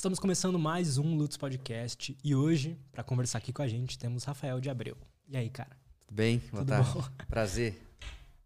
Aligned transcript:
Estamos 0.00 0.18
começando 0.18 0.58
mais 0.58 0.96
um 0.96 1.14
Lutz 1.14 1.36
Podcast 1.36 2.16
e 2.24 2.34
hoje, 2.34 2.74
para 2.90 3.04
conversar 3.04 3.36
aqui 3.36 3.52
com 3.52 3.60
a 3.60 3.68
gente, 3.68 3.98
temos 3.98 4.24
Rafael 4.24 4.58
de 4.58 4.70
Abreu. 4.70 4.96
E 5.28 5.36
aí, 5.36 5.50
cara? 5.50 5.76
Tudo 6.00 6.16
bem? 6.16 6.38
Boa 6.50 6.64
Tudo 6.64 6.68
tarde. 6.68 6.92
bom? 6.94 7.04
Prazer. 7.28 7.78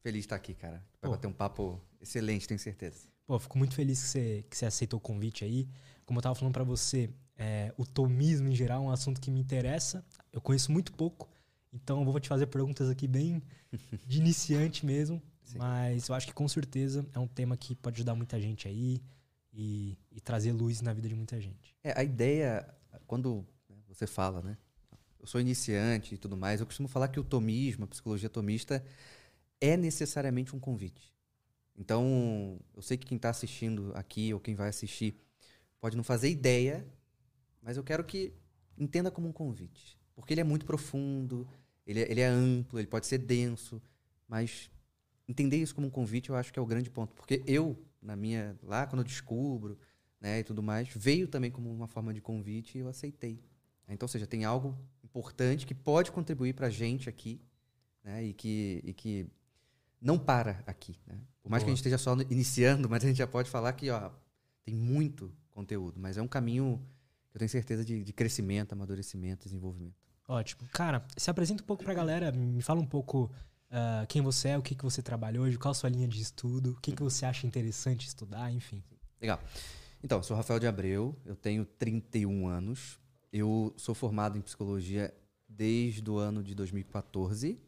Feliz 0.02 0.22
de 0.22 0.26
estar 0.26 0.34
aqui, 0.34 0.52
cara. 0.52 0.82
Vai 1.00 1.08
Pô. 1.08 1.10
bater 1.10 1.28
um 1.28 1.32
papo 1.32 1.80
excelente, 2.00 2.48
tenho 2.48 2.58
certeza. 2.58 3.06
Pô, 3.24 3.38
fico 3.38 3.56
muito 3.56 3.72
feliz 3.72 4.02
que 4.02 4.08
você, 4.08 4.44
que 4.50 4.56
você 4.56 4.66
aceitou 4.66 4.98
o 4.98 5.00
convite 5.00 5.44
aí. 5.44 5.68
Como 6.04 6.18
eu 6.18 6.22
tava 6.24 6.34
falando 6.34 6.54
para 6.54 6.64
você, 6.64 7.08
é, 7.38 7.72
o 7.76 7.86
tomismo 7.86 8.48
em 8.48 8.54
geral 8.56 8.82
é 8.82 8.86
um 8.86 8.90
assunto 8.90 9.20
que 9.20 9.30
me 9.30 9.38
interessa. 9.38 10.04
Eu 10.32 10.40
conheço 10.40 10.72
muito 10.72 10.92
pouco, 10.92 11.30
então 11.72 12.00
eu 12.00 12.04
vou 12.04 12.18
te 12.18 12.28
fazer 12.28 12.46
perguntas 12.46 12.90
aqui 12.90 13.06
bem 13.06 13.40
de 14.04 14.18
iniciante 14.18 14.84
mesmo. 14.84 15.22
Sim. 15.44 15.58
Mas 15.58 16.08
eu 16.08 16.16
acho 16.16 16.26
que 16.26 16.34
com 16.34 16.48
certeza 16.48 17.06
é 17.14 17.18
um 17.20 17.28
tema 17.28 17.56
que 17.56 17.76
pode 17.76 17.94
ajudar 17.98 18.16
muita 18.16 18.40
gente 18.40 18.66
aí 18.66 19.00
e, 19.54 19.96
e 20.10 20.20
trazer 20.20 20.52
luz 20.52 20.80
na 20.80 20.92
vida 20.92 21.08
de 21.08 21.14
muita 21.14 21.40
gente. 21.40 21.76
É, 21.82 21.98
a 21.98 22.02
ideia, 22.02 22.68
quando 23.06 23.46
né, 23.68 23.76
você 23.88 24.06
fala, 24.06 24.42
né? 24.42 24.58
Eu 25.20 25.26
sou 25.26 25.40
iniciante 25.40 26.14
e 26.14 26.18
tudo 26.18 26.36
mais, 26.36 26.60
eu 26.60 26.66
costumo 26.66 26.88
falar 26.88 27.08
que 27.08 27.18
o 27.18 27.24
tomismo, 27.24 27.84
a 27.84 27.86
psicologia 27.86 28.28
tomista, 28.28 28.84
é 29.60 29.76
necessariamente 29.76 30.54
um 30.54 30.60
convite. 30.60 31.14
Então, 31.76 32.60
eu 32.74 32.82
sei 32.82 32.96
que 32.96 33.06
quem 33.06 33.16
está 33.16 33.30
assistindo 33.30 33.90
aqui 33.94 34.34
ou 34.34 34.40
quem 34.40 34.54
vai 34.54 34.68
assistir 34.68 35.18
pode 35.80 35.96
não 35.96 36.04
fazer 36.04 36.28
ideia, 36.28 36.86
mas 37.62 37.76
eu 37.76 37.82
quero 37.82 38.04
que 38.04 38.32
entenda 38.76 39.10
como 39.10 39.28
um 39.28 39.32
convite. 39.32 39.98
Porque 40.14 40.34
ele 40.34 40.40
é 40.40 40.44
muito 40.44 40.66
profundo, 40.66 41.48
ele 41.86 42.00
é, 42.00 42.10
ele 42.10 42.20
é 42.20 42.26
amplo, 42.26 42.78
ele 42.78 42.86
pode 42.86 43.06
ser 43.06 43.18
denso, 43.18 43.82
mas 44.28 44.70
entender 45.26 45.56
isso 45.56 45.74
como 45.74 45.86
um 45.86 45.90
convite 45.90 46.30
eu 46.30 46.36
acho 46.36 46.52
que 46.52 46.58
é 46.58 46.62
o 46.62 46.66
grande 46.66 46.90
ponto. 46.90 47.14
Porque 47.14 47.42
eu, 47.46 47.76
na 48.04 48.14
minha. 48.14 48.56
lá 48.62 48.86
quando 48.86 49.00
eu 49.00 49.04
descubro 49.04 49.78
né, 50.20 50.40
e 50.40 50.44
tudo 50.44 50.62
mais, 50.62 50.88
veio 50.94 51.26
também 51.26 51.50
como 51.50 51.72
uma 51.72 51.88
forma 51.88 52.12
de 52.12 52.20
convite 52.20 52.78
e 52.78 52.80
eu 52.80 52.88
aceitei. 52.88 53.42
Então, 53.88 54.06
ou 54.06 54.08
seja, 54.08 54.26
tem 54.26 54.44
algo 54.44 54.78
importante 55.02 55.66
que 55.66 55.74
pode 55.74 56.10
contribuir 56.10 56.54
para 56.54 56.68
a 56.68 56.70
gente 56.70 57.08
aqui 57.08 57.40
né, 58.02 58.24
e, 58.24 58.32
que, 58.32 58.80
e 58.84 58.94
que 58.94 59.26
não 60.00 60.18
para 60.18 60.62
aqui. 60.66 60.96
Né? 61.06 61.20
Por 61.42 61.50
mais 61.50 61.62
que 61.62 61.66
a 61.66 61.68
Boa. 61.68 61.76
gente 61.76 61.78
esteja 61.78 61.98
só 61.98 62.14
iniciando, 62.30 62.88
mas 62.88 63.04
a 63.04 63.08
gente 63.08 63.18
já 63.18 63.26
pode 63.26 63.50
falar 63.50 63.72
que 63.74 63.90
ó, 63.90 64.10
tem 64.64 64.74
muito 64.74 65.32
conteúdo, 65.50 66.00
mas 66.00 66.16
é 66.16 66.22
um 66.22 66.28
caminho 66.28 66.80
que 67.30 67.36
eu 67.36 67.38
tenho 67.38 67.48
certeza 67.50 67.84
de, 67.84 68.02
de 68.02 68.12
crescimento, 68.12 68.72
amadurecimento, 68.72 69.44
desenvolvimento. 69.44 69.94
Ótimo. 70.26 70.66
Cara, 70.72 71.04
se 71.16 71.30
apresenta 71.30 71.62
um 71.62 71.66
pouco 71.66 71.84
pra 71.84 71.92
galera, 71.92 72.32
me 72.32 72.62
fala 72.62 72.80
um 72.80 72.86
pouco 72.86 73.30
ah, 73.76 74.06
quem 74.08 74.22
você 74.22 74.50
é, 74.50 74.56
o 74.58 74.62
que, 74.62 74.72
que 74.72 74.84
você 74.84 75.02
trabalha 75.02 75.40
hoje, 75.40 75.58
qual 75.58 75.72
a 75.72 75.74
sua 75.74 75.90
linha 75.90 76.06
de 76.06 76.22
estudo, 76.22 76.70
o 76.70 76.80
que, 76.80 76.92
que 76.92 77.02
você 77.02 77.26
acha 77.26 77.44
interessante 77.44 78.06
estudar, 78.06 78.52
enfim. 78.52 78.80
Legal. 79.20 79.42
Então, 80.00 80.22
sou 80.22 80.36
Rafael 80.36 80.60
de 80.60 80.66
Abreu, 80.68 81.18
eu 81.26 81.34
tenho 81.34 81.64
31 81.64 82.46
anos, 82.46 83.00
eu 83.32 83.74
sou 83.76 83.92
formado 83.92 84.38
em 84.38 84.40
psicologia 84.40 85.12
desde 85.48 86.08
o 86.08 86.18
ano 86.18 86.40
de 86.40 86.54
2014. 86.54 87.58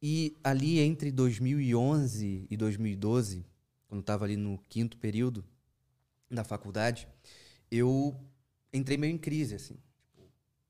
E 0.00 0.34
ali 0.42 0.78
entre 0.78 1.12
2011 1.12 2.46
e 2.48 2.56
2012, 2.56 3.44
quando 3.86 4.00
estava 4.00 4.24
ali 4.24 4.38
no 4.38 4.56
quinto 4.70 4.96
período 4.96 5.44
da 6.30 6.44
faculdade, 6.44 7.06
eu 7.70 8.18
entrei 8.72 8.96
meio 8.96 9.12
em 9.12 9.18
crise, 9.18 9.54
assim. 9.54 9.76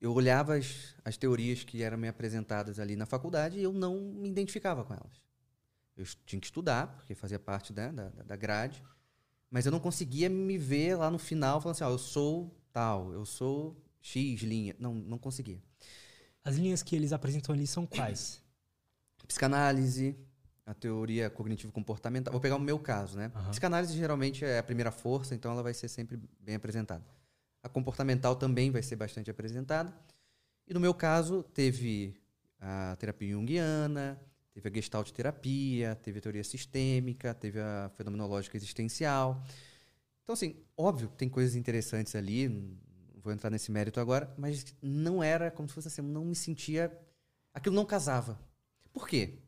Eu 0.00 0.12
olhava 0.12 0.56
as, 0.56 0.94
as 1.04 1.16
teorias 1.16 1.64
que 1.64 1.82
eram 1.82 1.96
me 1.96 2.08
apresentadas 2.08 2.78
ali 2.78 2.96
na 2.96 3.06
faculdade 3.06 3.58
e 3.58 3.62
eu 3.62 3.72
não 3.72 4.00
me 4.00 4.28
identificava 4.28 4.84
com 4.84 4.92
elas. 4.92 5.22
Eu 5.96 6.04
tinha 6.26 6.38
que 6.38 6.46
estudar, 6.46 6.88
porque 6.96 7.14
fazia 7.14 7.38
parte 7.38 7.72
né, 7.72 7.90
da, 7.90 8.08
da 8.08 8.36
grade, 8.36 8.82
mas 9.50 9.64
eu 9.64 9.72
não 9.72 9.80
conseguia 9.80 10.28
me 10.28 10.58
ver 10.58 10.96
lá 10.96 11.10
no 11.10 11.18
final 11.18 11.60
falando 11.60 11.76
assim, 11.76 11.84
ó, 11.84 11.90
eu 11.90 11.98
sou 11.98 12.54
tal, 12.72 13.12
eu 13.12 13.24
sou 13.24 13.82
X 14.00 14.42
linha. 14.42 14.76
Não, 14.78 14.94
não 14.94 15.18
conseguia. 15.18 15.62
As 16.44 16.56
linhas 16.56 16.82
que 16.82 16.94
eles 16.94 17.12
apresentam 17.12 17.54
ali 17.54 17.66
são 17.66 17.86
quais? 17.86 18.42
Psicanálise, 19.26 20.16
a 20.66 20.74
teoria 20.74 21.30
cognitivo-comportamental. 21.30 22.30
Vou 22.30 22.40
pegar 22.40 22.56
o 22.56 22.60
meu 22.60 22.78
caso, 22.78 23.16
né? 23.16 23.32
Aham. 23.34 23.50
Psicanálise 23.50 23.96
geralmente 23.96 24.44
é 24.44 24.58
a 24.58 24.62
primeira 24.62 24.90
força, 24.90 25.34
então 25.34 25.50
ela 25.50 25.62
vai 25.62 25.72
ser 25.72 25.88
sempre 25.88 26.20
bem 26.38 26.54
apresentada. 26.54 27.04
A 27.62 27.68
comportamental 27.68 28.36
também 28.36 28.70
vai 28.70 28.82
ser 28.82 28.96
bastante 28.96 29.30
apresentada. 29.30 29.92
E 30.66 30.74
no 30.74 30.80
meu 30.80 30.94
caso, 30.94 31.42
teve 31.42 32.20
a 32.60 32.96
terapia 32.96 33.32
junguiana, 33.32 34.20
teve 34.52 34.68
a 34.68 34.72
gestalt 34.72 35.10
terapia, 35.10 35.94
teve 35.96 36.18
a 36.18 36.22
teoria 36.22 36.44
sistêmica, 36.44 37.34
teve 37.34 37.60
a 37.60 37.90
fenomenológica 37.96 38.56
existencial. 38.56 39.42
Então, 40.22 40.32
assim, 40.32 40.56
óbvio 40.76 41.08
tem 41.08 41.28
coisas 41.28 41.54
interessantes 41.54 42.14
ali, 42.14 42.48
não 42.48 42.76
vou 43.22 43.32
entrar 43.32 43.50
nesse 43.50 43.70
mérito 43.70 44.00
agora, 44.00 44.32
mas 44.36 44.64
não 44.80 45.22
era 45.22 45.50
como 45.50 45.68
se 45.68 45.74
fosse 45.74 45.88
assim, 45.88 46.02
não 46.02 46.24
me 46.24 46.34
sentia. 46.34 46.96
Aquilo 47.52 47.74
não 47.76 47.84
casava. 47.84 48.40
Por 48.92 49.06
quê? 49.08 49.38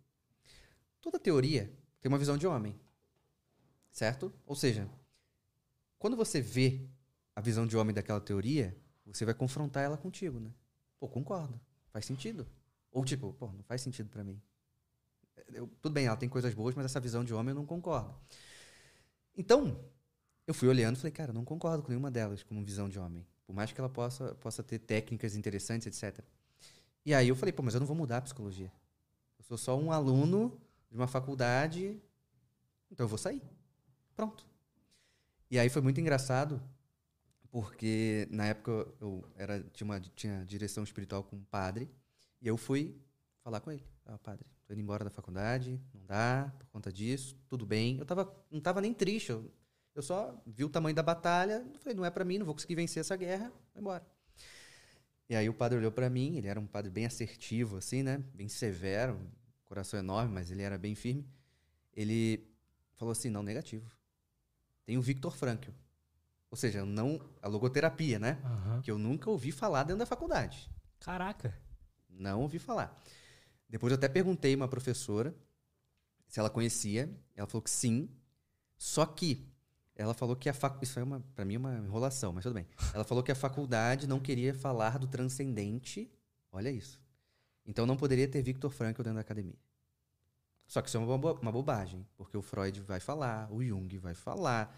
Toda 1.01 1.19
teoria 1.19 1.73
tem 2.01 2.09
uma 2.09 2.19
visão 2.19 2.37
de 2.37 2.47
homem. 2.47 2.79
Certo? 3.91 4.33
Ou 4.47 4.55
seja, 4.55 4.89
quando 5.99 6.17
você 6.17 6.41
vê 6.41 6.89
a 7.39 7.41
visão 7.41 7.65
de 7.69 7.77
homem 7.77 7.95
daquela 7.95 8.21
teoria, 8.21 8.77
você 9.07 9.25
vai 9.25 9.33
confrontar 9.33 9.85
ela 9.85 9.97
contigo, 9.97 10.41
né? 10.41 10.51
Pô, 10.99 11.07
concordo. 11.09 11.59
Faz 11.93 12.05
sentido. 12.05 12.45
Ou 12.91 13.05
tipo, 13.05 13.33
pô, 13.33 13.47
não 13.53 13.63
faz 13.63 13.81
sentido 13.81 14.09
pra 14.09 14.25
mim. 14.25 14.43
Eu- 15.55 15.69
tudo 15.81 15.93
bem, 15.93 16.07
ela 16.07 16.17
tem 16.17 16.29
coisas 16.29 16.53
boas, 16.53 16.75
mas 16.75 16.87
essa 16.87 16.99
visão 16.99 17.23
de 17.23 17.33
homem 17.33 17.51
eu 17.51 17.55
não 17.55 17.65
concordo. 17.65 18.13
Então, 19.37 19.79
eu 20.49 20.53
fui 20.53 20.67
olhando 20.69 20.97
e 20.97 20.99
falei, 20.99 21.13
cara, 21.13 21.33
não 21.33 21.45
concordo 21.45 21.81
com 21.85 21.91
nenhuma 21.91 22.11
delas 22.11 22.43
como 22.43 22.61
visão 22.65 22.89
de 22.89 22.99
homem. 22.99 23.25
Por 23.47 23.55
mais 23.55 23.71
que 23.71 23.81
ela 23.81 23.89
possa, 23.89 24.35
possa 24.35 24.61
ter 24.61 24.81
técnicas 24.81 25.37
interessantes, 25.37 25.87
etc. 25.87 26.25
E 27.07 27.15
aí 27.15 27.29
eu 27.29 27.37
falei, 27.37 27.53
pô, 27.53 27.63
mas 27.63 27.75
eu 27.75 27.79
não 27.79 27.87
vou 27.87 27.95
mudar 27.95 28.17
a 28.17 28.23
psicologia. 28.23 28.73
Eu 29.39 29.45
sou 29.45 29.57
só 29.57 29.79
um 29.79 29.93
aluno 29.93 30.61
de 30.91 30.97
uma 30.97 31.07
faculdade, 31.07 32.03
então 32.91 33.05
eu 33.05 33.09
vou 33.09 33.17
sair. 33.17 33.41
Pronto. 34.17 34.45
E 35.49 35.57
aí 35.57 35.69
foi 35.69 35.81
muito 35.81 36.01
engraçado, 36.01 36.61
porque 37.51 38.29
na 38.31 38.47
época 38.47 38.87
eu 39.01 39.25
era, 39.37 39.63
tinha, 39.73 39.85
uma, 39.85 40.01
tinha 40.01 40.45
direção 40.45 40.85
espiritual 40.85 41.23
com 41.25 41.37
um 41.37 41.45
padre, 41.45 41.91
e 42.41 42.47
eu 42.47 42.57
fui 42.57 42.97
falar 43.43 43.61
com 43.61 43.73
ele. 43.73 43.85
Ah, 44.05 44.19
padre, 44.19 44.47
tô 44.67 44.73
indo 44.73 44.83
embora 44.83 45.05
da 45.05 45.11
faculdade, 45.11 45.81
não 45.95 46.05
dá, 46.07 46.53
por 46.59 46.67
conta 46.69 46.93
disso, 46.93 47.37
tudo 47.49 47.67
bem. 47.67 47.99
Eu 47.99 48.07
tava, 48.07 48.33
não 48.51 48.61
tava 48.61 48.81
nem 48.81 48.93
triste, 48.95 49.31
eu, 49.31 49.51
eu 49.95 50.03
só 50.03 50.41
vi 50.47 50.65
o 50.65 50.69
tamanho 50.69 50.95
da 50.95 51.03
batalha, 51.03 51.67
falei, 51.81 51.97
não 51.97 52.05
é 52.05 52.11
pra 52.11 52.25
mim, 52.25 52.39
não 52.39 52.47
vou 52.47 52.55
conseguir 52.55 52.75
vencer 52.75 53.01
essa 53.01 53.17
guerra, 53.17 53.53
vai 53.75 53.81
embora. 53.81 54.07
E 55.29 55.37
aí 55.37 55.49
o 55.49 55.55
padre 55.55 55.79
olhou 55.79 55.93
pra 55.93 56.09
mim, 56.09 56.37
ele 56.37 56.49
era 56.49 56.59
um 56.59 56.67
padre 56.67 56.91
bem 56.91 57.05
assertivo, 57.05 57.77
assim, 57.77 58.03
né? 58.03 58.19
Bem 58.33 58.49
severo, 58.49 59.21
coração 59.67 60.01
enorme, 60.01 60.33
mas 60.33 60.51
ele 60.51 60.63
era 60.63 60.79
bem 60.79 60.95
firme. 60.95 61.29
Ele 61.93 62.49
falou 62.95 63.13
assim, 63.13 63.29
não, 63.29 63.43
negativo. 63.43 63.91
Tem 64.87 64.97
o 64.97 65.03
Victor 65.03 65.37
Frankl. 65.37 65.71
Ou 66.51 66.57
seja, 66.57 66.85
não 66.85 67.21
a 67.43 67.49
logoterapia, 67.49 68.19
né? 68.19 68.41
Aham. 68.45 68.81
Que 68.83 68.91
eu 68.91 68.99
nunca 68.99 69.29
ouvi 69.31 69.53
falar 69.53 69.83
dentro 69.85 69.99
da 69.99 70.07
faculdade. 70.07 70.71
Caraca. 71.01 71.55
Não 72.09 72.41
ouvi 72.43 72.59
falar. 72.59 72.99
Depois 73.69 73.91
eu 73.93 73.97
até 73.99 74.09
perguntei 74.09 74.55
uma 74.55 74.67
professora 74.67 75.35
se 76.27 76.41
ela 76.41 76.49
conhecia. 76.51 77.11
Ela 77.37 77.47
falou 77.47 77.63
que 77.63 77.71
sim. 77.71 78.09
Só 78.77 79.05
que 79.05 79.47
ela 79.95 80.15
falou 80.15 80.35
que 80.37 80.49
a 80.49 80.55
fac... 80.55 80.83
isso 80.83 80.99
é 80.99 81.03
uma 81.03 81.21
para 81.35 81.45
mim 81.45 81.57
é 81.57 81.59
uma 81.59 81.75
enrolação, 81.77 82.33
mas 82.33 82.45
tudo 82.45 82.55
bem. 82.55 82.67
Ela 82.95 83.05
falou 83.05 83.23
que 83.23 83.33
a 83.33 83.35
faculdade 83.35 84.07
não 84.07 84.19
queria 84.21 84.55
falar 84.55 84.99
do 84.99 85.07
transcendente. 85.07 86.11
Olha 86.51 86.71
isso. 86.71 86.99
Então 87.67 87.85
não 87.85 87.97
poderia 87.97 88.27
ter 88.27 88.41
Victor 88.43 88.71
Frankl 88.71 89.03
dentro 89.03 89.17
da 89.17 89.21
academia. 89.21 89.59
Só 90.67 90.81
que 90.81 90.89
isso 90.89 90.97
é 90.97 91.01
uma, 91.01 91.19
bo- 91.19 91.39
uma 91.41 91.53
bobagem, 91.53 92.07
porque 92.17 92.37
o 92.37 92.43
Freud 92.43 92.81
vai 92.83 93.01
falar, 93.01 93.51
o 93.53 93.63
Jung 93.63 93.99
vai 93.99 94.15
falar. 94.15 94.75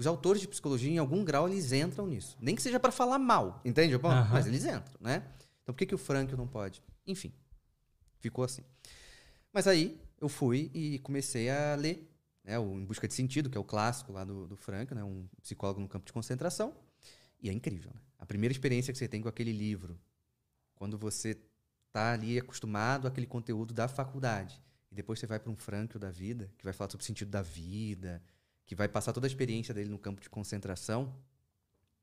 Os 0.00 0.06
autores 0.06 0.40
de 0.40 0.48
psicologia, 0.48 0.90
em 0.90 0.96
algum 0.96 1.22
grau, 1.22 1.46
eles 1.46 1.72
entram 1.72 2.06
nisso. 2.06 2.34
Nem 2.40 2.56
que 2.56 2.62
seja 2.62 2.80
para 2.80 2.90
falar 2.90 3.18
mal, 3.18 3.60
entende? 3.62 3.98
Bom, 3.98 4.08
Aham. 4.08 4.32
Mas 4.32 4.46
eles 4.46 4.64
entram, 4.64 4.94
né? 4.98 5.22
Então 5.62 5.74
por 5.74 5.76
que, 5.76 5.84
que 5.84 5.94
o 5.94 5.98
Frankl 5.98 6.38
não 6.38 6.48
pode? 6.48 6.82
Enfim, 7.06 7.30
ficou 8.18 8.42
assim. 8.42 8.62
Mas 9.52 9.66
aí 9.66 10.00
eu 10.18 10.26
fui 10.26 10.70
e 10.72 10.98
comecei 11.00 11.50
a 11.50 11.74
ler 11.74 12.10
né, 12.42 12.58
o 12.58 12.80
Em 12.80 12.84
Busca 12.86 13.06
de 13.06 13.12
Sentido, 13.12 13.50
que 13.50 13.58
é 13.58 13.60
o 13.60 13.64
clássico 13.64 14.10
lá 14.10 14.24
do, 14.24 14.46
do 14.48 14.56
Frankl, 14.56 14.94
né, 14.94 15.04
um 15.04 15.28
psicólogo 15.42 15.82
no 15.82 15.86
campo 15.86 16.06
de 16.06 16.14
concentração. 16.14 16.74
E 17.38 17.50
é 17.50 17.52
incrível. 17.52 17.90
Né? 17.94 18.00
A 18.18 18.24
primeira 18.24 18.54
experiência 18.54 18.94
que 18.94 18.98
você 18.98 19.06
tem 19.06 19.20
com 19.20 19.28
aquele 19.28 19.52
livro, 19.52 20.00
quando 20.76 20.96
você 20.96 21.38
tá 21.92 22.14
ali 22.14 22.38
acostumado 22.38 23.06
àquele 23.06 23.26
conteúdo 23.26 23.74
da 23.74 23.86
faculdade, 23.86 24.62
e 24.90 24.94
depois 24.94 25.18
você 25.18 25.26
vai 25.26 25.38
para 25.38 25.52
um 25.52 25.56
Frankl 25.56 25.98
da 25.98 26.10
vida, 26.10 26.50
que 26.56 26.64
vai 26.64 26.72
falar 26.72 26.88
sobre 26.90 27.04
o 27.04 27.06
sentido 27.06 27.30
da 27.30 27.42
vida, 27.42 28.22
que 28.70 28.74
vai 28.76 28.86
passar 28.86 29.12
toda 29.12 29.26
a 29.26 29.28
experiência 29.28 29.74
dele 29.74 29.90
no 29.90 29.98
campo 29.98 30.20
de 30.20 30.30
concentração, 30.30 31.12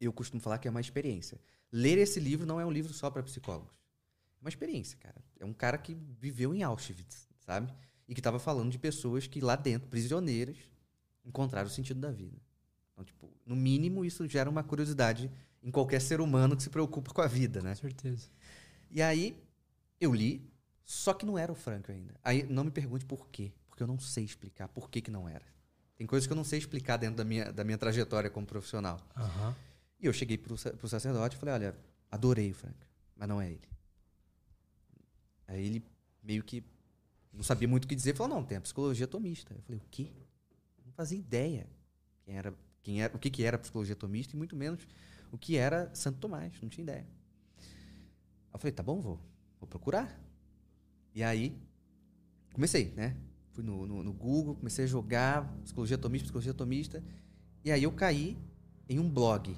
eu 0.01 0.11
costumo 0.11 0.41
falar 0.41 0.57
que 0.57 0.67
é 0.67 0.71
uma 0.71 0.81
experiência. 0.81 1.39
Ler 1.71 1.97
esse 1.97 2.19
livro 2.19 2.45
não 2.45 2.59
é 2.59 2.65
um 2.65 2.69
livro 2.69 2.93
só 2.93 3.09
para 3.09 3.23
psicólogos. 3.23 3.73
É 4.37 4.41
uma 4.41 4.49
experiência, 4.49 4.97
cara. 4.97 5.15
É 5.39 5.45
um 5.45 5.53
cara 5.53 5.77
que 5.77 5.95
viveu 6.19 6.53
em 6.53 6.63
Auschwitz, 6.63 7.29
sabe? 7.39 7.73
E 8.05 8.13
que 8.13 8.19
estava 8.19 8.37
falando 8.37 8.69
de 8.69 8.77
pessoas 8.77 9.27
que 9.27 9.39
lá 9.39 9.55
dentro, 9.55 9.87
prisioneiras, 9.87 10.57
encontraram 11.23 11.69
o 11.69 11.71
sentido 11.71 12.01
da 12.01 12.11
vida. 12.11 12.35
Então, 12.91 13.05
tipo, 13.05 13.31
no 13.45 13.55
mínimo, 13.55 14.03
isso 14.03 14.27
gera 14.27 14.49
uma 14.49 14.61
curiosidade 14.61 15.31
em 15.63 15.71
qualquer 15.71 16.01
ser 16.01 16.19
humano 16.19 16.57
que 16.57 16.63
se 16.63 16.69
preocupa 16.69 17.13
com 17.13 17.21
a 17.21 17.27
vida, 17.27 17.61
né? 17.61 17.75
Com 17.75 17.81
certeza. 17.81 18.27
E 18.91 19.01
aí, 19.01 19.41
eu 20.01 20.13
li, 20.13 20.45
só 20.83 21.13
que 21.13 21.25
não 21.25 21.37
era 21.37 21.49
o 21.49 21.55
Frank 21.55 21.89
ainda. 21.89 22.13
Aí, 22.21 22.43
não 22.43 22.65
me 22.65 22.71
pergunte 22.71 23.05
por 23.05 23.29
quê, 23.29 23.53
porque 23.69 23.81
eu 23.81 23.87
não 23.87 23.97
sei 23.97 24.25
explicar 24.25 24.67
por 24.67 24.89
que, 24.89 24.99
que 24.99 25.09
não 25.09 25.29
era. 25.29 25.55
Tem 25.97 26.05
coisas 26.05 26.27
que 26.27 26.31
eu 26.33 26.37
não 26.37 26.43
sei 26.43 26.59
explicar 26.59 26.97
dentro 26.97 27.17
da 27.17 27.23
minha, 27.25 27.51
da 27.51 27.63
minha 27.63 27.77
trajetória 27.77 28.29
como 28.29 28.45
profissional. 28.45 28.99
Aham. 29.15 29.55
E 29.99 30.05
eu 30.05 30.13
cheguei 30.13 30.37
pro, 30.37 30.55
sa- 30.57 30.71
pro 30.71 30.87
sacerdote 30.87 31.35
e 31.35 31.39
falei, 31.39 31.55
olha, 31.55 31.75
adorei 32.11 32.51
o 32.51 32.53
Frank, 32.53 32.75
mas 33.15 33.27
não 33.27 33.41
é 33.41 33.49
ele. 33.49 33.67
Aí 35.47 35.65
ele 35.65 35.83
meio 36.21 36.43
que 36.43 36.63
não 37.33 37.43
sabia 37.43 37.67
muito 37.67 37.85
o 37.85 37.87
que 37.87 37.95
dizer, 37.95 38.15
falou, 38.15 38.35
não, 38.35 38.43
tem 38.43 38.57
a 38.57 38.61
psicologia 38.61 39.07
tomista. 39.07 39.53
Eu 39.55 39.61
falei, 39.63 39.79
o 39.79 39.83
quê? 39.89 40.11
Não 40.85 40.91
fazia 40.93 41.17
ideia 41.17 41.67
quem 42.23 42.37
era, 42.37 42.53
quem 42.83 43.01
era, 43.01 43.15
o 43.15 43.19
que, 43.19 43.29
que 43.29 43.43
era 43.43 43.57
psicologia 43.57 43.95
tomista 43.95 44.35
e 44.35 44.37
muito 44.37 44.55
menos 44.55 44.87
o 45.31 45.37
que 45.37 45.57
era 45.57 45.93
Santo 45.95 46.19
Tomás, 46.19 46.53
não 46.61 46.69
tinha 46.69 46.83
ideia. 46.83 47.07
Aí 47.57 48.53
eu 48.53 48.59
falei, 48.59 48.71
tá 48.71 48.83
bom, 48.83 48.99
vou, 49.01 49.19
vou 49.59 49.67
procurar. 49.67 50.19
E 51.13 51.23
aí, 51.23 51.57
comecei, 52.53 52.91
né? 52.95 53.15
Fui 53.57 53.63
no, 53.63 53.87
no, 53.87 54.03
no 54.03 54.13
Google, 54.13 54.53
comecei 54.53 54.85
a 54.85 54.87
jogar 54.87 55.51
psicologia 55.63 55.97
tomista, 55.97 56.25
psicologia 56.25 56.53
tomista. 56.53 57.03
E 57.65 57.71
aí 57.71 57.81
eu 57.81 57.91
caí 57.91 58.37
em 58.87 58.99
um 58.99 59.09
blog. 59.09 59.57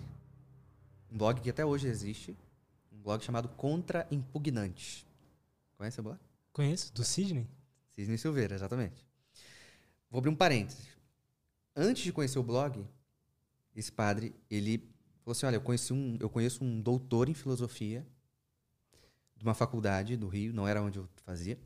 Um 1.11 1.17
blog 1.17 1.41
que 1.41 1.49
até 1.49 1.65
hoje 1.65 1.89
existe. 1.89 2.37
Um 2.93 3.01
blog 3.01 3.21
chamado 3.21 3.49
Contra 3.49 4.07
Impugnantes. 4.09 5.05
Conhece 5.77 5.99
o 5.99 6.03
blog? 6.03 6.17
Conheço, 6.53 6.93
do 6.93 7.03
Sidney? 7.03 7.45
Cisne 7.89 8.17
Silveira, 8.17 8.55
exatamente. 8.55 9.05
Vou 10.09 10.19
abrir 10.19 10.29
um 10.29 10.35
parênteses. 10.35 10.87
Antes 11.75 12.03
de 12.03 12.13
conhecer 12.13 12.39
o 12.39 12.43
blog, 12.43 12.87
esse 13.75 13.91
padre, 13.91 14.33
ele 14.49 14.77
falou 15.25 15.33
assim: 15.33 15.45
olha, 15.45 15.57
eu, 15.57 15.61
conheci 15.61 15.91
um, 15.91 16.15
eu 16.21 16.29
conheço 16.29 16.63
um 16.63 16.79
doutor 16.79 17.27
em 17.27 17.33
filosofia 17.33 18.07
de 19.35 19.43
uma 19.43 19.53
faculdade 19.53 20.15
do 20.15 20.29
Rio, 20.29 20.53
não 20.53 20.65
era 20.65 20.81
onde 20.81 20.99
eu 20.99 21.09
fazia. 21.25 21.59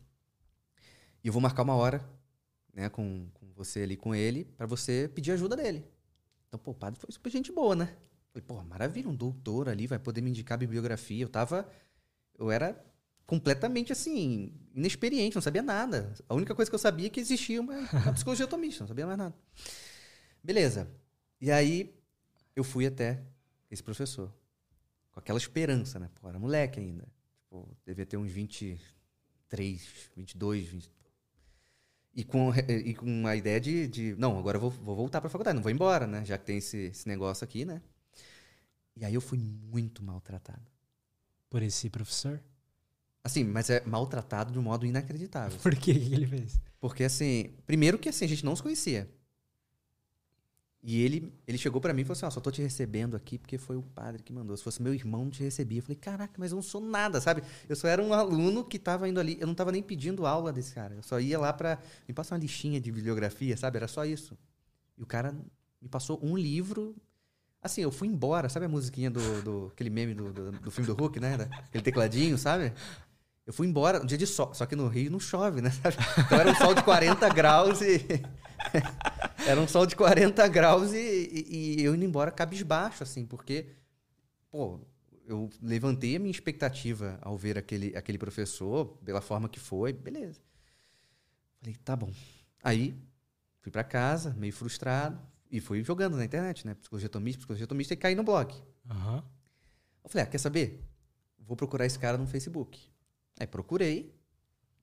E 1.24 1.28
eu 1.28 1.32
vou 1.32 1.40
marcar 1.40 1.62
uma 1.62 1.76
hora 1.76 2.04
né, 2.74 2.90
com, 2.90 3.28
com 3.34 3.46
você 3.54 3.82
ali, 3.82 3.96
com 3.96 4.16
ele, 4.16 4.46
para 4.46 4.66
você 4.66 5.10
pedir 5.14 5.32
ajuda 5.32 5.56
dele. 5.56 5.86
Então, 6.48 6.60
pô, 6.60 6.72
o 6.72 6.76
padre 6.76 7.00
foi 7.00 7.12
super 7.12 7.30
gente 7.30 7.52
boa, 7.52 7.76
né? 7.76 7.96
Falei, 8.32 8.44
pô, 8.46 8.62
maravilha, 8.64 9.08
um 9.08 9.16
doutor 9.16 9.70
ali 9.70 9.86
vai 9.86 10.00
poder 10.00 10.22
me 10.22 10.30
indicar 10.30 10.58
bibliografia. 10.58 11.24
Eu 11.24 11.30
tava. 11.30 11.70
Eu 12.38 12.50
era 12.50 12.84
completamente 13.26 13.92
assim, 13.92 14.52
inexperiente, 14.74 15.36
não 15.36 15.42
sabia 15.42 15.62
nada. 15.62 16.14
A 16.28 16.34
única 16.34 16.54
coisa 16.56 16.70
que 16.70 16.76
eu 16.76 16.80
sabia 16.80 17.08
é 17.08 17.10
que 17.10 17.20
existia 17.20 17.62
uma, 17.62 17.78
uma 17.78 18.14
psicologia 18.14 18.46
atomista, 18.46 18.84
não 18.84 18.88
sabia 18.88 19.06
mais 19.06 19.18
nada. 19.18 19.36
Beleza. 20.44 20.90
E 21.40 21.52
aí 21.52 21.96
eu 22.56 22.64
fui 22.64 22.86
até 22.86 23.22
esse 23.70 23.84
professor. 23.84 24.34
Com 25.12 25.20
aquela 25.20 25.38
esperança, 25.38 26.00
né? 26.00 26.10
Pô, 26.16 26.28
era 26.28 26.40
moleque 26.40 26.80
ainda. 26.80 27.08
Tipo, 27.38 27.70
devia 27.86 28.06
ter 28.06 28.18
uns 28.18 28.32
23, 28.32 29.90
22, 30.16 30.68
20. 30.68 30.92
E 32.16 32.24
com, 32.24 32.54
e 32.54 32.94
com 32.94 33.26
a 33.26 33.36
ideia 33.36 33.60
de, 33.60 33.88
de 33.88 34.16
não, 34.18 34.38
agora 34.38 34.58
eu 34.58 34.62
vou, 34.62 34.70
vou 34.70 34.96
voltar 34.96 35.20
pra 35.20 35.30
faculdade, 35.30 35.56
não 35.56 35.64
vou 35.64 35.72
embora, 35.72 36.06
né? 36.06 36.24
Já 36.24 36.38
que 36.38 36.46
tem 36.46 36.58
esse, 36.58 36.78
esse 36.78 37.08
negócio 37.08 37.44
aqui, 37.44 37.66
né? 37.66 37.82
E 38.96 39.04
aí 39.04 39.14
eu 39.14 39.22
fui 39.22 39.40
muito 39.40 40.04
maltratado. 40.04 40.62
Por 41.50 41.64
esse 41.64 41.90
professor? 41.90 42.40
Assim, 43.24 43.44
mas 43.44 43.70
é 43.70 43.82
maltratado 43.86 44.52
de 44.52 44.60
um 44.60 44.62
modo 44.62 44.86
inacreditável. 44.86 45.58
Por? 45.64 45.74
O 45.74 45.78
que 45.78 45.92
ele 45.92 46.28
fez? 46.28 46.60
Porque, 46.80 47.04
assim, 47.04 47.54
primeiro 47.66 47.98
que 47.98 48.10
assim, 48.10 48.26
a 48.26 48.28
gente 48.28 48.46
não 48.46 48.56
se 48.56 48.62
conhecia. 48.62 49.10
E 50.86 51.02
ele, 51.02 51.34
ele 51.48 51.58
chegou 51.58 51.80
pra 51.80 51.94
mim 51.94 52.02
e 52.02 52.04
falou 52.04 52.18
assim: 52.18 52.26
Ó, 52.26 52.30
só 52.30 52.42
tô 52.42 52.52
te 52.52 52.62
recebendo 52.62 53.16
aqui 53.16 53.38
porque 53.38 53.58
foi 53.58 53.78
o 53.78 53.82
padre 53.82 54.22
que 54.22 54.34
mandou. 54.34 54.56
Se 54.58 54.64
fosse 54.64 54.82
meu 54.82 54.94
irmão, 54.94 55.24
não 55.24 55.32
te 55.32 55.42
recebia. 55.42 55.80
Eu 55.80 55.84
falei: 55.84 55.96
Caraca, 55.96 56.34
mas 56.38 56.52
eu 56.52 56.58
não 56.58 56.62
sou 56.62 56.82
nada, 56.82 57.22
sabe? 57.22 57.42
Eu 57.70 57.76
só 57.76 57.88
era 57.88 58.04
um 58.04 58.12
aluno 58.14 58.66
que 58.66 58.78
tava 58.78 59.08
indo 59.08 59.18
ali. 59.18 59.38
Eu 59.40 59.48
não 59.48 59.56
tava 59.56 59.72
nem 59.72 59.82
pedindo 59.82 60.26
aula 60.26 60.52
desse 60.52 60.74
cara. 60.74 60.94
Eu 60.94 61.02
só 61.02 61.22
ia 61.22 61.40
lá 61.40 61.54
pra. 61.54 61.80
Me 62.06 62.14
passar 62.14 62.36
uma 62.36 62.42
listinha 62.42 62.82
de 62.82 62.92
bibliografia, 62.92 63.56
sabe? 63.56 63.78
Era 63.78 63.88
só 63.88 64.04
isso. 64.04 64.38
E 64.98 65.04
o 65.04 65.06
cara 65.06 65.34
me 65.82 65.88
passou 65.88 66.20
um 66.22 66.38
livro. 66.38 66.94
Assim, 67.62 67.80
eu 67.80 67.92
fui 67.92 68.10
embora. 68.10 68.50
Sabe 68.50 68.66
a 68.66 68.70
musiquinha 68.70 69.10
do. 69.10 69.42
do 69.42 69.68
aquele 69.74 69.90
meme 69.90 70.14
do, 70.14 70.34
do, 70.34 70.52
do 70.52 70.70
filme 70.70 70.86
do 70.86 70.96
Hulk, 70.96 71.18
né? 71.18 71.48
Aquele 71.70 71.84
tecladinho, 71.84 72.38
sabe? 72.38 72.74
Eu 73.46 73.54
fui 73.54 73.68
embora 73.68 74.02
um 74.02 74.06
dia 74.06 74.18
de 74.18 74.28
sol, 74.28 74.54
só 74.54 74.66
que 74.66 74.76
no 74.76 74.88
Rio 74.88 75.12
não 75.12 75.20
chove, 75.20 75.62
né? 75.62 75.70
Então 76.26 76.40
era 76.40 76.52
um 76.52 76.56
sol 76.56 76.74
de 76.74 76.84
40 76.84 77.30
graus 77.30 77.82
e. 77.82 78.00
era 79.48 79.60
um 79.60 79.68
sol 79.68 79.86
de 79.86 79.96
40 79.96 80.48
graus 80.48 80.94
e, 80.94 80.98
e- 80.98 81.76
e 81.80 81.84
eu 81.84 81.96
indo 81.96 82.06
embora 82.06 82.32
cabisbaixo, 82.32 83.04
assim, 83.04 83.26
porque, 83.26 83.68
pô, 84.50 84.80
eu 85.26 85.50
levantei 85.62 86.16
a 86.16 86.20
minha 86.20 86.32
expectativa 86.32 87.18
ao 87.22 87.38
ver 87.38 87.58
aquele, 87.58 87.96
aquele 87.96 88.18
professor, 88.18 88.86
pela 89.04 89.22
forma 89.22 89.48
que 89.50 89.60
foi, 89.60 89.94
beleza. 89.94 90.42
Falei, 91.60 91.76
tá 91.84 91.96
bom. 91.96 92.12
Aí, 92.64 92.96
fui 93.62 93.72
pra 93.72 93.84
casa, 93.84 94.34
meio 94.38 94.54
frustrado, 94.54 95.20
e 95.52 95.60
fui 95.62 95.84
jogando 95.84 96.18
na 96.18 96.26
internet, 96.26 96.66
né? 96.66 96.74
Psicologia 96.76 97.10
tomista, 97.10 97.38
psicologia 97.40 97.68
tomista, 97.68 97.94
e 97.94 97.98
caí 97.98 98.16
no 98.16 98.24
blog. 98.24 98.54
Aham. 98.90 99.24
Eu 100.04 100.10
falei, 100.10 100.26
ah, 100.26 100.30
quer 100.30 100.38
saber? 100.40 100.84
Vou 101.40 101.56
procurar 101.56 101.86
esse 101.86 102.00
cara 102.00 102.18
no 102.18 102.26
Facebook. 102.28 102.80
Aí 103.40 103.48
procurei 103.48 104.14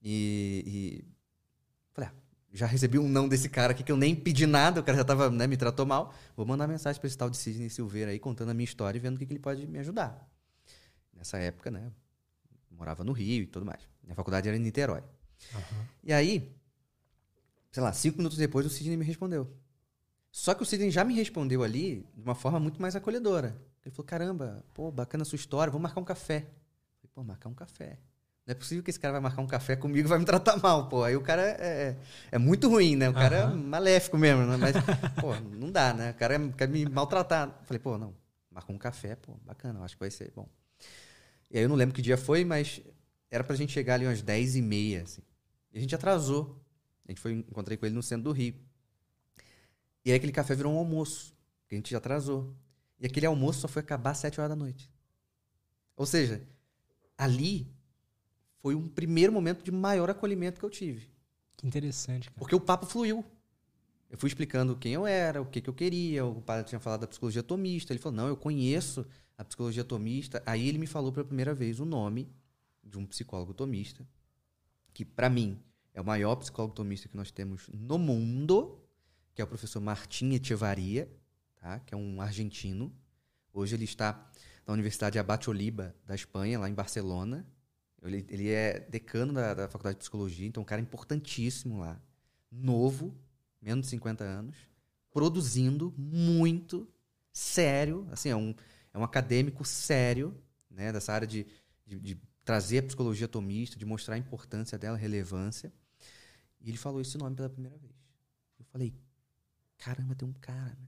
e, 0.01 0.63
e 0.65 1.05
falei, 1.93 2.09
ah, 2.09 2.20
já 2.51 2.65
recebi 2.65 2.99
um 2.99 3.07
não 3.07 3.27
desse 3.27 3.49
cara 3.49 3.71
aqui 3.71 3.83
que 3.83 3.91
eu 3.91 3.97
nem 3.97 4.15
pedi 4.15 4.45
nada, 4.45 4.81
o 4.81 4.83
cara 4.83 4.97
já 4.97 5.03
tava, 5.03 5.29
né, 5.29 5.47
me 5.47 5.55
tratou 5.55 5.85
mal. 5.85 6.13
Vou 6.35 6.45
mandar 6.45 6.67
mensagem 6.67 6.99
para 6.99 7.07
esse 7.07 7.17
tal 7.17 7.29
de 7.29 7.37
Sidney 7.37 7.69
Silveira 7.69 8.11
aí, 8.11 8.19
contando 8.19 8.49
a 8.49 8.53
minha 8.53 8.65
história 8.65 8.97
e 8.97 9.01
vendo 9.01 9.15
o 9.15 9.19
que, 9.19 9.25
que 9.25 9.33
ele 9.33 9.39
pode 9.39 9.65
me 9.65 9.79
ajudar. 9.79 10.27
Nessa 11.13 11.37
época, 11.37 11.71
né, 11.71 11.91
morava 12.69 13.03
no 13.03 13.13
Rio 13.13 13.43
e 13.43 13.47
tudo 13.47 13.65
mais. 13.65 13.87
Minha 14.03 14.15
faculdade 14.15 14.47
era 14.47 14.57
em 14.57 14.59
Niterói. 14.59 15.03
Aham. 15.53 15.87
E 16.03 16.11
aí, 16.11 16.55
sei 17.71 17.81
lá, 17.81 17.93
cinco 17.93 18.17
minutos 18.17 18.37
depois 18.37 18.65
o 18.65 18.69
Sidney 18.69 18.97
me 18.97 19.05
respondeu. 19.05 19.49
Só 20.31 20.53
que 20.53 20.63
o 20.63 20.65
Sidney 20.65 20.91
já 20.91 21.03
me 21.03 21.13
respondeu 21.13 21.63
ali 21.63 22.07
de 22.15 22.23
uma 22.23 22.35
forma 22.35 22.59
muito 22.59 22.81
mais 22.81 22.95
acolhedora. 22.95 23.61
Ele 23.85 23.93
falou: 23.93 24.05
caramba, 24.05 24.65
pô, 24.73 24.91
bacana 24.91 25.23
a 25.23 25.25
sua 25.25 25.35
história, 25.35 25.71
vamos 25.71 25.83
marcar 25.83 25.99
um 25.99 26.05
café. 26.05 26.37
Eu 26.37 27.09
falei, 27.09 27.11
pô, 27.13 27.23
marcar 27.23 27.49
um 27.49 27.53
café. 27.53 27.99
Não 28.45 28.53
é 28.53 28.55
possível 28.55 28.83
que 28.83 28.89
esse 28.89 28.99
cara 28.99 29.13
vai 29.13 29.21
marcar 29.21 29.41
um 29.41 29.47
café 29.47 29.75
comigo 29.75 30.07
e 30.07 30.09
vai 30.09 30.17
me 30.19 30.25
tratar 30.25 30.57
mal, 30.57 30.89
pô. 30.89 31.03
Aí 31.03 31.15
o 31.15 31.21
cara 31.21 31.41
é, 31.43 31.55
é, 31.61 31.97
é 32.31 32.37
muito 32.37 32.67
ruim, 32.67 32.95
né? 32.95 33.09
O 33.09 33.13
cara 33.13 33.35
é 33.35 33.43
Aham. 33.43 33.55
maléfico 33.55 34.17
mesmo, 34.17 34.43
né? 34.45 34.57
Mas, 34.57 34.75
pô, 35.21 35.35
não 35.35 35.71
dá, 35.71 35.93
né? 35.93 36.11
O 36.11 36.15
cara 36.15 36.35
é- 36.35 36.49
quer 36.57 36.67
me 36.67 36.85
maltratar. 36.85 37.61
Falei, 37.65 37.79
pô, 37.79 37.97
não, 37.97 38.15
marcou 38.49 38.75
um 38.75 38.79
café, 38.79 39.15
pô, 39.15 39.33
bacana, 39.45 39.79
acho 39.83 39.95
que 39.95 39.99
vai 39.99 40.09
ser 40.11 40.31
bom. 40.35 40.49
E 41.51 41.57
aí 41.57 41.63
eu 41.63 41.69
não 41.69 41.75
lembro 41.75 41.93
que 41.93 42.01
dia 42.01 42.17
foi, 42.17 42.43
mas 42.43 42.81
era 43.29 43.43
pra 43.43 43.55
gente 43.55 43.71
chegar 43.71 43.95
ali 43.95 44.05
umas 44.07 44.21
10 44.21 44.55
e 44.55 44.61
meia, 44.61 45.03
assim. 45.03 45.21
E 45.71 45.77
a 45.77 45.81
gente 45.81 45.93
atrasou. 45.93 46.59
A 47.07 47.11
gente 47.11 47.21
foi, 47.21 47.33
encontrei 47.33 47.77
com 47.77 47.85
ele 47.85 47.95
no 47.95 48.01
centro 48.03 48.23
do 48.25 48.31
Rio. 48.31 48.55
E 50.03 50.11
aí 50.11 50.17
aquele 50.17 50.31
café 50.31 50.55
virou 50.55 50.73
um 50.73 50.77
almoço, 50.77 51.35
que 51.67 51.75
a 51.75 51.77
gente 51.77 51.91
já 51.91 51.97
atrasou. 51.99 52.55
E 52.99 53.05
aquele 53.05 53.25
almoço 53.25 53.59
só 53.61 53.67
foi 53.67 53.81
acabar 53.81 54.11
às 54.11 54.17
7 54.17 54.39
horas 54.39 54.49
da 54.49 54.55
noite. 54.55 54.89
Ou 55.95 56.05
seja, 56.05 56.41
ali 57.17 57.71
foi 58.61 58.75
um 58.75 58.87
primeiro 58.87 59.33
momento 59.33 59.63
de 59.63 59.71
maior 59.71 60.09
acolhimento 60.09 60.59
que 60.59 60.65
eu 60.65 60.69
tive. 60.69 61.09
Que 61.57 61.67
interessante, 61.67 62.29
cara. 62.29 62.39
Porque 62.39 62.55
o 62.55 62.59
papo 62.59 62.85
fluiu. 62.85 63.25
Eu 64.09 64.17
fui 64.17 64.27
explicando 64.27 64.75
quem 64.75 64.93
eu 64.93 65.07
era, 65.07 65.41
o 65.41 65.45
que, 65.45 65.61
que 65.61 65.69
eu 65.69 65.73
queria. 65.73 66.25
O 66.25 66.41
padre 66.41 66.65
tinha 66.65 66.79
falado 66.79 67.01
da 67.01 67.07
psicologia 67.07 67.39
atomista. 67.39 67.91
Ele 67.93 67.99
falou: 67.99 68.17
Não, 68.17 68.27
eu 68.27 68.37
conheço 68.37 69.05
a 69.37 69.43
psicologia 69.43 69.81
atomista. 69.81 70.43
Aí 70.45 70.67
ele 70.67 70.77
me 70.77 70.87
falou 70.87 71.11
pela 71.11 71.25
primeira 71.25 71.53
vez 71.53 71.79
o 71.79 71.85
nome 71.85 72.29
de 72.83 72.97
um 72.97 73.05
psicólogo 73.05 73.53
tomista, 73.53 74.05
que 74.93 75.05
para 75.05 75.29
mim 75.29 75.59
é 75.93 76.01
o 76.01 76.05
maior 76.05 76.35
psicólogo 76.35 76.73
tomista 76.73 77.07
que 77.07 77.15
nós 77.15 77.31
temos 77.31 77.69
no 77.73 77.97
mundo, 77.97 78.79
que 79.33 79.41
é 79.41 79.45
o 79.45 79.47
professor 79.47 79.79
Martim 79.79 80.33
Echevarria, 80.33 81.09
tá? 81.55 81.79
que 81.79 81.93
é 81.93 81.97
um 81.97 82.21
argentino. 82.21 82.93
Hoje 83.53 83.75
ele 83.75 83.85
está 83.85 84.29
na 84.65 84.73
Universidade 84.73 85.19
Abate 85.19 85.49
Oliba, 85.49 85.95
da 86.05 86.15
Espanha, 86.15 86.59
lá 86.59 86.69
em 86.69 86.73
Barcelona. 86.73 87.45
Ele, 88.01 88.25
ele 88.29 88.49
é 88.49 88.79
decano 88.79 89.33
da, 89.33 89.53
da 89.53 89.69
Faculdade 89.69 89.95
de 89.95 89.99
Psicologia, 89.99 90.47
então 90.47 90.63
um 90.63 90.65
cara 90.65 90.81
importantíssimo 90.81 91.79
lá. 91.79 92.01
Novo, 92.51 93.15
menos 93.61 93.85
de 93.85 93.91
50 93.91 94.23
anos, 94.23 94.55
produzindo 95.11 95.93
muito, 95.97 96.87
sério, 97.31 98.07
assim, 98.11 98.29
é 98.29 98.35
um, 98.35 98.55
é 98.93 98.97
um 98.97 99.03
acadêmico 99.03 99.63
sério, 99.63 100.35
né, 100.69 100.91
dessa 100.91 101.13
área 101.13 101.27
de, 101.27 101.45
de, 101.85 101.99
de 101.99 102.21
trazer 102.43 102.79
a 102.79 102.83
psicologia 102.83 103.25
atomista, 103.25 103.77
de 103.77 103.85
mostrar 103.85 104.15
a 104.15 104.17
importância 104.17 104.77
dela, 104.77 104.97
a 104.97 104.99
relevância. 104.99 105.71
E 106.59 106.69
ele 106.69 106.77
falou 106.77 107.01
esse 107.01 107.17
nome 107.17 107.35
pela 107.35 107.49
primeira 107.49 107.77
vez. 107.77 107.93
Eu 108.59 108.65
falei, 108.65 108.93
caramba, 109.77 110.15
tem 110.15 110.27
um 110.27 110.33
cara, 110.33 110.75
né? 110.79 110.87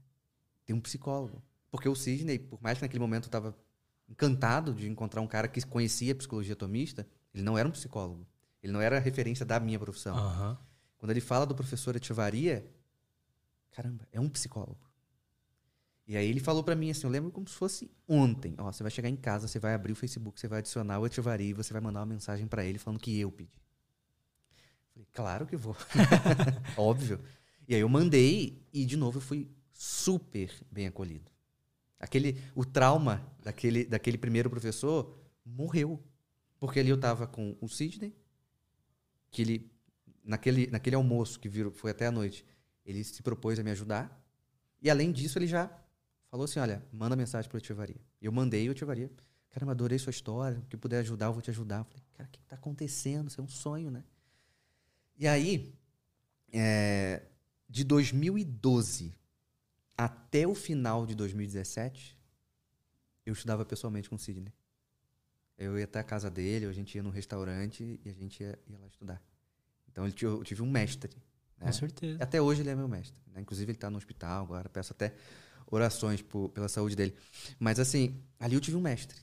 Tem 0.64 0.74
um 0.74 0.80
psicólogo. 0.80 1.42
Porque 1.70 1.88
o 1.88 1.94
Sidney, 1.94 2.38
por 2.38 2.62
mais 2.62 2.78
que 2.78 2.84
naquele 2.84 3.00
momento 3.00 3.24
eu 3.24 3.28
estava 3.28 3.56
encantado 4.08 4.74
de 4.74 4.88
encontrar 4.88 5.20
um 5.20 5.26
cara 5.26 5.48
que 5.48 5.64
conhecia 5.66 6.12
a 6.12 6.16
psicologia 6.16 6.52
atomista, 6.52 7.06
ele 7.32 7.42
não 7.42 7.58
era 7.58 7.66
um 7.68 7.72
psicólogo. 7.72 8.26
Ele 8.62 8.72
não 8.72 8.80
era 8.80 8.96
a 8.96 9.00
referência 9.00 9.44
da 9.44 9.60
minha 9.60 9.78
profissão. 9.78 10.16
Aham. 10.16 10.58
Quando 10.96 11.10
ele 11.10 11.20
fala 11.20 11.44
do 11.44 11.54
professor 11.54 11.94
Etivaria, 11.94 12.66
caramba, 13.70 14.08
é 14.10 14.18
um 14.18 14.28
psicólogo. 14.28 14.78
E 16.06 16.16
aí 16.16 16.28
ele 16.28 16.40
falou 16.40 16.62
para 16.62 16.74
mim 16.74 16.90
assim, 16.90 17.06
eu 17.06 17.10
lembro 17.10 17.30
como 17.30 17.48
se 17.48 17.54
fosse 17.54 17.90
ontem. 18.06 18.54
Ó, 18.58 18.70
você 18.70 18.82
vai 18.82 18.90
chegar 18.90 19.08
em 19.08 19.16
casa, 19.16 19.48
você 19.48 19.58
vai 19.58 19.74
abrir 19.74 19.92
o 19.92 19.96
Facebook, 19.96 20.38
você 20.38 20.48
vai 20.48 20.58
adicionar 20.60 20.98
o 20.98 21.04
Ativaria 21.04 21.50
e 21.50 21.54
você 21.54 21.72
vai 21.72 21.80
mandar 21.80 22.00
uma 22.00 22.06
mensagem 22.06 22.46
para 22.46 22.64
ele 22.64 22.78
falando 22.78 23.00
que 23.00 23.18
eu 23.18 23.30
pedi. 23.30 23.60
Falei, 24.92 25.08
claro 25.12 25.46
que 25.46 25.56
vou. 25.56 25.76
Óbvio. 26.76 27.20
E 27.66 27.74
aí 27.74 27.80
eu 27.80 27.88
mandei 27.88 28.62
e 28.72 28.84
de 28.84 28.96
novo 28.96 29.18
eu 29.18 29.22
fui 29.22 29.50
super 29.72 30.50
bem 30.70 30.86
acolhido. 30.86 31.30
Aquele, 32.04 32.38
o 32.54 32.66
trauma 32.66 33.26
daquele, 33.42 33.86
daquele 33.86 34.18
primeiro 34.18 34.50
professor 34.50 35.18
morreu. 35.42 35.98
Porque 36.60 36.78
ali 36.78 36.90
eu 36.90 37.00
tava 37.00 37.26
com 37.26 37.56
o 37.62 37.66
Sidney, 37.66 38.14
que 39.30 39.40
ele, 39.40 39.72
naquele, 40.22 40.66
naquele 40.66 40.96
almoço 40.96 41.40
que 41.40 41.48
virou, 41.48 41.72
foi 41.72 41.92
até 41.92 42.06
a 42.06 42.12
noite, 42.12 42.44
ele 42.84 43.02
se 43.02 43.22
propôs 43.22 43.58
a 43.58 43.62
me 43.62 43.70
ajudar. 43.70 44.22
E 44.82 44.90
além 44.90 45.10
disso, 45.10 45.38
ele 45.38 45.46
já 45.46 45.70
falou 46.30 46.44
assim: 46.44 46.60
olha, 46.60 46.84
manda 46.92 47.16
mensagem 47.16 47.48
para 47.48 47.56
o 47.56 47.58
Ativaria. 47.58 48.00
Eu 48.20 48.30
mandei 48.30 48.68
o 48.68 48.72
Ativaria. 48.72 49.10
Caramba, 49.48 49.72
adorei 49.72 49.98
sua 49.98 50.10
história. 50.10 50.58
O 50.58 50.66
que 50.66 50.76
puder 50.76 50.98
ajudar, 50.98 51.26
eu 51.26 51.32
vou 51.32 51.40
te 51.40 51.48
ajudar. 51.48 51.78
Eu 51.78 51.84
falei, 51.84 52.02
cara, 52.12 52.28
o 52.28 52.32
que 52.32 52.38
está 52.38 52.56
acontecendo? 52.56 53.28
Isso 53.28 53.40
é 53.40 53.44
um 53.44 53.48
sonho, 53.48 53.90
né? 53.90 54.04
E 55.16 55.26
aí, 55.26 55.74
é, 56.52 57.22
de 57.66 57.82
2012 57.82 59.14
até 59.96 60.46
o 60.46 60.54
final 60.54 61.06
de 61.06 61.14
2017, 61.14 62.18
eu 63.24 63.32
estudava 63.32 63.64
pessoalmente 63.64 64.08
com 64.08 64.16
o 64.16 64.18
Sidney. 64.18 64.52
Eu 65.56 65.78
ia 65.78 65.84
até 65.84 66.00
a 66.00 66.04
casa 66.04 66.30
dele, 66.30 66.66
a 66.66 66.72
gente 66.72 66.96
ia 66.96 67.02
no 67.02 67.10
restaurante 67.10 68.00
e 68.04 68.08
a 68.08 68.12
gente 68.12 68.42
ia, 68.42 68.58
ia 68.66 68.78
lá 68.78 68.86
estudar. 68.86 69.22
Então 69.90 70.04
eu 70.06 70.42
tive 70.42 70.62
um 70.62 70.70
mestre. 70.70 71.16
Né? 71.58 71.66
Com 71.66 71.72
certeza. 71.72 72.22
Até 72.22 72.42
hoje 72.42 72.62
ele 72.62 72.70
é 72.70 72.74
meu 72.74 72.88
mestre. 72.88 73.20
Né? 73.32 73.40
Inclusive 73.40 73.70
ele 73.70 73.76
está 73.76 73.88
no 73.88 73.96
hospital 73.96 74.44
agora, 74.44 74.68
peço 74.68 74.92
até 74.92 75.14
orações 75.70 76.20
por, 76.20 76.48
pela 76.50 76.68
saúde 76.68 76.96
dele. 76.96 77.14
Mas 77.58 77.78
assim, 77.78 78.20
ali 78.38 78.54
eu 78.54 78.60
tive 78.60 78.76
um 78.76 78.80
mestre. 78.80 79.16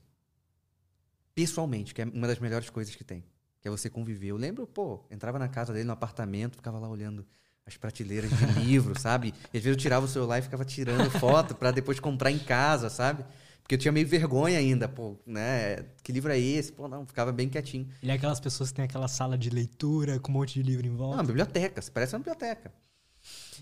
Pessoalmente, 1.36 1.94
que 1.94 2.02
é 2.02 2.06
uma 2.06 2.28
das 2.28 2.40
melhores 2.40 2.70
coisas 2.70 2.96
que 2.96 3.04
tem. 3.04 3.26
Que 3.60 3.68
é 3.68 3.72
você 3.72 3.90
conviver. 3.90 4.28
Eu 4.28 4.38
lembro, 4.38 4.66
pô, 4.66 5.06
entrava 5.12 5.38
na 5.38 5.50
casa 5.50 5.74
dele, 5.74 5.86
no 5.86 5.94
apartamento, 5.94 6.56
ficava 6.56 6.80
lá 6.80 6.88
olhando 6.88 7.28
as 7.66 7.78
prateleiras 7.78 8.30
de 8.30 8.46
livro, 8.60 9.00
sabe? 9.00 9.34
E 9.54 9.58
às 9.58 9.64
vezes 9.64 9.68
eu 9.68 9.76
tirava 9.76 10.06
o 10.06 10.10
celular 10.10 10.40
e 10.40 10.42
ficava 10.42 10.66
tirando 10.66 11.10
foto 11.12 11.56
para 11.56 11.72
depois 11.72 12.00
comprar 12.00 12.32
em 12.32 12.40
casa, 12.40 12.90
sabe? 12.90 13.24
Porque 13.62 13.76
eu 13.76 13.80
tinha 13.80 13.92
meio 13.92 14.08
vergonha 14.08 14.58
ainda, 14.58 14.90
pô, 14.90 15.18
né? 15.26 15.86
Que 16.04 16.12
livro 16.12 16.32
é 16.32 16.40
esse? 16.40 16.72
Pô, 16.72 16.88
não, 16.88 17.06
ficava 17.06 17.32
bem 17.32 17.48
quietinho. 17.48 17.88
Ele 18.02 18.12
é 18.12 18.16
aquelas 18.16 18.40
pessoas 18.40 18.70
que 18.70 18.76
tem 18.76 18.86
aquela 18.86 19.08
sala 19.08 19.38
de 19.38 19.50
leitura 19.50 20.20
com 20.20 20.32
um 20.32 20.34
monte 20.34 20.56
de 20.56 20.64
livro 20.64 20.86
em 20.86 20.96
volta. 20.96 21.18
Não, 21.18 21.26
biblioteca, 21.26 21.82
parece 21.94 22.16
uma 22.16 22.20
biblioteca. 22.20 22.74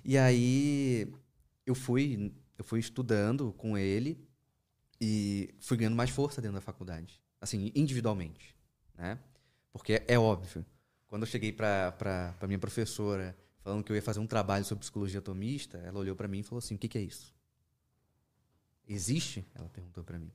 E 0.04 0.18
aí 0.18 1.14
eu 1.66 1.76
fui, 1.76 2.34
eu 2.58 2.64
fui 2.64 2.80
estudando 2.80 3.54
com 3.58 3.78
ele 3.78 4.26
e 5.00 5.54
fui 5.60 5.78
ganhando 5.78 5.96
mais 5.96 6.10
força 6.10 6.42
dentro 6.42 6.56
da 6.56 6.62
faculdade, 6.62 7.22
assim, 7.40 7.72
individualmente, 7.76 8.56
né? 8.98 9.20
Porque 9.72 10.02
é 10.08 10.18
óbvio, 10.18 10.66
quando 11.08 11.24
eu 11.24 11.28
cheguei 11.28 11.52
para 11.52 12.36
minha 12.48 12.58
professora 12.58 13.38
falando 13.70 13.84
que 13.84 13.92
eu 13.92 13.96
ia 13.96 14.02
fazer 14.02 14.20
um 14.20 14.26
trabalho 14.26 14.66
sobre 14.66 14.80
psicologia 14.80 15.20
atomista, 15.20 15.78
ela 15.78 16.00
olhou 16.00 16.16
para 16.16 16.28
mim 16.28 16.40
e 16.40 16.44
falou 16.44 16.58
assim: 16.58 16.74
"O 16.74 16.78
que, 16.78 16.88
que 16.88 16.98
é 16.98 17.02
isso?" 17.02 17.34
Existe? 18.88 19.46
Ela 19.54 19.70
perguntou 19.70 20.04
para 20.04 20.18
mim. 20.18 20.32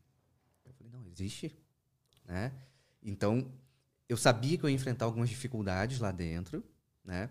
Eu 0.64 0.72
falei: 0.72 0.92
"Não, 0.92 1.04
existe", 1.08 1.52
né? 2.24 2.52
Então, 3.02 3.52
eu 4.08 4.16
sabia 4.16 4.56
que 4.56 4.64
eu 4.64 4.68
ia 4.68 4.74
enfrentar 4.74 5.04
algumas 5.04 5.28
dificuldades 5.28 5.98
lá 5.98 6.12
dentro, 6.12 6.62
né? 7.04 7.28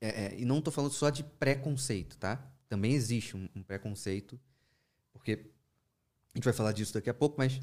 É, 0.00 0.26
é, 0.26 0.40
e 0.40 0.44
não 0.44 0.58
estou 0.58 0.72
falando 0.72 0.92
só 0.92 1.10
de 1.10 1.24
preconceito, 1.24 2.16
tá? 2.16 2.36
Também 2.68 2.92
existe 2.92 3.36
um, 3.36 3.48
um, 3.54 3.62
preconceito, 3.62 4.40
porque 5.12 5.50
a 6.32 6.38
gente 6.38 6.44
vai 6.44 6.52
falar 6.52 6.72
disso 6.72 6.94
daqui 6.94 7.10
a 7.10 7.14
pouco, 7.14 7.36
mas 7.38 7.60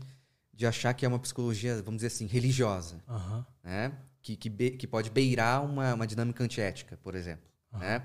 de 0.54 0.68
achar 0.68 0.94
que 0.94 1.06
é 1.06 1.08
uma 1.08 1.20
psicologia, 1.20 1.82
vamos 1.82 2.00
dizer 2.00 2.08
assim, 2.08 2.26
religiosa, 2.26 3.02
uhum. 3.08 3.46
né? 3.64 3.98
Que, 4.22 4.36
que, 4.36 4.50
be, 4.50 4.72
que 4.72 4.88
pode 4.88 5.10
beirar 5.10 5.64
uma, 5.64 5.94
uma 5.94 6.08
dinâmica 6.08 6.44
antiética, 6.44 6.98
por 6.98 7.16
exemplo. 7.16 7.50
Uhum. 7.74 7.80
Né? 7.80 8.04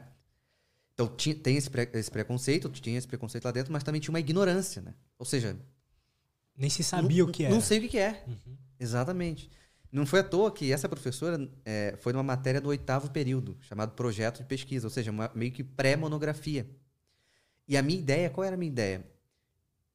Então, 0.94 1.08
tinha, 1.08 1.34
tem 1.34 1.56
esse, 1.56 1.68
pre, 1.68 1.88
esse 1.92 2.10
preconceito, 2.10 2.68
tinha 2.68 2.96
esse 2.96 3.06
preconceito 3.06 3.44
lá 3.44 3.50
dentro, 3.50 3.72
mas 3.72 3.82
também 3.82 4.00
tinha 4.00 4.12
uma 4.12 4.20
ignorância, 4.20 4.80
né? 4.80 4.94
Ou 5.18 5.26
seja... 5.26 5.56
Nem 6.56 6.70
se 6.70 6.84
sabia 6.84 7.22
não, 7.22 7.28
o 7.28 7.32
que 7.32 7.44
era. 7.44 7.52
Não 7.52 7.60
sei 7.60 7.78
o 7.78 7.80
que, 7.80 7.88
que 7.88 7.98
é. 7.98 8.24
Uhum. 8.28 8.56
Exatamente. 8.78 9.50
Não 9.90 10.06
foi 10.06 10.20
à 10.20 10.24
toa 10.24 10.50
que 10.52 10.72
essa 10.72 10.88
professora 10.88 11.50
é, 11.64 11.96
foi 12.00 12.12
numa 12.12 12.22
matéria 12.22 12.60
do 12.60 12.68
oitavo 12.68 13.10
período, 13.10 13.56
chamado 13.60 13.92
projeto 13.92 14.38
de 14.38 14.44
pesquisa, 14.44 14.86
ou 14.86 14.90
seja, 14.90 15.10
uma, 15.10 15.30
meio 15.34 15.52
que 15.52 15.62
pré-monografia. 15.62 16.68
E 17.66 17.76
a 17.76 17.82
minha 17.82 17.98
ideia, 17.98 18.28
qual 18.28 18.44
era 18.44 18.54
a 18.54 18.58
minha 18.58 18.70
ideia? 18.70 19.04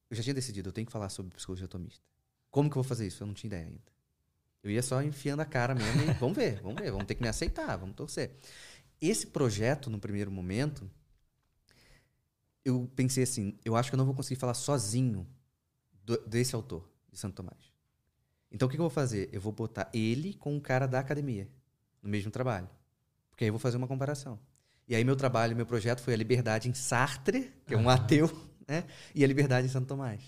Eu 0.09 0.17
já 0.17 0.23
tinha 0.23 0.33
decidido, 0.33 0.69
eu 0.69 0.73
tenho 0.73 0.87
que 0.87 0.91
falar 0.91 1.09
sobre 1.09 1.35
psicologia 1.35 1.65
atomista. 1.65 2.03
Como 2.49 2.69
que 2.69 2.77
eu 2.77 2.81
vou 2.81 2.87
fazer 2.87 3.07
isso? 3.07 3.21
Eu 3.21 3.27
não 3.27 3.33
tinha 3.33 3.49
ideia 3.49 3.65
ainda. 3.65 3.81
Eu 4.63 4.71
ia 4.71 4.81
só 4.81 5.01
enfiando 5.01 5.41
a 5.41 5.45
cara 5.45 5.73
mesmo 5.73 6.01
e 6.03 6.13
vamos 6.19 6.35
ver, 6.35 6.61
vamos 6.61 6.81
ver, 6.81 6.91
vamos 6.91 7.05
ter 7.05 7.15
que 7.15 7.21
me 7.21 7.27
aceitar, 7.27 7.77
vamos 7.77 7.95
torcer. 7.95 8.35
Esse 9.01 9.27
projeto, 9.27 9.89
no 9.89 9.99
primeiro 9.99 10.29
momento, 10.29 10.89
eu 12.65 12.89
pensei 12.95 13.23
assim, 13.23 13.57
eu 13.63 13.75
acho 13.75 13.89
que 13.89 13.95
eu 13.95 13.97
não 13.97 14.05
vou 14.05 14.13
conseguir 14.13 14.39
falar 14.39 14.53
sozinho 14.53 15.25
do, 16.03 16.17
desse 16.27 16.53
autor, 16.55 16.89
de 17.11 17.17
Santo 17.17 17.35
Tomás. 17.35 17.71
Então 18.51 18.67
o 18.67 18.69
que, 18.69 18.75
que 18.75 18.81
eu 18.81 18.83
vou 18.83 18.89
fazer? 18.89 19.29
Eu 19.31 19.39
vou 19.39 19.53
botar 19.53 19.89
ele 19.93 20.33
com 20.33 20.55
um 20.55 20.59
cara 20.59 20.87
da 20.87 20.99
academia, 20.99 21.47
no 22.01 22.09
mesmo 22.09 22.31
trabalho. 22.31 22.69
Porque 23.29 23.45
aí 23.45 23.49
eu 23.49 23.53
vou 23.53 23.59
fazer 23.59 23.77
uma 23.77 23.87
comparação. 23.87 24.39
E 24.87 24.95
aí 24.95 25.03
meu 25.03 25.15
trabalho, 25.15 25.55
meu 25.55 25.65
projeto 25.65 26.01
foi 26.01 26.13
a 26.13 26.17
liberdade 26.17 26.67
em 26.67 26.73
Sartre, 26.73 27.53
que 27.65 27.75
é 27.75 27.77
um 27.77 27.89
ateu, 27.89 28.27
né? 28.67 28.85
E 29.13 29.23
a 29.23 29.27
liberdade 29.27 29.67
em 29.67 29.69
Santo 29.69 29.87
Tomás. 29.87 30.21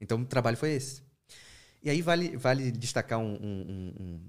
Então 0.00 0.20
o 0.20 0.26
trabalho 0.26 0.56
foi 0.56 0.72
esse. 0.72 1.02
E 1.84 1.90
aí 1.90 2.00
vale, 2.00 2.34
vale 2.38 2.72
destacar 2.72 3.18
um, 3.18 3.34
um, 3.34 3.94
um, 4.00 4.20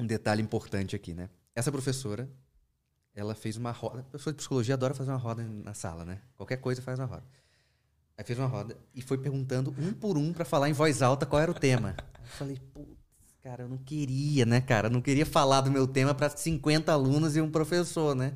um 0.00 0.06
detalhe 0.06 0.42
importante 0.42 0.94
aqui, 0.94 1.14
né? 1.14 1.30
Essa 1.54 1.72
professora, 1.72 2.30
ela 3.14 3.34
fez 3.34 3.56
uma 3.56 3.70
roda. 3.70 4.00
A 4.00 4.02
professora 4.02 4.34
de 4.34 4.36
psicologia 4.36 4.74
adora 4.74 4.92
fazer 4.92 5.10
uma 5.10 5.16
roda 5.16 5.42
na 5.42 5.72
sala, 5.72 6.04
né? 6.04 6.20
Qualquer 6.36 6.58
coisa 6.58 6.82
faz 6.82 6.98
uma 6.98 7.06
roda. 7.06 7.24
Aí 8.18 8.22
fez 8.22 8.38
uma 8.38 8.46
roda 8.46 8.76
e 8.94 9.00
foi 9.00 9.16
perguntando 9.16 9.74
um 9.78 9.94
por 9.94 10.18
um 10.18 10.30
para 10.30 10.44
falar 10.44 10.68
em 10.68 10.74
voz 10.74 11.00
alta 11.00 11.24
qual 11.24 11.40
era 11.40 11.50
o 11.50 11.54
tema. 11.54 11.96
Eu 12.20 12.26
falei, 12.26 12.58
putz, 12.74 12.98
cara, 13.40 13.62
eu 13.62 13.68
não 13.68 13.78
queria, 13.78 14.44
né, 14.44 14.60
cara? 14.60 14.88
Eu 14.88 14.92
não 14.92 15.00
queria 15.00 15.24
falar 15.24 15.62
do 15.62 15.70
meu 15.70 15.86
tema 15.86 16.14
para 16.14 16.28
50 16.28 16.92
alunos 16.92 17.34
e 17.34 17.40
um 17.40 17.50
professor, 17.50 18.14
né? 18.14 18.34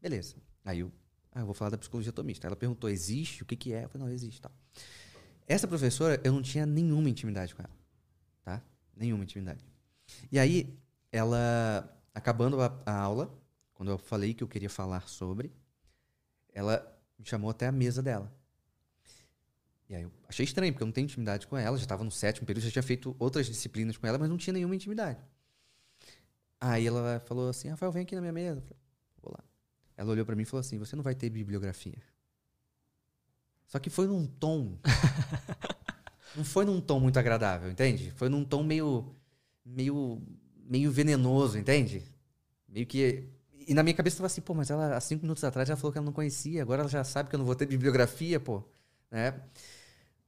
Beleza. 0.00 0.36
Aí 0.64 0.78
eu, 0.78 0.92
ah, 1.34 1.40
eu 1.40 1.46
vou 1.46 1.54
falar 1.54 1.70
da 1.70 1.78
psicologia 1.78 2.10
atomista. 2.10 2.46
Ela 2.46 2.54
perguntou, 2.54 2.88
existe? 2.88 3.42
O 3.42 3.46
que, 3.46 3.56
que 3.56 3.72
é? 3.72 3.84
Eu 3.84 3.88
falei, 3.88 4.06
não, 4.06 4.14
existe. 4.14 4.40
Tá. 4.40 4.50
Essa 5.48 5.66
professora, 5.66 6.20
eu 6.22 6.32
não 6.32 6.42
tinha 6.42 6.66
nenhuma 6.66 7.08
intimidade 7.08 7.54
com 7.54 7.62
ela. 7.62 7.76
Tá? 8.44 8.62
Nenhuma 8.94 9.24
intimidade. 9.24 9.64
E 10.30 10.38
aí, 10.38 10.78
ela, 11.10 11.90
acabando 12.14 12.60
a, 12.60 12.78
a 12.84 12.94
aula, 12.94 13.34
quando 13.72 13.90
eu 13.90 13.98
falei 13.98 14.34
que 14.34 14.44
eu 14.44 14.48
queria 14.48 14.68
falar 14.68 15.08
sobre, 15.08 15.50
ela 16.52 16.86
me 17.18 17.24
chamou 17.24 17.50
até 17.50 17.66
a 17.66 17.72
mesa 17.72 18.02
dela. 18.02 18.30
E 19.88 19.94
aí 19.94 20.02
eu 20.02 20.12
achei 20.28 20.44
estranho, 20.44 20.72
porque 20.72 20.82
eu 20.82 20.86
não 20.86 20.92
tenho 20.92 21.06
intimidade 21.06 21.46
com 21.46 21.56
ela, 21.56 21.76
já 21.78 21.84
estava 21.84 22.04
no 22.04 22.10
sétimo 22.10 22.46
período, 22.46 22.64
já 22.64 22.70
tinha 22.70 22.82
feito 22.82 23.16
outras 23.18 23.46
disciplinas 23.46 23.96
com 23.96 24.06
ela, 24.06 24.18
mas 24.18 24.28
não 24.28 24.36
tinha 24.36 24.52
nenhuma 24.52 24.76
intimidade. 24.76 25.18
Aí 26.60 26.86
ela 26.86 27.20
falou 27.20 27.48
assim: 27.48 27.68
Rafael, 27.68 27.90
vem 27.90 28.02
aqui 28.02 28.14
na 28.14 28.20
minha 28.20 28.32
mesa. 28.32 28.58
Eu 28.58 28.62
falei, 28.62 28.82
vou 29.22 29.32
lá. 29.32 29.44
Ela 29.96 30.10
olhou 30.10 30.26
para 30.26 30.36
mim 30.36 30.42
e 30.42 30.44
falou 30.44 30.60
assim: 30.60 30.78
Você 30.78 30.94
não 30.94 31.02
vai 31.02 31.14
ter 31.14 31.30
bibliografia. 31.30 31.98
Só 33.68 33.78
que 33.78 33.90
foi 33.90 34.06
num 34.06 34.26
tom. 34.26 34.78
não 36.34 36.44
foi 36.44 36.64
num 36.64 36.80
tom 36.80 36.98
muito 36.98 37.18
agradável, 37.18 37.70
entende? 37.70 38.10
Foi 38.12 38.28
num 38.28 38.44
tom 38.44 38.64
meio. 38.64 39.14
meio. 39.64 40.20
meio 40.64 40.90
venenoso, 40.90 41.58
entende? 41.58 42.02
Meio 42.66 42.86
que. 42.86 43.28
E 43.66 43.74
na 43.74 43.82
minha 43.82 43.94
cabeça 43.94 44.14
estava 44.14 44.26
assim, 44.26 44.40
pô, 44.40 44.54
mas 44.54 44.70
ela, 44.70 44.96
há 44.96 45.00
cinco 45.00 45.22
minutos 45.22 45.44
atrás, 45.44 45.68
ela 45.68 45.76
falou 45.76 45.92
que 45.92 45.98
ela 45.98 46.06
não 46.06 46.12
conhecia, 46.12 46.62
agora 46.62 46.80
ela 46.80 46.88
já 46.88 47.04
sabe 47.04 47.28
que 47.28 47.34
eu 47.34 47.38
não 47.38 47.44
vou 47.44 47.54
ter 47.54 47.66
bibliografia, 47.66 48.40
pô. 48.40 48.64
Né? 49.10 49.38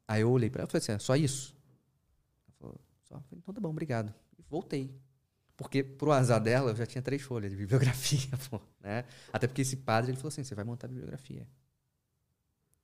Aí 0.07 0.21
eu 0.21 0.31
olhei 0.31 0.51
para 0.51 0.61
ela 0.61 0.69
e 0.69 0.71
falei 0.71 0.83
assim: 0.83 0.93
é 0.93 0.99
só 0.99 1.17
isso? 1.17 1.57
Ela 2.47 2.55
falou, 2.59 2.81
só. 3.05 3.15
Falei, 3.15 3.39
então 3.39 3.55
tá 3.55 3.61
bom, 3.61 3.71
obrigado. 3.71 4.13
E 4.39 4.43
voltei. 4.43 4.95
Porque, 5.57 5.83
pro 5.83 6.13
azar 6.13 6.41
dela, 6.41 6.71
eu 6.71 6.77
já 6.77 6.87
tinha 6.87 7.03
três 7.03 7.23
folhas 7.23 7.51
de 7.51 7.57
bibliografia, 7.57 8.31
pô, 8.51 8.61
né? 8.81 9.05
Até 9.33 9.47
porque 9.47 9.63
esse 9.63 9.77
padre, 9.77 10.11
ele 10.11 10.17
falou 10.17 10.29
assim, 10.29 10.45
você 10.45 10.55
vai 10.55 10.65
montar 10.65 10.89
bibliografia. 10.89 11.47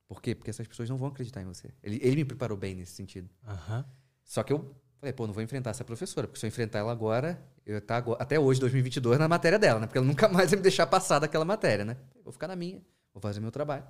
Por 0.06 0.22
quê? 0.22 0.34
Porque 0.34 0.50
essas 0.50 0.66
pessoas 0.66 0.88
não 0.88 0.96
vão 0.96 1.08
acreditar 1.08 1.42
em 1.42 1.44
você. 1.44 1.70
Ele, 1.82 1.98
ele 2.02 2.16
me 2.16 2.24
preparou 2.24 2.56
bem 2.56 2.74
nesse 2.74 2.92
sentido. 2.92 3.28
Uhum. 3.46 3.84
Só 4.24 4.42
que 4.42 4.52
eu 4.52 4.74
falei, 4.98 5.12
pô, 5.12 5.26
não 5.26 5.34
vou 5.34 5.42
enfrentar 5.42 5.70
essa 5.70 5.84
professora, 5.84 6.26
porque 6.26 6.38
se 6.38 6.46
eu 6.46 6.48
enfrentar 6.48 6.78
ela 6.78 6.92
agora, 6.92 7.42
eu 7.64 7.80
tá 7.80 7.98
até 8.18 8.38
hoje, 8.38 8.60
2022, 8.60 9.18
na 9.18 9.28
matéria 9.28 9.58
dela, 9.58 9.80
né? 9.80 9.86
Porque 9.86 9.98
ela 9.98 10.06
nunca 10.06 10.28
mais 10.30 10.50
vai 10.50 10.56
me 10.56 10.62
deixar 10.62 10.86
passar 10.86 11.18
daquela 11.18 11.44
matéria, 11.44 11.84
né? 11.84 11.96
Vou 12.22 12.32
ficar 12.32 12.48
na 12.48 12.56
minha, 12.56 12.80
vou 13.12 13.20
fazer 13.20 13.40
meu 13.40 13.50
trabalho. 13.50 13.84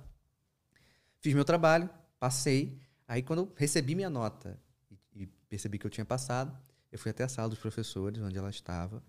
Fiz 1.19 1.33
meu 1.33 1.45
trabalho, 1.45 1.89
passei. 2.19 2.79
Aí, 3.07 3.21
quando 3.21 3.39
eu 3.39 3.53
recebi 3.55 3.95
minha 3.95 4.09
nota 4.09 4.59
e, 4.91 5.23
e 5.23 5.27
percebi 5.49 5.77
que 5.77 5.85
eu 5.85 5.91
tinha 5.91 6.05
passado, 6.05 6.57
eu 6.91 6.99
fui 6.99 7.11
até 7.11 7.23
a 7.23 7.29
sala 7.29 7.49
dos 7.49 7.59
professores, 7.59 8.21
onde 8.21 8.37
ela 8.37 8.49
estava. 8.49 9.03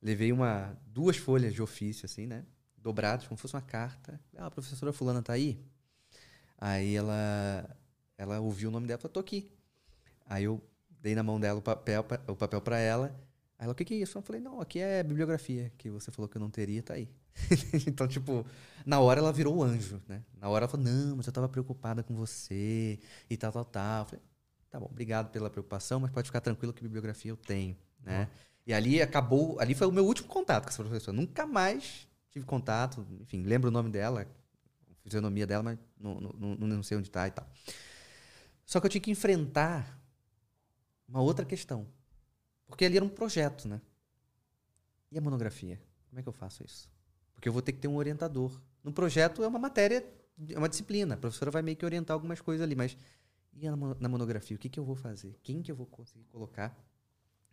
Levei 0.00 0.32
uma, 0.32 0.76
duas 0.86 1.16
folhas 1.16 1.52
de 1.52 1.60
ofício, 1.60 2.06
assim, 2.06 2.26
né? 2.26 2.44
Dobradas, 2.76 3.26
como 3.26 3.36
se 3.36 3.42
fosse 3.42 3.54
uma 3.54 3.62
carta. 3.62 4.20
Ah, 4.36 4.46
a 4.46 4.50
professora 4.50 4.92
fulana 4.92 5.20
tá 5.20 5.32
aí? 5.32 5.60
Aí 6.58 6.96
ela, 6.96 7.76
ela 8.16 8.40
ouviu 8.40 8.68
o 8.68 8.72
nome 8.72 8.86
dela 8.86 8.98
e 8.98 9.02
falou, 9.02 9.12
tô 9.12 9.20
aqui. 9.20 9.50
Aí 10.26 10.44
eu 10.44 10.60
dei 11.00 11.14
na 11.14 11.22
mão 11.22 11.38
dela 11.38 11.60
o 11.60 11.62
papel, 11.62 12.04
o 12.26 12.34
papel 12.34 12.60
para 12.60 12.78
ela. 12.78 13.14
Aí 13.58 13.64
ela, 13.64 13.72
o 13.72 13.74
que, 13.74 13.84
que 13.84 13.94
é 13.94 13.98
isso? 13.98 14.18
Eu 14.18 14.22
falei, 14.22 14.40
não, 14.40 14.60
aqui 14.60 14.80
é 14.80 15.02
bibliografia, 15.02 15.72
que 15.78 15.88
você 15.88 16.10
falou 16.10 16.28
que 16.28 16.36
eu 16.36 16.40
não 16.40 16.50
teria, 16.50 16.82
tá 16.82 16.94
aí. 16.94 17.08
então, 17.86 18.08
tipo, 18.08 18.44
na 18.84 18.98
hora 19.00 19.20
ela 19.20 19.32
virou 19.32 19.56
o 19.56 19.62
anjo, 19.62 20.02
né? 20.08 20.22
Na 20.40 20.48
hora 20.48 20.64
ela 20.64 20.70
falou, 20.70 20.84
não, 20.84 21.16
mas 21.16 21.26
eu 21.26 21.32
tava 21.32 21.48
preocupada 21.48 22.02
com 22.02 22.14
você 22.14 22.98
e 23.30 23.36
tal, 23.36 23.52
tal, 23.52 23.64
tal. 23.64 24.00
Eu 24.00 24.06
falei, 24.06 24.24
tá 24.70 24.80
bom, 24.80 24.86
obrigado 24.86 25.30
pela 25.30 25.48
preocupação, 25.48 26.00
mas 26.00 26.10
pode 26.10 26.26
ficar 26.26 26.40
tranquilo 26.40 26.72
que 26.72 26.82
bibliografia 26.82 27.30
eu 27.30 27.36
tenho, 27.36 27.76
né? 28.04 28.22
Uhum. 28.22 28.26
E 28.66 28.74
ali 28.74 29.00
acabou, 29.00 29.58
ali 29.60 29.74
foi 29.74 29.86
o 29.86 29.92
meu 29.92 30.04
último 30.04 30.28
contato 30.28 30.64
com 30.64 30.70
essa 30.70 30.82
professora. 30.82 31.16
Nunca 31.16 31.46
mais 31.46 32.06
tive 32.30 32.44
contato, 32.44 33.06
enfim, 33.20 33.42
lembro 33.42 33.68
o 33.68 33.72
nome 33.72 33.90
dela, 33.90 34.26
fisionomia 35.02 35.46
dela, 35.46 35.62
mas 35.62 35.78
não, 35.98 36.20
não, 36.20 36.54
não, 36.56 36.82
sei 36.82 36.96
onde 36.96 37.08
está 37.08 37.26
e 37.26 37.30
tal. 37.30 37.48
Só 38.64 38.80
que 38.80 38.86
eu 38.86 38.90
tinha 38.90 39.00
que 39.00 39.10
enfrentar 39.10 39.98
uma 41.08 41.20
outra 41.20 41.44
questão. 41.44 41.86
Porque 42.66 42.84
ali 42.84 42.96
era 42.96 43.04
um 43.04 43.08
projeto, 43.08 43.66
né? 43.66 43.80
E 45.10 45.16
a 45.16 45.20
monografia? 45.20 45.80
Como 46.08 46.20
é 46.20 46.22
que 46.22 46.28
eu 46.28 46.32
faço 46.32 46.64
isso? 46.64 46.90
Porque 47.34 47.48
eu 47.48 47.52
vou 47.52 47.62
ter 47.62 47.72
que 47.72 47.78
ter 47.78 47.88
um 47.88 47.96
orientador. 47.96 48.60
No 48.84 48.92
projeto 48.92 49.42
é 49.42 49.48
uma 49.48 49.58
matéria, 49.58 50.04
é 50.50 50.58
uma 50.58 50.68
disciplina. 50.68 51.14
A 51.14 51.18
professora 51.18 51.50
vai 51.50 51.62
meio 51.62 51.76
que 51.76 51.84
orientar 51.84 52.14
algumas 52.14 52.40
coisas 52.40 52.62
ali, 52.62 52.74
mas 52.74 52.96
e 53.60 53.68
na 53.68 54.08
monografia? 54.08 54.56
O 54.56 54.58
que, 54.58 54.68
que 54.68 54.78
eu 54.78 54.84
vou 54.84 54.94
fazer? 54.94 55.36
Quem 55.42 55.62
que 55.62 55.70
eu 55.70 55.76
vou 55.76 55.86
conseguir 55.86 56.24
colocar 56.26 56.76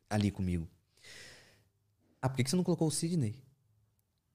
ali 0.09 0.29
comigo? 0.29 0.69
Ah, 2.21 2.29
por 2.29 2.35
que, 2.35 2.43
que 2.43 2.49
você 2.49 2.55
não 2.55 2.63
colocou 2.63 2.87
o 2.87 2.91
Sidney? 2.91 3.41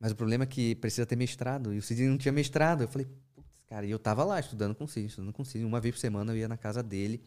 Mas 0.01 0.13
o 0.13 0.17
problema 0.17 0.45
é 0.45 0.47
que 0.47 0.75
precisa 0.77 1.05
ter 1.05 1.15
mestrado. 1.15 1.75
E 1.75 1.79
o 1.79 1.83
Sidney 1.83 2.09
não 2.09 2.17
tinha 2.17 2.33
mestrado. 2.33 2.83
Eu 2.83 2.89
falei, 2.89 3.07
putz, 3.35 3.63
cara, 3.67 3.85
e 3.85 3.91
eu 3.91 3.99
tava 3.99 4.25
lá 4.25 4.41
estudando 4.41 4.75
com 4.75 4.85
o 4.85 4.89
Sidney, 4.89 5.09
estudando 5.09 5.33
com 5.33 5.43
o 5.43 5.45
Sidney. 5.45 5.67
Uma 5.67 5.79
vez 5.79 5.95
por 5.95 6.01
semana 6.01 6.33
eu 6.33 6.39
ia 6.39 6.49
na 6.49 6.57
casa 6.57 6.83
dele. 6.83 7.23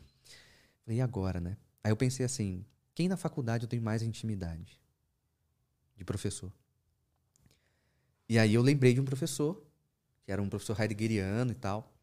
Falei, 0.83 0.97
e 0.97 1.01
agora, 1.01 1.39
né? 1.39 1.55
Aí 1.83 1.91
eu 1.91 1.95
pensei 1.95 2.25
assim, 2.25 2.65
quem 2.95 3.07
na 3.07 3.15
faculdade 3.15 3.65
eu 3.65 3.69
tenho 3.69 3.83
mais 3.83 4.01
intimidade? 4.01 4.81
De 5.95 6.03
professor. 6.03 6.51
E 8.27 8.39
aí 8.39 8.55
eu 8.55 8.61
lembrei 8.63 8.95
de 8.95 8.99
um 8.99 9.05
professor, 9.05 9.63
que 10.25 10.31
era 10.31 10.41
um 10.41 10.49
professor 10.49 10.79
heideggeriano 10.81 11.51
e 11.51 11.55
tal. 11.55 11.93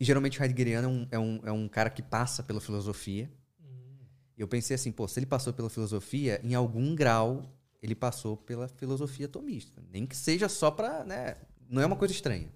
E 0.00 0.04
geralmente 0.06 0.40
o 0.40 0.42
heideggeriano 0.42 0.88
é 0.88 0.90
um, 0.90 1.08
é 1.10 1.18
um, 1.18 1.40
é 1.48 1.52
um 1.52 1.68
cara 1.68 1.90
que 1.90 2.02
passa 2.02 2.42
pela 2.42 2.62
filosofia. 2.62 3.30
Hum. 3.60 3.98
E 4.38 4.40
eu 4.40 4.48
pensei 4.48 4.74
assim, 4.74 4.90
pô, 4.90 5.06
se 5.06 5.18
ele 5.18 5.26
passou 5.26 5.52
pela 5.52 5.68
filosofia, 5.68 6.40
em 6.42 6.54
algum 6.54 6.94
grau 6.94 7.53
ele 7.84 7.94
passou 7.94 8.34
pela 8.34 8.66
filosofia 8.66 9.28
tomista. 9.28 9.82
Nem 9.92 10.06
que 10.06 10.16
seja 10.16 10.48
só 10.48 10.70
para, 10.70 11.04
né, 11.04 11.36
não 11.68 11.82
é 11.82 11.86
uma 11.86 11.96
coisa 11.96 12.14
estranha. 12.14 12.50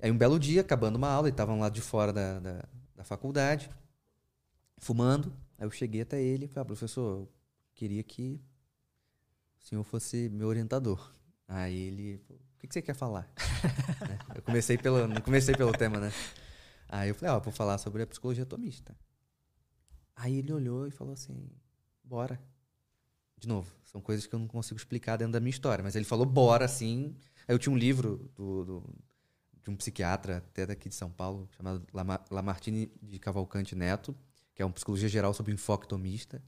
Aí 0.00 0.10
um 0.10 0.16
belo 0.16 0.38
dia, 0.38 0.62
acabando 0.62 0.96
uma 0.96 1.10
aula, 1.10 1.28
ele 1.28 1.34
estava 1.34 1.54
lá 1.54 1.68
de 1.68 1.82
fora 1.82 2.10
da, 2.10 2.38
da, 2.38 2.64
da, 2.96 3.04
faculdade, 3.04 3.68
fumando. 4.78 5.30
Aí 5.58 5.66
eu 5.66 5.70
cheguei 5.70 6.00
até 6.00 6.22
ele 6.22 6.46
e 6.46 6.48
falei, 6.48 6.62
ah, 6.62 6.64
professor, 6.64 7.18
eu 7.20 7.28
queria 7.74 8.02
que 8.02 8.40
o 9.58 9.66
senhor 9.66 9.84
fosse 9.84 10.30
meu 10.30 10.48
orientador. 10.48 11.12
Aí 11.46 11.76
ele, 11.76 12.14
o 12.30 12.60
que, 12.60 12.66
que 12.66 12.72
você 12.72 12.80
quer 12.80 12.94
falar? 12.94 13.30
né? 14.08 14.18
Eu 14.34 14.40
comecei 14.40 14.78
pelo, 14.78 15.06
não 15.06 15.20
comecei 15.20 15.54
pelo 15.54 15.72
tema, 15.72 16.00
né? 16.00 16.10
Aí 16.88 17.10
eu 17.10 17.14
falei, 17.14 17.34
ó, 17.34 17.36
oh, 17.36 17.40
vou 17.40 17.52
falar 17.52 17.76
sobre 17.76 18.02
a 18.02 18.06
psicologia 18.06 18.44
atomista. 18.44 18.96
Aí 20.16 20.38
ele 20.38 20.50
olhou 20.50 20.86
e 20.86 20.90
falou 20.90 21.12
assim, 21.12 21.50
bora. 22.02 22.40
De 23.38 23.46
novo, 23.46 23.70
são 23.84 24.00
coisas 24.00 24.26
que 24.26 24.34
eu 24.34 24.38
não 24.38 24.48
consigo 24.48 24.78
explicar 24.78 25.16
dentro 25.16 25.32
da 25.32 25.40
minha 25.40 25.50
história, 25.50 25.82
mas 25.82 25.94
ele 25.94 26.04
falou 26.04 26.26
bora 26.26 26.64
assim. 26.64 27.14
Aí 27.46 27.54
eu 27.54 27.58
tinha 27.58 27.72
um 27.72 27.78
livro 27.78 28.30
do, 28.34 28.64
do 28.64 28.94
de 29.62 29.70
um 29.70 29.76
psiquiatra, 29.76 30.38
até 30.38 30.66
daqui 30.66 30.88
de 30.88 30.94
São 30.94 31.10
Paulo, 31.10 31.48
chamado 31.56 31.86
Lamartine 32.30 32.90
de 33.02 33.18
Cavalcante 33.18 33.74
Neto, 33.74 34.16
que 34.54 34.62
é 34.62 34.66
um 34.66 34.72
psicologia 34.72 35.08
geral 35.08 35.34
sobre 35.34 35.52
o 35.52 35.54
enfoque 35.54 35.86
tomista. 35.86 36.42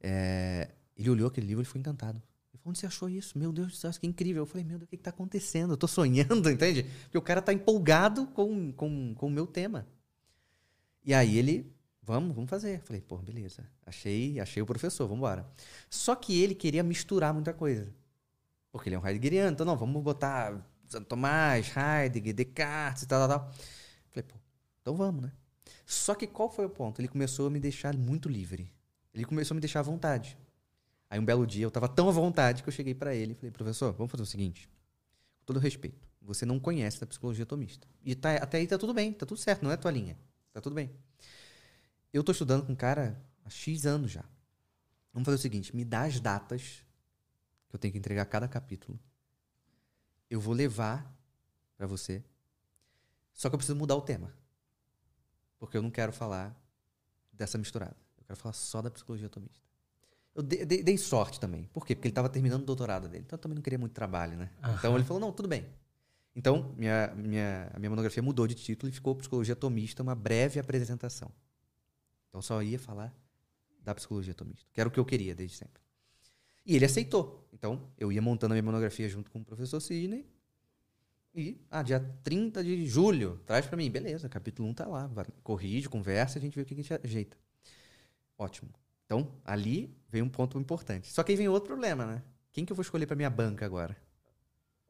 É, 0.00 0.70
ele 0.96 1.10
olhou 1.10 1.28
aquele 1.28 1.46
livro 1.46 1.62
e 1.62 1.64
foi 1.64 1.80
encantado. 1.80 2.20
Ele 2.52 2.58
falou, 2.58 2.70
onde 2.70 2.78
você 2.78 2.86
achou 2.86 3.08
isso? 3.08 3.38
Meu 3.38 3.52
Deus 3.52 3.68
do 3.68 3.76
céu, 3.76 3.90
que 3.92 4.06
incrível. 4.06 4.42
Eu 4.42 4.46
falei, 4.46 4.64
meu 4.64 4.78
Deus, 4.78 4.86
o 4.86 4.90
que 4.90 4.96
está 4.96 5.10
acontecendo? 5.10 5.70
Eu 5.70 5.74
estou 5.74 5.88
sonhando, 5.88 6.50
entende? 6.50 6.84
Porque 7.04 7.18
o 7.18 7.22
cara 7.22 7.40
está 7.40 7.52
empolgado 7.52 8.26
com, 8.28 8.72
com, 8.72 9.14
com 9.14 9.26
o 9.26 9.30
meu 9.30 9.46
tema. 9.46 9.86
E 11.04 11.12
aí 11.12 11.38
ele 11.38 11.73
Vamos, 12.06 12.34
vamos 12.34 12.50
fazer. 12.50 12.80
Falei, 12.80 13.00
pô, 13.00 13.16
beleza. 13.16 13.66
Achei, 13.86 14.38
achei 14.38 14.62
o 14.62 14.66
professor, 14.66 15.06
vamos 15.06 15.18
embora. 15.18 15.46
Só 15.88 16.14
que 16.14 16.42
ele 16.42 16.54
queria 16.54 16.82
misturar 16.82 17.32
muita 17.32 17.52
coisa. 17.52 17.92
Porque 18.70 18.88
ele 18.88 18.96
é 18.96 18.98
um 18.98 19.06
Heideggeriano, 19.06 19.52
então 19.52 19.64
não, 19.64 19.76
vamos 19.76 20.02
botar 20.02 20.60
Santo 20.86 21.06
Tomás, 21.06 21.72
Heidegger, 21.74 22.34
Descartes 22.34 23.04
e 23.04 23.06
tal, 23.06 23.26
tal, 23.26 23.40
tal. 23.40 23.52
Falei, 24.10 24.22
pô, 24.22 24.34
então 24.82 24.94
vamos, 24.96 25.22
né? 25.22 25.32
Só 25.86 26.14
que 26.14 26.26
qual 26.26 26.50
foi 26.50 26.66
o 26.66 26.70
ponto? 26.70 27.00
Ele 27.00 27.08
começou 27.08 27.46
a 27.46 27.50
me 27.50 27.58
deixar 27.58 27.96
muito 27.96 28.28
livre. 28.28 28.70
Ele 29.14 29.24
começou 29.24 29.54
a 29.54 29.56
me 29.56 29.60
deixar 29.60 29.80
à 29.80 29.82
vontade. 29.82 30.36
Aí 31.08 31.18
um 31.18 31.24
belo 31.24 31.46
dia 31.46 31.64
eu 31.64 31.68
estava 31.68 31.88
tão 31.88 32.08
à 32.08 32.12
vontade 32.12 32.62
que 32.62 32.68
eu 32.68 32.72
cheguei 32.72 32.94
para 32.94 33.14
ele 33.14 33.32
e 33.32 33.34
falei, 33.34 33.50
professor, 33.50 33.92
vamos 33.92 34.10
fazer 34.10 34.22
o 34.22 34.26
seguinte, 34.26 34.68
com 35.38 35.44
todo 35.46 35.60
respeito, 35.60 36.08
você 36.20 36.44
não 36.44 36.58
conhece 36.58 37.02
a 37.02 37.06
psicologia 37.06 37.44
atomista. 37.44 37.86
E 38.04 38.14
tá, 38.14 38.34
até 38.36 38.58
aí 38.58 38.66
tá 38.66 38.76
tudo 38.76 38.92
bem, 38.92 39.12
tá 39.12 39.24
tudo 39.24 39.38
certo, 39.38 39.62
não 39.62 39.70
é 39.70 39.76
tua 39.76 39.90
linha. 39.90 40.18
Tá 40.52 40.60
tudo 40.60 40.74
bem. 40.74 40.90
Eu 42.14 42.22
tô 42.22 42.30
estudando 42.30 42.64
com 42.64 42.72
um 42.72 42.76
cara 42.76 43.20
há 43.44 43.50
X 43.50 43.84
anos 43.84 44.12
já. 44.12 44.24
Vamos 45.12 45.26
fazer 45.26 45.34
o 45.34 45.40
seguinte: 45.40 45.74
me 45.74 45.84
dá 45.84 46.02
as 46.02 46.20
datas 46.20 46.84
que 47.68 47.74
eu 47.74 47.78
tenho 47.78 47.90
que 47.90 47.98
entregar 47.98 48.24
cada 48.26 48.46
capítulo. 48.46 48.96
Eu 50.30 50.40
vou 50.40 50.54
levar 50.54 51.12
para 51.76 51.88
você. 51.88 52.22
Só 53.32 53.48
que 53.48 53.56
eu 53.56 53.58
preciso 53.58 53.76
mudar 53.76 53.96
o 53.96 54.00
tema. 54.00 54.32
Porque 55.58 55.76
eu 55.76 55.82
não 55.82 55.90
quero 55.90 56.12
falar 56.12 56.56
dessa 57.32 57.58
misturada. 57.58 57.96
Eu 58.16 58.24
quero 58.24 58.38
falar 58.38 58.52
só 58.52 58.80
da 58.80 58.92
psicologia 58.92 59.26
atomista. 59.26 59.66
Eu 60.36 60.42
dei, 60.44 60.64
dei, 60.64 60.84
dei 60.84 60.96
sorte 60.96 61.40
também. 61.40 61.64
Por 61.72 61.84
quê? 61.84 61.96
Porque 61.96 62.06
ele 62.06 62.12
estava 62.12 62.28
terminando 62.28 62.62
o 62.62 62.66
doutorado 62.66 63.08
dele. 63.08 63.24
Então 63.26 63.36
eu 63.36 63.40
também 63.40 63.56
não 63.56 63.62
queria 63.62 63.78
muito 63.78 63.92
trabalho, 63.92 64.36
né? 64.36 64.50
Uhum. 64.62 64.74
Então 64.74 64.94
ele 64.94 65.04
falou: 65.04 65.20
não, 65.20 65.32
tudo 65.32 65.48
bem. 65.48 65.66
Então, 66.36 66.72
minha, 66.76 67.12
minha, 67.16 67.72
a 67.74 67.78
minha 67.80 67.90
monografia 67.90 68.22
mudou 68.22 68.46
de 68.46 68.54
título 68.54 68.88
e 68.88 68.92
ficou 68.92 69.16
Psicologia 69.16 69.54
Atomista, 69.54 70.00
uma 70.00 70.14
breve 70.14 70.60
apresentação. 70.60 71.32
Então 72.34 72.42
só 72.42 72.60
ia 72.64 72.80
falar 72.80 73.16
da 73.80 73.94
psicologia 73.94 74.32
atomista, 74.32 74.68
que 74.72 74.80
era 74.80 74.88
o 74.88 74.90
que 74.90 74.98
eu 74.98 75.04
queria 75.04 75.36
desde 75.36 75.56
sempre. 75.56 75.80
E 76.66 76.74
ele 76.74 76.84
aceitou. 76.84 77.48
Então 77.52 77.88
eu 77.96 78.10
ia 78.10 78.20
montando 78.20 78.54
a 78.54 78.56
minha 78.56 78.62
monografia 78.64 79.08
junto 79.08 79.30
com 79.30 79.38
o 79.38 79.44
professor 79.44 79.78
Sidney. 79.78 80.26
E, 81.32 81.64
ah, 81.70 81.80
dia 81.80 82.00
30 82.24 82.64
de 82.64 82.88
julho, 82.88 83.40
traz 83.46 83.68
para 83.68 83.76
mim. 83.76 83.88
Beleza, 83.88 84.28
capítulo 84.28 84.68
1 84.70 84.74
tá 84.74 84.88
lá. 84.88 85.08
Corrige, 85.44 85.88
conversa, 85.88 86.40
a 86.40 86.42
gente 86.42 86.56
vê 86.56 86.62
o 86.62 86.64
que 86.64 86.74
a 86.74 86.76
gente 86.76 86.92
ajeita. 86.92 87.36
Ótimo. 88.36 88.74
Então, 89.06 89.30
ali 89.44 89.96
vem 90.08 90.20
um 90.20 90.28
ponto 90.28 90.58
importante. 90.58 91.12
Só 91.12 91.22
que 91.22 91.30
aí 91.30 91.38
vem 91.38 91.46
outro 91.46 91.68
problema, 91.68 92.04
né? 92.04 92.22
Quem 92.50 92.64
que 92.64 92.72
eu 92.72 92.76
vou 92.76 92.82
escolher 92.82 93.06
para 93.06 93.14
minha 93.14 93.30
banca 93.30 93.64
agora? 93.64 93.96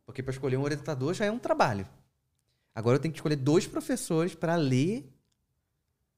Porque 0.06 0.22
para 0.22 0.32
escolher 0.32 0.56
um 0.56 0.62
orientador 0.62 1.12
já 1.12 1.26
é 1.26 1.30
um 1.30 1.38
trabalho. 1.38 1.86
Agora 2.74 2.96
eu 2.96 3.00
tenho 3.00 3.12
que 3.12 3.18
escolher 3.18 3.36
dois 3.36 3.66
professores 3.66 4.34
para 4.34 4.56
ler 4.56 5.13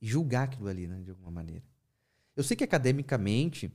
julgar 0.00 0.44
aquilo 0.44 0.68
ali, 0.68 0.86
né, 0.86 1.00
de 1.02 1.10
alguma 1.10 1.30
maneira. 1.30 1.64
Eu 2.36 2.42
sei 2.44 2.56
que 2.56 2.64
academicamente, 2.64 3.72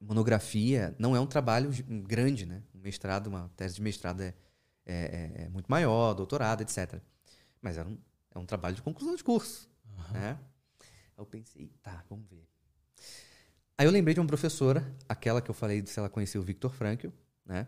monografia 0.00 0.94
não 0.98 1.16
é 1.16 1.20
um 1.20 1.26
trabalho 1.26 1.70
grande, 2.06 2.46
né? 2.46 2.62
Um 2.74 2.78
mestrado, 2.78 3.26
uma 3.26 3.50
tese 3.56 3.76
de 3.76 3.82
mestrado 3.82 4.20
é, 4.20 4.34
é, 4.86 4.94
é, 4.94 5.44
é 5.44 5.48
muito 5.48 5.66
maior, 5.66 6.14
doutorado, 6.14 6.60
etc. 6.62 7.00
Mas 7.60 7.78
é 7.78 7.84
um, 7.84 7.98
é 8.34 8.38
um 8.38 8.46
trabalho 8.46 8.76
de 8.76 8.82
conclusão 8.82 9.16
de 9.16 9.24
curso, 9.24 9.68
uhum. 9.84 10.12
né? 10.12 10.38
Eu 11.16 11.24
pensei, 11.24 11.72
tá, 11.82 12.04
vamos 12.08 12.28
ver. 12.28 12.46
Aí 13.76 13.86
eu 13.86 13.90
lembrei 13.90 14.14
de 14.14 14.20
uma 14.20 14.26
professora, 14.26 14.94
aquela 15.08 15.40
que 15.42 15.50
eu 15.50 15.54
falei 15.54 15.84
se 15.86 15.98
ela 15.98 16.08
conhecia 16.08 16.40
o 16.40 16.44
Victor 16.44 16.72
Frankl, 16.72 17.08
né? 17.44 17.66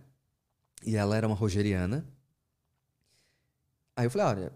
E 0.85 0.97
ela 0.97 1.17
era 1.17 1.27
uma 1.27 1.35
rogeriana. 1.35 2.07
Aí 3.97 4.07
eu 4.07 4.11
falei, 4.11 4.27
olha, 4.27 4.53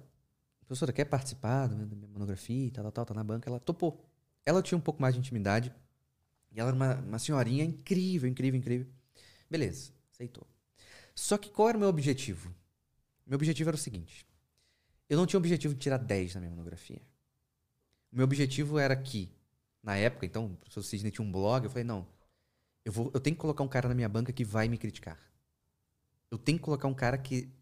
professora, 0.70 0.92
quer 0.92 1.04
participar 1.04 1.66
da 1.66 1.74
minha 1.74 2.09
monografia 2.09 2.66
e 2.66 2.70
tal, 2.70 2.85
tal, 2.85 2.92
tal, 2.92 3.06
tá 3.06 3.14
na 3.14 3.24
banca? 3.24 3.50
Ela 3.50 3.59
topou. 3.59 4.09
Ela 4.46 4.62
tinha 4.62 4.78
um 4.78 4.80
pouco 4.80 5.02
mais 5.02 5.14
de 5.14 5.20
intimidade. 5.20 5.74
E 6.52 6.61
ela 6.61 6.68
era 6.68 6.76
uma, 6.76 6.94
uma 6.94 7.18
senhorinha 7.18 7.64
incrível, 7.64 8.28
incrível, 8.28 8.59
incrível. 8.59 8.87
Beleza, 9.50 9.92
aceitou. 10.12 10.46
Só 11.12 11.37
que 11.37 11.50
qual 11.50 11.70
era 11.70 11.76
o 11.76 11.80
meu 11.80 11.88
objetivo? 11.88 12.54
Meu 13.26 13.35
objetivo 13.35 13.68
era 13.68 13.74
o 13.74 13.78
seguinte. 13.78 14.24
Eu 15.09 15.16
não 15.16 15.26
tinha 15.26 15.38
o 15.38 15.42
objetivo 15.42 15.74
de 15.74 15.80
tirar 15.80 15.98
10 15.98 16.37
na 16.37 16.40
minha 16.40 16.50
monografia. 16.50 17.02
O 18.12 18.16
meu 18.16 18.24
objetivo 18.24 18.78
era 18.78 18.94
que, 18.94 19.28
na 19.83 19.96
época, 19.96 20.24
então, 20.24 20.46
o 20.46 20.56
professor 20.56 20.85
Sidney 20.85 21.11
tinha 21.11 21.26
um 21.26 21.33
blog, 21.33 21.64
eu 21.64 21.70
falei, 21.70 21.85
não, 21.85 22.06
eu, 22.85 22.92
vou, 22.92 23.11
eu 23.12 23.18
tenho 23.18 23.35
que 23.35 23.40
colocar 23.40 23.64
um 23.64 23.68
cara 23.68 23.88
na 23.88 23.94
minha 23.94 24.09
banca 24.09 24.33
que 24.33 24.44
vai 24.44 24.68
me 24.68 24.78
criticar. 24.78 25.18
Eu 26.30 26.38
tenho 26.38 26.59
que 26.59 26.64
colocar 26.64 26.87
um 26.87 26.94
cara 26.94 27.18
que 27.18 27.52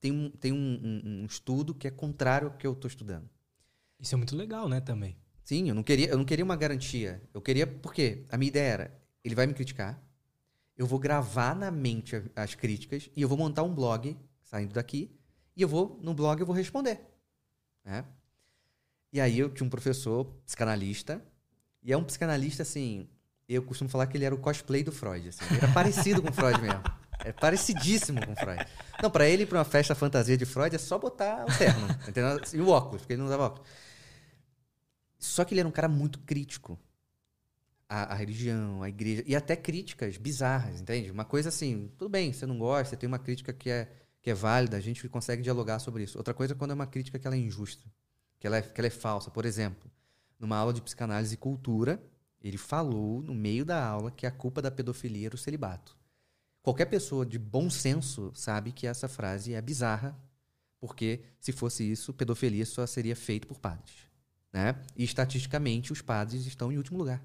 tem 0.00 0.12
um, 0.12 0.30
tem 0.30 0.52
um, 0.52 0.56
um, 0.56 1.22
um 1.22 1.26
estudo 1.26 1.74
que 1.74 1.86
é 1.86 1.90
contrário 1.90 2.48
ao 2.48 2.54
que 2.54 2.66
eu 2.66 2.72
estou 2.72 2.88
estudando. 2.88 3.28
Isso 3.98 4.14
é 4.14 4.18
muito 4.18 4.34
legal, 4.34 4.68
né, 4.68 4.80
também. 4.80 5.16
Sim, 5.44 5.68
eu 5.68 5.74
não 5.74 5.82
queria, 5.82 6.08
eu 6.08 6.16
não 6.16 6.24
queria 6.24 6.44
uma 6.44 6.56
garantia. 6.56 7.22
Eu 7.34 7.42
queria 7.42 7.66
porque 7.66 8.24
a 8.30 8.38
minha 8.38 8.48
ideia 8.48 8.72
era, 8.72 9.02
ele 9.22 9.34
vai 9.34 9.46
me 9.46 9.54
criticar, 9.54 10.02
eu 10.76 10.86
vou 10.86 10.98
gravar 10.98 11.54
na 11.54 11.70
mente 11.70 12.22
as 12.34 12.54
críticas 12.54 13.10
e 13.14 13.20
eu 13.20 13.28
vou 13.28 13.36
montar 13.36 13.62
um 13.62 13.74
blog 13.74 14.16
saindo 14.42 14.72
daqui 14.72 15.14
e 15.54 15.62
eu 15.62 15.68
vou 15.68 16.00
no 16.02 16.14
blog 16.14 16.40
eu 16.40 16.46
vou 16.46 16.54
responder. 16.54 17.00
né? 17.84 18.04
E 19.12 19.20
aí 19.20 19.38
eu 19.38 19.50
tinha 19.50 19.66
um 19.66 19.70
professor 19.70 20.24
psicanalista, 20.46 21.22
e 21.82 21.92
é 21.92 21.96
um 21.96 22.04
psicanalista, 22.04 22.62
assim, 22.62 23.08
eu 23.48 23.62
costumo 23.62 23.90
falar 23.90 24.06
que 24.06 24.16
ele 24.16 24.24
era 24.24 24.34
o 24.34 24.38
cosplay 24.38 24.84
do 24.84 24.92
Freud, 24.92 25.28
assim. 25.28 25.44
Ele 25.46 25.56
era 25.56 25.72
parecido 25.72 26.22
com 26.22 26.28
o 26.28 26.32
Freud 26.32 26.60
mesmo. 26.60 26.82
É 27.24 27.32
parecidíssimo 27.32 28.24
com 28.24 28.32
o 28.32 28.36
Freud. 28.36 28.64
Não, 29.02 29.10
para 29.10 29.28
ele, 29.28 29.46
para 29.46 29.58
uma 29.58 29.64
festa 29.64 29.94
fantasia 29.94 30.36
de 30.36 30.44
Freud, 30.44 30.74
é 30.74 30.78
só 30.78 30.98
botar 30.98 31.44
o 31.44 31.58
terno, 31.58 31.88
entendeu? 32.08 32.40
E 32.52 32.60
o 32.60 32.68
óculos, 32.68 33.02
porque 33.02 33.14
ele 33.14 33.20
não 33.20 33.26
usava 33.26 33.44
óculos. 33.44 33.68
Só 35.18 35.44
que 35.44 35.54
ele 35.54 35.60
era 35.60 35.68
um 35.68 35.72
cara 35.72 35.88
muito 35.88 36.18
crítico 36.20 36.78
à, 37.88 38.12
à, 38.12 38.14
religião, 38.14 38.82
à 38.82 38.88
igreja, 38.88 39.22
e 39.26 39.36
até 39.36 39.54
críticas 39.56 40.16
bizarras, 40.16 40.80
entende? 40.80 41.10
Uma 41.10 41.24
coisa 41.24 41.50
assim, 41.50 41.90
tudo 41.98 42.08
bem, 42.08 42.32
você 42.32 42.46
não 42.46 42.58
gosta, 42.58 42.90
você 42.90 42.96
tem 42.96 43.06
uma 43.06 43.18
crítica 43.18 43.52
que 43.52 43.68
é, 43.68 43.90
que 44.22 44.30
é 44.30 44.34
válida, 44.34 44.76
a 44.76 44.80
gente 44.80 45.06
consegue 45.08 45.42
dialogar 45.42 45.78
sobre 45.78 46.02
isso. 46.04 46.16
Outra 46.16 46.32
coisa 46.32 46.54
é 46.54 46.56
quando 46.56 46.70
é 46.70 46.74
uma 46.74 46.86
crítica 46.86 47.18
que 47.18 47.26
ela 47.26 47.36
é 47.36 47.38
injusta, 47.38 47.86
que 48.38 48.46
ela 48.46 48.56
é, 48.56 48.62
que 48.62 48.80
ela 48.80 48.86
é 48.86 48.90
falsa. 48.90 49.30
Por 49.30 49.44
exemplo, 49.44 49.90
numa 50.38 50.56
aula 50.56 50.72
de 50.72 50.80
psicanálise 50.80 51.34
e 51.34 51.38
cultura, 51.38 52.02
ele 52.40 52.56
falou 52.56 53.22
no 53.22 53.34
meio 53.34 53.64
da 53.64 53.84
aula 53.84 54.10
que 54.10 54.26
a 54.26 54.30
culpa 54.30 54.62
da 54.62 54.70
pedofilia 54.70 55.26
era 55.26 55.34
o 55.34 55.38
celibato. 55.38 55.99
Qualquer 56.62 56.86
pessoa 56.86 57.24
de 57.24 57.38
bom 57.38 57.70
senso 57.70 58.30
sabe 58.34 58.72
que 58.72 58.86
essa 58.86 59.08
frase 59.08 59.54
é 59.54 59.62
bizarra, 59.62 60.18
porque 60.78 61.20
se 61.38 61.52
fosse 61.52 61.90
isso, 61.90 62.12
pedofilia 62.12 62.66
só 62.66 62.86
seria 62.86 63.16
feito 63.16 63.46
por 63.46 63.58
padres. 63.58 64.08
Né? 64.52 64.74
E 64.96 65.04
estatisticamente, 65.04 65.92
os 65.92 66.02
padres 66.02 66.44
estão 66.46 66.72
em 66.72 66.76
último 66.76 66.98
lugar. 66.98 67.24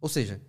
Ou 0.00 0.08
seja, 0.08 0.40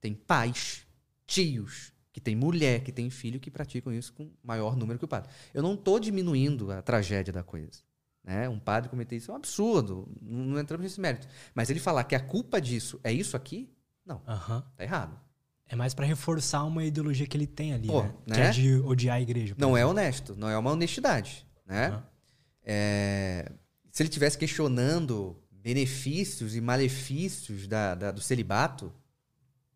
tem 0.00 0.14
pais, 0.14 0.86
tios, 1.26 1.92
que 2.12 2.20
tem 2.20 2.36
mulher, 2.36 2.82
que 2.82 2.92
tem 2.92 3.08
filho 3.10 3.40
que 3.40 3.50
praticam 3.50 3.92
isso 3.92 4.12
com 4.12 4.30
maior 4.42 4.76
número 4.76 4.98
que 4.98 5.04
o 5.04 5.08
padre. 5.08 5.30
Eu 5.52 5.62
não 5.62 5.74
estou 5.74 5.98
diminuindo 5.98 6.70
a 6.70 6.82
tragédia 6.82 7.32
da 7.32 7.42
coisa. 7.42 7.82
Né? 8.22 8.48
Um 8.48 8.58
padre 8.58 8.88
cometer 8.88 9.16
isso 9.16 9.30
é 9.30 9.34
um 9.34 9.36
absurdo, 9.36 10.08
não, 10.20 10.44
não 10.44 10.60
entramos 10.60 10.84
nesse 10.84 11.00
mérito. 11.00 11.26
Mas 11.54 11.70
ele 11.70 11.80
falar 11.80 12.04
que 12.04 12.14
a 12.14 12.20
culpa 12.20 12.60
disso 12.60 13.00
é 13.02 13.12
isso 13.12 13.36
aqui, 13.36 13.70
não. 14.04 14.18
Uhum. 14.18 14.62
Tá 14.76 14.84
errado. 14.84 15.20
É 15.66 15.76
mais 15.76 15.94
para 15.94 16.04
reforçar 16.04 16.64
uma 16.64 16.84
ideologia 16.84 17.26
que 17.26 17.36
ele 17.36 17.46
tem 17.46 17.72
ali, 17.72 17.88
Pô, 17.88 18.02
né? 18.02 18.14
né? 18.26 18.34
Que 18.34 18.40
é 18.40 18.50
de 18.50 18.76
odiar 18.80 19.16
a 19.16 19.20
igreja. 19.20 19.54
Não 19.58 19.70
exemplo. 19.70 19.78
é 19.78 19.86
honesto, 19.86 20.36
não 20.36 20.48
é 20.48 20.58
uma 20.58 20.70
honestidade. 20.70 21.46
Né? 21.66 21.90
Uhum. 21.90 22.02
É, 22.62 23.52
se 23.90 24.02
ele 24.02 24.10
tivesse 24.10 24.36
questionando 24.36 25.36
benefícios 25.50 26.54
e 26.54 26.60
malefícios 26.60 27.66
da, 27.66 27.94
da, 27.94 28.10
do 28.10 28.20
celibato, 28.20 28.92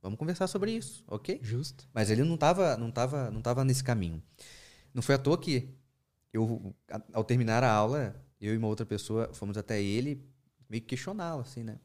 vamos 0.02 0.18
conversar 0.18 0.46
sobre 0.46 0.72
isso, 0.72 1.02
ok? 1.06 1.40
Justo. 1.42 1.88
Mas 1.94 2.10
ele 2.10 2.22
não 2.22 2.34
estava 2.34 2.76
não 2.76 2.90
tava, 2.90 3.30
não 3.30 3.40
tava 3.40 3.64
nesse 3.64 3.82
caminho. 3.82 4.22
Não 4.92 5.02
foi 5.02 5.14
à 5.14 5.18
toa 5.18 5.38
que 5.38 5.70
eu, 6.32 6.74
ao 7.12 7.24
terminar 7.24 7.64
a 7.64 7.72
aula, 7.72 8.14
eu 8.40 8.54
e 8.54 8.56
uma 8.56 8.68
outra 8.68 8.84
pessoa 8.84 9.30
fomos 9.32 9.56
até 9.56 9.80
ele 9.82 10.22
meio 10.68 10.82
que 10.82 10.88
questioná-lo, 10.88 11.40
assim, 11.40 11.62
né? 11.62 11.78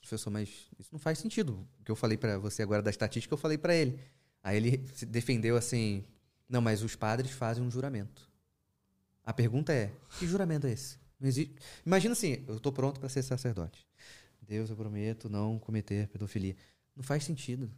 Professor, 0.00 0.30
mas 0.30 0.48
isso 0.78 0.88
não 0.92 0.98
faz 0.98 1.18
sentido. 1.18 1.66
O 1.80 1.84
que 1.84 1.90
eu 1.90 1.96
falei 1.96 2.16
para 2.16 2.38
você 2.38 2.62
agora 2.62 2.82
da 2.82 2.90
estatística, 2.90 3.32
eu 3.32 3.38
falei 3.38 3.58
para 3.58 3.74
ele. 3.74 3.98
Aí 4.42 4.56
ele 4.56 4.84
se 4.94 5.04
defendeu 5.04 5.56
assim: 5.56 6.04
não, 6.48 6.60
mas 6.60 6.82
os 6.82 6.96
padres 6.96 7.30
fazem 7.30 7.62
um 7.62 7.70
juramento. 7.70 8.28
A 9.24 9.32
pergunta 9.32 9.72
é: 9.72 9.92
que 10.18 10.26
juramento 10.26 10.66
é 10.66 10.72
esse? 10.72 10.98
Existe. 11.20 11.54
Imagina 11.84 12.12
assim: 12.12 12.44
eu 12.46 12.56
estou 12.56 12.72
pronto 12.72 13.00
para 13.00 13.08
ser 13.08 13.22
sacerdote. 13.22 13.86
Deus, 14.40 14.70
eu 14.70 14.76
prometo 14.76 15.28
não 15.28 15.58
cometer 15.58 16.08
pedofilia. 16.08 16.56
Não 16.96 17.02
faz 17.02 17.24
sentido. 17.24 17.70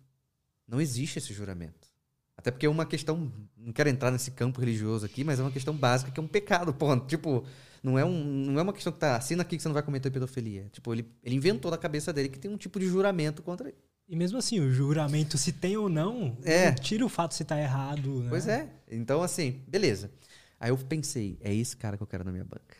Não 0.68 0.80
existe 0.80 1.18
esse 1.18 1.34
juramento. 1.34 1.88
Até 2.36 2.50
porque 2.50 2.64
é 2.64 2.68
uma 2.68 2.86
questão. 2.86 3.32
Não 3.56 3.72
quero 3.72 3.88
entrar 3.88 4.10
nesse 4.10 4.30
campo 4.30 4.60
religioso 4.60 5.04
aqui, 5.04 5.24
mas 5.24 5.40
é 5.40 5.42
uma 5.42 5.50
questão 5.50 5.76
básica 5.76 6.12
que 6.12 6.20
é 6.20 6.22
um 6.22 6.28
pecado, 6.28 6.72
ponto. 6.72 7.06
Tipo, 7.06 7.44
não 7.82 7.98
é, 7.98 8.04
um, 8.04 8.22
não 8.24 8.58
é 8.58 8.62
uma 8.62 8.72
questão 8.72 8.92
que 8.92 8.98
tá. 8.98 9.16
Assina 9.16 9.42
aqui 9.42 9.56
que 9.56 9.62
você 9.62 9.68
não 9.68 9.74
vai 9.74 9.82
cometer 9.82 10.10
pedofilia. 10.10 10.68
Tipo, 10.72 10.92
ele, 10.94 11.06
ele 11.22 11.34
inventou 11.36 11.70
na 11.70 11.78
cabeça 11.78 12.12
dele 12.12 12.28
que 12.28 12.38
tem 12.38 12.50
um 12.50 12.56
tipo 12.56 12.78
de 12.78 12.86
juramento 12.86 13.42
contra 13.42 13.68
ele. 13.68 13.76
E 14.08 14.16
mesmo 14.16 14.38
assim, 14.38 14.58
o 14.60 14.72
juramento, 14.72 15.38
se 15.38 15.52
tem 15.52 15.76
ou 15.76 15.88
não, 15.88 16.36
É. 16.42 16.66
não 16.66 16.74
tira 16.74 17.04
o 17.06 17.08
fato 17.08 17.32
se 17.34 17.44
tá 17.44 17.58
errado. 17.60 18.22
Né? 18.22 18.26
Pois 18.28 18.46
é. 18.48 18.68
Então, 18.90 19.22
assim, 19.22 19.62
beleza. 19.68 20.10
Aí 20.58 20.70
eu 20.70 20.76
pensei, 20.76 21.38
é 21.40 21.54
esse 21.54 21.76
cara 21.76 21.96
que 21.96 22.02
eu 22.02 22.06
quero 22.06 22.24
na 22.24 22.32
minha 22.32 22.44
banca. 22.44 22.76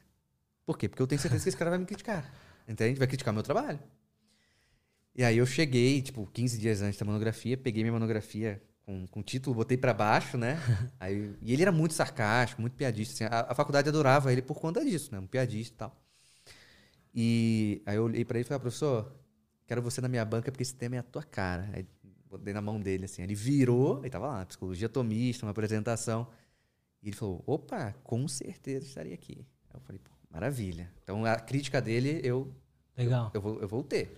Por 0.67 0.77
quê? 0.77 0.89
Porque 0.89 1.01
eu 1.01 1.07
tenho 1.07 1.21
certeza 1.21 1.43
que 1.45 1.49
esse 1.49 1.57
cara 1.57 1.71
vai 1.71 1.79
me 1.79 1.87
criticar. 1.87 2.31
Entende? 2.69 2.99
Vai 2.99 3.07
criticar 3.09 3.33
meu 3.33 3.43
trabalho. 3.43 3.79
E 5.15 5.25
aí 5.25 5.39
eu 5.39 5.47
cheguei, 5.47 6.01
tipo, 6.03 6.29
15 6.33 6.59
dias 6.59 6.83
antes 6.83 6.99
da 6.99 7.05
monografia, 7.07 7.57
peguei 7.57 7.83
minha 7.83 7.93
monografia 7.93 8.61
com, 8.85 9.07
com 9.07 9.23
título, 9.23 9.55
botei 9.57 9.77
pra 9.77 9.95
baixo, 9.95 10.37
né? 10.37 10.59
Aí, 10.99 11.35
e 11.41 11.53
ele 11.53 11.63
era 11.63 11.73
muito 11.73 11.95
sarcástico, 11.95 12.61
muito 12.61 12.75
piadista. 12.75 13.15
assim, 13.15 13.35
a, 13.35 13.53
a 13.53 13.55
faculdade 13.55 13.89
adorava 13.89 14.33
ele 14.33 14.43
por 14.43 14.59
conta 14.59 14.85
disso, 14.85 15.13
né? 15.13 15.19
Um 15.19 15.27
piadista 15.27 15.75
e 15.75 15.77
tal. 15.77 15.97
E 17.15 17.83
aí 17.87 17.97
eu 17.97 18.05
olhei 18.05 18.25
pra 18.25 18.39
ele 18.39 18.45
e 18.45 18.47
falei, 18.47 18.57
ah, 18.57 18.61
professor, 18.61 19.13
quero 19.67 19.83
você 19.83 20.01
na 20.01 20.09
minha 20.09 20.25
banca 20.25 20.51
porque 20.51 20.63
esse 20.63 20.75
tema 20.75 20.97
é 20.97 20.99
a 21.01 21.03
tua 21.03 21.23
cara. 21.23 21.69
Aí 21.73 21.87
botei 22.29 22.53
na 22.53 22.61
mão 22.61 22.81
dele, 22.81 23.05
assim. 23.07 23.23
Ele 23.23 23.35
virou, 23.35 24.05
e 24.05 24.11
tava 24.11 24.29
lá, 24.29 24.47
psicologia 24.47 24.87
atomista, 24.87 25.45
uma 25.45 25.51
apresentação. 25.51 26.29
E 27.03 27.09
ele 27.09 27.17
falou, 27.17 27.43
opa, 27.47 27.95
com 28.05 28.29
certeza 28.29 28.87
estaria 28.87 29.15
aqui. 29.15 29.45
Aí 29.69 29.77
eu 29.77 29.81
falei, 29.81 30.01
pô, 30.03 30.11
maravilha. 30.31 30.93
Então 31.03 31.25
a 31.25 31.37
crítica 31.37 31.81
dele 31.81 32.21
eu, 32.23 32.55
Legal. 32.97 33.31
eu, 33.35 33.41
vou, 33.41 33.61
eu 33.61 33.69
vou 33.69 33.83
ter. 33.83 34.17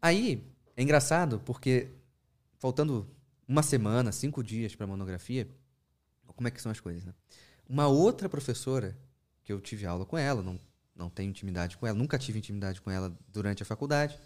Aí, 0.00 0.44
é 0.76 0.82
engraçado 0.82 1.40
porque 1.40 1.88
faltando 2.58 3.08
uma 3.46 3.62
semana, 3.62 4.12
cinco 4.12 4.42
dias 4.42 4.74
para 4.74 4.86
monografia, 4.86 5.48
como 6.34 6.48
é 6.48 6.50
que 6.50 6.60
são 6.60 6.72
as 6.72 6.80
coisas, 6.80 7.04
né? 7.04 7.14
Uma 7.68 7.86
outra 7.86 8.28
professora, 8.28 8.96
que 9.42 9.52
eu 9.52 9.60
tive 9.60 9.86
aula 9.86 10.04
com 10.04 10.18
ela, 10.18 10.42
não, 10.42 10.58
não 10.94 11.08
tenho 11.08 11.30
intimidade 11.30 11.76
com 11.76 11.86
ela, 11.86 11.96
nunca 11.96 12.18
tive 12.18 12.38
intimidade 12.38 12.80
com 12.80 12.90
ela 12.90 13.16
durante 13.28 13.62
a 13.62 13.66
faculdade, 13.66 14.18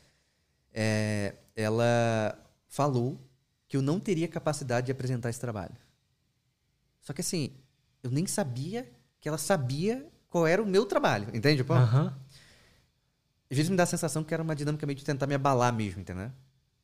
é, 0.72 1.34
ela 1.54 2.38
falou 2.66 3.20
que 3.66 3.76
eu 3.76 3.82
não 3.82 4.00
teria 4.00 4.26
capacidade 4.28 4.86
de 4.86 4.92
apresentar 4.92 5.30
esse 5.30 5.40
trabalho. 5.40 5.76
Só 7.00 7.12
que 7.12 7.20
assim, 7.20 7.52
eu 8.02 8.10
nem 8.10 8.26
sabia 8.26 8.90
que 9.20 9.28
ela 9.28 9.38
sabia 9.38 10.06
qual 10.28 10.46
era 10.46 10.62
o 10.62 10.66
meu 10.66 10.86
trabalho, 10.86 11.34
entende? 11.34 11.64
Pô? 11.64 11.74
Aham. 11.74 12.16
Às 13.50 13.56
vezes 13.56 13.70
me 13.70 13.76
dá 13.76 13.84
a 13.84 13.86
sensação 13.86 14.22
que 14.22 14.34
era 14.34 14.42
uma 14.42 14.54
dinâmica 14.54 14.86
meio 14.86 14.98
de 14.98 15.04
tentar 15.04 15.26
me 15.26 15.34
abalar 15.34 15.72
mesmo, 15.72 16.00
entendeu? 16.00 16.30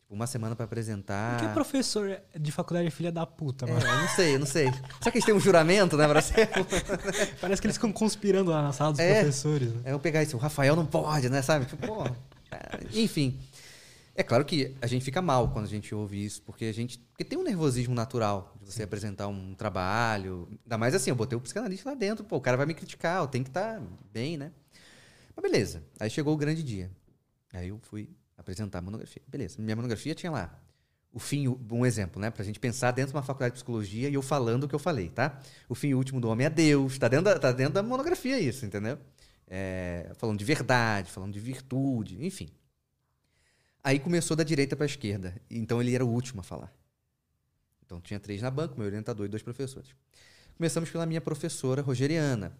Tipo, 0.04 0.14
uma 0.14 0.26
semana 0.26 0.54
pra 0.54 0.64
apresentar. 0.66 1.38
Porque 1.38 1.52
professor 1.54 2.20
de 2.38 2.52
faculdade 2.52 2.86
é 2.88 2.90
filha 2.90 3.10
da 3.10 3.24
puta, 3.26 3.64
É, 3.66 3.72
mano. 3.72 3.84
eu 3.86 3.98
não 3.98 4.08
sei, 4.08 4.34
eu 4.34 4.38
não 4.38 4.46
sei. 4.46 4.66
Será 4.70 5.10
que 5.10 5.16
eles 5.18 5.24
têm 5.24 5.34
um 5.34 5.40
juramento, 5.40 5.96
né, 5.96 6.06
pra 6.06 6.20
ser? 6.20 6.48
Parece 7.40 7.60
que 7.60 7.66
eles 7.66 7.76
ficam 7.76 7.92
conspirando 7.92 8.50
lá 8.50 8.62
na 8.62 8.72
sala 8.72 8.92
dos 8.92 9.00
É. 9.00 9.20
professores. 9.20 9.72
Né? 9.72 9.82
Aí 9.86 9.92
eu 9.92 9.98
pegar 10.00 10.22
isso, 10.22 10.36
o 10.36 10.40
Rafael 10.40 10.76
não 10.76 10.86
pode, 10.86 11.28
né, 11.28 11.42
sabe? 11.42 11.64
Tipo, 11.66 11.86
pô. 11.86 12.04
é, 12.50 12.80
Enfim. 12.92 13.38
É 14.16 14.22
claro 14.22 14.44
que 14.44 14.72
a 14.80 14.86
gente 14.86 15.04
fica 15.04 15.20
mal 15.20 15.48
quando 15.48 15.64
a 15.64 15.68
gente 15.68 15.92
ouve 15.92 16.24
isso, 16.24 16.40
porque 16.42 16.66
a 16.66 16.72
gente. 16.72 16.98
Porque 16.98 17.24
tem 17.24 17.36
um 17.36 17.42
nervosismo 17.42 17.92
natural 17.96 18.54
de 18.60 18.72
você 18.72 18.84
apresentar 18.84 19.26
um 19.26 19.54
trabalho. 19.54 20.46
Ainda 20.64 20.78
mais 20.78 20.94
assim, 20.94 21.10
eu 21.10 21.16
botei 21.16 21.36
o 21.36 21.40
psicanalista 21.40 21.88
lá 21.90 21.96
dentro, 21.96 22.24
pô, 22.24 22.36
o 22.36 22.40
cara 22.40 22.56
vai 22.56 22.64
me 22.64 22.74
criticar, 22.74 23.20
eu 23.22 23.26
tenho 23.26 23.42
que 23.42 23.50
estar 23.50 23.82
bem, 24.12 24.36
né? 24.36 24.52
Mas 25.34 25.42
beleza. 25.50 25.82
Aí 25.98 26.08
chegou 26.08 26.32
o 26.32 26.36
grande 26.36 26.62
dia. 26.62 26.88
Aí 27.52 27.70
eu 27.70 27.78
fui 27.82 28.08
apresentar 28.36 28.78
a 28.78 28.82
monografia. 28.82 29.22
Beleza. 29.26 29.60
Minha 29.60 29.76
monografia 29.76 30.14
tinha 30.14 30.32
lá 30.32 30.60
o 31.14 31.20
fim, 31.20 31.46
um 31.70 31.86
exemplo, 31.86 32.20
né? 32.20 32.28
Pra 32.28 32.44
gente 32.44 32.58
pensar 32.58 32.90
dentro 32.90 33.12
de 33.12 33.16
uma 33.16 33.22
faculdade 33.22 33.52
de 33.52 33.58
psicologia 33.58 34.08
e 34.08 34.14
eu 34.14 34.20
falando 34.20 34.64
o 34.64 34.68
que 34.68 34.74
eu 34.74 34.80
falei, 34.80 35.08
tá? 35.08 35.40
O 35.68 35.74
fim 35.74 35.94
último 35.94 36.20
do 36.20 36.28
homem 36.28 36.44
é 36.44 36.50
Deus. 36.50 36.98
Tá 36.98 37.06
dentro 37.06 37.26
da, 37.26 37.38
tá 37.38 37.52
dentro 37.52 37.74
da 37.74 37.84
monografia 37.84 38.40
isso, 38.40 38.66
entendeu? 38.66 38.98
É, 39.46 40.10
falando 40.16 40.40
de 40.40 40.44
verdade, 40.44 41.12
falando 41.12 41.32
de 41.32 41.38
virtude, 41.38 42.26
enfim. 42.26 42.48
Aí 43.82 44.00
começou 44.00 44.36
da 44.36 44.42
direita 44.42 44.74
para 44.74 44.86
a 44.86 44.88
esquerda. 44.88 45.40
Então 45.48 45.80
ele 45.80 45.94
era 45.94 46.04
o 46.04 46.08
último 46.08 46.40
a 46.40 46.42
falar. 46.42 46.74
Então 47.86 48.00
tinha 48.00 48.18
três 48.18 48.42
na 48.42 48.50
banca, 48.50 48.74
meu 48.76 48.86
orientador 48.86 49.26
e 49.26 49.28
dois 49.28 49.42
professores. 49.42 49.90
Começamos 50.56 50.90
pela 50.90 51.06
minha 51.06 51.20
professora 51.20 51.80
rogeriana. 51.80 52.58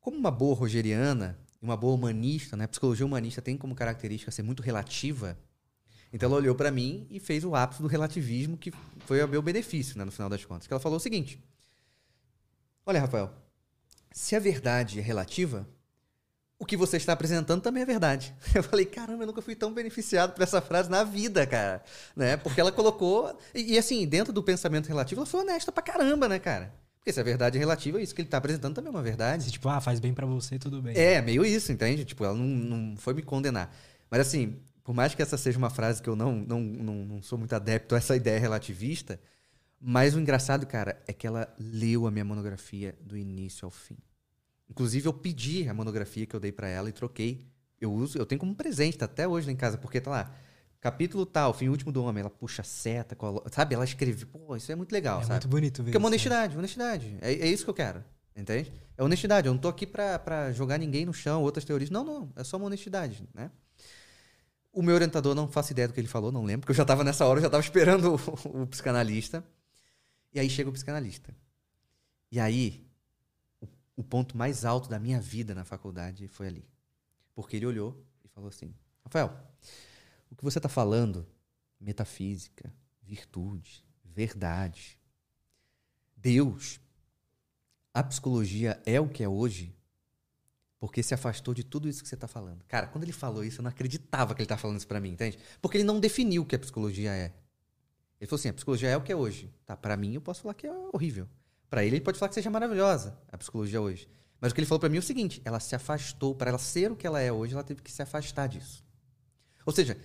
Como 0.00 0.18
uma 0.18 0.30
boa 0.30 0.54
rogeriana 0.54 1.38
uma 1.64 1.76
boa 1.76 1.94
humanista, 1.94 2.56
né? 2.56 2.66
Psicologia 2.66 3.06
humanista 3.06 3.40
tem 3.40 3.56
como 3.56 3.74
característica 3.74 4.30
ser 4.30 4.42
muito 4.42 4.62
relativa. 4.62 5.36
Então 6.12 6.28
ela 6.28 6.36
olhou 6.36 6.54
para 6.54 6.70
mim 6.70 7.06
e 7.10 7.18
fez 7.18 7.44
o 7.44 7.56
ápice 7.56 7.82
do 7.82 7.88
relativismo 7.88 8.56
que 8.56 8.72
foi 9.00 9.20
ao 9.20 9.26
meu 9.26 9.42
benefício, 9.42 9.98
né, 9.98 10.04
no 10.04 10.12
final 10.12 10.28
das 10.28 10.44
contas. 10.44 10.66
Que 10.66 10.72
ela 10.72 10.80
falou 10.80 10.98
o 10.98 11.00
seguinte: 11.00 11.42
Olha, 12.86 13.00
Rafael, 13.00 13.32
se 14.12 14.36
a 14.36 14.38
verdade 14.38 15.00
é 15.00 15.02
relativa, 15.02 15.66
o 16.58 16.66
que 16.66 16.76
você 16.76 16.98
está 16.98 17.14
apresentando 17.14 17.62
também 17.62 17.82
é 17.82 17.86
verdade. 17.86 18.34
Eu 18.54 18.62
falei, 18.62 18.84
caramba, 18.84 19.24
eu 19.24 19.26
nunca 19.26 19.42
fui 19.42 19.56
tão 19.56 19.72
beneficiado 19.72 20.32
por 20.34 20.42
essa 20.42 20.60
frase 20.60 20.88
na 20.88 21.02
vida, 21.02 21.46
cara. 21.46 21.82
Né? 22.14 22.36
Porque 22.36 22.60
ela 22.60 22.70
colocou. 22.70 23.36
E, 23.54 23.72
e, 23.74 23.78
assim, 23.78 24.06
dentro 24.06 24.32
do 24.32 24.42
pensamento 24.42 24.86
relativo, 24.86 25.20
ela 25.20 25.26
foi 25.26 25.40
honesta 25.40 25.72
pra 25.72 25.82
caramba, 25.82 26.28
né, 26.28 26.38
cara? 26.38 26.72
Porque 27.04 27.12
se 27.12 27.20
a 27.20 27.22
verdade 27.22 27.58
é 27.58 27.60
relativa, 27.60 28.00
isso 28.00 28.14
que 28.14 28.22
ele 28.22 28.28
está 28.28 28.38
apresentando 28.38 28.74
também 28.74 28.88
é 28.88 28.90
uma 28.90 29.02
verdade. 29.02 29.50
Tipo, 29.50 29.68
ah, 29.68 29.78
faz 29.78 30.00
bem 30.00 30.14
pra 30.14 30.24
você, 30.24 30.58
tudo 30.58 30.80
bem. 30.80 30.96
É, 30.96 31.20
meio 31.20 31.44
isso, 31.44 31.70
entende? 31.70 32.02
Tipo, 32.02 32.24
ela 32.24 32.32
não, 32.32 32.46
não 32.46 32.96
foi 32.96 33.12
me 33.12 33.20
condenar. 33.20 33.76
Mas 34.10 34.22
assim, 34.22 34.56
por 34.82 34.94
mais 34.94 35.14
que 35.14 35.20
essa 35.20 35.36
seja 35.36 35.58
uma 35.58 35.68
frase 35.68 36.00
que 36.00 36.08
eu 36.08 36.16
não, 36.16 36.34
não, 36.34 36.60
não, 36.60 36.94
não 37.04 37.22
sou 37.22 37.38
muito 37.38 37.54
adepto 37.54 37.94
a 37.94 37.98
essa 37.98 38.16
ideia 38.16 38.38
relativista, 38.40 39.20
mas 39.78 40.14
o 40.14 40.18
engraçado, 40.18 40.66
cara, 40.66 40.98
é 41.06 41.12
que 41.12 41.26
ela 41.26 41.54
leu 41.58 42.06
a 42.06 42.10
minha 42.10 42.24
monografia 42.24 42.96
do 43.02 43.18
início 43.18 43.66
ao 43.66 43.70
fim. 43.70 43.98
Inclusive, 44.70 45.06
eu 45.06 45.12
pedi 45.12 45.68
a 45.68 45.74
monografia 45.74 46.24
que 46.24 46.34
eu 46.34 46.40
dei 46.40 46.52
para 46.52 46.68
ela 46.68 46.88
e 46.88 46.92
troquei. 46.92 47.46
Eu 47.78 47.92
uso, 47.92 48.16
eu 48.16 48.24
tenho 48.24 48.38
como 48.38 48.54
presente, 48.54 48.96
tá 48.96 49.04
até 49.04 49.28
hoje 49.28 49.46
lá 49.46 49.52
em 49.52 49.56
casa, 49.56 49.76
porque 49.76 50.00
tá 50.00 50.10
lá. 50.10 50.34
Capítulo 50.84 51.24
tal, 51.24 51.54
fim 51.54 51.70
último 51.70 51.90
do 51.90 52.04
homem. 52.04 52.20
Ela 52.20 52.28
puxa 52.28 52.62
seta, 52.62 53.16
colo... 53.16 53.42
sabe? 53.50 53.74
Ela 53.74 53.84
escreve. 53.86 54.26
Pô, 54.26 54.54
isso 54.54 54.70
é 54.70 54.74
muito 54.74 54.92
legal, 54.92 55.20
É 55.20 55.22
sabe? 55.22 55.32
muito 55.32 55.48
bonito 55.48 55.78
ver 55.78 55.84
Porque 55.84 55.96
é 55.96 55.98
uma 55.98 56.10
né? 56.10 56.12
honestidade, 56.12 56.58
honestidade. 56.58 57.16
É, 57.22 57.32
é 57.32 57.46
isso 57.46 57.64
que 57.64 57.70
eu 57.70 57.74
quero. 57.74 58.04
Entende? 58.36 58.70
É 58.94 59.02
honestidade. 59.02 59.46
Eu 59.46 59.54
não 59.54 59.58
tô 59.58 59.68
aqui 59.68 59.86
pra, 59.86 60.18
pra 60.18 60.52
jogar 60.52 60.76
ninguém 60.76 61.06
no 61.06 61.14
chão, 61.14 61.42
outras 61.42 61.64
teorias. 61.64 61.88
Não, 61.88 62.04
não. 62.04 62.30
É 62.36 62.44
só 62.44 62.58
uma 62.58 62.66
honestidade, 62.66 63.26
né? 63.32 63.50
O 64.74 64.82
meu 64.82 64.94
orientador 64.94 65.34
não 65.34 65.48
faço 65.48 65.72
ideia 65.72 65.88
do 65.88 65.94
que 65.94 66.00
ele 66.00 66.06
falou, 66.06 66.30
não 66.30 66.44
lembro, 66.44 66.60
porque 66.66 66.72
eu 66.72 66.76
já 66.76 66.84
tava 66.84 67.02
nessa 67.02 67.24
hora, 67.24 67.38
eu 67.38 67.44
já 67.44 67.48
tava 67.48 67.62
esperando 67.62 68.16
o, 68.44 68.62
o 68.64 68.66
psicanalista. 68.66 69.42
E 70.34 70.38
aí 70.38 70.50
chega 70.50 70.68
o 70.68 70.72
psicanalista. 70.74 71.34
E 72.30 72.38
aí, 72.38 72.86
o, 73.58 73.66
o 73.96 74.04
ponto 74.04 74.36
mais 74.36 74.66
alto 74.66 74.86
da 74.90 74.98
minha 74.98 75.18
vida 75.18 75.54
na 75.54 75.64
faculdade 75.64 76.28
foi 76.28 76.46
ali. 76.46 76.68
Porque 77.34 77.56
ele 77.56 77.64
olhou 77.64 78.04
e 78.22 78.28
falou 78.28 78.50
assim: 78.50 78.74
Rafael, 79.02 79.34
o 80.34 80.36
que 80.36 80.44
você 80.44 80.58
está 80.58 80.68
falando, 80.68 81.26
metafísica, 81.80 82.74
virtude, 83.02 83.84
verdade, 84.04 84.98
Deus, 86.16 86.80
a 87.92 88.02
psicologia 88.02 88.82
é 88.84 89.00
o 89.00 89.08
que 89.08 89.22
é 89.22 89.28
hoje 89.28 89.74
porque 90.80 91.02
se 91.02 91.14
afastou 91.14 91.54
de 91.54 91.64
tudo 91.64 91.88
isso 91.88 92.02
que 92.02 92.08
você 92.08 92.14
está 92.14 92.28
falando. 92.28 92.62
Cara, 92.64 92.86
quando 92.88 93.04
ele 93.04 93.12
falou 93.12 93.42
isso, 93.42 93.60
eu 93.60 93.62
não 93.62 93.70
acreditava 93.70 94.34
que 94.34 94.42
ele 94.42 94.46
tá 94.46 94.58
falando 94.58 94.76
isso 94.76 94.86
para 94.86 95.00
mim, 95.00 95.12
entende? 95.12 95.38
Porque 95.62 95.78
ele 95.78 95.84
não 95.84 95.98
definiu 95.98 96.42
o 96.42 96.44
que 96.44 96.56
a 96.56 96.58
psicologia 96.58 97.10
é. 97.10 97.32
Ele 98.20 98.28
falou 98.28 98.38
assim: 98.38 98.48
a 98.48 98.52
psicologia 98.52 98.90
é 98.90 98.96
o 98.96 99.00
que 99.00 99.10
é 99.10 99.16
hoje. 99.16 99.50
Tá, 99.64 99.76
para 99.76 99.96
mim 99.96 100.14
eu 100.14 100.20
posso 100.20 100.42
falar 100.42 100.52
que 100.52 100.66
é 100.66 100.72
horrível. 100.92 101.26
Para 101.70 101.84
ele, 101.84 101.96
ele 101.96 102.04
pode 102.04 102.18
falar 102.18 102.28
que 102.28 102.34
seja 102.34 102.50
maravilhosa 102.50 103.16
a 103.32 103.38
psicologia 103.38 103.80
hoje. 103.80 104.08
Mas 104.40 104.52
o 104.52 104.54
que 104.54 104.60
ele 104.60 104.66
falou 104.66 104.80
para 104.80 104.90
mim 104.90 104.96
é 104.96 104.98
o 104.98 105.02
seguinte: 105.02 105.40
ela 105.44 105.58
se 105.58 105.74
afastou, 105.74 106.34
para 106.34 106.50
ela 106.50 106.58
ser 106.58 106.92
o 106.92 106.96
que 106.96 107.06
ela 107.06 107.20
é 107.20 107.32
hoje, 107.32 107.54
ela 107.54 107.64
teve 107.64 107.80
que 107.80 107.90
se 107.90 108.02
afastar 108.02 108.46
disso. 108.48 108.84
Ou 109.64 109.72
seja, 109.72 109.96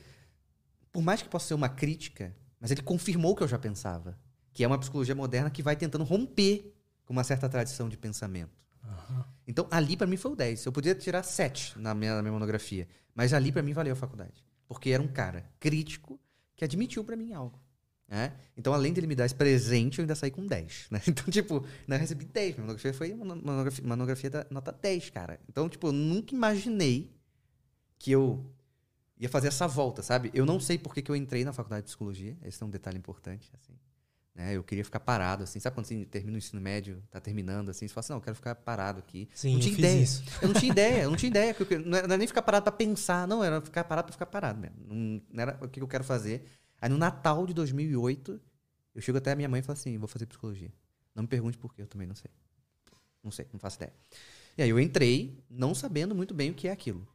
por 0.92 1.02
mais 1.02 1.22
que 1.22 1.30
possa 1.30 1.48
ser 1.48 1.54
uma 1.54 1.70
crítica, 1.70 2.36
mas 2.60 2.72
ele 2.72 2.82
confirmou 2.82 3.32
o 3.32 3.36
que 3.36 3.44
eu 3.44 3.48
já 3.48 3.58
pensava, 3.58 4.18
que 4.54 4.64
é 4.64 4.68
uma 4.68 4.78
psicologia 4.78 5.16
moderna 5.16 5.50
que 5.50 5.64
vai 5.64 5.76
tentando 5.76 6.04
romper 6.04 6.74
com 7.06 7.14
uma 7.14 7.24
certa 7.24 7.48
tradição 7.48 7.88
de 7.90 7.98
pensamento. 7.98 8.60
Aham. 8.84 9.26
Então, 9.48 9.68
ali 9.72 9.98
para 9.98 10.08
mim 10.08 10.18
foi 10.18 10.32
o 10.32 10.36
10. 10.36 10.66
Eu 10.66 10.72
podia 10.72 10.94
tirar 10.94 11.24
7 11.24 11.80
na 11.80 11.94
minha, 11.94 12.16
na 12.16 12.22
minha 12.22 12.32
monografia, 12.32 12.88
mas 13.16 13.34
ali 13.34 13.52
para 13.52 13.62
mim 13.62 13.74
valeu 13.74 13.94
a 13.94 13.96
faculdade, 13.96 14.46
porque 14.68 14.92
era 14.92 15.02
um 15.02 15.08
cara 15.08 15.50
crítico 15.60 16.20
que 16.56 16.64
admitiu 16.64 17.04
para 17.04 17.16
mim 17.16 17.34
algo. 17.34 17.60
Né? 18.08 18.34
Então, 18.58 18.74
além 18.74 18.92
dele 18.92 19.06
me 19.06 19.16
dar 19.16 19.26
esse 19.26 19.36
presente, 19.36 20.00
eu 20.00 20.04
ainda 20.04 20.16
saí 20.16 20.32
com 20.32 20.46
10. 20.46 20.88
Né? 20.92 21.02
Então, 21.08 21.26
tipo, 21.26 21.66
né, 21.88 21.96
eu 21.96 22.00
recebi 22.00 22.26
10. 22.26 22.56
Minha 22.56 22.66
monografia 22.66 22.94
foi 22.94 23.14
uma 23.14 23.36
monografia, 23.36 23.88
monografia 23.88 24.30
da 24.30 24.48
nota 24.50 24.72
10, 24.72 25.10
cara. 25.12 25.40
Então, 25.48 25.70
tipo, 25.70 25.88
eu 25.88 25.92
nunca 25.92 26.34
imaginei 26.34 27.16
que 28.00 28.12
eu 28.12 28.44
ia 29.20 29.28
fazer 29.28 29.50
essa 29.50 29.68
volta, 29.68 30.02
sabe? 30.02 30.32
Eu 30.34 30.46
não 30.46 30.60
sei 30.60 30.78
por 30.78 30.94
que, 30.94 31.02
que 31.02 31.12
eu 31.12 31.16
entrei 31.16 31.44
na 31.44 31.52
faculdade 31.52 31.82
de 31.82 31.88
psicologia. 31.88 32.38
Esse 32.44 32.64
é 32.64 32.66
um 32.66 32.70
detalhe 32.70 32.98
importante, 32.98 33.52
assim. 33.54 33.74
Né? 34.34 34.56
Eu 34.56 34.64
queria 34.64 34.86
ficar 34.86 35.02
parado, 35.02 35.44
assim. 35.44 35.60
Sabe 35.60 35.76
quando 35.76 35.86
você 35.86 36.06
termina 36.06 36.36
o 36.36 36.38
ensino 36.38 36.62
médio, 36.62 37.04
tá 37.12 37.20
terminando, 37.20 37.70
assim? 37.70 37.86
Você 37.86 37.94
fala 37.94 38.00
assim, 38.00 38.14
não, 38.14 38.20
eu 38.20 38.24
quero 38.24 38.36
ficar 38.36 38.56
parado 38.56 39.00
aqui. 39.00 39.28
Sim, 39.34 39.50
não 39.50 39.56
eu 39.56 39.62
tinha 39.62 39.76
fiz 39.76 39.86
ideia. 39.86 40.40
Eu 40.42 40.48
não 40.48 40.56
tinha 40.56 40.72
ideia, 40.72 41.04
eu 41.04 41.10
não 41.10 41.18
tinha 41.18 41.30
ideia. 41.30 41.54
que 41.54 41.74
eu 41.74 41.86
Não 41.86 41.98
era 41.98 42.18
nem 42.18 42.26
ficar 42.26 42.42
parado 42.42 42.64
pra 42.64 42.72
pensar, 42.72 43.28
não, 43.28 43.44
era 43.44 43.60
ficar 43.60 43.84
parado 43.84 44.06
pra 44.06 44.14
ficar 44.14 44.26
parado 44.28 44.60
mesmo. 44.60 44.78
Não, 44.88 45.22
não 45.30 45.42
era 45.42 45.60
o 45.62 45.68
que 45.68 45.82
eu 45.82 45.88
quero 45.88 46.06
fazer. 46.06 46.46
Aí 46.82 46.90
no 46.90 46.98
Natal 46.98 47.46
de 47.46 47.54
2008, 47.54 48.40
eu 48.96 49.02
chego 49.02 49.18
até 49.18 49.34
a 49.34 49.36
minha 49.36 49.50
mãe 49.50 49.60
e 49.60 49.64
falo 49.64 49.78
assim: 49.78 49.98
vou 49.98 50.08
fazer 50.08 50.26
psicologia. 50.26 50.72
Não 51.14 51.24
me 51.24 51.28
pergunte 51.28 51.58
por 51.58 51.76
quê, 51.76 51.82
eu 51.82 51.88
também 51.88 52.08
não 52.08 52.16
sei. 52.16 52.32
Não 53.22 53.32
sei, 53.32 53.46
não 53.52 53.60
faço 53.60 53.76
ideia. 53.76 53.94
E 54.58 54.62
aí 54.62 54.70
eu 54.70 54.80
entrei, 54.80 55.44
não 55.50 55.76
sabendo 55.76 56.16
muito 56.16 56.34
bem 56.34 56.52
o 56.52 56.54
que 56.54 56.70
é 56.70 56.72
aquilo. 56.72 57.06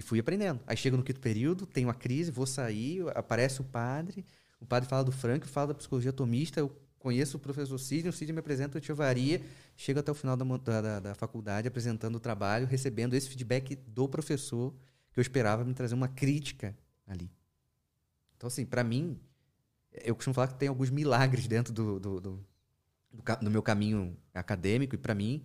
E 0.00 0.02
fui 0.02 0.18
aprendendo. 0.18 0.60
Aí 0.66 0.74
chego 0.78 0.96
no 0.96 1.02
quinto 1.02 1.20
período, 1.20 1.66
tenho 1.66 1.90
a 1.90 1.94
crise, 1.94 2.30
vou 2.30 2.46
sair, 2.46 3.04
aparece 3.14 3.60
o 3.60 3.64
padre, 3.64 4.24
o 4.58 4.64
padre 4.64 4.88
fala 4.88 5.04
do 5.04 5.12
Frank, 5.12 5.46
fala 5.46 5.68
da 5.68 5.74
psicologia 5.74 6.08
atomista, 6.08 6.58
eu 6.58 6.74
conheço 6.98 7.36
o 7.36 7.40
professor 7.40 7.76
Sidney, 7.76 8.08
o 8.08 8.12
Sidney 8.12 8.32
me 8.32 8.40
apresenta 8.40 8.78
o 8.78 8.80
Tiovaria, 8.80 9.42
chego 9.76 10.00
até 10.00 10.10
o 10.10 10.14
final 10.14 10.38
da, 10.38 10.44
da, 10.56 10.80
da- 10.80 11.00
da 11.00 11.14
faculdade 11.14 11.68
apresentando 11.68 12.14
o 12.16 12.20
trabalho, 12.20 12.66
recebendo 12.66 13.12
esse 13.12 13.28
feedback 13.28 13.76
do 13.76 14.08
professor, 14.08 14.72
que 15.12 15.20
eu 15.20 15.22
esperava 15.22 15.64
me 15.66 15.74
trazer 15.74 15.94
uma 15.94 16.08
crítica 16.08 16.74
ali. 17.06 17.30
Então, 18.36 18.48
assim, 18.48 18.64
para 18.64 18.82
mim, 18.82 19.20
eu 20.04 20.14
costumo 20.14 20.34
falar 20.34 20.48
que 20.48 20.54
tem 20.58 20.68
alguns 20.68 20.90
milagres 20.90 21.46
dentro 21.46 21.72
do, 21.72 22.00
do, 22.00 22.20
do, 22.20 22.36
do 22.38 22.46
do 23.42 23.50
meu 23.50 23.62
caminho 23.62 24.16
acadêmico, 24.32 24.94
e 24.94 24.98
para 24.98 25.14
mim, 25.14 25.44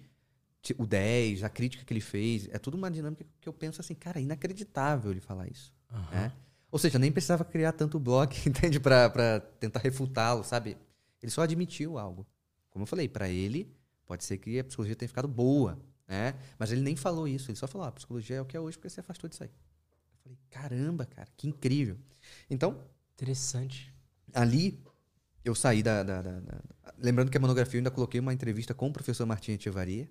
o 0.77 0.85
10, 0.85 1.43
a 1.43 1.49
crítica 1.49 1.83
que 1.85 1.93
ele 1.93 2.01
fez, 2.01 2.47
é 2.51 2.57
tudo 2.57 2.75
uma 2.75 2.89
dinâmica 2.89 3.25
que 3.39 3.47
eu 3.49 3.53
penso 3.53 3.81
assim, 3.81 3.93
cara, 3.93 4.19
inacreditável 4.19 5.11
ele 5.11 5.21
falar 5.21 5.47
isso. 5.47 5.73
Aham. 5.91 6.11
né? 6.11 6.31
Ou 6.71 6.79
seja, 6.79 6.97
nem 6.99 7.11
precisava 7.11 7.45
criar 7.45 7.71
tanto 7.73 7.99
blog, 7.99 8.33
entende? 8.47 8.79
Pra, 8.79 9.09
pra 9.09 9.39
tentar 9.39 9.79
refutá-lo, 9.79 10.43
sabe? 10.43 10.77
Ele 11.21 11.31
só 11.31 11.41
admitiu 11.41 11.97
algo. 11.97 12.25
Como 12.69 12.83
eu 12.83 12.87
falei, 12.87 13.07
pra 13.07 13.29
ele, 13.29 13.73
pode 14.05 14.23
ser 14.25 14.37
que 14.37 14.59
a 14.59 14.63
psicologia 14.63 14.95
tenha 14.95 15.07
ficado 15.07 15.27
boa, 15.27 15.79
né? 16.07 16.35
Mas 16.59 16.71
ele 16.71 16.81
nem 16.81 16.95
falou 16.95 17.27
isso, 17.27 17.49
ele 17.49 17.57
só 17.57 17.67
falou, 17.67 17.85
ah, 17.85 17.89
a 17.89 17.93
psicologia 17.93 18.35
é 18.37 18.41
o 18.41 18.45
que 18.45 18.57
é 18.57 18.59
hoje 18.59 18.77
porque 18.77 18.89
você 18.89 18.99
afastou 18.99 19.29
disso 19.29 19.43
aí. 19.43 19.49
Eu 19.49 20.17
falei, 20.23 20.37
caramba, 20.49 21.05
cara, 21.05 21.27
que 21.37 21.47
incrível. 21.47 21.97
Então, 22.49 22.81
Interessante. 23.13 23.93
ali 24.33 24.83
eu 25.45 25.55
saí 25.55 25.81
da, 25.81 26.03
da- 26.03 26.21
da- 26.21 26.39
da- 26.39 26.61
Lembrando 26.97 27.29
que 27.31 27.37
a 27.37 27.39
monografia 27.39 27.77
eu 27.77 27.79
ainda 27.79 27.91
coloquei 27.91 28.19
uma 28.19 28.33
entrevista 28.33 28.73
com 28.73 28.87
o 28.87 28.93
professor 28.93 29.25
Martim 29.25 29.51
Echevarria. 29.53 30.09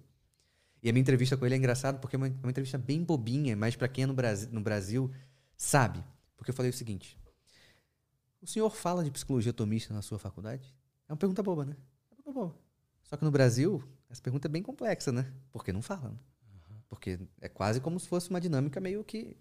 E 0.85 0.91
a 0.91 0.93
minha 0.93 1.01
entrevista 1.01 1.35
com 1.35 1.47
ele 1.47 1.55
é 1.55 1.59
engraçado 1.59 1.99
porque 1.99 2.15
é 2.15 2.19
uma, 2.19 2.27
uma 2.27 2.51
entrevista 2.51 2.77
bem 2.77 3.03
bobinha, 3.03 3.57
mas 3.57 3.75
para 3.75 3.89
quem 3.89 4.05
é 4.05 4.07
no 4.07 4.13
Brasil, 4.13 4.51
no 4.53 4.61
Brasil 4.61 5.11
sabe. 5.57 6.05
Porque 6.37 6.51
eu 6.51 6.55
falei 6.55 6.71
o 6.71 6.75
seguinte: 6.75 7.19
O 8.43 8.47
senhor 8.47 8.69
fala 8.69 9.03
de 9.03 9.11
psicologia 9.11 9.51
atomista 9.51 9.95
na 9.95 10.03
sua 10.03 10.19
faculdade? 10.19 10.77
É 11.09 11.13
uma 11.13 11.17
pergunta 11.17 11.43
boba, 11.43 11.65
né? 11.65 11.75
É 11.75 12.15
uma 12.15 12.17
pergunta 12.17 12.33
boba. 12.33 12.55
Só 13.03 13.17
que 13.17 13.25
no 13.25 13.31
Brasil, 13.31 13.83
essa 14.11 14.21
pergunta 14.21 14.47
é 14.47 14.51
bem 14.51 14.63
complexa, 14.63 15.11
né? 15.11 15.33
Porque 15.51 15.73
não 15.73 15.81
falam. 15.81 16.19
Porque 16.87 17.19
é 17.41 17.49
quase 17.49 17.81
como 17.81 17.99
se 17.99 18.07
fosse 18.07 18.29
uma 18.29 18.41
dinâmica 18.41 18.79
meio 18.79 19.03
que. 19.03 19.39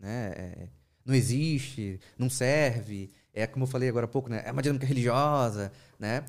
Né? 0.00 0.32
é- 0.32 0.68
não 1.04 1.14
existe, 1.14 2.00
não 2.18 2.28
serve. 2.28 3.12
É 3.32 3.46
como 3.46 3.64
eu 3.64 3.68
falei 3.68 3.88
agora 3.88 4.06
há 4.06 4.08
pouco, 4.08 4.28
né? 4.28 4.42
É 4.44 4.50
uma 4.50 4.62
dinâmica 4.62 4.86
religiosa, 4.86 5.70
né? 5.98 6.24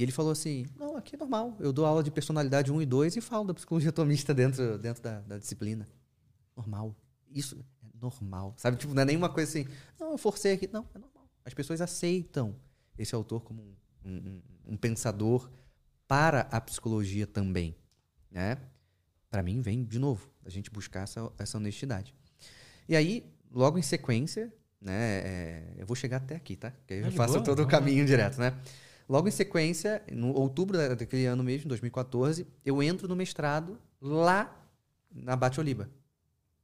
E 0.00 0.02
ele 0.02 0.12
falou 0.12 0.32
assim: 0.32 0.64
não, 0.78 0.96
aqui 0.96 1.14
é 1.14 1.18
normal. 1.18 1.54
Eu 1.60 1.74
dou 1.74 1.84
aula 1.84 2.02
de 2.02 2.10
personalidade 2.10 2.72
1 2.72 2.80
e 2.80 2.86
2 2.86 3.16
e 3.16 3.20
falo 3.20 3.44
da 3.44 3.52
psicologia 3.52 3.90
atomista 3.90 4.32
dentro, 4.32 4.78
dentro 4.78 5.02
da, 5.02 5.20
da 5.20 5.36
disciplina. 5.36 5.86
Normal. 6.56 6.96
Isso 7.30 7.62
é 7.84 7.86
normal. 8.00 8.54
Sabe? 8.56 8.78
Tipo, 8.78 8.94
não 8.94 9.02
é 9.02 9.04
nenhuma 9.04 9.28
coisa 9.28 9.50
assim, 9.50 9.68
não, 10.00 10.12
eu 10.12 10.16
forcei 10.16 10.54
aqui. 10.54 10.66
Não, 10.72 10.86
é 10.94 10.98
normal. 10.98 11.28
As 11.44 11.52
pessoas 11.52 11.82
aceitam 11.82 12.56
esse 12.96 13.14
autor 13.14 13.42
como 13.42 13.60
um, 14.02 14.10
um- 14.10 14.42
um- 14.68 14.76
pensador 14.78 15.50
para 16.08 16.48
a 16.50 16.58
psicologia 16.62 17.26
também. 17.26 17.76
Né? 18.30 18.56
Para 19.30 19.42
mim, 19.42 19.60
vem 19.60 19.84
de 19.84 19.98
novo, 19.98 20.30
a 20.46 20.48
gente 20.48 20.70
buscar 20.70 21.02
essa, 21.02 21.30
essa 21.38 21.58
honestidade. 21.58 22.14
E 22.88 22.96
aí, 22.96 23.30
logo 23.52 23.78
em 23.78 23.82
sequência, 23.82 24.50
né? 24.80 24.94
é, 24.94 25.74
eu 25.76 25.84
vou 25.86 25.94
chegar 25.94 26.16
até 26.16 26.36
aqui, 26.36 26.56
tá? 26.56 26.72
Que 26.86 26.94
aí 26.94 27.00
eu 27.00 27.10
de 27.10 27.16
faço 27.16 27.34
boa, 27.34 27.44
todo 27.44 27.58
o 27.58 27.62
vamos 27.64 27.72
lá. 27.74 27.78
caminho 27.80 28.06
direto, 28.06 28.38
né? 28.40 28.58
Logo 29.10 29.26
em 29.26 29.32
sequência, 29.32 30.04
no 30.12 30.32
outubro 30.32 30.78
da- 30.78 30.94
daquele 30.94 31.26
ano 31.26 31.42
mesmo, 31.42 31.68
2014, 31.68 32.46
eu 32.64 32.80
entro 32.80 33.08
no 33.08 33.16
mestrado 33.16 33.76
lá 34.00 34.56
na 35.10 35.34
Bate 35.34 35.58
Oliba, 35.58 35.90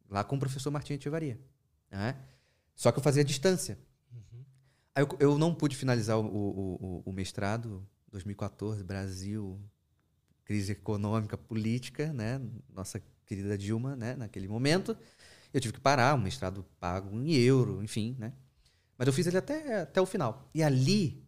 lá 0.09 0.22
com 0.22 0.37
o 0.37 0.38
professor 0.38 0.70
Martim 0.70 0.92
Etivaria. 0.92 1.40
Né? 1.90 2.16
Só 2.76 2.92
que 2.92 2.98
eu 3.00 3.02
fazia 3.02 3.24
distância. 3.24 3.76
Aí 4.94 5.02
eu, 5.02 5.09
eu 5.18 5.38
não 5.38 5.52
pude 5.52 5.74
finalizar 5.76 6.16
o, 6.20 6.24
o, 6.24 6.74
o- 6.80 7.02
o 7.06 7.12
mestrado, 7.12 7.85
2014, 8.12 8.85
Brasil, 8.85 9.61
crise 10.44 10.70
econômica, 10.70 11.37
política, 11.37 12.12
né? 12.12 12.40
Nossa 12.72 13.02
querida 13.26 13.59
Dilma, 13.59 13.96
né? 13.96 14.14
Naquele 14.14 14.46
momento. 14.46 14.96
Eu 15.52 15.61
tive 15.61 15.74
que 15.74 15.80
parar, 15.80 16.14
um 16.14 16.18
mestrado 16.22 16.64
pago 16.78 17.11
em 17.20 17.32
euro, 17.35 17.82
enfim, 17.82 18.14
né? 18.20 18.32
Mas 18.96 19.09
eu 19.09 19.12
fiz 19.12 19.26
ele 19.26 19.37
até, 19.37 19.80
até 19.82 20.00
o 20.00 20.06
final. 20.06 20.48
E 20.54 20.62
ali 20.62 21.26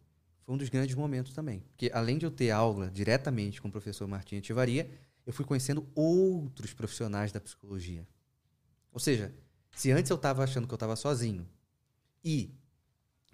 foi 0.49 0.55
um 0.55 0.57
dos 0.57 0.69
grandes 0.69 0.95
momentos 0.95 1.31
também. 1.31 1.59
Porque 1.59 1.91
além 1.93 2.17
de 2.17 2.25
eu 2.25 2.31
ter 2.31 2.49
aula 2.49 2.89
diretamente 2.89 3.61
com 3.61 3.67
o 3.67 3.71
professor 3.71 4.07
Martim 4.07 4.37
Ativaria, 4.37 4.89
eu 5.23 5.31
fui 5.31 5.45
conhecendo 5.45 5.87
outros 5.93 6.73
profissionais 6.73 7.31
da 7.31 7.39
psicologia. 7.39 8.07
Ou 8.91 8.99
seja, 8.99 9.31
se 9.75 9.91
antes 9.91 10.09
eu 10.09 10.15
estava 10.15 10.43
achando 10.43 10.65
que 10.67 10.73
eu 10.73 10.75
estava 10.75 10.95
sozinho 10.95 11.47
e 12.25 12.51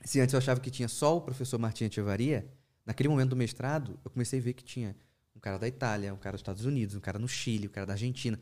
se 0.04 0.20
antes 0.20 0.34
eu 0.34 0.40
achava 0.40 0.60
que 0.60 0.70
tinha 0.70 0.90
só 0.90 1.16
o 1.16 1.22
professor 1.22 1.58
Martim 1.58 1.86
Ativaria, 1.86 2.52
naquele 2.86 3.08
momento 3.08 3.30
do 3.30 3.38
mestrado, 3.38 3.98
eu 4.04 4.12
comecei 4.12 4.40
a 4.40 4.44
ver 4.44 4.52
que 4.52 4.66
tinha 4.66 4.94
um 5.34 5.40
cara 5.40 5.58
da 5.58 5.70
Itália, 5.70 6.14
um 6.14 6.18
cara 6.18 6.34
dos 6.34 6.42
Estados 6.42 6.66
Unidos, 6.66 6.96
um 6.96 7.00
cara 7.00 7.18
no 7.18 7.30
Chile, 7.30 7.68
um 7.68 7.72
cara 7.72 7.86
da 7.86 7.94
Argentina. 7.94 8.38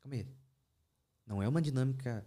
Calma 0.00 0.16
aí. 0.16 0.26
Não 1.24 1.40
é 1.40 1.46
uma 1.46 1.62
dinâmica 1.62 2.26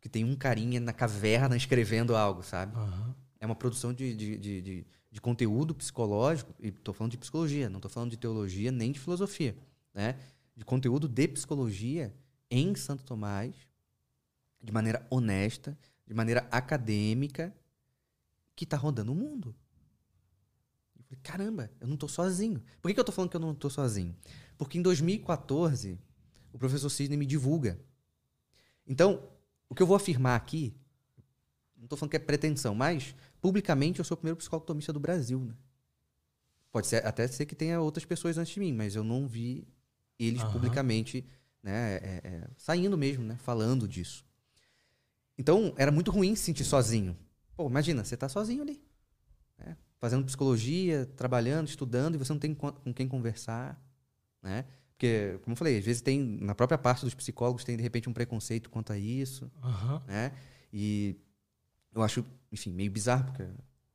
que 0.00 0.08
tem 0.08 0.24
um 0.24 0.34
carinha 0.34 0.80
na 0.80 0.92
caverna 0.92 1.54
escrevendo 1.56 2.16
algo, 2.16 2.42
sabe? 2.42 2.74
Aham. 2.76 3.14
É 3.40 3.46
uma 3.46 3.54
produção 3.54 3.94
de, 3.94 4.16
de, 4.16 4.36
de, 4.36 4.60
de, 4.60 4.86
de 5.18 5.20
conteúdo 5.20 5.74
psicológico, 5.74 6.54
e 6.60 6.68
estou 6.68 6.94
falando 6.94 7.10
de 7.10 7.18
psicologia, 7.18 7.68
não 7.68 7.78
estou 7.78 7.90
falando 7.90 8.10
de 8.10 8.16
teologia 8.16 8.70
nem 8.70 8.92
de 8.92 9.00
filosofia, 9.00 9.56
né? 9.92 10.16
de 10.54 10.64
conteúdo 10.64 11.08
de 11.08 11.26
psicologia 11.26 12.14
em 12.48 12.72
Santo 12.76 13.02
Tomás, 13.02 13.52
de 14.62 14.72
maneira 14.72 15.04
honesta, 15.10 15.76
de 16.06 16.14
maneira 16.14 16.46
acadêmica, 16.52 17.52
que 18.54 18.62
está 18.62 18.76
rodando 18.76 19.10
o 19.10 19.14
mundo. 19.14 19.54
Eu 20.96 21.02
falei, 21.02 21.20
caramba, 21.20 21.70
eu 21.80 21.88
não 21.88 21.94
estou 21.94 22.08
sozinho. 22.08 22.62
Por 22.80 22.86
que, 22.88 22.94
que 22.94 23.00
eu 23.00 23.02
estou 23.02 23.14
falando 23.14 23.30
que 23.30 23.36
eu 23.36 23.40
não 23.40 23.52
estou 23.52 23.70
sozinho? 23.70 24.14
Porque 24.56 24.78
em 24.78 24.82
2014, 24.82 25.98
o 26.52 26.58
professor 26.58 26.90
Sidney 26.90 27.18
me 27.18 27.26
divulga. 27.26 27.76
Então, 28.86 29.28
o 29.68 29.74
que 29.74 29.82
eu 29.82 29.86
vou 29.86 29.96
afirmar 29.96 30.36
aqui, 30.36 30.76
não 31.76 31.84
estou 31.84 31.98
falando 31.98 32.10
que 32.10 32.16
é 32.16 32.20
pretensão, 32.20 32.72
mas 32.72 33.16
publicamente 33.40 33.98
eu 33.98 34.04
sou 34.04 34.14
o 34.14 34.18
primeiro 34.18 34.36
psicólogo 34.36 34.66
tomista 34.66 34.92
do 34.92 35.00
Brasil. 35.00 35.40
Né? 35.40 35.54
Pode 36.70 36.86
ser, 36.86 37.06
até 37.06 37.26
ser 37.26 37.46
que 37.46 37.54
tenha 37.54 37.80
outras 37.80 38.04
pessoas 38.04 38.38
antes 38.38 38.52
de 38.52 38.60
mim, 38.60 38.72
mas 38.72 38.94
eu 38.94 39.04
não 39.04 39.26
vi 39.26 39.66
eles 40.18 40.42
uhum. 40.42 40.52
publicamente 40.52 41.26
né, 41.62 41.96
é, 41.96 42.20
é, 42.24 42.48
saindo 42.56 42.96
mesmo, 42.98 43.24
né, 43.24 43.36
falando 43.36 43.86
disso. 43.86 44.24
Então, 45.36 45.72
era 45.76 45.92
muito 45.92 46.10
ruim 46.10 46.34
se 46.34 46.42
sentir 46.42 46.64
sozinho. 46.64 47.16
Pô, 47.56 47.68
imagina, 47.68 48.04
você 48.04 48.14
está 48.14 48.28
sozinho 48.28 48.62
ali. 48.62 48.82
Né? 49.56 49.76
Fazendo 49.98 50.24
psicologia, 50.24 51.06
trabalhando, 51.16 51.68
estudando, 51.68 52.16
e 52.16 52.18
você 52.18 52.32
não 52.32 52.40
tem 52.40 52.54
com 52.54 52.92
quem 52.92 53.06
conversar. 53.06 53.80
Né? 54.42 54.64
Porque, 54.90 55.38
como 55.42 55.52
eu 55.52 55.56
falei, 55.56 55.78
às 55.78 55.84
vezes 55.84 56.02
tem, 56.02 56.20
na 56.20 56.56
própria 56.56 56.76
parte 56.76 57.04
dos 57.04 57.14
psicólogos, 57.14 57.62
tem 57.62 57.76
de 57.76 57.82
repente 57.82 58.08
um 58.08 58.12
preconceito 58.12 58.68
quanto 58.68 58.92
a 58.92 58.98
isso. 58.98 59.50
Uhum. 59.62 60.00
Né? 60.08 60.32
E 60.72 61.16
eu 61.98 62.04
acho, 62.04 62.24
enfim, 62.52 62.72
meio 62.72 62.90
bizarro, 62.90 63.24
porque 63.24 63.42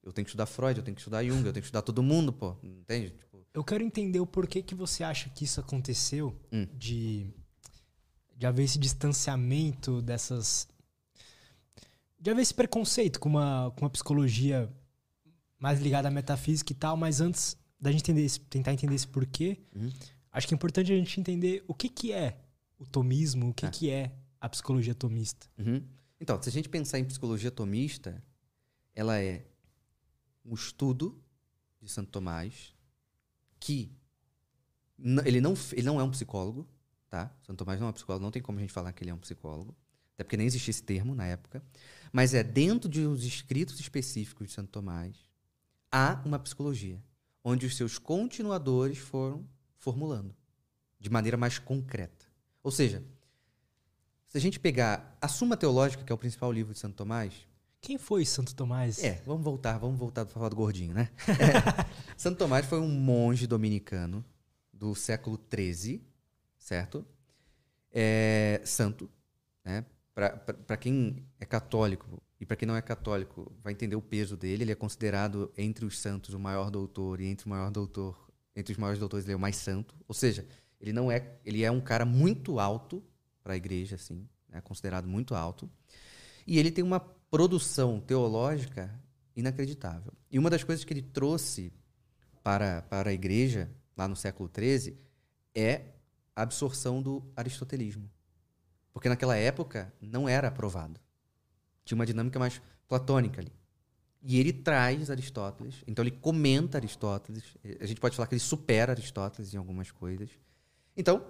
eu 0.04 0.12
tenho 0.12 0.26
que 0.26 0.30
estudar 0.30 0.46
Freud, 0.46 0.78
eu 0.78 0.84
tenho 0.84 0.96
que 0.96 1.02
estudar 1.02 1.24
Jung, 1.24 1.38
eu 1.38 1.54
tenho 1.54 1.62
que 1.62 1.68
estudar 1.68 1.82
todo 1.82 2.04
mundo, 2.04 2.32
pô. 2.32 2.56
Entende? 2.64 3.12
Tipo... 3.12 3.46
Eu 3.54 3.64
quero 3.64 3.84
entender 3.84 4.20
o 4.20 4.26
porquê 4.26 4.62
que 4.62 4.76
você 4.76 5.04
acha 5.04 5.30
que 5.30 5.46
isso 5.46 5.60
aconteceu 5.60 6.36
hum. 6.52 6.68
de, 6.74 7.28
de 8.36 8.46
haver 8.46 8.64
esse 8.64 8.78
distanciamento 8.78 10.02
dessas. 10.02 10.68
De 12.20 12.30
haver 12.32 12.42
esse 12.42 12.54
preconceito 12.54 13.20
com 13.20 13.30
uma, 13.30 13.72
com 13.76 13.86
uma 13.86 13.90
psicologia 13.90 14.72
mais 15.60 15.82
ligada 15.82 16.08
à 16.08 16.12
metafísica 16.12 16.72
e 16.72 16.76
tal, 16.76 16.98
mas 16.98 17.22
antes 17.22 17.58
da 17.80 17.92
gente 17.92 18.02
entender 18.02 18.26
esse, 18.26 18.40
tentar 18.40 18.74
entender 18.74 18.96
esse 18.96 19.08
porquê, 19.08 19.60
uhum. 19.76 19.90
Acho 20.34 20.48
que 20.48 20.54
é 20.54 20.58
importante 20.58 20.92
a 20.92 20.96
gente 20.96 21.20
entender 21.20 21.64
o 21.68 21.76
que, 21.76 21.88
que 21.88 22.12
é 22.12 22.40
o 22.80 22.86
tomismo, 22.88 23.50
o 23.50 23.54
que 23.54 23.68
é, 23.68 23.70
que 23.70 23.90
é 23.92 24.12
a 24.42 24.50
psicologia 24.50 24.96
tomista. 24.96 25.48
Uhum. 25.60 25.84
Então, 26.24 26.42
se 26.42 26.48
a 26.48 26.52
gente 26.54 26.70
pensar 26.70 27.00
em 27.00 27.04
psicologia 27.04 27.52
tomista, 27.52 28.24
ela 28.96 29.20
é 29.20 29.46
um 30.46 30.54
estudo 30.54 31.22
de 31.82 31.92
Santo 31.92 32.12
Tomás 32.12 32.74
que 33.60 33.92
ele 35.26 35.42
não, 35.42 35.54
ele 35.74 35.86
não 35.86 36.00
é 36.00 36.04
um 36.06 36.12
psicólogo, 36.12 36.66
tá? 37.10 37.30
Santo 37.46 37.58
Tomás 37.58 37.78
não 37.78 37.88
é 37.88 37.90
um 37.90 37.94
psicólogo, 37.94 38.24
não 38.24 38.32
tem 38.32 38.42
como 38.42 38.58
a 38.58 38.62
gente 38.62 38.72
falar 38.72 38.94
que 38.94 39.04
ele 39.04 39.12
é 39.12 39.14
um 39.14 39.18
psicólogo, 39.18 39.76
até 40.14 40.24
porque 40.24 40.38
nem 40.38 40.48
existia 40.48 40.72
esse 40.72 40.82
termo 40.82 41.14
na 41.14 41.26
época, 41.26 41.62
mas 42.14 42.34
é 42.34 42.42
dentro 42.42 42.90
de 42.90 43.06
uns 43.06 43.26
escritos 43.26 43.78
específicos 43.82 44.48
de 44.48 44.54
Santo 44.54 44.70
Tomás 44.70 45.18
há 45.92 46.22
uma 46.24 46.40
psicologia, 46.40 47.04
onde 47.44 47.66
os 47.66 47.76
seus 47.76 47.98
continuadores 47.98 48.98
foram 48.98 49.46
formulando 49.76 50.34
de 50.98 51.10
maneira 51.10 51.36
mais 51.36 51.60
concreta. 51.60 52.26
Ou 52.64 52.72
seja, 52.72 53.04
se 54.34 54.38
a 54.40 54.42
gente 54.42 54.60
pegar 54.60 55.16
a 55.22 55.28
Suma 55.28 55.56
Teológica, 55.56 56.04
que 56.04 56.12
é 56.12 56.16
o 56.16 56.18
principal 56.18 56.52
livro 56.52 56.74
de 56.74 56.80
Santo 56.80 56.96
Tomás. 56.96 57.32
Quem 57.80 58.00
foi 58.00 58.26
Santo 58.26 58.56
Tomás? 58.56 59.04
É, 59.04 59.22
vamos 59.28 59.44
voltar, 59.44 59.78
vamos 59.78 60.00
voltar 60.00 60.26
para 60.26 60.34
falar 60.34 60.50
do 60.50 60.56
gordinho, 60.56 60.92
né? 60.92 61.12
É, 61.30 62.18
Santo 62.18 62.40
Tomás 62.40 62.66
foi 62.66 62.80
um 62.80 62.90
monge 62.90 63.46
dominicano 63.46 64.26
do 64.74 64.96
século 64.96 65.40
XIII, 65.56 66.02
certo? 66.58 67.06
É, 67.92 68.60
santo, 68.66 69.08
né? 69.64 69.86
Para 70.16 70.78
quem 70.78 71.24
é 71.40 71.46
católico 71.46 72.20
e 72.40 72.46
para 72.46 72.58
quem 72.58 72.68
não 72.68 72.76
é 72.76 72.82
católico, 72.82 73.52
vai 73.64 73.74
entender 73.74 73.96
o 73.96 74.02
peso 74.02 74.36
dele. 74.36 74.64
Ele 74.64 74.72
é 74.72 74.76
considerado 74.76 75.54
entre 75.56 75.86
os 75.86 76.00
santos 76.00 76.34
o 76.34 76.40
maior 76.40 76.72
doutor 76.72 77.22
e 77.22 77.28
entre 77.28 77.46
o 77.46 77.50
maior 77.50 77.70
doutor 77.70 78.18
entre 78.56 78.72
os 78.72 78.80
maiores 78.80 79.00
doutores, 79.00 79.26
ele 79.26 79.34
é 79.34 79.36
o 79.36 79.40
mais 79.40 79.58
santo. 79.58 79.96
Ou 80.08 80.16
seja, 80.16 80.44
ele 80.80 80.92
não 80.92 81.12
é, 81.12 81.38
ele 81.46 81.64
é 81.64 81.70
um 81.70 81.82
cara 81.82 82.04
muito 82.04 82.60
alto 82.60 83.04
para 83.44 83.54
a 83.54 83.58
igreja, 83.58 83.96
assim, 83.96 84.28
é 84.52 84.62
considerado 84.62 85.08
muito 85.08 85.36
alto. 85.36 85.70
E 86.48 86.58
ele 86.58 86.72
tem 86.72 86.84
uma 86.84 87.00
produção 87.00 88.00
teológica 88.00 88.94
inacreditável. 89.36 90.14
E 90.32 90.40
uma 90.40 90.50
das 90.50 90.64
coisas 90.64 90.86
que 90.86 90.94
ele 90.94 91.02
trouxe 91.02 91.74
para, 92.44 92.82
para 92.84 93.10
a 93.10 93.14
igreja, 93.14 93.70
lá 93.98 94.08
no 94.08 94.16
século 94.16 94.50
XIII, 94.54 94.98
é 95.56 95.82
a 96.36 96.44
absorção 96.44 97.02
do 97.02 97.24
aristotelismo. 97.36 98.10
Porque 98.92 99.10
naquela 99.10 99.36
época 99.36 99.92
não 100.00 100.30
era 100.30 100.48
aprovado. 100.48 101.00
Tinha 101.84 101.96
uma 101.96 102.06
dinâmica 102.06 102.40
mais 102.40 102.62
platônica 102.88 103.42
ali. 103.42 103.52
E 104.22 104.40
ele 104.40 104.54
traz 104.54 105.10
Aristóteles, 105.12 105.84
então 105.86 106.04
ele 106.04 106.12
comenta 106.12 106.78
Aristóteles. 106.78 107.44
A 107.82 107.86
gente 107.86 108.00
pode 108.00 108.16
falar 108.16 108.28
que 108.28 108.36
ele 108.36 108.40
supera 108.40 108.94
Aristóteles 108.94 109.54
em 109.54 109.58
algumas 109.58 109.92
coisas. 109.92 110.30
Então, 110.96 111.26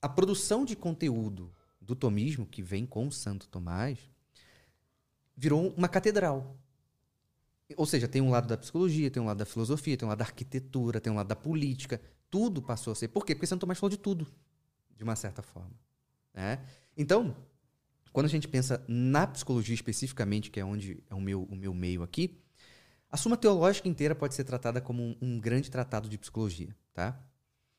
a 0.00 0.08
produção 0.08 0.64
de 0.64 0.74
conteúdo 0.74 1.52
do 1.80 1.94
tomismo, 1.94 2.46
que 2.46 2.62
vem 2.62 2.86
com 2.86 3.10
Santo 3.10 3.48
Tomás, 3.48 3.98
virou 5.36 5.68
uma 5.76 5.88
catedral. 5.88 6.56
Ou 7.76 7.86
seja, 7.86 8.08
tem 8.08 8.20
um 8.20 8.30
lado 8.30 8.48
da 8.48 8.56
psicologia, 8.56 9.10
tem 9.10 9.22
um 9.22 9.26
lado 9.26 9.38
da 9.38 9.46
filosofia, 9.46 9.96
tem 9.96 10.06
um 10.06 10.08
lado 10.08 10.18
da 10.18 10.24
arquitetura, 10.24 11.00
tem 11.00 11.12
um 11.12 11.16
lado 11.16 11.28
da 11.28 11.36
política. 11.36 12.00
Tudo 12.28 12.60
passou 12.60 12.92
a 12.92 12.96
ser. 12.96 13.08
Por 13.08 13.24
quê? 13.24 13.34
Porque 13.34 13.46
Santo 13.46 13.60
Tomás 13.60 13.78
falou 13.78 13.90
de 13.90 13.98
tudo, 13.98 14.26
de 14.96 15.04
uma 15.04 15.16
certa 15.16 15.42
forma. 15.42 15.72
Né? 16.34 16.64
Então, 16.96 17.36
quando 18.12 18.26
a 18.26 18.30
gente 18.30 18.48
pensa 18.48 18.84
na 18.88 19.26
psicologia 19.26 19.74
especificamente, 19.74 20.50
que 20.50 20.60
é 20.60 20.64
onde 20.64 21.02
é 21.08 21.14
o 21.14 21.20
meu, 21.20 21.44
o 21.44 21.54
meu 21.54 21.72
meio 21.72 22.02
aqui, 22.02 22.38
a 23.10 23.16
Suma 23.16 23.36
Teológica 23.36 23.88
inteira 23.88 24.14
pode 24.14 24.34
ser 24.34 24.44
tratada 24.44 24.80
como 24.80 25.02
um, 25.02 25.16
um 25.20 25.40
grande 25.40 25.70
tratado 25.70 26.08
de 26.08 26.18
psicologia, 26.18 26.74
tá? 26.92 27.20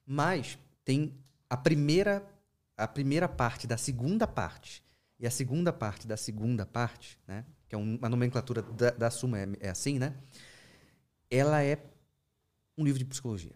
Mas 0.06 0.58
tem 0.84 1.21
a 1.52 1.58
primeira, 1.58 2.26
a 2.78 2.88
primeira 2.88 3.28
parte 3.28 3.68
da 3.68 3.76
segunda 3.76 4.26
parte 4.26 4.82
e 5.20 5.28
a 5.28 5.30
segunda 5.30 5.74
parte 5.74 6.08
da 6.08 6.16
segunda 6.16 6.66
parte, 6.66 7.20
né? 7.28 7.44
Que 7.68 7.76
é 7.76 7.78
uma 7.78 8.08
nomenclatura 8.08 8.62
da, 8.62 8.92
da 8.92 9.12
Suma, 9.12 9.38
é, 9.38 9.48
é 9.60 9.70
assim, 9.70 10.00
né? 10.00 10.16
Ela 11.30 11.62
é 11.62 11.78
um 12.78 12.86
livro 12.86 13.00
de 13.00 13.04
psicologia. 13.04 13.52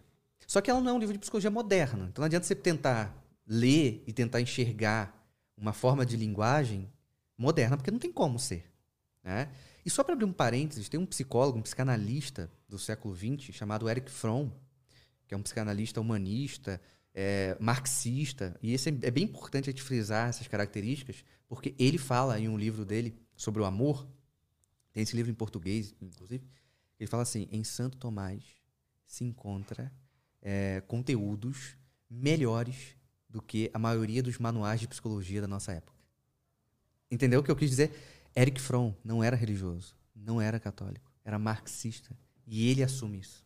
Só 0.46 0.60
que 0.60 0.70
ela 0.70 0.78
não 0.78 0.90
é 0.90 0.92
um 0.92 0.98
livro 0.98 1.14
de 1.14 1.18
psicologia 1.18 1.50
moderna. 1.50 2.06
Então 2.10 2.20
não 2.20 2.26
adianta 2.26 2.46
você 2.46 2.54
tentar 2.54 3.16
ler 3.46 4.04
e 4.06 4.12
tentar 4.12 4.42
enxergar 4.42 5.26
uma 5.56 5.72
forma 5.72 6.04
de 6.04 6.18
linguagem 6.18 6.92
moderna, 7.38 7.78
porque 7.78 7.90
não 7.90 7.98
tem 7.98 8.12
como 8.12 8.38
ser. 8.38 8.70
Né? 9.24 9.50
E 9.86 9.88
só 9.88 10.04
para 10.04 10.12
abrir 10.12 10.26
um 10.26 10.32
parênteses, 10.34 10.90
tem 10.90 11.00
um 11.00 11.06
psicólogo, 11.06 11.58
um 11.58 11.62
psicanalista 11.62 12.50
do 12.68 12.78
século 12.78 13.16
XX 13.16 13.54
chamado 13.54 13.88
Eric 13.88 14.10
Fromm, 14.10 14.50
que 15.26 15.32
é 15.32 15.36
um 15.36 15.42
psicanalista 15.42 15.98
humanista, 15.98 16.78
é, 17.18 17.56
marxista, 17.58 18.54
e 18.62 18.74
esse 18.74 18.90
é, 18.90 18.98
é 19.00 19.10
bem 19.10 19.24
importante 19.24 19.70
a 19.70 19.72
gente 19.72 19.82
frisar 19.82 20.28
essas 20.28 20.46
características, 20.46 21.24
porque 21.48 21.74
ele 21.78 21.96
fala 21.96 22.38
em 22.38 22.46
um 22.46 22.58
livro 22.58 22.84
dele 22.84 23.18
sobre 23.34 23.62
o 23.62 23.64
amor, 23.64 24.06
tem 24.92 25.02
esse 25.02 25.16
livro 25.16 25.32
em 25.32 25.34
português, 25.34 25.94
inclusive, 25.98 26.46
ele 27.00 27.08
fala 27.08 27.22
assim, 27.22 27.48
em 27.50 27.64
Santo 27.64 27.96
Tomás 27.96 28.42
se 29.06 29.24
encontra 29.24 29.90
é, 30.42 30.82
conteúdos 30.86 31.78
melhores 32.10 32.94
do 33.30 33.40
que 33.40 33.70
a 33.72 33.78
maioria 33.78 34.22
dos 34.22 34.38
manuais 34.38 34.80
de 34.80 34.86
psicologia 34.86 35.40
da 35.40 35.48
nossa 35.48 35.72
época. 35.72 35.96
Entendeu 37.10 37.40
o 37.40 37.42
que 37.42 37.50
eu 37.50 37.56
quis 37.56 37.70
dizer? 37.70 37.92
Eric 38.36 38.60
Fromm 38.60 38.94
não 39.02 39.24
era 39.24 39.36
religioso, 39.36 39.96
não 40.14 40.38
era 40.38 40.60
católico, 40.60 41.10
era 41.24 41.38
marxista. 41.38 42.14
E 42.46 42.68
ele 42.68 42.82
assume 42.82 43.20
isso. 43.20 43.44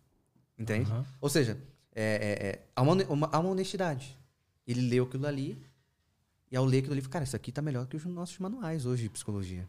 Entende? 0.59 0.91
Uhum. 0.91 1.05
Ou 1.21 1.29
seja, 1.29 1.59
é, 1.95 2.05
é, 2.05 2.47
é, 2.47 2.67
há, 2.75 2.83
uma, 2.83 2.95
uma, 3.05 3.29
há 3.33 3.39
uma 3.39 3.51
honestidade. 3.51 4.17
Ele 4.67 4.83
leu 4.83 5.05
aquilo 5.05 5.27
ali, 5.27 5.61
e 6.51 6.57
ao 6.57 6.65
ler 6.65 6.79
aquilo 6.79 6.95
ali, 6.95 7.03
cara, 7.03 7.25
isso 7.25 7.37
aqui 7.37 7.51
está 7.51 7.63
melhor 7.63 7.87
que 7.87 7.97
os 7.97 8.05
nossos 8.05 8.39
manuais 8.39 8.87
hoje 8.87 9.05
de 9.05 9.09
psicologia. 9.09 9.69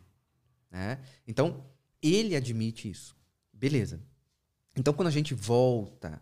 Né? 0.69 0.99
Então, 1.27 1.63
ele 2.01 2.35
admite 2.35 2.89
isso. 2.89 3.15
Beleza. 3.53 3.99
Então, 4.75 4.93
quando 4.93 5.07
a 5.07 5.11
gente 5.11 5.33
volta 5.33 6.21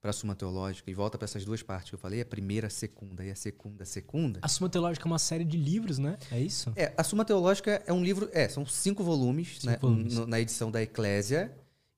para 0.00 0.10
a 0.10 0.12
Suma 0.12 0.34
Teológica 0.34 0.90
e 0.90 0.94
volta 0.94 1.18
para 1.18 1.24
essas 1.24 1.44
duas 1.44 1.62
partes 1.62 1.90
que 1.90 1.94
eu 1.94 1.98
falei, 1.98 2.20
a 2.20 2.24
primeira, 2.24 2.68
a 2.68 2.70
segunda 2.70 3.24
e 3.24 3.30
a 3.30 3.34
segunda, 3.34 3.82
a 3.82 3.86
segunda. 3.86 4.40
A 4.42 4.48
Suma 4.48 4.68
Teológica 4.68 5.06
é 5.06 5.10
uma 5.10 5.18
série 5.18 5.44
de 5.44 5.56
livros, 5.56 5.98
né? 5.98 6.16
É 6.30 6.40
isso? 6.40 6.72
É, 6.76 6.92
a 6.96 7.02
Suma 7.02 7.24
Teológica 7.24 7.82
é 7.86 7.92
um 7.92 8.02
livro, 8.02 8.28
é, 8.32 8.48
são 8.48 8.64
cinco 8.64 9.02
volumes, 9.02 9.58
cinco 9.60 9.66
né, 9.66 9.78
volumes. 9.80 10.16
na 10.26 10.40
edição 10.40 10.70
da 10.70 10.82
Eclésia. 10.82 11.52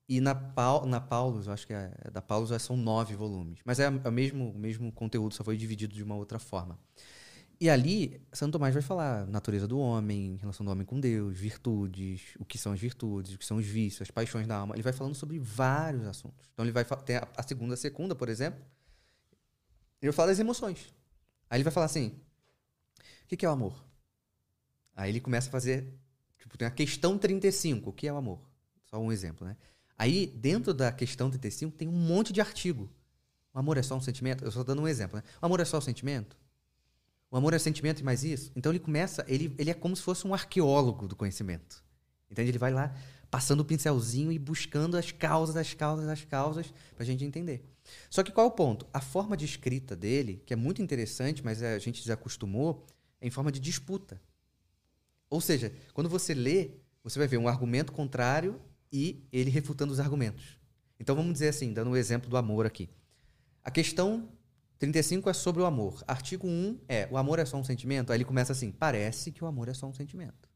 E 0.09 0.19
na, 0.19 0.33
Paul, 0.33 0.87
na 0.87 0.99
Paulus, 0.99 1.45
eu 1.45 1.53
acho 1.53 1.67
que 1.67 1.73
é, 1.73 1.91
da 2.11 2.19
Paulus 2.19 2.59
são 2.63 2.75
nove 2.75 3.15
volumes. 3.15 3.59
Mas 3.63 3.79
é, 3.79 3.83
é 3.83 4.09
o 4.09 4.11
mesmo, 4.11 4.49
o 4.49 4.57
mesmo 4.57 4.91
conteúdo, 4.91 5.35
só 5.35 5.43
foi 5.43 5.55
dividido 5.55 5.93
de 5.93 6.01
uma 6.01 6.15
outra 6.15 6.39
forma. 6.39 6.79
E 7.61 7.69
ali, 7.69 8.19
Santo 8.33 8.53
Tomás 8.53 8.73
vai 8.73 8.81
falar 8.81 9.27
natureza 9.27 9.67
do 9.67 9.77
homem, 9.77 10.37
relação 10.37 10.65
do 10.65 10.71
homem 10.71 10.83
com 10.83 10.99
Deus, 10.99 11.37
virtudes, 11.37 12.21
o 12.39 12.45
que 12.45 12.57
são 12.57 12.71
as 12.71 12.79
virtudes, 12.79 13.35
o 13.35 13.37
que 13.37 13.45
são 13.45 13.57
os 13.57 13.65
vícios, 13.67 14.01
as 14.01 14.09
paixões 14.09 14.47
da 14.47 14.55
alma. 14.55 14.73
Ele 14.73 14.81
vai 14.81 14.93
falando 14.93 15.13
sobre 15.13 15.37
vários 15.37 16.07
assuntos. 16.07 16.49
Então 16.53 16.65
ele 16.65 16.71
vai 16.71 16.83
ter 17.05 17.21
a 17.37 17.43
segunda, 17.43 17.75
a 17.75 17.77
segunda, 17.77 18.15
por 18.15 18.29
exemplo, 18.29 18.59
ele 20.01 20.11
fala 20.11 20.29
das 20.29 20.39
emoções. 20.39 20.91
Aí 21.49 21.57
ele 21.57 21.63
vai 21.63 21.73
falar 21.73 21.85
assim: 21.85 22.19
o 23.25 23.27
que, 23.27 23.37
que 23.37 23.45
é 23.45 23.49
o 23.49 23.51
amor? 23.51 23.85
Aí 24.95 25.11
ele 25.11 25.19
começa 25.19 25.49
a 25.49 25.51
fazer. 25.51 25.93
Tipo, 26.39 26.57
tem 26.57 26.67
a 26.67 26.71
questão 26.71 27.15
35, 27.15 27.91
o 27.91 27.93
que 27.93 28.07
é 28.07 28.13
o 28.13 28.17
amor? 28.17 28.39
Só 28.85 28.97
um 28.97 29.11
exemplo, 29.11 29.45
né? 29.45 29.55
Aí, 29.99 30.27
dentro 30.27 30.73
da 30.73 30.93
questão 30.93 31.29
35, 31.29 31.75
tem 31.75 31.85
um 31.85 31.91
monte 31.91 32.31
de 32.31 32.39
artigo. 32.39 32.89
O 33.53 33.59
amor 33.59 33.77
é 33.77 33.83
só 33.83 33.97
um 33.97 34.01
sentimento? 34.01 34.45
Eu 34.45 34.51
só 34.51 34.63
dando 34.63 34.81
um 34.81 34.87
exemplo, 34.87 35.17
né? 35.17 35.23
O 35.41 35.45
amor 35.45 35.59
é 35.59 35.65
só 35.65 35.77
um 35.77 35.81
sentimento? 35.81 36.37
O 37.29 37.35
amor 37.35 37.53
é 37.53 37.59
sentimento 37.59 37.99
e 37.99 38.03
mais 38.03 38.23
isso? 38.23 38.49
Então 38.55 38.71
ele 38.71 38.79
começa, 38.79 39.25
ele, 39.27 39.53
ele 39.59 39.69
é 39.69 39.73
como 39.73 39.93
se 39.97 40.01
fosse 40.01 40.25
um 40.25 40.33
arqueólogo 40.33 41.05
do 41.05 41.17
conhecimento. 41.17 41.83
Entende? 42.31 42.49
Ele 42.49 42.57
vai 42.57 42.71
lá 42.71 42.95
passando 43.29 43.59
o 43.59 43.65
pincelzinho 43.65 44.31
e 44.31 44.39
buscando 44.39 44.95
as 44.95 45.11
causas, 45.11 45.57
as 45.57 45.73
causas, 45.73 46.07
as 46.07 46.23
causas, 46.23 46.73
para 46.95 47.03
a 47.03 47.05
gente 47.05 47.25
entender. 47.25 47.61
Só 48.09 48.23
que 48.23 48.31
qual 48.31 48.47
é 48.47 48.49
o 48.49 48.53
ponto? 48.53 48.87
A 48.93 49.01
forma 49.01 49.35
de 49.35 49.43
escrita 49.43 49.97
dele, 49.97 50.41
que 50.45 50.53
é 50.53 50.55
muito 50.55 50.81
interessante, 50.81 51.43
mas 51.43 51.61
a 51.61 51.77
gente 51.77 52.01
já 52.07 52.13
acostumou, 52.13 52.85
é 53.19 53.27
em 53.27 53.31
forma 53.31 53.51
de 53.51 53.59
disputa. 53.59 54.19
Ou 55.29 55.41
seja, 55.41 55.73
quando 55.93 56.09
você 56.09 56.33
lê, 56.33 56.71
você 57.03 57.19
vai 57.19 57.27
ver 57.27 57.37
um 57.37 57.49
argumento 57.49 57.91
contrário 57.91 58.59
e 58.91 59.27
ele 59.31 59.49
refutando 59.49 59.93
os 59.93 59.99
argumentos. 59.99 60.57
Então 60.99 61.15
vamos 61.15 61.33
dizer 61.33 61.49
assim, 61.49 61.73
dando 61.73 61.87
o 61.87 61.91
um 61.91 61.95
exemplo 61.95 62.29
do 62.29 62.37
amor 62.37 62.65
aqui. 62.65 62.89
A 63.63 63.71
questão 63.71 64.29
35 64.79 65.29
é 65.29 65.33
sobre 65.33 65.61
o 65.61 65.65
amor. 65.65 66.03
Artigo 66.07 66.47
1 66.47 66.79
é: 66.87 67.07
o 67.11 67.17
amor 67.17 67.39
é 67.39 67.45
só 67.45 67.57
um 67.57 67.63
sentimento? 67.63 68.11
Aí 68.11 68.17
ele 68.17 68.25
começa 68.25 68.53
assim: 68.53 68.71
parece 68.71 69.31
que 69.31 69.43
o 69.43 69.47
amor 69.47 69.67
é 69.67 69.73
só 69.73 69.85
um 69.85 69.93
sentimento. 69.93 70.49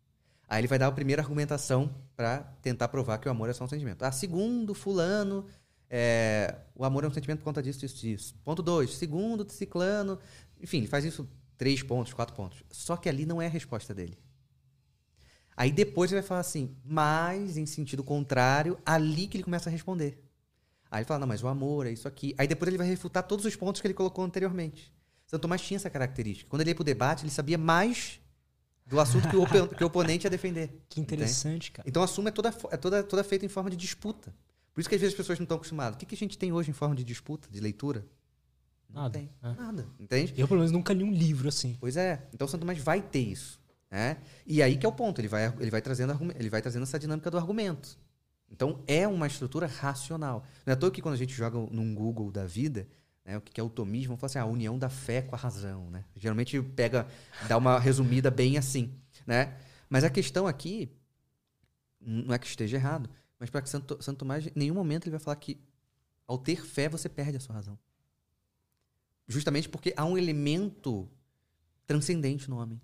Aí 0.48 0.62
ele 0.62 0.68
vai 0.68 0.80
dar 0.80 0.88
a 0.88 0.92
primeira 0.92 1.22
argumentação 1.22 1.94
para 2.16 2.40
tentar 2.62 2.88
provar 2.88 3.18
que 3.18 3.28
o 3.28 3.32
amor 3.32 3.50
é 3.50 3.54
só 3.54 3.64
um 3.64 3.68
sentimento. 3.68 4.04
Ah, 4.04 4.12
segundo 4.12 4.74
fulano, 4.74 5.46
é, 5.90 6.56
o 6.76 6.86
amor 6.86 7.04
é 7.04 7.08
um 7.08 7.14
sentimento 7.14 7.40
por 7.40 7.46
conta 7.46 7.62
disso, 7.62 7.80
disso, 7.80 7.96
disso. 7.96 8.36
Ponto 8.44 8.62
2, 8.62 8.94
segundo 8.94 9.50
ciclano. 9.52 10.20
Enfim, 10.62 10.78
ele 10.78 10.88
faz 10.88 11.06
isso 11.06 11.28
três 11.58 11.82
pontos, 11.82 12.14
quatro 12.14 12.36
pontos. 12.36 12.64
Só 12.70 12.96
que 12.96 13.10
ali 13.10 13.26
não 13.26 13.42
é 13.42 13.48
a 13.48 13.50
resposta 13.50 13.94
dele. 13.94 14.18
Aí 15.56 15.72
depois 15.72 16.12
ele 16.12 16.22
vai 16.22 16.28
falar 16.28 16.42
assim, 16.42 16.76
mas 16.84 17.58
em 17.58 17.66
sentido 17.66 18.04
contrário, 18.04 18.78
ali 18.86 19.28
que 19.28 19.38
ele 19.38 19.44
começa 19.44 19.70
a 19.70 19.72
responder. 19.72 20.20
Aí 20.90 21.00
ele 21.00 21.06
fala, 21.06 21.20
não, 21.20 21.28
mas 21.28 21.44
o 21.44 21.48
amor 21.48 21.88
é 21.88 21.92
isso 21.92 22.08
aqui. 22.08 22.36
Aí 22.38 22.48
depois 22.48 22.68
ele 22.68 22.78
vai 22.78 22.88
refutar 22.88 23.24
todos 23.24 23.46
os 23.46 23.56
pontos 23.56 23.82
que 23.82 23.88
ele 23.88 23.94
colocou 23.94 24.24
anteriormente. 24.24 24.94
Santo 25.26 25.42
Tomás 25.42 25.62
tinha 25.62 25.78
essa 25.78 25.90
característica. 25.90 26.50
Quando 26.50 26.62
ele 26.62 26.72
ia 26.72 26.76
pro 26.76 26.84
debate, 26.84 27.24
ele 27.24 27.32
sabia 27.32 27.58
mais 27.58 28.20
do 28.86 29.00
assunto 29.00 29.28
que 29.30 29.36
o, 29.36 29.68
que 29.68 29.84
o 29.84 29.88
oponente 29.88 30.26
ia 30.26 30.30
defender. 30.30 30.82
Que 30.90 31.02
interessante, 31.02 31.48
entende? 31.48 31.72
cara. 31.72 31.90
Então 31.90 32.04
a 32.04 32.08
suma 32.08 32.30
é 32.30 32.32
toda, 32.32 32.54
é 32.70 32.78
toda, 32.78 33.04
toda 33.04 33.24
feita 33.24 33.46
em 33.46 33.50
forma 33.50 33.70
de 33.70 33.76
disputa. 33.76 34.34
Por 34.74 34.82
isso 34.82 34.90
que 34.90 34.96
às 34.96 35.02
vezes 35.02 35.14
as 35.14 35.18
pessoas 35.18 35.40
não 35.40 35.44
estão 35.44 35.58
acostumadas. 35.58 35.96
O 35.96 35.98
que, 36.00 36.06
que 36.06 36.16
a 36.16 36.18
gente 36.18 36.38
tem 36.38 36.52
hoje 36.52 36.70
em 36.70 36.74
forma 36.74 36.96
de 36.96 37.04
disputa, 37.04 37.48
de 37.50 37.60
leitura? 37.60 38.06
Não 38.90 39.04
nada. 39.04 39.18
Tem. 39.18 39.30
É. 39.42 39.54
Nada. 39.54 39.88
Entende? 40.00 40.34
Eu, 40.38 40.48
pelo 40.48 40.60
menos, 40.60 40.72
nunca 40.72 40.94
li 40.94 41.04
um 41.04 41.12
livro 41.12 41.50
assim. 41.50 41.76
Pois 41.80 41.98
é. 41.98 42.28
Então 42.34 42.46
o 42.46 42.50
Santo 42.50 42.62
Tomás 42.62 42.78
vai 42.78 43.02
ter 43.02 43.20
isso. 43.22 43.60
Né? 43.94 44.18
E 44.48 44.64
aí 44.64 44.76
que 44.76 44.88
é 44.88 44.90
o 44.90 44.92
ponto. 44.92 45.22
Ele 45.22 45.28
vai, 45.28 45.54
ele 45.60 45.70
vai, 45.70 45.80
trazendo, 45.80 46.18
ele 46.36 46.50
vai 46.50 46.64
trazendo 46.64 46.82
essa 46.82 46.98
dinâmica 46.98 47.30
do 47.30 47.38
argumento. 47.38 47.96
Então 48.50 48.84
é 48.88 49.08
uma 49.08 49.28
estrutura 49.28 49.68
racional. 49.68 50.44
Não 50.66 50.72
é 50.72 50.74
à 50.74 50.76
toa 50.76 50.90
que 50.90 51.00
quando 51.00 51.14
a 51.14 51.18
gente 51.18 51.32
joga 51.32 51.60
num 51.72 51.94
Google 51.94 52.32
da 52.32 52.44
vida, 52.44 52.88
né, 53.24 53.38
o 53.38 53.42
que 53.42 53.62
é 53.62 53.64
o 53.64 53.70
tomismo, 53.70 54.18
fala 54.18 54.26
assim, 54.26 54.40
ah, 54.40 54.42
a 54.42 54.46
união 54.48 54.80
da 54.80 54.90
fé 54.90 55.22
com 55.22 55.36
a 55.36 55.38
razão. 55.38 55.92
Né? 55.92 56.04
Geralmente 56.16 56.60
pega, 56.60 57.08
dá 57.48 57.56
uma 57.56 57.80
resumida 57.80 58.32
bem 58.32 58.58
assim. 58.58 58.92
Né? 59.28 59.56
Mas 59.88 60.04
a 60.04 60.10
questão 60.10 60.48
aqui, 60.48 60.92
não 62.02 62.34
é 62.34 62.40
que 62.40 62.48
esteja 62.48 62.78
errado, 62.78 63.08
mas 63.38 63.52
para 63.52 63.62
que 63.62 63.70
Santo, 63.70 64.02
Santo 64.02 64.18
Tomás, 64.18 64.48
em 64.48 64.52
nenhum 64.56 64.74
momento 64.74 65.04
ele 65.04 65.12
vai 65.12 65.20
falar 65.20 65.36
que 65.36 65.62
ao 66.26 66.40
ter 66.40 66.66
fé 66.66 66.90
você 66.90 67.08
perde 67.08 67.38
a 67.38 67.40
sua 67.40 67.54
razão. 67.54 67.78
Justamente 69.28 69.70
porque 69.70 69.94
há 69.96 70.04
um 70.04 70.18
elemento 70.18 71.08
transcendente 71.86 72.50
no 72.50 72.58
homem. 72.58 72.82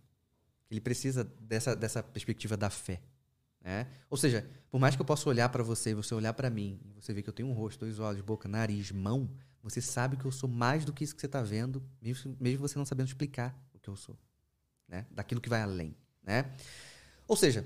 Ele 0.70 0.80
precisa 0.80 1.24
dessa, 1.24 1.76
dessa 1.76 2.03
perspectiva 2.03 2.55
da 2.55 2.70
fé. 2.70 3.01
Né? 3.61 3.88
Ou 4.09 4.17
seja, 4.17 4.47
por 4.70 4.80
mais 4.80 4.95
que 4.95 5.01
eu 5.01 5.05
possa 5.05 5.28
olhar 5.28 5.49
para 5.49 5.63
você 5.63 5.91
e 5.91 5.93
você 5.93 6.13
olhar 6.13 6.34
para 6.34 6.49
mim, 6.49 6.80
e 6.86 6.91
você 7.01 7.13
vê 7.13 7.22
que 7.22 7.30
eu 7.30 7.34
tenho 7.34 7.49
um 7.49 7.53
rosto, 7.53 7.80
dois 7.80 7.99
olhos, 7.99 8.22
boca, 8.22 8.47
nariz, 8.47 8.91
mão, 8.91 9.30
você 9.61 9.82
sabe 9.82 10.15
que 10.15 10.26
eu 10.26 10.32
sou 10.32 10.49
mais 10.49 10.86
do 10.86 10.93
que 10.93 11.03
isso 11.03 11.13
que 11.13 11.22
você 11.22 11.26
está 11.26 11.41
vendo, 11.41 11.84
mesmo, 12.01 12.36
mesmo 12.39 12.67
você 12.67 12.78
não 12.78 12.86
sabendo 12.86 13.07
explicar 13.07 13.57
o 13.74 13.80
que 13.80 13.89
eu 13.89 13.95
sou. 13.95 14.17
Né? 14.88 15.05
Daquilo 15.11 15.41
que 15.41 15.49
vai 15.49 15.61
além. 15.61 15.95
Né? 16.24 16.51
Ou 17.28 17.36
seja, 17.36 17.65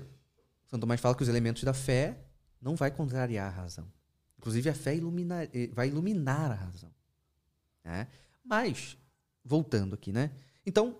São 0.66 0.78
Tomás 0.78 1.00
fala 1.00 1.14
que 1.14 1.22
os 1.22 1.28
elementos 1.28 1.62
da 1.62 1.72
fé 1.72 2.18
não 2.60 2.74
vai 2.74 2.90
contrariar 2.90 3.46
a 3.46 3.54
razão. 3.54 3.90
Inclusive, 4.38 4.68
a 4.68 4.74
fé 4.74 4.96
ilumina, 4.96 5.44
eh, 5.44 5.70
vai 5.72 5.88
iluminar 5.88 6.50
a 6.50 6.54
razão. 6.54 6.90
Né? 7.84 8.08
Mas, 8.44 8.98
voltando 9.44 9.94
aqui, 9.94 10.12
né? 10.12 10.32
Então, 10.66 10.98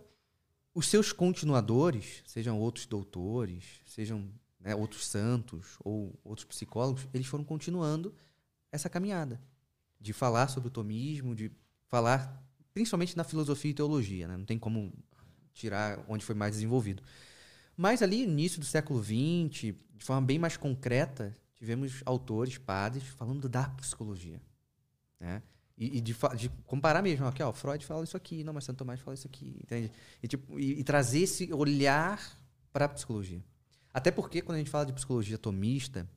os 0.74 0.88
seus 0.88 1.12
continuadores, 1.12 2.22
sejam 2.26 2.58
outros 2.58 2.84
doutores, 2.84 3.64
sejam 3.86 4.28
né, 4.58 4.74
outros 4.74 5.06
santos 5.06 5.76
ou 5.84 6.18
outros 6.24 6.44
psicólogos, 6.44 7.06
eles 7.14 7.26
foram 7.26 7.44
continuando 7.44 8.12
essa 8.72 8.90
caminhada 8.90 9.40
de 10.00 10.12
falar 10.12 10.48
sobre 10.48 10.68
o 10.68 10.70
tomismo, 10.70 11.34
de 11.34 11.50
falar 11.86 12.42
principalmente 12.72 13.16
na 13.16 13.22
filosofia 13.22 13.70
e 13.70 13.74
teologia, 13.74 14.26
né? 14.26 14.36
não 14.36 14.44
tem 14.44 14.58
como 14.58 14.92
tirar 15.52 16.04
onde 16.08 16.24
foi 16.24 16.34
mais 16.34 16.54
desenvolvido. 16.54 17.02
Mas 17.76 18.02
ali, 18.02 18.24
início 18.24 18.58
do 18.58 18.66
século 18.66 19.02
XX, 19.02 19.74
de 19.94 20.04
forma 20.04 20.26
bem 20.26 20.38
mais 20.38 20.56
concreta, 20.56 21.34
tivemos 21.54 22.02
autores, 22.04 22.58
padres, 22.58 23.04
falando 23.04 23.48
da 23.48 23.68
psicologia. 23.70 24.40
Né? 25.20 25.40
E, 25.76 25.98
e 25.98 26.00
de, 26.00 26.14
de, 26.36 26.48
comparar 26.66 27.02
mesmo, 27.02 27.26
aqui, 27.26 27.42
ó, 27.42 27.52
Freud 27.52 27.84
fala 27.84 28.04
isso 28.04 28.16
aqui, 28.16 28.44
não, 28.44 28.52
mas 28.52 28.64
Santo 28.64 28.78
Tomás 28.78 29.00
fala 29.00 29.14
isso 29.14 29.26
aqui, 29.26 29.58
entende? 29.62 29.90
E, 30.22 30.28
tipo, 30.28 30.58
e, 30.58 30.80
e 30.80 30.84
trazer 30.84 31.20
esse 31.20 31.52
olhar 31.52 32.20
para 32.72 32.84
a 32.84 32.88
psicologia. 32.88 33.42
Até 33.92 34.10
porque, 34.10 34.40
quando 34.40 34.56
a 34.56 34.58
gente 34.58 34.70
fala 34.70 34.86
de 34.86 34.92
psicologia 34.92 35.38
tomista, 35.38 36.08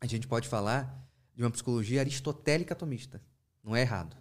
a 0.00 0.06
gente 0.06 0.26
pode 0.26 0.48
falar 0.48 1.08
de 1.34 1.42
uma 1.42 1.50
psicologia 1.50 2.00
aristotélica 2.00 2.74
tomista. 2.74 3.22
Não 3.62 3.74
é 3.74 3.80
errado. 3.80 4.16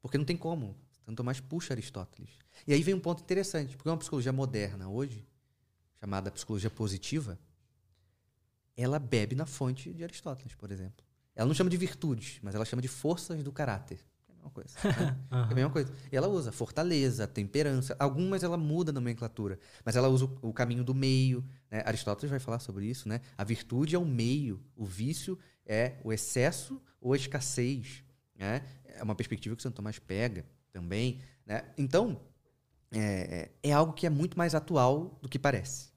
Porque 0.00 0.18
não 0.18 0.24
tem 0.24 0.36
como. 0.36 0.76
Santo 1.04 1.16
Tomás 1.16 1.40
puxa 1.40 1.74
Aristóteles. 1.74 2.30
E 2.66 2.72
aí 2.72 2.82
vem 2.82 2.94
um 2.94 3.00
ponto 3.00 3.22
interessante, 3.22 3.76
porque 3.76 3.88
uma 3.88 3.98
psicologia 3.98 4.32
moderna 4.32 4.88
hoje, 4.88 5.26
chamada 6.00 6.30
psicologia 6.30 6.70
positiva, 6.70 7.38
ela 8.76 8.98
bebe 8.98 9.34
na 9.34 9.46
fonte 9.46 9.92
de 9.92 10.02
Aristóteles, 10.02 10.54
por 10.54 10.70
exemplo. 10.70 11.04
Ela 11.34 11.46
não 11.46 11.54
chama 11.54 11.70
de 11.70 11.76
virtudes, 11.76 12.38
mas 12.42 12.54
ela 12.54 12.64
chama 12.64 12.80
de 12.80 12.88
forças 12.88 13.42
do 13.42 13.52
caráter. 13.52 13.98
Mesma 14.44 14.50
coisa. 14.50 14.76
Né? 14.84 15.16
uhum. 15.32 15.38
É 15.38 15.42
a 15.42 15.54
mesma 15.54 15.70
coisa. 15.70 15.92
E 16.12 16.16
ela 16.16 16.28
usa 16.28 16.52
fortaleza, 16.52 17.26
temperança. 17.26 17.96
Algumas 17.98 18.42
ela 18.42 18.56
muda 18.56 18.90
a 18.90 18.94
nomenclatura, 18.94 19.58
mas 19.84 19.96
ela 19.96 20.08
usa 20.08 20.26
o, 20.26 20.50
o 20.50 20.52
caminho 20.52 20.84
do 20.84 20.94
meio. 20.94 21.44
Né? 21.70 21.82
Aristóteles 21.84 22.30
vai 22.30 22.40
falar 22.40 22.58
sobre 22.58 22.86
isso. 22.86 23.08
Né? 23.08 23.20
A 23.36 23.44
virtude 23.44 23.94
é 23.94 23.98
o 23.98 24.04
meio, 24.04 24.62
o 24.76 24.84
vício 24.84 25.38
é 25.64 25.94
o 26.04 26.12
excesso 26.12 26.80
ou 27.00 27.12
a 27.12 27.16
escassez. 27.16 28.04
Né? 28.34 28.62
É 28.84 29.02
uma 29.02 29.14
perspectiva 29.14 29.56
que 29.56 29.62
Santo 29.62 29.76
Tomás 29.76 29.98
pega 29.98 30.44
também. 30.72 31.20
Né? 31.46 31.64
Então, 31.78 32.20
é, 32.92 33.50
é, 33.62 33.70
é 33.70 33.72
algo 33.72 33.92
que 33.92 34.06
é 34.06 34.10
muito 34.10 34.36
mais 34.36 34.54
atual 34.54 35.18
do 35.22 35.28
que 35.28 35.38
parece. 35.38 35.92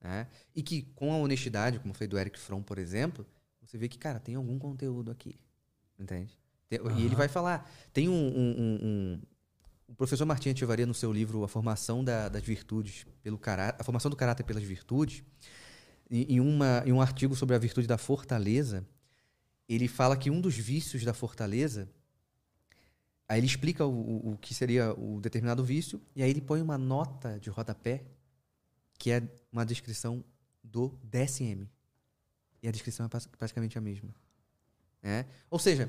Né? 0.00 0.28
E 0.54 0.62
que, 0.62 0.82
com 0.94 1.12
a 1.12 1.16
honestidade, 1.16 1.78
como 1.80 1.94
foi 1.94 2.06
do 2.06 2.18
Eric 2.18 2.38
Fromm, 2.38 2.62
por 2.62 2.78
exemplo, 2.78 3.26
você 3.64 3.76
vê 3.76 3.88
que, 3.88 3.98
cara, 3.98 4.20
tem 4.20 4.34
algum 4.34 4.58
conteúdo 4.58 5.10
aqui. 5.10 5.40
Entende? 5.98 6.37
Tem, 6.68 6.80
uhum. 6.80 6.98
E 6.98 7.04
ele 7.04 7.14
vai 7.14 7.28
falar. 7.28 7.70
Tem 7.92 8.08
um, 8.08 8.12
um, 8.12 8.50
um, 8.58 8.78
um 8.82 9.20
o 9.88 9.94
professor 9.94 10.26
Martim 10.26 10.50
Ativaria, 10.50 10.84
no 10.84 10.92
seu 10.92 11.10
livro 11.12 11.42
A 11.42 11.48
Formação 11.48 12.04
da, 12.04 12.28
das 12.28 12.42
Virtudes, 12.42 13.06
pelo 13.22 13.38
caráter, 13.38 13.80
A 13.80 13.84
Formação 13.84 14.10
do 14.10 14.16
Caráter 14.16 14.44
pelas 14.44 14.62
Virtudes, 14.62 15.22
em, 16.10 16.40
uma, 16.40 16.82
em 16.86 16.92
um 16.92 17.00
artigo 17.00 17.34
sobre 17.34 17.56
a 17.56 17.58
virtude 17.58 17.86
da 17.86 17.98
fortaleza, 17.98 18.86
ele 19.68 19.88
fala 19.88 20.16
que 20.16 20.30
um 20.30 20.40
dos 20.40 20.56
vícios 20.56 21.04
da 21.04 21.12
fortaleza. 21.12 21.88
Aí 23.28 23.38
ele 23.40 23.46
explica 23.46 23.84
o, 23.84 23.92
o, 23.92 24.32
o 24.32 24.38
que 24.38 24.54
seria 24.54 24.92
o 24.94 25.20
determinado 25.20 25.62
vício, 25.64 26.00
e 26.16 26.22
aí 26.22 26.30
ele 26.30 26.40
põe 26.40 26.62
uma 26.62 26.78
nota 26.78 27.38
de 27.38 27.50
rodapé 27.50 28.04
que 28.98 29.10
é 29.10 29.22
uma 29.52 29.64
descrição 29.64 30.24
do 30.62 30.98
DSM. 31.04 31.68
E 32.62 32.68
a 32.68 32.72
descrição 32.72 33.06
é 33.06 33.08
praticamente 33.36 33.78
a 33.78 33.80
mesma. 33.80 34.12
É? 35.02 35.24
Ou 35.48 35.58
seja, 35.58 35.88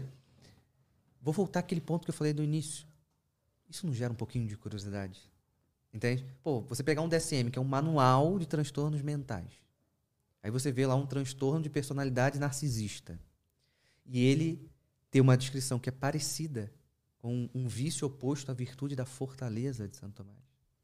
vou 1.21 1.33
voltar 1.33 1.59
àquele 1.59 1.81
ponto 1.81 2.03
que 2.05 2.09
eu 2.09 2.13
falei 2.13 2.33
do 2.33 2.43
início. 2.43 2.87
Isso 3.69 3.85
não 3.85 3.93
gera 3.93 4.11
um 4.11 4.15
pouquinho 4.15 4.47
de 4.47 4.57
curiosidade? 4.57 5.29
Entende? 5.93 6.25
Pô, 6.43 6.61
você 6.61 6.83
pegar 6.83 7.01
um 7.01 7.09
DSM, 7.09 7.49
que 7.51 7.57
é 7.57 7.61
um 7.61 7.65
manual 7.65 8.37
de 8.37 8.47
transtornos 8.47 9.01
mentais. 9.01 9.51
Aí 10.41 10.51
você 10.51 10.71
vê 10.71 10.85
lá 10.85 10.95
um 10.95 11.05
transtorno 11.05 11.61
de 11.61 11.69
personalidade 11.69 12.39
narcisista. 12.39 13.19
E 14.05 14.19
ele 14.19 14.69
tem 15.11 15.21
uma 15.21 15.37
descrição 15.37 15.79
que 15.79 15.89
é 15.89 15.91
parecida 15.91 16.71
com 17.17 17.49
um 17.53 17.67
vício 17.67 18.07
oposto 18.07 18.49
à 18.49 18.53
virtude 18.53 18.95
da 18.95 19.05
fortaleza 19.05 19.87
de 19.87 19.97
Santo 19.97 20.15
Tomás. 20.15 20.39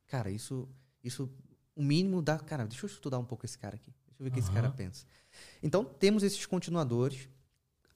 Cara, 0.08 0.30
isso, 0.30 0.68
isso 1.04 1.30
o 1.76 1.84
mínimo 1.84 2.22
da. 2.22 2.38
Cara, 2.38 2.66
deixa 2.66 2.86
eu 2.86 2.90
estudar 2.90 3.20
um 3.20 3.26
pouco 3.26 3.46
esse 3.46 3.58
cara 3.58 3.76
aqui. 3.76 3.92
Deixa 4.08 4.22
eu 4.22 4.24
ver 4.26 4.30
o 4.30 4.34
que 4.34 4.40
esse 4.40 4.52
cara 4.52 4.70
pensa. 4.70 5.06
Então, 5.62 5.84
temos 5.84 6.24
esses 6.24 6.46
continuadores. 6.46 7.28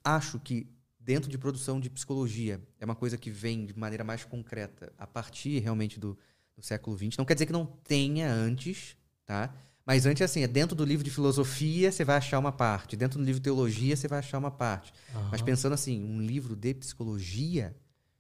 Acho 0.04 0.40
que 0.40 0.68
dentro 1.10 1.28
de 1.28 1.40
produção 1.40 1.80
de 1.80 1.90
psicologia 1.90 2.62
é 2.80 2.86
uma 2.86 2.94
coisa 2.94 3.18
que 3.18 3.32
vem 3.32 3.66
de 3.66 3.76
maneira 3.76 4.04
mais 4.04 4.24
concreta 4.24 4.94
a 4.96 5.08
partir 5.08 5.58
realmente 5.58 6.00
do, 6.00 6.16
no 6.56 6.62
século 6.62 6.96
XX. 6.96 7.18
Não 7.18 7.26
quer 7.26 7.34
dizer 7.34 7.48
que 7.48 7.52
não 7.52 7.66
tenha 7.66 8.32
antes, 8.32 8.96
tá? 9.26 9.52
Mas 9.84 10.06
antes, 10.06 10.22
assim, 10.22 10.44
é 10.44 10.48
dentro 10.48 10.76
do 10.76 10.86
livro 10.86 11.04
de 11.04 11.10
filosofia 11.10 11.92
você 11.92 12.06
vai 12.06 12.18
achar 12.18 12.38
uma 12.38 12.52
parte, 12.52 12.96
dentro 12.96 13.18
do 13.18 13.26
livro 13.26 13.40
de 13.40 13.44
teologia 13.44 13.96
você 13.96 14.08
vai 14.08 14.20
achar 14.20 14.38
uma 14.38 14.52
parte. 14.52 14.94
Aham. 15.16 15.30
Mas 15.32 15.42
pensando 15.42 15.74
assim, 15.74 16.00
um 16.04 16.22
livro 16.22 16.56
de 16.56 16.76
psicologia, 16.76 17.76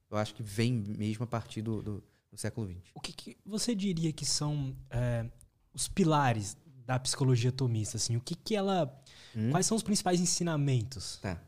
eu 0.09 0.17
acho 0.17 0.33
que 0.33 0.41
vem 0.41 0.73
mesmo 0.73 1.25
a 1.25 1.27
partir 1.27 1.61
do, 1.61 1.83
do, 1.83 2.03
do 2.31 2.37
século 2.37 2.67
XX. 2.67 2.89
O 2.95 2.99
que, 2.99 3.13
que 3.13 3.37
você 3.45 3.75
diria 3.75 4.11
que 4.11 4.25
são 4.25 4.75
é, 4.89 5.27
os 5.75 5.87
pilares 5.87 6.57
da 6.87 6.97
psicologia 6.97 7.51
tomista? 7.51 7.97
Assim, 7.97 8.17
o 8.17 8.19
que, 8.19 8.33
que 8.33 8.55
ela. 8.55 8.91
Hum? 9.35 9.51
Quais 9.51 9.67
são 9.67 9.77
os 9.77 9.83
principais 9.83 10.19
ensinamentos? 10.19 11.19
Tá. 11.21 11.39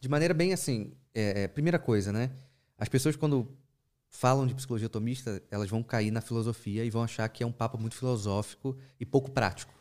De 0.00 0.08
maneira 0.08 0.34
bem 0.34 0.52
assim, 0.52 0.92
é, 1.14 1.42
é, 1.42 1.48
primeira 1.48 1.78
coisa, 1.78 2.12
né? 2.12 2.30
As 2.76 2.88
pessoas 2.88 3.16
quando 3.16 3.48
falam 4.08 4.46
de 4.46 4.54
psicologia 4.54 4.88
tomista, 4.88 5.42
elas 5.50 5.68
vão 5.68 5.82
cair 5.82 6.10
na 6.10 6.20
filosofia 6.20 6.84
e 6.84 6.90
vão 6.90 7.02
achar 7.02 7.28
que 7.28 7.42
é 7.42 7.46
um 7.46 7.52
papo 7.52 7.78
muito 7.78 7.94
filosófico 7.94 8.76
e 8.98 9.04
pouco 9.04 9.30
prático. 9.30 9.74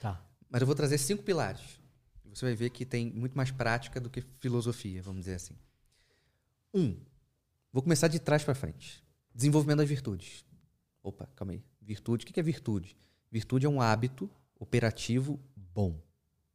Tá. 0.00 0.22
Mas 0.48 0.60
eu 0.60 0.66
vou 0.66 0.76
trazer 0.76 0.98
cinco 0.98 1.22
pilares. 1.22 1.80
Você 2.24 2.44
vai 2.46 2.54
ver 2.54 2.70
que 2.70 2.84
tem 2.84 3.10
muito 3.10 3.36
mais 3.36 3.50
prática 3.50 4.00
do 4.00 4.10
que 4.10 4.20
filosofia, 4.40 5.02
vamos 5.02 5.20
dizer 5.20 5.34
assim. 5.34 5.54
Um, 6.72 6.96
vou 7.72 7.82
começar 7.82 8.08
de 8.08 8.18
trás 8.18 8.42
para 8.42 8.54
frente. 8.54 9.04
Desenvolvimento 9.32 9.78
das 9.78 9.88
virtudes. 9.88 10.44
Opa, 11.02 11.28
calma 11.36 11.52
aí. 11.52 11.62
Virtude, 11.80 12.24
o 12.24 12.26
que 12.26 12.40
é 12.40 12.42
virtude? 12.42 12.96
Virtude 13.30 13.66
é 13.66 13.68
um 13.68 13.80
hábito 13.80 14.28
operativo 14.58 15.38
bom, 15.54 16.00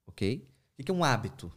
ok? 0.08 0.50
O 0.78 0.84
que 0.84 0.92
é 0.92 0.94
um 0.94 1.04
hábito? 1.04 1.52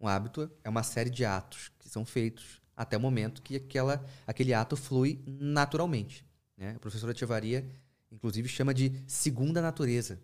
Um 0.00 0.06
hábito 0.06 0.50
é 0.62 0.68
uma 0.68 0.82
série 0.82 1.10
de 1.10 1.24
atos 1.24 1.70
que 1.78 1.88
são 1.88 2.04
feitos 2.04 2.60
até 2.76 2.96
o 2.96 3.00
momento 3.00 3.42
que 3.42 3.56
aquela, 3.56 4.04
aquele 4.26 4.54
ato 4.54 4.76
flui 4.76 5.20
naturalmente. 5.26 6.24
Né? 6.56 6.74
A 6.76 6.78
professora 6.78 7.12
Tivaria, 7.12 7.68
inclusive, 8.12 8.48
chama 8.48 8.72
de 8.72 8.92
segunda 9.06 9.60
natureza. 9.60 10.20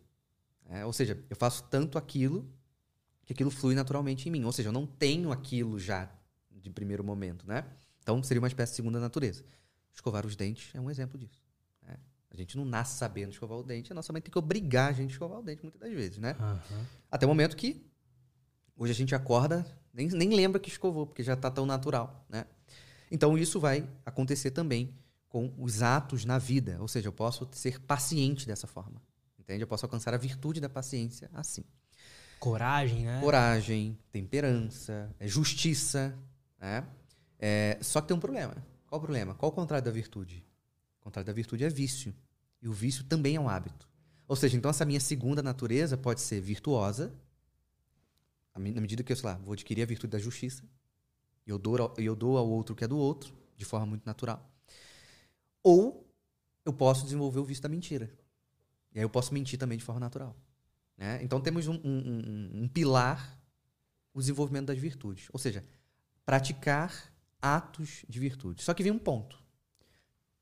né? 0.68 0.84
Ou 0.86 0.92
seja, 0.92 1.18
eu 1.28 1.36
faço 1.36 1.64
tanto 1.64 1.98
aquilo 1.98 2.48
que 3.24 3.32
aquilo 3.32 3.50
flui 3.50 3.74
naturalmente 3.74 4.28
em 4.28 4.32
mim. 4.32 4.44
Ou 4.44 4.52
seja, 4.52 4.68
eu 4.68 4.72
não 4.72 4.86
tenho 4.86 5.32
aquilo 5.32 5.78
já 5.78 6.08
de 6.50 6.70
primeiro 6.70 7.02
momento. 7.02 7.44
Né? 7.46 7.64
Então, 8.00 8.22
seria 8.22 8.40
uma 8.40 8.48
espécie 8.48 8.72
de 8.72 8.76
segunda 8.76 9.00
natureza. 9.00 9.44
Escovar 9.92 10.24
os 10.24 10.36
dentes 10.36 10.72
é 10.74 10.80
um 10.80 10.90
exemplo 10.90 11.18
disso. 11.18 11.42
né? 11.82 11.96
A 12.30 12.36
gente 12.36 12.56
não 12.56 12.64
nasce 12.64 12.98
sabendo 12.98 13.32
escovar 13.32 13.58
o 13.58 13.62
dente, 13.62 13.92
a 13.92 13.94
nossa 13.94 14.12
mãe 14.12 14.22
tem 14.22 14.30
que 14.30 14.38
obrigar 14.38 14.90
a 14.90 14.92
gente 14.92 15.10
a 15.10 15.12
escovar 15.12 15.38
o 15.38 15.42
dente 15.42 15.62
muitas 15.62 15.80
das 15.80 15.92
vezes. 15.92 16.18
Né? 16.18 16.36
Aham. 16.38 16.86
Até 17.10 17.26
o 17.26 17.28
momento 17.28 17.56
que 17.56 17.84
hoje 18.76 18.92
a 18.92 18.94
gente 18.94 19.14
acorda, 19.14 19.66
nem, 19.92 20.08
nem 20.08 20.30
lembra 20.30 20.60
que 20.60 20.68
escovou, 20.68 21.06
porque 21.06 21.22
já 21.22 21.34
está 21.34 21.50
tão 21.50 21.66
natural, 21.66 22.24
né? 22.28 22.46
Então 23.10 23.38
isso 23.38 23.60
vai 23.60 23.88
acontecer 24.04 24.50
também 24.50 24.92
com 25.28 25.52
os 25.58 25.82
atos 25.82 26.24
na 26.24 26.38
vida, 26.38 26.76
ou 26.80 26.88
seja, 26.88 27.08
eu 27.08 27.12
posso 27.12 27.48
ser 27.52 27.80
paciente 27.80 28.46
dessa 28.46 28.66
forma, 28.66 29.00
entende? 29.38 29.62
Eu 29.62 29.66
posso 29.66 29.84
alcançar 29.84 30.14
a 30.14 30.16
virtude 30.16 30.60
da 30.60 30.68
paciência 30.68 31.30
assim. 31.32 31.64
Coragem, 32.38 33.04
né? 33.04 33.20
Coragem, 33.20 33.98
temperança, 34.12 35.10
é, 35.18 35.26
justiça, 35.26 36.16
né? 36.60 36.86
É, 37.38 37.78
só 37.80 38.00
que 38.00 38.08
tem 38.08 38.16
um 38.16 38.20
problema. 38.20 38.54
Qual 38.86 38.98
o 38.98 39.02
problema? 39.02 39.34
Qual 39.34 39.50
o 39.50 39.54
contrário 39.54 39.84
da 39.84 39.90
virtude? 39.90 40.44
O 41.00 41.04
contrário 41.04 41.26
da 41.26 41.32
virtude 41.32 41.64
é 41.64 41.68
vício. 41.68 42.14
E 42.60 42.68
o 42.68 42.72
vício 42.72 43.04
também 43.04 43.36
é 43.36 43.40
um 43.40 43.48
hábito. 43.48 43.88
Ou 44.26 44.36
seja, 44.36 44.56
então 44.56 44.70
essa 44.70 44.84
minha 44.84 45.00
segunda 45.00 45.42
natureza 45.42 45.96
pode 45.96 46.20
ser 46.20 46.40
virtuosa, 46.40 47.12
na 48.54 48.80
medida 48.80 49.02
que 49.02 49.12
eu, 49.12 49.16
sei 49.16 49.26
lá, 49.28 49.34
vou 49.36 49.52
adquirir 49.52 49.82
a 49.82 49.86
virtude 49.86 50.10
da 50.12 50.18
justiça, 50.18 50.62
e 51.46 51.50
eu 51.50 51.58
dou, 51.58 51.76
ao- 51.80 51.94
eu 51.98 52.14
dou 52.14 52.38
ao 52.38 52.48
outro 52.48 52.72
o 52.72 52.76
que 52.76 52.84
é 52.84 52.88
do 52.88 52.96
outro, 52.96 53.34
de 53.56 53.64
forma 53.64 53.86
muito 53.86 54.04
natural. 54.06 54.48
Ou 55.62 56.06
eu 56.64 56.72
posso 56.72 57.04
desenvolver 57.04 57.40
o 57.40 57.44
vício 57.44 57.62
da 57.62 57.68
mentira. 57.68 58.10
E 58.94 58.98
aí 58.98 59.04
eu 59.04 59.10
posso 59.10 59.32
mentir 59.34 59.58
também 59.58 59.76
de 59.78 59.84
forma 59.84 60.00
natural. 60.00 60.36
né? 60.96 61.18
Então 61.24 61.40
temos 61.40 61.66
um, 61.66 61.74
um- 61.74 61.80
um- 61.82 62.62
um 62.62 62.68
pilar, 62.68 63.36
o 64.12 64.20
desenvolvimento 64.20 64.66
das 64.66 64.78
virtudes. 64.78 65.28
Ou 65.32 65.40
seja, 65.40 65.64
praticar 66.24 67.12
atos 67.42 68.04
de 68.08 68.20
virtude. 68.20 68.62
Só 68.62 68.72
que 68.72 68.80
vem 68.82 68.92
um 68.92 68.98
ponto. 68.98 69.42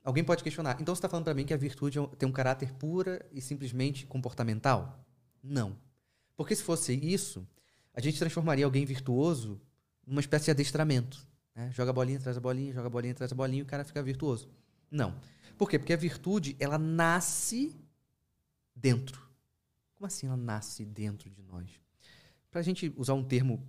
Alguém 0.03 0.23
pode 0.23 0.43
questionar. 0.43 0.79
Então 0.79 0.93
você 0.93 0.99
está 0.99 1.09
falando 1.09 1.23
para 1.25 1.33
mim 1.33 1.43
que 1.43 1.53
a 1.53 1.57
virtude 1.57 1.97
é 1.97 2.05
tem 2.17 2.29
um 2.29 2.31
caráter 2.31 2.71
pura 2.75 3.25
e 3.31 3.41
simplesmente 3.41 4.05
comportamental? 4.05 5.03
Não. 5.41 5.75
Porque 6.35 6.55
se 6.55 6.61
fosse 6.61 6.93
isso, 6.93 7.47
a 7.93 8.01
gente 8.01 8.17
transformaria 8.17 8.65
alguém 8.65 8.85
virtuoso 8.85 9.61
numa 10.05 10.19
espécie 10.19 10.45
de 10.45 10.51
adestramento. 10.51 11.25
né? 11.55 11.71
Joga 11.71 11.91
a 11.91 11.93
bolinha, 11.93 12.19
traz 12.19 12.37
a 12.37 12.39
bolinha, 12.39 12.73
joga 12.73 12.87
a 12.87 12.89
bolinha, 12.89 13.13
traz 13.13 13.31
a 13.31 13.35
bolinha 13.35 13.59
e 13.59 13.63
o 13.63 13.65
cara 13.65 13.83
fica 13.83 14.01
virtuoso. 14.01 14.49
Não. 14.89 15.15
Por 15.57 15.69
quê? 15.69 15.77
Porque 15.77 15.93
a 15.93 15.97
virtude, 15.97 16.55
ela 16.59 16.77
nasce 16.77 17.75
dentro. 18.75 19.21
Como 19.95 20.07
assim 20.07 20.27
ela 20.27 20.37
nasce 20.37 20.83
dentro 20.83 21.29
de 21.29 21.41
nós? 21.43 21.69
Para 22.49 22.59
a 22.59 22.63
gente 22.63 22.91
usar 22.97 23.13
um 23.13 23.23
termo 23.23 23.65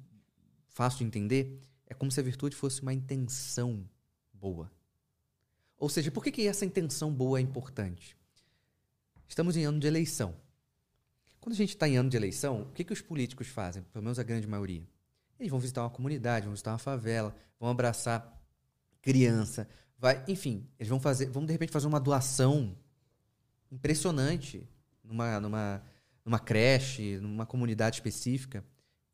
fácil 0.68 1.01
de 1.01 1.05
entender, 1.05 1.62
é 1.87 1.95
como 1.95 2.11
se 2.11 2.18
a 2.18 2.22
virtude 2.22 2.57
fosse 2.57 2.83
uma 2.83 2.93
intenção 2.93 3.89
boa. 4.33 4.70
Ou 5.79 5.89
seja, 5.89 6.11
por 6.11 6.25
que, 6.25 6.33
que 6.33 6.47
essa 6.47 6.64
intenção 6.64 7.12
boa 7.12 7.39
é 7.39 7.43
importante? 7.43 8.16
Estamos 9.29 9.57
em 9.57 9.64
ano 9.64 9.79
de 9.79 9.87
eleição. 9.87 10.35
Quando 11.45 11.53
a 11.53 11.57
gente 11.59 11.74
está 11.74 11.86
em 11.86 11.99
ano 11.99 12.09
de 12.09 12.16
eleição, 12.16 12.62
o 12.62 12.72
que, 12.72 12.82
que 12.82 12.92
os 12.95 13.03
políticos 13.03 13.49
fazem? 13.49 13.82
Pelo 13.92 14.03
menos 14.03 14.18
a 14.18 14.22
grande 14.22 14.47
maioria. 14.47 14.82
Eles 15.38 15.51
vão 15.51 15.61
visitar 15.61 15.82
uma 15.82 15.90
comunidade, 15.90 16.47
vão 16.47 16.55
visitar 16.55 16.72
uma 16.72 16.78
favela, 16.78 17.36
vão 17.61 17.68
abraçar 17.68 18.42
criança, 19.03 19.68
vai, 19.99 20.24
enfim, 20.26 20.66
eles 20.78 20.88
vão 20.88 20.99
fazer, 20.99 21.28
vão 21.28 21.45
de 21.45 21.53
repente 21.53 21.70
fazer 21.70 21.86
uma 21.86 22.01
doação 22.01 22.74
impressionante 23.70 24.66
numa, 25.03 25.38
numa, 25.38 25.82
numa 26.24 26.38
creche, 26.38 27.18
numa 27.18 27.45
comunidade 27.45 27.97
específica. 27.97 28.64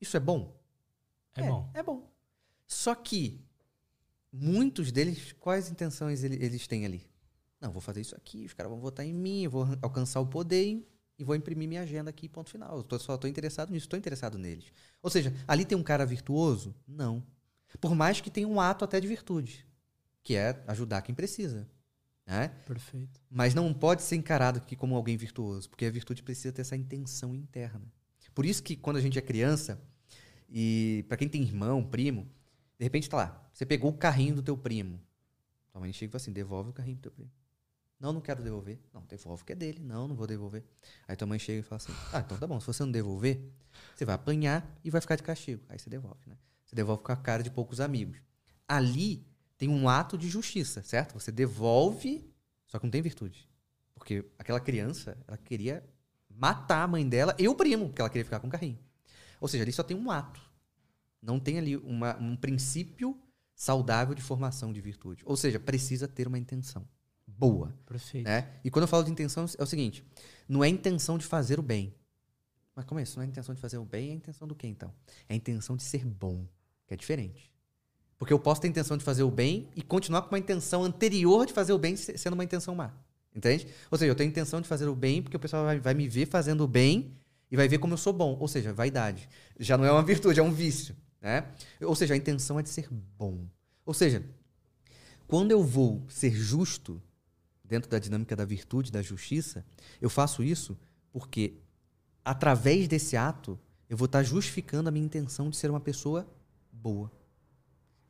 Isso 0.01 0.17
é 0.17 0.21
bom? 0.21 0.57
É, 1.35 1.43
bom. 1.43 1.71
É 1.75 1.83
bom. 1.83 2.09
Só 2.65 2.95
que 2.95 3.45
muitos 4.33 4.93
deles, 4.93 5.33
quais 5.33 5.69
intenções 5.69 6.23
ele- 6.23 6.37
eles 6.41 6.69
têm 6.69 6.87
ali? 6.87 7.05
Não, 7.61 7.73
vou 7.73 7.81
fazer 7.81 8.03
isso 8.03 8.15
aqui, 8.15 8.45
os 8.47 8.55
caras 8.55 8.71
vão 8.71 8.79
votar 8.79 9.05
em 9.05 9.13
mim, 9.13 9.43
eu 9.43 9.51
vou 9.51 9.67
alcançar 9.83 10.21
o 10.21 10.27
poder 10.29 10.87
e- 11.21 11.25
vou 11.25 11.35
imprimir 11.37 11.69
minha 11.69 11.83
agenda 11.83 12.11
aqui, 12.11 12.29
ponto 12.29 12.51
final. 12.51 12.77
Eu 12.79 12.83
tô- 12.83 12.99
só 12.99 13.15
estou 13.15 13.29
interessado 13.31 13.71
nisso, 13.71 13.87
estou 13.87 13.99
interessado 13.99 14.39
neles. 14.39 14.73
Ou 15.03 15.11
seja, 15.11 15.33
ali 15.47 15.65
tem 15.65 15.77
um 15.77 15.83
cara 15.83 16.05
virtuoso? 16.07 16.75
Não. 16.87 17.23
Por 17.81 17.95
mais 17.95 18.21
que 18.21 18.31
tenha 18.31 18.49
um 18.49 18.61
ato 18.61 18.85
até 18.85 18.99
de 18.99 19.07
virtude, 19.07 19.67
que 20.23 20.35
é 20.35 20.63
ajudar 20.67 21.03
quem 21.03 21.15
precisa. 21.15 21.69
Né? 22.27 22.49
Perfeito. 22.67 23.21
Mas 23.29 23.55
não 23.55 23.73
pode 23.75 24.03
ser 24.03 24.15
encarado 24.17 24.59
aqui 24.59 24.77
como 24.77 24.95
alguém 24.95 25.17
virtuoso, 25.17 25.69
porque 25.69 25.85
a 25.85 25.91
virtude 25.91 26.23
precisa 26.23 26.53
ter 26.53 26.63
essa 26.63 26.77
intenção 26.77 27.35
interna. 27.35 27.83
Por 28.35 28.47
isso 28.47 28.63
que 28.63 28.77
quando 28.77 28.99
a 28.99 29.01
gente 29.01 29.19
é 29.19 29.23
criança, 29.23 29.81
e 30.49 31.05
para 31.09 31.17
quem 31.17 31.29
tem 31.29 31.43
irmão, 31.43 31.83
primo, 31.85 32.29
de 32.79 32.85
repente 32.85 33.09
tá 33.09 33.17
lá, 33.17 33.51
você 33.53 33.67
pegou 33.67 33.91
o 33.91 33.97
carrinho 33.97 34.37
do 34.37 34.43
teu 34.43 34.57
primo. 34.57 35.01
Tua 35.73 35.81
mãe 35.81 35.93
chega 35.93 36.11
e 36.11 36.13
fala 36.13 36.21
assim: 36.23 36.33
devolve 36.33 36.71
o 36.71 36.73
carrinho 36.73 36.97
do 36.97 37.03
teu 37.03 37.11
primo. 37.13 37.31
Não, 38.01 38.15
não 38.15 38.21
quero 38.21 38.43
devolver. 38.43 38.81
Não, 38.95 39.05
devolve 39.05 39.45
que 39.45 39.53
é 39.53 39.55
dele. 39.55 39.79
Não, 39.79 40.09
não 40.09 40.17
vou 40.17 40.27
devolver. 40.27 40.65
Aí 41.07 41.15
tua 41.15 41.27
mãe 41.27 41.39
chega 41.39 41.61
e 41.61 41.63
fala 41.63 41.77
assim: 41.77 41.93
ah, 42.13 42.21
então 42.25 42.39
tá 42.39 42.47
bom, 42.47 42.59
se 42.59 42.67
você 42.67 42.83
não 42.83 42.91
devolver, 42.91 43.39
você 43.95 44.07
vai 44.07 44.15
apanhar 44.15 44.67
e 44.83 44.91
vai 44.91 45.01
ficar 45.03 45.17
de 45.17 45.23
castigo. 45.23 45.63
Aí 45.69 45.79
você 45.79 45.91
devolve, 45.91 46.21
né? 46.27 46.37
Você 46.65 46.75
devolve 46.75 47.03
com 47.03 47.13
a 47.13 47.17
cara 47.17 47.43
de 47.43 47.51
poucos 47.51 47.79
amigos. 47.79 48.19
Ali 48.67 49.27
tem 49.59 49.69
um 49.69 49.89
ato 49.89 50.17
de 50.17 50.29
justiça, 50.29 50.83
certo? 50.83 51.13
Você 51.13 51.31
devolve, 51.31 52.27
só 52.67 52.79
que 52.79 52.87
não 52.87 52.91
tem 52.91 53.03
virtude. 53.03 53.47
Porque 53.95 54.25
aquela 54.39 54.61
criança, 54.61 55.19
ela 55.29 55.37
queria 55.37 55.85
matar 56.31 56.85
a 56.85 56.89
mãe 56.89 57.07
dela 57.07 57.37
e 57.39 57.47
o 57.49 57.55
primo, 57.55 57.89
porque 57.89 58.01
ela 58.01 58.09
queria 58.09 58.25
ficar 58.25 58.41
com 58.41 58.47
o 58.47 58.51
carrinho. 58.51 58.79
Ou 59.41 59.49
seja, 59.49 59.63
ali 59.63 59.73
só 59.73 59.83
tem 59.83 59.97
um 59.97 60.11
ato. 60.11 60.41
Não 61.21 61.39
tem 61.39 61.59
ali 61.59 61.77
uma- 61.77 62.17
um 62.17 62.35
princípio 62.35 63.21
saudável 63.55 64.15
de 64.15 64.23
formação 64.23 64.73
de 64.73 64.81
virtude. 64.81 65.23
Ou 65.27 65.37
seja, 65.37 65.61
precisa 65.61 66.09
ter 66.09 66.27
uma 66.27 66.39
intenção 66.39 66.89
boa. 67.41 67.75
Perfeito. 67.87 68.27
Né? 68.27 68.47
E 68.63 68.71
quando 68.71 68.83
eu 68.85 68.89
falo 68.89 69.03
de 69.03 69.11
intenção, 69.11 69.47
é 69.59 69.63
o 69.63 69.67
seguinte: 69.67 70.05
não 70.49 70.63
é 70.63 70.69
intenção 70.69 71.17
de 71.17 71.25
fazer 71.25 71.59
o 71.59 71.63
bem. 71.63 71.95
Mas 72.77 72.85
como 72.85 73.01
é 73.01 73.03
isso? 73.03 73.17
Não 73.17 73.23
é 73.23 73.27
a 73.27 73.29
intenção 73.29 73.55
de 73.55 73.61
fazer 73.61 73.79
o 73.79 73.85
bem, 73.85 74.11
é 74.11 74.13
a 74.13 74.17
intenção 74.17 74.47
do 74.47 74.55
quê, 74.55 74.67
então? 74.67 74.93
É 75.29 75.33
a 75.35 75.37
intenção 75.37 75.77
de 75.77 75.83
ser 75.83 76.05
bom, 76.05 76.47
que 76.87 76.95
é 76.95 76.97
diferente. 76.97 77.51
Porque 78.19 78.33
eu 78.33 78.39
posso 78.39 78.61
ter 78.61 78.69
a 78.69 78.71
intenção 78.71 78.97
de 78.97 79.03
fazer 79.05 79.23
o 79.23 79.31
bem 79.31 79.69
e 79.75 79.83
continuar 79.83 80.23
com 80.23 80.29
uma 80.29 80.39
intenção 80.39 80.85
anterior 80.85 81.47
de 81.47 81.53
fazer 81.53 81.73
o 81.73 81.79
bem 81.79 81.97
se- 81.97 82.17
sendo 82.19 82.35
uma 82.35 82.45
intenção 82.45 82.75
má. 82.75 82.93
Entende? 83.35 83.67
Ou 83.91 83.97
seja, 83.99 84.11
eu 84.11 84.15
tenho 84.15 84.29
a 84.29 84.33
intenção 84.33 84.61
de 84.61 84.69
fazer 84.69 84.87
o 84.89 84.95
bem 84.95 85.23
porque 85.23 85.37
o 85.37 85.41
pessoal 85.41 85.65
vai, 85.65 85.79
vai 85.81 85.95
me 85.95 86.07
ver 86.09 86.27
fazendo 86.27 86.63
o 86.63 86.67
bem 86.69 87.17
e 87.51 87.57
vai 87.57 87.67
ver 87.69 87.79
como 87.79 87.95
eu 87.95 87.99
sou 87.99 88.13
bom. 88.13 88.37
Ou 88.39 88.47
seja, 88.49 88.73
vaidade. 88.73 89.29
Já 89.59 89.77
não 89.79 89.85
é 89.85 89.93
uma 89.93 90.03
virtude, 90.05 90.39
é 90.39 90.43
um 90.43 90.53
vício. 90.53 90.95
Né? 91.21 91.47
Ou 91.81 91.95
seja, 91.95 92.15
a 92.15 92.17
intenção 92.17 92.59
é 92.59 92.63
de 92.63 92.69
ser 92.69 92.89
bom. 93.19 93.47
Ou 93.87 93.95
seja, 93.95 94.23
quando 95.27 95.51
eu 95.53 95.63
vou 95.63 96.03
ser 96.09 96.33
justo 96.33 97.01
dentro 97.71 97.89
da 97.89 98.01
dinâmica 98.01 98.35
da 98.35 98.45
virtude, 98.45 98.91
da 98.91 99.01
justiça, 99.01 99.65
eu 100.01 100.11
faço 100.11 100.43
isso 100.43 100.77
porque 101.13 101.55
através 102.25 102.89
desse 102.89 103.17
ato 103.17 103.59
eu 103.89 103.97
vou 103.97 104.07
estar 104.07 104.25
justificando 104.25 104.89
a 104.89 104.93
minha 104.93 105.07
intenção 105.07 105.49
de 105.49 105.57
ser 105.57 105.71
uma 105.71 105.81
pessoa 105.81 106.29
boa. 106.73 107.11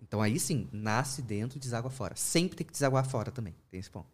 Então 0.01 0.23
aí 0.23 0.41
sim, 0.41 0.67
nasce 0.73 1.21
dentro 1.21 1.59
e 1.59 1.61
deságua 1.61 1.91
fora. 1.91 2.17
Sempre 2.17 2.57
tem 2.57 2.67
que 2.67 2.73
desaguar 2.73 3.07
fora 3.07 3.31
também, 3.31 3.55
tem 3.71 3.79
esse 3.79 3.91
ponto. 3.91 4.09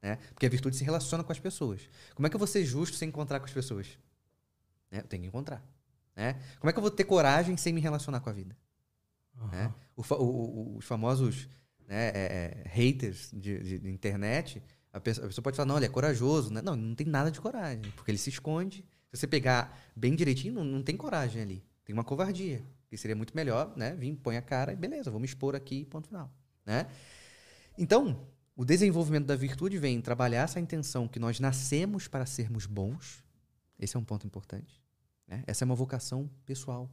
Né? 0.00 0.16
Porque 0.34 0.46
a 0.46 0.48
virtude 0.48 0.76
se 0.76 0.84
relaciona 0.84 1.24
com 1.24 1.32
as 1.32 1.38
pessoas. 1.40 1.80
Como 2.14 2.26
é 2.26 2.30
que 2.30 2.36
eu 2.36 2.38
vou 2.38 2.48
ser 2.48 2.64
justo 2.64 2.96
sem 2.96 3.08
encontrar 3.08 3.40
com 3.40 3.46
as 3.46 3.52
pessoas? 3.52 3.98
Né? 4.88 5.00
Eu 5.00 5.08
tenho 5.08 5.22
que 5.22 5.28
encontrar. 5.28 5.64
Né? 6.14 6.40
Como 6.60 6.70
é 6.70 6.72
que 6.72 6.78
eu 6.78 6.82
vou 6.82 6.90
ter 6.90 7.04
coragem 7.04 7.56
sem 7.56 7.72
me 7.72 7.80
relacionar 7.80 8.20
com 8.20 8.30
a 8.30 8.32
vida? 8.32 8.56
Uhum. 9.40 9.48
Né? 9.48 9.74
O, 9.96 10.02
o, 10.02 10.24
o, 10.24 10.76
os 10.76 10.84
famosos 10.84 11.48
né, 11.88 12.08
é, 12.08 12.64
é, 12.64 12.68
haters 12.68 13.30
de, 13.32 13.58
de, 13.58 13.78
de 13.78 13.90
internet, 13.90 14.62
a 14.92 15.00
pessoa, 15.00 15.24
a 15.24 15.28
pessoa, 15.28 15.42
pode 15.42 15.56
falar, 15.56 15.66
não, 15.66 15.76
ele 15.76 15.86
é 15.86 15.88
corajoso. 15.88 16.52
Né? 16.52 16.60
Não, 16.60 16.76
não 16.76 16.94
tem 16.94 17.06
nada 17.06 17.30
de 17.30 17.40
coragem, 17.40 17.90
porque 17.96 18.10
ele 18.10 18.18
se 18.18 18.28
esconde. 18.30 18.84
Se 19.10 19.18
você 19.18 19.26
pegar 19.26 19.78
bem 19.96 20.14
direitinho, 20.14 20.54
não, 20.54 20.64
não 20.64 20.82
tem 20.82 20.96
coragem 20.96 21.40
ali. 21.40 21.64
Tem 21.84 21.94
uma 21.94 22.04
covardia. 22.04 22.62
Que 22.88 22.96
seria 22.96 23.16
muito 23.16 23.34
melhor, 23.34 23.72
né? 23.74 23.94
Vim, 23.94 24.14
põe 24.14 24.36
a 24.36 24.42
cara 24.42 24.72
e 24.72 24.76
beleza, 24.76 25.10
vou 25.10 25.18
me 25.18 25.24
expor 25.24 25.56
aqui, 25.56 25.86
ponto 25.86 26.08
final. 26.08 26.30
Né? 26.66 26.86
Então, 27.78 28.26
o 28.54 28.66
desenvolvimento 28.66 29.24
da 29.24 29.34
virtude 29.34 29.78
vem 29.78 29.98
trabalhar 30.00 30.42
essa 30.42 30.60
intenção 30.60 31.08
que 31.08 31.18
nós 31.18 31.40
nascemos 31.40 32.06
para 32.06 32.26
sermos 32.26 32.66
bons. 32.66 33.24
Esse 33.78 33.96
é 33.96 33.98
um 33.98 34.04
ponto 34.04 34.26
importante. 34.26 34.82
Né? 35.26 35.42
Essa 35.46 35.64
é 35.64 35.66
uma 35.66 35.74
vocação 35.74 36.30
pessoal. 36.44 36.90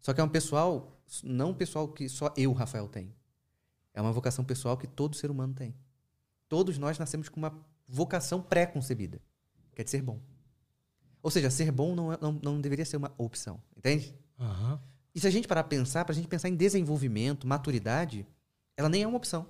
Só 0.00 0.14
que 0.14 0.20
é 0.20 0.24
um 0.24 0.28
pessoal, 0.28 0.98
não 1.22 1.50
um 1.50 1.54
pessoal 1.54 1.88
que 1.88 2.08
só 2.08 2.32
eu, 2.36 2.52
Rafael, 2.52 2.88
tenho. 2.88 3.14
É 3.92 4.00
uma 4.00 4.12
vocação 4.12 4.44
pessoal 4.44 4.78
que 4.78 4.86
todo 4.86 5.14
ser 5.14 5.30
humano 5.30 5.52
tem. 5.54 5.74
Todos 6.48 6.78
nós 6.78 6.98
nascemos 6.98 7.28
com 7.28 7.38
uma 7.38 7.52
vocação 7.86 8.40
pré-concebida, 8.42 9.20
que 9.74 9.80
é 9.82 9.84
de 9.84 9.90
ser 9.90 10.02
bom. 10.02 10.20
Ou 11.22 11.30
seja, 11.30 11.50
ser 11.50 11.70
bom 11.70 11.94
não, 11.94 12.12
é, 12.12 12.18
não, 12.20 12.32
não 12.32 12.60
deveria 12.60 12.84
ser 12.84 12.96
uma 12.96 13.12
opção, 13.18 13.60
entende? 13.76 14.14
Uhum. 14.38 14.78
E 15.14 15.20
se 15.20 15.26
a 15.26 15.30
gente 15.30 15.48
parar 15.48 15.62
a 15.62 15.64
pensar, 15.64 16.04
para 16.04 16.12
a 16.12 16.14
gente 16.14 16.28
pensar 16.28 16.48
em 16.48 16.54
desenvolvimento, 16.54 17.46
maturidade, 17.46 18.26
ela 18.76 18.88
nem 18.88 19.02
é 19.02 19.06
uma 19.06 19.16
opção. 19.16 19.46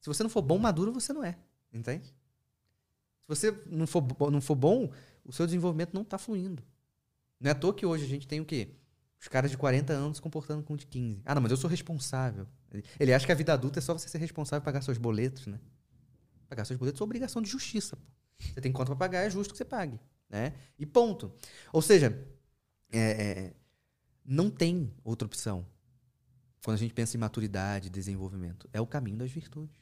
Se 0.00 0.08
você 0.08 0.22
não 0.22 0.30
for 0.30 0.42
bom 0.42 0.58
maduro, 0.58 0.92
você 0.92 1.12
não 1.12 1.24
é, 1.24 1.38
entende? 1.72 2.06
Se 2.06 3.28
você 3.28 3.62
não 3.66 3.86
for, 3.86 4.04
não 4.30 4.40
for 4.40 4.54
bom, 4.54 4.90
o 5.24 5.32
seu 5.32 5.46
desenvolvimento 5.46 5.94
não 5.94 6.02
está 6.02 6.18
fluindo. 6.18 6.62
Não 7.40 7.48
é 7.48 7.52
à 7.52 7.54
toa 7.54 7.72
que 7.74 7.86
hoje 7.86 8.04
a 8.04 8.08
gente 8.08 8.26
tem 8.26 8.40
o 8.40 8.44
quê? 8.44 8.74
Os 9.20 9.28
caras 9.28 9.50
de 9.50 9.56
40 9.56 9.92
anos 9.92 10.16
se 10.16 10.22
comportando 10.22 10.62
com 10.62 10.76
de 10.76 10.86
15. 10.86 11.22
Ah, 11.24 11.34
não, 11.34 11.42
mas 11.42 11.52
eu 11.52 11.56
sou 11.56 11.70
responsável. 11.70 12.46
Ele 12.98 13.14
acha 13.14 13.24
que 13.24 13.32
a 13.32 13.34
vida 13.34 13.52
adulta 13.52 13.78
é 13.78 13.82
só 13.82 13.92
você 13.96 14.08
ser 14.08 14.18
responsável 14.18 14.60
por 14.60 14.66
pagar 14.66 14.82
seus 14.82 14.98
boletos, 14.98 15.46
né? 15.46 15.60
Pagar 16.52 16.66
seus 16.66 16.78
boletos 16.78 17.00
é 17.00 17.04
obrigação 17.04 17.40
de 17.40 17.48
justiça. 17.48 17.96
Pô. 17.96 18.02
Você 18.38 18.60
tem 18.60 18.70
conta 18.70 18.88
para 18.88 18.96
pagar, 18.96 19.20
é 19.20 19.30
justo 19.30 19.52
que 19.52 19.56
você 19.56 19.64
pague. 19.64 19.98
Né? 20.28 20.52
E 20.78 20.84
ponto. 20.84 21.32
Ou 21.72 21.80
seja, 21.80 22.14
é, 22.92 22.98
é, 23.00 23.52
não 24.22 24.50
tem 24.50 24.92
outra 25.02 25.24
opção 25.24 25.64
quando 26.62 26.74
a 26.74 26.78
gente 26.78 26.92
pensa 26.92 27.16
em 27.16 27.20
maturidade, 27.20 27.88
desenvolvimento. 27.88 28.68
É 28.70 28.82
o 28.82 28.86
caminho 28.86 29.16
das 29.16 29.30
virtudes. 29.30 29.80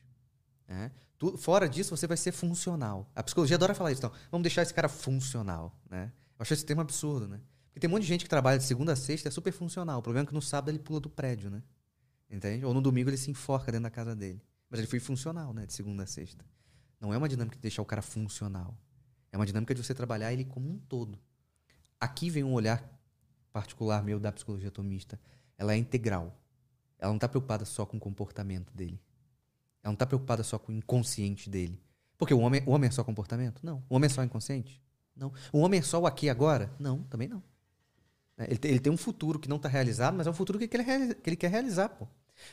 Né? 0.69 0.93
Tu, 1.19 1.37
fora 1.37 1.69
disso, 1.69 1.97
você 1.97 2.07
vai 2.07 2.17
ser 2.17 2.31
funcional. 2.31 3.11
A 3.17 3.23
psicologia 3.25 3.57
adora 3.57 3.75
falar 3.75 3.91
isso. 3.91 3.99
Então, 3.99 4.13
vamos 4.31 4.45
deixar 4.45 4.63
esse 4.63 4.73
cara 4.73 4.89
funcional. 4.89 5.77
Né? 5.91 6.13
Eu 6.39 6.43
acho 6.43 6.55
esse 6.55 6.65
termo 6.65 6.83
absurdo, 6.83 7.27
né? 7.27 7.41
Porque 7.71 7.81
tem 7.81 7.91
um 7.91 7.91
monte 7.91 8.03
de 8.03 8.09
gente 8.09 8.23
que 8.23 8.31
trabalha 8.31 8.59
de 8.59 8.65
segunda 8.65 8.93
a 8.93 8.97
sexta 8.97 9.27
é 9.27 9.33
super 9.33 9.53
funcional. 9.53 9.99
O 9.99 10.03
problema 10.03 10.23
é 10.23 10.29
que 10.29 10.35
no 10.35 10.41
sábado 10.41 10.71
ele 10.71 10.79
pula 10.79 11.01
do 11.01 11.11
prédio, 11.11 11.51
né? 11.51 11.65
Entende? 12.31 12.65
Ou 12.65 12.73
no 12.73 12.81
domingo 12.81 13.11
ele 13.11 13.17
se 13.17 13.29
enforca 13.29 13.73
dentro 13.73 13.83
da 13.83 13.91
casa 13.91 14.15
dele. 14.15 14.41
Mas 14.71 14.79
ele 14.79 14.87
foi 14.87 15.01
funcional, 15.01 15.53
né? 15.53 15.67
De 15.67 15.73
segunda 15.73 16.05
a 16.05 16.07
sexta. 16.07 16.45
Não 17.01 17.15
é 17.15 17.17
uma 17.17 17.29
dinâmica 17.29 17.57
de 17.57 17.63
deixar 17.63 17.83
o 17.83 17.87
cara 17.87 18.03
funcional. 18.03 18.77
É 19.33 19.37
uma 19.37 19.47
dinâmica 19.47 19.75
de 19.75 19.83
você 19.83 19.95
trabalhar 19.95 20.33
ele 20.33 20.45
como 20.45 20.69
um 20.69 20.79
todo. 20.79 21.19
Aqui 21.99 22.29
vem 22.29 22.45
um 22.45 22.53
olhar 22.53 22.83
particular 23.53 24.03
meu 24.03 24.21
da 24.21 24.31
psicologia 24.31 24.69
atomista. 24.69 25.19
Ela 25.57 25.75
é 25.75 25.77
integral. 25.77 26.37
Ela 26.99 27.11
não 27.11 27.17
está 27.17 27.29
preocupada 27.29 27.65
só 27.65 27.87
com 27.87 27.97
o 27.97 28.01
comportamento 28.01 28.73
dele. 28.75 29.01
Ela 29.83 29.91
não 29.91 29.95
está 29.95 30.07
preocupada 30.07 30.43
só 30.43 30.59
com 30.59 30.73
o 30.73 30.75
inconsciente 30.75 31.49
dele. 31.49 31.81
Porque 32.19 32.35
o 32.35 32.41
homem, 32.41 32.63
o 32.67 32.73
homem 32.73 32.89
é 32.89 32.91
só 32.91 33.03
comportamento? 33.03 33.65
Não. 33.65 33.83
O 33.89 33.97
homem 33.97 34.07
é 34.07 34.11
só 34.11 34.23
inconsciente? 34.23 34.83
Não. 35.17 35.33
O 35.53 35.61
homem 35.61 35.81
é 35.81 35.83
só 35.83 35.99
o 36.01 36.07
aqui 36.07 36.27
e 36.27 36.31
agora? 36.31 36.71
Não, 36.79 37.03
também 37.05 37.29
não. 37.29 37.43
Ele 38.39 38.59
tem, 38.59 38.71
ele 38.71 38.81
tem 38.81 38.93
um 38.93 38.97
futuro 38.97 39.39
que 39.39 39.49
não 39.49 39.57
está 39.57 39.69
realizado, 39.69 40.17
mas 40.17 40.27
é 40.27 40.31
um 40.31 40.35
futuro 40.35 40.59
que 40.59 40.65
ele, 40.65 41.15
que 41.15 41.31
ele 41.31 41.37
quer 41.37 41.51
realizar, 41.51 41.89
pô. 41.91 42.07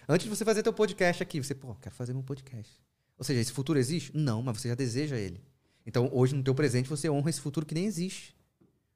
Antes 0.07 0.25
de 0.25 0.29
você 0.29 0.43
fazer 0.43 0.63
teu 0.63 0.73
podcast 0.73 1.23
aqui, 1.23 1.41
você, 1.41 1.55
pô, 1.55 1.75
quero 1.75 1.95
fazer 1.95 2.13
meu 2.13 2.23
podcast. 2.23 2.81
Ou 3.17 3.23
seja, 3.23 3.39
esse 3.39 3.51
futuro 3.51 3.79
existe? 3.79 4.15
Não, 4.15 4.41
mas 4.41 4.59
você 4.59 4.69
já 4.69 4.75
deseja 4.75 5.17
ele. 5.17 5.41
Então, 5.85 6.09
hoje, 6.13 6.35
no 6.35 6.43
teu 6.43 6.53
presente, 6.53 6.89
você 6.89 7.09
honra 7.09 7.29
esse 7.29 7.41
futuro 7.41 7.65
que 7.65 7.73
nem 7.73 7.85
existe. 7.85 8.35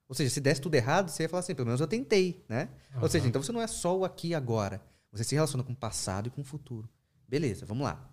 Ou 0.07 0.13
seja, 0.13 0.29
se 0.29 0.41
desse 0.41 0.59
tudo 0.59 0.75
errado, 0.75 1.09
você 1.09 1.23
ia 1.23 1.29
falar 1.29 1.39
assim, 1.39 1.55
pelo 1.55 1.65
menos 1.65 1.79
eu 1.79 1.87
tentei, 1.87 2.43
né? 2.49 2.69
Uhum. 2.95 3.03
Ou 3.03 3.09
seja, 3.09 3.27
então 3.27 3.41
você 3.41 3.51
não 3.51 3.61
é 3.61 3.67
só 3.67 3.97
o 3.97 4.03
aqui 4.03 4.29
e 4.29 4.35
agora. 4.35 4.81
Você 5.11 5.23
se 5.23 5.35
relaciona 5.35 5.63
com 5.63 5.71
o 5.71 5.75
passado 5.75 6.27
e 6.27 6.29
com 6.29 6.41
o 6.41 6.43
futuro. 6.43 6.89
Beleza, 7.27 7.65
vamos 7.65 7.83
lá. 7.83 8.09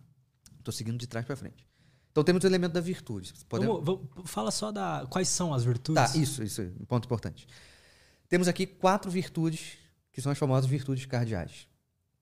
Estou 0.59 0.73
seguindo 0.73 0.97
de 0.97 1.07
trás 1.07 1.27
para 1.27 1.35
frente. 1.35 1.67
Então 2.11 2.23
temos 2.23 2.43
o 2.45 2.47
elemento 2.47 2.73
da 2.73 2.81
virtude. 2.81 3.35
Vamos, 3.51 3.85
vamos, 3.85 4.09
fala 4.25 4.51
só 4.51 4.71
da 4.71 5.07
quais 5.11 5.29
são 5.29 5.53
as 5.53 5.65
virtudes. 5.65 6.13
Tá, 6.13 6.19
isso, 6.19 6.43
isso, 6.43 6.63
um 6.81 6.85
ponto 6.85 7.05
importante. 7.05 7.47
Temos 8.29 8.49
aqui 8.49 8.67
quatro 8.67 9.11
virtudes 9.11 9.79
que 10.13 10.21
são 10.21 10.31
as 10.33 10.39
famosas 10.39 10.69
virtudes 10.69 11.07
cardeais: 11.07 11.69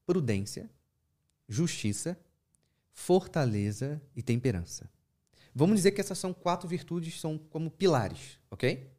prudência, 0.06 0.70
justiça, 1.48 2.18
fortaleza 2.96 4.00
e 4.16 4.22
temperança. 4.22 4.90
Vamos 5.54 5.76
dizer 5.76 5.92
que 5.92 6.00
essas 6.00 6.18
são 6.18 6.32
quatro 6.32 6.66
virtudes, 6.66 7.20
são 7.20 7.36
como 7.36 7.70
pilares, 7.70 8.40
ok? 8.50 8.90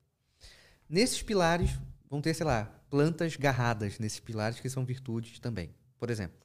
Nesses 0.87 1.21
pilares 1.23 1.71
vão 2.07 2.21
ter, 2.21 2.35
sei 2.35 2.45
lá, 2.45 2.65
plantas 2.89 3.35
garradas 3.35 3.97
nesses 3.97 4.19
pilares 4.19 4.59
que 4.59 4.69
são 4.69 4.85
virtudes 4.85 5.39
também. 5.39 5.73
Por 5.97 6.11
exemplo, 6.11 6.37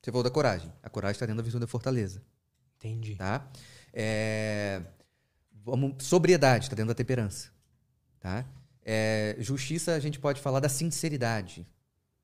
você 0.00 0.10
falou 0.10 0.24
da 0.24 0.30
coragem. 0.30 0.72
A 0.82 0.88
coragem 0.88 1.12
está 1.12 1.26
dentro 1.26 1.36
da 1.36 1.42
virtude 1.42 1.60
da 1.60 1.68
fortaleza. 1.68 2.22
Entendi. 2.78 3.16
Tá? 3.16 3.46
É, 3.92 4.82
vamos, 5.52 6.02
sobriedade 6.04 6.64
está 6.64 6.74
dentro 6.74 6.88
da 6.88 6.94
temperança. 6.94 7.50
Tá? 8.18 8.46
É, 8.82 9.36
justiça, 9.38 9.92
a 9.92 10.00
gente 10.00 10.18
pode 10.18 10.40
falar 10.40 10.58
da 10.58 10.70
sinceridade. 10.70 11.66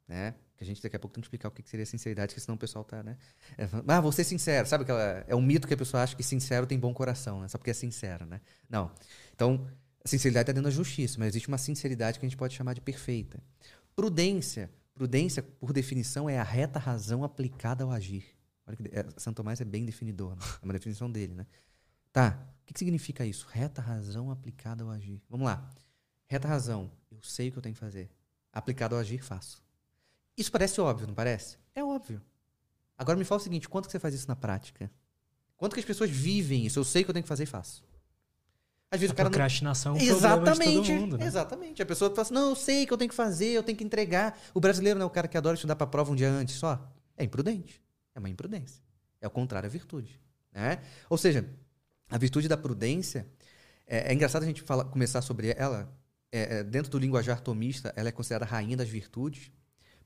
Né? 0.09 0.35
Que 0.59 0.65
a 0.65 0.67
gente 0.67 0.83
daqui 0.83 0.97
a 0.97 0.99
pouco 0.99 1.15
tem 1.15 1.23
que 1.23 1.27
explicar 1.27 1.49
o 1.49 1.51
que 1.53 1.63
seria 1.71 1.87
sinceridade, 1.87 2.33
porque 2.33 2.41
senão 2.41 2.57
o 2.57 2.59
pessoal 2.59 2.85
tá, 2.85 3.01
né? 3.01 3.17
É, 3.57 3.69
ah, 3.87 4.01
vou 4.01 4.11
ser 4.11 4.25
sincero. 4.25 4.67
Sabe 4.67 4.83
aquela. 4.83 5.25
É 5.29 5.35
um 5.37 5.41
mito 5.41 5.69
que 5.69 5.75
a 5.75 5.77
pessoa 5.77 6.03
acha 6.03 6.17
que 6.17 6.23
sincero 6.25 6.67
tem 6.67 6.77
bom 6.77 6.93
coração, 6.93 7.41
né? 7.41 7.47
Só 7.47 7.57
porque 7.57 7.71
é 7.71 7.75
sincero, 7.75 8.27
né? 8.27 8.41
Não. 8.69 8.91
Então, 9.33 9.65
a 10.05 10.09
sinceridade 10.09 10.43
está 10.43 10.53
dentro 10.53 10.69
da 10.69 10.75
justiça, 10.75 11.17
mas 11.17 11.29
existe 11.29 11.47
uma 11.47 11.59
sinceridade 11.59 12.19
que 12.19 12.27
a 12.27 12.29
gente 12.29 12.37
pode 12.37 12.55
chamar 12.55 12.75
de 12.75 12.81
perfeita. 12.81 13.41
Prudência. 13.95 14.69
Prudência, 14.95 15.45
por 15.45 15.73
definição, 15.73 16.29
é 16.29 16.41
a 16.41 16.43
reta 16.43 16.81
razão 16.81 17.23
aplicada 17.23 17.85
ao 17.85 17.93
agir. 17.93 18.25
Olha 18.67 18.77
que 18.77 18.83
é, 18.93 19.07
Santo 19.17 19.37
Tomás 19.37 19.61
é 19.61 19.65
bem 19.65 19.85
definidor, 19.85 20.35
né? 20.35 20.43
é 20.61 20.65
uma 20.65 20.73
definição 20.73 21.09
dele, 21.09 21.35
né? 21.35 21.47
Tá, 22.13 22.37
o 22.63 22.67
que, 22.67 22.75
que 22.75 22.81
significa 22.81 23.25
isso? 23.25 23.47
Reta 23.49 23.81
razão 23.81 24.31
aplicada 24.31 24.83
ao 24.83 24.91
agir. 24.91 25.23
Vamos 25.31 25.47
lá. 25.47 25.71
Reta 26.27 26.49
razão, 26.49 26.91
eu 27.11 27.23
sei 27.23 27.49
o 27.49 27.53
que 27.53 27.59
eu 27.59 27.63
tenho 27.63 27.75
que 27.75 27.81
fazer. 27.81 28.11
Aplicado 28.53 28.97
ao 28.97 29.01
agir, 29.01 29.23
faço. 29.23 29.63
Isso 30.39 30.53
parece 30.53 30.81
óbvio, 30.81 31.09
não 31.09 31.15
parece? 31.15 31.59
É 31.75 31.83
óbvio. 31.83 32.23
Agora 32.97 33.19
me 33.19 33.25
fala 33.25 33.41
o 33.41 33.45
seguinte: 33.45 33.69
quanto 33.69 33.87
que 33.87 33.93
você 33.93 33.99
faz 33.99 34.15
isso 34.15 34.29
na 34.29 34.37
prática? 34.37 34.91
Quanto 35.57 35.75
que 35.75 35.81
as 35.81 35.87
pessoas 35.87 36.09
vivem 36.09 36.65
isso? 36.65 36.79
Eu 36.79 36.85
sei 36.85 37.03
o 37.03 37.05
que 37.05 37.11
eu 37.11 37.13
tenho 37.13 37.25
que 37.25 37.29
fazer 37.29 37.43
e 37.43 37.47
faço. 37.47 37.85
Às 38.91 39.01
vezes 39.01 39.11
a 39.11 39.15
o 39.15 39.17
cara 39.17 39.29
procrastinação 39.29 39.95
não... 39.95 40.01
é 40.01 40.05
um 40.05 40.07
exatamente, 40.07 40.93
mundo, 40.93 41.19
né? 41.19 41.27
Exatamente. 41.27 41.83
A 41.83 41.87
pessoa 41.87 42.11
fala 42.11 42.23
assim: 42.23 42.35
não, 42.35 42.51
eu 42.51 42.57
sei 42.57 42.87
que 42.87 42.93
eu 42.93 42.97
tenho 42.97 43.09
que 43.11 43.15
fazer, 43.15 43.49
eu 43.49 43.63
tenho 43.63 43.77
que 43.77 43.83
entregar. 43.83 44.39
O 44.55 44.61
brasileiro 44.61 44.99
não 44.99 45.05
é 45.05 45.07
o 45.07 45.11
cara 45.11 45.27
que 45.27 45.37
adora 45.37 45.55
estudar 45.55 45.75
para 45.75 45.85
a 45.85 45.91
prova 45.91 46.13
um 46.13 46.15
dia 46.15 46.31
antes 46.31 46.55
só. 46.55 46.89
É 47.17 47.25
imprudente. 47.25 47.83
É 48.15 48.21
uma 48.21 48.31
imprudência. 48.31 48.81
É 49.21 49.27
o 49.27 49.31
contrário 49.31 49.67
à 49.67 49.71
virtude. 49.71 50.21
Né? 50.53 50.81
Ou 51.11 51.19
seja, 51.19 51.49
a 52.09 52.17
virtude 52.17 52.47
da 52.47 52.57
prudência. 52.57 53.27
É, 53.87 54.11
é 54.11 54.15
engraçado 54.15 54.43
a 54.43 54.47
gente 54.47 54.63
falar, 54.63 54.85
começar 54.85 55.23
sobre 55.23 55.55
ela 55.57 55.91
é, 56.31 56.59
é, 56.59 56.65
dentro 56.65 56.91
do 56.91 56.99
linguajar 56.99 57.41
tomista, 57.41 57.93
ela 57.97 58.09
é 58.11 58.13
considerada 58.13 58.45
a 58.45 58.49
rainha 58.49 58.77
das 58.77 58.89
virtudes, 58.89 59.51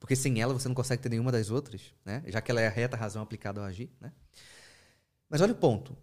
porque 0.03 0.16
sem 0.16 0.40
ela 0.42 0.53
você 0.53 0.66
não 0.66 0.74
consegue 0.74 1.00
ter 1.00 1.09
nenhuma 1.09 1.30
das 1.30 1.48
outras, 1.48 1.80
né? 2.05 2.24
já 2.26 2.40
que 2.40 2.50
ela 2.50 2.61
é 2.61 2.66
a 2.66 2.70
reta 2.70 2.96
razão 2.96 3.22
aplicada 3.22 3.61
ao 3.61 3.66
agir. 3.66 3.88
Né? 4.00 4.12
Mas 5.30 5.40
olha 5.40 5.53
o 5.53 5.55
ponto. 5.55 5.96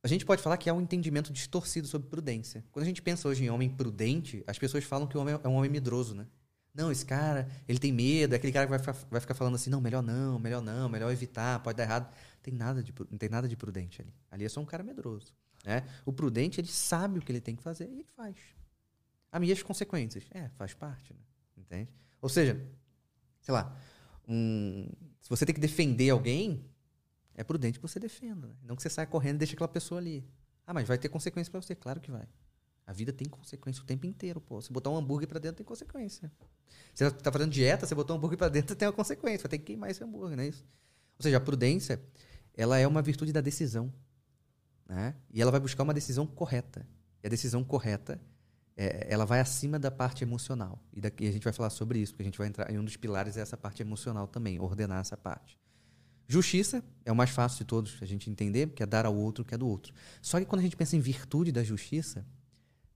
A 0.00 0.06
gente 0.06 0.24
pode 0.24 0.40
falar 0.40 0.56
que 0.56 0.70
há 0.70 0.72
um 0.72 0.80
entendimento 0.80 1.32
distorcido 1.32 1.88
sobre 1.88 2.08
prudência. 2.08 2.64
Quando 2.70 2.84
a 2.84 2.86
gente 2.86 3.02
pensa 3.02 3.26
hoje 3.26 3.42
em 3.42 3.50
homem 3.50 3.68
prudente, 3.68 4.44
as 4.46 4.60
pessoas 4.60 4.84
falam 4.84 5.08
que 5.08 5.18
o 5.18 5.20
homem 5.20 5.34
é 5.42 5.48
um 5.48 5.54
homem 5.54 5.68
medroso, 5.68 6.14
né? 6.14 6.28
Não, 6.72 6.92
esse 6.92 7.04
cara, 7.04 7.48
ele 7.66 7.80
tem 7.80 7.90
medo, 7.92 8.32
é 8.32 8.36
aquele 8.36 8.52
cara 8.52 8.64
que 8.64 8.70
vai 8.70 8.94
vai 9.10 9.20
ficar 9.20 9.34
falando 9.34 9.56
assim, 9.56 9.70
não, 9.70 9.80
melhor 9.80 10.04
não, 10.04 10.38
melhor 10.38 10.62
não, 10.62 10.88
melhor 10.88 11.10
evitar, 11.10 11.60
pode 11.64 11.76
dar 11.76 11.82
errado. 11.82 12.14
Tem 12.44 12.54
nada 12.54 12.80
de, 12.80 12.94
não 13.10 13.18
tem 13.18 13.28
nada 13.28 13.48
de 13.48 13.56
prudente 13.56 14.00
ali. 14.00 14.14
Ali 14.30 14.44
é 14.44 14.48
só 14.48 14.60
um 14.60 14.64
cara 14.64 14.84
medroso. 14.84 15.34
Né? 15.64 15.82
O 16.06 16.12
prudente, 16.12 16.60
ele 16.60 16.68
sabe 16.68 17.18
o 17.18 17.22
que 17.22 17.32
ele 17.32 17.40
tem 17.40 17.56
que 17.56 17.62
fazer 17.62 17.88
e 17.88 17.92
ele 17.92 18.04
faz. 18.04 18.36
A 19.32 19.40
minha 19.40 19.52
as 19.52 19.64
consequências. 19.64 20.22
É, 20.30 20.48
faz 20.50 20.74
parte, 20.74 21.12
né? 21.12 21.20
Entende? 21.56 21.90
Ou 22.20 22.28
seja, 22.28 22.56
sei 23.42 23.52
lá, 23.52 23.76
um, 24.26 24.88
se 25.20 25.28
você 25.28 25.44
tem 25.44 25.54
que 25.54 25.60
defender 25.60 26.10
alguém, 26.10 26.64
é 27.34 27.44
prudente 27.44 27.78
que 27.78 27.86
você 27.86 28.00
defenda. 28.00 28.46
Né? 28.48 28.54
Não 28.62 28.76
que 28.76 28.82
você 28.82 28.88
saia 28.88 29.06
correndo 29.06 29.36
e 29.36 29.38
deixe 29.38 29.54
aquela 29.54 29.68
pessoa 29.68 30.00
ali. 30.00 30.24
Ah, 30.66 30.72
mas 30.72 30.86
vai 30.86 30.96
ter 30.96 31.08
consequência 31.08 31.50
para 31.50 31.60
você? 31.60 31.74
Claro 31.74 32.00
que 32.00 32.10
vai. 32.10 32.26
A 32.86 32.92
vida 32.92 33.12
tem 33.12 33.28
consequência 33.28 33.82
o 33.82 33.86
tempo 33.86 34.06
inteiro, 34.06 34.40
pô. 34.40 34.60
Se 34.60 34.72
botar 34.72 34.90
um 34.90 34.96
hambúrguer 34.96 35.28
para 35.28 35.38
dentro, 35.38 35.56
tem 35.56 35.66
consequência. 35.66 36.30
Você 36.94 37.10
tá 37.10 37.30
fazendo 37.30 37.50
dieta, 37.50 37.86
você 37.86 37.94
botou 37.94 38.14
um 38.14 38.18
hambúrguer 38.18 38.38
para 38.38 38.48
dentro, 38.48 38.74
tem 38.76 38.86
uma 38.86 38.92
consequência. 38.92 39.42
Vai 39.44 39.50
ter 39.50 39.58
que 39.58 39.64
queimar 39.64 39.90
esse 39.90 40.02
hambúrguer, 40.02 40.36
não 40.36 40.44
é 40.44 40.48
isso? 40.48 40.64
Ou 41.18 41.22
seja, 41.22 41.36
a 41.36 41.40
prudência, 41.40 42.02
ela 42.54 42.78
é 42.78 42.86
uma 42.86 43.02
virtude 43.02 43.32
da 43.32 43.40
decisão. 43.40 43.92
Né? 44.88 45.14
E 45.30 45.40
ela 45.40 45.50
vai 45.50 45.60
buscar 45.60 45.82
uma 45.84 45.94
decisão 45.94 46.26
correta. 46.26 46.86
E 47.22 47.26
a 47.26 47.30
decisão 47.30 47.62
correta, 47.62 48.20
é, 48.76 49.06
ela 49.08 49.24
vai 49.24 49.40
acima 49.40 49.78
da 49.78 49.90
parte 49.90 50.24
emocional. 50.24 50.82
E 50.92 51.00
daqui 51.00 51.26
a 51.26 51.32
gente 51.32 51.44
vai 51.44 51.52
falar 51.52 51.70
sobre 51.70 51.98
isso, 51.98 52.12
porque 52.12 52.22
a 52.22 52.26
gente 52.26 52.38
vai 52.38 52.48
entrar 52.48 52.70
em 52.70 52.78
um 52.78 52.84
dos 52.84 52.96
pilares 52.96 53.36
é 53.36 53.40
essa 53.40 53.56
parte 53.56 53.82
emocional 53.82 54.26
também, 54.26 54.58
ordenar 54.60 55.00
essa 55.00 55.16
parte. 55.16 55.58
Justiça 56.26 56.82
é 57.04 57.12
o 57.12 57.16
mais 57.16 57.30
fácil 57.30 57.58
de 57.58 57.64
todos 57.64 57.98
a 58.00 58.06
gente 58.06 58.30
entender, 58.30 58.70
que 58.70 58.82
é 58.82 58.86
dar 58.86 59.04
ao 59.04 59.14
outro 59.14 59.42
o 59.42 59.44
que 59.44 59.54
é 59.54 59.58
do 59.58 59.68
outro. 59.68 59.92
Só 60.20 60.38
que 60.38 60.46
quando 60.46 60.60
a 60.60 60.62
gente 60.62 60.76
pensa 60.76 60.96
em 60.96 61.00
virtude 61.00 61.52
da 61.52 61.62
justiça, 61.62 62.26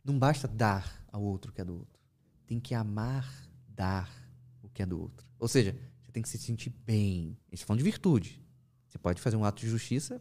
não 0.03 0.19
basta 0.19 0.49
dar 0.49 1.05
ao 1.13 1.23
outro 1.23 1.51
o 1.51 1.55
que 1.55 1.61
é 1.61 1.65
do 1.65 1.75
outro. 1.75 2.01
Tem 2.47 2.59
que 2.59 2.75
amar 2.75 3.47
dar 3.69 4.11
o 4.63 4.69
que 4.69 4.83
é 4.83 4.87
do 4.87 4.99
outro. 4.99 5.27
Ou 5.39 5.49
seja, 5.49 5.77
você 6.01 6.11
tem 6.11 6.23
que 6.23 6.29
se 6.29 6.39
sentir 6.39 6.71
bem. 6.87 7.37
A 7.49 7.55
gente 7.55 7.61
tá 7.61 7.67
falando 7.67 7.81
de 7.81 7.85
virtude. 7.85 8.43
Você 8.89 8.99
pode 8.99 9.21
fazer 9.21 9.37
um 9.37 9.45
ato 9.45 9.61
de 9.61 9.69
justiça 9.69 10.21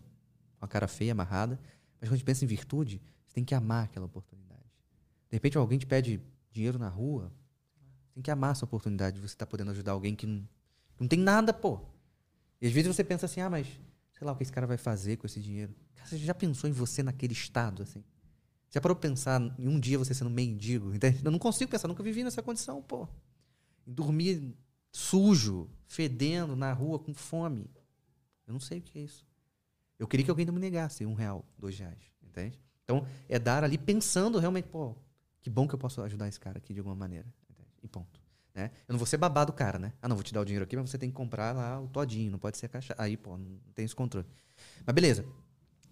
com 0.58 0.66
a 0.66 0.68
cara 0.68 0.88
feia, 0.88 1.14
amarrada, 1.14 1.60
mas 2.00 2.10
quando 2.10 2.14
a 2.14 2.18
gente 2.18 2.26
pensa 2.26 2.44
em 2.44 2.48
virtude, 2.48 3.02
você 3.26 3.36
tem 3.36 3.46
que 3.46 3.56
amar 3.56 3.86
aquela 3.86 4.06
oportunidade. 4.06 4.55
De 5.36 5.38
repente 5.38 5.58
alguém 5.58 5.78
te 5.78 5.86
pede 5.86 6.22
dinheiro 6.50 6.80
na 6.80 6.88
rua, 6.88 7.30
tem 8.14 8.24
que 8.24 8.32
amar 8.32 8.54
essa 8.54 8.64
oportunidade 8.64 9.18
de 9.18 9.22
você 9.22 9.34
estar 9.34 9.46
tá 9.46 9.50
podendo 9.50 9.70
ajudar 9.72 9.92
alguém 9.92 10.16
que 10.16 10.26
não, 10.26 10.48
não 10.98 11.10
tem 11.10 11.20
nada, 11.20 11.52
pô. 11.52 11.82
E 12.62 12.68
às 12.68 12.72
vezes 12.72 12.96
você 12.96 13.04
pensa 13.04 13.26
assim, 13.26 13.42
ah, 13.42 13.50
mas 13.50 13.68
sei 14.14 14.26
lá 14.26 14.32
o 14.32 14.38
que 14.38 14.44
esse 14.44 14.52
cara 14.54 14.66
vai 14.66 14.78
fazer 14.78 15.18
com 15.18 15.28
esse 15.28 15.42
dinheiro. 15.42 15.76
Cara, 15.94 16.08
você 16.08 16.18
já 16.18 16.34
pensou 16.34 16.70
em 16.70 16.74
você 16.74 17.04
naquele 17.04 17.34
estado, 17.34 17.84
assim? 17.84 18.02
Já 18.70 18.80
parou 18.80 18.96
pra 18.96 19.10
pensar 19.10 19.42
em 19.60 19.68
um 19.68 19.78
dia 19.78 20.00
você 20.00 20.14
sendo 20.14 20.30
mendigo? 20.30 20.96
Entende? 20.96 21.20
Eu 21.22 21.32
não 21.32 21.38
consigo 21.38 21.70
pensar, 21.70 21.90
nunca 21.90 22.02
vivi 22.02 22.24
nessa 22.24 22.42
condição, 22.42 22.82
pô. 22.82 23.06
Dormir 23.86 24.56
sujo, 24.90 25.70
fedendo 25.86 26.56
na 26.56 26.72
rua, 26.72 26.98
com 26.98 27.14
fome. 27.14 27.70
Eu 28.48 28.54
não 28.54 28.62
sei 28.62 28.80
o 28.80 28.82
que 28.82 29.00
é 29.00 29.02
isso. 29.02 29.28
Eu 30.00 30.08
queria 30.08 30.24
que 30.24 30.32
alguém 30.32 30.46
não 30.46 30.54
me 30.54 30.62
negasse 30.62 31.06
um 31.06 31.14
real, 31.14 31.44
dois 31.58 31.78
reais, 31.78 32.10
entende? 32.24 32.58
Então, 32.86 33.06
é 33.28 33.38
dar 33.38 33.66
ali 33.66 33.78
pensando 33.78 34.40
realmente, 34.40 34.70
pô, 34.70 34.96
que 35.46 35.50
bom 35.52 35.68
que 35.68 35.76
eu 35.76 35.78
posso 35.78 36.02
ajudar 36.02 36.28
esse 36.28 36.40
cara 36.40 36.58
aqui 36.58 36.74
de 36.74 36.80
alguma 36.80 36.96
maneira. 36.96 37.32
E 37.84 37.88
ponto. 37.88 38.20
Né? 38.52 38.72
Eu 38.88 38.94
não 38.94 38.98
vou 38.98 39.06
ser 39.06 39.18
babado 39.18 39.54
cara, 39.54 39.78
né? 39.78 39.94
Ah, 40.02 40.08
não, 40.08 40.16
vou 40.16 40.24
te 40.24 40.34
dar 40.34 40.42
o 40.42 40.44
dinheiro 40.44 40.64
aqui, 40.64 40.76
mas 40.76 40.90
você 40.90 40.98
tem 40.98 41.08
que 41.08 41.16
comprar 41.16 41.54
lá 41.56 41.80
o 41.80 41.88
todinho, 41.88 42.32
não 42.32 42.40
pode 42.40 42.58
ser 42.58 42.66
a 42.66 42.70
caixa. 42.70 42.96
Aí, 42.98 43.16
pô, 43.16 43.38
não 43.38 43.60
tem 43.76 43.86
esse 43.86 43.96
controle. 43.96 44.26
Mas 44.84 44.96
beleza. 44.96 45.24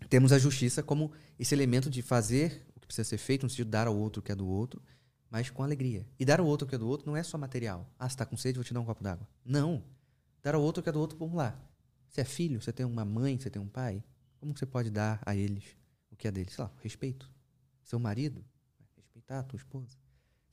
Temos 0.09 0.31
a 0.33 0.39
justiça 0.39 0.81
como 0.81 1.11
esse 1.37 1.53
elemento 1.53 1.87
de 1.87 2.01
fazer 2.01 2.65
o 2.75 2.79
que 2.79 2.87
precisa 2.87 3.07
ser 3.07 3.19
feito, 3.19 3.43
no 3.43 3.49
sentido 3.51 3.67
de 3.67 3.71
dar 3.73 3.85
ao 3.85 3.95
outro 3.95 4.21
o 4.21 4.23
que 4.23 4.31
é 4.31 4.35
do 4.35 4.47
outro, 4.47 4.81
mas 5.29 5.51
com 5.51 5.61
alegria. 5.61 6.03
E 6.19 6.25
dar 6.25 6.39
ao 6.39 6.47
outro 6.47 6.65
o 6.65 6.67
que 6.67 6.73
é 6.73 6.79
do 6.79 6.87
outro 6.87 7.05
não 7.05 7.15
é 7.15 7.21
só 7.21 7.37
material. 7.37 7.87
Ah, 7.99 8.09
você 8.09 8.17
tá 8.17 8.25
com 8.25 8.35
sede, 8.35 8.57
vou 8.57 8.63
te 8.63 8.73
dar 8.73 8.79
um 8.79 8.85
copo 8.85 9.03
d'água. 9.03 9.27
Não. 9.45 9.83
Dar 10.41 10.55
ao 10.55 10.63
outro 10.63 10.81
o 10.81 10.83
que 10.83 10.89
é 10.89 10.91
do 10.91 10.99
outro, 10.99 11.15
vamos 11.15 11.35
lá. 11.35 11.55
Você 12.09 12.21
é 12.21 12.25
filho, 12.25 12.59
você 12.59 12.73
tem 12.73 12.87
uma 12.87 13.05
mãe, 13.05 13.39
você 13.39 13.51
tem 13.51 13.61
um 13.61 13.69
pai. 13.69 14.03
Como 14.39 14.57
você 14.57 14.65
pode 14.65 14.89
dar 14.89 15.21
a 15.23 15.35
eles 15.35 15.77
o 16.09 16.15
que 16.15 16.27
é 16.27 16.31
deles? 16.31 16.53
Sei 16.53 16.63
lá, 16.63 16.71
respeito. 16.81 17.29
Seu 17.83 17.99
marido, 17.99 18.43
respeitar 19.24 19.39
a 19.39 19.43
tua 19.43 19.57
esposa. 19.57 19.97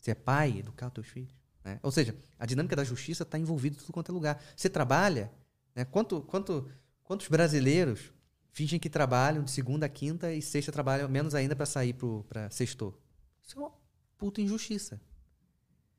Você 0.01 0.13
é 0.13 0.15
pai, 0.15 0.59
educar 0.59 0.91
teus 0.91 1.09
filhos. 1.09 1.35
Né? 1.65 1.79
Ou 1.83 1.91
seja, 1.91 2.17
a 2.39 2.47
dinâmica 2.47 2.75
da 2.75 2.85
justiça 2.85 3.23
está 3.23 3.39
envolvida 3.39 3.77
em 3.77 3.79
tudo 3.79 3.93
quanto 3.93 4.11
é 4.11 4.15
lugar. 4.15 4.43
Você 4.57 4.69
trabalha, 4.69 5.31
né? 5.75 5.85
quanto, 5.85 6.23
quanto, 6.23 6.71
quantos 7.03 7.29
brasileiros 7.29 8.13
fingem 8.53 8.81
que 8.81 8.89
trabalham 8.89 9.45
de 9.45 9.51
segunda 9.51 9.87
a 9.87 9.89
quinta 9.89 10.33
e 10.33 10.41
sexta 10.41 10.73
trabalham 10.73 11.09
menos 11.09 11.35
ainda 11.35 11.55
para 11.55 11.67
sair 11.67 11.95
para 12.29 12.51
sexto? 12.51 12.95
Isso 13.43 13.59
é 13.59 13.63
uma 13.63 13.73
puta 14.17 14.41
injustiça. 14.41 15.01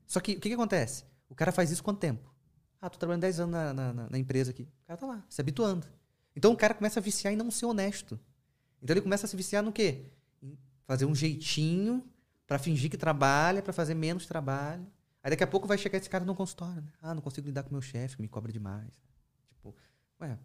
Só 0.07 0.19
que 0.19 0.33
o 0.33 0.39
que, 0.39 0.49
que, 0.49 0.55
acontece? 0.55 1.05
O 1.29 1.35
cara 1.35 1.51
faz 1.51 1.71
isso 1.71 1.83
quanto 1.83 1.99
tempo? 1.99 2.33
Ah, 2.81 2.89
tô 2.89 2.97
trabalhando 2.97 3.21
10 3.21 3.39
anos 3.41 3.53
na, 3.53 3.73
na, 3.73 3.93
na, 4.09 4.17
empresa 4.17 4.49
aqui. 4.49 4.63
O 4.63 4.87
cara 4.87 4.97
tá 4.97 5.05
lá, 5.05 5.25
se 5.29 5.39
habituando. 5.39 5.87
Então 6.35 6.51
o 6.51 6.57
cara 6.57 6.73
começa 6.73 6.99
a 6.99 7.03
viciar 7.03 7.31
em 7.31 7.37
não 7.37 7.51
ser 7.51 7.65
honesto. 7.65 8.19
Então 8.81 8.93
ele 8.93 9.01
começa 9.01 9.27
a 9.27 9.29
se 9.29 9.35
viciar 9.35 9.61
no 9.61 9.71
quê? 9.71 10.05
Em 10.41 10.57
fazer 10.87 11.05
um 11.05 11.13
jeitinho 11.13 12.03
para 12.51 12.59
fingir 12.59 12.91
que 12.91 12.97
trabalha, 12.97 13.61
para 13.61 13.71
fazer 13.71 13.93
menos 13.93 14.25
trabalho. 14.25 14.85
Aí 15.23 15.29
daqui 15.29 15.41
a 15.41 15.47
pouco 15.47 15.65
vai 15.69 15.77
chegar 15.77 15.97
esse 15.97 16.09
cara 16.09 16.25
no 16.25 16.35
consultório, 16.35 16.81
né? 16.81 16.91
Ah, 17.01 17.15
não 17.15 17.21
consigo 17.21 17.47
lidar 17.47 17.63
com 17.63 17.71
meu 17.71 17.81
chefe, 17.81 18.21
me 18.21 18.27
cobra 18.27 18.51
demais. 18.51 18.91
Tipo, 19.47 19.73
ué, 20.19 20.37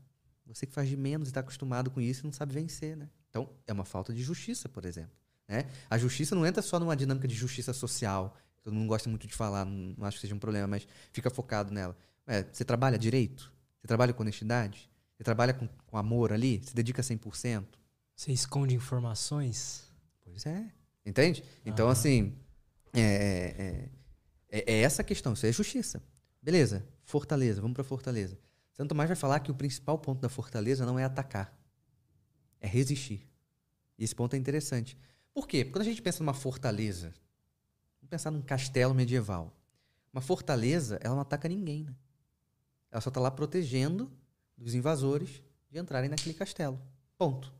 você 0.46 0.66
que 0.66 0.72
faz 0.72 0.88
de 0.88 0.96
menos 0.96 1.26
e 1.26 1.30
está 1.30 1.40
acostumado 1.40 1.90
com 1.90 2.00
isso 2.00 2.24
não 2.24 2.32
sabe 2.32 2.54
vencer, 2.54 2.96
né? 2.96 3.10
Então, 3.28 3.50
é 3.66 3.72
uma 3.72 3.84
falta 3.84 4.14
de 4.14 4.22
justiça, 4.22 4.68
por 4.68 4.84
exemplo. 4.84 5.10
Né? 5.48 5.68
A 5.90 5.98
justiça 5.98 6.36
não 6.36 6.46
entra 6.46 6.62
só 6.62 6.78
numa 6.78 6.94
dinâmica 6.94 7.26
de 7.26 7.34
justiça 7.34 7.72
social, 7.72 8.36
todo 8.62 8.72
mundo 8.72 8.86
gosta 8.86 9.10
muito 9.10 9.26
de 9.26 9.34
falar, 9.34 9.64
não 9.64 10.06
acho 10.06 10.18
que 10.18 10.20
seja 10.20 10.34
um 10.36 10.38
problema, 10.38 10.68
mas 10.68 10.86
fica 11.12 11.28
focado 11.28 11.74
nela. 11.74 11.98
Ué, 12.28 12.46
você 12.52 12.64
trabalha 12.64 12.96
direito? 12.96 13.52
Você 13.80 13.88
trabalha 13.88 14.12
com 14.12 14.22
honestidade? 14.22 14.88
Você 15.16 15.24
trabalha 15.24 15.52
com, 15.52 15.66
com 15.66 15.98
amor 15.98 16.32
ali? 16.32 16.62
Você 16.62 16.72
dedica 16.72 17.02
100%? 17.02 17.64
Você 18.14 18.30
esconde 18.30 18.76
informações? 18.76 19.90
Pois 20.22 20.46
é. 20.46 20.70
Entende? 21.06 21.42
Então, 21.64 21.88
assim, 21.88 22.36
é, 22.92 23.00
é, 23.00 23.62
é 23.62 23.88
é, 24.48 24.74
é 24.74 24.80
essa 24.80 25.02
a 25.02 25.04
questão, 25.04 25.32
isso 25.32 25.46
é 25.46 25.52
justiça. 25.52 26.02
Beleza, 26.40 26.86
fortaleza, 27.04 27.60
vamos 27.60 27.74
para 27.74 27.84
fortaleza. 27.84 28.38
Santo 28.72 28.90
Tomás 28.90 29.08
vai 29.08 29.16
falar 29.16 29.40
que 29.40 29.50
o 29.50 29.54
principal 29.54 29.98
ponto 29.98 30.20
da 30.20 30.28
fortaleza 30.28 30.86
não 30.86 30.98
é 30.98 31.04
atacar, 31.04 31.54
é 32.60 32.66
resistir. 32.66 33.26
E 33.98 34.04
esse 34.04 34.14
ponto 34.14 34.34
é 34.34 34.38
interessante. 34.38 34.96
Por 35.32 35.46
quê? 35.46 35.64
Porque 35.64 35.72
quando 35.72 35.82
a 35.82 35.90
gente 35.90 36.02
pensa 36.02 36.22
numa 36.22 36.34
fortaleza, 36.34 37.12
vamos 38.00 38.10
pensar 38.10 38.30
num 38.30 38.42
castelo 38.42 38.94
medieval. 38.94 39.54
Uma 40.12 40.20
fortaleza, 40.20 40.98
ela 41.02 41.14
não 41.14 41.22
ataca 41.22 41.48
ninguém, 41.48 41.84
né? 41.84 41.94
Ela 42.90 43.00
só 43.00 43.08
está 43.08 43.20
lá 43.20 43.30
protegendo 43.30 44.10
dos 44.56 44.74
invasores 44.74 45.42
de 45.70 45.78
entrarem 45.78 46.08
naquele 46.08 46.34
castelo. 46.34 46.80
Ponto. 47.18 47.52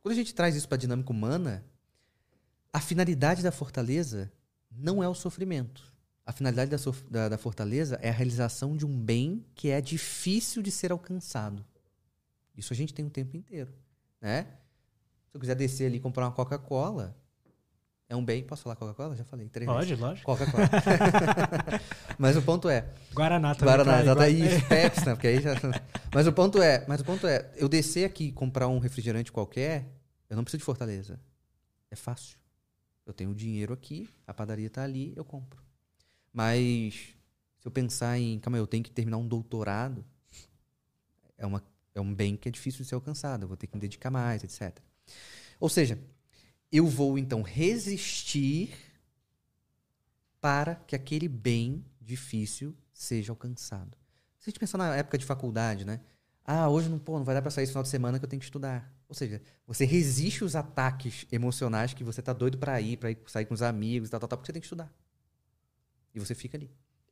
Quando 0.00 0.12
a 0.12 0.16
gente 0.16 0.34
traz 0.34 0.54
isso 0.56 0.68
para 0.68 0.76
a 0.76 0.78
dinâmica 0.78 1.10
humana, 1.10 1.64
a 2.78 2.80
finalidade 2.80 3.42
da 3.42 3.50
fortaleza 3.50 4.30
não 4.70 5.02
é 5.02 5.08
o 5.08 5.14
sofrimento. 5.14 5.92
A 6.24 6.30
finalidade 6.30 6.70
da, 6.70 6.78
da, 7.10 7.28
da, 7.30 7.36
fortaleza 7.36 7.98
é 8.00 8.08
a 8.08 8.12
realização 8.12 8.76
de 8.76 8.86
um 8.86 8.96
bem 8.96 9.44
que 9.52 9.68
é 9.68 9.80
difícil 9.80 10.62
de 10.62 10.70
ser 10.70 10.92
alcançado. 10.92 11.64
Isso 12.56 12.72
a 12.72 12.76
gente 12.76 12.94
tem 12.94 13.04
o 13.04 13.10
tempo 13.10 13.36
inteiro. 13.36 13.74
Né? 14.20 14.44
Se 15.28 15.34
eu 15.34 15.40
quiser 15.40 15.56
descer 15.56 15.86
ali 15.86 15.96
e 15.96 16.00
comprar 16.00 16.26
uma 16.26 16.30
Coca-Cola, 16.30 17.16
é 18.08 18.14
um 18.14 18.24
bem. 18.24 18.44
Posso 18.44 18.62
falar 18.62 18.76
Coca-Cola? 18.76 19.16
Já 19.16 19.24
falei. 19.24 19.48
Três 19.48 19.68
Pode, 19.68 19.86
vezes. 19.88 20.00
lógico. 20.00 20.24
Coca-Cola. 20.24 20.68
mas 22.16 22.36
o 22.36 22.42
ponto 22.42 22.68
é. 22.68 22.86
Guaraná 23.12 23.56
também. 23.56 23.74
Guaraná, 23.74 24.04
já 24.04 24.14
daí, 24.14 24.62
Pepsi, 24.68 25.04
né? 25.04 25.14
Porque 25.14 25.26
aí 25.26 25.40
já. 25.40 25.54
Mas 26.14 26.28
o 26.28 26.32
ponto 26.32 26.62
é, 26.62 26.84
mas 26.86 27.00
o 27.00 27.04
ponto 27.04 27.26
é, 27.26 27.50
eu 27.56 27.68
descer 27.68 28.04
aqui 28.04 28.26
e 28.26 28.32
comprar 28.32 28.68
um 28.68 28.78
refrigerante 28.78 29.32
qualquer, 29.32 29.84
eu 30.30 30.36
não 30.36 30.44
preciso 30.44 30.60
de 30.60 30.64
fortaleza. 30.64 31.18
É 31.90 31.96
fácil. 31.96 32.38
Eu 33.08 33.14
tenho 33.14 33.34
dinheiro 33.34 33.72
aqui, 33.72 34.06
a 34.26 34.34
padaria 34.34 34.66
está 34.66 34.82
ali, 34.82 35.14
eu 35.16 35.24
compro. 35.24 35.62
Mas 36.30 37.14
se 37.58 37.66
eu 37.66 37.70
pensar 37.70 38.18
em, 38.18 38.38
calma 38.38 38.58
eu 38.58 38.66
tenho 38.66 38.84
que 38.84 38.90
terminar 38.90 39.16
um 39.16 39.26
doutorado, 39.26 40.04
é, 41.38 41.46
uma, 41.46 41.64
é 41.94 42.00
um 42.02 42.14
bem 42.14 42.36
que 42.36 42.50
é 42.50 42.52
difícil 42.52 42.82
de 42.82 42.88
ser 42.88 42.94
alcançado, 42.94 43.44
eu 43.44 43.48
vou 43.48 43.56
ter 43.56 43.66
que 43.66 43.74
me 43.74 43.80
dedicar 43.80 44.10
mais, 44.10 44.44
etc. 44.44 44.78
Ou 45.58 45.70
seja, 45.70 45.98
eu 46.70 46.86
vou 46.86 47.18
então 47.18 47.40
resistir 47.40 48.76
para 50.38 50.74
que 50.74 50.94
aquele 50.94 51.28
bem 51.28 51.82
difícil 51.98 52.76
seja 52.92 53.32
alcançado. 53.32 53.96
Se 54.38 54.48
a 54.48 54.50
gente 54.50 54.60
pensar 54.60 54.76
na 54.76 54.94
época 54.94 55.16
de 55.16 55.24
faculdade, 55.24 55.86
né? 55.86 56.00
Ah, 56.44 56.68
hoje 56.68 56.90
não, 56.90 56.98
pô, 56.98 57.16
não 57.16 57.24
vai 57.24 57.34
dar 57.34 57.40
para 57.40 57.50
sair 57.50 57.64
esse 57.64 57.72
final 57.72 57.82
de 57.82 57.88
semana 57.88 58.18
que 58.18 58.24
eu 58.26 58.28
tenho 58.28 58.40
que 58.40 58.46
estudar. 58.46 58.97
Ou 59.08 59.14
seja, 59.14 59.40
você 59.66 59.86
resiste 59.86 60.44
os 60.44 60.54
ataques 60.54 61.26
emocionais 61.32 61.94
que 61.94 62.04
você 62.04 62.20
tá 62.20 62.32
doido 62.32 62.58
para 62.58 62.78
ir, 62.80 62.98
para 62.98 63.16
sair 63.26 63.46
com 63.46 63.54
os 63.54 63.62
amigos 63.62 64.10
tal, 64.10 64.20
tal, 64.20 64.28
tal, 64.28 64.38
porque 64.38 64.46
você 64.46 64.52
tem 64.52 64.60
que 64.60 64.66
estudar. 64.66 64.92
E 66.14 66.20
você 66.20 66.34
fica 66.34 66.58
ali. 66.58 66.70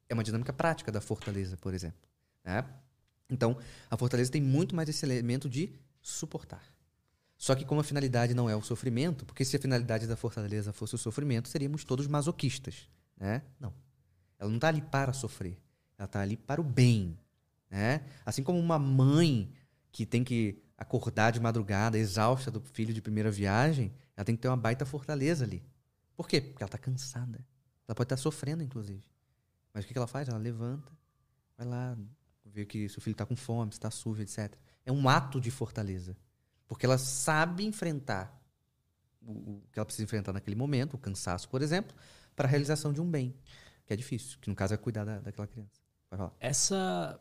É 0.09 0.15
uma 0.15 0.23
dinâmica 0.23 0.53
prática 0.53 0.93
da 0.93 1.01
fortaleza, 1.01 1.57
por 1.57 1.73
exemplo. 1.73 1.99
Né? 2.45 2.65
Então, 3.31 3.57
a 3.91 3.97
fortaleza 3.97 4.31
tem 4.31 4.43
muito 4.43 4.77
mais 4.77 4.89
esse 4.89 5.05
elemento 5.07 5.49
de 5.49 5.73
suportar. 6.03 6.63
Só 7.39 7.55
que 7.55 7.65
como 7.65 7.81
a 7.81 7.85
finalidade 7.85 8.35
não 8.35 8.49
é 8.49 8.55
o 8.55 8.63
sofrimento, 8.63 9.25
porque 9.25 9.45
se 9.45 9.57
a 9.57 9.59
finalidade 9.59 10.07
da 10.07 10.17
fortaleza 10.17 10.73
fosse 10.73 10.95
o 10.95 10.99
sofrimento, 10.99 11.49
seríamos 11.49 11.83
todos 11.83 12.07
masoquistas. 12.07 12.89
Né? 13.17 13.43
Não. 13.59 13.73
Ela 14.39 14.51
não 14.51 14.57
está 14.57 14.69
ali 14.69 14.83
para 14.83 15.13
sofrer. 15.13 15.59
Ela 15.99 16.07
está 16.07 16.21
ali 16.21 16.37
para 16.37 16.61
o 16.61 16.65
bem. 16.65 17.19
Né? 17.71 18.03
Assim 18.25 18.43
como 18.43 18.59
uma 18.59 18.79
mãe 18.79 19.51
que 19.91 20.05
tem 20.05 20.23
que 20.23 20.63
acordar 20.77 21.33
de 21.33 21.41
madrugada, 21.41 21.99
exausta 21.99 22.51
do 22.51 22.61
filho 22.61 22.93
de 22.93 23.01
primeira 23.01 23.31
viagem, 23.31 23.93
ela 24.17 24.25
tem 24.25 24.37
que 24.37 24.43
ter 24.43 24.49
uma 24.49 24.57
baita 24.57 24.85
fortaleza 24.85 25.45
ali. 25.45 25.63
Por 26.15 26.29
quê? 26.29 26.41
Porque 26.41 26.63
ela 26.63 26.69
está 26.69 26.79
cansada. 26.79 27.45
Ela 27.87 27.95
pode 27.95 28.07
estar 28.07 28.17
tá 28.17 28.23
sofrendo, 28.23 28.63
inclusive. 28.63 29.03
Mas 29.73 29.85
o 29.85 29.89
que 29.89 29.97
ela 29.97 30.07
faz? 30.07 30.29
Ela 30.29 30.39
levanta, 30.39 30.93
vai 31.57 31.67
lá, 31.67 31.97
vê 32.45 32.65
que 32.65 32.89
seu 32.89 33.01
filho 33.01 33.13
está 33.13 33.27
com 33.27 33.37
fome, 33.37 33.71
está 33.71 33.91
sujo, 33.91 34.23
etc. 34.23 34.55
É 34.85 34.93
um 34.93 35.09
ato 35.09 35.41
de 35.41 35.51
fortaleza. 35.51 36.17
Porque 36.67 36.85
ela 36.85 36.99
sabe 36.99 37.65
enfrentar 37.65 38.37
o, 39.27 39.61
que 39.73 39.79
ela 39.79 39.85
precisa 39.85 40.05
enfrentar 40.05 40.33
naquele 40.33 40.57
momento, 40.57 40.95
o 40.95 40.99
cansaço, 40.99 41.49
por 41.49 41.63
exemplo, 41.63 41.95
para 42.35 42.47
a 42.47 42.51
realização 42.51 42.93
de 42.93 43.01
um 43.01 43.11
bem, 43.11 43.35
que 43.85 43.93
é 43.93 43.97
difícil, 43.97 44.39
que 44.41 44.49
no 44.49 44.55
caso 44.55 44.75
é 44.75 44.77
cuidar 44.77 45.05
da, 45.05 45.19
daquela 45.19 45.47
criança. 45.47 45.81
Essa, 46.39 47.21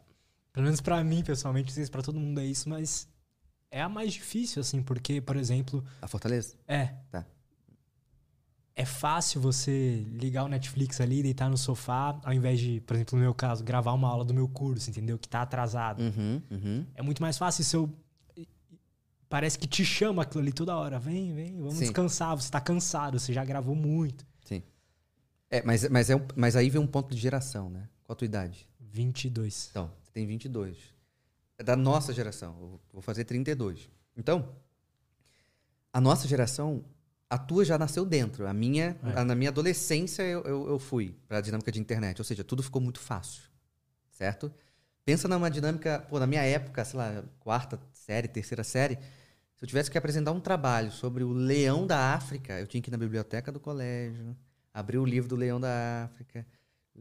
pelo 0.53 0.65
menos 0.65 0.79
para 0.81 1.03
mim, 1.03 1.23
pessoalmente, 1.23 1.67
não 1.67 1.73
sei 1.73 1.85
se 1.85 1.91
para 1.91 2.03
todo 2.03 2.19
mundo 2.19 2.39
é 2.39 2.45
isso, 2.45 2.69
mas 2.69 3.07
é 3.75 3.81
a 3.81 3.89
mais 3.89 4.13
difícil, 4.13 4.61
assim, 4.61 4.81
porque, 4.81 5.19
por 5.19 5.35
exemplo. 5.35 5.83
A 6.01 6.07
Fortaleza? 6.07 6.55
É. 6.65 6.93
Tá. 7.11 7.25
É 8.73 8.85
fácil 8.85 9.41
você 9.41 10.05
ligar 10.13 10.45
o 10.45 10.47
Netflix 10.47 11.01
ali, 11.01 11.21
deitar 11.21 11.49
no 11.49 11.57
sofá, 11.57 12.17
ao 12.23 12.31
invés 12.31 12.57
de, 12.57 12.79
por 12.81 12.95
exemplo, 12.95 13.17
no 13.17 13.23
meu 13.23 13.33
caso, 13.33 13.65
gravar 13.65 13.91
uma 13.91 14.07
aula 14.07 14.23
do 14.23 14.33
meu 14.33 14.47
curso, 14.47 14.89
entendeu? 14.89 15.19
Que 15.19 15.27
tá 15.27 15.41
atrasado. 15.41 16.01
Uhum, 16.01 16.41
uhum. 16.49 16.85
É 16.95 17.01
muito 17.01 17.21
mais 17.21 17.37
fácil 17.37 17.65
se 17.65 17.75
eu. 17.75 17.93
Parece 19.27 19.59
que 19.59 19.67
te 19.67 19.83
chama 19.83 20.21
aquilo 20.21 20.41
ali 20.41 20.53
toda 20.53 20.73
hora. 20.77 20.97
Vem, 20.97 21.33
vem, 21.33 21.57
vamos 21.57 21.73
Sim. 21.73 21.81
descansar. 21.81 22.33
Você 22.33 22.49
tá 22.49 22.61
cansado, 22.61 23.19
você 23.19 23.33
já 23.33 23.43
gravou 23.43 23.75
muito. 23.75 24.25
Sim. 24.45 24.63
É, 25.49 25.61
mas, 25.63 25.87
mas, 25.89 26.09
é 26.09 26.15
mas 26.33 26.55
aí 26.55 26.69
vem 26.69 26.81
um 26.81 26.87
ponto 26.87 27.13
de 27.13 27.19
geração, 27.19 27.69
né? 27.69 27.89
Qual 28.05 28.13
a 28.13 28.17
tua 28.17 28.25
idade? 28.25 28.69
22. 28.79 29.67
Então, 29.71 29.91
você 30.01 30.11
tem 30.13 30.25
22. 30.25 30.94
É 31.57 31.63
da 31.63 31.75
nossa 31.75 32.13
geração. 32.13 32.55
Eu 32.61 32.79
vou 32.93 33.01
fazer 33.01 33.23
32. 33.25 33.89
Então, 34.17 34.49
a 35.93 36.01
nossa 36.01 36.27
geração, 36.27 36.83
a 37.29 37.37
tua 37.37 37.63
já 37.63 37.77
nasceu 37.77 38.05
dentro. 38.05 38.47
A 38.47 38.53
minha, 38.53 38.97
É. 39.03 39.19
a- 39.19 39.25
na 39.25 39.35
minha 39.35 39.49
adolescência, 39.49 40.23
eu, 40.23 40.41
eu, 40.43 40.67
eu 40.69 40.79
fui 40.79 41.15
para 41.27 41.37
a 41.37 41.41
dinâmica 41.41 41.71
de 41.71 41.79
internet. 41.79 42.19
Ou 42.19 42.25
seja, 42.25 42.43
tudo 42.43 42.61
ficou 42.61 42.81
muito 42.81 42.99
fácil. 42.99 43.43
Certo? 44.11 44.51
Pensa 45.03 45.27
numa 45.27 45.49
dinâmica, 45.51 46.05
pô, 46.09 46.19
na 46.19 46.25
minha 46.27 46.41
época, 46.41 46.83
sei 46.83 46.97
lá, 46.97 47.23
quarta 47.39 47.79
série, 47.93 48.27
terceira 48.27 48.63
série, 48.63 48.95
se 49.55 49.63
eu 49.63 49.67
tivesse 49.67 49.89
que 49.91 49.97
apresentar 49.97 50.31
um 50.31 50.39
trabalho 50.39 50.91
sobre 50.91 51.23
o 51.23 51.31
leão 51.31 51.85
da 51.85 52.13
África, 52.15 52.59
eu 52.59 52.65
tinha 52.67 52.81
que 52.81 52.89
ir 52.89 52.91
na 52.91 52.97
biblioteca 52.97 53.51
do 53.51 53.59
colégio, 53.59 54.35
abrir 54.73 54.97
o 54.97 55.05
livro 55.05 55.29
do 55.29 55.35
leão 55.35 55.59
da 55.59 56.05
África, 56.05 56.45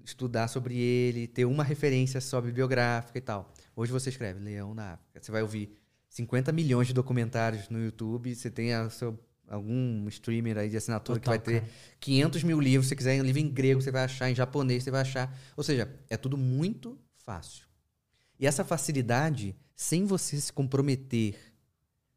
estudar 0.02 0.48
sobre 0.48 0.76
ele, 0.76 1.26
ter 1.26 1.44
uma 1.44 1.62
referência 1.62 2.20
só 2.20 2.40
bibliográfica 2.40 3.18
e 3.18 3.20
tal. 3.20 3.52
Hoje 3.76 3.92
você 3.92 4.08
escreve 4.08 4.40
Leão 4.40 4.74
da 4.74 4.94
África. 4.94 5.22
Você 5.22 5.30
vai 5.30 5.42
ouvir 5.42 5.76
50 6.08 6.52
milhões 6.52 6.86
de 6.86 6.94
documentários 6.94 7.68
no 7.68 7.82
YouTube, 7.82 8.34
você 8.34 8.50
tem 8.50 8.72
a 8.72 8.88
seu, 8.90 9.18
algum 9.48 10.08
streamer 10.08 10.58
aí 10.58 10.68
de 10.68 10.76
assinatura 10.76 11.18
que 11.18 11.24
Total, 11.24 11.38
vai 11.38 11.44
ter 11.44 11.60
cara. 11.60 11.72
500 12.00 12.42
mil 12.44 12.60
livros. 12.60 12.86
Se 12.86 12.90
você 12.90 12.96
quiser 12.96 13.20
um 13.20 13.24
livro 13.24 13.40
em 13.40 13.48
grego, 13.48 13.80
você 13.80 13.90
vai 13.90 14.04
achar, 14.04 14.30
em 14.30 14.34
japonês 14.34 14.84
você 14.84 14.90
vai 14.90 15.00
achar. 15.00 15.36
Ou 15.56 15.64
seja, 15.64 15.92
é 16.08 16.16
tudo 16.16 16.36
muito 16.36 16.98
fácil. 17.16 17.66
E 18.38 18.46
essa 18.46 18.64
facilidade, 18.64 19.56
sem 19.74 20.04
você 20.04 20.40
se 20.40 20.52
comprometer 20.52 21.36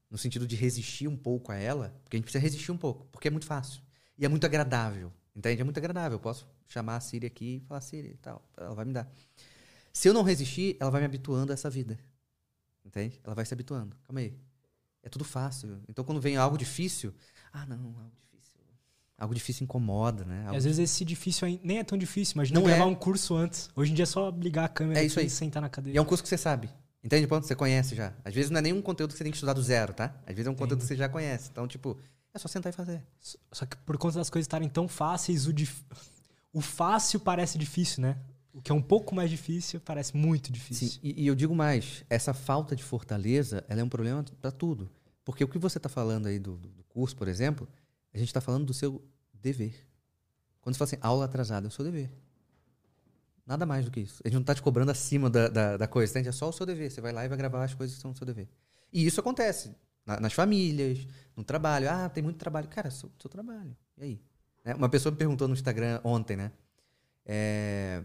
no 0.10 0.18
sentido 0.18 0.48
de 0.48 0.56
resistir 0.56 1.08
um 1.08 1.18
pouco 1.18 1.52
a 1.52 1.56
ela, 1.56 2.00
porque 2.04 2.16
a 2.16 2.18
gente 2.18 2.26
precisa 2.26 2.42
resistir 2.42 2.72
um 2.72 2.78
pouco, 2.78 3.08
porque 3.12 3.28
é 3.28 3.32
muito 3.32 3.46
fácil. 3.46 3.82
E 4.18 4.26
é 4.26 4.30
muito 4.30 4.46
agradável. 4.46 5.12
Entende? 5.36 5.62
É 5.62 5.64
muito 5.64 5.78
agradável. 5.78 6.16
Eu 6.16 6.20
posso 6.20 6.48
chamar 6.68 6.98
a 6.98 7.00
Siri 7.00 7.26
aqui 7.28 7.56
e 7.58 7.60
falar 7.68 7.82
Siri 7.82 8.10
e 8.10 8.18
tal. 8.18 8.44
Ela 8.58 8.74
vai 8.76 8.86
me 8.86 8.94
dar. 8.94 9.10
Se 9.94 10.08
eu 10.08 10.14
não 10.14 10.22
resistir, 10.24 10.78
ela 10.80 10.92
vai 10.92 11.02
me 11.02 11.06
habituando 11.06 11.52
a 11.52 11.56
essa 11.56 11.70
vida. 11.70 11.98
Entende? 12.86 13.20
Ela 13.24 13.36
vai 13.36 13.46
se 13.46 13.54
habituando. 13.54 13.96
Calma 14.04 14.20
aí. 14.22 14.34
É 15.04 15.10
tudo 15.10 15.26
fácil. 15.26 15.82
Então, 15.88 16.04
quando 16.06 16.20
vem 16.22 16.38
algo 16.38 16.58
difícil, 16.58 17.14
ah, 17.52 17.66
não, 17.66 17.78
algo 17.78 18.12
difícil. 18.22 18.60
Algo 19.18 19.34
difícil 19.34 19.64
incomoda, 19.64 20.24
né? 20.26 20.42
E 20.44 20.46
Algo 20.48 20.58
às 20.58 20.64
vezes 20.66 20.80
esse 20.80 21.04
difícil 21.06 21.48
aí 21.48 21.60
nem 21.64 21.80
é 21.80 21.84
tão 21.84 21.98
difícil. 21.98 22.36
Imagina 22.36 22.60
Não 22.60 22.68
gravar 22.68 22.84
é. 22.84 22.86
um 22.88 22.96
curso 22.96 23.36
antes. 23.36 23.70
Hoje 23.76 23.92
em 23.92 23.96
dia 23.96 24.04
é 24.04 24.06
só 24.06 24.30
ligar 24.30 24.66
a 24.66 24.70
câmera 24.70 25.00
É 25.00 25.06
isso 25.06 25.20
aí. 25.20 25.26
e 25.26 25.30
sentar 25.30 25.62
na 25.62 25.68
E 25.68 25.72
cadeira. 25.72 25.98
é 25.98 26.02
um 26.02 26.06
curso 26.06 26.22
que 26.24 26.30
você 26.30 26.38
sabe. 26.38 26.70
Entende? 27.04 27.26
Ponto? 27.28 27.46
Você 27.48 27.56
conhece 27.56 27.96
já. 27.96 28.14
Às 28.24 28.34
vezes 28.34 28.52
não 28.52 28.60
é 28.60 28.62
nenhum 28.62 28.82
conteúdo 28.82 29.12
que 29.12 29.18
você 29.18 29.24
tem 29.24 29.32
que 29.32 29.38
estudar 29.38 29.54
do 29.54 29.62
zero, 29.64 29.94
tá? 29.94 30.14
Às 30.26 30.36
vezes 30.36 30.46
é 30.48 30.50
um 30.50 30.56
conteúdo 30.56 30.82
que 30.82 30.86
você 30.88 30.96
já 30.96 31.08
conhece. 31.08 31.50
Então, 31.52 31.68
tipo, 31.68 31.98
é 32.34 32.38
só 32.40 32.48
sentar 32.48 32.72
e 32.72 32.76
fazer. 32.76 33.02
Só 33.52 33.66
que 33.66 33.78
por 33.78 33.98
conta 33.98 34.18
das 34.18 34.30
coisas 34.30 34.46
estarem 34.46 34.68
tão 34.68 34.88
fáceis, 34.88 35.48
o, 35.48 35.54
dif- 35.54 35.84
o 36.58 36.62
fácil 36.62 37.20
parece 37.20 37.58
difícil, 37.58 38.02
né? 38.02 38.18
O 38.54 38.62
que 38.62 38.72
é 38.72 38.76
um 38.76 38.82
pouco 38.82 39.14
mais 39.14 39.30
difícil 39.30 39.80
parece 39.80 40.18
muito 40.18 40.52
difícil. 40.52 40.90
Sim, 40.90 41.00
e, 41.04 41.24
e 41.24 41.28
eu 41.28 41.36
digo 41.36 41.54
mais, 41.56 42.04
essa 42.10 42.34
falta 42.34 42.76
de 42.76 42.84
fortaleza, 42.84 43.64
ela 43.70 43.82
é 43.82 43.84
um 43.84 43.90
problema 43.90 44.24
para 44.42 44.52
tudo. 44.52 44.90
Porque 45.24 45.44
o 45.44 45.48
que 45.48 45.60
você 45.60 45.78
está 45.78 45.90
falando 45.90 46.26
aí 46.28 46.40
do, 46.40 46.58
do- 46.58 46.84
curso, 46.90 47.16
por 47.16 47.28
exemplo, 47.28 47.68
a 48.12 48.18
gente 48.18 48.30
está 48.30 48.42
falando 48.42 48.66
do 48.66 48.74
seu 48.74 49.04
dever. 49.34 49.76
Quando 50.62 50.74
você 50.74 50.80
fala 50.80 50.88
assim, 50.90 50.98
aula 51.02 51.26
atrasada, 51.26 51.68
é 51.68 51.70
o 51.70 51.72
seu 51.72 51.86
dever. 51.86 52.10
Nada 53.46 53.66
mais 53.66 53.86
do 53.86 53.92
que 53.92 54.00
isso. 54.00 54.22
A 54.26 54.28
gente 54.28 54.34
não 54.36 54.42
está 54.42 54.56
te 54.56 54.62
cobrando 54.62 54.90
acima 54.92 55.30
da, 55.30 55.48
da, 55.48 55.78
da 55.78 55.88
coisa, 55.88 56.12
entende? 56.12 56.30
É 56.30 56.32
só 56.32 56.50
o 56.50 56.52
seu 56.52 56.66
dever. 56.66 56.90
Você 56.92 57.00
vai 57.00 57.14
lá 57.14 57.24
e 57.24 57.28
vai 57.30 57.38
gravar 57.38 57.64
as 57.64 57.74
coisas 57.76 57.96
que 57.96 58.02
são 58.02 58.12
do 58.12 58.18
seu 58.18 58.26
dever. 58.26 58.50
E 58.92 59.06
isso 59.06 59.20
acontece 59.20 59.76
na- 60.06 60.20
nas 60.20 60.34
famílias, 60.34 61.06
no 61.36 61.44
trabalho. 61.44 61.90
Ah, 61.90 62.10
tem 62.10 62.24
muito 62.24 62.38
trabalho. 62.38 62.68
Cara, 62.68 62.90
seu, 62.90 63.12
seu 63.20 63.30
trabalho. 63.30 63.76
E 63.98 64.04
aí? 64.04 64.22
Né? 64.68 64.76
Uma 64.76 64.90
pessoa 64.90 65.12
me 65.12 65.18
perguntou 65.18 65.48
no 65.48 65.54
Instagram 65.54 66.02
ontem, 66.04 66.36
né? 66.36 66.52
É, 67.26 68.04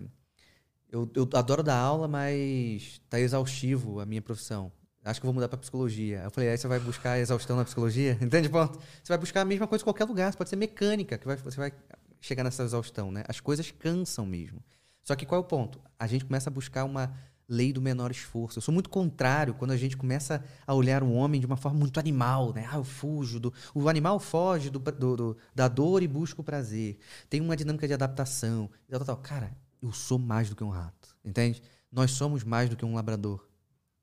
eu, 0.88 1.10
eu 1.14 1.28
adoro 1.34 1.60
dar 1.60 1.76
aula, 1.76 2.06
mas 2.06 3.00
tá 3.10 3.18
exaustivo 3.18 3.98
a 3.98 4.06
minha 4.06 4.22
profissão. 4.22 4.70
Acho 5.04 5.20
que 5.20 5.26
vou 5.26 5.34
mudar 5.34 5.48
para 5.48 5.58
psicologia. 5.58 6.20
Eu 6.22 6.30
falei, 6.30 6.50
aí 6.50 6.56
você 6.56 6.68
vai 6.68 6.78
buscar 6.78 7.18
exaustão 7.18 7.56
na 7.56 7.64
psicologia? 7.64 8.16
Entende, 8.22 8.48
ponto? 8.48 8.78
Você 8.78 9.08
vai 9.08 9.18
buscar 9.18 9.40
a 9.40 9.44
mesma 9.44 9.66
coisa 9.66 9.82
em 9.82 9.84
qualquer 9.86 10.04
lugar. 10.04 10.30
Você 10.30 10.38
pode 10.38 10.50
ser 10.50 10.54
mecânica, 10.54 11.18
que 11.18 11.26
vai- 11.26 11.36
você 11.36 11.56
vai 11.56 11.72
chegar 12.20 12.44
nessa 12.44 12.62
exaustão, 12.62 13.10
né? 13.10 13.24
As 13.26 13.40
coisas 13.40 13.68
cansam 13.72 14.24
mesmo. 14.24 14.62
Só 15.02 15.16
que 15.16 15.26
qual 15.26 15.40
é 15.40 15.44
o 15.44 15.46
ponto? 15.46 15.80
A 15.98 16.06
gente 16.06 16.24
começa 16.24 16.48
a 16.48 16.52
buscar 16.52 16.84
uma 16.84 17.12
lei 17.48 17.72
do 17.72 17.80
menor 17.82 18.10
esforço. 18.10 18.58
Eu 18.58 18.62
sou 18.62 18.72
muito 18.72 18.88
contrário 18.88 19.54
quando 19.54 19.72
a 19.72 19.76
gente 19.76 19.96
começa 19.96 20.44
a 20.66 20.74
olhar 20.74 21.02
o 21.02 21.12
homem 21.12 21.40
de 21.40 21.46
uma 21.46 21.56
forma 21.56 21.78
muito 21.78 21.98
animal, 22.00 22.52
né? 22.52 22.66
Ah, 22.70 22.76
eu 22.76 22.84
fujo. 22.84 23.38
Do... 23.40 23.52
O 23.74 23.88
animal 23.88 24.18
foge 24.18 24.70
do, 24.70 24.78
do- 24.78 25.16
do- 25.16 25.36
da 25.54 25.68
dor 25.68 26.02
e 26.02 26.08
busca 26.08 26.40
o 26.40 26.44
prazer. 26.44 26.98
Tem 27.28 27.40
uma 27.40 27.56
dinâmica 27.56 27.86
de 27.86 27.94
adaptação. 27.94 28.70
Tal, 28.88 29.00
tal, 29.00 29.06
tal. 29.06 29.16
Cara, 29.18 29.56
eu 29.82 29.92
sou 29.92 30.18
mais 30.18 30.48
do 30.48 30.56
que 30.56 30.64
um 30.64 30.70
rato, 30.70 31.16
entende? 31.24 31.62
Nós 31.90 32.12
somos 32.12 32.42
mais 32.44 32.70
do 32.70 32.76
que 32.76 32.84
um 32.84 32.94
labrador. 32.94 33.46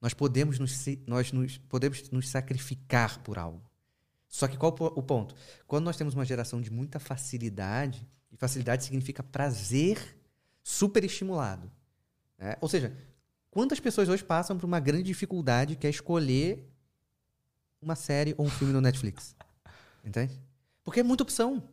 Nós 0.01 0.13
podemos 0.13 0.59
nos, 0.59 0.85
nós 1.07 1.31
nos, 1.31 1.57
podemos 1.57 2.09
nos 2.11 2.29
sacrificar 2.29 3.19
por 3.19 3.37
algo. 3.37 3.61
Só 4.27 4.47
que 4.47 4.57
qual 4.57 4.75
o 4.79 5.01
ponto? 5.01 5.33
Quando 5.65 5.85
nós 5.85 5.97
temos 5.97 6.13
uma 6.13 6.23
geração 6.23 6.61
de 6.61 6.71
muita 6.71 6.99
facilidade, 6.99 8.07
e 8.31 8.37
facilidade 8.37 8.83
significa 8.83 9.23
prazer 9.23 9.97
superestimulado. 10.63 11.71
Né? 12.37 12.55
Ou 12.61 12.69
seja, 12.69 12.95
quantas 13.49 13.79
pessoas 13.79 14.09
hoje 14.09 14.23
passam 14.23 14.57
por 14.57 14.65
uma 14.65 14.79
grande 14.79 15.03
dificuldade 15.03 15.75
que 15.75 15.87
é 15.87 15.89
escolher 15.89 16.67
uma 17.81 17.95
série 17.95 18.33
ou 18.37 18.45
um 18.45 18.49
filme 18.49 18.73
no 18.73 18.81
Netflix? 18.81 19.35
Entende? 20.03 20.39
Porque 20.83 20.99
é 20.99 21.03
muita 21.03 21.23
opção. 21.23 21.63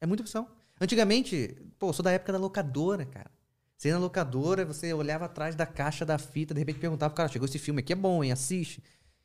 É 0.00 0.06
muita 0.06 0.22
opção. 0.22 0.48
Antigamente, 0.80 1.56
pô, 1.78 1.88
eu 1.88 1.92
sou 1.92 2.02
da 2.02 2.12
época 2.12 2.32
da 2.32 2.38
locadora, 2.38 3.04
cara. 3.04 3.30
Você 3.76 3.88
ia 3.88 3.94
na 3.94 4.00
locadora, 4.00 4.64
você 4.64 4.92
olhava 4.92 5.26
atrás 5.26 5.54
da 5.54 5.66
caixa 5.66 6.04
da 6.04 6.18
fita, 6.18 6.54
de 6.54 6.60
repente 6.60 6.78
perguntava 6.78 7.10
pro 7.10 7.16
cara, 7.16 7.28
chegou 7.28 7.46
esse 7.46 7.58
filme 7.58 7.80
aqui, 7.80 7.92
é 7.92 7.96
bom, 7.96 8.22
hein? 8.22 8.32
Assiste. 8.32 8.82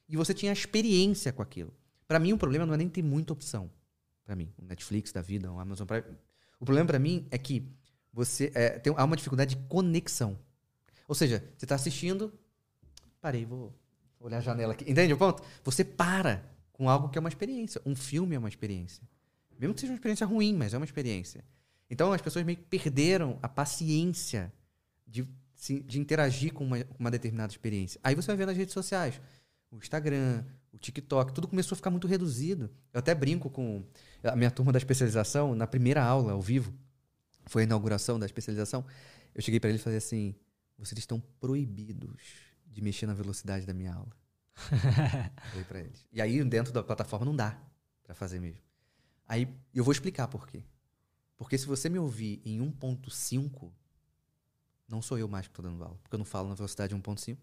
E 0.07 0.17
você 0.17 0.33
tinha 0.33 0.51
experiência 0.51 1.31
com 1.31 1.41
aquilo. 1.41 1.73
Pra 2.07 2.19
mim, 2.19 2.33
o 2.33 2.37
problema 2.37 2.65
não 2.65 2.73
é 2.73 2.77
nem 2.77 2.89
ter 2.89 3.03
muita 3.03 3.31
opção. 3.31 3.69
Pra 4.25 4.35
mim, 4.35 4.51
o 4.57 4.65
Netflix 4.65 5.11
da 5.11 5.21
vida, 5.21 5.51
o 5.51 5.59
Amazon 5.59 5.87
Prime. 5.87 6.03
O 6.59 6.65
problema 6.65 6.87
pra 6.87 6.99
mim 6.99 7.27
é 7.31 7.37
que 7.37 7.63
você 8.11 8.51
é, 8.53 8.79
tem, 8.79 8.93
há 8.95 9.03
uma 9.03 9.15
dificuldade 9.15 9.55
de 9.55 9.61
conexão. 9.67 10.37
Ou 11.10 11.16
seja, 11.16 11.43
você 11.57 11.66
tá 11.66 11.74
assistindo, 11.74 12.32
parei, 13.20 13.43
vou 13.43 13.74
olhar 14.20 14.38
a 14.38 14.41
janela 14.41 14.74
aqui. 14.74 14.89
Entende 14.89 15.12
o 15.12 15.18
ponto? 15.18 15.41
Você 15.64 15.84
para 15.84 16.47
com 16.72 16.88
algo 16.88 17.10
que 17.10 17.18
é 17.18 17.20
uma 17.20 17.30
experiência. 17.30 17.82
Um 17.84 17.95
filme 17.95 18.36
é 18.36 18.39
uma 18.39 18.47
experiência. 18.47 19.01
Mesmo 19.57 19.74
que 19.74 19.82
seja 19.82 19.91
uma 19.91 19.95
experiência 19.95 20.28
ruim, 20.28 20.53
mas 20.53 20.72
é 20.72 20.78
uma 20.78 20.86
experiência. 20.86 21.43
Então 21.89 22.14
as 22.14 22.22
pessoas 22.22 22.45
meio 22.45 22.60
que 22.60 22.64
perderam 22.64 23.39
a 23.41 23.49
paciência 23.49 24.53
de, 25.07 25.28
de 25.84 25.99
interagir 25.99 26.53
com 26.53 26.64
uma, 26.64 26.78
uma 26.99 27.10
determinada 27.10 27.51
experiência. 27.51 27.99
Aí 28.03 28.14
você 28.14 28.28
vai 28.28 28.38
ver 28.38 28.45
nas 28.45 28.55
redes 28.55 28.76
sociais, 28.76 29.20
o 29.72 29.78
Instagram, 29.78 30.45
o 30.72 30.78
TikTok, 30.78 31.34
tudo 31.34 31.47
começou 31.47 31.74
a 31.74 31.78
ficar 31.78 31.89
muito 31.89 32.07
reduzido. 32.07 32.70
Eu 32.93 32.99
até 32.99 33.16
brinco 33.16 33.49
com 33.49 33.84
a 34.24 34.36
minha 34.36 34.51
turma 34.51 34.72
da 34.72 34.78
especialização, 34.78 35.55
na 35.55 35.66
primeira 35.66 36.03
aula, 36.03 36.34
ao 36.34 36.41
vivo, 36.41 36.72
foi 37.47 37.64
a 37.64 37.66
inauguração 37.66 38.20
da 38.20 38.28
especialização, 38.28 38.86
eu 39.34 39.41
cheguei 39.41 39.60
para 39.60 39.72
ele 39.72 39.80
e 39.80 39.82
falei 39.82 39.97
assim, 39.97 40.36
vocês 40.80 40.97
estão 40.97 41.19
proibidos 41.39 42.23
de 42.65 42.82
mexer 42.82 43.05
na 43.05 43.13
velocidade 43.13 43.65
da 43.65 43.73
minha 43.73 43.93
aula. 43.93 44.15
Falei 45.51 45.65
pra 45.65 45.80
eles. 45.80 46.05
E 46.11 46.21
aí, 46.21 46.43
dentro 46.43 46.71
da 46.71 46.82
plataforma, 46.82 47.25
não 47.25 47.36
dá 47.36 47.59
pra 48.03 48.15
fazer 48.15 48.39
mesmo. 48.39 48.61
Aí, 49.27 49.47
eu 49.73 49.84
vou 49.84 49.91
explicar 49.91 50.27
por 50.27 50.47
quê. 50.47 50.63
Porque 51.38 51.57
se 51.57 51.65
você 51.65 51.89
me 51.89 51.99
ouvir 51.99 52.41
em 52.43 52.59
1.5, 52.59 53.71
não 54.88 55.01
sou 55.01 55.17
eu 55.17 55.27
mais 55.27 55.47
que 55.47 55.53
tô 55.53 55.61
dando 55.61 55.84
aula. 55.84 55.97
Porque 56.01 56.15
eu 56.15 56.19
não 56.19 56.25
falo 56.25 56.49
na 56.49 56.55
velocidade 56.55 56.95
1.5. 56.95 57.38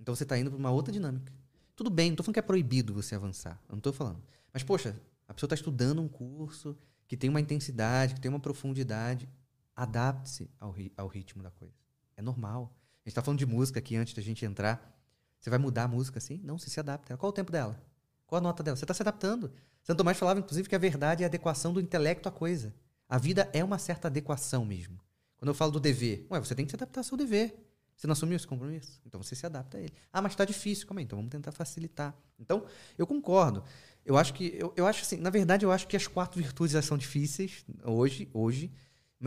Então 0.00 0.14
você 0.14 0.24
tá 0.24 0.38
indo 0.38 0.50
pra 0.50 0.58
uma 0.58 0.70
outra 0.70 0.92
dinâmica. 0.92 1.32
Tudo 1.76 1.90
bem, 1.90 2.10
não 2.10 2.16
tô 2.16 2.22
falando 2.22 2.34
que 2.34 2.40
é 2.40 2.42
proibido 2.42 2.94
você 2.94 3.14
avançar. 3.14 3.60
Eu 3.68 3.74
não 3.76 3.80
tô 3.80 3.92
falando. 3.92 4.22
Mas, 4.52 4.62
poxa, 4.62 5.00
a 5.28 5.34
pessoa 5.34 5.48
tá 5.48 5.54
estudando 5.54 6.00
um 6.00 6.08
curso 6.08 6.76
que 7.06 7.16
tem 7.16 7.30
uma 7.30 7.40
intensidade, 7.40 8.14
que 8.14 8.20
tem 8.20 8.28
uma 8.28 8.40
profundidade. 8.40 9.28
Adapte-se 9.74 10.50
ao, 10.60 10.70
ri- 10.70 10.92
ao 10.96 11.06
ritmo 11.08 11.42
da 11.42 11.50
coisa. 11.50 11.74
É 12.16 12.22
normal. 12.22 12.72
A 13.04 13.08
gente 13.08 13.14
tá 13.14 13.22
falando 13.22 13.38
de 13.38 13.46
música 13.46 13.78
aqui 13.78 13.96
antes 13.96 14.14
da 14.14 14.22
gente 14.22 14.44
entrar. 14.44 14.96
Você 15.38 15.50
vai 15.50 15.58
mudar 15.58 15.84
a 15.84 15.88
música 15.88 16.18
assim? 16.18 16.40
Não, 16.44 16.58
você 16.58 16.70
se 16.70 16.78
adapta. 16.78 17.16
Qual 17.16 17.30
o 17.30 17.32
tempo 17.32 17.50
dela? 17.50 17.80
Qual 18.26 18.38
a 18.38 18.42
nota 18.42 18.62
dela? 18.62 18.76
Você 18.76 18.84
está 18.84 18.94
se 18.94 19.02
adaptando. 19.02 19.52
Santo 19.82 19.98
Tomás 19.98 20.16
falava, 20.16 20.38
inclusive, 20.40 20.68
que 20.68 20.74
a 20.74 20.78
verdade 20.78 21.22
é 21.22 21.26
a 21.26 21.28
adequação 21.28 21.72
do 21.72 21.80
intelecto 21.80 22.28
à 22.28 22.32
coisa. 22.32 22.72
A 23.08 23.18
vida 23.18 23.50
é 23.52 23.64
uma 23.64 23.78
certa 23.78 24.08
adequação 24.08 24.64
mesmo. 24.64 25.00
Quando 25.36 25.48
eu 25.48 25.54
falo 25.54 25.72
do 25.72 25.80
dever, 25.80 26.26
ué, 26.30 26.38
você 26.38 26.54
tem 26.54 26.64
que 26.64 26.70
se 26.70 26.76
adaptar 26.76 27.00
ao 27.00 27.04
seu 27.04 27.16
dever. 27.16 27.54
Você 27.96 28.06
não 28.06 28.12
assumiu 28.12 28.36
esse 28.36 28.46
compromisso? 28.46 29.00
Então 29.04 29.22
você 29.22 29.34
se 29.34 29.44
adapta 29.44 29.76
a 29.76 29.80
ele. 29.80 29.92
Ah, 30.12 30.22
mas 30.22 30.32
está 30.32 30.44
difícil, 30.44 30.86
calma 30.86 31.00
aí, 31.00 31.04
então 31.04 31.16
vamos 31.18 31.30
tentar 31.30 31.52
facilitar. 31.52 32.16
Então, 32.38 32.64
eu 32.96 33.06
concordo. 33.06 33.62
Eu 34.04 34.16
acho 34.16 34.32
que, 34.34 34.54
eu, 34.58 34.72
eu 34.76 34.86
acho 34.86 35.02
assim, 35.02 35.16
na 35.18 35.30
verdade, 35.30 35.64
eu 35.64 35.70
acho 35.72 35.86
que 35.86 35.96
as 35.96 36.06
quatro 36.06 36.40
virtudes 36.40 36.84
são 36.84 36.96
difíceis 36.96 37.64
hoje, 37.84 38.28
hoje, 38.32 38.72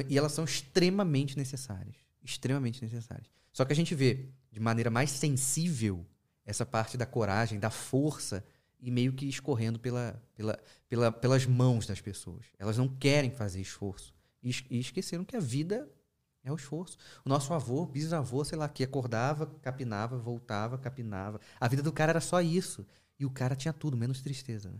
e 0.10 0.18
elas 0.18 0.32
são 0.32 0.43
extremamente 0.43 1.38
necessárias. 1.38 1.96
Extremamente 2.24 2.84
necessárias. 2.84 3.28
Só 3.52 3.64
que 3.64 3.74
a 3.74 3.76
gente 3.76 3.96
vê 3.96 4.30
de 4.52 4.60
maneira 4.60 4.89
mais 4.89 5.12
sensível 5.12 6.06
essa 6.46 6.66
parte 6.66 6.98
da 6.98 7.06
coragem, 7.06 7.60
da 7.60 7.70
força, 7.70 8.43
e 8.80 8.91
meio 8.91 9.14
que 9.14 9.26
escorrendo 9.28 9.80
pela, 9.80 10.22
pela, 10.36 10.60
pela, 10.88 11.12
pelas 11.12 11.46
mãos 11.46 11.88
das 11.88 12.02
pessoas. 12.02 12.46
Elas 12.60 12.78
não 12.78 12.88
querem 12.88 13.32
fazer 13.32 13.60
esforço. 13.60 14.14
E, 14.43 14.52
e 14.70 14.80
esqueceram 14.80 15.26
que 15.26 15.36
a 15.36 15.39
vida 15.39 15.89
é 16.43 16.52
o 16.52 16.56
esforço. 16.56 16.98
O 17.26 17.30
nosso 17.30 17.52
avô, 17.54 17.86
bisavô, 17.86 18.46
sei 18.46 18.58
lá, 18.58 18.70
que 18.70 18.84
acordava, 18.84 19.48
capinava, 19.62 20.18
voltava, 20.18 20.78
capinava. 20.78 21.41
A 21.60 21.68
vida 21.68 21.82
do 21.82 21.91
cara 21.91 22.12
era 22.12 22.22
só 22.22 22.41
isso. 22.41 22.86
E 23.20 23.26
o 23.26 23.32
cara 23.32 23.56
tinha 23.56 23.74
tudo, 23.74 23.98
menos 23.98 24.22
tristeza. 24.22 24.70
Né? 24.70 24.80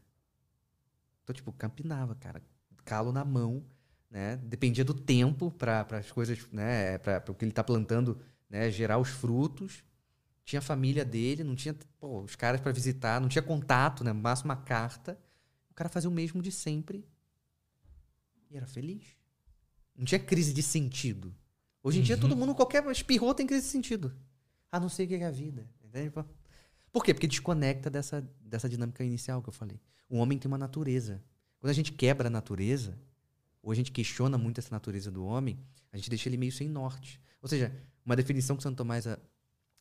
Então, 1.24 1.34
tipo, 1.34 1.51
capinava, 1.51 2.13
cara. 2.13 2.43
Calo 2.84 3.11
na 3.11 3.26
mão, 3.26 3.66
né? 4.10 4.38
Dependia 4.38 4.84
do 4.84 4.93
tempo 4.93 5.51
para 5.51 5.86
as 5.91 6.12
coisas, 6.12 6.39
né? 6.51 6.97
Para 6.99 7.24
o 7.30 7.36
que 7.36 7.43
ele 7.43 7.51
está 7.51 7.64
plantando, 7.64 8.20
né? 8.49 8.70
Gerar 8.72 8.97
os 8.97 9.10
frutos. 9.10 9.84
Tinha 10.43 10.60
a 10.60 10.62
família 10.62 11.03
dele, 11.03 11.43
não 11.43 11.56
tinha 11.56 11.76
pô, 11.99 12.22
os 12.22 12.36
caras 12.36 12.62
para 12.62 12.72
visitar, 12.72 13.20
não 13.20 13.28
tinha 13.28 13.41
contato, 13.41 14.03
né? 14.03 14.14
Máximo 14.14 14.51
uma 14.51 14.56
carta. 14.56 15.20
O 15.72 15.74
cara 15.74 15.89
fazia 15.89 16.10
o 16.10 16.14
mesmo 16.14 16.41
de 16.41 16.51
sempre. 16.51 17.06
E 18.49 18.56
era 18.56 18.68
feliz. 18.68 19.03
Não 19.95 20.06
tinha 20.06 20.20
crise 20.20 20.53
de 20.53 20.62
sentido. 20.62 21.34
Hoje 21.82 21.97
em 21.97 22.01
uhum. 22.01 22.06
dia, 22.06 22.18
todo 22.18 22.36
mundo, 22.36 22.56
qualquer 22.56 22.86
espirrou 22.91 23.34
tem 23.34 23.45
crise 23.45 23.64
de 23.64 23.72
sentido. 23.72 24.16
A 24.72 24.80
não 24.80 24.89
ser 24.89 25.08
que 25.08 25.16
é 25.16 25.26
a 25.26 25.32
vida. 25.32 25.70
Entende? 25.84 26.12
Por 26.91 27.03
quê? 27.03 27.14
Porque 27.14 27.28
desconecta 27.28 27.89
dessa, 27.89 28.28
dessa 28.39 28.70
dinâmica 28.70 29.03
inicial 29.03 29.41
que 29.41 29.49
eu 29.49 29.53
falei. 29.53 29.80
O 30.10 30.18
homem 30.18 30.38
tem 30.38 30.47
uma 30.47 30.58
natureza. 30.58 31.24
Quando 31.60 31.72
a 31.72 31.74
gente 31.74 31.91
quebra 31.91 32.28
a 32.28 32.32
natureza, 32.32 32.97
ou 33.66 33.72
a 33.72 33.76
gente 33.76 33.91
questiona 33.91 34.38
muito 34.38 34.59
essa 34.59 34.70
natureza 34.70 35.09
do 35.09 35.26
homem, 35.26 35.59
a 35.91 35.97
gente 35.97 36.07
deixa 36.07 36.30
ele 36.30 36.38
meio 36.38 36.51
sem 36.51 36.70
norte. 36.70 37.20
Ou 37.41 37.49
seja, 37.49 37.74
uma 38.05 38.16
definição 38.16 38.55
que 38.55 38.61
Santo 38.61 38.78
Tomás 38.78 39.07
a, 39.07 39.18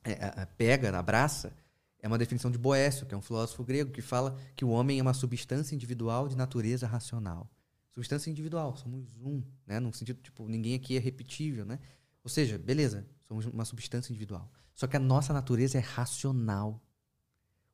a, 0.03 0.43
a 0.43 0.47
pega, 0.47 0.99
abraça, 0.99 1.55
é 1.99 2.09
uma 2.09 2.17
definição 2.17 2.51
de 2.51 2.57
Boécio, 2.57 3.05
que 3.05 3.15
é 3.15 3.17
um 3.17 3.21
filósofo 3.21 3.63
grego, 3.63 3.93
que 3.93 4.01
fala 4.01 4.39
que 4.57 4.65
o 4.65 4.71
homem 4.71 4.99
é 4.99 5.03
uma 5.03 5.13
substância 5.13 5.75
individual 5.75 6.29
de 6.29 6.35
natureza 6.35 6.87
racional. 6.87 7.51
Substância 7.91 8.31
individual, 8.31 8.75
somos 8.75 9.07
um, 9.21 9.43
né? 9.67 9.79
No 9.79 9.93
sentido, 9.93 10.19
tipo, 10.23 10.49
ninguém 10.49 10.75
aqui 10.75 10.97
é 10.97 10.99
repetível, 10.99 11.67
né? 11.67 11.79
Ou 12.23 12.31
seja, 12.31 12.57
beleza, 12.57 13.07
somos 13.29 13.45
uma 13.45 13.67
substância 13.67 14.11
individual. 14.11 14.51
Só 14.75 14.87
que 14.87 14.97
a 14.97 15.01
nossa 15.01 15.35
natureza 15.35 15.77
é 15.77 15.83
racional. 15.83 16.83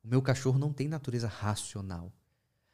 O 0.03 0.09
meu 0.09 0.21
cachorro 0.21 0.59
não 0.59 0.73
tem 0.73 0.89
natureza 0.89 1.29
racional. 1.29 2.13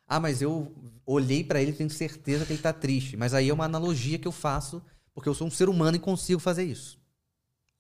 Ah, 0.07 0.19
mas 0.19 0.41
eu 0.41 0.73
olhei 1.05 1.43
para 1.43 1.61
ele 1.61 1.71
e 1.71 1.75
tenho 1.75 1.89
certeza 1.89 2.45
que 2.45 2.53
ele 2.53 2.61
tá 2.61 2.71
triste. 2.71 3.17
Mas 3.17 3.33
aí 3.33 3.49
é 3.49 3.53
uma 3.53 3.65
analogia 3.65 4.17
que 4.17 4.27
eu 4.27 4.31
faço, 4.31 4.81
porque 5.13 5.27
eu 5.27 5.33
sou 5.33 5.47
um 5.47 5.51
ser 5.51 5.67
humano 5.67 5.97
e 5.97 5.99
consigo 5.99 6.39
fazer 6.39 6.63
isso. 6.63 6.97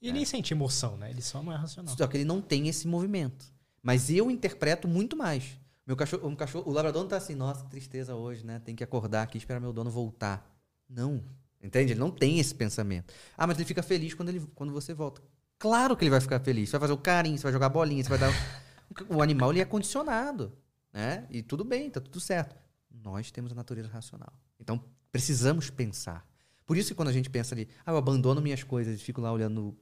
E 0.01 0.09
ele 0.09 0.21
é. 0.21 0.25
sente 0.25 0.53
emoção, 0.53 0.97
né? 0.97 1.09
Ele 1.09 1.21
só 1.21 1.41
não 1.41 1.51
é 1.51 1.55
racional. 1.55 1.95
Só 1.95 2.05
que 2.05 2.17
ele 2.17 2.25
não 2.25 2.41
tem 2.41 2.67
esse 2.67 2.87
movimento. 2.87 3.45
Mas 3.81 4.09
eu 4.09 4.29
interpreto 4.29 4.87
muito 4.87 5.15
mais. 5.15 5.57
Meu 5.85 5.95
cachorro, 5.95 6.27
um 6.27 6.35
cachorro, 6.35 6.69
o 6.69 6.73
labrador 6.73 7.01
não 7.01 7.09
tá 7.09 7.15
assim, 7.15 7.33
nossa, 7.33 7.63
tristeza 7.65 8.13
hoje, 8.13 8.45
né? 8.45 8.59
Tem 8.59 8.75
que 8.75 8.83
acordar 8.83 9.23
aqui 9.23 9.37
e 9.37 9.39
esperar 9.39 9.61
meu 9.61 9.71
dono 9.71 9.89
voltar. 9.89 10.45
Não. 10.89 11.23
Entende? 11.63 11.93
Ele 11.93 11.99
não 11.99 12.11
tem 12.11 12.39
esse 12.39 12.53
pensamento. 12.53 13.13
Ah, 13.37 13.47
mas 13.47 13.57
ele 13.57 13.65
fica 13.65 13.81
feliz 13.81 14.13
quando, 14.13 14.29
ele, 14.29 14.45
quando 14.53 14.73
você 14.73 14.93
volta. 14.93 15.21
Claro 15.57 15.95
que 15.95 16.03
ele 16.03 16.11
vai 16.11 16.21
ficar 16.21 16.39
feliz. 16.41 16.69
Você 16.69 16.73
vai 16.73 16.81
fazer 16.81 16.93
o 16.93 17.01
carinho, 17.01 17.37
você 17.37 17.43
vai 17.43 17.53
jogar 17.53 17.69
bolinha, 17.69 18.03
você 18.03 18.09
vai 18.09 18.19
dar. 18.19 18.31
o 19.09 19.21
animal 19.21 19.51
ele 19.51 19.61
é 19.61 19.65
condicionado. 19.65 20.51
Né? 20.93 21.27
E 21.29 21.41
tudo 21.41 21.63
bem, 21.63 21.89
tá 21.89 21.99
tudo 21.99 22.19
certo. 22.19 22.55
Nós 22.89 23.31
temos 23.31 23.51
a 23.51 23.55
natureza 23.55 23.87
racional. 23.87 24.33
Então, 24.59 24.83
precisamos 25.11 25.69
pensar. 25.69 26.27
Por 26.65 26.75
isso 26.75 26.89
que 26.89 26.95
quando 26.95 27.09
a 27.09 27.13
gente 27.13 27.29
pensa 27.29 27.55
ali, 27.55 27.67
ah, 27.85 27.91
eu 27.91 27.97
abandono 27.97 28.41
minhas 28.41 28.63
coisas 28.63 28.99
e 28.99 29.03
fico 29.03 29.21
lá 29.21 29.31
olhando 29.31 29.77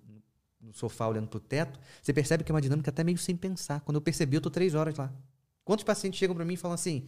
no, 0.62 0.74
sofá, 0.74 1.08
olhando 1.08 1.28
pro 1.28 1.40
teto, 1.40 1.80
você 2.02 2.14
percebe 2.14 2.44
que 2.44 2.52
é 2.52 2.54
uma 2.54 2.62
dinâmica 2.62 2.90
até 2.90 3.04
meio 3.04 3.18
sem 3.18 3.36
pensar. 3.36 3.82
Quando 3.82 3.96
eu 3.96 4.02
percebi, 4.02 4.38
eu 4.38 4.42
tô 4.42 4.50
três 4.50 4.76
horas 4.76 4.96
lá. 4.96 5.12
Quantos 5.64 5.84
pacientes 5.84 6.20
chegam 6.20 6.36
para 6.36 6.46
mim 6.46 6.54
e 6.54 6.58
falam 6.58 6.76
assim: 6.76 7.08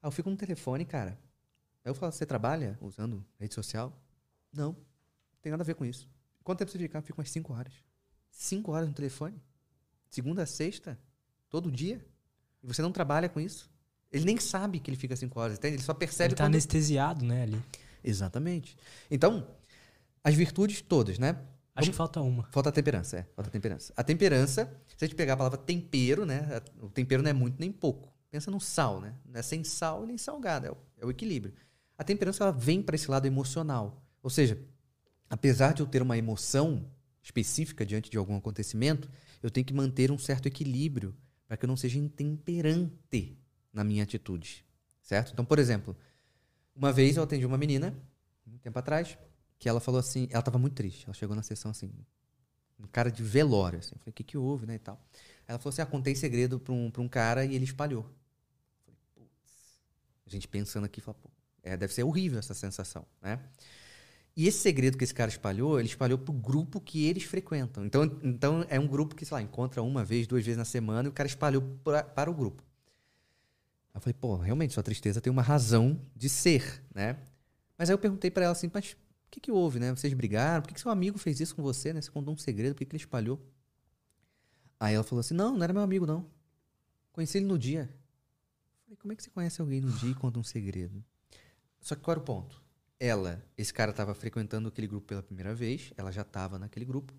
Ah, 0.00 0.06
eu 0.06 0.10
fico 0.12 0.30
no 0.30 0.36
telefone, 0.36 0.84
cara. 0.84 1.18
Aí 1.84 1.90
eu 1.90 1.94
falo: 1.94 2.12
Você 2.12 2.24
trabalha 2.24 2.78
usando 2.80 3.24
rede 3.38 3.54
social? 3.54 3.92
Não, 4.52 4.72
não 4.72 5.40
tem 5.42 5.50
nada 5.50 5.62
a 5.62 5.66
ver 5.66 5.74
com 5.74 5.84
isso. 5.84 6.08
Quanto 6.44 6.60
tempo 6.60 6.70
você 6.70 6.78
fica? 6.78 6.98
Eu 6.98 7.02
fico 7.02 7.20
umas 7.20 7.30
5 7.30 7.52
horas. 7.52 7.74
5 8.30 8.70
horas 8.70 8.88
no 8.88 8.94
telefone? 8.94 9.42
Segunda 10.08 10.44
a 10.44 10.46
sexta? 10.46 10.98
Todo 11.50 11.70
dia? 11.70 12.04
E 12.62 12.66
você 12.66 12.82
não 12.82 12.92
trabalha 12.92 13.28
com 13.28 13.40
isso? 13.40 13.70
Ele 14.10 14.24
nem 14.24 14.38
sabe 14.38 14.80
que 14.80 14.90
ele 14.90 14.96
fica 14.96 15.14
5 15.14 15.38
horas, 15.38 15.58
entende? 15.58 15.76
Ele 15.76 15.82
só 15.82 15.94
percebe. 15.94 16.28
Ele 16.28 16.36
tá 16.36 16.44
quando... 16.44 16.54
anestesiado, 16.54 17.24
né, 17.24 17.42
ali. 17.42 17.62
Exatamente. 18.02 18.76
Então, 19.10 19.46
as 20.24 20.34
virtudes 20.34 20.80
todas, 20.80 21.18
né? 21.18 21.36
Acho 21.74 21.90
que 21.90 21.96
falta 21.96 22.20
uma. 22.20 22.44
Falta 22.50 22.70
a 22.70 22.72
temperança, 22.72 23.18
é. 23.18 23.22
Falta 23.36 23.48
a 23.48 23.52
temperança. 23.52 23.92
A 23.96 24.02
temperança, 24.02 24.64
se 24.96 25.04
a 25.04 25.06
gente 25.06 25.14
pegar 25.14 25.34
a 25.34 25.36
palavra 25.36 25.58
tempero, 25.58 26.26
né? 26.26 26.60
O 26.80 26.88
tempero 26.88 27.22
não 27.22 27.30
é 27.30 27.32
muito 27.32 27.60
nem 27.60 27.70
pouco. 27.70 28.12
Pensa 28.30 28.50
no 28.50 28.60
sal, 28.60 29.00
né? 29.00 29.14
Não 29.24 29.38
é 29.38 29.42
sem 29.42 29.62
sal 29.62 30.04
nem 30.04 30.18
salgado, 30.18 30.66
é 30.66 30.70
o, 30.70 30.76
é 30.98 31.06
o 31.06 31.10
equilíbrio. 31.10 31.54
A 31.96 32.02
temperança 32.02 32.44
ela 32.44 32.52
vem 32.52 32.82
para 32.82 32.96
esse 32.96 33.10
lado 33.10 33.26
emocional. 33.26 34.02
Ou 34.22 34.30
seja, 34.30 34.58
apesar 35.30 35.72
de 35.72 35.80
eu 35.80 35.86
ter 35.86 36.02
uma 36.02 36.18
emoção 36.18 36.84
específica 37.22 37.86
diante 37.86 38.10
de 38.10 38.16
algum 38.18 38.36
acontecimento, 38.36 39.08
eu 39.42 39.50
tenho 39.50 39.64
que 39.64 39.72
manter 39.72 40.10
um 40.10 40.18
certo 40.18 40.46
equilíbrio 40.46 41.14
para 41.48 41.56
que 41.56 41.64
eu 41.64 41.68
não 41.68 41.76
seja 41.76 41.98
intemperante 41.98 43.36
na 43.72 43.82
minha 43.82 44.02
atitude. 44.02 44.64
Certo? 45.02 45.32
Então, 45.32 45.44
por 45.44 45.58
exemplo, 45.58 45.96
uma 46.76 46.92
vez 46.92 47.16
eu 47.16 47.22
atendi 47.22 47.46
uma 47.46 47.56
menina, 47.56 47.98
um 48.46 48.58
tempo 48.58 48.78
atrás, 48.78 49.16
que 49.58 49.68
ela 49.68 49.80
falou 49.80 49.98
assim, 49.98 50.28
ela 50.30 50.40
estava 50.40 50.58
muito 50.58 50.74
triste. 50.74 51.06
Ela 51.06 51.14
chegou 51.14 51.34
na 51.34 51.42
sessão 51.42 51.70
assim, 51.70 51.90
um 52.78 52.86
cara 52.86 53.10
de 53.10 53.22
velório, 53.22 53.78
assim. 53.78 53.92
Eu 53.94 53.98
falei, 53.98 54.10
o 54.10 54.12
que 54.12 54.22
que 54.22 54.36
houve, 54.36 54.66
né, 54.66 54.74
e 54.74 54.78
tal. 54.78 55.02
Ela 55.46 55.58
falou 55.58 55.70
assim, 55.70 55.80
ah, 55.80 55.86
contei 55.86 56.14
segredo 56.14 56.60
para 56.60 56.74
um, 56.74 56.92
um 56.98 57.08
cara 57.08 57.44
e 57.44 57.54
ele 57.54 57.64
espalhou. 57.64 58.04
Eu 58.04 58.94
falei, 58.94 58.98
putz. 59.14 59.80
A 60.26 60.30
gente 60.30 60.46
pensando 60.46 60.84
aqui, 60.84 61.00
fala, 61.00 61.16
pô, 61.20 61.30
é, 61.62 61.76
deve 61.76 61.92
ser 61.92 62.02
horrível 62.02 62.38
essa 62.38 62.52
sensação, 62.52 63.06
né? 63.22 63.40
E 64.38 64.46
esse 64.46 64.60
segredo 64.60 64.96
que 64.96 65.02
esse 65.02 65.12
cara 65.12 65.28
espalhou, 65.28 65.80
ele 65.80 65.88
espalhou 65.88 66.16
pro 66.16 66.32
grupo 66.32 66.80
que 66.80 67.06
eles 67.06 67.24
frequentam. 67.24 67.84
Então, 67.84 68.04
então 68.22 68.64
é 68.68 68.78
um 68.78 68.86
grupo 68.86 69.16
que, 69.16 69.26
sei 69.26 69.34
lá, 69.34 69.42
encontra 69.42 69.82
uma 69.82 70.04
vez, 70.04 70.28
duas 70.28 70.44
vezes 70.44 70.56
na 70.56 70.64
semana 70.64 71.08
e 71.08 71.10
o 71.10 71.12
cara 71.12 71.26
espalhou 71.26 71.60
pra, 71.82 72.04
para 72.04 72.30
o 72.30 72.34
grupo. 72.34 72.62
Eu 73.92 74.00
falei, 74.00 74.14
pô, 74.14 74.36
realmente, 74.36 74.74
sua 74.74 74.82
tristeza 74.84 75.20
tem 75.20 75.28
uma 75.28 75.42
razão 75.42 76.00
de 76.14 76.28
ser, 76.28 76.84
né? 76.94 77.18
Mas 77.76 77.90
aí 77.90 77.94
eu 77.94 77.98
perguntei 77.98 78.30
para 78.30 78.44
ela 78.44 78.52
assim, 78.52 78.70
mas 78.72 78.92
o 78.92 78.96
que, 79.28 79.40
que 79.40 79.50
houve, 79.50 79.80
né? 79.80 79.90
Vocês 79.90 80.14
brigaram? 80.14 80.62
Por 80.62 80.68
que, 80.68 80.74
que 80.74 80.80
seu 80.80 80.92
amigo 80.92 81.18
fez 81.18 81.40
isso 81.40 81.56
com 81.56 81.62
você, 81.64 81.92
né? 81.92 82.00
Você 82.00 82.08
contou 82.08 82.32
um 82.32 82.38
segredo, 82.38 82.74
por 82.74 82.78
que, 82.78 82.84
que 82.84 82.94
ele 82.94 83.02
espalhou? 83.02 83.44
Aí 84.78 84.94
ela 84.94 85.02
falou 85.02 85.18
assim: 85.18 85.34
Não, 85.34 85.56
não 85.56 85.64
era 85.64 85.72
meu 85.72 85.82
amigo, 85.82 86.06
não. 86.06 86.24
Conheci 87.10 87.38
ele 87.38 87.46
no 87.46 87.58
dia. 87.58 87.92
Falei, 88.84 88.96
como 88.98 89.12
é 89.12 89.16
que 89.16 89.22
você 89.24 89.30
conhece 89.30 89.60
alguém 89.60 89.80
no 89.80 89.90
dia 89.90 90.12
e 90.12 90.14
conta 90.14 90.38
um 90.38 90.44
segredo? 90.44 91.04
Só 91.80 91.96
que 91.96 92.02
qual 92.02 92.12
era 92.12 92.20
o 92.20 92.24
ponto? 92.24 92.67
Ela, 93.00 93.44
esse 93.56 93.72
cara 93.72 93.92
estava 93.92 94.14
frequentando 94.14 94.68
aquele 94.68 94.86
grupo 94.86 95.06
pela 95.06 95.22
primeira 95.22 95.54
vez, 95.54 95.92
ela 95.96 96.10
já 96.10 96.22
estava 96.22 96.58
naquele 96.58 96.84
grupo. 96.84 97.14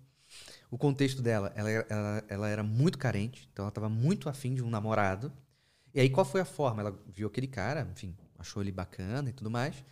O 0.70 0.78
contexto 0.78 1.22
dela, 1.22 1.52
ela, 1.56 1.70
ela, 1.70 2.24
ela 2.28 2.48
era 2.48 2.62
muito 2.62 2.98
carente, 2.98 3.48
então 3.52 3.64
ela 3.64 3.70
estava 3.70 3.88
muito 3.88 4.28
afim 4.28 4.54
de 4.54 4.62
um 4.62 4.70
namorado. 4.70 5.32
E 5.94 6.00
aí 6.00 6.10
qual 6.10 6.24
foi 6.24 6.40
a 6.40 6.44
forma? 6.44 6.82
Ela 6.82 6.98
viu 7.06 7.26
aquele 7.26 7.46
cara, 7.46 7.88
enfim, 7.90 8.14
achou 8.38 8.62
ele 8.62 8.70
bacana 8.70 9.30
e 9.30 9.32
tudo 9.32 9.50
mais. 9.50 9.82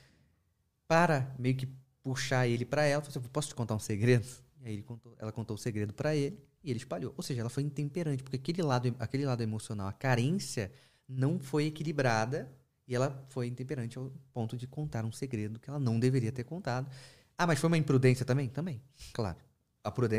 Para 0.86 1.34
meio 1.39 1.57
que 1.57 1.66
puxar 2.03 2.47
ele 2.47 2.64
para 2.64 2.84
ela, 2.84 3.03
falou 3.03 3.18
assim, 3.18 3.28
posso 3.30 3.49
te 3.49 3.55
contar 3.55 3.74
um 3.74 3.80
segredo? 3.80 4.26
E 4.61 4.68
aí 4.68 4.82
contou, 4.82 5.14
ela 5.18 5.32
contou 5.32 5.55
o 5.57 5.59
segredo 5.59 5.93
para 5.93 6.14
ele 6.14 6.39
e 6.62 6.70
ele 6.70 6.78
espalhou. 6.78 7.14
Ou 7.16 7.22
seja, 7.22 7.41
ela 7.41 7.51
foi 7.51 7.62
intemperante, 7.62 8.22
porque 8.22 8.36
aquele 8.36 8.62
lado, 8.62 8.95
aquele 8.99 9.24
lado 9.24 9.43
emocional, 9.43 9.89
a 9.89 9.93
carência 9.93 10.70
não 11.09 11.39
foi 11.39 11.66
equilibrada 11.66 12.51
e 12.89 12.95
ela 12.95 13.22
foi 13.28 13.47
intemperante 13.47 13.99
ao 13.99 14.11
ponto 14.32 14.57
de 14.57 14.66
contar 14.66 15.05
um 15.05 15.12
segredo 15.12 15.61
que 15.61 15.68
ela 15.68 15.78
não 15.78 16.01
deveria 16.01 16.32
ter 16.32 16.45
contado. 16.45 16.91
Ah, 17.36 17.47
mas 17.47 17.59
foi 17.59 17.68
uma 17.68 17.76
imprudência 17.76 18.24
também? 18.24 18.49
Também, 18.49 18.82
claro. 19.12 19.36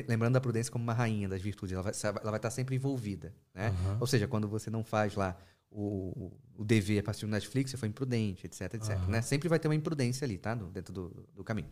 lembrando 0.08 0.34
da 0.34 0.42
prudência 0.42 0.72
como 0.72 0.84
uma 0.84 0.94
rainha 0.94 1.28
das 1.28 1.42
virtudes, 1.42 1.74
ela 1.74 1.84
vai, 1.84 1.94
ela 2.04 2.32
vai 2.32 2.38
estar 2.38 2.52
sempre 2.52 2.76
envolvida. 2.76 3.34
Né? 3.54 3.72
Uhum. 3.72 3.98
Ou 4.00 4.08
seja, 4.08 4.28
quando 4.28 4.48
você 4.48 4.70
não 4.70 4.84
faz 4.84 5.16
lá 5.16 5.36
o, 5.72 6.32
o 6.56 6.64
dever 6.64 7.02
para 7.02 7.12
assistir 7.12 7.26
o 7.26 7.30
Netflix, 7.30 7.72
você 7.72 7.78
foi 7.78 7.90
imprudente, 7.90 8.46
etc, 8.46 8.76
etc. 8.76 8.90
Uhum. 8.98 9.08
Né? 9.08 9.22
Sempre 9.24 9.50
vai 9.50 9.58
ter 9.60 9.68
uma 9.68 9.76
imprudência 9.76 10.24
ali, 10.24 10.38
tá? 10.38 10.54
dentro 10.54 10.94
do, 10.94 11.28
do 11.36 11.44
caminho. 11.44 11.70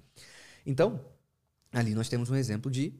Então, 0.65 1.05
ali 1.71 1.93
nós 1.93 2.09
temos 2.09 2.29
um 2.29 2.35
exemplo 2.35 2.71
de 2.71 2.93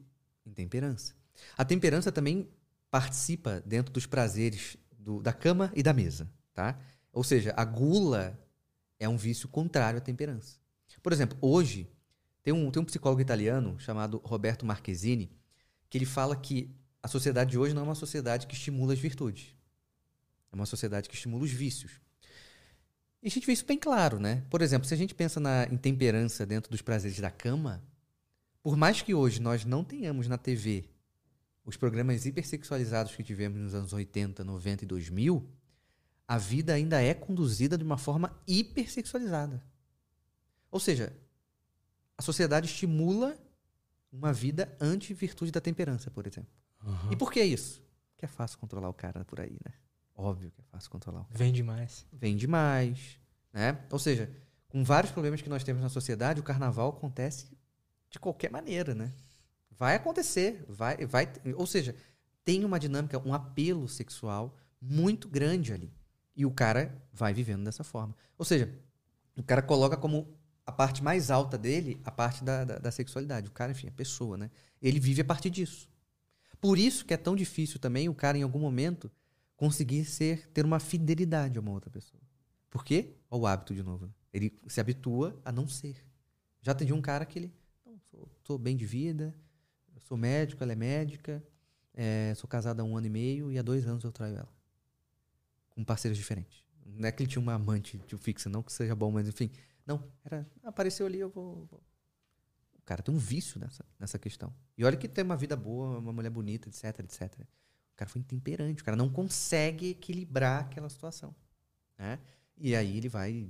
intemperança. 0.46 1.14
A 1.56 1.64
temperança 1.64 2.12
também 2.12 2.48
participa 2.90 3.60
dentro 3.66 3.92
dos 3.92 4.06
prazeres 4.06 4.76
do, 4.96 5.20
da 5.20 5.32
cama 5.32 5.70
e 5.74 5.82
da 5.82 5.92
mesa, 5.92 6.30
tá? 6.54 6.78
Ou 7.18 7.24
seja, 7.24 7.52
a 7.56 7.64
gula 7.64 8.38
é 8.96 9.08
um 9.08 9.16
vício 9.16 9.48
contrário 9.48 9.98
à 9.98 10.00
temperança. 10.00 10.56
Por 11.02 11.12
exemplo, 11.12 11.36
hoje 11.40 11.90
tem 12.44 12.54
um, 12.54 12.70
tem 12.70 12.80
um 12.80 12.84
psicólogo 12.84 13.20
italiano 13.20 13.76
chamado 13.80 14.22
Roberto 14.24 14.64
Marquezine 14.64 15.28
que 15.90 15.98
ele 15.98 16.04
fala 16.04 16.36
que 16.36 16.70
a 17.02 17.08
sociedade 17.08 17.50
de 17.50 17.58
hoje 17.58 17.74
não 17.74 17.82
é 17.82 17.86
uma 17.86 17.96
sociedade 17.96 18.46
que 18.46 18.54
estimula 18.54 18.92
as 18.92 19.00
virtudes. 19.00 19.52
É 20.52 20.54
uma 20.54 20.64
sociedade 20.64 21.08
que 21.08 21.16
estimula 21.16 21.42
os 21.42 21.50
vícios. 21.50 22.00
E 23.20 23.26
a 23.26 23.30
gente 23.30 23.48
vê 23.48 23.52
isso 23.52 23.66
bem 23.66 23.78
claro, 23.78 24.20
né? 24.20 24.44
Por 24.48 24.62
exemplo, 24.62 24.86
se 24.86 24.94
a 24.94 24.96
gente 24.96 25.12
pensa 25.12 25.40
na 25.40 25.66
intemperança 25.72 26.46
dentro 26.46 26.70
dos 26.70 26.82
prazeres 26.82 27.18
da 27.18 27.32
cama, 27.32 27.82
por 28.62 28.76
mais 28.76 29.02
que 29.02 29.12
hoje 29.12 29.42
nós 29.42 29.64
não 29.64 29.82
tenhamos 29.82 30.28
na 30.28 30.38
TV 30.38 30.84
os 31.64 31.76
programas 31.76 32.24
hipersexualizados 32.26 33.16
que 33.16 33.24
tivemos 33.24 33.60
nos 33.60 33.74
anos 33.74 33.92
80, 33.92 34.44
90 34.44 34.84
e 34.84 34.86
2000, 34.86 35.58
a 36.28 36.36
vida 36.36 36.74
ainda 36.74 37.02
é 37.02 37.14
conduzida 37.14 37.78
de 37.78 37.82
uma 37.82 37.96
forma 37.96 38.38
hipersexualizada. 38.46 39.64
Ou 40.70 40.78
seja, 40.78 41.16
a 42.18 42.22
sociedade 42.22 42.66
estimula 42.66 43.34
uma 44.12 44.30
vida 44.30 44.76
anti-virtude 44.78 45.50
da 45.50 45.60
temperança, 45.60 46.10
por 46.10 46.26
exemplo. 46.26 46.52
Uhum. 46.84 47.12
E 47.12 47.16
por 47.16 47.32
que 47.32 47.42
isso? 47.42 47.82
Porque 48.12 48.26
é 48.26 48.28
fácil 48.28 48.58
controlar 48.58 48.90
o 48.90 48.94
cara 48.94 49.24
por 49.24 49.40
aí, 49.40 49.58
né? 49.64 49.72
Óbvio 50.14 50.50
que 50.50 50.60
é 50.60 50.64
fácil 50.64 50.90
controlar 50.90 51.22
o 51.22 51.24
cara. 51.24 51.38
Vende 51.38 51.62
mais. 51.62 52.06
Vende 52.12 52.46
mais, 52.46 53.18
né? 53.50 53.82
Ou 53.90 53.98
seja, 53.98 54.30
com 54.68 54.84
vários 54.84 55.10
problemas 55.12 55.40
que 55.40 55.48
nós 55.48 55.64
temos 55.64 55.82
na 55.82 55.88
sociedade, 55.88 56.40
o 56.40 56.44
carnaval 56.44 56.90
acontece 56.90 57.56
de 58.10 58.18
qualquer 58.18 58.50
maneira, 58.50 58.94
né? 58.94 59.14
Vai 59.70 59.94
acontecer, 59.94 60.62
vai, 60.68 61.06
vai, 61.06 61.32
ou 61.56 61.66
seja, 61.66 61.94
tem 62.44 62.64
uma 62.64 62.78
dinâmica, 62.78 63.18
um 63.18 63.32
apelo 63.32 63.88
sexual 63.88 64.56
muito 64.80 65.28
grande 65.28 65.72
ali. 65.72 65.97
E 66.38 66.46
o 66.46 66.50
cara 66.52 66.96
vai 67.12 67.34
vivendo 67.34 67.64
dessa 67.64 67.82
forma. 67.82 68.14
Ou 68.38 68.44
seja, 68.44 68.72
o 69.36 69.42
cara 69.42 69.60
coloca 69.60 69.96
como 69.96 70.38
a 70.64 70.70
parte 70.70 71.02
mais 71.02 71.32
alta 71.32 71.58
dele 71.58 72.00
a 72.04 72.12
parte 72.12 72.44
da, 72.44 72.64
da, 72.64 72.78
da 72.78 72.90
sexualidade. 72.92 73.48
O 73.48 73.50
cara, 73.50 73.72
enfim, 73.72 73.88
a 73.88 73.92
pessoa, 73.92 74.36
né? 74.36 74.48
Ele 74.80 75.00
vive 75.00 75.20
a 75.20 75.24
partir 75.24 75.50
disso. 75.50 75.88
Por 76.60 76.78
isso 76.78 77.04
que 77.04 77.12
é 77.12 77.16
tão 77.16 77.34
difícil 77.34 77.80
também 77.80 78.08
o 78.08 78.14
cara, 78.14 78.38
em 78.38 78.42
algum 78.42 78.60
momento, 78.60 79.10
conseguir 79.56 80.04
ser 80.04 80.48
ter 80.50 80.64
uma 80.64 80.78
fidelidade 80.78 81.58
a 81.58 81.60
uma 81.60 81.72
outra 81.72 81.90
pessoa. 81.90 82.22
Por 82.70 82.84
quê? 82.84 83.16
Olha 83.28 83.42
o 83.42 83.46
hábito 83.46 83.74
de 83.74 83.82
novo. 83.82 84.06
né? 84.06 84.12
Ele 84.32 84.56
se 84.68 84.80
habitua 84.80 85.40
a 85.44 85.50
não 85.50 85.66
ser. 85.66 85.96
Já 86.62 86.70
atendi 86.70 86.92
um 86.92 87.02
cara 87.02 87.26
que 87.26 87.38
ele. 87.38 87.52
Não, 87.84 87.98
sou, 88.10 88.28
sou 88.44 88.58
bem 88.58 88.76
de 88.76 88.86
vida, 88.86 89.34
sou 90.02 90.16
médico, 90.16 90.62
ela 90.62 90.72
é 90.72 90.76
médica, 90.76 91.42
é, 91.94 92.32
sou 92.36 92.48
casado 92.48 92.80
há 92.80 92.84
um 92.84 92.96
ano 92.96 93.06
e 93.06 93.10
meio 93.10 93.50
e 93.50 93.58
há 93.58 93.62
dois 93.62 93.86
anos 93.86 94.04
eu 94.04 94.12
traio 94.12 94.36
ela. 94.36 94.57
Com 95.78 95.84
parceiros 95.84 96.18
diferentes. 96.18 96.64
Não 96.84 97.08
é 97.08 97.12
que 97.12 97.22
ele 97.22 97.30
tinha 97.30 97.40
uma 97.40 97.54
amante 97.54 97.98
tipo, 98.00 98.20
fixa, 98.20 98.48
não 98.48 98.64
que 98.64 98.72
seja 98.72 98.96
bom, 98.96 99.12
mas 99.12 99.28
enfim. 99.28 99.48
Não, 99.86 100.02
era. 100.24 100.44
Apareceu 100.64 101.06
ali, 101.06 101.20
eu 101.20 101.30
vou. 101.30 101.66
vou. 101.66 101.80
O 102.74 102.82
cara 102.82 103.00
tem 103.00 103.14
um 103.14 103.18
vício 103.18 103.60
nessa, 103.60 103.84
nessa 103.96 104.18
questão. 104.18 104.52
E 104.76 104.84
olha 104.84 104.96
que 104.96 105.06
tem 105.06 105.22
uma 105.22 105.36
vida 105.36 105.54
boa, 105.54 106.00
uma 106.00 106.12
mulher 106.12 106.30
bonita, 106.30 106.68
etc, 106.68 106.98
etc. 106.98 107.32
O 107.92 107.96
cara 107.96 108.10
foi 108.10 108.20
intemperante, 108.20 108.82
o 108.82 108.84
cara 108.84 108.96
não 108.96 109.08
consegue 109.08 109.90
equilibrar 109.90 110.62
aquela 110.62 110.88
situação. 110.88 111.32
Né? 111.96 112.18
E 112.56 112.74
aí 112.74 112.96
ele 112.96 113.08
vai 113.08 113.48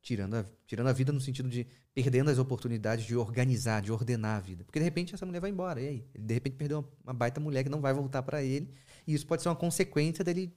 tirando 0.00 0.34
a, 0.34 0.46
tirando 0.66 0.86
a 0.86 0.92
vida 0.94 1.12
no 1.12 1.20
sentido 1.20 1.48
de 1.48 1.66
perdendo 1.92 2.30
as 2.30 2.38
oportunidades 2.38 3.04
de 3.04 3.16
organizar, 3.16 3.82
de 3.82 3.92
ordenar 3.92 4.38
a 4.38 4.40
vida. 4.40 4.64
Porque 4.64 4.78
de 4.78 4.84
repente 4.84 5.14
essa 5.14 5.26
mulher 5.26 5.40
vai 5.40 5.50
embora, 5.50 5.78
e 5.78 5.88
aí? 5.88 6.08
Ele 6.14 6.24
de 6.24 6.32
repente 6.34 6.56
perdeu 6.56 6.78
uma, 6.78 6.88
uma 7.04 7.12
baita 7.12 7.38
mulher 7.38 7.64
que 7.64 7.68
não 7.68 7.82
vai 7.82 7.92
voltar 7.92 8.22
para 8.22 8.42
ele, 8.42 8.72
e 9.06 9.12
isso 9.12 9.26
pode 9.26 9.42
ser 9.42 9.48
uma 9.50 9.56
consequência 9.56 10.24
dele 10.24 10.54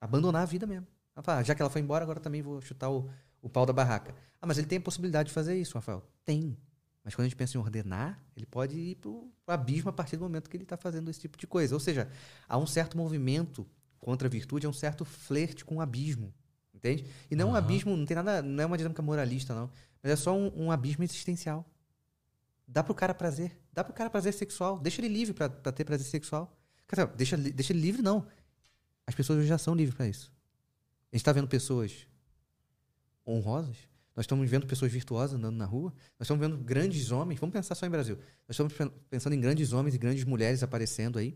abandonar 0.00 0.42
a 0.42 0.46
vida 0.46 0.66
mesmo. 0.66 0.86
Ela 1.14 1.22
fala, 1.22 1.40
ah, 1.40 1.42
já 1.42 1.54
que 1.54 1.62
ela 1.62 1.70
foi 1.70 1.80
embora, 1.80 2.04
agora 2.04 2.20
também 2.20 2.42
vou 2.42 2.60
chutar 2.60 2.90
o, 2.90 3.08
o 3.42 3.48
pau 3.48 3.66
da 3.66 3.72
barraca. 3.72 4.14
Ah, 4.40 4.46
mas 4.46 4.58
ele 4.58 4.66
tem 4.66 4.78
a 4.78 4.80
possibilidade 4.80 5.28
de 5.28 5.34
fazer 5.34 5.56
isso, 5.56 5.74
Rafael? 5.74 6.04
Tem. 6.24 6.56
Mas 7.02 7.14
quando 7.14 7.24
a 7.24 7.28
gente 7.28 7.36
pensa 7.36 7.56
em 7.56 7.60
ordenar, 7.60 8.22
ele 8.36 8.46
pode 8.46 8.76
ir 8.76 8.94
pro, 8.96 9.32
pro 9.44 9.54
abismo 9.54 9.90
a 9.90 9.92
partir 9.92 10.16
do 10.16 10.22
momento 10.22 10.48
que 10.48 10.56
ele 10.56 10.64
está 10.64 10.76
fazendo 10.76 11.10
esse 11.10 11.20
tipo 11.20 11.38
de 11.38 11.46
coisa. 11.46 11.74
Ou 11.74 11.80
seja, 11.80 12.08
há 12.48 12.58
um 12.58 12.66
certo 12.66 12.96
movimento 12.96 13.66
contra 13.98 14.28
a 14.28 14.30
virtude, 14.30 14.66
é 14.66 14.68
um 14.68 14.72
certo 14.72 15.04
flerte 15.04 15.64
com 15.64 15.76
o 15.76 15.80
abismo. 15.80 16.32
Entende? 16.72 17.06
E 17.30 17.34
não 17.34 17.48
é 17.48 17.52
um 17.52 17.54
abismo, 17.56 17.96
não 17.96 18.06
tem 18.06 18.14
nada, 18.14 18.40
não 18.40 18.62
é 18.62 18.66
uma 18.66 18.76
dinâmica 18.76 19.02
moralista, 19.02 19.54
não. 19.54 19.70
Mas 20.02 20.12
é 20.12 20.16
só 20.16 20.36
um, 20.36 20.52
um 20.54 20.70
abismo 20.70 21.02
existencial. 21.02 21.68
Dá 22.66 22.84
pro 22.84 22.94
cara 22.94 23.14
prazer. 23.14 23.58
Dá 23.72 23.82
pro 23.82 23.92
cara 23.92 24.10
prazer 24.10 24.32
sexual. 24.32 24.78
Deixa 24.78 25.00
ele 25.00 25.08
livre 25.08 25.34
pra, 25.34 25.48
pra 25.48 25.72
ter 25.72 25.84
prazer 25.84 26.06
sexual. 26.06 26.56
Cara, 26.86 27.06
deixa, 27.06 27.36
deixa 27.36 27.72
ele 27.72 27.80
livre, 27.80 28.02
não. 28.02 28.26
As 29.08 29.14
pessoas 29.14 29.46
já 29.46 29.56
são 29.56 29.74
livres 29.74 29.96
pra 29.96 30.06
isso. 30.06 30.30
A 31.10 31.16
gente 31.16 31.24
tá 31.24 31.32
vendo 31.32 31.48
pessoas 31.48 32.06
honrosas. 33.26 33.76
Nós 34.14 34.24
estamos 34.24 34.48
vendo 34.50 34.66
pessoas 34.66 34.92
virtuosas 34.92 35.38
andando 35.38 35.56
na 35.56 35.64
rua. 35.64 35.92
Nós 36.18 36.26
estamos 36.26 36.40
vendo 36.46 36.58
grandes 36.62 37.10
homens. 37.10 37.40
Vamos 37.40 37.52
pensar 37.54 37.74
só 37.74 37.86
em 37.86 37.90
Brasil. 37.90 38.16
Nós 38.16 38.50
estamos 38.50 38.72
pen- 38.72 38.92
pensando 39.08 39.32
em 39.34 39.40
grandes 39.40 39.72
homens 39.72 39.94
e 39.94 39.98
grandes 39.98 40.24
mulheres 40.24 40.62
aparecendo 40.62 41.18
aí. 41.18 41.34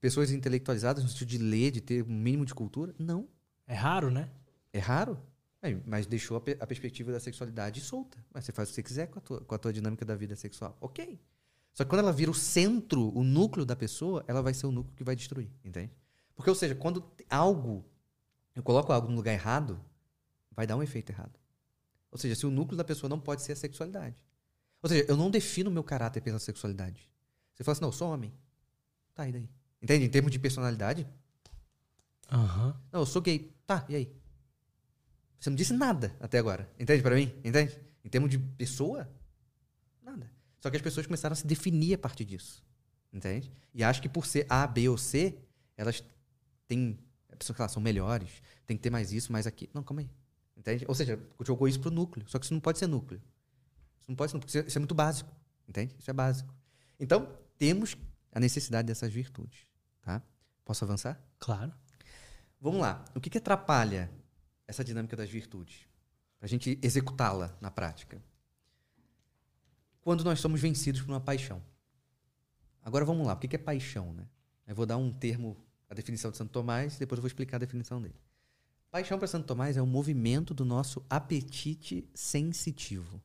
Pessoas 0.00 0.30
intelectualizadas 0.30 1.02
no 1.02 1.08
sentido 1.08 1.28
de 1.28 1.38
ler, 1.38 1.70
de 1.72 1.80
ter 1.80 2.04
um 2.04 2.12
mínimo 2.14 2.44
de 2.44 2.54
cultura. 2.54 2.94
Não. 2.98 3.26
É 3.66 3.74
raro, 3.74 4.10
né? 4.10 4.30
É 4.72 4.78
raro. 4.78 5.18
É, 5.62 5.74
Mas 5.86 6.06
deixou 6.06 6.36
a, 6.36 6.40
pe- 6.40 6.58
a 6.60 6.66
perspectiva 6.66 7.10
da 7.10 7.18
sexualidade 7.18 7.80
solta. 7.80 8.18
Mas 8.32 8.44
você 8.44 8.52
faz 8.52 8.68
o 8.68 8.70
que 8.72 8.76
você 8.76 8.82
quiser 8.82 9.06
com 9.08 9.18
a, 9.18 9.22
tua, 9.22 9.40
com 9.40 9.54
a 9.54 9.58
tua 9.58 9.72
dinâmica 9.72 10.04
da 10.04 10.14
vida 10.14 10.36
sexual. 10.36 10.76
Ok. 10.80 11.18
Só 11.72 11.82
que 11.82 11.90
quando 11.90 12.00
ela 12.00 12.12
vira 12.12 12.30
o 12.30 12.34
centro, 12.34 13.10
o 13.18 13.24
núcleo 13.24 13.64
da 13.64 13.74
pessoa, 13.74 14.22
ela 14.28 14.42
vai 14.42 14.52
ser 14.54 14.66
o 14.66 14.70
núcleo 14.70 14.94
que 14.94 15.02
vai 15.02 15.16
destruir. 15.16 15.48
Entende? 15.64 15.90
Porque, 16.34 16.50
ou 16.50 16.56
seja, 16.56 16.74
quando 16.74 17.04
algo. 17.30 17.84
Eu 18.54 18.62
coloco 18.62 18.92
algo 18.92 19.08
no 19.08 19.16
lugar 19.16 19.32
errado, 19.32 19.80
vai 20.50 20.66
dar 20.66 20.76
um 20.76 20.82
efeito 20.82 21.10
errado. 21.10 21.38
Ou 22.10 22.18
seja, 22.18 22.36
se 22.36 22.46
o 22.46 22.50
núcleo 22.50 22.76
da 22.76 22.84
pessoa 22.84 23.10
não 23.10 23.18
pode 23.18 23.42
ser 23.42 23.52
a 23.52 23.56
sexualidade. 23.56 24.16
Ou 24.80 24.88
seja, 24.88 25.04
eu 25.08 25.16
não 25.16 25.30
defino 25.30 25.70
meu 25.70 25.82
caráter 25.82 26.20
pela 26.20 26.38
sexualidade. 26.38 27.10
Você 27.52 27.64
fala 27.64 27.72
assim, 27.72 27.80
não, 27.82 27.88
eu 27.88 27.92
sou 27.92 28.12
homem. 28.12 28.32
Tá, 29.14 29.28
e 29.28 29.32
daí? 29.32 29.50
Entende? 29.82 30.04
Em 30.04 30.08
termos 30.08 30.30
de 30.30 30.38
personalidade, 30.38 31.06
Aham. 32.30 32.80
não, 32.92 33.00
eu 33.00 33.06
sou 33.06 33.20
gay. 33.20 33.52
Tá, 33.66 33.84
e 33.88 33.96
aí? 33.96 34.16
Você 35.38 35.50
não 35.50 35.56
disse 35.56 35.72
nada 35.72 36.14
até 36.20 36.38
agora. 36.38 36.70
Entende 36.78 37.02
pra 37.02 37.14
mim? 37.14 37.34
Entende? 37.44 37.78
Em 38.04 38.08
termos 38.08 38.30
de 38.30 38.38
pessoa, 38.38 39.10
nada. 40.02 40.30
Só 40.60 40.70
que 40.70 40.76
as 40.76 40.82
pessoas 40.82 41.06
começaram 41.06 41.32
a 41.32 41.36
se 41.36 41.46
definir 41.46 41.94
a 41.94 41.98
partir 41.98 42.24
disso. 42.24 42.64
Entende? 43.12 43.52
E 43.74 43.82
acho 43.84 44.00
que 44.00 44.08
por 44.08 44.26
ser 44.26 44.46
A, 44.48 44.66
B 44.66 44.88
ou 44.88 44.96
C, 44.96 45.38
elas 45.76 46.02
têm. 46.66 46.98
A 47.30 47.36
pessoa 47.36 47.54
que 47.54 47.60
elas 47.60 47.72
são 47.72 47.82
melhores, 47.82 48.30
tem 48.64 48.76
que 48.76 48.82
ter 48.82 48.90
mais 48.90 49.12
isso, 49.12 49.32
mais 49.32 49.46
aquilo. 49.46 49.72
Não, 49.74 49.82
calma 49.82 50.02
aí. 50.02 50.10
Entende? 50.56 50.84
Ou 50.86 50.94
seja, 50.94 51.18
jogou 51.44 51.66
isso 51.66 51.80
pro 51.80 51.90
núcleo. 51.90 52.24
Só 52.28 52.38
que 52.38 52.44
isso 52.44 52.54
não 52.54 52.60
pode 52.60 52.78
ser 52.78 52.86
núcleo. 52.86 53.20
Isso 54.00 54.08
não 54.08 54.14
pode 54.16 54.30
ser 54.30 54.36
núcleo. 54.36 54.62
É- 54.62 54.66
Isso 54.66 54.78
é 54.78 54.80
muito 54.80 54.94
básico. 54.94 55.34
Entende? 55.68 55.96
Isso 55.98 56.08
é 56.10 56.14
básico. 56.14 56.54
Então, 57.00 57.36
temos 57.58 57.96
a 58.30 58.38
necessidade 58.38 58.86
dessas 58.86 59.12
virtudes. 59.12 59.66
Tá? 60.02 60.22
Posso 60.64 60.84
avançar? 60.84 61.20
Claro. 61.38 61.72
Vamos 62.60 62.80
lá. 62.80 63.04
O 63.14 63.20
que, 63.20 63.28
que 63.28 63.38
atrapalha 63.38 64.10
essa 64.66 64.84
dinâmica 64.84 65.16
das 65.16 65.28
virtudes? 65.28 65.88
Para 66.38 66.46
a 66.46 66.48
gente 66.48 66.78
executá-la 66.82 67.56
na 67.60 67.70
prática. 67.70 68.22
Quando 70.00 70.22
nós 70.22 70.40
somos 70.40 70.60
vencidos 70.60 71.00
por 71.00 71.10
uma 71.10 71.20
paixão. 71.20 71.62
Agora 72.82 73.04
vamos 73.04 73.26
lá. 73.26 73.32
O 73.32 73.38
que, 73.38 73.48
que 73.48 73.56
é 73.56 73.58
paixão? 73.58 74.12
Né? 74.12 74.26
Eu 74.66 74.74
vou 74.74 74.84
dar 74.86 74.98
um 74.98 75.10
termo, 75.10 75.56
a 75.94 75.96
definição 75.96 76.30
de 76.30 76.36
Santo 76.36 76.50
Tomás, 76.50 76.98
depois 76.98 77.18
eu 77.18 77.22
vou 77.22 77.28
explicar 77.28 77.56
a 77.56 77.60
definição 77.60 78.02
dele. 78.02 78.14
Paixão 78.90 79.18
para 79.18 79.26
Santo 79.26 79.46
Tomás 79.46 79.76
é 79.76 79.82
o 79.82 79.86
movimento 79.86 80.52
do 80.52 80.64
nosso 80.64 81.04
apetite 81.08 82.08
sensitivo. 82.14 83.22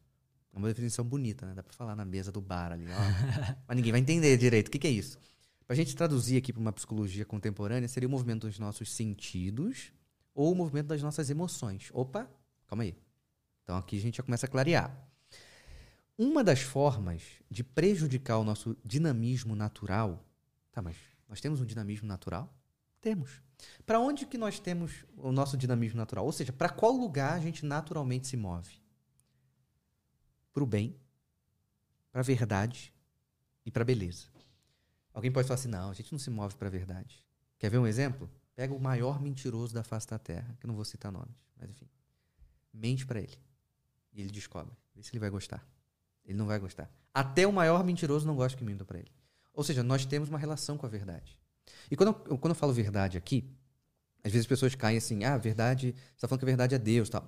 É 0.53 0.57
uma 0.57 0.67
definição 0.67 1.05
bonita, 1.05 1.45
né? 1.45 1.53
Dá 1.53 1.61
para 1.61 1.73
falar 1.73 1.95
na 1.95 2.05
mesa 2.05 2.31
do 2.31 2.41
bar 2.41 2.71
ali. 2.71 2.85
ó. 2.85 2.95
Mas 3.67 3.75
ninguém 3.75 3.91
vai 3.91 4.01
entender 4.01 4.35
direito. 4.37 4.67
O 4.67 4.71
que, 4.71 4.79
que 4.79 4.87
é 4.87 4.91
isso? 4.91 5.19
Para 5.65 5.73
a 5.73 5.77
gente 5.77 5.95
traduzir 5.95 6.37
aqui 6.37 6.51
para 6.51 6.59
uma 6.59 6.73
psicologia 6.73 7.25
contemporânea, 7.25 7.87
seria 7.87 8.07
o 8.07 8.11
movimento 8.11 8.47
dos 8.47 8.57
nossos 8.57 8.91
sentidos 8.91 9.91
ou 10.33 10.51
o 10.51 10.55
movimento 10.55 10.87
das 10.87 11.03
nossas 11.03 11.29
emoções. 11.29 11.89
Opa, 11.93 12.27
calma 12.65 12.83
aí. 12.83 12.95
Então 13.63 13.77
aqui 13.77 13.97
a 13.97 14.01
gente 14.01 14.17
já 14.17 14.23
começa 14.23 14.47
a 14.47 14.49
clarear. 14.49 14.91
Uma 16.17 16.43
das 16.43 16.61
formas 16.61 17.21
de 17.49 17.63
prejudicar 17.63 18.39
o 18.39 18.43
nosso 18.43 18.75
dinamismo 18.83 19.55
natural. 19.55 20.25
Tá, 20.71 20.81
mas 20.81 20.95
nós 21.27 21.39
temos 21.39 21.61
um 21.61 21.65
dinamismo 21.65 22.07
natural? 22.07 22.51
Temos. 23.01 23.41
Para 23.85 23.99
onde 23.99 24.25
que 24.25 24.37
nós 24.37 24.59
temos 24.59 25.05
o 25.17 25.31
nosso 25.31 25.57
dinamismo 25.57 25.97
natural? 25.97 26.25
Ou 26.25 26.31
seja, 26.31 26.53
para 26.53 26.69
qual 26.69 26.91
lugar 26.91 27.33
a 27.33 27.39
gente 27.39 27.65
naturalmente 27.65 28.27
se 28.27 28.37
move? 28.37 28.81
Para 30.53 30.63
o 30.63 30.67
bem, 30.67 30.95
para 32.11 32.21
a 32.21 32.23
verdade 32.23 32.93
e 33.65 33.71
para 33.71 33.83
a 33.83 33.85
beleza. 33.85 34.27
Alguém 35.13 35.31
pode 35.31 35.47
falar 35.47 35.59
assim: 35.59 35.69
não, 35.69 35.89
a 35.89 35.93
gente 35.93 36.11
não 36.11 36.19
se 36.19 36.29
move 36.29 36.55
para 36.55 36.67
a 36.67 36.71
verdade. 36.71 37.23
Quer 37.57 37.69
ver 37.69 37.77
um 37.77 37.87
exemplo? 37.87 38.29
Pega 38.55 38.73
o 38.73 38.79
maior 38.79 39.21
mentiroso 39.21 39.73
da 39.73 39.83
face 39.83 40.07
da 40.07 40.19
terra, 40.19 40.55
que 40.59 40.65
eu 40.65 40.67
não 40.67 40.75
vou 40.75 40.85
citar 40.85 41.11
nomes, 41.11 41.35
mas 41.57 41.69
enfim. 41.69 41.87
Mente 42.73 43.05
para 43.05 43.19
ele. 43.19 43.37
E 44.11 44.21
ele 44.21 44.29
descobre. 44.29 44.75
Vê 44.93 45.01
se 45.01 45.11
ele 45.11 45.19
vai 45.19 45.29
gostar. 45.29 45.65
Ele 46.25 46.37
não 46.37 46.45
vai 46.45 46.59
gostar. 46.59 46.91
Até 47.13 47.47
o 47.47 47.53
maior 47.53 47.83
mentiroso 47.83 48.27
não 48.27 48.35
gosta 48.35 48.57
que 48.57 48.63
minta 48.63 48.83
para 48.83 48.99
ele. 48.99 49.11
Ou 49.53 49.63
seja, 49.63 49.81
nós 49.81 50.05
temos 50.05 50.29
uma 50.29 50.37
relação 50.37 50.77
com 50.77 50.85
a 50.85 50.89
verdade. 50.89 51.38
E 51.89 51.95
quando 51.95 52.09
eu, 52.29 52.37
quando 52.37 52.51
eu 52.51 52.55
falo 52.55 52.73
verdade 52.73 53.17
aqui, 53.17 53.49
às 54.23 54.31
vezes 54.31 54.45
as 54.45 54.47
pessoas 54.47 54.75
caem 54.75 54.97
assim: 54.97 55.23
ah, 55.23 55.37
verdade, 55.37 55.93
você 55.93 56.15
está 56.15 56.27
falando 56.27 56.39
que 56.39 56.45
a 56.45 56.47
verdade 56.47 56.75
é 56.75 56.79
Deus 56.79 57.09
tal. 57.09 57.27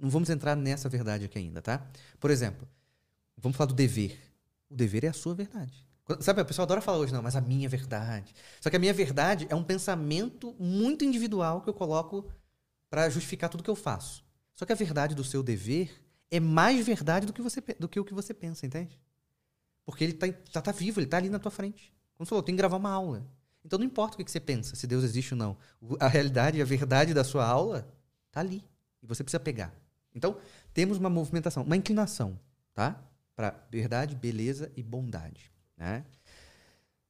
Não 0.00 0.10
vamos 0.10 0.30
entrar 0.30 0.56
nessa 0.56 0.88
verdade 0.88 1.24
aqui 1.24 1.38
ainda, 1.38 1.62
tá? 1.62 1.86
Por 2.18 2.30
exemplo, 2.30 2.68
vamos 3.36 3.56
falar 3.56 3.68
do 3.68 3.74
dever. 3.74 4.18
O 4.68 4.74
dever 4.74 5.04
é 5.04 5.08
a 5.08 5.12
sua 5.12 5.34
verdade. 5.34 5.86
Sabe, 6.20 6.40
a 6.40 6.44
pessoa 6.44 6.64
adora 6.64 6.80
falar 6.80 6.98
hoje, 6.98 7.12
não, 7.12 7.22
mas 7.22 7.36
a 7.36 7.40
minha 7.40 7.68
verdade. 7.68 8.34
Só 8.60 8.68
que 8.68 8.76
a 8.76 8.78
minha 8.78 8.92
verdade 8.92 9.46
é 9.48 9.54
um 9.54 9.62
pensamento 9.62 10.54
muito 10.58 11.04
individual 11.04 11.60
que 11.60 11.70
eu 11.70 11.74
coloco 11.74 12.28
para 12.90 13.08
justificar 13.08 13.48
tudo 13.48 13.62
que 13.62 13.70
eu 13.70 13.76
faço. 13.76 14.24
Só 14.54 14.66
que 14.66 14.72
a 14.72 14.76
verdade 14.76 15.14
do 15.14 15.24
seu 15.24 15.42
dever 15.42 16.02
é 16.30 16.40
mais 16.40 16.84
verdade 16.84 17.26
do 17.26 17.32
que, 17.32 17.40
você, 17.40 17.60
do 17.78 17.88
que 17.88 18.00
o 18.00 18.04
que 18.04 18.12
você 18.12 18.34
pensa, 18.34 18.66
entende? 18.66 18.98
Porque 19.84 20.04
ele 20.04 20.12
tá, 20.12 20.26
tá, 20.52 20.60
tá 20.60 20.72
vivo, 20.72 21.00
ele 21.00 21.06
tá 21.06 21.16
ali 21.16 21.28
na 21.28 21.38
tua 21.38 21.50
frente. 21.50 21.92
Como 22.16 22.26
você 22.26 22.30
falou, 22.30 22.42
tem 22.42 22.54
que 22.54 22.58
gravar 22.58 22.76
uma 22.76 22.90
aula. 22.90 23.26
Então 23.64 23.78
não 23.78 23.86
importa 23.86 24.14
o 24.14 24.24
que 24.24 24.30
você 24.30 24.40
pensa, 24.40 24.74
se 24.76 24.86
Deus 24.86 25.04
existe 25.04 25.34
ou 25.34 25.38
não. 25.38 25.56
A 26.00 26.08
realidade, 26.08 26.60
a 26.60 26.64
verdade 26.64 27.14
da 27.14 27.24
sua 27.24 27.46
aula 27.46 27.88
tá 28.30 28.40
ali. 28.40 28.64
E 29.02 29.06
você 29.06 29.22
precisa 29.22 29.40
pegar. 29.40 29.74
Então, 30.14 30.36
temos 30.72 30.98
uma 30.98 31.10
movimentação, 31.10 31.62
uma 31.62 31.76
inclinação, 31.76 32.38
tá? 32.74 33.02
Para 33.34 33.66
verdade, 33.70 34.14
beleza 34.14 34.70
e 34.76 34.82
bondade. 34.82 35.50
Né? 35.76 36.04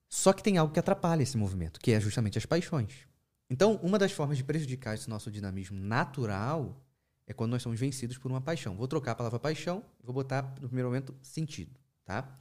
Só 0.09 0.33
que 0.33 0.43
tem 0.43 0.57
algo 0.57 0.73
que 0.73 0.81
atrapalha 0.81 1.23
esse 1.23 1.37
movimento, 1.37 1.81
que 1.81 1.93
é 1.93 2.01
justamente 2.01 2.39
as 2.39 2.47
paixões. 2.47 3.07
Então, 3.51 3.79
uma 3.83 3.99
das 3.99 4.12
formas 4.12 4.39
de 4.39 4.45
prejudicar 4.45 4.95
esse 4.95 5.11
nosso 5.11 5.31
dinamismo 5.31 5.79
natural 5.79 6.81
é 7.27 7.33
quando 7.33 7.51
nós 7.51 7.62
somos 7.62 7.79
vencidos 7.79 8.16
por 8.19 8.31
uma 8.31 8.41
paixão. 8.41 8.77
Vou 8.77 8.89
trocar 8.89 9.12
a 9.12 9.15
palavra 9.15 9.39
paixão 9.39 9.85
e 10.01 10.07
vou 10.07 10.15
botar, 10.15 10.43
no 10.61 10.69
primeiro 10.69 10.89
momento, 10.89 11.15
sentido. 11.23 11.79
Tá? 12.05 12.37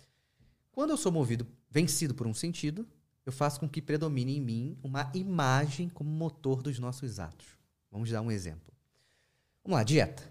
Quando 0.71 0.91
eu 0.91 0.97
sou 0.97 1.11
movido, 1.11 1.45
vencido 1.69 2.13
por 2.13 2.27
um 2.27 2.33
sentido, 2.33 2.87
eu 3.25 3.31
faço 3.31 3.59
com 3.59 3.69
que 3.69 3.81
predomine 3.81 4.37
em 4.37 4.41
mim 4.41 4.79
uma 4.83 5.11
imagem 5.13 5.89
como 5.89 6.09
motor 6.09 6.61
dos 6.63 6.79
nossos 6.79 7.19
atos. 7.19 7.47
Vamos 7.91 8.09
dar 8.09 8.21
um 8.21 8.31
exemplo. 8.31 8.73
Vamos 9.63 9.77
lá, 9.77 9.83
dieta. 9.83 10.23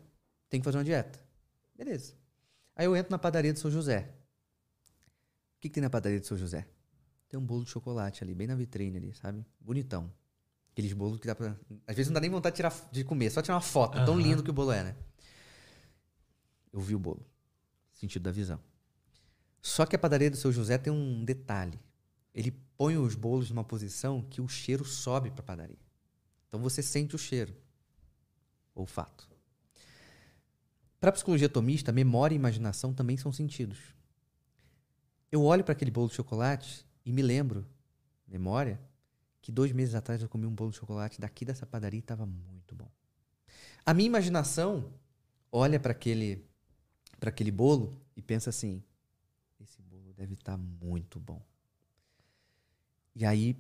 Tem 0.49 0.61
que 0.61 0.65
fazer 0.65 0.79
uma 0.79 0.85
dieta. 0.85 1.19
Beleza. 1.77 2.15
Aí 2.75 2.87
eu 2.87 2.97
entro 2.97 3.11
na 3.11 3.19
padaria 3.19 3.53
do 3.53 3.59
São 3.59 3.71
José. 3.71 4.11
O 5.57 5.61
que, 5.61 5.69
que 5.69 5.75
tem 5.75 5.83
na 5.83 5.91
padaria 5.91 6.19
do 6.19 6.27
São 6.27 6.37
José? 6.37 6.67
Tem 7.29 7.39
um 7.39 7.45
bolo 7.45 7.65
de 7.65 7.71
chocolate 7.71 8.25
ali, 8.25 8.35
bem 8.35 8.47
na 8.47 8.57
vitrine 8.57 8.97
ali, 8.97 9.15
sabe? 9.15 9.47
Bonitão. 9.61 10.13
Aqueles 10.73 10.93
bolos 10.93 11.21
que 11.21 11.27
dá 11.27 11.35
pra. 11.35 11.57
Às 11.87 11.95
vezes 11.95 12.09
não 12.09 12.15
dá 12.15 12.21
nem 12.21 12.31
vontade 12.31 12.55
de, 12.55 12.57
tirar, 12.57 12.89
de 12.91 13.05
comer, 13.05 13.31
só 13.31 13.43
tirar 13.43 13.55
uma 13.55 13.61
foto. 13.61 13.99
Uhum. 13.99 14.05
Tão 14.05 14.19
lindo 14.19 14.43
que 14.43 14.51
o 14.51 14.53
bolo 14.53 14.73
é, 14.73 14.83
né? 14.83 14.97
Eu 16.73 16.81
vi 16.81 16.95
o 16.95 16.99
bolo. 16.99 17.25
Sentido 17.93 18.23
da 18.23 18.33
visão. 18.33 18.61
Só 19.61 19.85
que 19.85 19.95
a 19.95 19.99
padaria 19.99 20.31
do 20.31 20.37
seu 20.37 20.51
José 20.51 20.79
tem 20.79 20.93
um 20.93 21.25
detalhe. 21.25 21.79
Ele 22.35 22.53
põe 22.77 22.97
os 22.97 23.15
bolos 23.15 23.51
numa 23.51 23.65
posição 23.65 24.23
que 24.23 24.41
o 24.41 24.49
cheiro 24.49 24.85
sobe 24.85 25.31
para 25.31 25.41
a 25.41 25.45
padaria. 25.45 25.79
Então 26.47 26.61
você 26.61 26.83
sente 26.83 27.15
o 27.15 27.19
cheiro. 27.19 27.55
Olfato. 28.75 29.29
Para 31.01 31.11
a 31.11 31.13
psicologia 31.13 31.47
atomista, 31.47 31.93
memória 31.93 32.35
e 32.35 32.37
imaginação 32.37 32.93
também 32.93 33.17
são 33.17 33.33
sentidos. 33.33 33.79
Eu 35.33 35.43
olho 35.43 35.65
para 35.65 35.73
aquele 35.73 35.91
bolo 35.91 36.09
de 36.09 36.15
chocolate 36.15 36.87
e 37.05 37.13
me 37.13 37.23
lembro, 37.23 37.67
memória, 38.27 38.81
que 39.41 39.51
dois 39.51 39.73
meses 39.73 39.95
atrás 39.95 40.21
eu 40.21 40.29
comi 40.29 40.47
um 40.47 40.55
bolo 40.55 40.71
de 40.71 40.77
chocolate 40.77 41.21
daqui 41.21 41.45
dessa 41.45 41.65
padaria 41.65 41.99
e 41.99 42.01
estava 42.01 42.27
muito 42.27 42.75
bom. 42.75 42.91
A 43.87 43.95
minha 43.95 44.07
imaginação 44.07 44.93
olha 45.51 45.81
para 45.81 45.93
aquele, 45.93 46.45
aquele 47.21 47.51
bolo 47.51 48.01
e 48.15 48.21
pensa 48.21 48.51
assim: 48.51 48.83
esse 49.59 49.81
bolo 49.83 50.13
deve 50.13 50.35
estar 50.35 50.53
tá 50.53 50.59
muito 50.59 51.19
bom. 51.19 51.43
E 53.15 53.25
aí 53.25 53.57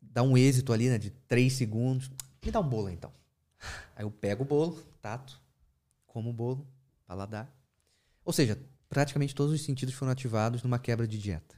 dá 0.00 0.22
um 0.22 0.36
êxito 0.36 0.72
ali, 0.72 0.88
né, 0.88 0.98
de 0.98 1.10
três 1.10 1.54
segundos. 1.54 2.10
Me 2.44 2.50
dá 2.50 2.60
um 2.60 2.68
bolo 2.68 2.88
então. 2.88 3.12
Aí 3.96 4.04
eu 4.04 4.10
pego 4.10 4.42
o 4.42 4.46
bolo, 4.46 4.82
tato, 5.00 5.40
como 6.06 6.30
o 6.30 6.32
bolo, 6.32 6.66
paladar. 7.06 7.52
Ou 8.24 8.32
seja, 8.32 8.58
praticamente 8.88 9.34
todos 9.34 9.52
os 9.52 9.62
sentidos 9.62 9.94
foram 9.94 10.12
ativados 10.12 10.62
numa 10.62 10.78
quebra 10.78 11.06
de 11.06 11.18
dieta. 11.18 11.54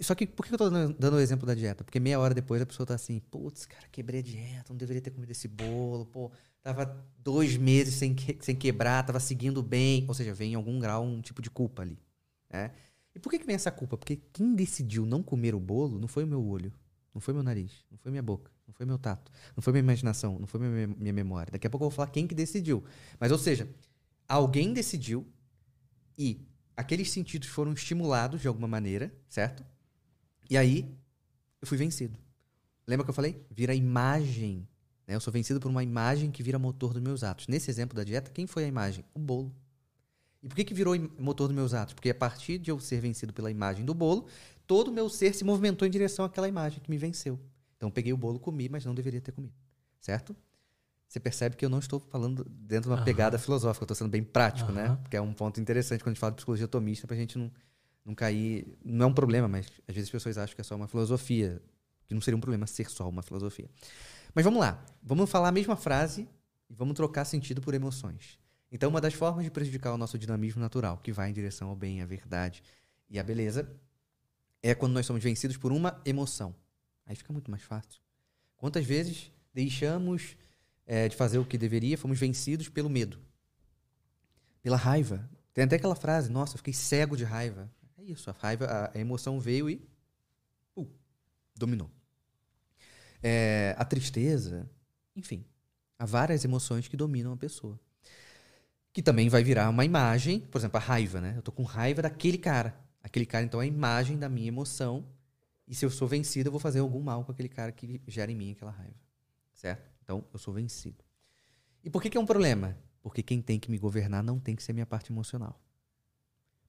Só 0.00 0.14
que 0.14 0.26
por 0.26 0.46
que 0.46 0.54
eu 0.54 0.58
tô 0.58 0.70
dando 0.70 1.16
o 1.16 1.20
exemplo 1.20 1.46
da 1.46 1.54
dieta? 1.54 1.84
Porque 1.84 2.00
meia 2.00 2.18
hora 2.18 2.32
depois 2.32 2.62
a 2.62 2.66
pessoa 2.66 2.86
tá 2.86 2.94
assim, 2.94 3.18
putz, 3.18 3.66
cara, 3.66 3.86
quebrei 3.92 4.20
a 4.20 4.22
dieta, 4.22 4.72
não 4.72 4.76
deveria 4.76 5.02
ter 5.02 5.10
comido 5.10 5.30
esse 5.30 5.46
bolo, 5.46 6.06
pô, 6.06 6.30
tava 6.62 7.04
dois 7.18 7.56
meses 7.56 7.94
sem, 7.94 8.14
que, 8.14 8.38
sem 8.40 8.56
quebrar, 8.56 9.04
tava 9.04 9.20
seguindo 9.20 9.62
bem. 9.62 10.06
Ou 10.08 10.14
seja, 10.14 10.32
vem 10.32 10.52
em 10.52 10.54
algum 10.54 10.78
grau 10.78 11.04
um 11.04 11.20
tipo 11.20 11.42
de 11.42 11.50
culpa 11.50 11.82
ali. 11.82 11.98
Né? 12.48 12.72
E 13.14 13.18
por 13.18 13.30
que, 13.30 13.38
que 13.38 13.46
vem 13.46 13.54
essa 13.54 13.70
culpa? 13.70 13.96
Porque 13.96 14.16
quem 14.32 14.54
decidiu 14.54 15.04
não 15.04 15.22
comer 15.22 15.54
o 15.54 15.60
bolo 15.60 15.98
não 15.98 16.08
foi 16.08 16.24
o 16.24 16.26
meu 16.26 16.44
olho, 16.44 16.72
não 17.14 17.20
foi 17.20 17.34
meu 17.34 17.42
nariz, 17.42 17.84
não 17.90 17.98
foi 17.98 18.10
minha 18.10 18.22
boca, 18.22 18.50
não 18.66 18.72
foi 18.72 18.86
meu 18.86 18.98
tato, 18.98 19.30
não 19.54 19.62
foi 19.62 19.72
minha 19.72 19.82
imaginação, 19.82 20.38
não 20.38 20.46
foi 20.46 20.60
minha, 20.60 20.86
minha 20.86 21.12
memória. 21.12 21.52
Daqui 21.52 21.66
a 21.66 21.70
pouco 21.70 21.84
eu 21.84 21.90
vou 21.90 21.96
falar 21.96 22.08
quem 22.08 22.26
que 22.26 22.34
decidiu. 22.34 22.82
Mas, 23.20 23.30
ou 23.30 23.38
seja, 23.38 23.68
alguém 24.26 24.72
decidiu 24.72 25.26
e 26.16 26.46
aqueles 26.76 27.10
sentidos 27.10 27.48
foram 27.48 27.72
estimulados 27.72 28.40
de 28.40 28.48
alguma 28.48 28.68
maneira, 28.68 29.14
certo? 29.28 29.64
E 30.48 30.56
aí 30.56 30.96
eu 31.60 31.66
fui 31.66 31.76
vencido. 31.76 32.18
Lembra 32.86 33.04
que 33.04 33.10
eu 33.10 33.14
falei? 33.14 33.46
Vira 33.50 33.74
imagem. 33.74 34.66
Né? 35.06 35.14
Eu 35.14 35.20
sou 35.20 35.32
vencido 35.32 35.60
por 35.60 35.68
uma 35.68 35.82
imagem 35.82 36.30
que 36.30 36.42
vira 36.42 36.58
motor 36.58 36.92
dos 36.92 37.02
meus 37.02 37.22
atos. 37.22 37.46
Nesse 37.46 37.70
exemplo 37.70 37.96
da 37.96 38.04
dieta, 38.04 38.30
quem 38.30 38.46
foi 38.46 38.64
a 38.64 38.68
imagem? 38.68 39.04
O 39.14 39.18
bolo. 39.18 39.54
E 40.42 40.48
por 40.48 40.56
que, 40.56 40.64
que 40.64 40.74
virou 40.74 40.94
motor 41.18 41.46
dos 41.46 41.54
meus 41.54 41.72
atos? 41.72 41.94
Porque 41.94 42.10
a 42.10 42.14
partir 42.14 42.58
de 42.58 42.70
eu 42.70 42.80
ser 42.80 43.00
vencido 43.00 43.32
pela 43.32 43.50
imagem 43.50 43.84
do 43.84 43.94
bolo, 43.94 44.26
todo 44.66 44.88
o 44.88 44.92
meu 44.92 45.08
ser 45.08 45.34
se 45.34 45.44
movimentou 45.44 45.86
em 45.86 45.90
direção 45.90 46.24
àquela 46.24 46.48
imagem 46.48 46.80
que 46.80 46.90
me 46.90 46.98
venceu. 46.98 47.38
Então 47.76 47.88
eu 47.88 47.92
peguei 47.92 48.12
o 48.12 48.16
bolo, 48.16 48.40
comi, 48.40 48.68
mas 48.68 48.84
não 48.84 48.94
deveria 48.94 49.20
ter 49.20 49.32
comido. 49.32 49.54
Certo? 50.00 50.34
Você 51.06 51.20
percebe 51.20 51.56
que 51.56 51.64
eu 51.64 51.68
não 51.68 51.78
estou 51.78 52.00
falando 52.00 52.44
dentro 52.48 52.84
de 52.84 52.88
uma 52.88 52.98
uhum. 52.98 53.04
pegada 53.04 53.38
filosófica, 53.38 53.82
eu 53.82 53.84
estou 53.84 53.94
sendo 53.94 54.10
bem 54.10 54.22
prático, 54.24 54.70
uhum. 54.70 54.74
né? 54.74 54.98
Porque 55.02 55.16
é 55.16 55.20
um 55.20 55.32
ponto 55.32 55.60
interessante 55.60 56.02
quando 56.02 56.08
a 56.08 56.14
gente 56.14 56.20
fala 56.20 56.32
de 56.32 56.36
psicologia 56.36 56.64
atomista, 56.64 57.06
para 57.06 57.14
a 57.14 57.18
gente 57.18 57.38
não, 57.38 57.52
não 58.04 58.14
cair. 58.14 58.66
Não 58.82 59.06
é 59.06 59.08
um 59.08 59.12
problema, 59.12 59.46
mas 59.46 59.66
às 59.86 59.94
vezes 59.94 60.08
as 60.08 60.10
pessoas 60.10 60.38
acham 60.38 60.54
que 60.54 60.60
é 60.62 60.64
só 60.64 60.74
uma 60.74 60.88
filosofia, 60.88 61.62
que 62.06 62.14
não 62.14 62.20
seria 62.20 62.36
um 62.36 62.40
problema 62.40 62.66
ser 62.66 62.90
só 62.90 63.08
uma 63.08 63.22
filosofia. 63.22 63.68
Mas 64.34 64.44
vamos 64.44 64.58
lá, 64.58 64.82
vamos 65.02 65.30
falar 65.30 65.48
a 65.48 65.52
mesma 65.52 65.76
frase 65.76 66.26
e 66.70 66.74
vamos 66.74 66.94
trocar 66.94 67.26
sentido 67.26 67.60
por 67.60 67.74
emoções. 67.74 68.38
Então, 68.74 68.88
uma 68.88 69.02
das 69.02 69.12
formas 69.12 69.44
de 69.44 69.50
prejudicar 69.50 69.92
o 69.92 69.98
nosso 69.98 70.18
dinamismo 70.18 70.58
natural, 70.58 70.96
que 70.96 71.12
vai 71.12 71.28
em 71.28 71.32
direção 71.34 71.68
ao 71.68 71.76
bem, 71.76 72.00
à 72.00 72.06
verdade 72.06 72.62
e 73.10 73.18
à 73.18 73.22
beleza, 73.22 73.70
é 74.62 74.74
quando 74.74 74.94
nós 74.94 75.04
somos 75.04 75.22
vencidos 75.22 75.58
por 75.58 75.70
uma 75.70 76.00
emoção. 76.06 76.54
Aí 77.04 77.14
fica 77.14 77.34
muito 77.34 77.50
mais 77.50 77.62
fácil. 77.62 78.00
Quantas 78.56 78.86
vezes 78.86 79.30
deixamos 79.52 80.38
é, 80.86 81.06
de 81.06 81.14
fazer 81.14 81.36
o 81.36 81.44
que 81.44 81.58
deveria, 81.58 81.98
fomos 81.98 82.18
vencidos 82.18 82.70
pelo 82.70 82.88
medo, 82.88 83.20
pela 84.62 84.78
raiva. 84.78 85.28
Tem 85.52 85.64
até 85.64 85.76
aquela 85.76 85.94
frase: 85.94 86.30
Nossa, 86.30 86.54
eu 86.54 86.58
fiquei 86.58 86.72
cego 86.72 87.14
de 87.14 87.24
raiva. 87.24 87.70
É 87.98 88.04
isso, 88.04 88.30
a 88.30 88.32
raiva, 88.32 88.90
a 88.94 88.98
emoção 88.98 89.38
veio 89.38 89.68
e 89.68 89.86
uh, 90.74 90.88
dominou. 91.54 91.90
É, 93.22 93.74
a 93.76 93.84
tristeza, 93.84 94.66
enfim, 95.14 95.44
há 95.98 96.06
várias 96.06 96.42
emoções 96.42 96.88
que 96.88 96.96
dominam 96.96 97.34
a 97.34 97.36
pessoa 97.36 97.78
que 98.92 99.02
também 99.02 99.28
vai 99.28 99.42
virar 99.42 99.70
uma 99.70 99.84
imagem, 99.84 100.40
por 100.40 100.58
exemplo, 100.58 100.76
a 100.76 100.80
raiva, 100.80 101.20
né? 101.20 101.34
Eu 101.36 101.42
tô 101.42 101.50
com 101.50 101.62
raiva 101.62 102.02
daquele 102.02 102.36
cara. 102.36 102.78
Aquele 103.02 103.24
cara, 103.24 103.44
então, 103.44 103.60
é 103.60 103.64
a 103.64 103.66
imagem 103.66 104.18
da 104.18 104.28
minha 104.28 104.48
emoção. 104.48 105.04
E 105.66 105.74
se 105.74 105.84
eu 105.84 105.90
sou 105.90 106.06
vencido, 106.06 106.48
eu 106.48 106.52
vou 106.52 106.60
fazer 106.60 106.80
algum 106.80 107.00
mal 107.00 107.24
com 107.24 107.32
aquele 107.32 107.48
cara 107.48 107.72
que 107.72 108.00
gera 108.06 108.30
em 108.30 108.34
mim 108.34 108.52
aquela 108.52 108.70
raiva. 108.70 108.94
Certo? 109.54 109.90
Então, 110.02 110.24
eu 110.32 110.38
sou 110.38 110.52
vencido. 110.52 111.02
E 111.82 111.88
por 111.88 112.02
que, 112.02 112.10
que 112.10 112.18
é 112.18 112.20
um 112.20 112.26
problema? 112.26 112.76
Porque 113.02 113.22
quem 113.22 113.40
tem 113.40 113.58
que 113.58 113.70
me 113.70 113.78
governar 113.78 114.22
não 114.22 114.38
tem 114.38 114.54
que 114.54 114.62
ser 114.62 114.72
minha 114.72 114.86
parte 114.86 115.10
emocional. 115.10 115.58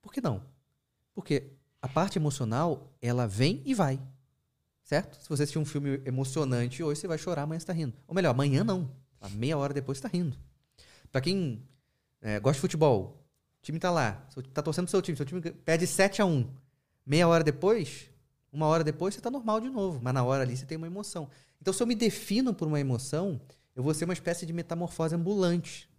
Por 0.02 0.12
que 0.12 0.22
não? 0.22 0.44
Porque 1.14 1.52
a 1.82 1.88
parte 1.88 2.18
emocional, 2.18 2.96
ela 3.02 3.28
vem 3.28 3.62
e 3.66 3.74
vai. 3.74 4.02
Certo? 4.84 5.22
Se 5.22 5.30
você 5.30 5.44
assistir 5.44 5.60
um 5.60 5.66
filme 5.66 6.02
emocionante 6.06 6.82
hoje, 6.82 7.02
você 7.02 7.08
vai 7.08 7.18
chorar, 7.18 7.44
amanhã 7.44 7.60
você 7.60 7.66
tá 7.66 7.74
rindo. 7.74 7.94
Ou 8.08 8.16
melhor, 8.16 8.32
amanhã 8.32 8.64
não. 8.64 8.90
Meia 9.32 9.58
hora 9.58 9.74
depois 9.74 9.98
você 9.98 10.04
tá 10.04 10.10
rindo. 10.10 10.38
Para 11.12 11.22
quem 11.22 11.64
é, 12.24 12.40
gosta 12.40 12.56
de 12.56 12.62
futebol. 12.62 13.22
O 13.60 13.62
time 13.62 13.78
tá 13.78 13.92
lá. 13.92 14.26
Tá 14.54 14.62
torcendo 14.62 14.86
pro 14.86 14.92
seu 14.92 15.02
time. 15.02 15.18
Seu 15.18 15.26
time 15.26 15.42
perde 15.42 15.86
7 15.86 16.22
a 16.22 16.26
1 16.26 16.50
Meia 17.06 17.28
hora 17.28 17.44
depois, 17.44 18.10
uma 18.52 18.66
hora 18.66 18.82
depois, 18.82 19.14
você 19.14 19.20
tá 19.20 19.30
normal 19.30 19.60
de 19.60 19.70
novo. 19.70 20.00
Mas 20.02 20.14
na 20.14 20.24
hora 20.24 20.44
ali 20.44 20.56
você 20.56 20.66
tem 20.66 20.78
uma 20.78 20.88
emoção. 20.88 21.30
Então, 21.62 21.74
se 21.74 21.84
eu 21.84 21.88
me 21.88 21.96
defino 21.96 22.54
por 22.54 22.66
uma 22.66 22.80
emoção, 22.80 23.42
eu 23.76 23.84
vou 23.84 23.94
ser 23.94 24.06
uma 24.06 24.14
espécie 24.14 24.46
de 24.46 24.54
metamorfose 24.54 25.14
ambulante. 25.14 25.90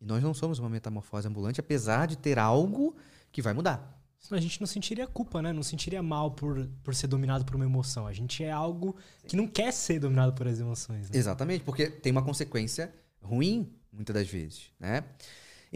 E 0.00 0.04
nós 0.04 0.22
não 0.22 0.34
somos 0.34 0.58
uma 0.58 0.68
metamorfose 0.68 1.26
ambulante, 1.26 1.60
apesar 1.60 2.06
de 2.06 2.18
ter 2.18 2.38
algo 2.38 2.94
que 3.32 3.40
vai 3.40 3.54
mudar. 3.54 3.98
A 4.30 4.40
gente 4.40 4.60
não 4.60 4.66
sentiria 4.66 5.06
culpa, 5.06 5.40
né? 5.40 5.52
Não 5.52 5.62
sentiria 5.62 6.02
mal 6.02 6.30
por, 6.30 6.66
por 6.82 6.94
ser 6.94 7.06
dominado 7.06 7.44
por 7.44 7.56
uma 7.56 7.64
emoção. 7.64 8.06
A 8.06 8.12
gente 8.12 8.42
é 8.42 8.50
algo 8.50 8.96
que 9.26 9.36
não 9.36 9.46
quer 9.46 9.72
ser 9.72 9.98
dominado 9.98 10.32
por 10.34 10.46
as 10.46 10.58
emoções. 10.58 11.10
Né? 11.10 11.18
Exatamente, 11.18 11.64
porque 11.64 11.88
tem 11.88 12.10
uma 12.10 12.22
consequência 12.22 12.92
ruim, 13.20 13.70
muitas 13.92 14.14
das 14.14 14.28
vezes, 14.28 14.70
né? 14.78 15.04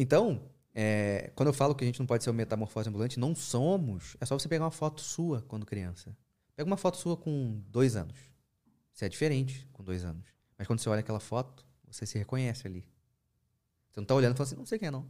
Então, 0.01 0.41
é, 0.73 1.33
quando 1.35 1.49
eu 1.49 1.53
falo 1.53 1.75
que 1.75 1.83
a 1.83 1.87
gente 1.87 1.99
não 1.99 2.07
pode 2.07 2.23
ser 2.23 2.31
uma 2.31 2.37
metamorfose 2.37 2.89
ambulante, 2.89 3.19
não 3.19 3.35
somos. 3.35 4.17
É 4.21 4.25
só 4.25 4.39
você 4.39 4.49
pegar 4.49 4.65
uma 4.65 4.71
foto 4.71 5.01
sua 5.01 5.43
quando 5.43 5.67
criança. 5.67 6.17
Pega 6.55 6.69
uma 6.69 6.77
foto 6.77 6.97
sua 6.97 7.17
com 7.17 7.61
dois 7.69 7.97
anos. 7.97 8.17
Você 8.93 9.07
é 9.07 9.09
diferente 9.09 9.69
com 9.73 9.83
dois 9.83 10.05
anos. 10.05 10.25
Mas 10.57 10.69
quando 10.69 10.79
você 10.79 10.89
olha 10.89 11.01
aquela 11.01 11.19
foto, 11.19 11.67
você 11.85 12.07
se 12.07 12.17
reconhece 12.17 12.65
ali. 12.65 12.89
Você 13.91 13.99
não 13.99 14.05
está 14.05 14.15
olhando 14.15 14.35
e 14.35 14.37
fala 14.37 14.47
assim, 14.47 14.57
não 14.57 14.67
sei 14.67 14.79
quem 14.79 14.87
é 14.87 14.91
não. 14.91 15.03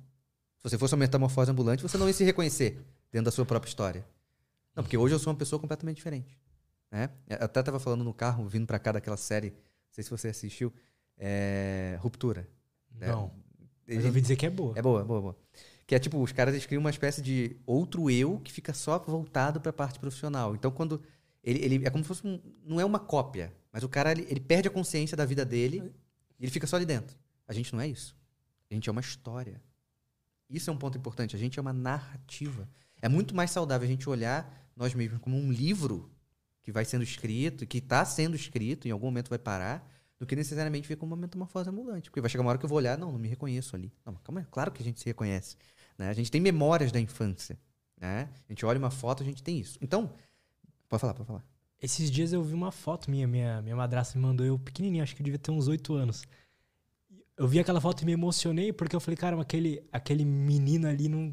Se 0.57 0.63
você 0.63 0.79
fosse 0.79 0.95
uma 0.95 1.01
metamorfose 1.01 1.51
ambulante, 1.51 1.83
você 1.83 1.99
não 1.99 2.07
ia 2.07 2.15
se 2.15 2.25
reconhecer 2.25 2.83
dentro 3.13 3.27
da 3.27 3.31
sua 3.31 3.45
própria 3.45 3.69
história. 3.69 4.07
Não, 4.75 4.83
porque 4.83 4.97
hoje 4.97 5.15
eu 5.15 5.19
sou 5.19 5.31
uma 5.31 5.39
pessoa 5.39 5.61
completamente 5.61 5.97
diferente. 5.97 6.41
Né? 6.91 7.11
Eu 7.29 7.45
até 7.45 7.61
estava 7.61 7.79
falando 7.79 8.03
no 8.03 8.15
carro, 8.15 8.49
vindo 8.49 8.67
para 8.67 8.79
cá 8.79 8.93
daquela 8.93 9.19
série, 9.19 9.51
não 9.51 9.93
sei 9.93 10.03
se 10.03 10.11
você 10.11 10.29
assistiu, 10.29 10.73
é... 11.19 11.99
Ruptura. 12.01 12.49
Não. 12.91 13.27
É, 13.45 13.48
mas 13.97 14.05
eu 14.05 14.07
ouvi 14.07 14.21
dizer 14.21 14.37
que 14.37 14.47
é 14.47 14.51
boa. 14.51 14.75
É 14.77 14.83
boa, 14.83 15.03
boa, 15.03 15.21
boa. 15.21 15.37
Que 15.87 15.95
é 15.95 15.99
tipo, 15.99 16.21
os 16.23 16.33
caras 16.33 16.67
criam 16.67 16.81
uma 16.81 16.91
espécie 16.91 17.23
de 17.23 17.57
outro 17.65 18.11
eu 18.11 18.39
que 18.41 18.53
fica 18.53 18.75
só 18.75 18.99
voltado 18.99 19.61
para 19.61 19.71
a 19.71 19.73
parte 19.73 19.99
profissional. 19.99 20.55
Então, 20.55 20.71
quando. 20.71 21.03
Ele, 21.43 21.65
ele 21.65 21.87
é 21.87 21.91
como 21.91 22.05
se 22.05 22.09
fosse 22.09 22.27
um. 22.27 22.41
Não 22.65 22.79
é 22.79 22.85
uma 22.85 22.99
cópia, 22.99 23.55
mas 23.73 23.83
o 23.83 23.89
cara 23.89 24.13
ele, 24.13 24.27
ele 24.29 24.41
perde 24.41 24.69
a 24.69 24.71
consciência 24.71 25.17
da 25.17 25.25
vida 25.25 25.45
dele 25.45 25.93
e 26.39 26.45
ele 26.45 26.53
fica 26.53 26.67
só 26.67 26.77
ali 26.77 26.85
dentro. 26.85 27.17
A 27.47 27.55
gente 27.55 27.73
não 27.73 27.81
é 27.81 27.89
isso. 27.89 28.15
A 28.71 28.75
gente 28.75 28.89
é 28.89 28.93
uma 28.93 29.01
história. 29.01 29.63
Isso 30.51 30.69
é 30.69 30.73
um 30.73 30.77
ponto 30.77 30.99
importante. 30.99 31.35
A 31.35 31.39
gente 31.39 31.59
é 31.59 31.63
uma 31.63 31.73
narrativa. 31.73 32.69
É 33.01 33.09
muito 33.09 33.35
mais 33.35 33.51
saudável 33.51 33.87
a 33.87 33.91
gente 33.91 34.09
olhar 34.09 34.69
nós 34.77 34.95
mesmos 34.95 35.21
como 35.21 35.37
um 35.37 35.51
livro 35.51 36.11
que 36.63 36.71
vai 36.71 36.85
sendo 36.85 37.03
escrito, 37.03 37.67
que 37.67 37.79
está 37.79 38.05
sendo 38.05 38.37
escrito, 38.37 38.87
em 38.87 38.91
algum 38.91 39.07
momento 39.07 39.31
vai 39.31 39.39
parar, 39.39 39.89
do 40.19 40.27
que 40.27 40.35
necessariamente 40.35 40.89
ver 40.89 40.97
como 40.97 41.15
uma 41.15 41.21
metamorfose 41.21 41.69
ambulante. 41.71 42.11
Porque 42.11 42.21
vai 42.21 42.29
chegar 42.29 42.43
uma 42.43 42.51
hora 42.51 42.59
que 42.59 42.65
eu 42.65 42.69
vou 42.69 42.79
olhar, 42.79 42.99
não, 42.99 43.13
não 43.13 43.19
me 43.19 43.29
reconheço 43.29 43.77
ali. 43.77 43.93
Não, 44.05 44.15
calma 44.17 44.41
aí, 44.41 44.47
claro 44.51 44.73
que 44.73 44.83
a 44.83 44.85
gente 44.85 44.99
se 44.99 45.07
reconhece. 45.07 45.57
Né? 45.97 46.09
A 46.09 46.13
gente 46.13 46.31
tem 46.31 46.41
memórias 46.41 46.91
da 46.91 46.99
infância. 46.99 47.59
Né? 48.01 48.29
A 48.49 48.53
gente 48.53 48.67
olha 48.67 48.79
uma 48.79 48.91
foto, 48.91 49.23
a 49.23 49.27
gente 49.27 49.43
tem 49.43 49.59
isso. 49.59 49.79
Então, 49.81 50.13
pode 50.89 51.01
falar, 51.01 51.15
pode 51.15 51.27
falar. 51.27 51.45
Esses 51.81 52.11
dias 52.11 52.33
eu 52.33 52.43
vi 52.43 52.55
uma 52.55 52.73
foto 52.73 53.09
minha, 53.09 53.27
minha, 53.29 53.63
minha 53.63 53.77
madrasta 53.77 54.19
me 54.19 54.25
mandou 54.25 54.45
eu 54.45 54.59
pequenininho, 54.59 55.03
acho 55.03 55.15
que 55.15 55.23
eu 55.23 55.25
devia 55.25 55.39
ter 55.39 55.53
uns 55.53 55.69
oito 55.69 55.95
anos. 55.95 56.25
Eu 57.37 57.47
vi 57.47 57.61
aquela 57.61 57.81
foto 57.81 58.03
e 58.03 58.05
me 58.05 58.13
emocionei 58.13 58.73
porque 58.73 58.97
eu 58.97 59.01
falei, 59.01 59.17
cara, 59.17 59.41
aquele, 59.41 59.87
aquele 59.93 60.25
menino 60.25 60.89
ali 60.89 61.09
não, 61.09 61.33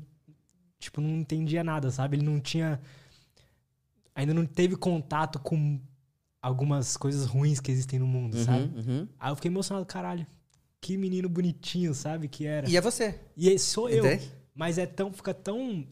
tipo, 0.77 1.01
não 1.01 1.09
entendia 1.09 1.63
nada, 1.63 1.89
sabe? 1.89 2.17
Ele 2.17 2.23
não 2.23 2.39
tinha, 2.39 2.79
ainda 4.13 4.35
não 4.35 4.45
teve 4.45 4.75
contato 4.75 5.39
com 5.39 5.81
algumas 6.47 6.95
coisas 6.95 7.25
ruins 7.25 7.59
que 7.59 7.71
existem 7.71 7.97
no 7.97 8.05
mundo, 8.05 8.35
Uhum, 8.37 8.43
sabe? 8.45 8.63
uhum. 8.77 9.07
Aí 9.19 9.31
eu 9.31 9.35
fiquei 9.35 9.49
emocionado, 9.49 9.85
caralho. 9.85 10.27
Que 10.79 10.95
menino 10.97 11.27
bonitinho, 11.27 11.93
sabe? 11.95 12.27
Que 12.27 12.45
era. 12.45 12.69
E 12.69 12.77
é 12.77 12.81
você. 12.81 13.19
E 13.35 13.49
esse 13.49 13.65
sou 13.65 13.89
eu. 13.89 14.03
Mas 14.53 14.77
é 14.77 14.85
tão, 14.85 15.11
fica 15.11 15.33
tão, 15.33 15.85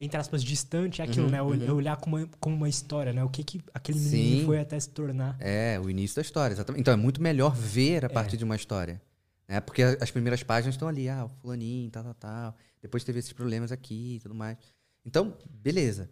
entre 0.00 0.16
aspas, 0.18 0.42
distante 0.42 1.02
é 1.02 1.04
aquilo, 1.04 1.26
Uhum, 1.26 1.32
né? 1.32 1.42
Uhum. 1.42 1.74
Olhar 1.74 1.96
como 1.96 2.16
uma, 2.16 2.26
como 2.38 2.54
uma 2.56 2.68
história, 2.68 3.12
né? 3.12 3.24
O 3.24 3.28
que, 3.28 3.42
que 3.42 3.60
aquele 3.74 3.98
Sim. 3.98 4.10
menino 4.16 4.46
foi 4.46 4.60
até 4.60 4.78
se 4.78 4.88
tornar. 4.90 5.36
É, 5.40 5.78
o 5.80 5.90
início 5.90 6.14
da 6.16 6.22
história, 6.22 6.54
exatamente. 6.54 6.80
Então 6.80 6.94
é 6.94 6.96
muito 6.96 7.20
melhor 7.20 7.54
ver 7.54 8.04
a 8.04 8.06
É. 8.06 8.08
partir 8.08 8.36
de 8.36 8.44
uma 8.44 8.54
história. 8.54 9.02
Né? 9.48 9.60
Porque 9.60 9.82
as 9.82 10.10
primeiras 10.12 10.42
páginas 10.44 10.76
estão 10.76 10.86
ali, 10.86 11.08
ah, 11.08 11.24
o 11.24 11.28
fulaninho, 11.28 11.90
tal, 11.90 12.04
tal, 12.04 12.14
tal. 12.14 12.56
Depois 12.80 13.02
teve 13.02 13.18
esses 13.18 13.32
problemas 13.32 13.72
aqui 13.72 14.16
e 14.16 14.20
tudo 14.20 14.34
mais. 14.36 14.56
Então, 15.04 15.36
beleza. 15.50 16.08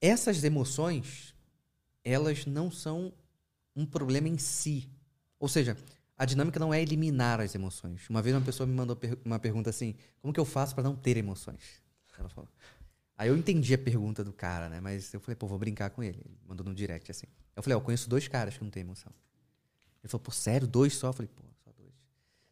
Essas 0.00 0.44
emoções, 0.44 1.33
elas 2.04 2.46
não 2.46 2.70
são 2.70 3.12
um 3.74 3.86
problema 3.86 4.28
em 4.28 4.38
si. 4.38 4.88
Ou 5.38 5.48
seja, 5.48 5.76
a 6.16 6.24
dinâmica 6.24 6.60
não 6.60 6.72
é 6.72 6.80
eliminar 6.80 7.40
as 7.40 7.54
emoções. 7.54 8.08
Uma 8.08 8.22
vez 8.22 8.34
uma 8.36 8.42
pessoa 8.44 8.66
me 8.66 8.74
mandou 8.74 8.98
uma 9.24 9.38
pergunta 9.38 9.70
assim: 9.70 9.94
como 10.20 10.32
que 10.32 10.40
eu 10.40 10.44
faço 10.44 10.74
para 10.74 10.84
não 10.84 10.94
ter 10.94 11.16
emoções? 11.16 11.82
Ela 12.18 12.28
falou. 12.28 12.48
Aí 13.16 13.28
eu 13.28 13.36
entendi 13.36 13.74
a 13.74 13.78
pergunta 13.78 14.24
do 14.24 14.32
cara, 14.32 14.68
né? 14.68 14.80
Mas 14.80 15.12
eu 15.14 15.20
falei, 15.20 15.36
pô, 15.36 15.46
vou 15.46 15.58
brincar 15.58 15.90
com 15.90 16.02
ele. 16.02 16.18
Ele 16.24 16.36
mandou 16.46 16.66
no 16.66 16.74
direct 16.74 17.10
assim. 17.10 17.26
Eu 17.54 17.62
falei, 17.62 17.76
ó, 17.76 17.78
eu 17.78 17.84
conheço 17.84 18.08
dois 18.08 18.26
caras 18.26 18.56
que 18.56 18.64
não 18.64 18.70
têm 18.70 18.82
emoção. 18.82 19.12
Ele 20.02 20.10
falou, 20.10 20.22
pô, 20.22 20.30
sério, 20.30 20.66
dois 20.66 20.94
só? 20.94 21.08
Eu 21.08 21.12
falei, 21.12 21.30
pô, 21.34 21.42
só 21.64 21.70
dois. 21.76 21.92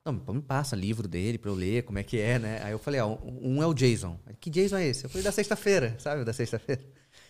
Não, 0.05 0.19
pô, 0.19 0.33
me 0.33 0.43
passa 0.43 0.77
livro 0.77 1.09
dele 1.09 1.37
pra 1.37 1.51
eu 1.51 1.55
ler, 1.55 1.83
como 1.83 1.99
é 1.99 2.05
que 2.05 2.19
é, 2.19 2.39
né? 2.39 2.63
Aí 2.63 2.73
eu 2.73 2.79
falei, 2.79 3.01
ó, 3.01 3.19
um 3.25 3.61
é 3.63 3.67
o 3.67 3.75
Jason. 3.75 4.19
Que 4.41 4.51
Jason 4.51 4.77
é 4.77 4.87
esse? 4.87 5.05
Eu 5.05 5.11
falei, 5.11 5.25
da 5.25 5.33
sexta-feira, 5.33 5.97
sabe? 5.99 6.25
Da 6.25 6.33
sexta-feira. 6.33 6.83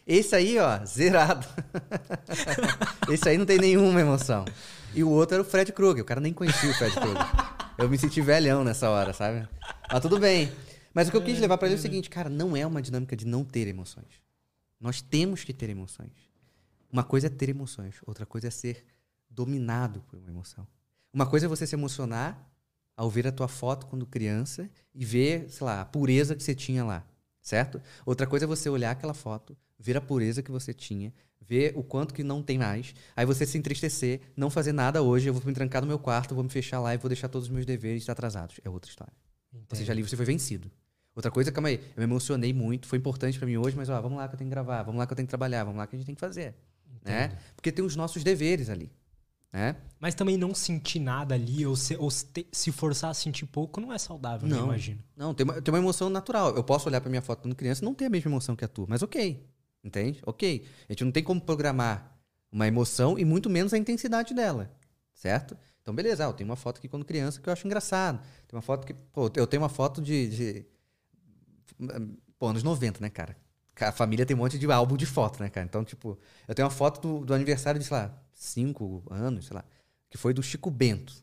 Esse 0.06 0.34
aí, 0.34 0.58
ó, 0.58 0.84
zerado. 0.84 1.46
esse 3.08 3.28
aí 3.28 3.38
não 3.38 3.46
tem 3.46 3.58
nenhuma 3.58 4.00
emoção. 4.00 4.44
E 4.94 5.02
o 5.02 5.08
outro 5.08 5.36
era 5.36 5.42
o 5.42 5.46
Fred 5.46 5.72
Krueger. 5.72 6.02
O 6.02 6.06
cara 6.06 6.20
nem 6.20 6.32
conhecia 6.32 6.70
o 6.70 6.74
Fred 6.74 6.94
Krueger. 6.94 7.26
Eu 7.78 7.88
me 7.88 7.96
senti 7.96 8.20
velhão 8.20 8.64
nessa 8.64 8.90
hora, 8.90 9.12
sabe? 9.12 9.48
Mas 9.90 10.00
tudo 10.00 10.18
bem. 10.18 10.52
Mas 10.92 11.08
o 11.08 11.10
que 11.10 11.16
eu 11.16 11.22
quis 11.22 11.38
levar 11.38 11.56
pra 11.56 11.68
ele 11.68 11.76
é 11.76 11.78
o 11.78 11.80
seguinte, 11.80 12.10
cara, 12.10 12.28
não 12.28 12.56
é 12.56 12.66
uma 12.66 12.82
dinâmica 12.82 13.16
de 13.16 13.26
não 13.26 13.44
ter 13.44 13.66
emoções. 13.66 14.20
Nós 14.78 15.00
temos 15.00 15.44
que 15.44 15.52
ter 15.52 15.70
emoções. 15.70 16.12
Uma 16.92 17.02
coisa 17.02 17.28
é 17.28 17.30
ter 17.30 17.48
emoções, 17.48 17.96
outra 18.04 18.26
coisa 18.26 18.48
é 18.48 18.50
ser 18.50 18.84
dominado 19.30 20.02
por 20.02 20.18
uma 20.18 20.28
emoção. 20.28 20.66
Uma 21.12 21.24
coisa 21.24 21.46
é 21.46 21.48
você 21.48 21.66
se 21.66 21.74
emocionar 21.74 22.52
ao 22.94 23.08
ver 23.08 23.26
a 23.26 23.32
tua 23.32 23.48
foto 23.48 23.86
quando 23.86 24.04
criança 24.04 24.68
e 24.94 25.04
ver, 25.04 25.48
sei 25.50 25.64
lá, 25.64 25.80
a 25.80 25.84
pureza 25.86 26.36
que 26.36 26.42
você 26.42 26.54
tinha 26.54 26.84
lá, 26.84 27.06
certo? 27.40 27.80
Outra 28.04 28.26
coisa 28.26 28.44
é 28.44 28.46
você 28.46 28.68
olhar 28.68 28.90
aquela 28.90 29.14
foto, 29.14 29.56
ver 29.82 29.96
a 29.96 30.00
pureza 30.00 30.42
que 30.42 30.50
você 30.50 30.72
tinha, 30.72 31.12
ver 31.40 31.72
o 31.76 31.82
quanto 31.82 32.14
que 32.14 32.22
não 32.22 32.42
tem 32.42 32.56
mais, 32.56 32.94
aí 33.16 33.26
você 33.26 33.44
se 33.44 33.58
entristecer, 33.58 34.20
não 34.36 34.48
fazer 34.48 34.72
nada 34.72 35.02
hoje, 35.02 35.28
eu 35.28 35.34
vou 35.34 35.42
me 35.44 35.52
trancar 35.52 35.82
no 35.82 35.88
meu 35.88 35.98
quarto, 35.98 36.34
vou 36.34 36.44
me 36.44 36.50
fechar 36.50 36.80
lá 36.80 36.94
e 36.94 36.98
vou 36.98 37.08
deixar 37.08 37.28
todos 37.28 37.48
os 37.48 37.52
meus 37.52 37.66
deveres 37.66 38.08
atrasados. 38.08 38.60
É 38.64 38.70
outra 38.70 38.88
história. 38.88 39.12
Ou 39.52 39.76
seja, 39.76 39.92
ali 39.92 40.02
você 40.02 40.16
foi 40.16 40.24
vencido. 40.24 40.70
Outra 41.14 41.30
coisa, 41.30 41.52
calma 41.52 41.68
aí, 41.68 41.76
eu 41.94 41.98
me 41.98 42.04
emocionei 42.04 42.54
muito, 42.54 42.86
foi 42.86 42.98
importante 42.98 43.38
pra 43.38 43.46
mim 43.46 43.58
hoje, 43.58 43.76
mas 43.76 43.90
ó, 43.90 44.00
vamos 44.00 44.16
lá 44.16 44.26
que 44.26 44.34
eu 44.34 44.38
tenho 44.38 44.48
que 44.48 44.54
gravar, 44.54 44.82
vamos 44.82 44.98
lá 44.98 45.06
que 45.06 45.12
eu 45.12 45.16
tenho 45.16 45.26
que 45.26 45.30
trabalhar, 45.30 45.64
vamos 45.64 45.78
lá 45.78 45.86
que 45.86 45.94
a 45.94 45.98
gente 45.98 46.06
tem 46.06 46.14
que 46.14 46.20
fazer, 46.20 46.54
né? 47.04 47.36
Porque 47.54 47.70
tem 47.70 47.84
os 47.84 47.94
nossos 47.94 48.24
deveres 48.24 48.70
ali, 48.70 48.90
né? 49.52 49.76
Mas 50.00 50.14
também 50.14 50.38
não 50.38 50.54
sentir 50.54 51.00
nada 51.00 51.34
ali, 51.34 51.66
ou 51.66 51.76
se, 51.76 51.94
ou 51.96 52.10
se 52.10 52.72
forçar 52.72 53.10
a 53.10 53.14
sentir 53.14 53.44
pouco, 53.44 53.78
não 53.78 53.92
é 53.92 53.98
saudável? 53.98 54.48
Não. 54.48 54.64
Imagino. 54.64 55.00
Não, 55.14 55.34
tem 55.34 55.44
uma, 55.44 55.60
tem 55.60 55.74
uma 55.74 55.78
emoção 55.78 56.08
natural. 56.08 56.56
Eu 56.56 56.64
posso 56.64 56.88
olhar 56.88 57.02
pra 57.02 57.10
minha 57.10 57.20
foto 57.20 57.42
quando 57.42 57.54
criança 57.54 57.82
e 57.82 57.84
não 57.84 57.92
ter 57.92 58.06
a 58.06 58.10
mesma 58.10 58.30
emoção 58.30 58.56
que 58.56 58.64
a 58.64 58.68
tua, 58.68 58.86
mas 58.88 59.02
ok, 59.02 59.46
entende? 59.82 60.20
Ok. 60.26 60.66
A 60.88 60.92
gente 60.92 61.04
não 61.04 61.12
tem 61.12 61.22
como 61.22 61.40
programar 61.40 62.16
uma 62.50 62.66
emoção 62.66 63.18
e 63.18 63.24
muito 63.24 63.48
menos 63.48 63.72
a 63.72 63.78
intensidade 63.78 64.34
dela, 64.34 64.70
certo? 65.14 65.56
Então, 65.80 65.94
beleza, 65.94 66.24
ah, 66.24 66.28
eu 66.28 66.32
tenho 66.32 66.48
uma 66.48 66.56
foto 66.56 66.78
aqui 66.78 66.88
quando 66.88 67.04
criança 67.04 67.40
que 67.40 67.48
eu 67.48 67.52
acho 67.52 67.66
engraçado. 67.66 68.20
Tem 68.46 68.56
uma 68.56 68.62
foto 68.62 68.86
que. 68.86 68.94
Pô, 68.94 69.30
eu 69.34 69.46
tenho 69.46 69.62
uma 69.62 69.68
foto 69.68 70.00
de. 70.00 70.28
de 70.28 70.66
pô, 72.38 72.46
anos 72.46 72.62
90, 72.62 73.00
né, 73.00 73.10
cara? 73.10 73.36
A 73.80 73.90
família 73.90 74.24
tem 74.24 74.36
um 74.36 74.38
monte 74.38 74.58
de 74.58 74.70
álbum 74.70 74.96
de 74.96 75.06
foto, 75.06 75.42
né, 75.42 75.48
cara? 75.48 75.66
Então, 75.66 75.84
tipo, 75.84 76.18
eu 76.46 76.54
tenho 76.54 76.66
uma 76.66 76.74
foto 76.74 77.00
do, 77.00 77.24
do 77.24 77.34
aniversário 77.34 77.80
de, 77.80 77.86
sei 77.86 77.96
lá, 77.96 78.22
cinco 78.32 79.02
anos, 79.10 79.46
sei 79.46 79.56
lá, 79.56 79.64
que 80.08 80.16
foi 80.16 80.32
do 80.32 80.42
Chico 80.42 80.70
Bento. 80.70 81.14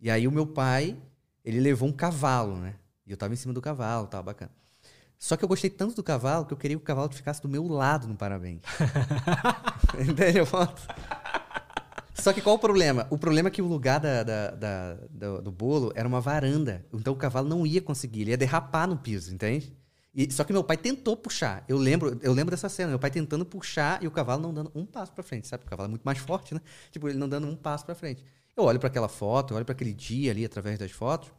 E 0.00 0.10
aí 0.10 0.26
o 0.26 0.32
meu 0.32 0.46
pai, 0.46 0.96
ele 1.44 1.60
levou 1.60 1.88
um 1.88 1.92
cavalo, 1.92 2.56
né? 2.56 2.74
E 3.06 3.10
eu 3.12 3.16
tava 3.16 3.34
em 3.34 3.36
cima 3.36 3.54
do 3.54 3.60
cavalo, 3.60 4.08
tava 4.08 4.24
bacana. 4.24 4.50
Só 5.18 5.36
que 5.36 5.44
eu 5.44 5.48
gostei 5.48 5.70
tanto 5.70 5.94
do 5.96 6.02
cavalo 6.02 6.44
que 6.44 6.52
eu 6.52 6.56
queria 6.56 6.76
que 6.76 6.82
o 6.82 6.86
cavalo 6.86 7.10
ficasse 7.12 7.40
do 7.42 7.48
meu 7.48 7.66
lado 7.66 8.06
no 8.06 8.14
parabéns. 8.16 8.60
Entendeu? 9.98 10.46
Só 12.14 12.32
que 12.32 12.40
qual 12.40 12.56
o 12.56 12.58
problema? 12.58 13.06
O 13.10 13.18
problema 13.18 13.48
é 13.48 13.50
que 13.50 13.62
o 13.62 13.66
lugar 13.66 14.00
da, 14.00 14.22
da- 14.22 14.50
da- 14.50 14.94
do, 15.10 15.42
do 15.42 15.52
bolo 15.52 15.92
era 15.94 16.06
uma 16.08 16.20
varanda. 16.20 16.84
Então 16.92 17.12
o 17.12 17.16
cavalo 17.16 17.48
não 17.48 17.66
ia 17.66 17.80
conseguir, 17.80 18.22
ele 18.22 18.30
ia 18.30 18.36
derrapar 18.36 18.88
no 18.88 18.96
piso, 18.96 19.32
entende? 19.32 19.72
E- 20.14 20.30
só 20.32 20.42
que 20.44 20.52
meu 20.52 20.64
pai 20.64 20.76
tentou 20.76 21.16
puxar. 21.16 21.64
Eu 21.68 21.76
lembro, 21.78 22.18
eu 22.22 22.32
lembro 22.32 22.50
dessa 22.50 22.68
cena, 22.68 22.88
meu 22.90 22.98
pai 22.98 23.10
tentando 23.10 23.44
puxar 23.44 24.02
e 24.02 24.06
o 24.06 24.10
cavalo 24.10 24.42
não 24.42 24.52
dando 24.52 24.72
um 24.74 24.84
passo 24.84 25.12
pra 25.12 25.22
frente, 25.22 25.46
sabe? 25.46 25.64
O 25.64 25.66
cavalo 25.68 25.86
é 25.88 25.90
muito 25.90 26.02
mais 26.04 26.18
forte, 26.18 26.54
né? 26.54 26.60
Tipo, 26.90 27.08
ele 27.08 27.18
não 27.18 27.28
dando 27.28 27.46
um 27.46 27.54
passo 27.54 27.84
pra 27.84 27.94
frente. 27.94 28.24
Eu 28.56 28.64
olho 28.64 28.78
pra 28.80 28.88
aquela 28.88 29.08
foto, 29.08 29.52
eu 29.52 29.56
olho 29.56 29.66
pra 29.66 29.72
aquele 29.74 29.92
dia 29.92 30.30
ali 30.30 30.44
através 30.44 30.78
das 30.78 30.90
fotos. 30.90 31.30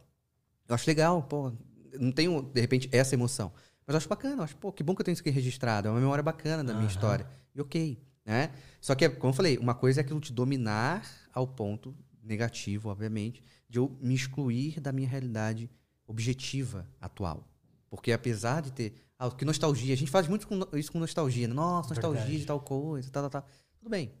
Eu 0.68 0.74
acho 0.74 0.88
legal, 0.88 1.22
pô. 1.22 1.52
Não 1.98 2.12
tenho, 2.12 2.42
de 2.42 2.60
repente, 2.60 2.88
essa 2.92 3.14
emoção. 3.14 3.52
Mas 3.88 3.94
eu 3.94 3.96
acho 3.96 4.08
bacana, 4.08 4.36
eu 4.36 4.42
acho, 4.44 4.54
pô, 4.58 4.70
que 4.70 4.82
bom 4.82 4.94
que 4.94 5.00
eu 5.00 5.04
tenho 5.04 5.14
isso 5.14 5.22
aqui 5.22 5.30
registrado. 5.30 5.88
É 5.88 5.90
uma 5.90 5.98
memória 5.98 6.22
bacana 6.22 6.62
da 6.62 6.74
minha 6.74 6.86
história. 6.86 7.26
E 7.54 7.60
ok, 7.62 7.98
né? 8.22 8.52
Só 8.82 8.94
que, 8.94 9.08
como 9.08 9.30
eu 9.30 9.34
falei, 9.34 9.56
uma 9.56 9.74
coisa 9.74 10.00
é 10.00 10.02
aquilo 10.02 10.20
te 10.20 10.30
dominar 10.30 11.02
ao 11.32 11.46
ponto 11.48 11.96
negativo, 12.22 12.90
obviamente, 12.90 13.42
de 13.66 13.78
eu 13.78 13.96
me 13.98 14.14
excluir 14.14 14.78
da 14.78 14.92
minha 14.92 15.08
realidade 15.08 15.70
objetiva 16.06 16.86
atual. 17.00 17.48
Porque 17.88 18.12
apesar 18.12 18.60
de 18.60 18.72
ter. 18.72 18.92
Ah, 19.18 19.30
que 19.30 19.42
nostalgia. 19.46 19.94
A 19.94 19.96
gente 19.96 20.10
faz 20.10 20.28
muito 20.28 20.46
com- 20.46 20.76
isso 20.76 20.92
com 20.92 20.98
nostalgia. 20.98 21.48
Né? 21.48 21.54
Nossa, 21.54 21.88
nostalgia 21.94 22.20
Verdade. 22.20 22.40
de 22.40 22.46
tal 22.46 22.60
coisa, 22.60 23.10
tal, 23.10 23.22
tal, 23.30 23.42
tal. 23.42 23.50
Tudo 23.78 23.88
bem. 23.88 24.12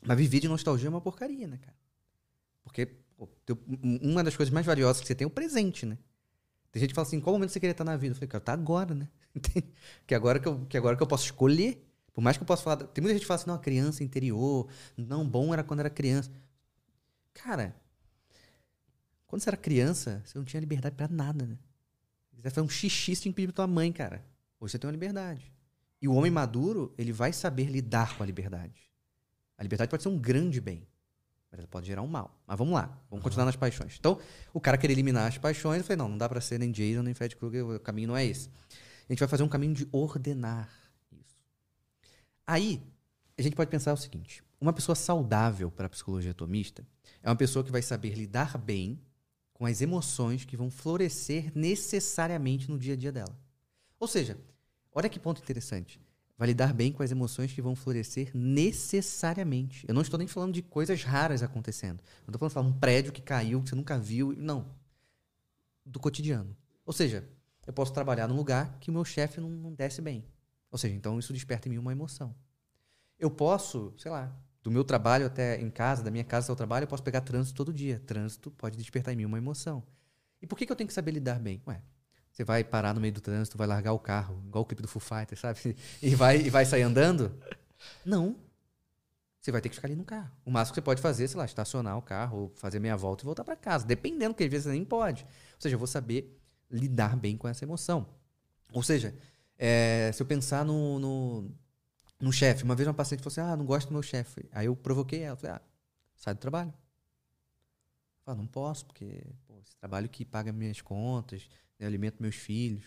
Mas 0.00 0.16
viver 0.16 0.40
de 0.40 0.48
nostalgia 0.48 0.86
é 0.86 0.90
uma 0.90 1.02
porcaria, 1.02 1.46
né, 1.46 1.58
cara? 1.58 1.76
Porque 2.62 2.86
pô, 2.86 3.28
um- 3.84 4.10
uma 4.12 4.24
das 4.24 4.34
coisas 4.34 4.50
mais 4.52 4.64
valiosas 4.64 5.02
que 5.02 5.06
você 5.06 5.14
tem 5.14 5.26
é 5.26 5.28
o 5.28 5.30
presente, 5.30 5.84
né? 5.84 5.98
Tem 6.72 6.80
gente 6.80 6.88
que 6.88 6.94
fala 6.94 7.06
assim, 7.06 7.20
qual 7.20 7.34
momento 7.34 7.50
você 7.50 7.60
queria 7.60 7.72
estar 7.72 7.84
na 7.84 7.96
vida? 7.96 8.12
Eu 8.12 8.16
falei, 8.16 8.28
cara, 8.28 8.42
tá 8.42 8.52
agora, 8.54 8.94
né? 8.94 9.08
Que, 10.06 10.14
agora 10.14 10.40
que, 10.40 10.48
eu, 10.48 10.64
que 10.66 10.76
agora 10.76 10.96
que 10.96 11.02
eu 11.02 11.06
posso 11.06 11.26
escolher. 11.26 11.86
Por 12.14 12.22
mais 12.22 12.36
que 12.36 12.42
eu 12.42 12.46
possa 12.46 12.62
falar. 12.62 12.76
Tem 12.78 13.02
muita 13.02 13.14
gente 13.14 13.22
que 13.22 13.26
fala 13.26 13.40
assim, 13.40 13.50
não, 13.50 13.58
criança 13.58 14.02
interior. 14.02 14.66
Não, 14.96 15.28
bom 15.28 15.52
era 15.52 15.62
quando 15.62 15.80
era 15.80 15.90
criança. 15.90 16.30
Cara, 17.34 17.76
quando 19.26 19.42
você 19.42 19.50
era 19.50 19.56
criança, 19.56 20.22
você 20.24 20.38
não 20.38 20.44
tinha 20.44 20.60
liberdade 20.60 20.94
pra 20.94 21.08
nada, 21.08 21.46
né? 21.46 21.58
Se 22.30 22.36
quiser 22.36 22.50
fazer 22.50 22.66
um 22.66 22.68
xixi, 22.68 23.14
você 23.14 23.22
tinha 23.22 23.32
que 23.32 23.36
pedir 23.36 23.48
pra 23.48 23.64
tua 23.64 23.66
mãe, 23.66 23.92
cara. 23.92 24.24
Hoje 24.58 24.72
você 24.72 24.78
tem 24.78 24.88
uma 24.88 24.92
liberdade. 24.92 25.52
E 26.00 26.08
o 26.08 26.14
homem 26.14 26.30
maduro, 26.30 26.94
ele 26.96 27.12
vai 27.12 27.32
saber 27.32 27.66
lidar 27.66 28.16
com 28.16 28.22
a 28.22 28.26
liberdade. 28.26 28.90
A 29.56 29.62
liberdade 29.62 29.90
pode 29.90 30.02
ser 30.02 30.08
um 30.08 30.18
grande 30.18 30.60
bem, 30.60 30.86
mas 31.52 31.60
ela 31.60 31.68
pode 31.68 31.86
gerar 31.86 32.02
um 32.02 32.08
mal. 32.08 32.34
Mas 32.46 32.58
vamos 32.58 32.74
lá, 32.74 32.98
vamos 33.08 33.22
continuar 33.22 33.44
nas 33.44 33.54
paixões. 33.54 33.96
Então, 34.00 34.18
o 34.52 34.60
cara 34.60 34.76
queria 34.76 34.94
eliminar 34.94 35.28
as 35.28 35.38
paixões, 35.38 35.78
eu 35.78 35.84
falei, 35.84 35.98
não, 35.98 36.08
não 36.08 36.18
dá 36.18 36.28
pra 36.28 36.40
ser 36.40 36.58
nem 36.58 36.72
Jason, 36.72 37.02
nem 37.02 37.14
Fred 37.14 37.36
Krueger, 37.36 37.64
o 37.64 37.78
caminho 37.78 38.08
não 38.08 38.16
é 38.16 38.24
esse. 38.24 38.48
A 39.08 39.12
gente 39.12 39.20
vai 39.20 39.28
fazer 39.28 39.42
um 39.44 39.48
caminho 39.48 39.74
de 39.74 39.86
ordenar 39.92 40.68
Aí, 42.46 42.82
a 43.38 43.42
gente 43.42 43.56
pode 43.56 43.70
pensar 43.70 43.92
o 43.92 43.96
seguinte: 43.96 44.42
uma 44.60 44.72
pessoa 44.72 44.94
saudável 44.94 45.70
para 45.70 45.86
a 45.86 45.90
psicologia 45.90 46.32
atomista 46.32 46.86
é 47.22 47.28
uma 47.28 47.36
pessoa 47.36 47.64
que 47.64 47.70
vai 47.70 47.82
saber 47.82 48.14
lidar 48.14 48.58
bem 48.58 49.00
com 49.52 49.64
as 49.64 49.80
emoções 49.80 50.44
que 50.44 50.56
vão 50.56 50.70
florescer 50.70 51.52
necessariamente 51.54 52.70
no 52.70 52.78
dia 52.78 52.94
a 52.94 52.96
dia 52.96 53.12
dela. 53.12 53.34
Ou 53.98 54.08
seja, 54.08 54.36
olha 54.92 55.08
que 55.08 55.20
ponto 55.20 55.40
interessante. 55.40 56.00
Vai 56.36 56.48
lidar 56.48 56.72
bem 56.72 56.92
com 56.92 57.02
as 57.02 57.10
emoções 57.10 57.52
que 57.52 57.62
vão 57.62 57.76
florescer 57.76 58.30
necessariamente. 58.34 59.86
Eu 59.86 59.94
não 59.94 60.02
estou 60.02 60.18
nem 60.18 60.26
falando 60.26 60.52
de 60.52 60.62
coisas 60.62 61.04
raras 61.04 61.42
acontecendo. 61.42 62.02
Eu 62.26 62.32
estou 62.32 62.50
falando 62.50 62.70
de 62.70 62.76
um 62.76 62.80
prédio 62.80 63.12
que 63.12 63.22
caiu, 63.22 63.62
que 63.62 63.68
você 63.68 63.74
nunca 63.74 63.98
viu. 63.98 64.34
Não. 64.36 64.66
Do 65.84 66.00
cotidiano. 66.00 66.56
Ou 66.84 66.92
seja, 66.92 67.28
eu 67.66 67.72
posso 67.72 67.92
trabalhar 67.92 68.26
num 68.26 68.34
lugar 68.34 68.78
que 68.80 68.90
o 68.90 68.92
meu 68.92 69.04
chefe 69.04 69.40
não, 69.40 69.48
não 69.48 69.72
desce 69.72 70.00
bem. 70.00 70.24
Ou 70.70 70.78
seja, 70.78 70.94
então 70.94 71.18
isso 71.18 71.32
desperta 71.32 71.68
em 71.68 71.72
mim 71.72 71.78
uma 71.78 71.92
emoção. 71.92 72.34
Eu 73.18 73.30
posso, 73.30 73.94
sei 73.98 74.10
lá, 74.10 74.34
do 74.62 74.70
meu 74.70 74.84
trabalho 74.84 75.26
até 75.26 75.60
em 75.60 75.70
casa, 75.70 76.02
da 76.02 76.10
minha 76.10 76.24
casa 76.24 76.46
até 76.46 76.52
o 76.52 76.56
trabalho, 76.56 76.84
eu 76.84 76.88
posso 76.88 77.02
pegar 77.02 77.20
trânsito 77.20 77.56
todo 77.56 77.72
dia. 77.72 78.00
Trânsito 78.06 78.50
pode 78.50 78.76
despertar 78.76 79.12
em 79.12 79.16
mim 79.16 79.24
uma 79.24 79.38
emoção. 79.38 79.82
E 80.40 80.46
por 80.46 80.56
que, 80.56 80.66
que 80.66 80.72
eu 80.72 80.76
tenho 80.76 80.88
que 80.88 80.94
saber 80.94 81.12
lidar 81.12 81.38
bem? 81.38 81.62
Ué, 81.66 81.82
você 82.32 82.44
vai 82.44 82.64
parar 82.64 82.94
no 82.94 83.00
meio 83.00 83.12
do 83.12 83.20
trânsito, 83.20 83.58
vai 83.58 83.66
largar 83.66 83.92
o 83.92 83.98
carro, 83.98 84.42
igual 84.46 84.62
o 84.62 84.66
clipe 84.66 84.80
do 84.80 84.88
Foo 84.88 85.00
Fighters, 85.00 85.40
sabe? 85.40 85.76
E 86.02 86.14
vai, 86.14 86.38
e 86.38 86.50
vai 86.50 86.64
sair 86.64 86.82
andando? 86.82 87.30
Não. 88.04 88.36
Você 89.40 89.52
vai 89.52 89.60
ter 89.60 89.68
que 89.68 89.74
ficar 89.74 89.88
ali 89.88 89.96
no 89.96 90.04
carro. 90.04 90.30
O 90.44 90.50
máximo 90.50 90.72
que 90.72 90.76
você 90.76 90.82
pode 90.82 91.02
fazer, 91.02 91.28
sei 91.28 91.36
lá, 91.36 91.44
estacionar 91.44 91.98
o 91.98 92.02
carro, 92.02 92.50
fazer 92.54 92.78
meia 92.78 92.96
volta 92.96 93.22
e 93.22 93.26
voltar 93.26 93.44
para 93.44 93.56
casa. 93.56 93.84
Dependendo, 93.84 94.34
que 94.34 94.44
às 94.44 94.50
vezes 94.50 94.64
você 94.64 94.70
nem 94.70 94.84
pode. 94.84 95.24
Ou 95.24 95.60
seja, 95.60 95.74
eu 95.74 95.78
vou 95.78 95.86
saber 95.86 96.40
lidar 96.70 97.16
bem 97.16 97.36
com 97.36 97.48
essa 97.48 97.64
emoção. 97.64 98.06
Ou 98.72 98.82
seja, 98.82 99.14
é, 99.58 100.10
se 100.14 100.22
eu 100.22 100.26
pensar 100.26 100.64
no, 100.64 100.98
no, 100.98 101.50
no 102.20 102.32
chefe. 102.32 102.62
Uma 102.62 102.76
vez 102.76 102.86
uma 102.86 102.94
paciente 102.94 103.20
falou 103.20 103.32
assim: 103.32 103.52
Ah, 103.52 103.56
não 103.56 103.66
gosto 103.66 103.88
do 103.88 103.92
meu 103.92 104.02
chefe. 104.02 104.48
Aí 104.52 104.66
eu 104.66 104.76
provoquei 104.76 105.22
ela. 105.22 105.36
Falei: 105.36 105.56
Ah, 105.56 105.62
sai 106.14 106.34
do 106.34 106.38
trabalho. 106.38 106.72
Falei, 108.24 108.40
não 108.40 108.46
posso, 108.46 108.86
porque 108.86 109.26
pô, 109.46 109.58
esse 109.60 109.76
trabalho 109.76 110.08
que 110.08 110.24
paga 110.24 110.52
minhas 110.52 110.80
contas, 110.80 111.48
né, 111.82 111.86
alimento 111.86 112.22
meus 112.22 112.36
filhos. 112.36 112.84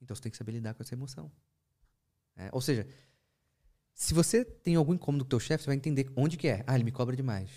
Então 0.00 0.14
você 0.14 0.22
tem 0.22 0.30
que 0.30 0.36
saber 0.36 0.52
lidar 0.52 0.74
com 0.74 0.82
essa 0.82 0.94
emoção. 0.94 1.30
É, 2.36 2.50
ou 2.52 2.60
seja, 2.60 2.86
se 3.94 4.12
você 4.12 4.44
tem 4.44 4.74
algum 4.76 4.94
incômodo 4.94 5.24
com 5.24 5.28
o 5.28 5.30
teu 5.30 5.40
chefe, 5.40 5.64
você 5.64 5.68
vai 5.68 5.76
entender 5.76 6.10
onde 6.14 6.36
que 6.36 6.46
é. 6.46 6.62
Ah, 6.66 6.74
ele 6.74 6.84
me 6.84 6.92
cobra 6.92 7.16
demais. 7.16 7.50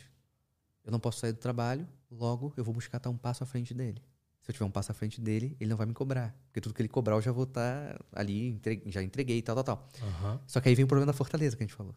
Eu 0.85 0.91
não 0.91 0.99
posso 0.99 1.19
sair 1.19 1.33
do 1.33 1.37
trabalho, 1.37 1.87
logo 2.09 2.53
eu 2.55 2.63
vou 2.63 2.73
buscar 2.73 2.97
estar 2.97 3.09
um 3.09 3.17
passo 3.17 3.43
à 3.43 3.45
frente 3.45 3.73
dele. 3.73 4.01
Se 4.41 4.49
eu 4.49 4.53
tiver 4.53 4.65
um 4.65 4.71
passo 4.71 4.91
à 4.91 4.95
frente 4.95 5.19
dele, 5.19 5.55
ele 5.59 5.69
não 5.69 5.77
vai 5.77 5.85
me 5.85 5.93
cobrar. 5.93 6.33
Porque 6.45 6.61
tudo 6.61 6.73
que 6.73 6.81
ele 6.81 6.87
cobrar 6.87 7.15
eu 7.15 7.21
já 7.21 7.31
vou 7.31 7.43
estar 7.43 7.93
tá 7.93 8.05
ali, 8.13 8.47
entreguei, 8.47 8.91
já 8.91 9.03
entreguei 9.03 9.37
e 9.37 9.41
tal, 9.41 9.55
tal, 9.55 9.63
tal. 9.63 9.89
Uhum. 10.01 10.39
Só 10.47 10.61
que 10.61 10.69
aí 10.69 10.75
vem 10.75 10.85
o 10.85 10.87
problema 10.87 11.11
da 11.11 11.13
fortaleza 11.13 11.57
que 11.57 11.63
a 11.63 11.67
gente 11.67 11.75
falou. 11.75 11.93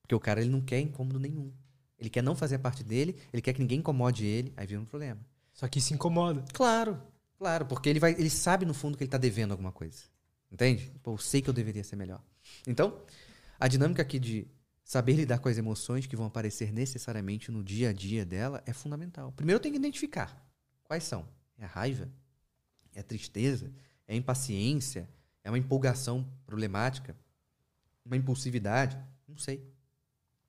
Porque 0.00 0.14
o 0.14 0.20
cara 0.20 0.40
ele 0.40 0.48
não 0.50 0.60
quer 0.60 0.80
incômodo 0.80 1.18
nenhum. 1.18 1.52
Ele 1.98 2.08
quer 2.08 2.22
não 2.22 2.36
fazer 2.36 2.54
a 2.54 2.58
parte 2.60 2.84
dele, 2.84 3.16
ele 3.32 3.42
quer 3.42 3.52
que 3.52 3.60
ninguém 3.60 3.80
incomode 3.80 4.24
ele, 4.24 4.52
aí 4.56 4.66
vem 4.66 4.78
um 4.78 4.84
problema. 4.84 5.20
Só 5.52 5.66
que 5.66 5.80
se 5.80 5.92
incomoda. 5.92 6.44
Claro, 6.54 7.02
claro, 7.38 7.66
porque 7.66 7.88
ele 7.88 8.00
vai, 8.00 8.12
ele 8.12 8.30
sabe 8.30 8.66
no 8.66 8.74
fundo 8.74 8.96
que 8.96 9.04
ele 9.04 9.08
está 9.08 9.18
devendo 9.18 9.52
alguma 9.52 9.72
coisa. 9.72 10.04
Entende? 10.50 10.92
Pô, 11.02 11.12
eu 11.12 11.18
sei 11.18 11.42
que 11.42 11.48
eu 11.48 11.54
deveria 11.54 11.84
ser 11.84 11.96
melhor. 11.96 12.22
Então, 12.66 13.02
a 13.60 13.68
dinâmica 13.68 14.02
aqui 14.02 14.18
de 14.18 14.48
saber 14.82 15.12
lidar 15.12 15.38
com 15.38 15.48
as 15.48 15.58
emoções 15.58 16.06
que 16.06 16.16
vão 16.16 16.26
aparecer 16.26 16.72
necessariamente 16.72 17.50
no 17.50 17.62
dia 17.62 17.90
a 17.90 17.92
dia 17.92 18.24
dela 18.24 18.62
é 18.64 18.72
fundamental. 18.72 19.32
Primeiro 19.32 19.60
tenho 19.60 19.74
que 19.74 19.78
identificar 19.78 20.42
quais 20.84 21.04
são. 21.04 21.28
É 21.58 21.64
a 21.64 21.68
raiva? 21.68 22.10
É 22.94 23.00
a 23.00 23.02
tristeza? 23.02 23.70
É 24.06 24.14
a 24.14 24.16
impaciência? 24.16 25.08
É 25.44 25.50
uma 25.50 25.58
empolgação 25.58 26.26
problemática? 26.46 27.14
Uma 28.04 28.16
impulsividade? 28.16 28.98
Não 29.26 29.36
sei. 29.36 29.62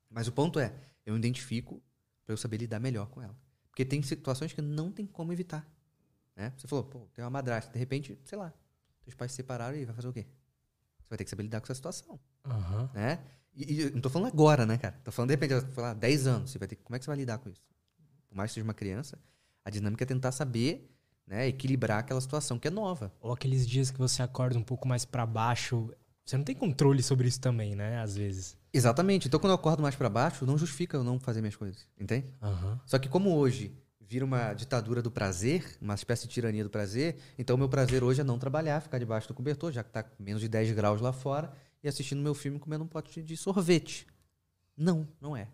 Mas 0.08 0.26
o 0.26 0.32
ponto 0.32 0.58
é, 0.58 0.72
eu 1.04 1.16
identifico 1.16 1.82
para 2.24 2.32
eu 2.32 2.36
saber 2.38 2.56
lidar 2.56 2.80
melhor 2.80 3.08
com 3.08 3.20
ela. 3.20 3.36
Porque 3.68 3.84
tem 3.84 4.02
situações 4.02 4.52
que 4.52 4.62
não 4.62 4.90
tem 4.90 5.06
como 5.06 5.32
evitar. 5.32 5.68
Né? 6.40 6.54
Você 6.56 6.66
falou, 6.66 6.84
pô, 6.84 7.00
tem 7.12 7.22
uma 7.22 7.30
madrasta. 7.30 7.70
De 7.70 7.78
repente, 7.78 8.18
sei 8.24 8.38
lá, 8.38 8.50
seus 9.02 9.14
pais 9.14 9.30
se 9.30 9.36
separaram 9.36 9.76
e 9.76 9.84
vai 9.84 9.94
fazer 9.94 10.08
o 10.08 10.12
quê? 10.12 10.26
Você 11.02 11.10
vai 11.10 11.18
ter 11.18 11.24
que 11.24 11.30
saber 11.30 11.42
lidar 11.42 11.60
com 11.60 11.66
essa 11.66 11.74
situação. 11.74 12.18
Uhum. 12.46 12.88
Né? 12.94 13.18
E, 13.54 13.82
e 13.82 13.90
não 13.90 14.00
tô 14.00 14.08
falando 14.08 14.32
agora, 14.32 14.64
né, 14.64 14.78
cara? 14.78 14.98
Tô 15.04 15.12
falando, 15.12 15.28
de 15.28 15.34
repente, 15.34 15.60
falar 15.74 15.92
10 15.92 16.26
anos. 16.26 16.50
Você 16.50 16.58
vai 16.58 16.66
ter, 16.66 16.76
como 16.76 16.96
é 16.96 16.98
que 16.98 17.04
você 17.04 17.10
vai 17.10 17.18
lidar 17.18 17.36
com 17.36 17.50
isso? 17.50 17.62
Por 18.26 18.34
mais 18.34 18.50
que 18.50 18.54
seja 18.54 18.64
uma 18.64 18.72
criança, 18.72 19.18
a 19.62 19.68
dinâmica 19.68 20.02
é 20.02 20.06
tentar 20.06 20.32
saber 20.32 20.90
né, 21.26 21.46
equilibrar 21.46 21.98
aquela 21.98 22.22
situação 22.22 22.58
que 22.58 22.68
é 22.68 22.70
nova. 22.70 23.12
Ou 23.20 23.32
aqueles 23.32 23.68
dias 23.68 23.90
que 23.90 23.98
você 23.98 24.22
acorda 24.22 24.58
um 24.58 24.62
pouco 24.62 24.88
mais 24.88 25.04
para 25.04 25.26
baixo, 25.26 25.92
você 26.24 26.38
não 26.38 26.44
tem 26.44 26.54
controle 26.54 27.02
sobre 27.02 27.28
isso 27.28 27.40
também, 27.40 27.76
né, 27.76 28.00
às 28.00 28.16
vezes. 28.16 28.56
Exatamente. 28.72 29.28
Então 29.28 29.38
quando 29.38 29.50
eu 29.50 29.56
acordo 29.56 29.82
mais 29.82 29.94
para 29.94 30.08
baixo, 30.08 30.46
não 30.46 30.56
justifica 30.56 30.96
eu 30.96 31.04
não 31.04 31.20
fazer 31.20 31.42
minhas 31.42 31.56
coisas, 31.56 31.86
entende? 31.98 32.32
Uhum. 32.40 32.78
Só 32.86 32.98
que 32.98 33.10
como 33.10 33.36
hoje 33.36 33.76
vira 34.10 34.24
uma 34.24 34.52
ditadura 34.54 35.00
do 35.00 35.08
prazer, 35.08 35.64
uma 35.80 35.94
espécie 35.94 36.26
de 36.26 36.34
tirania 36.34 36.64
do 36.64 36.68
prazer, 36.68 37.16
então 37.38 37.54
o 37.54 37.58
meu 37.58 37.68
prazer 37.68 38.02
hoje 38.02 38.20
é 38.20 38.24
não 38.24 38.40
trabalhar, 38.40 38.80
ficar 38.80 38.98
debaixo 38.98 39.28
do 39.28 39.34
cobertor, 39.34 39.70
já 39.70 39.84
que 39.84 39.90
tá 39.90 40.04
menos 40.18 40.42
de 40.42 40.48
10 40.48 40.72
graus 40.72 41.00
lá 41.00 41.12
fora, 41.12 41.52
e 41.80 41.86
assistindo 41.86 42.20
meu 42.20 42.34
filme 42.34 42.58
comendo 42.58 42.82
um 42.82 42.88
pote 42.88 43.22
de 43.22 43.36
sorvete. 43.36 44.08
Não, 44.76 45.06
não 45.20 45.36
é. 45.36 45.46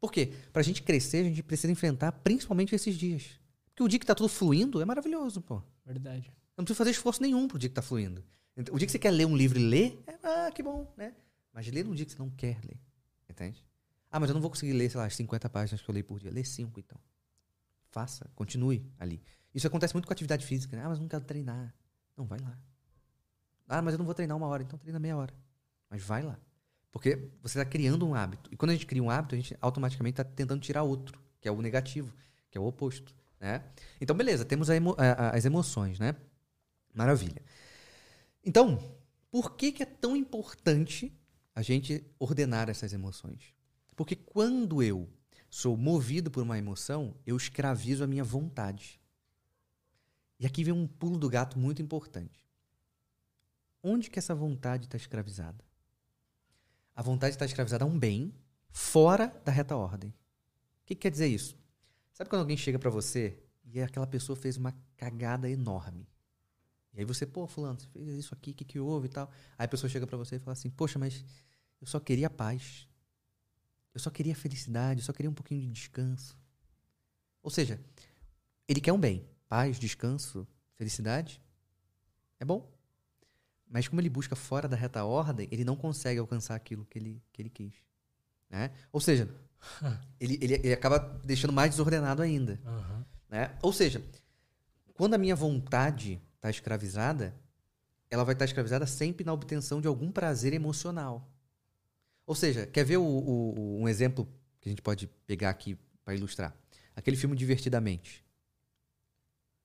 Por 0.00 0.10
quê? 0.10 0.32
Pra 0.52 0.60
gente 0.60 0.82
crescer, 0.82 1.18
a 1.18 1.28
gente 1.28 1.40
precisa 1.44 1.72
enfrentar 1.72 2.10
principalmente 2.10 2.74
esses 2.74 2.96
dias. 2.96 3.38
Porque 3.66 3.84
o 3.84 3.86
dia 3.86 4.00
que 4.00 4.06
tá 4.06 4.14
tudo 4.16 4.28
fluindo 4.28 4.82
é 4.82 4.84
maravilhoso, 4.84 5.40
pô. 5.40 5.62
Verdade. 5.86 6.32
Não 6.56 6.64
precisa 6.64 6.78
fazer 6.78 6.90
esforço 6.90 7.22
nenhum 7.22 7.46
pro 7.46 7.60
dia 7.60 7.68
que 7.68 7.76
tá 7.76 7.82
fluindo. 7.82 8.24
O 8.72 8.76
dia 8.76 8.86
que 8.86 8.92
você 8.92 8.98
quer 8.98 9.12
ler 9.12 9.24
um 9.24 9.36
livro 9.36 9.56
e 9.56 9.64
ler, 9.64 10.02
é, 10.08 10.14
ah, 10.24 10.50
que 10.52 10.64
bom, 10.64 10.92
né? 10.96 11.14
Mas 11.52 11.68
ler 11.68 11.84
num 11.84 11.94
dia 11.94 12.04
que 12.04 12.10
você 12.10 12.18
não 12.18 12.28
quer 12.28 12.58
ler. 12.64 12.80
Entende? 13.28 13.64
Ah, 14.10 14.18
mas 14.18 14.30
eu 14.30 14.34
não 14.34 14.40
vou 14.40 14.50
conseguir 14.50 14.72
ler, 14.72 14.90
sei 14.90 14.98
lá, 14.98 15.06
as 15.06 15.14
50 15.14 15.48
páginas 15.48 15.80
que 15.80 15.88
eu 15.88 15.92
leio 15.92 16.04
por 16.04 16.18
dia. 16.18 16.32
Lê 16.32 16.42
5, 16.42 16.80
então. 16.80 16.98
Faça, 17.90 18.30
continue 18.34 18.90
ali. 18.98 19.22
Isso 19.54 19.66
acontece 19.66 19.94
muito 19.94 20.06
com 20.06 20.12
atividade 20.12 20.46
física. 20.46 20.76
Né? 20.76 20.84
Ah, 20.84 20.88
mas 20.88 20.98
não 20.98 21.08
quero 21.08 21.24
treinar. 21.24 21.74
Não, 22.16 22.24
vai 22.24 22.38
lá. 22.38 22.56
Ah, 23.68 23.82
mas 23.82 23.94
eu 23.94 23.98
não 23.98 24.04
vou 24.04 24.14
treinar 24.14 24.36
uma 24.36 24.46
hora, 24.46 24.62
então 24.62 24.78
treina 24.78 24.98
meia 24.98 25.16
hora. 25.16 25.34
Mas 25.88 26.02
vai 26.02 26.22
lá. 26.22 26.38
Porque 26.92 27.30
você 27.42 27.58
está 27.58 27.64
criando 27.64 28.06
um 28.06 28.14
hábito. 28.14 28.50
E 28.52 28.56
quando 28.56 28.70
a 28.70 28.74
gente 28.74 28.86
cria 28.86 29.02
um 29.02 29.10
hábito, 29.10 29.34
a 29.34 29.38
gente 29.38 29.56
automaticamente 29.60 30.20
está 30.20 30.24
tentando 30.24 30.60
tirar 30.60 30.82
outro, 30.82 31.20
que 31.40 31.48
é 31.48 31.52
o 31.52 31.62
negativo, 31.62 32.12
que 32.50 32.58
é 32.58 32.60
o 32.60 32.64
oposto. 32.64 33.14
Né? 33.40 33.62
Então, 34.00 34.14
beleza, 34.16 34.44
temos 34.44 34.68
emo 34.68 34.94
as 34.98 35.44
emoções, 35.44 35.98
né? 35.98 36.14
Maravilha. 36.92 37.42
Então, 38.44 38.78
por 39.30 39.56
que, 39.56 39.72
que 39.72 39.82
é 39.82 39.86
tão 39.86 40.16
importante 40.16 41.16
a 41.54 41.62
gente 41.62 42.04
ordenar 42.18 42.68
essas 42.68 42.92
emoções? 42.92 43.54
Porque 43.94 44.16
quando 44.16 44.82
eu 44.82 45.08
sou 45.50 45.76
movido 45.76 46.30
por 46.30 46.42
uma 46.42 46.56
emoção, 46.56 47.14
eu 47.26 47.36
escravizo 47.36 48.04
a 48.04 48.06
minha 48.06 48.24
vontade. 48.24 49.00
E 50.38 50.46
aqui 50.46 50.64
vem 50.64 50.72
um 50.72 50.86
pulo 50.86 51.18
do 51.18 51.28
gato 51.28 51.58
muito 51.58 51.82
importante. 51.82 52.48
Onde 53.82 54.08
que 54.08 54.18
essa 54.18 54.34
vontade 54.34 54.86
está 54.86 54.96
escravizada? 54.96 55.62
A 56.94 57.02
vontade 57.02 57.34
está 57.34 57.44
escravizada 57.44 57.84
a 57.84 57.88
um 57.88 57.98
bem 57.98 58.32
fora 58.70 59.26
da 59.44 59.50
reta 59.50 59.76
ordem. 59.76 60.10
O 60.10 60.14
que, 60.86 60.94
que 60.94 61.02
quer 61.02 61.10
dizer 61.10 61.26
isso? 61.26 61.56
Sabe 62.12 62.30
quando 62.30 62.40
alguém 62.40 62.56
chega 62.56 62.78
para 62.78 62.90
você 62.90 63.38
e 63.64 63.80
aquela 63.80 64.06
pessoa 64.06 64.36
fez 64.36 64.56
uma 64.56 64.74
cagada 64.96 65.50
enorme? 65.50 66.08
E 66.92 67.00
aí 67.00 67.04
você, 67.04 67.24
pô, 67.24 67.46
fulano, 67.46 67.78
você 67.78 67.88
fez 67.88 68.08
isso 68.08 68.34
aqui, 68.34 68.50
o 68.50 68.54
que, 68.54 68.64
que 68.64 68.78
houve 68.78 69.06
e 69.06 69.10
tal. 69.10 69.30
Aí 69.56 69.64
a 69.64 69.68
pessoa 69.68 69.88
chega 69.88 70.06
para 70.06 70.16
você 70.16 70.36
e 70.36 70.38
fala 70.38 70.52
assim, 70.52 70.70
poxa, 70.70 70.98
mas 70.98 71.24
eu 71.80 71.86
só 71.86 72.00
queria 72.00 72.28
paz. 72.28 72.88
Eu 73.92 74.00
só 74.00 74.10
queria 74.10 74.34
felicidade, 74.34 75.00
eu 75.00 75.04
só 75.04 75.12
queria 75.12 75.30
um 75.30 75.34
pouquinho 75.34 75.60
de 75.60 75.72
descanso. 75.72 76.38
Ou 77.42 77.50
seja, 77.50 77.80
ele 78.68 78.80
quer 78.80 78.92
um 78.92 79.00
bem. 79.00 79.24
Paz, 79.48 79.78
descanso, 79.78 80.46
felicidade. 80.74 81.40
É 82.38 82.44
bom. 82.44 82.70
Mas 83.68 83.88
como 83.88 84.00
ele 84.00 84.08
busca 84.08 84.36
fora 84.36 84.68
da 84.68 84.76
reta 84.76 85.04
ordem, 85.04 85.48
ele 85.50 85.64
não 85.64 85.76
consegue 85.76 86.18
alcançar 86.18 86.54
aquilo 86.54 86.84
que 86.86 86.98
ele, 86.98 87.22
que 87.32 87.42
ele 87.42 87.50
quis. 87.50 87.74
Né? 88.48 88.70
Ou 88.92 89.00
seja, 89.00 89.28
ele, 90.18 90.38
ele, 90.40 90.54
ele, 90.54 90.72
acaba 90.72 90.98
deixando 91.24 91.52
mais 91.52 91.70
desordenado 91.70 92.22
ainda. 92.22 92.60
Uhum. 92.64 93.04
Né? 93.28 93.56
Ou 93.62 93.72
seja, 93.72 94.02
quando 94.94 95.14
a 95.14 95.18
minha 95.18 95.36
vontade 95.36 96.20
está 96.36 96.50
escravizada, 96.50 97.34
ela 98.10 98.24
vai 98.24 98.34
estar 98.34 98.44
tá 98.44 98.48
escravizada 98.48 98.86
sempre 98.86 99.24
na 99.24 99.32
obtenção 99.32 99.80
de 99.80 99.86
algum 99.86 100.10
prazer 100.10 100.52
emocional. 100.52 101.28
Ou 102.30 102.36
seja, 102.36 102.64
quer 102.64 102.84
ver 102.84 102.96
o, 102.96 103.02
o, 103.02 103.82
um 103.82 103.88
exemplo 103.88 104.24
que 104.60 104.68
a 104.68 104.70
gente 104.70 104.80
pode 104.80 105.08
pegar 105.26 105.50
aqui 105.50 105.76
para 106.04 106.14
ilustrar? 106.14 106.54
Aquele 106.94 107.16
filme 107.16 107.34
Divertidamente. 107.34 108.24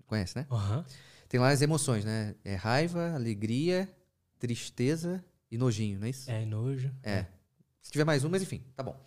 Conhece, 0.07 0.35
né? 0.35 0.47
Uhum. 0.49 0.83
Tem 1.29 1.39
lá 1.39 1.49
as 1.49 1.61
emoções, 1.61 2.03
né? 2.03 2.33
É 2.43 2.55
raiva, 2.55 3.13
alegria, 3.13 3.87
tristeza 4.39 5.23
e 5.51 5.59
nojinho, 5.59 5.99
não 5.99 6.07
é 6.07 6.09
isso? 6.09 6.31
É, 6.31 6.43
nojo. 6.43 6.91
É. 7.03 7.27
Se 7.83 7.91
tiver 7.91 8.03
mais 8.03 8.23
um, 8.23 8.29
mas 8.29 8.41
enfim, 8.41 8.63
tá 8.75 8.81
bom. 8.81 8.99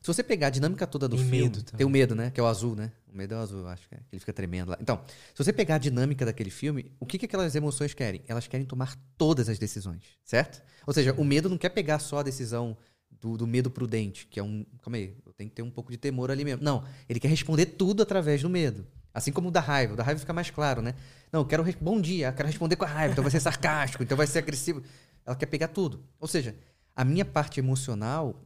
Se 0.00 0.08
você 0.08 0.24
pegar 0.24 0.48
a 0.48 0.50
dinâmica 0.50 0.84
toda 0.84 1.08
do 1.08 1.14
Tem 1.16 1.24
filme, 1.24 1.42
medo 1.42 1.62
também. 1.62 1.78
tem 1.78 1.86
o 1.86 1.90
medo, 1.90 2.16
né? 2.16 2.32
Que 2.32 2.40
é 2.40 2.42
o 2.42 2.46
azul, 2.48 2.74
né? 2.74 2.90
O 3.06 3.16
medo 3.16 3.32
é 3.32 3.36
o 3.36 3.40
azul, 3.40 3.60
eu 3.60 3.68
acho 3.68 3.88
que, 3.88 3.94
é, 3.94 3.98
que 3.98 4.16
ele 4.16 4.20
fica 4.20 4.32
tremendo 4.32 4.72
lá. 4.72 4.78
Então, 4.80 5.00
se 5.32 5.38
você 5.38 5.52
pegar 5.52 5.76
a 5.76 5.78
dinâmica 5.78 6.26
daquele 6.26 6.50
filme, 6.50 6.90
o 6.98 7.06
que, 7.06 7.16
que 7.16 7.26
aquelas 7.26 7.54
emoções 7.54 7.94
querem? 7.94 8.24
Elas 8.26 8.48
querem 8.48 8.66
tomar 8.66 8.96
todas 9.16 9.48
as 9.48 9.56
decisões, 9.56 10.02
certo? 10.24 10.60
Ou 10.84 10.92
seja, 10.92 11.12
o 11.12 11.24
medo 11.24 11.48
não 11.48 11.56
quer 11.56 11.68
pegar 11.68 12.00
só 12.00 12.18
a 12.18 12.22
decisão 12.24 12.76
do, 13.20 13.36
do 13.36 13.46
medo 13.46 13.70
prudente, 13.70 14.26
que 14.26 14.38
é 14.38 14.42
um. 14.42 14.64
Calma 14.82 14.96
aí, 14.96 15.16
eu 15.24 15.32
tenho 15.32 15.50
que 15.50 15.56
ter 15.56 15.62
um 15.62 15.70
pouco 15.70 15.90
de 15.90 15.96
temor 15.96 16.30
ali 16.30 16.44
mesmo. 16.44 16.62
Não, 16.62 16.84
ele 17.08 17.20
quer 17.20 17.28
responder 17.28 17.66
tudo 17.66 18.02
através 18.02 18.42
do 18.42 18.50
medo. 18.50 18.86
Assim 19.12 19.30
como 19.30 19.48
o 19.48 19.50
da 19.50 19.60
raiva. 19.60 19.94
O 19.94 19.96
da 19.96 20.02
raiva 20.02 20.18
fica 20.18 20.32
mais 20.32 20.50
claro, 20.50 20.82
né? 20.82 20.94
Não, 21.32 21.40
eu 21.40 21.46
quero. 21.46 21.64
Bom 21.80 22.00
dia, 22.00 22.28
eu 22.28 22.32
quero 22.32 22.48
responder 22.48 22.76
com 22.76 22.84
a 22.84 22.88
raiva, 22.88 23.12
então 23.12 23.22
vai 23.22 23.30
ser 23.30 23.40
sarcástico, 23.40 24.02
então 24.02 24.16
vai 24.16 24.26
ser 24.26 24.40
agressivo. 24.40 24.82
Ela 25.24 25.36
quer 25.36 25.46
pegar 25.46 25.68
tudo. 25.68 26.04
Ou 26.18 26.28
seja, 26.28 26.56
a 26.94 27.04
minha 27.04 27.24
parte 27.24 27.60
emocional, 27.60 28.42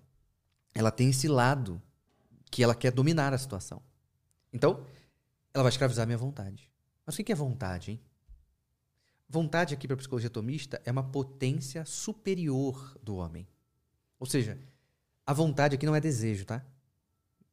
ela 0.74 0.90
tem 0.90 1.10
esse 1.10 1.26
lado 1.26 1.80
que 2.50 2.62
ela 2.62 2.74
quer 2.74 2.92
dominar 2.92 3.32
a 3.32 3.38
situação. 3.38 3.82
Então, 4.52 4.84
ela 5.52 5.64
vai 5.64 5.70
escravizar 5.70 6.04
a 6.04 6.06
minha 6.06 6.18
vontade. 6.18 6.70
Mas 7.04 7.18
o 7.18 7.24
que 7.24 7.32
é 7.32 7.34
vontade, 7.34 7.92
hein? 7.92 8.00
Vontade 9.28 9.74
aqui 9.74 9.86
para 9.86 9.96
psicologia 9.96 10.28
atomista 10.28 10.80
é 10.84 10.90
uma 10.90 11.02
potência 11.02 11.84
superior 11.84 12.96
do 13.02 13.16
homem. 13.16 13.46
Ou 14.18 14.26
seja, 14.26 14.58
a 15.26 15.32
vontade 15.32 15.74
aqui 15.74 15.86
não 15.86 15.94
é 15.94 16.00
desejo, 16.00 16.44
tá? 16.44 16.64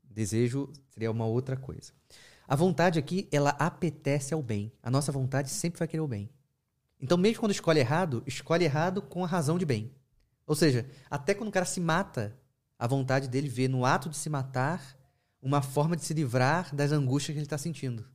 Desejo 0.03 0.71
seria 0.89 1.11
uma 1.11 1.25
outra 1.25 1.57
coisa. 1.57 1.91
A 2.47 2.55
vontade 2.55 2.99
aqui, 2.99 3.27
ela 3.31 3.51
apetece 3.51 4.33
ao 4.33 4.41
bem. 4.41 4.71
A 4.81 4.89
nossa 4.89 5.11
vontade 5.11 5.49
sempre 5.49 5.79
vai 5.79 5.87
querer 5.87 6.01
o 6.01 6.07
bem. 6.07 6.29
Então, 7.01 7.17
mesmo 7.17 7.39
quando 7.39 7.51
escolhe 7.51 7.79
errado, 7.79 8.23
escolhe 8.25 8.63
errado 8.63 9.01
com 9.01 9.23
a 9.23 9.27
razão 9.27 9.57
de 9.57 9.65
bem. 9.65 9.91
Ou 10.47 10.55
seja, 10.55 10.87
até 11.09 11.33
quando 11.33 11.49
o 11.49 11.51
cara 11.51 11.65
se 11.65 11.81
mata, 11.81 12.37
a 12.77 12.87
vontade 12.87 13.27
dele 13.27 13.49
vê 13.49 13.67
no 13.67 13.83
ato 13.83 14.09
de 14.09 14.15
se 14.15 14.29
matar 14.29 14.97
uma 15.41 15.61
forma 15.61 15.95
de 15.95 16.03
se 16.03 16.13
livrar 16.13 16.73
das 16.73 16.91
angústias 16.91 17.33
que 17.33 17.39
ele 17.39 17.45
está 17.45 17.57
sentindo. 17.57 18.05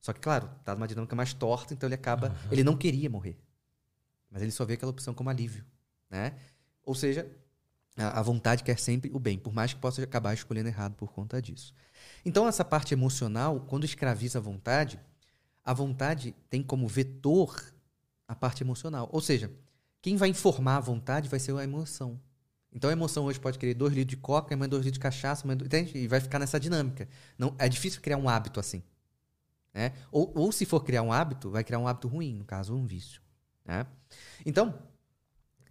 Só 0.00 0.12
que, 0.12 0.20
claro, 0.20 0.50
tá 0.64 0.74
numa 0.74 0.88
dinâmica 0.88 1.16
mais 1.16 1.32
torta, 1.32 1.72
então 1.72 1.86
ele 1.86 1.94
acaba. 1.94 2.36
Ele 2.50 2.62
não 2.62 2.76
queria 2.76 3.08
morrer. 3.08 3.38
Mas 4.30 4.42
ele 4.42 4.50
só 4.50 4.64
vê 4.64 4.74
aquela 4.74 4.90
opção 4.90 5.14
como 5.14 5.30
alívio. 5.30 5.64
Né? 6.10 6.34
Ou 6.82 6.94
seja, 6.94 7.26
a, 7.96 8.20
a 8.20 8.22
vontade 8.22 8.62
quer 8.62 8.78
sempre 8.78 9.10
o 9.12 9.18
bem, 9.18 9.38
por 9.38 9.52
mais 9.52 9.72
que 9.72 9.80
possa 9.80 10.02
acabar 10.02 10.34
escolhendo 10.34 10.68
errado 10.68 10.94
por 10.94 11.12
conta 11.12 11.40
disso. 11.40 11.74
Então, 12.24 12.46
essa 12.48 12.64
parte 12.64 12.92
emocional, 12.94 13.60
quando 13.60 13.84
escraviza 13.84 14.38
a 14.38 14.42
vontade, 14.42 15.00
a 15.64 15.72
vontade 15.72 16.34
tem 16.50 16.62
como 16.62 16.86
vetor 16.86 17.72
a 18.28 18.34
parte 18.34 18.62
emocional. 18.62 19.08
Ou 19.12 19.20
seja, 19.20 19.50
quem 20.02 20.16
vai 20.16 20.28
informar 20.28 20.76
a 20.76 20.80
vontade 20.80 21.28
vai 21.28 21.40
ser 21.40 21.56
a 21.56 21.64
emoção. 21.64 22.20
Então 22.74 22.90
a 22.90 22.92
emoção 22.92 23.24
hoje 23.24 23.38
pode 23.38 23.58
querer 23.58 23.74
dois 23.74 23.94
litros 23.94 24.10
de 24.10 24.16
coca, 24.16 24.52
amanhã 24.52 24.68
dois 24.68 24.84
litros 24.84 24.98
de 24.98 25.00
cachaça, 25.00 25.44
amanhã? 25.44 25.60
E 25.94 26.08
vai 26.08 26.20
ficar 26.20 26.40
nessa 26.40 26.58
dinâmica. 26.58 27.08
Não, 27.38 27.54
é 27.56 27.68
difícil 27.68 28.00
criar 28.00 28.16
um 28.16 28.28
hábito 28.28 28.58
assim. 28.58 28.82
Né? 29.72 29.92
Ou, 30.10 30.32
ou 30.34 30.52
se 30.52 30.66
for 30.66 30.82
criar 30.84 31.02
um 31.02 31.12
hábito, 31.12 31.50
vai 31.50 31.62
criar 31.62 31.78
um 31.78 31.86
hábito 31.86 32.08
ruim, 32.08 32.34
no 32.34 32.44
caso, 32.44 32.74
um 32.74 32.84
vício. 32.84 33.22
Né? 33.64 33.86
Então, 34.44 34.76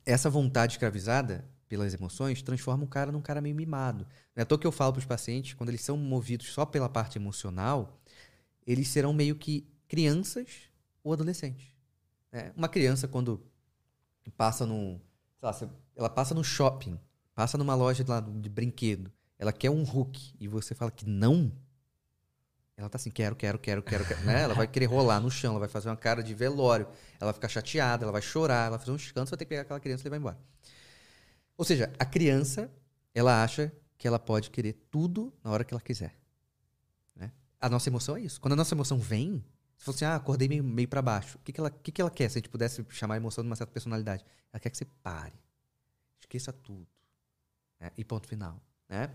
essa 0.05 0.29
vontade 0.29 0.73
escravizada 0.73 1.45
pelas 1.73 1.91
emoções 1.91 2.43
transforma 2.43 2.83
o 2.83 2.87
cara 2.87 3.11
num 3.11 3.19
cara 3.19 3.41
meio 3.41 3.55
mimado. 3.55 4.05
Não 4.35 4.41
é 4.41 4.43
à 4.43 4.45
toa 4.45 4.59
que 4.59 4.67
eu 4.67 4.71
falo 4.71 4.93
para 4.93 4.99
os 4.99 5.05
pacientes, 5.05 5.55
quando 5.55 5.69
eles 5.69 5.81
são 5.81 5.97
movidos 5.97 6.53
só 6.53 6.67
pela 6.67 6.87
parte 6.87 7.17
emocional, 7.17 7.99
eles 8.65 8.89
serão 8.89 9.11
meio 9.11 9.35
que 9.35 9.67
crianças 9.87 10.69
ou 11.03 11.13
adolescentes. 11.13 11.65
né? 12.31 12.53
Uma 12.55 12.69
criança, 12.69 13.07
quando 13.07 13.43
passa 14.37 14.67
num. 14.67 14.99
lá, 15.41 15.59
ela 15.95 16.09
passa 16.11 16.35
no 16.35 16.43
shopping, 16.43 16.99
passa 17.33 17.57
numa 17.57 17.73
loja 17.73 18.05
lá 18.07 18.19
de 18.19 18.49
brinquedo, 18.49 19.11
ela 19.39 19.51
quer 19.51 19.71
um 19.71 19.81
Hulk 19.81 20.35
e 20.39 20.47
você 20.47 20.75
fala 20.75 20.91
que 20.91 21.09
não. 21.09 21.51
Ela 22.77 22.87
tá 22.87 22.97
assim, 22.97 23.09
quero, 23.09 23.35
quero, 23.35 23.57
quero, 23.57 23.81
quero, 23.81 24.05
quero 24.05 24.21
né? 24.21 24.43
Ela 24.43 24.53
vai 24.53 24.67
querer 24.67 24.85
rolar 24.85 25.19
no 25.19 25.31
chão, 25.31 25.53
ela 25.53 25.59
vai 25.61 25.69
fazer 25.69 25.89
uma 25.89 25.97
cara 25.97 26.21
de 26.21 26.35
velório, 26.35 26.85
ela 27.19 27.31
vai 27.31 27.33
ficar 27.33 27.47
chateada, 27.47 28.05
ela 28.05 28.11
vai 28.11 28.21
chorar, 28.21 28.67
ela 28.67 28.77
vai 28.77 28.79
fazer 28.79 28.91
um 28.91 28.95
escândalo, 28.95 29.25
você 29.25 29.31
vai 29.31 29.37
ter 29.39 29.45
que 29.45 29.49
pegar 29.49 29.61
aquela 29.63 29.79
criança 29.79 30.03
e 30.03 30.05
levar 30.05 30.17
embora. 30.17 30.53
Ou 31.57 31.65
seja, 31.65 31.91
a 31.99 32.05
criança, 32.05 32.71
ela 33.13 33.43
acha 33.43 33.71
que 33.97 34.07
ela 34.07 34.19
pode 34.19 34.49
querer 34.49 34.73
tudo 34.89 35.33
na 35.43 35.51
hora 35.51 35.63
que 35.63 35.73
ela 35.73 35.81
quiser. 35.81 36.15
né? 37.15 37.31
A 37.59 37.69
nossa 37.69 37.89
emoção 37.89 38.17
é 38.17 38.21
isso. 38.21 38.41
Quando 38.41 38.53
a 38.53 38.55
nossa 38.55 38.73
emoção 38.73 38.97
vem, 38.97 39.43
se 39.77 39.85
fosse, 39.85 40.03
ah, 40.05 40.15
acordei 40.15 40.47
meio, 40.47 40.63
meio 40.63 40.87
para 40.87 41.01
baixo, 41.01 41.37
o 41.37 41.41
que, 41.41 41.51
que, 41.53 41.59
ela, 41.59 41.69
que, 41.69 41.91
que 41.91 42.01
ela 42.01 42.11
quer? 42.11 42.29
Se 42.29 42.37
a 42.37 42.39
gente 42.41 42.49
pudesse 42.49 42.85
chamar 42.89 43.15
a 43.15 43.17
emoção 43.17 43.43
de 43.43 43.49
uma 43.49 43.55
certa 43.55 43.71
personalidade, 43.71 44.25
ela 44.51 44.59
quer 44.59 44.69
que 44.69 44.77
você 44.77 44.85
pare, 45.01 45.33
esqueça 46.19 46.51
tudo. 46.51 46.87
né? 47.79 47.91
E 47.97 48.03
ponto 48.03 48.27
final. 48.27 48.59
Né? 48.89 49.09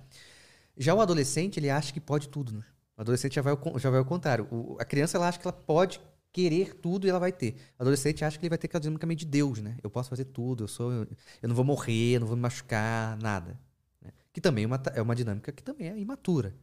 Já 0.77 0.95
o 0.95 1.01
adolescente, 1.01 1.59
ele 1.59 1.71
acha 1.71 1.93
que 1.93 2.01
pode 2.01 2.29
tudo. 2.29 2.53
Né? 2.53 2.65
O 2.97 3.01
adolescente 3.01 3.35
já 3.35 3.43
vai 3.43 3.53
ao, 3.53 3.79
já 3.79 3.91
vai 3.91 3.99
ao 3.99 4.05
contrário. 4.05 4.47
O- 4.51 4.77
a 4.81 4.85
criança, 4.85 5.17
ela 5.19 5.29
acha 5.29 5.39
que 5.39 5.47
ela 5.47 5.53
pode 5.53 6.01
querer 6.33 6.75
tudo 6.75 7.07
e 7.07 7.11
ela 7.11 7.19
vai 7.19 7.33
ter. 7.33 7.57
O 7.79 7.83
adolescente 7.83 8.25
acha 8.25 8.39
que 8.39 8.45
ele 8.45 8.51
vai 8.51 8.59
ter 8.59 8.67
aquela 8.67 8.81
dinâmica 8.81 9.07
meio 9.07 9.19
de 9.19 9.27
Deus, 9.27 9.61
né? 9.61 9.77
Eu 9.83 9.91
posso 9.91 10.09
fazer 10.11 10.27
tudo, 10.27 10.65
eu 10.65 10.69
sou, 10.69 10.93
eu 10.93 11.49
não 11.49 11.55
vou 11.55 11.65
morrer, 11.65 12.17
eu 12.17 12.21
não 12.21 12.27
vou 12.27 12.37
me 12.37 12.43
machucar, 12.43 13.17
nada. 13.19 13.59
né? 14.01 14.13
Que 14.33 14.41
também 14.41 14.65
é 14.65 14.67
uma, 14.67 14.83
é 14.95 15.03
uma 15.03 15.15
dinâmica 15.15 15.51
que 15.53 15.63
também 15.63 15.89
é 15.89 15.99
imatura. 15.99 16.55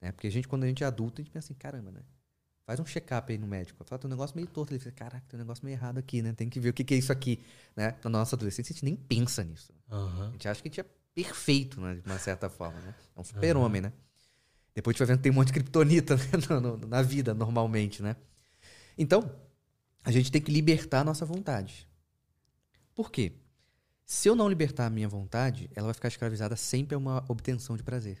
Né? 0.00 0.12
Porque 0.12 0.26
a 0.26 0.30
gente, 0.30 0.48
quando 0.48 0.64
a 0.64 0.66
gente 0.66 0.82
é 0.82 0.86
adulto, 0.86 1.20
a 1.20 1.24
gente 1.24 1.32
pensa 1.32 1.46
assim, 1.46 1.54
caramba, 1.54 1.90
né? 1.92 2.00
Faz 2.64 2.78
um 2.78 2.84
check-up 2.84 3.32
aí 3.32 3.38
no 3.38 3.46
médico. 3.46 3.84
Fala, 3.84 3.98
tem 3.98 4.08
um 4.08 4.10
negócio 4.10 4.36
meio 4.36 4.48
torto. 4.48 4.72
Ele 4.72 4.78
fala, 4.80 4.92
caraca, 4.94 5.24
tem 5.28 5.38
um 5.38 5.42
negócio 5.42 5.64
meio 5.64 5.74
errado 5.74 5.98
aqui, 5.98 6.22
né? 6.22 6.32
Tem 6.32 6.48
que 6.48 6.60
ver 6.60 6.68
o 6.70 6.72
que, 6.72 6.84
que 6.84 6.94
é 6.94 6.96
isso 6.96 7.12
aqui. 7.12 7.40
Né? 7.76 7.94
Na 8.04 8.10
nossa 8.10 8.36
adolescência, 8.36 8.72
a 8.72 8.74
gente 8.74 8.84
nem 8.84 8.94
pensa 8.96 9.42
nisso. 9.42 9.72
A 9.88 9.96
Aham. 9.96 10.30
gente 10.32 10.48
acha 10.48 10.62
que 10.62 10.68
a 10.68 10.70
gente 10.70 10.80
é 10.80 10.86
perfeito, 11.14 11.80
né? 11.80 11.94
De 11.94 12.02
uma 12.06 12.18
certa 12.18 12.48
forma, 12.48 12.78
né? 12.80 12.94
É 13.16 13.20
um 13.20 13.24
super-homem, 13.24 13.82
né? 13.82 13.92
Depois 14.74 14.94
a 14.94 14.96
gente 14.96 14.98
vai 15.00 15.06
vendo 15.08 15.16
que 15.18 15.22
tem 15.24 15.32
um 15.32 15.34
monte 15.34 15.48
de 15.48 15.52
criptonita 15.54 16.16
né? 16.16 16.22
na 16.88 17.02
vida, 17.02 17.34
normalmente, 17.34 18.02
né? 18.02 18.16
Então, 18.96 19.34
a 20.04 20.10
gente 20.10 20.30
tem 20.30 20.40
que 20.40 20.50
libertar 20.50 21.00
a 21.00 21.04
nossa 21.04 21.24
vontade. 21.24 21.88
Por 22.94 23.10
quê? 23.10 23.32
Se 24.04 24.28
eu 24.28 24.34
não 24.34 24.48
libertar 24.48 24.86
a 24.86 24.90
minha 24.90 25.08
vontade, 25.08 25.70
ela 25.74 25.86
vai 25.86 25.94
ficar 25.94 26.08
escravizada 26.08 26.56
sempre 26.56 26.94
a 26.94 26.98
uma 26.98 27.24
obtenção 27.28 27.76
de 27.76 27.82
prazer. 27.82 28.18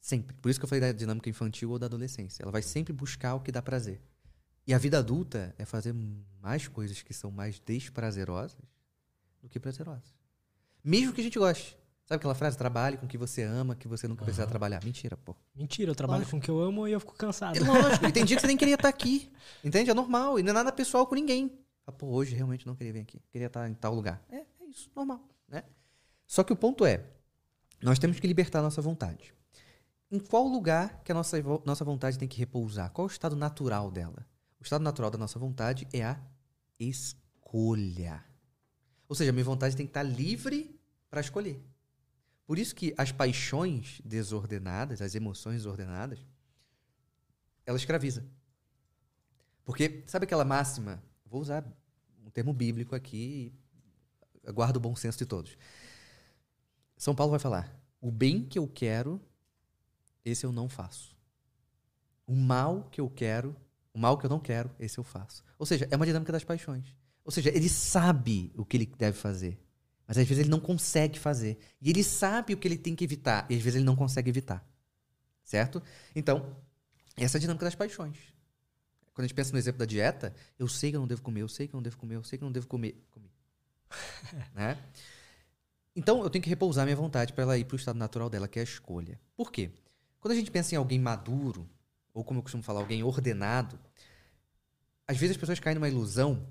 Sempre. 0.00 0.34
Por 0.36 0.50
isso 0.50 0.58
que 0.58 0.64
eu 0.64 0.68
falei 0.68 0.80
da 0.80 0.92
dinâmica 0.92 1.30
infantil 1.30 1.70
ou 1.70 1.78
da 1.78 1.86
adolescência. 1.86 2.42
Ela 2.42 2.50
vai 2.50 2.62
sempre 2.62 2.92
buscar 2.92 3.34
o 3.34 3.40
que 3.40 3.52
dá 3.52 3.62
prazer. 3.62 4.00
E 4.66 4.74
a 4.74 4.78
vida 4.78 4.98
adulta 4.98 5.54
é 5.58 5.64
fazer 5.64 5.94
mais 6.40 6.66
coisas 6.66 7.02
que 7.02 7.14
são 7.14 7.30
mais 7.30 7.60
desprazerosas 7.60 8.58
do 9.40 9.48
que 9.48 9.60
prazerosas. 9.60 10.14
Mesmo 10.82 11.12
que 11.12 11.20
a 11.20 11.24
gente 11.24 11.38
goste. 11.38 11.76
Sabe 12.12 12.20
aquela 12.20 12.34
frase? 12.34 12.58
Trabalhe 12.58 12.98
com 12.98 13.06
o 13.06 13.08
que 13.08 13.16
você 13.16 13.42
ama, 13.42 13.74
que 13.74 13.88
você 13.88 14.06
nunca 14.06 14.22
precisar 14.22 14.42
Aham. 14.42 14.50
trabalhar. 14.50 14.84
Mentira, 14.84 15.16
pô. 15.16 15.34
Mentira, 15.54 15.90
eu 15.92 15.94
trabalho 15.94 16.18
Lógico. 16.18 16.32
com 16.32 16.36
o 16.36 16.40
que 16.42 16.50
eu 16.50 16.60
amo 16.60 16.86
e 16.86 16.92
eu 16.92 17.00
fico 17.00 17.14
cansado. 17.14 17.56
É 17.56 17.60
lógico. 17.60 18.04
E 18.06 18.12
tem 18.12 18.22
dia 18.22 18.36
que 18.36 18.42
você 18.42 18.46
nem 18.46 18.56
queria 18.56 18.74
estar 18.74 18.90
aqui. 18.90 19.32
Entende? 19.64 19.88
É 19.90 19.94
normal. 19.94 20.38
E 20.38 20.42
não 20.42 20.50
é 20.50 20.52
nada 20.52 20.70
pessoal 20.70 21.06
com 21.06 21.14
ninguém. 21.14 21.58
Ah, 21.86 21.90
pô, 21.90 22.08
hoje 22.08 22.34
realmente 22.34 22.66
não 22.66 22.74
queria 22.74 22.92
vir 22.92 23.00
aqui. 23.00 23.18
Queria 23.30 23.46
estar 23.46 23.66
em 23.66 23.72
tal 23.72 23.94
lugar. 23.94 24.22
É, 24.30 24.36
é 24.40 24.64
isso. 24.68 24.90
Normal. 24.94 25.26
Né? 25.48 25.64
Só 26.26 26.44
que 26.44 26.52
o 26.52 26.56
ponto 26.56 26.84
é, 26.84 27.02
nós 27.82 27.98
temos 27.98 28.20
que 28.20 28.26
libertar 28.26 28.58
a 28.58 28.62
nossa 28.62 28.82
vontade. 28.82 29.32
Em 30.10 30.18
qual 30.18 30.46
lugar 30.46 31.00
que 31.02 31.12
a 31.12 31.14
nossa, 31.14 31.38
nossa 31.64 31.82
vontade 31.82 32.18
tem 32.18 32.28
que 32.28 32.38
repousar? 32.38 32.90
Qual 32.90 33.06
é 33.06 33.10
o 33.10 33.10
estado 33.10 33.34
natural 33.34 33.90
dela? 33.90 34.26
O 34.60 34.62
estado 34.62 34.82
natural 34.82 35.10
da 35.10 35.16
nossa 35.16 35.38
vontade 35.38 35.88
é 35.94 36.04
a 36.04 36.20
escolha. 36.78 38.22
Ou 39.08 39.16
seja, 39.16 39.30
a 39.30 39.32
minha 39.32 39.46
vontade 39.46 39.74
tem 39.74 39.86
que 39.86 39.90
estar 39.90 40.02
livre 40.02 40.78
para 41.08 41.22
escolher. 41.22 41.71
Por 42.52 42.58
isso 42.58 42.74
que 42.74 42.92
as 42.98 43.10
paixões 43.10 44.02
desordenadas, 44.04 45.00
as 45.00 45.14
emoções 45.14 45.54
desordenadas, 45.54 46.18
ela 47.64 47.78
escraviza. 47.78 48.26
Porque, 49.64 50.04
sabe 50.06 50.24
aquela 50.24 50.44
máxima? 50.44 51.02
Vou 51.24 51.40
usar 51.40 51.64
um 52.22 52.28
termo 52.28 52.52
bíblico 52.52 52.94
aqui, 52.94 53.54
e 54.46 54.52
guardo 54.52 54.76
o 54.76 54.80
bom 54.80 54.94
senso 54.94 55.16
de 55.16 55.24
todos. 55.24 55.56
São 56.94 57.14
Paulo 57.14 57.30
vai 57.30 57.40
falar: 57.40 57.74
o 58.02 58.10
bem 58.10 58.44
que 58.44 58.58
eu 58.58 58.68
quero, 58.68 59.18
esse 60.22 60.44
eu 60.44 60.52
não 60.52 60.68
faço. 60.68 61.16
O 62.26 62.36
mal 62.36 62.86
que 62.90 63.00
eu 63.00 63.08
quero, 63.08 63.56
o 63.94 63.98
mal 63.98 64.18
que 64.18 64.26
eu 64.26 64.30
não 64.30 64.38
quero, 64.38 64.70
esse 64.78 64.98
eu 64.98 65.04
faço. 65.04 65.42
Ou 65.58 65.64
seja, 65.64 65.88
é 65.90 65.96
uma 65.96 66.04
dinâmica 66.04 66.32
das 66.32 66.44
paixões. 66.44 66.94
Ou 67.24 67.32
seja, 67.32 67.48
ele 67.48 67.70
sabe 67.70 68.52
o 68.54 68.62
que 68.62 68.76
ele 68.76 68.92
deve 68.98 69.16
fazer, 69.16 69.58
mas 70.06 70.18
às 70.18 70.26
vezes 70.26 70.42
ele 70.42 70.50
não 70.50 70.60
consegue 70.60 71.18
fazer. 71.18 71.58
E 71.80 71.90
ele 71.90 72.02
sabe 72.02 72.54
o 72.54 72.56
que 72.56 72.66
ele 72.68 72.78
tem 72.78 72.94
que 72.94 73.04
evitar, 73.04 73.46
e 73.48 73.54
às 73.54 73.62
vezes 73.62 73.76
ele 73.76 73.84
não 73.84 73.96
consegue 73.96 74.28
evitar. 74.30 74.66
Certo? 75.42 75.82
Então, 76.14 76.56
essa 77.16 77.36
é 77.36 77.38
a 77.38 77.40
dinâmica 77.40 77.64
das 77.64 77.74
paixões. 77.74 78.16
Quando 79.12 79.24
a 79.24 79.28
gente 79.28 79.34
pensa 79.34 79.52
no 79.52 79.58
exemplo 79.58 79.78
da 79.78 79.84
dieta, 79.84 80.34
eu 80.58 80.66
sei 80.66 80.90
que 80.90 80.96
eu 80.96 81.00
não 81.00 81.06
devo 81.06 81.22
comer, 81.22 81.42
eu 81.42 81.48
sei 81.48 81.68
que 81.68 81.74
eu 81.74 81.78
não 81.78 81.82
devo 81.82 81.98
comer, 81.98 82.16
eu 82.16 82.24
sei 82.24 82.38
que 82.38 82.44
eu 82.44 82.46
não 82.46 82.52
devo 82.52 82.66
comer. 82.66 83.04
Comi. 83.10 83.30
né? 84.54 84.78
Então, 85.94 86.22
eu 86.22 86.30
tenho 86.30 86.42
que 86.42 86.48
repousar 86.48 86.84
minha 86.86 86.96
vontade 86.96 87.32
para 87.32 87.42
ela 87.42 87.58
ir 87.58 87.64
para 87.64 87.74
o 87.74 87.78
estado 87.78 87.98
natural 87.98 88.30
dela, 88.30 88.48
que 88.48 88.58
é 88.58 88.62
a 88.62 88.64
escolha. 88.64 89.20
Por 89.36 89.52
quê? 89.52 89.70
Quando 90.18 90.32
a 90.32 90.36
gente 90.36 90.50
pensa 90.50 90.74
em 90.74 90.78
alguém 90.78 90.98
maduro, 90.98 91.68
ou 92.14 92.24
como 92.24 92.38
eu 92.38 92.42
costumo 92.42 92.62
falar, 92.62 92.80
alguém 92.80 93.02
ordenado, 93.02 93.78
às 95.06 95.18
vezes 95.18 95.36
as 95.36 95.40
pessoas 95.40 95.60
caem 95.60 95.74
numa 95.74 95.88
ilusão 95.88 96.46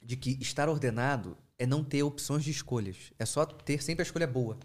de 0.00 0.16
que 0.16 0.38
estar 0.40 0.68
ordenado 0.68 1.36
é 1.58 1.66
não 1.66 1.84
ter 1.84 2.02
opções 2.02 2.44
de 2.44 2.50
escolhas. 2.50 3.12
É 3.18 3.24
só 3.24 3.44
ter 3.44 3.82
sempre 3.82 4.02
a 4.02 4.06
escolha 4.06 4.26
boa. 4.26 4.58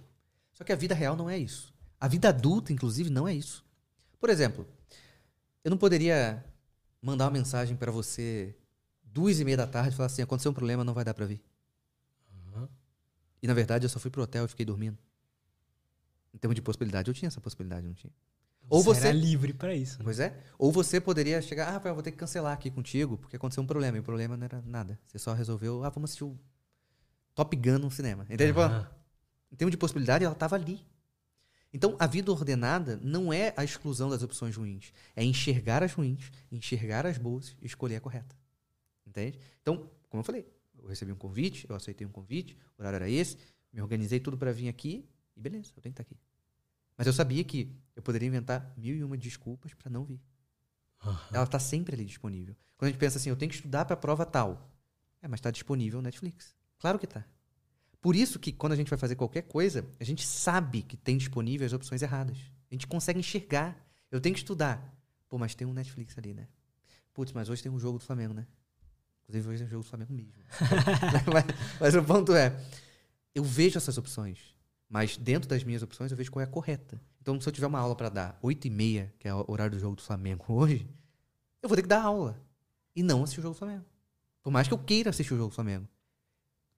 Só 0.51 0.63
que 0.63 0.71
a 0.71 0.75
vida 0.75 0.95
real 0.95 1.15
não 1.15 1.29
é 1.29 1.37
isso. 1.37 1.73
A 1.99 2.07
vida 2.07 2.29
adulta, 2.29 2.73
inclusive, 2.73 3.09
não 3.09 3.27
é 3.27 3.33
isso. 3.33 3.65
Por 4.19 4.29
exemplo, 4.29 4.67
eu 5.63 5.69
não 5.69 5.77
poderia 5.77 6.43
mandar 7.01 7.25
uma 7.25 7.31
mensagem 7.31 7.75
para 7.75 7.91
você 7.91 8.55
duas 9.03 9.39
e 9.39 9.45
meia 9.45 9.57
da 9.57 9.67
tarde 9.67 9.93
e 9.93 9.95
falar 9.95 10.07
assim: 10.07 10.21
aconteceu 10.21 10.51
um 10.51 10.53
problema, 10.53 10.83
não 10.83 10.93
vai 10.93 11.05
dar 11.05 11.13
para 11.13 11.25
vir. 11.25 11.41
Uhum. 12.31 12.67
E 13.41 13.47
na 13.47 13.53
verdade 13.53 13.85
eu 13.85 13.89
só 13.89 13.99
fui 13.99 14.11
pro 14.11 14.21
hotel 14.21 14.45
e 14.45 14.47
fiquei 14.47 14.65
dormindo. 14.65 14.97
Em 16.33 16.37
termos 16.37 16.55
de 16.55 16.61
possibilidade, 16.61 17.09
eu 17.09 17.13
tinha 17.13 17.27
essa 17.27 17.41
possibilidade, 17.41 17.87
não 17.87 17.93
tinha. 17.93 18.13
Ou 18.69 18.83
Você 18.83 18.99
você. 19.01 19.07
era 19.07 19.17
livre 19.17 19.51
pra 19.51 19.73
isso. 19.73 19.97
né? 19.97 20.03
Pois 20.03 20.19
é. 20.19 20.37
Ou 20.57 20.71
você 20.71 21.01
poderia 21.01 21.41
chegar, 21.41 21.67
ah, 21.69 21.71
Rafael, 21.71 21.95
vou 21.95 22.03
ter 22.03 22.11
que 22.11 22.17
cancelar 22.17 22.53
aqui 22.53 22.69
contigo, 22.69 23.17
porque 23.17 23.35
aconteceu 23.35 23.63
um 23.63 23.65
problema. 23.65 23.97
E 23.97 23.99
o 23.99 24.03
problema 24.03 24.37
não 24.37 24.45
era 24.45 24.61
nada. 24.61 24.99
Você 25.05 25.17
só 25.17 25.33
resolveu, 25.33 25.83
ah, 25.83 25.89
vamos 25.89 26.11
assistir 26.11 26.23
o 26.23 26.37
Top 27.35 27.55
Gun 27.55 27.79
no 27.79 27.91
cinema. 27.91 28.23
Entende? 28.29 28.57
Aham. 28.59 28.89
Em 29.51 29.55
termos 29.55 29.71
de 29.71 29.77
possibilidade, 29.77 30.23
ela 30.23 30.33
estava 30.33 30.55
ali. 30.55 30.85
Então, 31.73 31.95
a 31.99 32.07
vida 32.07 32.31
ordenada 32.31 32.99
não 33.01 33.31
é 33.31 33.53
a 33.55 33.63
exclusão 33.63 34.09
das 34.09 34.23
opções 34.23 34.55
ruins. 34.55 34.91
É 35.15 35.23
enxergar 35.23 35.83
as 35.83 35.93
ruins, 35.93 36.31
enxergar 36.51 37.05
as 37.05 37.17
boas 37.17 37.55
e 37.61 37.65
escolher 37.65 37.97
a 37.97 38.01
correta. 38.01 38.35
Entende? 39.05 39.39
Então, 39.61 39.89
como 40.09 40.21
eu 40.21 40.23
falei, 40.25 40.47
eu 40.77 40.87
recebi 40.87 41.11
um 41.11 41.15
convite, 41.15 41.67
eu 41.69 41.75
aceitei 41.75 42.05
um 42.05 42.11
convite, 42.11 42.57
o 42.77 42.81
horário 42.81 42.97
era 42.97 43.09
esse, 43.09 43.37
me 43.71 43.81
organizei 43.81 44.19
tudo 44.19 44.37
para 44.37 44.51
vir 44.51 44.67
aqui 44.67 45.07
e 45.35 45.39
beleza, 45.39 45.71
eu 45.75 45.81
tenho 45.81 45.93
que 45.93 46.01
estar 46.01 46.03
aqui. 46.03 46.17
Mas 46.97 47.07
eu 47.07 47.13
sabia 47.13 47.43
que 47.43 47.75
eu 47.95 48.01
poderia 48.01 48.27
inventar 48.27 48.73
mil 48.75 48.95
e 48.95 49.03
uma 49.03 49.17
desculpas 49.17 49.73
para 49.73 49.89
não 49.89 50.03
vir. 50.03 50.19
Aham. 51.01 51.29
Ela 51.31 51.43
está 51.45 51.59
sempre 51.59 51.95
ali 51.95 52.03
disponível. 52.03 52.55
Quando 52.77 52.89
a 52.89 52.91
gente 52.91 52.99
pensa 52.99 53.17
assim, 53.17 53.29
eu 53.29 53.37
tenho 53.37 53.49
que 53.49 53.55
estudar 53.55 53.85
para 53.85 53.93
a 53.93 53.97
prova 53.97 54.25
tal. 54.25 54.69
É, 55.21 55.27
mas 55.27 55.39
está 55.39 55.51
disponível 55.51 55.99
no 55.99 56.03
Netflix. 56.03 56.55
Claro 56.79 56.97
que 56.97 57.05
está. 57.05 57.25
Por 58.01 58.15
isso 58.15 58.39
que 58.39 58.51
quando 58.51 58.73
a 58.73 58.75
gente 58.75 58.89
vai 58.89 58.97
fazer 58.97 59.15
qualquer 59.15 59.43
coisa, 59.43 59.85
a 59.99 60.03
gente 60.03 60.25
sabe 60.25 60.81
que 60.81 60.95
tem 60.95 61.17
disponível 61.17 61.67
as 61.67 61.73
opções 61.73 62.01
erradas. 62.01 62.37
A 62.71 62.73
gente 62.73 62.87
consegue 62.87 63.19
enxergar. 63.19 63.77
Eu 64.09 64.21
tenho 64.21 64.33
que 64.33 64.39
estudar. 64.39 64.95
Pô, 65.27 65.37
mas 65.37 65.53
tem 65.53 65.67
um 65.67 65.73
Netflix 65.73 66.17
ali, 66.17 66.33
né? 66.33 66.47
Putz, 67.13 67.33
mas 67.33 67.49
hoje 67.49 67.61
tem 67.61 67.71
um 67.71 67.79
jogo 67.79 67.99
do 67.99 68.05
Flamengo, 68.05 68.33
né? 68.33 68.47
Inclusive 69.23 69.49
hoje 69.49 69.57
tem 69.59 69.67
um 69.67 69.69
jogo 69.69 69.83
do 69.83 69.89
Flamengo 69.89 70.13
mesmo. 70.13 70.31
mas, 71.31 71.45
mas 71.79 71.95
o 71.95 72.03
ponto 72.03 72.33
é, 72.33 72.57
eu 73.35 73.43
vejo 73.43 73.77
essas 73.77 73.97
opções. 73.97 74.55
Mas 74.87 75.17
dentro 75.17 75.47
das 75.47 75.63
minhas 75.63 75.83
opções, 75.83 76.11
eu 76.11 76.17
vejo 76.17 76.31
qual 76.31 76.41
é 76.41 76.45
a 76.45 76.47
correta. 76.49 76.99
Então, 77.21 77.39
se 77.39 77.47
eu 77.47 77.53
tiver 77.53 77.67
uma 77.67 77.79
aula 77.79 77.95
para 77.95 78.09
dar 78.09 78.39
8 78.41 78.65
e 78.65 78.69
meia, 78.71 79.13
que 79.19 79.27
é 79.27 79.33
o 79.33 79.45
horário 79.47 79.73
do 79.73 79.79
jogo 79.79 79.95
do 79.95 80.01
Flamengo 80.01 80.45
hoje, 80.51 80.89
eu 81.61 81.69
vou 81.69 81.75
ter 81.75 81.83
que 81.83 81.87
dar 81.87 82.01
aula. 82.01 82.41
E 82.95 83.03
não 83.03 83.23
assistir 83.23 83.39
o 83.39 83.43
jogo 83.43 83.53
do 83.53 83.59
Flamengo. 83.59 83.85
Por 84.41 84.51
mais 84.51 84.67
que 84.67 84.73
eu 84.73 84.79
queira 84.79 85.11
assistir 85.11 85.33
o 85.33 85.37
jogo 85.37 85.49
do 85.49 85.55
Flamengo. 85.55 85.87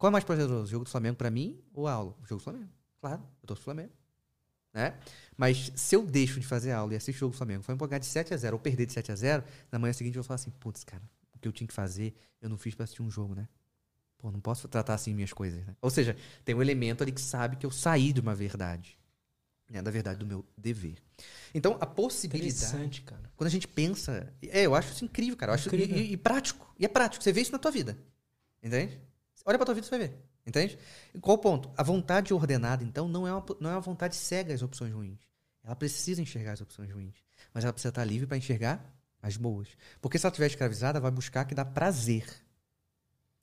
Qual 0.02 0.10
é 0.10 0.12
mais 0.12 0.24
prazeroso? 0.24 0.64
O 0.64 0.66
jogo 0.66 0.86
do 0.86 0.90
Flamengo 0.90 1.16
para 1.16 1.30
mim 1.30 1.62
ou 1.72 1.88
a 1.88 1.94
aula? 1.94 2.16
O 2.24 2.26
jogo 2.26 2.42
do 2.42 2.44
Flamengo. 2.44 2.72
Claro, 3.00 3.22
eu 3.40 3.46
torço 3.46 3.62
pro 3.62 3.66
Flamengo. 3.72 3.94
Né? 4.74 4.98
Mas 5.38 5.72
se 5.76 5.96
eu 5.96 6.04
deixo 6.04 6.40
de 6.40 6.48
fazer 6.48 6.72
aula 6.72 6.94
e 6.94 6.96
assisto 6.96 7.20
o 7.20 7.20
jogo 7.20 7.34
do 7.34 7.38
Flamengo, 7.38 7.62
foi 7.62 7.76
ganhar 7.78 8.00
de 8.00 8.08
7 8.08 8.34
a 8.34 8.38
0 8.38 8.56
ou 8.56 8.60
perder 8.60 8.88
de 8.88 8.94
7 8.94 9.12
a 9.12 9.16
0 9.16 9.44
na 9.72 9.78
manhã 9.78 9.94
seguinte 9.94 10.16
eu 10.16 10.24
vou 10.24 10.28
falar 10.28 10.38
assim, 10.38 10.50
putz, 10.60 10.84
cara, 10.84 11.04
o 11.36 11.38
que 11.38 11.48
eu 11.48 11.52
tinha 11.52 11.68
que 11.68 11.74
fazer, 11.74 12.16
eu 12.42 12.50
não 12.50 12.58
fiz 12.58 12.74
para 12.74 12.86
assistir 12.86 13.04
um 13.04 13.12
jogo, 13.12 13.36
né? 13.36 13.48
Pô, 14.18 14.32
não 14.32 14.40
posso 14.40 14.68
tratar 14.68 14.96
assim 14.96 15.14
minhas 15.14 15.34
coisas, 15.34 15.64
né? 15.68 15.76
Ou 15.80 15.92
seja, 15.92 16.18
tem 16.44 16.56
um 16.56 16.64
elemento 16.64 17.04
ali 17.04 17.12
que 17.12 17.22
sabe 17.22 17.56
que 17.58 17.66
eu 17.68 17.70
saí 17.70 18.12
de 18.12 18.22
uma 18.22 18.34
verdade. 18.34 18.98
Né? 19.70 19.84
Da 19.84 19.92
verdade 19.92 20.18
do 20.18 20.26
meu 20.26 20.44
dever. 20.58 20.96
Então, 21.54 21.78
a 21.80 21.86
possibilidade 21.86 22.56
Interessante, 22.56 23.04
cara. 23.04 23.32
quando 23.36 23.50
a 23.50 23.52
gente 23.52 23.68
pensa. 23.68 24.34
É, 24.42 24.64
eu 24.66 24.74
acho 24.74 24.94
isso 24.94 25.06
incrível, 25.06 25.38
cara. 25.38 25.52
Eu 25.52 25.54
acho, 25.54 25.68
Incrível. 25.70 25.96
e- 25.96 26.14
e 26.14 26.18
prático. 26.18 26.74
E 26.80 26.86
é 26.86 26.88
prático. 26.88 27.24
Você 27.24 27.32
vê 27.32 27.42
isso 27.42 27.52
na 27.52 27.60
tua 27.60 27.70
vida. 27.70 27.96
Entende? 28.64 29.00
Olha 29.46 29.58
pra 29.58 29.66
tua 29.66 29.76
vida 29.76 29.86
e 29.86 29.90
você 29.90 29.98
vai 29.98 30.08
ver. 30.08 30.18
Entende? 30.46 30.78
E 31.14 31.20
qual 31.20 31.36
o 31.36 31.40
ponto? 31.40 31.72
A 31.78 31.84
vontade 31.84 32.34
ordenada, 32.34 32.84
então, 32.84 33.08
não 33.08 33.28
é, 33.28 33.34
uma, 33.34 33.46
não 33.60 33.70
é 33.70 33.74
uma 33.74 33.82
vontade 33.82 34.16
cega 34.16 34.54
às 34.54 34.62
opções 34.62 34.94
ruins. 34.94 35.20
Ela 35.64 35.76
precisa 35.76 36.22
enxergar 36.22 36.54
as 36.54 36.62
opções 36.62 36.92
ruins. 36.92 37.16
Mas 37.54 37.64
ela 37.64 37.74
precisa 37.74 37.90
estar 37.90 38.04
livre 38.04 38.28
para 38.28 38.38
enxergar 38.38 38.84
as 39.22 39.38
boas. 39.38 39.68
Porque 40.02 40.18
se 40.18 40.26
ela 40.26 40.32
estiver 40.32 40.48
escravizada, 40.48 41.00
vai 41.00 41.12
buscar 41.12 41.46
que 41.46 41.54
dá 41.54 41.64
prazer. 41.64 42.26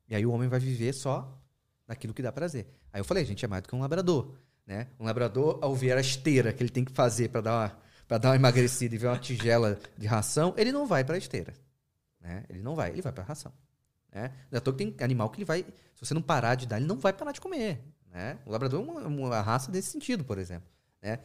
E 0.09 0.15
aí 0.15 0.27
o 0.27 0.33
homem 0.33 0.49
vai 0.49 0.59
viver 0.59 0.93
só 0.93 1.39
naquilo 1.87 2.15
que 2.15 2.23
dá 2.23 2.33
prazer. 2.33 2.67
Aí 2.93 3.01
eu 3.01 3.05
falei, 3.05 3.23
a 3.23 3.27
gente 3.27 3.45
é 3.45 3.49
mais 3.49 3.63
do 3.63 3.69
que 3.69 3.77
um 3.77 3.81
labrador. 3.81 4.35
Né? 4.67 4.89
Um 4.99 5.05
labrador, 5.05 5.59
ao 5.63 5.75
ver 5.75 5.97
a 5.97 6.01
esteira 6.01 6.53
que 6.53 6.63
ele 6.63 6.71
tem 6.71 6.85
que 6.85 6.93
fazer 6.93 7.29
para 7.29 7.41
dar 7.41 7.89
pra 8.09 8.17
dar 8.17 8.31
uma 8.31 8.37
emagrecida 8.37 8.95
e 8.95 8.99
ver 8.99 9.07
uma 9.07 9.19
tigela 9.19 9.79
de 9.97 10.07
ração, 10.07 10.55
ele 10.57 10.73
não 10.73 10.87
vai 10.87 11.05
para 11.05 11.17
a 11.17 11.19
esteira. 11.19 11.53
Né? 12.19 12.43
Ele 12.49 12.63
não 12.63 12.75
vai, 12.75 12.91
ele 12.91 13.03
vai 13.03 13.13
para 13.13 13.23
a 13.23 13.27
ração. 13.27 13.53
Né? 14.13 14.33
Não 14.51 14.59
é 14.59 14.61
que 14.61 14.73
tem 14.73 14.95
animal 15.01 15.31
que 15.31 15.39
ele 15.39 15.45
vai, 15.45 15.63
se 15.63 16.05
você 16.05 16.15
não 16.15 16.23
parar 16.23 16.55
de 16.55 16.67
dar, 16.67 16.79
ele 16.79 16.87
não 16.87 16.99
vai 16.99 17.13
parar 17.13 17.33
de 17.33 17.41
comer. 17.41 17.83
Né? 18.11 18.39
O 18.47 18.51
labrador 18.51 18.81
é 18.81 18.85
uma, 18.85 19.01
uma 19.07 19.41
raça 19.41 19.71
desse 19.71 19.91
sentido, 19.91 20.25
por 20.25 20.39
exemplo. 20.39 20.69
Né? 21.03 21.19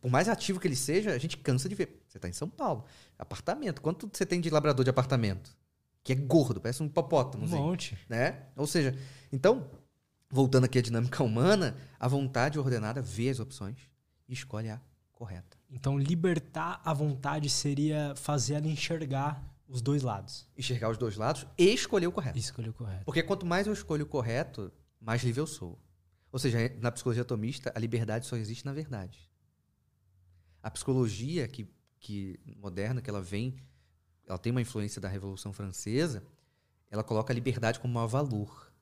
Por 0.00 0.10
mais 0.10 0.28
ativo 0.28 0.60
que 0.60 0.66
ele 0.66 0.76
seja, 0.76 1.12
a 1.12 1.18
gente 1.18 1.36
cansa 1.36 1.68
de 1.68 1.74
ver. 1.74 2.02
Você 2.08 2.18
está 2.18 2.28
em 2.28 2.32
São 2.32 2.48
Paulo, 2.48 2.84
apartamento. 3.18 3.82
Quanto 3.82 4.08
você 4.12 4.24
tem 4.24 4.40
de 4.40 4.48
labrador 4.50 4.84
de 4.84 4.90
apartamento? 4.90 5.56
Que 6.02 6.12
é 6.12 6.16
gordo, 6.16 6.60
parece 6.60 6.82
um 6.82 6.86
Um 6.86 6.88
hipopótamo 6.88 7.46
monte. 7.46 7.98
né? 8.08 8.42
Ou 8.56 8.66
seja, 8.66 8.96
então, 9.32 9.70
voltando 10.30 10.64
aqui 10.64 10.78
à 10.78 10.82
dinâmica 10.82 11.22
humana, 11.22 11.76
a 11.98 12.06
vontade 12.06 12.58
ordenada 12.58 13.00
vê 13.02 13.30
as 13.30 13.40
opções 13.40 13.76
e 14.28 14.32
escolhe 14.32 14.68
a 14.70 14.80
correta. 15.12 15.56
Então, 15.70 15.98
libertar 15.98 16.80
a 16.84 16.92
vontade 16.92 17.48
seria 17.48 18.14
fazer 18.16 18.54
ela 18.54 18.68
enxergar 18.68 19.42
os 19.68 19.80
dois 19.80 20.02
lados. 20.02 20.46
Enxergar 20.56 20.90
os 20.90 20.98
dois 20.98 21.16
lados 21.16 21.46
e 21.58 21.72
escolher 21.72 22.06
o 22.06 22.12
correto. 22.12 22.36
E 22.36 22.40
escolher 22.40 22.70
o 22.70 22.74
correto. 22.74 23.04
Porque 23.04 23.22
quanto 23.22 23.46
mais 23.46 23.66
eu 23.66 23.72
escolho 23.72 24.04
o 24.04 24.08
correto, 24.08 24.72
mais 25.00 25.22
livre 25.22 25.40
eu 25.40 25.46
sou. 25.46 25.78
Ou 26.30 26.38
seja, 26.38 26.58
na 26.80 26.90
psicologia 26.90 27.22
atomista, 27.22 27.72
a 27.74 27.78
liberdade 27.78 28.26
só 28.26 28.36
existe 28.36 28.64
na 28.64 28.72
verdade. 28.72 29.30
A 30.62 30.70
psicologia 30.70 31.46
que, 31.46 31.68
que 31.98 32.40
moderna, 32.56 33.00
que 33.00 33.08
ela 33.08 33.20
vem, 33.20 33.56
ela 34.26 34.38
tem 34.38 34.50
uma 34.50 34.60
influência 34.60 35.00
da 35.00 35.08
Revolução 35.08 35.52
Francesa, 35.52 36.24
ela 36.90 37.04
coloca 37.04 37.32
a 37.32 37.34
liberdade 37.34 37.78
como 37.78 37.94
maior 37.94 38.06
valor. 38.06 38.72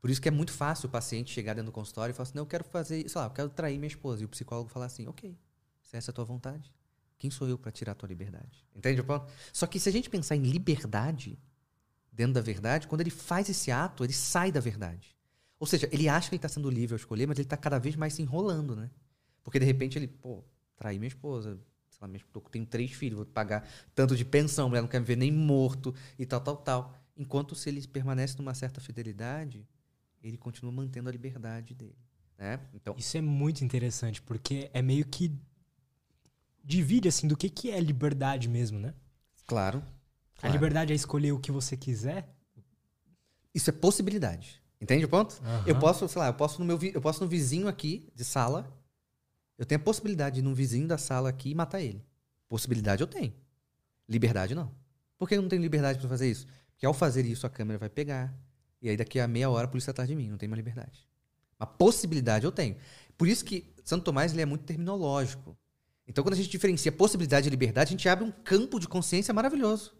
Por 0.00 0.10
isso 0.10 0.20
que 0.20 0.28
é 0.28 0.30
muito 0.30 0.52
fácil 0.52 0.88
o 0.88 0.90
paciente 0.90 1.32
chegar 1.32 1.54
dentro 1.54 1.70
do 1.70 1.74
consultório 1.74 2.12
e 2.12 2.14
falar 2.14 2.28
assim, 2.28 2.36
não, 2.36 2.42
eu 2.42 2.46
quero 2.46 2.64
fazer, 2.64 3.08
sei 3.08 3.20
lá, 3.20 3.26
eu 3.26 3.30
quero 3.30 3.48
trair 3.50 3.76
minha 3.78 3.88
esposa. 3.88 4.22
E 4.22 4.24
o 4.24 4.28
psicólogo 4.28 4.70
falar 4.70 4.86
assim, 4.86 5.06
ok, 5.08 5.36
se 5.82 5.96
essa 5.96 6.10
é 6.10 6.12
a 6.12 6.14
tua 6.14 6.24
vontade, 6.24 6.72
quem 7.18 7.30
sou 7.30 7.48
eu 7.48 7.58
para 7.58 7.72
tirar 7.72 7.92
a 7.92 7.94
tua 7.94 8.08
liberdade? 8.08 8.64
Entende 8.74 9.00
o 9.00 9.04
ponto? 9.04 9.30
Só 9.52 9.66
que 9.66 9.80
se 9.80 9.88
a 9.88 9.92
gente 9.92 10.10
pensar 10.10 10.36
em 10.36 10.42
liberdade 10.42 11.38
dentro 12.12 12.34
da 12.34 12.40
verdade, 12.40 12.86
quando 12.86 13.00
ele 13.00 13.10
faz 13.10 13.48
esse 13.48 13.70
ato, 13.70 14.04
ele 14.04 14.12
sai 14.12 14.50
da 14.50 14.60
verdade. 14.60 15.16
Ou 15.58 15.66
seja, 15.66 15.88
ele 15.90 16.08
acha 16.08 16.28
que 16.28 16.34
ele 16.34 16.38
está 16.38 16.48
sendo 16.48 16.68
livre 16.70 16.94
ao 16.94 16.96
escolher, 16.96 17.26
mas 17.26 17.38
ele 17.38 17.46
está 17.46 17.56
cada 17.56 17.78
vez 17.78 17.96
mais 17.96 18.14
se 18.14 18.22
enrolando, 18.22 18.76
né? 18.76 18.90
Porque 19.42 19.58
de 19.58 19.64
repente 19.64 19.98
ele, 19.98 20.06
pô, 20.06 20.44
traí 20.76 20.98
minha 20.98 21.08
esposa, 21.08 21.58
sei 21.88 21.98
lá, 22.00 22.08
minha, 22.08 22.22
eu 22.34 22.40
tenho 22.42 22.66
três 22.66 22.92
filhos, 22.92 23.16
vou 23.16 23.26
pagar 23.26 23.66
tanto 23.94 24.14
de 24.16 24.24
pensão, 24.24 24.68
mulher 24.68 24.82
não 24.82 24.88
quer 24.88 25.00
me 25.00 25.06
ver 25.06 25.16
nem 25.16 25.32
morto 25.32 25.94
e 26.18 26.26
tal, 26.26 26.40
tal, 26.40 26.56
tal. 26.56 26.94
Enquanto 27.16 27.54
se 27.54 27.70
ele 27.70 27.86
permanece 27.86 28.36
numa 28.36 28.52
certa 28.54 28.80
fidelidade, 28.80 29.66
ele 30.22 30.36
continua 30.36 30.72
mantendo 30.72 31.08
a 31.08 31.12
liberdade 31.12 31.74
dele, 31.74 31.96
né? 32.36 32.60
Então, 32.74 32.94
Isso 32.98 33.16
é 33.16 33.20
muito 33.20 33.64
interessante, 33.64 34.20
porque 34.20 34.70
é 34.74 34.82
meio 34.82 35.06
que 35.06 35.32
divide 36.66 37.06
assim 37.08 37.28
do 37.28 37.36
que, 37.36 37.48
que 37.48 37.70
é 37.70 37.78
liberdade 37.80 38.48
mesmo, 38.48 38.78
né? 38.78 38.92
claro, 39.46 39.78
A 40.38 40.40
claro. 40.40 40.52
liberdade 40.52 40.92
é 40.92 40.96
escolher 40.96 41.30
o 41.32 41.38
que 41.38 41.52
você 41.52 41.76
quiser. 41.76 42.28
isso 43.54 43.70
é 43.70 43.72
possibilidade. 43.72 44.60
Entende 44.80 45.04
o 45.04 45.08
ponto? 45.08 45.40
Aham. 45.42 45.64
Eu 45.66 45.78
posso, 45.78 46.06
sei 46.08 46.18
lá, 46.20 46.26
eu 46.26 46.34
posso 46.34 46.58
no 46.58 46.66
meu 46.66 46.78
eu 46.92 47.00
posso 47.00 47.22
no 47.22 47.28
vizinho 47.30 47.68
aqui 47.68 48.10
de 48.14 48.24
sala, 48.24 48.70
eu 49.56 49.64
tenho 49.64 49.80
a 49.80 49.84
possibilidade 49.84 50.34
de 50.34 50.40
ir 50.40 50.42
no 50.42 50.54
vizinho 50.54 50.86
da 50.86 50.98
sala 50.98 51.28
aqui 51.30 51.50
e 51.50 51.54
matar 51.54 51.80
ele. 51.80 52.04
Possibilidade 52.48 53.00
eu 53.02 53.06
tenho. 53.06 53.32
Liberdade 54.08 54.54
não. 54.54 54.70
Por 55.16 55.28
que 55.28 55.34
eu 55.36 55.40
não 55.42 55.48
tenho 55.48 55.62
liberdade 55.62 55.98
para 55.98 56.08
fazer 56.08 56.30
isso? 56.30 56.46
Porque 56.72 56.84
ao 56.84 56.92
fazer 56.92 57.24
isso 57.24 57.46
a 57.46 57.50
câmera 57.50 57.78
vai 57.78 57.88
pegar 57.88 58.34
e 58.82 58.90
aí 58.90 58.96
daqui 58.96 59.18
a 59.18 59.26
meia 59.26 59.48
hora 59.48 59.64
a 59.64 59.68
polícia 59.68 59.90
atrás 59.92 60.08
de 60.08 60.14
mim, 60.14 60.28
não 60.28 60.36
tem 60.36 60.48
mais 60.48 60.58
liberdade. 60.58 61.08
Uma 61.58 61.66
possibilidade 61.66 62.44
eu 62.44 62.52
tenho. 62.52 62.76
Por 63.16 63.26
isso 63.26 63.42
que 63.44 63.72
Santo 63.82 64.04
Tomás 64.04 64.32
ele 64.32 64.42
é 64.42 64.46
muito 64.46 64.64
terminológico. 64.64 65.56
Então 66.08 66.22
quando 66.22 66.34
a 66.34 66.36
gente 66.36 66.48
diferencia 66.48 66.92
possibilidade 66.92 67.48
e 67.48 67.50
liberdade, 67.50 67.88
a 67.88 67.90
gente 67.92 68.08
abre 68.08 68.24
um 68.24 68.30
campo 68.30 68.78
de 68.78 68.86
consciência 68.88 69.32
maravilhoso. 69.34 69.92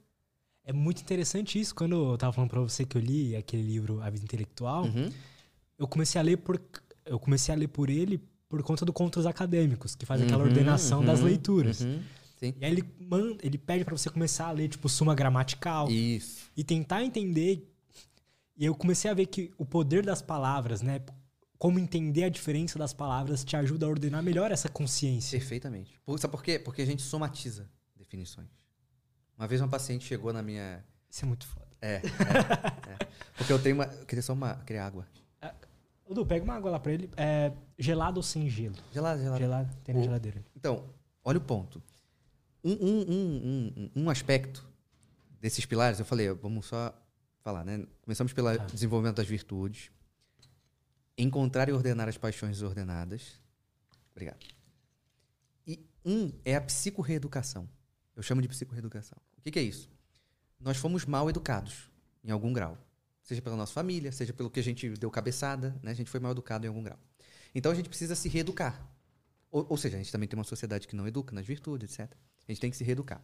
É 0.65 0.73
muito 0.73 1.01
interessante 1.01 1.61
isso. 1.61 1.75
Quando 1.75 1.95
eu 2.13 2.19
tava 2.19 2.33
falando 2.33 2.51
pra 2.51 2.61
você 2.61 2.85
que 2.85 2.97
eu 2.97 3.01
li 3.01 3.37
aquele 3.37 3.63
livro 3.63 4.01
A 4.03 4.11
Vida 4.11 4.25
Intelectual, 4.25 4.85
Uhum. 4.85 5.11
eu 5.79 5.87
comecei 5.87 6.21
a 6.21 6.25
ler 6.25 6.37
por 6.39 6.61
eu 7.05 7.21
comecei 7.21 7.55
a 7.55 7.57
ler 7.57 7.69
por 7.69 7.89
ele 7.89 8.21
por 8.49 8.61
conta 8.65 8.85
do 8.85 8.93
Contos 8.93 9.27
Acadêmicos, 9.27 9.95
que 9.95 10.05
faz 10.07 10.21
aquela 10.21 10.43
Uhum, 10.43 10.49
ordenação 10.49 11.05
das 11.05 11.21
uhum, 11.21 11.27
leituras. 11.27 11.81
uhum. 11.83 12.01
E 12.43 12.65
aí 12.65 12.71
ele 12.73 12.85
manda, 13.01 13.39
ele 13.47 13.57
pede 13.59 13.85
pra 13.85 13.97
você 13.97 14.11
começar 14.11 14.47
a 14.49 14.53
ler 14.53 14.69
tipo 14.69 14.89
Suma 14.89 15.15
Gramatical 15.15 15.89
Isso. 15.91 16.43
e 16.57 16.63
tentar 16.63 17.03
entender. 17.05 17.73
E 18.57 18.65
eu 18.65 18.75
comecei 18.75 19.11
a 19.11 19.15
ver 19.15 19.27
que 19.27 19.51
o 19.57 19.65
poder 19.65 20.05
das 20.05 20.21
palavras, 20.21 20.83
né, 20.83 21.01
como 21.59 21.79
entender 21.79 22.25
a 22.25 22.29
diferença 22.29 22.79
das 22.79 22.93
palavras 22.93 23.45
te 23.45 23.57
ajuda 23.57 23.87
a 23.87 23.89
ordenar 23.89 24.23
melhor 24.23 24.51
essa 24.51 24.69
consciência. 24.69 25.39
Perfeitamente. 25.39 25.99
Por- 26.05 26.19
Sabe 26.19 26.33
por 26.33 26.43
quê? 26.43 26.59
Porque 26.59 26.83
a 26.83 26.87
gente 26.87 27.03
somatiza 27.03 27.69
definições. 27.97 28.49
Uma 29.39 29.47
vez 29.47 29.61
uma 29.61 29.69
paciente 29.69 30.05
chegou 30.07 30.33
na 30.33 30.43
minha. 30.43 30.85
Isso 31.11 31.25
é 31.25 31.29
muito 31.29 31.47
foda. 31.47 31.67
É, 31.81 31.97
é, 31.97 31.99
é. 31.99 32.99
Porque 33.37 33.53
eu 33.53 33.59
tenho 33.63 33.75
uma. 33.77 33.85
Eu 33.85 34.07
queria 34.07 34.23
só 34.23 34.33
uma. 34.33 34.53
Eu 34.59 34.65
queria 34.65 34.85
água. 34.85 35.07
Ô, 36.09 36.15
Du, 36.15 36.25
pega 36.25 36.45
uma 36.45 36.55
água 36.55 36.71
lá 36.71 36.79
pra 36.79 36.93
ele. 36.93 37.11
É, 37.17 37.53
gelado 37.79 38.19
ou 38.19 38.23
sem 38.23 38.49
gelo? 38.49 38.77
Gelado, 38.93 39.21
gelado. 39.21 39.39
Gelado, 39.39 39.77
tem 39.85 39.95
na 39.95 40.01
O- 40.01 40.05
geladeira. 40.05 40.45
Então, 40.55 40.85
olha 41.25 41.39
o 41.39 41.41
ponto. 41.41 41.83
Um, 42.65 42.73
um, 42.73 43.01
um, 43.09 43.73
um, 43.97 44.03
um 44.05 44.11
aspecto 44.11 44.67
desses 45.41 45.65
pilares, 45.67 45.99
eu 45.99 46.05
falei, 46.05 46.31
vamos 46.33 46.67
só 46.67 46.93
falar, 47.41 47.65
né? 47.65 47.85
Começamos 48.03 48.33
pelo 48.33 48.57
Tá. 48.57 48.65
desenvolvimento 48.67 49.17
das 49.17 49.27
virtudes, 49.27 49.91
encontrar 51.17 51.69
e 51.69 51.73
ordenar 51.73 52.09
as 52.09 52.19
paixões 52.19 52.53
desordenadas. 52.53 53.41
Obrigado. 54.13 54.45
E 55.67 55.85
um 56.05 56.33
é 56.45 56.55
a 56.57 56.61
psicorreeducação. 56.61 57.69
Eu 58.15 58.23
chamo 58.23 58.43
de 58.43 58.49
psicorreeducação. 58.49 59.19
O 59.37 59.43
que, 59.43 59.51
que 59.51 59.59
é 59.59 59.63
isso? 59.63 59.91
Nós 60.59 60.77
fomos 60.77 61.05
mal 61.05 61.29
educados, 61.29 61.91
em 62.25 62.31
algum 62.31 62.53
grau. 62.53 62.79
Seja 63.23 63.43
pela 63.43 63.57
nossa 63.57 63.73
família, 63.73 64.13
seja 64.13 64.33
pelo 64.33 64.51
que 64.51 64.61
a 64.61 64.63
gente 64.63 64.89
deu 64.91 65.11
cabeçada, 65.11 65.79
né? 65.83 65.91
A 65.91 65.95
gente 65.95 66.09
foi 66.09 66.21
mal 66.21 66.33
educado 66.33 66.65
em 66.65 66.69
algum 66.69 66.83
grau. 66.83 66.99
Então 67.55 67.73
a 67.73 67.75
gente 67.75 67.89
precisa 67.89 68.15
se 68.15 68.29
reeducar. 68.29 68.89
Ou, 69.51 69.67
ou 69.71 69.77
seja, 69.77 69.97
a 69.97 69.99
gente 69.99 70.13
também 70.13 70.29
tem 70.29 70.39
uma 70.39 70.45
sociedade 70.45 70.87
que 70.87 70.95
não 70.95 71.07
educa 71.07 71.35
nas 71.35 71.47
virtudes, 71.47 71.99
etc. 71.99 72.13
A 72.47 72.53
gente 72.53 72.61
tem 72.61 72.71
que 72.71 72.77
se 72.77 72.85
reeducar. 72.85 73.23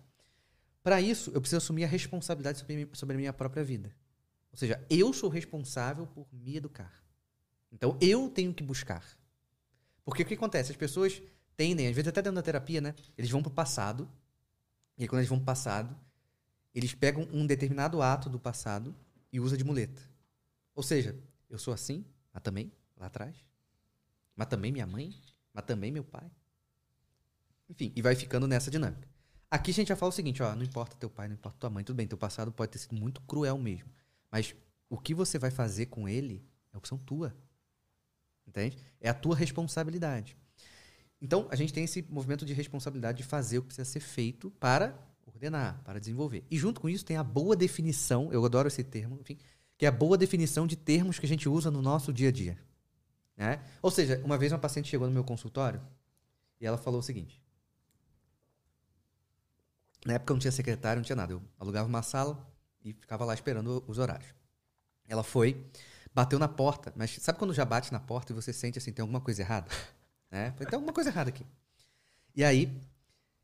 Para 0.82 1.00
isso, 1.00 1.30
eu 1.32 1.40
preciso 1.40 1.58
assumir 1.58 1.84
a 1.84 1.86
responsabilidade 1.86 2.58
sobre, 2.58 2.88
sobre 2.92 3.14
a 3.14 3.18
minha 3.18 3.32
própria 3.32 3.62
vida. 3.62 3.94
Ou 4.50 4.58
seja, 4.58 4.84
eu 4.90 5.12
sou 5.12 5.30
responsável 5.30 6.06
por 6.06 6.26
me 6.32 6.56
educar. 6.56 7.01
Então, 7.72 7.96
eu 8.00 8.28
tenho 8.28 8.52
que 8.52 8.62
buscar. 8.62 9.04
Porque 10.04 10.22
o 10.22 10.26
que 10.26 10.34
acontece? 10.34 10.70
As 10.70 10.76
pessoas 10.76 11.22
tendem, 11.56 11.88
às 11.88 11.94
vezes 11.94 12.08
até 12.08 12.20
dentro 12.20 12.36
da 12.36 12.42
terapia, 12.42 12.80
né? 12.80 12.94
Eles 13.16 13.30
vão 13.30 13.42
pro 13.42 13.50
passado. 13.50 14.08
E 14.98 15.02
aí, 15.02 15.08
quando 15.08 15.20
eles 15.20 15.28
vão 15.28 15.38
pro 15.38 15.46
passado, 15.46 15.96
eles 16.74 16.94
pegam 16.94 17.26
um 17.32 17.46
determinado 17.46 18.02
ato 18.02 18.28
do 18.28 18.38
passado 18.38 18.94
e 19.32 19.40
usam 19.40 19.56
de 19.56 19.64
muleta. 19.64 20.02
Ou 20.74 20.82
seja, 20.82 21.18
eu 21.48 21.58
sou 21.58 21.72
assim, 21.72 22.04
mas 22.32 22.42
também, 22.42 22.72
lá 22.96 23.06
atrás. 23.06 23.34
Mas 24.36 24.48
também 24.48 24.72
minha 24.72 24.86
mãe, 24.86 25.14
mas 25.52 25.64
também 25.64 25.90
meu 25.90 26.04
pai. 26.04 26.30
Enfim, 27.68 27.92
e 27.94 28.02
vai 28.02 28.14
ficando 28.14 28.46
nessa 28.46 28.70
dinâmica. 28.70 29.08
Aqui 29.50 29.70
a 29.70 29.74
gente 29.74 29.88
já 29.88 29.96
fala 29.96 30.08
o 30.10 30.12
seguinte, 30.12 30.42
ó, 30.42 30.54
não 30.54 30.62
importa 30.62 30.96
teu 30.96 31.10
pai, 31.10 31.28
não 31.28 31.34
importa 31.34 31.58
tua 31.58 31.70
mãe, 31.70 31.84
tudo 31.84 31.96
bem, 31.96 32.06
teu 32.06 32.16
passado 32.16 32.50
pode 32.50 32.72
ter 32.72 32.78
sido 32.78 32.94
muito 32.94 33.20
cruel 33.22 33.58
mesmo. 33.58 33.90
Mas 34.30 34.54
o 34.88 34.98
que 34.98 35.14
você 35.14 35.38
vai 35.38 35.50
fazer 35.50 35.86
com 35.86 36.08
ele 36.08 36.42
é 36.72 36.76
opção 36.76 36.96
tua. 36.96 37.36
Entende? 38.46 38.76
É 39.00 39.08
a 39.08 39.14
tua 39.14 39.36
responsabilidade. 39.36 40.36
Então, 41.20 41.46
a 41.50 41.56
gente 41.56 41.72
tem 41.72 41.84
esse 41.84 42.04
movimento 42.10 42.44
de 42.44 42.52
responsabilidade 42.52 43.18
de 43.18 43.24
fazer 43.24 43.58
o 43.58 43.62
que 43.62 43.68
precisa 43.68 43.88
ser 43.88 44.00
feito 44.00 44.50
para 44.50 44.98
ordenar, 45.26 45.80
para 45.84 45.98
desenvolver. 45.98 46.44
E 46.50 46.58
junto 46.58 46.80
com 46.80 46.88
isso 46.88 47.04
tem 47.04 47.16
a 47.16 47.24
boa 47.24 47.54
definição, 47.54 48.32
eu 48.32 48.44
adoro 48.44 48.68
esse 48.68 48.82
termo, 48.82 49.18
enfim, 49.20 49.38
que 49.78 49.86
é 49.86 49.88
a 49.88 49.92
boa 49.92 50.18
definição 50.18 50.66
de 50.66 50.76
termos 50.76 51.18
que 51.18 51.26
a 51.26 51.28
gente 51.28 51.48
usa 51.48 51.70
no 51.70 51.80
nosso 51.80 52.12
dia 52.12 52.28
a 52.28 52.32
dia. 52.32 52.58
Né? 53.36 53.60
Ou 53.80 53.90
seja, 53.90 54.20
uma 54.24 54.36
vez 54.36 54.52
uma 54.52 54.58
paciente 54.58 54.88
chegou 54.88 55.06
no 55.06 55.12
meu 55.12 55.24
consultório 55.24 55.80
e 56.60 56.66
ela 56.66 56.78
falou 56.78 57.00
o 57.00 57.02
seguinte: 57.02 57.42
na 60.04 60.14
época 60.14 60.34
não 60.34 60.40
tinha 60.40 60.52
secretário, 60.52 61.00
não 61.00 61.04
tinha 61.04 61.16
nada. 61.16 61.32
Eu 61.32 61.42
alugava 61.58 61.88
uma 61.88 62.02
sala 62.02 62.46
e 62.84 62.92
ficava 62.92 63.24
lá 63.24 63.34
esperando 63.34 63.82
os 63.86 63.98
horários. 63.98 64.34
Ela 65.08 65.22
foi, 65.22 65.64
bateu 66.14 66.38
na 66.38 66.48
porta, 66.48 66.92
mas 66.96 67.16
sabe 67.20 67.38
quando 67.38 67.54
já 67.54 67.64
bate 67.64 67.92
na 67.92 68.00
porta 68.00 68.32
e 68.32 68.34
você 68.34 68.52
sente 68.52 68.78
assim, 68.78 68.92
tem 68.92 69.02
alguma 69.02 69.20
coisa 69.20 69.42
errada? 69.42 69.68
Né? 70.30 70.50
Tem 70.52 70.66
alguma 70.72 70.94
coisa 70.94 71.10
errada 71.10 71.28
aqui. 71.28 71.44
E 72.34 72.42
aí, 72.42 72.74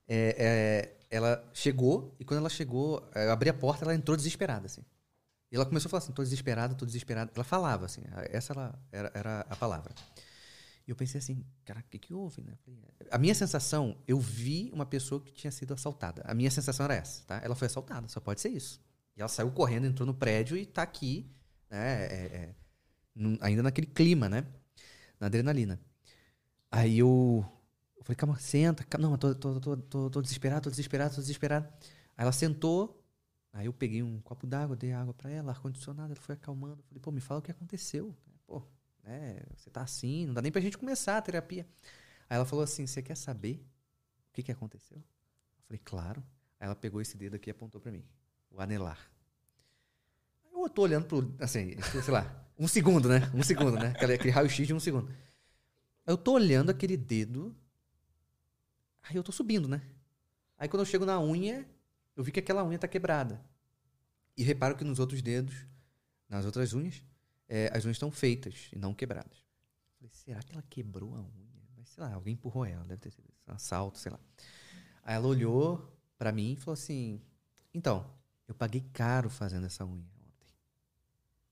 é, 0.08 0.34
é, 0.38 0.96
ela 1.10 1.46
chegou, 1.52 2.16
e 2.18 2.24
quando 2.24 2.38
ela 2.38 2.48
chegou, 2.48 3.06
eu 3.14 3.30
abri 3.30 3.50
a 3.50 3.52
porta, 3.52 3.84
ela 3.84 3.94
entrou 3.94 4.16
desesperada, 4.16 4.64
assim. 4.64 4.80
E 5.52 5.56
ela 5.56 5.66
começou 5.66 5.88
a 5.88 5.90
falar 5.90 6.02
assim, 6.02 6.12
tô 6.12 6.22
desesperada, 6.22 6.74
tô 6.74 6.86
desesperada. 6.86 7.30
Ela 7.34 7.44
falava, 7.44 7.84
assim, 7.84 8.00
essa 8.30 8.54
ela, 8.54 8.82
era, 8.90 9.10
era 9.14 9.40
a 9.50 9.54
palavra. 9.54 9.94
E 10.86 10.90
eu 10.90 10.96
pensei 10.96 11.18
assim, 11.18 11.44
cara, 11.66 11.80
o 11.80 11.82
que, 11.82 11.98
que 11.98 12.14
houve, 12.14 12.40
né? 12.42 12.54
A 13.10 13.18
minha 13.18 13.34
sensação, 13.34 13.98
eu 14.06 14.18
vi 14.18 14.70
uma 14.72 14.86
pessoa 14.86 15.20
que 15.20 15.30
tinha 15.30 15.50
sido 15.50 15.74
assaltada. 15.74 16.22
A 16.24 16.32
minha 16.32 16.50
sensação 16.50 16.84
era 16.84 16.94
essa, 16.94 17.22
tá? 17.26 17.40
Ela 17.44 17.54
foi 17.54 17.66
assaltada, 17.66 18.08
só 18.08 18.20
pode 18.20 18.40
ser 18.40 18.48
isso. 18.48 18.80
E 19.14 19.20
ela 19.20 19.28
saiu 19.28 19.50
correndo, 19.50 19.86
entrou 19.86 20.06
no 20.06 20.14
prédio 20.14 20.56
e 20.56 20.64
tá 20.64 20.82
aqui, 20.82 21.30
né? 21.70 22.06
é, 22.06 22.26
é, 22.36 22.54
ainda 23.40 23.62
naquele 23.62 23.86
clima, 23.86 24.28
né? 24.28 24.46
Na 25.20 25.26
adrenalina. 25.26 25.80
Aí 26.70 26.98
eu, 26.98 27.44
eu 27.96 28.04
falei, 28.04 28.16
calma, 28.16 28.38
senta. 28.38 28.84
calma. 28.84 29.08
Não, 29.08 29.14
eu 29.14 29.18
tô, 29.18 29.34
tô, 29.34 29.60
tô, 29.60 29.76
tô, 29.76 30.10
tô 30.10 30.22
desesperado, 30.22 30.64
tô 30.64 30.70
desesperado, 30.70 31.14
tô 31.14 31.20
desesperado. 31.20 31.66
Aí 32.16 32.24
ela 32.24 32.32
sentou, 32.32 33.02
aí 33.52 33.66
eu 33.66 33.72
peguei 33.72 34.02
um 34.02 34.20
copo 34.20 34.46
d'água, 34.46 34.76
dei 34.76 34.92
água 34.92 35.14
pra 35.14 35.30
ela, 35.30 35.52
ar-condicionado, 35.52 36.12
ela 36.12 36.20
foi 36.20 36.34
acalmando. 36.34 36.82
Falei, 36.84 37.00
pô, 37.00 37.10
me 37.10 37.20
fala 37.20 37.40
o 37.40 37.42
que 37.42 37.50
aconteceu. 37.50 38.14
Pô, 38.46 38.62
né, 39.04 39.40
você 39.56 39.70
tá 39.70 39.82
assim, 39.82 40.26
não 40.26 40.34
dá 40.34 40.42
nem 40.42 40.52
pra 40.52 40.60
gente 40.60 40.78
começar 40.78 41.16
a 41.16 41.22
terapia. 41.22 41.66
Aí 42.28 42.36
ela 42.36 42.44
falou 42.44 42.62
assim, 42.62 42.86
você 42.86 43.02
quer 43.02 43.16
saber 43.16 43.64
o 44.28 44.32
que 44.32 44.42
que 44.42 44.52
aconteceu? 44.52 44.98
Eu 44.98 45.64
falei, 45.66 45.80
claro. 45.84 46.22
Aí 46.60 46.66
ela 46.66 46.76
pegou 46.76 47.00
esse 47.00 47.16
dedo 47.16 47.36
aqui 47.36 47.50
e 47.50 47.52
apontou 47.52 47.80
pra 47.80 47.92
mim, 47.92 48.04
o 48.50 48.60
anelar. 48.60 49.10
Eu 50.64 50.70
tô 50.70 50.82
olhando 50.82 51.06
pro, 51.06 51.34
assim, 51.38 51.76
sei 51.82 52.12
lá, 52.12 52.46
um 52.58 52.66
segundo, 52.66 53.08
né? 53.08 53.30
Um 53.34 53.42
segundo, 53.42 53.78
né? 53.78 53.88
Aquele, 53.88 54.14
aquele 54.14 54.30
raio-x 54.30 54.66
de 54.66 54.74
um 54.74 54.80
segundo. 54.80 55.10
Eu 56.06 56.16
tô 56.16 56.32
olhando 56.32 56.70
aquele 56.70 56.96
dedo. 56.96 57.54
Aí 59.02 59.16
eu 59.16 59.22
tô 59.22 59.30
subindo, 59.30 59.68
né? 59.68 59.82
Aí 60.58 60.68
quando 60.68 60.80
eu 60.80 60.86
chego 60.86 61.04
na 61.04 61.20
unha, 61.20 61.68
eu 62.16 62.24
vi 62.24 62.32
que 62.32 62.40
aquela 62.40 62.64
unha 62.64 62.78
tá 62.78 62.88
quebrada. 62.88 63.40
E 64.36 64.42
reparo 64.42 64.76
que 64.76 64.84
nos 64.84 64.98
outros 64.98 65.22
dedos, 65.22 65.54
nas 66.28 66.44
outras 66.44 66.72
unhas, 66.72 67.02
é, 67.48 67.70
as 67.72 67.84
unhas 67.84 67.96
estão 67.96 68.10
feitas 68.10 68.68
e 68.72 68.78
não 68.78 68.92
quebradas. 68.92 69.46
Falei, 69.96 70.10
será 70.12 70.42
que 70.42 70.52
ela 70.52 70.64
quebrou 70.68 71.14
a 71.14 71.20
unha? 71.20 71.48
Mas 71.76 71.88
sei 71.88 72.02
lá, 72.02 72.12
alguém 72.12 72.34
empurrou 72.34 72.64
ela, 72.64 72.84
deve 72.84 73.00
ter 73.00 73.10
sido 73.10 73.24
um 73.46 73.52
assalto, 73.52 73.98
sei 73.98 74.12
lá. 74.12 74.20
Aí 75.02 75.14
ela 75.14 75.26
olhou 75.26 75.96
pra 76.18 76.32
mim 76.32 76.52
e 76.52 76.56
falou 76.56 76.74
assim: 76.74 77.20
Então, 77.72 78.10
eu 78.46 78.54
paguei 78.54 78.80
caro 78.92 79.30
fazendo 79.30 79.66
essa 79.66 79.84
unha. 79.84 80.17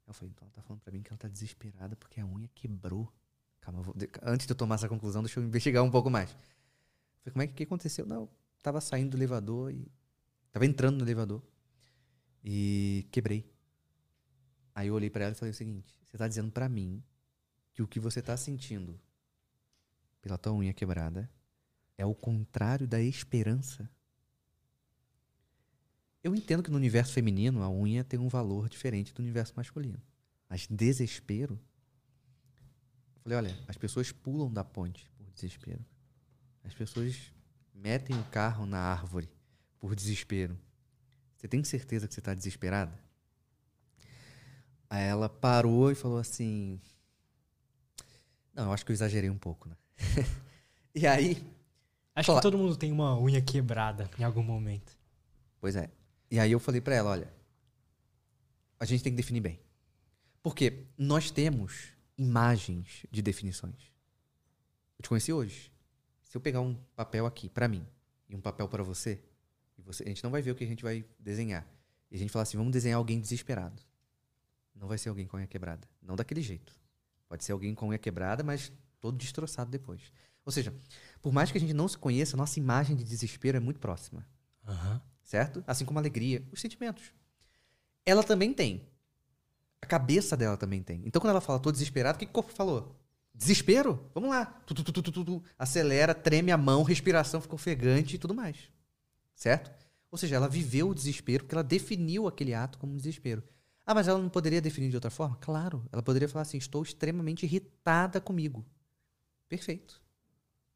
Eu 0.06 0.14
falei, 0.14 0.30
então 0.30 0.46
ela 0.46 0.52
tá 0.54 0.62
falando 0.62 0.80
pra 0.80 0.92
mim 0.92 1.02
que 1.02 1.10
ela 1.10 1.18
tá 1.18 1.28
desesperada 1.28 1.96
porque 1.96 2.20
a 2.20 2.26
unha 2.26 2.48
quebrou. 2.54 3.12
Calma, 3.60 3.80
eu 3.80 3.82
vou- 3.82 3.94
antes 4.22 4.46
de 4.46 4.52
eu 4.52 4.56
tomar 4.56 4.76
essa 4.76 4.88
conclusão, 4.88 5.22
deixa 5.22 5.40
eu 5.40 5.44
investigar 5.44 5.82
um 5.82 5.90
pouco 5.90 6.08
mais. 6.08 6.30
Falei, 6.30 7.32
como 7.32 7.42
é 7.42 7.46
que, 7.48 7.54
que 7.54 7.62
aconteceu? 7.64 8.06
Não, 8.06 8.22
eu 8.22 8.30
tava 8.62 8.80
saindo 8.80 9.10
do 9.10 9.16
elevador 9.16 9.72
e. 9.72 9.90
Tava 10.52 10.64
entrando 10.64 10.98
no 10.98 11.04
elevador. 11.04 11.42
E 12.44 13.06
quebrei. 13.10 13.44
Aí 14.74 14.88
eu 14.88 14.94
olhei 14.94 15.10
pra 15.10 15.24
ela 15.24 15.32
e 15.32 15.34
falei 15.34 15.50
o 15.50 15.54
seguinte: 15.54 15.98
você 16.04 16.16
tá 16.16 16.28
dizendo 16.28 16.52
pra 16.52 16.68
mim 16.68 17.02
que 17.72 17.82
o 17.82 17.88
que 17.88 17.98
você 17.98 18.22
tá 18.22 18.36
sentindo 18.36 19.00
pela 20.22 20.38
tua 20.38 20.52
unha 20.52 20.72
quebrada 20.72 21.28
é 21.98 22.06
o 22.06 22.14
contrário 22.14 22.86
da 22.86 23.00
esperança? 23.00 23.90
Eu 26.26 26.34
entendo 26.34 26.60
que 26.60 26.72
no 26.72 26.76
universo 26.76 27.12
feminino 27.12 27.62
a 27.62 27.70
unha 27.70 28.02
tem 28.02 28.18
um 28.18 28.26
valor 28.26 28.68
diferente 28.68 29.14
do 29.14 29.22
universo 29.22 29.52
masculino. 29.54 30.02
Mas 30.48 30.66
desespero. 30.66 31.54
Eu 33.14 33.22
falei, 33.22 33.38
olha, 33.38 33.58
as 33.68 33.76
pessoas 33.76 34.10
pulam 34.10 34.52
da 34.52 34.64
ponte 34.64 35.08
por 35.16 35.30
desespero. 35.30 35.86
As 36.64 36.74
pessoas 36.74 37.32
metem 37.72 38.18
o 38.18 38.24
carro 38.24 38.66
na 38.66 38.80
árvore 38.80 39.30
por 39.78 39.94
desespero. 39.94 40.58
Você 41.36 41.46
tem 41.46 41.62
certeza 41.62 42.08
que 42.08 42.14
você 42.14 42.18
está 42.18 42.34
desesperada? 42.34 42.98
Aí 44.90 45.04
ela 45.04 45.28
parou 45.28 45.92
e 45.92 45.94
falou 45.94 46.18
assim: 46.18 46.80
Não, 48.52 48.64
eu 48.64 48.72
acho 48.72 48.84
que 48.84 48.90
eu 48.90 48.94
exagerei 48.94 49.30
um 49.30 49.38
pouco, 49.38 49.68
né? 49.68 49.76
e 50.92 51.06
aí, 51.06 51.40
Acho 52.16 52.34
que 52.34 52.42
todo 52.42 52.58
mundo 52.58 52.76
tem 52.76 52.90
uma 52.90 53.16
unha 53.16 53.40
quebrada 53.40 54.10
em 54.18 54.24
algum 54.24 54.42
momento. 54.42 54.90
Pois 55.60 55.76
é. 55.76 55.88
E 56.30 56.38
aí 56.38 56.52
eu 56.52 56.58
falei 56.58 56.80
pra 56.80 56.94
ela, 56.94 57.10
olha, 57.10 57.32
a 58.78 58.84
gente 58.84 59.02
tem 59.02 59.12
que 59.12 59.16
definir 59.16 59.40
bem. 59.40 59.60
Porque 60.42 60.86
nós 60.96 61.30
temos 61.30 61.92
imagens 62.16 63.04
de 63.10 63.22
definições. 63.22 63.92
Eu 64.98 65.02
te 65.02 65.08
conheci 65.08 65.32
hoje. 65.32 65.72
Se 66.24 66.36
eu 66.36 66.40
pegar 66.40 66.60
um 66.60 66.74
papel 66.94 67.26
aqui 67.26 67.48
pra 67.48 67.68
mim 67.68 67.86
e 68.28 68.34
um 68.34 68.40
papel 68.40 68.68
pra 68.68 68.82
você, 68.82 69.22
você, 69.78 70.02
a 70.02 70.08
gente 70.08 70.24
não 70.24 70.30
vai 70.30 70.42
ver 70.42 70.50
o 70.50 70.54
que 70.54 70.64
a 70.64 70.66
gente 70.66 70.82
vai 70.82 71.04
desenhar. 71.18 71.66
E 72.10 72.16
a 72.16 72.18
gente 72.18 72.30
falar 72.30 72.42
assim, 72.42 72.56
vamos 72.56 72.72
desenhar 72.72 72.98
alguém 72.98 73.20
desesperado. 73.20 73.82
Não 74.74 74.88
vai 74.88 74.98
ser 74.98 75.08
alguém 75.08 75.26
com 75.26 75.36
a 75.36 75.38
unha 75.38 75.46
quebrada. 75.46 75.88
Não 76.02 76.16
daquele 76.16 76.42
jeito. 76.42 76.72
Pode 77.28 77.44
ser 77.44 77.52
alguém 77.52 77.74
com 77.74 77.86
a 77.86 77.88
unha 77.88 77.98
quebrada, 77.98 78.42
mas 78.42 78.72
todo 79.00 79.16
destroçado 79.16 79.70
depois. 79.70 80.12
Ou 80.44 80.52
seja, 80.52 80.74
por 81.20 81.32
mais 81.32 81.50
que 81.50 81.58
a 81.58 81.60
gente 81.60 81.72
não 81.72 81.88
se 81.88 81.98
conheça, 81.98 82.36
a 82.36 82.38
nossa 82.38 82.58
imagem 82.58 82.96
de 82.96 83.04
desespero 83.04 83.56
é 83.56 83.60
muito 83.60 83.80
próxima 83.80 84.26
Aham. 84.66 85.00
Certo? 85.26 85.62
Assim 85.66 85.84
como 85.84 85.98
a 85.98 86.02
alegria, 86.02 86.42
os 86.52 86.60
sentimentos. 86.60 87.12
Ela 88.06 88.22
também 88.22 88.54
tem. 88.54 88.88
A 89.82 89.86
cabeça 89.86 90.36
dela 90.36 90.56
também 90.56 90.82
tem. 90.82 91.02
Então, 91.04 91.20
quando 91.20 91.32
ela 91.32 91.40
fala, 91.40 91.58
tô 91.58 91.70
desesperado, 91.70 92.16
o 92.16 92.18
que, 92.18 92.24
que 92.24 92.30
o 92.30 92.34
corpo 92.34 92.52
falou? 92.52 92.96
Desespero? 93.34 94.08
Vamos 94.14 94.30
lá. 94.30 94.46
Tu, 94.64 94.74
tu, 94.74 95.02
tu. 95.02 95.42
Acelera, 95.58 96.14
treme 96.14 96.52
a 96.52 96.56
mão, 96.56 96.82
respiração 96.82 97.40
fica 97.40 97.54
ofegante 97.54 98.14
e 98.14 98.18
tudo 98.18 98.32
mais. 98.32 98.56
Certo? 99.34 99.70
Ou 100.10 100.16
seja, 100.16 100.36
ela 100.36 100.48
viveu 100.48 100.88
o 100.88 100.94
desespero 100.94 101.44
porque 101.44 101.54
ela 101.54 101.64
definiu 101.64 102.26
aquele 102.26 102.54
ato 102.54 102.78
como 102.78 102.96
desespero. 102.96 103.42
Ah, 103.84 103.94
mas 103.94 104.08
ela 104.08 104.18
não 104.18 104.30
poderia 104.30 104.60
definir 104.60 104.88
de 104.88 104.96
outra 104.96 105.10
forma? 105.10 105.36
Claro, 105.40 105.84
ela 105.92 106.02
poderia 106.02 106.28
falar 106.28 106.42
assim: 106.42 106.56
estou 106.56 106.82
extremamente 106.82 107.44
irritada 107.44 108.20
comigo. 108.20 108.64
Perfeito. 109.48 110.00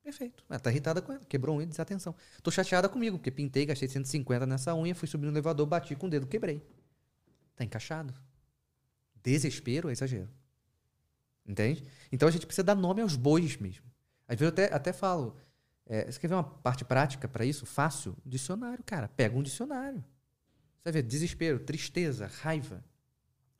Perfeito. 0.02 0.44
Ela 0.48 0.58
tá 0.58 0.70
irritada 0.70 1.02
com 1.02 1.12
ela, 1.12 1.24
quebrou 1.26 1.56
unha, 1.56 1.66
desatenção. 1.66 2.14
Tô 2.42 2.50
chateada 2.50 2.88
comigo, 2.88 3.18
porque 3.18 3.30
pintei, 3.30 3.66
gastei 3.66 3.88
150 3.88 4.46
nessa 4.46 4.74
unha, 4.74 4.94
fui 4.94 5.06
subir 5.06 5.26
no 5.26 5.32
elevador, 5.32 5.66
bati 5.66 5.94
com 5.94 6.06
o 6.06 6.10
dedo, 6.10 6.26
quebrei. 6.26 6.62
Tá 7.54 7.64
encaixado. 7.64 8.14
Desespero 9.22 9.88
é 9.88 9.92
exagero. 9.92 10.28
Entende? 11.46 11.84
Então 12.10 12.28
a 12.28 12.32
gente 12.32 12.46
precisa 12.46 12.64
dar 12.64 12.74
nome 12.74 13.02
aos 13.02 13.16
bois 13.16 13.56
mesmo. 13.56 13.84
Às 14.26 14.38
vezes 14.38 14.42
eu 14.42 14.48
até, 14.48 14.74
até 14.74 14.92
falo, 14.92 15.36
é, 15.86 16.10
você 16.10 16.18
quer 16.18 16.28
ver 16.28 16.34
uma 16.34 16.44
parte 16.44 16.84
prática 16.84 17.28
para 17.28 17.44
isso? 17.44 17.66
Fácil? 17.66 18.16
Dicionário, 18.24 18.82
cara. 18.84 19.08
Pega 19.08 19.36
um 19.36 19.42
dicionário. 19.42 20.04
Você 20.82 20.92
ver 20.92 21.02
desespero, 21.02 21.58
tristeza, 21.58 22.26
raiva. 22.26 22.82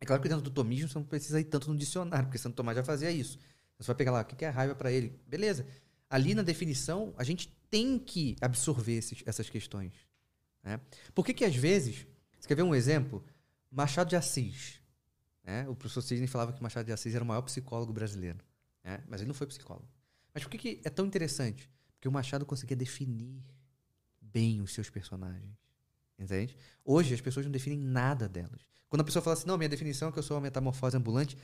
É 0.01 0.07
claro 0.07 0.23
que 0.23 0.29
dentro 0.29 0.43
do 0.43 0.51
tomismo 0.51 0.89
você 0.89 0.99
não 0.99 1.05
precisa 1.05 1.39
ir 1.41 1.45
tanto 1.45 1.71
no 1.71 1.77
dicionário, 1.77 2.27
porque 2.27 2.39
Santo 2.39 2.55
Tomás 2.55 2.77
já 2.77 2.85
fazia 2.85 3.11
isso. 3.11 3.39
Você 3.79 3.87
vai 3.89 3.97
pegar 3.97 4.13
lá, 4.13 4.23
o 4.23 4.25
que 4.25 4.45
é 4.45 4.49
raiva 4.49 4.75
para 4.75 4.91
ele? 4.91 5.21
Beleza. 5.27 5.67
Ali 6.11 6.35
na 6.35 6.43
definição, 6.43 7.15
a 7.17 7.23
gente 7.23 7.49
tem 7.71 7.99
que 7.99 8.37
absorver 8.41 8.95
esses, 8.97 9.23
essas 9.25 9.49
questões. 9.49 9.93
Né? 10.63 10.81
Por 11.15 11.25
que 11.25 11.33
que 11.33 11.45
às 11.45 11.55
vezes, 11.55 12.05
você 12.39 12.49
quer 12.49 12.57
ver 12.57 12.65
um 12.65 12.75
exemplo? 12.75 13.25
Machado 13.71 14.11
de 14.11 14.17
Assis. 14.17 14.81
Né? 15.45 15.69
O 15.69 15.77
professor 15.77 16.03
Sidney 16.03 16.27
falava 16.27 16.53
que 16.53 16.61
Machado 16.61 16.85
de 16.85 16.93
Assis 16.93 17.15
era 17.15 17.23
o 17.23 17.27
maior 17.27 17.43
psicólogo 17.43 17.93
brasileiro. 17.93 18.39
Né? 18.83 19.03
Mas 19.09 19.21
ele 19.21 19.29
não 19.29 19.35
foi 19.35 19.47
psicólogo. 19.47 19.89
Mas 20.35 20.43
por 20.43 20.51
que, 20.51 20.59
que 20.59 20.81
é 20.85 20.91
tão 20.91 21.07
interessante? 21.07 21.71
Porque 21.95 22.09
o 22.09 22.13
Machado 22.13 22.45
conseguia 22.45 22.77
definir 22.77 23.41
bem 24.21 24.61
os 24.61 24.73
seus 24.75 24.91
personagens. 24.91 25.55
Entende? 26.19 26.57
Hoje 26.85 27.15
as 27.15 27.21
pessoas 27.21 27.47
não 27.47 27.53
definem 27.53 27.79
nada 27.79 28.29
delas. 28.29 28.61
Quando 28.89 29.03
a 29.03 29.05
pessoa 29.05 29.23
fala 29.23 29.35
assim, 29.35 29.47
não, 29.47 29.57
minha 29.57 29.69
definição 29.69 30.09
é 30.09 30.13
que 30.13 30.19
eu 30.19 30.23
sou 30.23 30.37
uma 30.37 30.43
metamorfose 30.43 30.97
ambulante, 30.97 31.39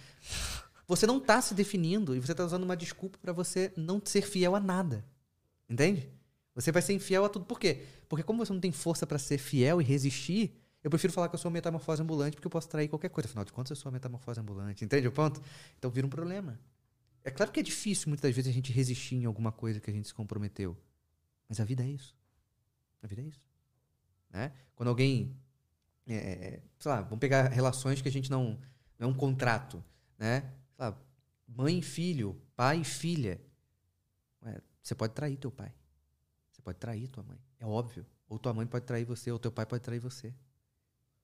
você 0.86 1.06
não 1.06 1.18
está 1.18 1.40
se 1.40 1.54
definindo 1.54 2.14
e 2.14 2.20
você 2.20 2.32
está 2.32 2.44
usando 2.44 2.62
uma 2.62 2.76
desculpa 2.76 3.18
para 3.18 3.32
você 3.32 3.72
não 3.76 4.00
ser 4.04 4.22
fiel 4.22 4.54
a 4.54 4.60
nada. 4.60 5.04
Entende? 5.68 6.08
Você 6.54 6.72
vai 6.72 6.80
ser 6.80 6.94
infiel 6.94 7.24
a 7.24 7.28
tudo. 7.28 7.44
Por 7.44 7.58
quê? 7.58 7.84
Porque 8.08 8.22
como 8.22 8.44
você 8.44 8.52
não 8.52 8.60
tem 8.60 8.72
força 8.72 9.06
para 9.06 9.18
ser 9.18 9.38
fiel 9.38 9.80
e 9.80 9.84
resistir, 9.84 10.56
eu 10.82 10.88
prefiro 10.88 11.12
falar 11.12 11.28
que 11.28 11.34
eu 11.34 11.38
sou 11.38 11.50
uma 11.50 11.54
metamorfose 11.54 12.00
ambulante 12.00 12.36
porque 12.36 12.46
eu 12.46 12.50
posso 12.50 12.68
trair 12.68 12.88
qualquer 12.88 13.10
coisa. 13.10 13.28
Afinal 13.28 13.44
de 13.44 13.52
contas, 13.52 13.70
eu 13.70 13.76
sou 13.76 13.90
uma 13.90 13.94
metamorfose 13.94 14.40
ambulante. 14.40 14.84
Entende 14.84 15.06
o 15.08 15.12
ponto? 15.12 15.42
Então 15.76 15.90
vira 15.90 16.06
um 16.06 16.10
problema. 16.10 16.58
É 17.24 17.30
claro 17.30 17.50
que 17.50 17.58
é 17.58 17.62
difícil 17.62 18.08
muitas 18.08 18.34
vezes 18.34 18.48
a 18.48 18.54
gente 18.54 18.72
resistir 18.72 19.16
em 19.16 19.24
alguma 19.24 19.50
coisa 19.50 19.80
que 19.80 19.90
a 19.90 19.92
gente 19.92 20.06
se 20.06 20.14
comprometeu. 20.14 20.76
Mas 21.48 21.60
a 21.60 21.64
vida 21.64 21.82
é 21.82 21.88
isso. 21.88 22.16
A 23.02 23.06
vida 23.06 23.20
é 23.20 23.24
isso. 23.24 23.40
Né? 24.30 24.52
Quando 24.74 24.88
alguém. 24.88 25.36
É, 26.06 26.14
é 26.14 26.62
sei 26.78 26.90
lá, 26.90 27.02
vamos 27.02 27.18
pegar 27.18 27.48
relações 27.48 28.00
que 28.00 28.08
a 28.08 28.12
gente 28.12 28.30
não. 28.30 28.58
Não 28.98 29.08
é 29.08 29.10
um 29.10 29.14
contrato. 29.14 29.84
Né? 30.18 30.44
Lá, 30.78 30.98
mãe 31.46 31.78
e 31.78 31.82
filho, 31.82 32.40
pai 32.54 32.80
e 32.80 32.84
filha. 32.84 33.40
Você 34.82 34.94
pode 34.94 35.14
trair 35.14 35.36
teu 35.36 35.50
pai. 35.50 35.74
Você 36.50 36.62
pode 36.62 36.78
trair 36.78 37.08
tua 37.08 37.24
mãe. 37.24 37.38
É 37.58 37.66
óbvio. 37.66 38.06
Ou 38.28 38.38
tua 38.38 38.54
mãe 38.54 38.66
pode 38.66 38.84
trair 38.84 39.04
você, 39.04 39.30
ou 39.30 39.38
teu 39.38 39.50
pai 39.50 39.66
pode 39.66 39.82
trair 39.82 39.98
você. 39.98 40.32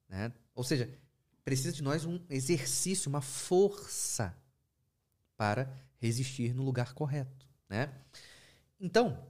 Né? 0.09 0.33
Ou 0.55 0.65
seja, 0.65 0.93
precisa 1.45 1.73
de 1.73 1.83
nós 1.83 2.05
um 2.05 2.21
exercício, 2.29 3.09
uma 3.09 3.21
força 3.21 4.37
para 5.37 5.73
resistir 5.99 6.55
no 6.55 6.63
lugar 6.63 6.93
correto. 6.93 7.49
Né? 7.69 7.93
Então, 8.81 9.27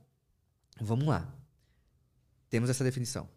vamos 0.81 1.07
lá. 1.07 1.31
Temos 2.49 2.71
essa 2.71 2.85
definição. 2.85 3.29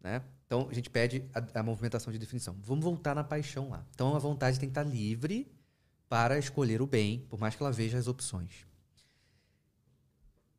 Né? 0.00 0.22
Então, 0.46 0.68
a 0.68 0.74
gente 0.74 0.90
pede 0.90 1.28
a, 1.32 1.60
a, 1.60 1.62
movimentação 1.62 2.12
de 2.12 2.18
definição. 2.18 2.56
Vamos 2.60 2.84
voltar 2.84 3.14
na 3.14 3.22
paixão 3.22 3.70
lá. 3.70 3.86
Então, 3.94 4.14
a 4.14 4.18
vontade 4.18 4.58
tem 4.58 4.68
que 4.68 4.72
estar 4.72 4.82
livre 4.82 5.50
para 6.10 6.36
escolher 6.40 6.82
o 6.82 6.88
bem, 6.88 7.20
por 7.28 7.38
mais 7.38 7.54
que 7.54 7.62
ela 7.62 7.70
veja 7.70 7.96
as 7.96 8.08
opções. 8.08 8.66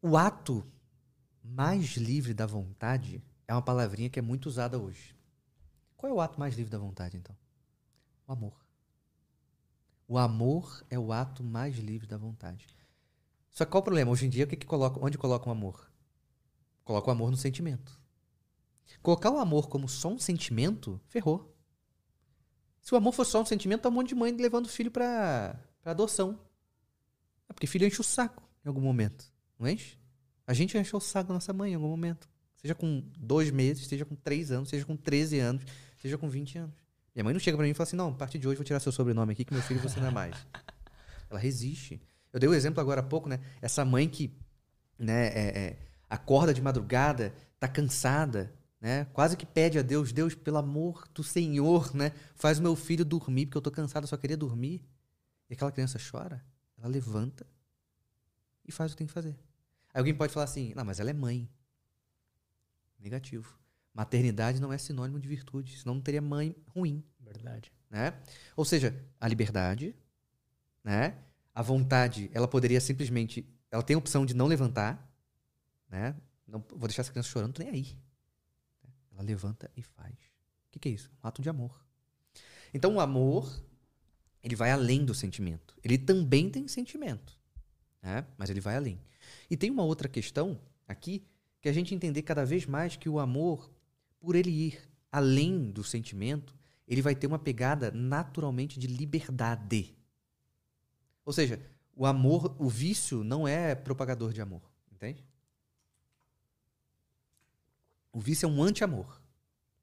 O 0.02 0.16
ato 0.16 0.66
mais 1.44 1.98
livre 1.98 2.34
da 2.34 2.46
vontade 2.46 3.22
é 3.46 3.54
uma 3.54 3.62
palavrinha 3.62 4.10
que 4.10 4.18
é 4.18 4.22
muito 4.22 4.46
usada 4.46 4.80
hoje. 4.80 5.14
Qual 5.98 6.10
é 6.10 6.16
o 6.16 6.22
ato 6.22 6.40
mais 6.40 6.56
livre 6.56 6.72
da 6.72 6.78
vontade, 6.78 7.18
então? 7.18 7.36
O 8.26 8.32
amor. 8.32 8.66
O 10.08 10.18
amor 10.18 10.86
é 10.90 10.98
o 10.98 11.12
ato 11.12 11.44
mais 11.44 11.78
livre 11.78 12.08
da 12.08 12.16
vontade. 12.16 12.66
Só 13.50 13.66
que 13.66 13.72
qual 13.72 13.82
o 13.82 13.84
problema? 13.84 14.10
Hoje 14.10 14.26
em 14.26 14.30
dia, 14.30 14.46
o 14.46 14.48
que, 14.48 14.56
que 14.56 14.66
coloca, 14.66 15.04
onde 15.06 15.18
coloca 15.18 15.50
o 15.50 15.52
amor? 15.52 15.92
Coloca 16.86 17.10
o 17.10 17.12
amor 17.12 17.30
no 17.30 17.36
sentimento. 17.36 18.00
Colocar 19.04 19.30
o 19.30 19.38
amor 19.38 19.68
como 19.68 19.90
só 19.90 20.08
um 20.08 20.18
sentimento, 20.18 21.00
ferrou. 21.10 21.51
Se 22.82 22.94
o 22.94 22.98
amor 22.98 23.14
fosse 23.14 23.32
só 23.32 23.42
um 23.42 23.46
sentimento, 23.46 23.82
tá 23.82 23.90
um 23.90 23.92
monte 23.92 24.10
de 24.10 24.16
mãe 24.16 24.32
levando 24.32 24.66
o 24.66 24.70
filho 24.70 24.90
para 24.90 25.56
adoção. 25.86 26.40
É 27.48 27.54
porque 27.54 27.68
filho 27.68 27.86
enche 27.86 28.02
o 28.02 28.04
saco 28.04 28.44
em 28.66 28.68
algum 28.68 28.82
momento. 28.82 29.26
Não 29.60 29.68
enche? 29.68 29.98
A 30.48 30.54
gente 30.54 30.78
enche 30.78 30.96
o 30.96 31.00
saco 31.00 31.28
da 31.28 31.36
nossa 31.36 31.54
mãe 31.54 31.72
em 31.72 31.76
algum 31.76 31.88
momento. 31.88 32.28
Seja 32.56 32.76
com 32.76 33.04
dois 33.18 33.50
meses, 33.52 33.88
seja 33.88 34.06
com 34.06 34.16
três 34.16 34.52
anos, 34.52 34.70
seja 34.70 34.86
com 34.86 34.96
13 34.96 35.40
anos, 35.40 35.64
seja 36.00 36.18
com 36.18 36.30
20 36.30 36.58
anos. 36.60 36.76
Minha 37.14 37.24
mãe 37.24 37.34
não 37.34 37.40
chega 37.40 37.58
para 37.58 37.66
mim 37.66 37.72
e 37.72 37.74
fala 37.74 37.88
assim: 37.88 37.96
não, 37.96 38.10
a 38.10 38.14
partir 38.14 38.38
de 38.38 38.48
hoje 38.48 38.56
eu 38.56 38.60
vou 38.60 38.66
tirar 38.66 38.80
seu 38.80 38.92
sobrenome 38.92 39.34
aqui 39.34 39.44
que 39.44 39.54
meu 39.54 39.64
filho 39.64 39.80
você 39.80 40.00
não 40.00 40.08
é 40.08 40.12
mais. 40.12 40.36
Ela 41.30 41.40
resiste. 41.40 42.02
Eu 42.32 42.40
dei 42.40 42.48
o 42.48 42.52
um 42.52 42.56
exemplo 42.56 42.80
agora 42.80 43.02
há 43.02 43.04
pouco, 43.04 43.28
né? 43.28 43.40
Essa 43.62 43.84
mãe 43.84 44.08
que 44.08 44.34
né, 44.98 45.28
é, 45.28 45.60
é, 45.60 45.78
acorda 46.10 46.54
de 46.54 46.62
madrugada, 46.62 47.34
tá 47.60 47.68
cansada, 47.68 48.54
né? 48.82 49.06
Quase 49.14 49.38
que 49.38 49.46
pede 49.46 49.78
a 49.78 49.84
Deus, 49.84 50.12
Deus, 50.12 50.34
pelo 50.34 50.58
amor 50.58 51.08
do 51.14 51.24
Senhor, 51.24 51.96
né? 51.96 52.12
Faz 52.34 52.58
o 52.58 52.64
meu 52.64 52.76
filho 52.76 53.06
dormir, 53.06 53.46
porque 53.46 53.58
eu 53.60 53.62
tô 53.62 53.70
cansado, 53.70 54.08
só 54.08 54.18
queria 54.18 54.36
dormir. 54.36 54.84
E 55.48 55.54
aquela 55.54 55.72
criança 55.72 56.00
chora, 56.00 56.44
ela 56.78 56.88
levanta 56.88 57.46
e 58.66 58.72
faz 58.72 58.92
o 58.92 58.96
que 58.96 59.00
tem 59.00 59.08
que 59.08 59.14
fazer. 59.14 59.38
Aí 59.94 60.00
alguém 60.00 60.16
pode 60.16 60.34
falar 60.34 60.46
assim, 60.46 60.74
não, 60.76 60.84
mas 60.84 61.00
ela 61.00 61.12
é 61.12 61.14
mãe. 61.14 61.48
Negativo. 63.00 63.60
Maternidade 63.94 64.60
não 64.60 64.74
é 64.74 64.78
sinônimo 64.78 65.20
de 65.20 65.28
virtude, 65.28 65.78
senão 65.78 65.96
não 65.96 66.02
teria 66.02 66.22
mãe 66.22 66.56
ruim. 66.68 67.04
Verdade. 67.20 67.72
Né? 67.90 68.14
Ou 68.56 68.66
seja, 68.66 68.96
a 69.20 69.28
liberdade, 69.28 69.96
né? 70.84 71.18
A 71.54 71.62
vontade, 71.62 72.32
ela 72.34 72.48
poderia 72.48 72.80
simplesmente, 72.80 73.46
ela 73.70 73.84
tem 73.84 73.96
a 73.96 74.00
opção 74.00 74.26
de 74.26 74.34
não 74.34 74.48
levantar, 74.48 75.14
né? 75.90 76.16
Não 76.48 76.64
vou 76.70 76.88
deixar 76.88 77.02
essa 77.02 77.12
criança 77.12 77.30
chorando, 77.30 77.60
nem 77.60 77.70
aí. 77.70 77.98
Ela 79.22 79.28
levanta 79.28 79.70
e 79.78 79.84
faz. 79.84 80.14
O 80.14 80.72
que, 80.72 80.80
que 80.80 80.90
é 80.90 80.92
isso? 80.92 81.12
Um 81.24 81.28
ato 81.28 81.42
de 81.42 81.50
amor. 81.50 81.80
Então, 82.74 82.96
o 82.96 83.00
amor, 83.00 83.64
ele 84.44 84.56
vai 84.56 84.72
além 84.72 85.06
do 85.06 85.14
sentimento. 85.14 85.76
Ele 85.84 85.98
também 85.98 86.50
tem 86.50 86.68
sentimento, 86.68 87.38
né? 88.02 88.26
mas 88.38 88.50
ele 88.50 88.60
vai 88.60 88.76
além. 88.76 89.00
E 89.50 89.56
tem 89.56 89.70
uma 89.70 89.84
outra 89.84 90.10
questão 90.10 90.60
aqui, 90.88 91.24
que 91.62 91.70
a 91.70 91.74
gente 91.74 91.94
entender 91.94 92.24
cada 92.24 92.44
vez 92.44 92.66
mais 92.66 92.96
que 92.96 93.08
o 93.08 93.20
amor, 93.20 93.72
por 94.20 94.36
ele 94.36 94.50
ir 94.50 94.90
além 95.12 95.70
do 95.70 95.84
sentimento, 95.84 96.56
ele 96.88 97.02
vai 97.02 97.14
ter 97.14 97.28
uma 97.28 97.38
pegada 97.38 97.92
naturalmente 97.92 98.80
de 98.80 98.88
liberdade. 98.88 99.96
Ou 101.24 101.32
seja, 101.32 101.62
o 101.96 102.08
amor, 102.08 102.56
o 102.58 102.68
vício 102.68 103.24
não 103.24 103.48
é 103.48 103.76
propagador 103.76 104.34
de 104.34 104.42
amor, 104.42 104.64
entende? 104.92 105.24
O 108.12 108.20
vício 108.20 108.46
é 108.46 108.50
um 108.50 108.62
anti-amor. 108.62 109.22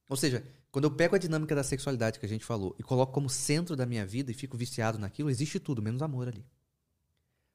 Ou 0.08 0.16
seja, 0.16 0.44
quando 0.70 0.84
eu 0.84 0.90
pego 0.90 1.16
a 1.16 1.18
dinâmica 1.18 1.54
da 1.54 1.62
sexualidade 1.62 2.18
que 2.18 2.26
a 2.26 2.28
gente 2.28 2.44
falou 2.44 2.74
e 2.78 2.82
coloco 2.82 3.12
como 3.12 3.28
centro 3.28 3.74
da 3.74 3.86
minha 3.86 4.04
vida 4.04 4.30
e 4.30 4.34
fico 4.34 4.56
viciado 4.56 4.98
naquilo, 4.98 5.30
existe 5.30 5.58
tudo, 5.58 5.82
menos 5.82 6.02
amor 6.02 6.28
ali. 6.28 6.44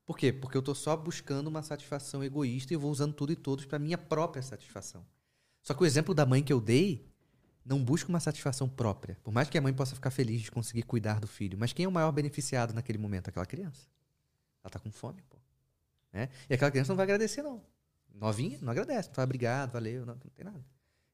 Por 0.06 0.18
quê? 0.18 0.34
Porque 0.34 0.58
eu 0.58 0.60
estou 0.60 0.76
só 0.76 0.98
buscando 0.98 1.48
uma 1.48 1.62
satisfação 1.62 2.24
egoísta 2.24 2.74
e 2.74 2.78
vou 2.78 2.92
usando 2.92 3.14
tudo 3.14 3.32
e 3.32 3.36
todos 3.36 3.66
para 3.66 3.80
minha 3.80 3.98
própria 3.98 4.42
satisfação. 4.42 5.06
Só 5.62 5.74
que 5.74 5.82
o 5.82 5.86
exemplo 5.86 6.14
da 6.14 6.26
mãe 6.26 6.44
que 6.44 6.52
eu 6.52 6.60
dei 6.60 7.10
não 7.66 7.84
busca 7.84 8.10
uma 8.10 8.20
satisfação 8.20 8.68
própria. 8.68 9.18
Por 9.24 9.34
mais 9.34 9.50
que 9.50 9.58
a 9.58 9.62
mãe 9.62 9.74
possa 9.74 9.96
ficar 9.96 10.12
feliz 10.12 10.42
de 10.42 10.52
conseguir 10.52 10.84
cuidar 10.84 11.20
do 11.20 11.28
filho. 11.28 11.58
Mas 11.58 11.72
quem 11.72 11.86
é 11.86 11.88
o 11.88 11.92
maior 11.92 12.12
beneficiado 12.12 12.74
naquele 12.74 12.98
momento? 12.98 13.30
Aquela 13.30 13.46
criança. 13.46 13.88
Ela 14.62 14.68
está 14.68 14.80
com 14.80 14.92
fome, 14.92 15.22
pô. 15.30 15.38
Né? 16.12 16.30
E 16.50 16.54
aquela 16.54 16.70
criança 16.70 16.92
não 16.92 16.98
vai 16.98 17.04
agradecer, 17.04 17.42
não. 17.42 17.62
Novinha, 18.14 18.60
não 18.62 18.72
agradece. 18.72 19.10
Não 19.10 19.16
fala 19.16 19.26
obrigado, 19.26 19.72
valeu, 19.72 20.06
não, 20.06 20.14
não 20.14 20.32
tem 20.36 20.46
nada. 20.46 20.64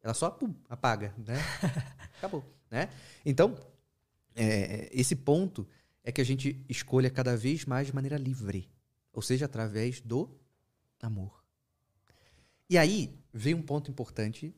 Ela 0.01 0.13
só 0.13 0.29
pum, 0.29 0.53
apaga, 0.69 1.13
né? 1.17 1.35
Acabou, 2.17 2.43
né? 2.69 2.89
Então, 3.25 3.57
é, 4.35 4.89
esse 4.91 5.15
ponto 5.15 5.67
é 6.03 6.11
que 6.11 6.21
a 6.21 6.23
gente 6.23 6.63
escolha 6.69 7.09
cada 7.09 7.35
vez 7.35 7.65
mais 7.65 7.87
de 7.87 7.95
maneira 7.95 8.17
livre, 8.17 8.69
ou 9.11 9.21
seja, 9.21 9.45
através 9.45 9.99
do 10.01 10.29
amor. 11.01 11.43
E 12.69 12.77
aí 12.77 13.13
vem 13.33 13.53
um 13.53 13.61
ponto 13.61 13.89
importante 13.89 14.53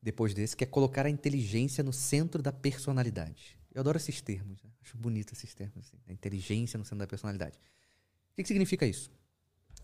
depois 0.00 0.34
desse, 0.34 0.56
que 0.56 0.64
é 0.64 0.66
colocar 0.66 1.06
a 1.06 1.10
inteligência 1.10 1.84
no 1.84 1.92
centro 1.92 2.42
da 2.42 2.52
personalidade. 2.52 3.56
Eu 3.72 3.80
adoro 3.80 3.96
esses 3.96 4.20
termos, 4.20 4.62
né? 4.62 4.70
acho 4.82 4.96
bonito 4.96 5.32
esses 5.32 5.54
termos, 5.54 5.78
assim, 5.78 5.96
a 6.08 6.12
inteligência 6.12 6.76
no 6.76 6.84
centro 6.84 6.98
da 6.98 7.06
personalidade. 7.06 7.56
O 8.32 8.34
que, 8.34 8.42
que 8.42 8.48
significa 8.48 8.84
isso? 8.84 9.10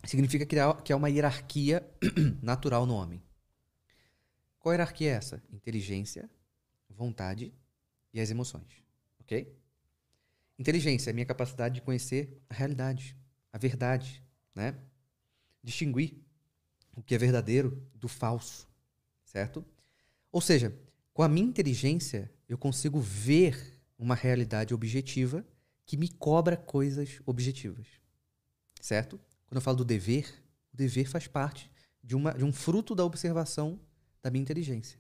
Significa 0.05 0.47
que 0.47 0.59
há, 0.59 0.75
que 0.75 0.93
há 0.93 0.97
uma 0.97 1.11
hierarquia 1.11 1.87
natural 2.43 2.87
no 2.87 2.95
homem. 2.95 3.23
Qual 4.59 4.73
hierarquia 4.73 5.11
é 5.11 5.15
essa? 5.15 5.43
Inteligência, 5.53 6.29
vontade 6.89 7.53
e 8.13 8.21
as 8.21 8.31
emoções. 8.31 8.85
Ok? 9.21 9.55
Inteligência 10.59 11.11
é 11.11 11.13
a 11.13 11.15
minha 11.15 11.27
capacidade 11.27 11.77
de 11.77 11.83
conhecer 11.83 12.43
a 12.51 12.55
realidade, 12.55 13.17
a 13.53 13.59
verdade, 13.59 14.23
né? 14.55 14.75
Distinguir 15.63 16.21
o 16.97 17.03
que 17.03 17.15
é 17.15 17.19
verdadeiro 17.19 17.87
do 17.95 18.09
falso, 18.09 18.69
certo? 19.25 19.65
Ou 20.33 20.41
seja, 20.41 20.77
com 21.15 21.23
a 21.23 21.29
minha 21.29 21.47
inteligência, 21.47 22.31
eu 22.49 22.59
consigo 22.59 23.01
ver 23.01 23.81
uma 23.97 24.15
realidade 24.15 24.75
objetiva 24.75 25.47
que 25.87 25.97
me 25.97 26.09
cobra 26.09 26.57
coisas 26.57 27.21
objetivas, 27.25 27.87
certo? 28.81 29.19
Quando 29.49 29.57
eu 29.57 29.63
falo 29.63 29.79
do 29.79 29.85
dever, 29.85 30.33
o 30.73 30.77
dever 30.77 31.09
faz 31.09 31.27
parte 31.27 31.71
de, 32.05 32.15
uma, 32.15 32.33
de 32.33 32.45
um 32.45 32.53
fruto 32.53 32.95
da 32.95 33.05
observação 33.05 33.81
da 34.23 34.31
minha 34.31 34.43
inteligência. 34.43 34.99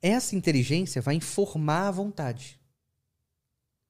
Essa 0.00 0.36
inteligência 0.36 1.00
vai 1.00 1.14
informar 1.14 1.88
a 1.88 1.90
vontade. 1.90 2.60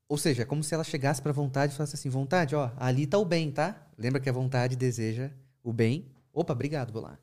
Ou 0.09 0.17
seja, 0.17 0.43
é 0.43 0.47
como 0.47 0.63
se 0.63 0.73
ela 0.73 0.85
chegasse 0.85 1.21
para 1.21 1.33
a 1.33 1.35
vontade 1.35 1.73
e 1.73 1.77
falasse 1.77 1.97
assim: 1.97 2.09
vontade, 2.09 2.55
ó, 2.55 2.71
ali 2.77 3.03
está 3.03 3.19
o 3.19 3.25
bem, 3.25 3.51
tá? 3.51 3.89
Lembra 3.99 4.21
que 4.21 4.29
a 4.29 4.33
vontade 4.33 4.77
deseja 4.77 5.31
o 5.63 5.73
bem. 5.73 6.07
Opa, 6.33 6.53
obrigado, 6.53 6.93
vou 6.93 7.03
lá. 7.03 7.19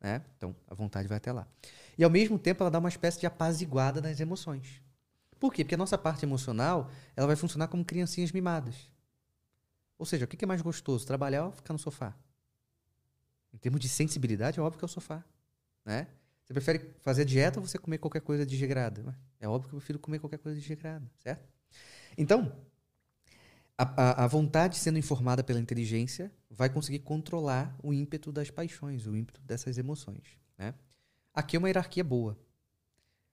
Né? 0.00 0.22
Então, 0.36 0.54
a 0.66 0.74
vontade 0.74 1.06
vai 1.06 1.18
até 1.18 1.32
lá. 1.32 1.46
E 1.96 2.02
ao 2.02 2.10
mesmo 2.10 2.38
tempo, 2.38 2.62
ela 2.62 2.70
dá 2.70 2.78
uma 2.78 2.88
espécie 2.88 3.20
de 3.20 3.26
apaziguada 3.26 4.00
nas 4.00 4.18
emoções. 4.18 4.82
Por 5.38 5.52
quê? 5.52 5.62
Porque 5.64 5.74
a 5.74 5.78
nossa 5.78 5.96
parte 5.96 6.24
emocional 6.24 6.90
ela 7.14 7.26
vai 7.26 7.36
funcionar 7.36 7.68
como 7.68 7.84
criancinhas 7.84 8.32
mimadas. 8.32 8.90
Ou 9.98 10.04
seja, 10.04 10.24
o 10.24 10.28
que 10.28 10.44
é 10.44 10.48
mais 10.48 10.62
gostoso, 10.62 11.06
trabalhar 11.06 11.46
ou 11.46 11.52
ficar 11.52 11.72
no 11.72 11.78
sofá? 11.78 12.14
Em 13.52 13.58
termos 13.58 13.80
de 13.80 13.88
sensibilidade, 13.88 14.58
é 14.58 14.62
óbvio 14.62 14.78
que 14.78 14.84
é 14.84 14.86
o 14.86 14.88
sofá. 14.88 15.24
Né? 15.84 16.06
Você 16.44 16.52
prefere 16.52 16.94
fazer 17.00 17.24
dieta 17.24 17.58
ou 17.58 17.66
você 17.66 17.78
comer 17.78 17.98
qualquer 17.98 18.20
coisa 18.20 18.44
desregrada? 18.44 19.16
É 19.40 19.48
óbvio 19.48 19.68
que 19.68 19.74
eu 19.74 19.78
prefiro 19.78 19.98
comer 19.98 20.18
qualquer 20.18 20.38
coisa 20.38 20.58
desregrada, 20.58 21.10
certo? 21.18 21.48
Então, 22.16 22.52
a, 23.76 24.02
a, 24.02 24.24
a, 24.24 24.26
vontade 24.26 24.76
sendo 24.76 24.98
informada 24.98 25.42
pela 25.42 25.60
inteligência 25.60 26.32
vai 26.48 26.70
conseguir 26.70 27.00
controlar 27.00 27.76
o 27.82 27.92
ímpeto 27.92 28.32
das 28.32 28.50
paixões, 28.50 29.06
o 29.06 29.16
ímpeto 29.16 29.40
dessas 29.42 29.76
emoções. 29.76 30.38
Né? 30.56 30.74
Aqui 31.34 31.56
é 31.56 31.58
uma 31.58 31.68
hierarquia 31.68 32.04
boa. 32.04 32.38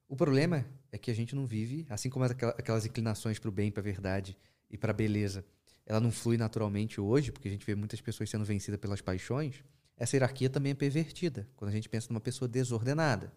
O 0.07 0.15
problema 0.15 0.65
é 0.91 0.97
que 0.97 1.09
a 1.09 1.13
gente 1.13 1.35
não 1.35 1.45
vive, 1.45 1.85
assim 1.89 2.09
como 2.09 2.25
aquelas 2.25 2.85
inclinações 2.85 3.39
para 3.39 3.49
o 3.49 3.51
bem, 3.51 3.71
para 3.71 3.81
a 3.81 3.83
verdade 3.83 4.37
e 4.69 4.77
para 4.77 4.91
a 4.91 4.93
beleza, 4.93 5.45
ela 5.85 5.99
não 5.99 6.11
flui 6.11 6.37
naturalmente 6.37 6.99
hoje, 6.99 7.31
porque 7.31 7.47
a 7.47 7.51
gente 7.51 7.65
vê 7.65 7.75
muitas 7.75 7.99
pessoas 8.01 8.29
sendo 8.29 8.45
vencidas 8.45 8.79
pelas 8.79 9.01
paixões. 9.01 9.63
Essa 9.97 10.15
hierarquia 10.15 10.49
também 10.49 10.71
é 10.71 10.75
pervertida 10.75 11.47
quando 11.55 11.69
a 11.69 11.73
gente 11.73 11.89
pensa 11.89 12.07
numa 12.09 12.21
pessoa 12.21 12.47
desordenada. 12.47 13.31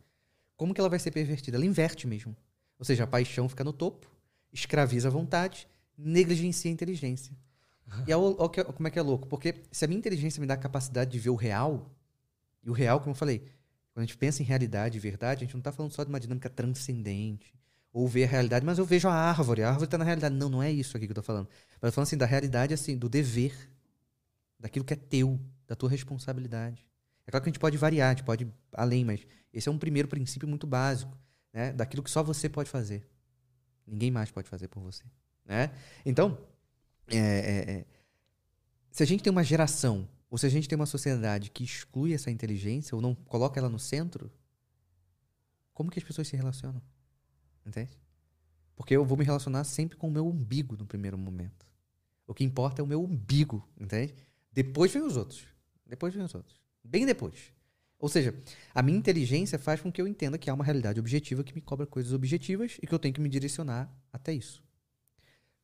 Como 0.56 0.72
que 0.72 0.80
ela 0.80 0.88
vai 0.88 0.98
ser 0.98 1.10
pervertida? 1.10 1.56
Ela 1.56 1.66
inverte 1.66 2.06
mesmo. 2.06 2.36
Ou 2.78 2.84
seja, 2.84 3.04
a 3.04 3.06
paixão 3.06 3.48
fica 3.48 3.64
no 3.64 3.72
topo 3.72 4.16
escraviza 4.52 5.08
a 5.08 5.10
vontade, 5.10 5.68
negligencia 5.96 6.70
a 6.70 6.72
inteligência. 6.72 7.36
E 8.06 8.12
olha 8.12 8.64
como 8.72 8.88
é 8.88 8.90
que 8.90 8.98
é 8.98 9.02
louco. 9.02 9.28
Porque 9.28 9.62
se 9.70 9.84
a 9.84 9.88
minha 9.88 9.98
inteligência 9.98 10.40
me 10.40 10.46
dá 10.46 10.54
a 10.54 10.58
capacidade 10.58 11.10
de 11.10 11.18
ver 11.18 11.30
o 11.30 11.36
real, 11.36 11.94
e 12.62 12.70
o 12.70 12.72
real, 12.72 12.98
como 12.98 13.12
eu 13.12 13.14
falei, 13.16 13.40
quando 13.92 14.02
a 14.02 14.06
gente 14.06 14.16
pensa 14.16 14.42
em 14.42 14.46
realidade 14.46 14.96
e 14.96 15.00
verdade, 15.00 15.44
a 15.44 15.46
gente 15.46 15.54
não 15.54 15.60
está 15.60 15.70
falando 15.70 15.92
só 15.92 16.02
de 16.02 16.08
uma 16.08 16.18
dinâmica 16.18 16.50
transcendente, 16.50 17.54
ou 17.96 18.06
ver 18.06 18.24
a 18.24 18.26
realidade, 18.26 18.62
mas 18.62 18.76
eu 18.76 18.84
vejo 18.84 19.08
a 19.08 19.14
árvore, 19.14 19.62
a 19.62 19.68
árvore 19.68 19.86
está 19.86 19.96
na 19.96 20.04
realidade. 20.04 20.34
Não, 20.34 20.50
não 20.50 20.62
é 20.62 20.70
isso 20.70 20.98
aqui 20.98 21.06
que 21.06 21.12
eu 21.12 21.18
estou 21.18 21.24
falando. 21.24 21.48
Mas 21.80 21.84
eu 21.84 21.90
tô 21.90 21.92
falando 21.92 22.08
assim, 22.08 22.18
da 22.18 22.26
realidade, 22.26 22.74
assim, 22.74 22.94
do 22.94 23.08
dever, 23.08 23.70
daquilo 24.60 24.84
que 24.84 24.92
é 24.92 24.96
teu, 24.96 25.40
da 25.66 25.74
tua 25.74 25.88
responsabilidade. 25.88 26.86
É 27.26 27.30
claro 27.30 27.42
que 27.42 27.48
a 27.48 27.52
gente 27.52 27.58
pode 27.58 27.78
variar, 27.78 28.08
a 28.08 28.14
gente 28.14 28.22
pode 28.22 28.44
ir 28.44 28.52
além, 28.74 29.02
mas 29.02 29.26
esse 29.50 29.66
é 29.70 29.72
um 29.72 29.78
primeiro 29.78 30.08
princípio 30.08 30.46
muito 30.46 30.66
básico, 30.66 31.18
né? 31.54 31.72
daquilo 31.72 32.02
que 32.02 32.10
só 32.10 32.22
você 32.22 32.50
pode 32.50 32.68
fazer. 32.68 33.08
Ninguém 33.86 34.10
mais 34.10 34.30
pode 34.30 34.46
fazer 34.46 34.68
por 34.68 34.82
você. 34.82 35.04
Né? 35.46 35.70
Então, 36.04 36.36
é, 37.08 37.16
é, 37.16 37.70
é, 37.78 37.84
se 38.90 39.02
a 39.02 39.06
gente 39.06 39.22
tem 39.22 39.30
uma 39.30 39.42
geração, 39.42 40.06
ou 40.28 40.36
se 40.36 40.44
a 40.44 40.50
gente 40.50 40.68
tem 40.68 40.76
uma 40.76 40.84
sociedade 40.84 41.50
que 41.50 41.64
exclui 41.64 42.12
essa 42.12 42.30
inteligência, 42.30 42.94
ou 42.94 43.00
não 43.00 43.14
coloca 43.14 43.58
ela 43.58 43.70
no 43.70 43.78
centro, 43.78 44.30
como 45.72 45.90
que 45.90 45.98
as 45.98 46.04
pessoas 46.04 46.28
se 46.28 46.36
relacionam? 46.36 46.82
Entende? 47.66 47.98
Porque 48.76 48.94
eu 48.94 49.04
vou 49.04 49.18
me 49.18 49.24
relacionar 49.24 49.64
sempre 49.64 49.96
com 49.96 50.08
o 50.08 50.10
meu 50.10 50.26
umbigo 50.26 50.76
no 50.76 50.86
primeiro 50.86 51.18
momento. 51.18 51.66
O 52.26 52.34
que 52.34 52.44
importa 52.44 52.80
é 52.80 52.84
o 52.84 52.86
meu 52.86 53.02
umbigo, 53.02 53.66
entende? 53.80 54.14
Depois 54.52 54.92
vem 54.92 55.02
os 55.02 55.16
outros. 55.16 55.46
Depois 55.86 56.14
vem 56.14 56.22
os 56.22 56.34
outros. 56.34 56.60
Bem 56.84 57.06
depois. 57.06 57.52
Ou 57.98 58.08
seja, 58.08 58.34
a 58.74 58.82
minha 58.82 58.98
inteligência 58.98 59.58
faz 59.58 59.80
com 59.80 59.90
que 59.90 60.00
eu 60.00 60.06
entenda 60.06 60.36
que 60.36 60.50
há 60.50 60.54
uma 60.54 60.64
realidade 60.64 61.00
objetiva 61.00 61.42
que 61.42 61.54
me 61.54 61.60
cobra 61.60 61.86
coisas 61.86 62.12
objetivas 62.12 62.76
e 62.82 62.86
que 62.86 62.94
eu 62.94 62.98
tenho 62.98 63.14
que 63.14 63.20
me 63.20 63.28
direcionar 63.28 63.90
até 64.12 64.32
isso. 64.32 64.62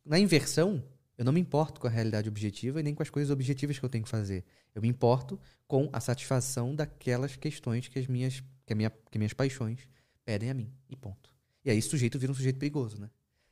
Na 0.04 0.18
inversão, 0.18 0.82
eu 1.18 1.24
não 1.24 1.32
me 1.32 1.40
importo 1.40 1.80
com 1.80 1.86
a 1.86 1.90
realidade 1.90 2.28
objetiva 2.28 2.80
e 2.80 2.82
nem 2.82 2.94
com 2.94 3.02
as 3.02 3.10
coisas 3.10 3.30
objetivas 3.30 3.78
que 3.78 3.84
eu 3.84 3.88
tenho 3.88 4.04
que 4.04 4.10
fazer. 4.10 4.44
Eu 4.74 4.80
me 4.80 4.88
importo 4.88 5.38
com 5.66 5.90
a 5.92 6.00
satisfação 6.00 6.74
daquelas 6.74 7.36
questões 7.36 7.86
que 7.86 7.98
as 7.98 8.06
minhas, 8.06 8.42
que, 8.66 8.74
minha, 8.74 8.90
que 8.90 9.18
minhas 9.18 9.32
paixões 9.32 9.86
pedem 10.24 10.50
a 10.50 10.54
mim. 10.54 10.72
E 10.88 10.96
ponto. 10.96 11.31
E 11.64 11.70
aí 11.70 11.78
o 11.78 11.82
sujeito 11.82 12.18
vira 12.18 12.32
um 12.32 12.34
sujeito 12.34 12.58
perigoso, 12.58 13.00
né? 13.00 13.10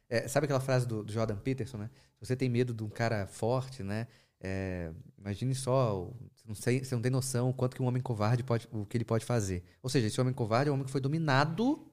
É, 0.08 0.26
sabe 0.26 0.44
aquela 0.44 0.60
frase 0.60 0.86
do, 0.86 1.04
do, 1.04 1.12
Jordan 1.12 1.36
Peterson, 1.36 1.78
né? 1.78 1.90
Se 2.18 2.26
você 2.26 2.34
tem 2.34 2.48
medo 2.48 2.74
de 2.74 2.82
um 2.82 2.88
cara 2.88 3.26
forte, 3.28 3.82
né? 3.84 4.08
É, 4.40 4.90
imagine 5.16 5.54
só, 5.54 6.10
não 6.46 6.54
sei, 6.54 6.82
você 6.82 6.94
não 6.94 7.02
tem 7.02 7.12
noção 7.12 7.50
o 7.50 7.54
quanto 7.54 7.76
que 7.76 7.82
um 7.82 7.86
homem 7.86 8.02
covarde 8.02 8.42
pode, 8.42 8.66
o 8.72 8.84
que 8.84 8.96
ele 8.96 9.04
pode 9.04 9.24
fazer. 9.24 9.62
Ou 9.82 9.88
seja, 9.88 10.08
esse 10.08 10.20
homem 10.20 10.34
covarde 10.34 10.68
é 10.68 10.72
um 10.72 10.74
homem 10.74 10.86
que 10.86 10.90
foi 10.90 11.00
dominado 11.00 11.86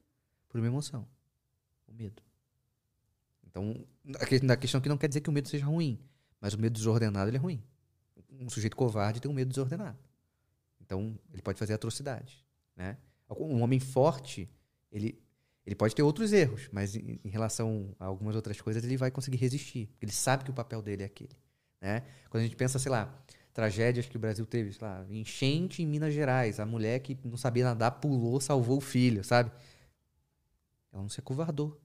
por 0.49 0.59
uma 0.59 0.67
emoção, 0.67 1.07
o 1.87 1.93
medo. 1.93 2.23
Então, 3.45 3.85
a 4.19 4.55
questão 4.55 4.79
aqui 4.79 4.89
não 4.89 4.97
quer 4.97 5.07
dizer 5.07 5.21
que 5.21 5.29
o 5.29 5.33
medo 5.33 5.47
seja 5.47 5.65
ruim, 5.65 5.99
mas 6.41 6.53
o 6.53 6.59
medo 6.59 6.73
desordenado 6.73 7.29
ele 7.29 7.37
é 7.37 7.39
ruim. 7.39 7.61
Um 8.39 8.49
sujeito 8.49 8.75
covarde 8.75 9.19
tem 9.19 9.29
um 9.29 9.33
medo 9.33 9.49
desordenado. 9.49 9.97
Então, 10.81 11.19
ele 11.31 11.41
pode 11.41 11.59
fazer 11.59 11.73
atrocidade, 11.73 12.43
né? 12.75 12.97
Um 13.29 13.61
homem 13.61 13.79
forte, 13.79 14.49
ele 14.91 15.21
ele 15.67 15.75
pode 15.75 15.93
ter 15.93 16.01
outros 16.01 16.31
erros, 16.31 16.69
mas 16.71 16.95
em, 16.95 17.19
relação 17.25 17.93
a 17.99 18.05
algumas 18.05 18.37
outras 18.37 18.61
coisas 18.61 18.81
ele 18.85 18.95
vai 18.95 19.11
conseguir 19.11 19.35
resistir, 19.35 19.89
ele 20.01 20.13
sabe 20.13 20.45
que 20.45 20.49
o 20.49 20.53
papel 20.53 20.81
dele 20.81 21.03
é 21.03 21.05
aquele. 21.05 21.35
Né? 21.81 22.03
Quando 22.29 22.43
a 22.43 22.45
gente 22.45 22.55
pensa, 22.55 22.79
sei 22.79 22.89
lá, 22.89 23.13
tragédias 23.53 24.05
que 24.05 24.15
o 24.15 24.19
Brasil 24.19 24.45
teve, 24.45 24.71
sei 24.71 24.87
lá, 24.87 25.05
enchente 25.09 25.83
em 25.83 25.85
Minas 25.85 26.13
Gerais, 26.13 26.61
a 26.61 26.65
mulher 26.65 27.01
que 27.01 27.17
não 27.21 27.35
sabia 27.35 27.65
nadar 27.65 27.91
pulou, 27.91 28.39
salvou 28.39 28.77
o 28.77 28.81
filho, 28.81 29.25
sabe? 29.25 29.51
Ela 30.93 31.01
não 31.01 31.09
se 31.09 31.19
acovardou. 31.19 31.77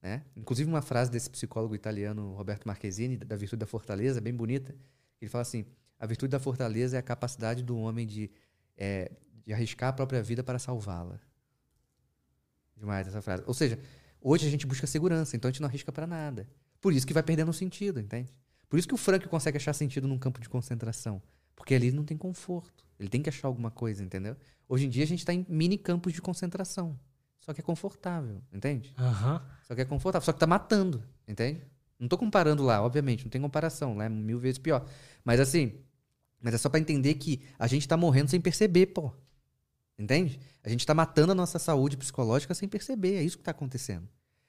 Né? 0.00 0.22
Inclusive 0.34 0.70
uma 0.70 0.80
frase 0.80 1.10
desse 1.10 1.28
psicólogo 1.28 1.74
italiano 1.74 2.32
Roberto 2.32 2.66
Marquezine, 2.66 3.18
da 3.18 3.36
virtude 3.36 3.60
da 3.60 3.66
fortaleza, 3.66 4.22
bem 4.22 4.32
bonita. 4.32 4.74
Ele 5.20 5.28
fala 5.28 5.42
assim: 5.42 5.66
a 5.98 6.06
virtude 6.06 6.30
da 6.30 6.40
fortaleza 6.40 6.96
é 6.96 6.98
a 6.98 7.02
capacidade 7.02 7.62
do 7.62 7.76
homem 7.76 8.06
de, 8.06 8.30
é, 8.74 9.12
de 9.44 9.52
arriscar 9.52 9.90
a 9.90 9.92
própria 9.92 10.22
vida 10.22 10.42
para 10.42 10.58
salvá-la. 10.58 11.20
Demais 12.82 13.06
essa 13.06 13.22
frase. 13.22 13.44
Ou 13.46 13.54
seja, 13.54 13.78
hoje 14.20 14.44
a 14.44 14.50
gente 14.50 14.66
busca 14.66 14.88
segurança, 14.88 15.36
então 15.36 15.48
a 15.48 15.52
gente 15.52 15.62
não 15.62 15.68
arrisca 15.68 15.92
para 15.92 16.04
nada. 16.04 16.48
Por 16.80 16.92
isso 16.92 17.06
que 17.06 17.14
vai 17.14 17.22
perdendo 17.22 17.50
o 17.50 17.54
sentido, 17.54 18.00
entende? 18.00 18.34
Por 18.68 18.76
isso 18.76 18.88
que 18.88 18.94
o 18.94 18.96
Frank 18.96 19.28
consegue 19.28 19.56
achar 19.56 19.72
sentido 19.72 20.08
num 20.08 20.18
campo 20.18 20.40
de 20.40 20.48
concentração. 20.48 21.22
Porque 21.54 21.76
ali 21.76 21.92
não 21.92 22.04
tem 22.04 22.16
conforto. 22.16 22.84
Ele 22.98 23.08
tem 23.08 23.22
que 23.22 23.28
achar 23.28 23.46
alguma 23.46 23.70
coisa, 23.70 24.02
entendeu? 24.02 24.36
Hoje 24.68 24.86
em 24.86 24.88
dia 24.88 25.04
a 25.04 25.06
gente 25.06 25.20
está 25.20 25.32
em 25.32 25.46
mini 25.48 25.78
campos 25.78 26.12
de 26.12 26.20
concentração. 26.20 26.98
Só 27.38 27.54
que 27.54 27.60
é 27.60 27.62
confortável, 27.62 28.42
entende? 28.52 28.92
Uhum. 28.98 29.40
Só 29.62 29.76
que 29.76 29.80
é 29.80 29.84
confortável, 29.84 30.26
só 30.26 30.32
que 30.32 30.40
tá 30.40 30.46
matando, 30.46 31.04
entende? 31.26 31.62
Não 32.00 32.08
tô 32.08 32.18
comparando 32.18 32.64
lá, 32.64 32.82
obviamente, 32.82 33.24
não 33.24 33.30
tem 33.30 33.40
comparação, 33.40 33.96
lá 33.96 34.06
é 34.06 34.08
mil 34.08 34.40
vezes 34.40 34.58
pior. 34.58 34.84
Mas 35.24 35.38
assim, 35.38 35.72
mas 36.40 36.52
é 36.52 36.58
só 36.58 36.68
para 36.68 36.80
entender 36.80 37.14
que 37.14 37.42
a 37.58 37.68
gente 37.68 37.86
tá 37.86 37.96
morrendo 37.96 38.28
sem 38.28 38.40
perceber, 38.40 38.86
pô. 38.86 39.12
Entende? 40.02 40.40
A 40.64 40.68
gente 40.68 40.84
tá 40.84 40.92
matando 40.92 41.30
a 41.30 41.34
nossa 41.34 41.60
saúde 41.60 41.96
psicológica 41.96 42.52
sem 42.54 42.68
perceber, 42.68 43.14
é 43.14 43.22
isso 43.22 43.38
que 43.38 43.44
tá 43.44 43.52
acontecendo. 43.52 44.08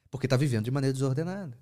Porque 0.09 0.27
tá 0.27 0.35
vivendo 0.35 0.65
de 0.65 0.71
maneira 0.71 0.91
desordenada. 0.91 1.55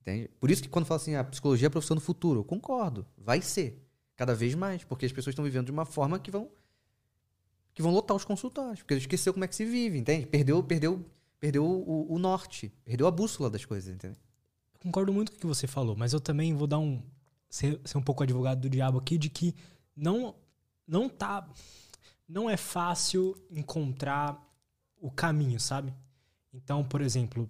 Entende? 0.00 0.30
Por 0.40 0.50
isso 0.50 0.62
que 0.62 0.68
quando 0.68 0.86
fala 0.86 0.98
assim, 0.98 1.14
a 1.14 1.22
psicologia 1.22 1.66
é 1.66 1.68
a 1.68 1.70
profissão 1.70 1.94
do 1.94 2.00
futuro, 2.00 2.40
eu 2.40 2.44
concordo. 2.44 3.06
Vai 3.18 3.42
ser. 3.42 3.86
Cada 4.16 4.34
vez 4.34 4.54
mais. 4.54 4.82
Porque 4.82 5.04
as 5.04 5.12
pessoas 5.12 5.32
estão 5.32 5.44
vivendo 5.44 5.66
de 5.66 5.72
uma 5.72 5.84
forma 5.84 6.18
que 6.18 6.30
vão 6.30 6.50
que 7.74 7.82
vão 7.82 7.92
lotar 7.92 8.16
os 8.16 8.24
consultórios. 8.24 8.80
Porque 8.80 8.94
esqueceu 8.94 9.32
como 9.32 9.44
é 9.44 9.48
que 9.48 9.54
se 9.54 9.64
vive, 9.64 9.98
entende? 9.98 10.26
Perdeu, 10.26 10.62
perdeu, 10.64 11.04
perdeu 11.38 11.64
o, 11.64 12.12
o 12.12 12.18
norte. 12.18 12.72
Perdeu 12.84 13.06
a 13.06 13.10
bússola 13.10 13.50
das 13.50 13.64
coisas, 13.64 13.94
entende? 13.94 14.18
Eu 14.74 14.80
concordo 14.80 15.12
muito 15.12 15.30
com 15.30 15.36
o 15.36 15.40
que 15.40 15.46
você 15.46 15.66
falou, 15.66 15.94
mas 15.94 16.14
eu 16.14 16.20
também 16.20 16.54
vou 16.54 16.66
dar 16.66 16.78
um... 16.78 17.02
Ser, 17.48 17.78
ser 17.84 17.98
um 17.98 18.02
pouco 18.02 18.22
advogado 18.22 18.60
do 18.60 18.70
diabo 18.70 18.98
aqui, 18.98 19.16
de 19.18 19.28
que 19.28 19.54
não, 19.94 20.34
não 20.86 21.08
tá... 21.08 21.48
Não 22.28 22.48
é 22.48 22.56
fácil 22.56 23.34
encontrar 23.50 24.38
o 25.00 25.10
caminho, 25.10 25.58
sabe? 25.58 25.94
Então, 26.52 26.84
por 26.84 27.00
exemplo, 27.00 27.48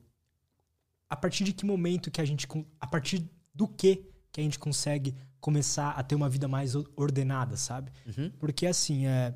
a 1.08 1.16
partir 1.16 1.44
de 1.44 1.52
que 1.52 1.64
momento 1.64 2.10
que 2.10 2.20
a 2.20 2.24
gente. 2.24 2.46
A 2.80 2.86
partir 2.86 3.28
do 3.52 3.66
que 3.66 4.04
que 4.30 4.40
a 4.40 4.44
gente 4.44 4.58
consegue 4.58 5.16
começar 5.40 5.90
a 5.90 6.02
ter 6.02 6.14
uma 6.14 6.28
vida 6.28 6.46
mais 6.46 6.74
ordenada, 6.96 7.56
sabe? 7.56 7.90
Uhum. 8.06 8.30
Porque 8.38 8.66
assim, 8.66 9.06
é. 9.06 9.34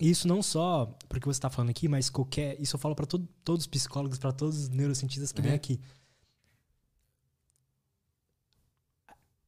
Isso 0.00 0.26
não 0.26 0.42
só 0.42 0.86
porque 1.08 1.26
você 1.26 1.36
está 1.36 1.50
falando 1.50 1.70
aqui, 1.70 1.86
mas 1.86 2.08
qualquer. 2.08 2.58
Isso 2.60 2.76
eu 2.76 2.80
falo 2.80 2.94
para 2.94 3.06
todo, 3.06 3.28
todos 3.44 3.64
os 3.64 3.66
psicólogos, 3.66 4.18
para 4.18 4.32
todos 4.32 4.58
os 4.58 4.68
neurocientistas 4.68 5.32
que 5.32 5.40
uhum. 5.40 5.48
vêm 5.48 5.54
aqui. 5.54 5.80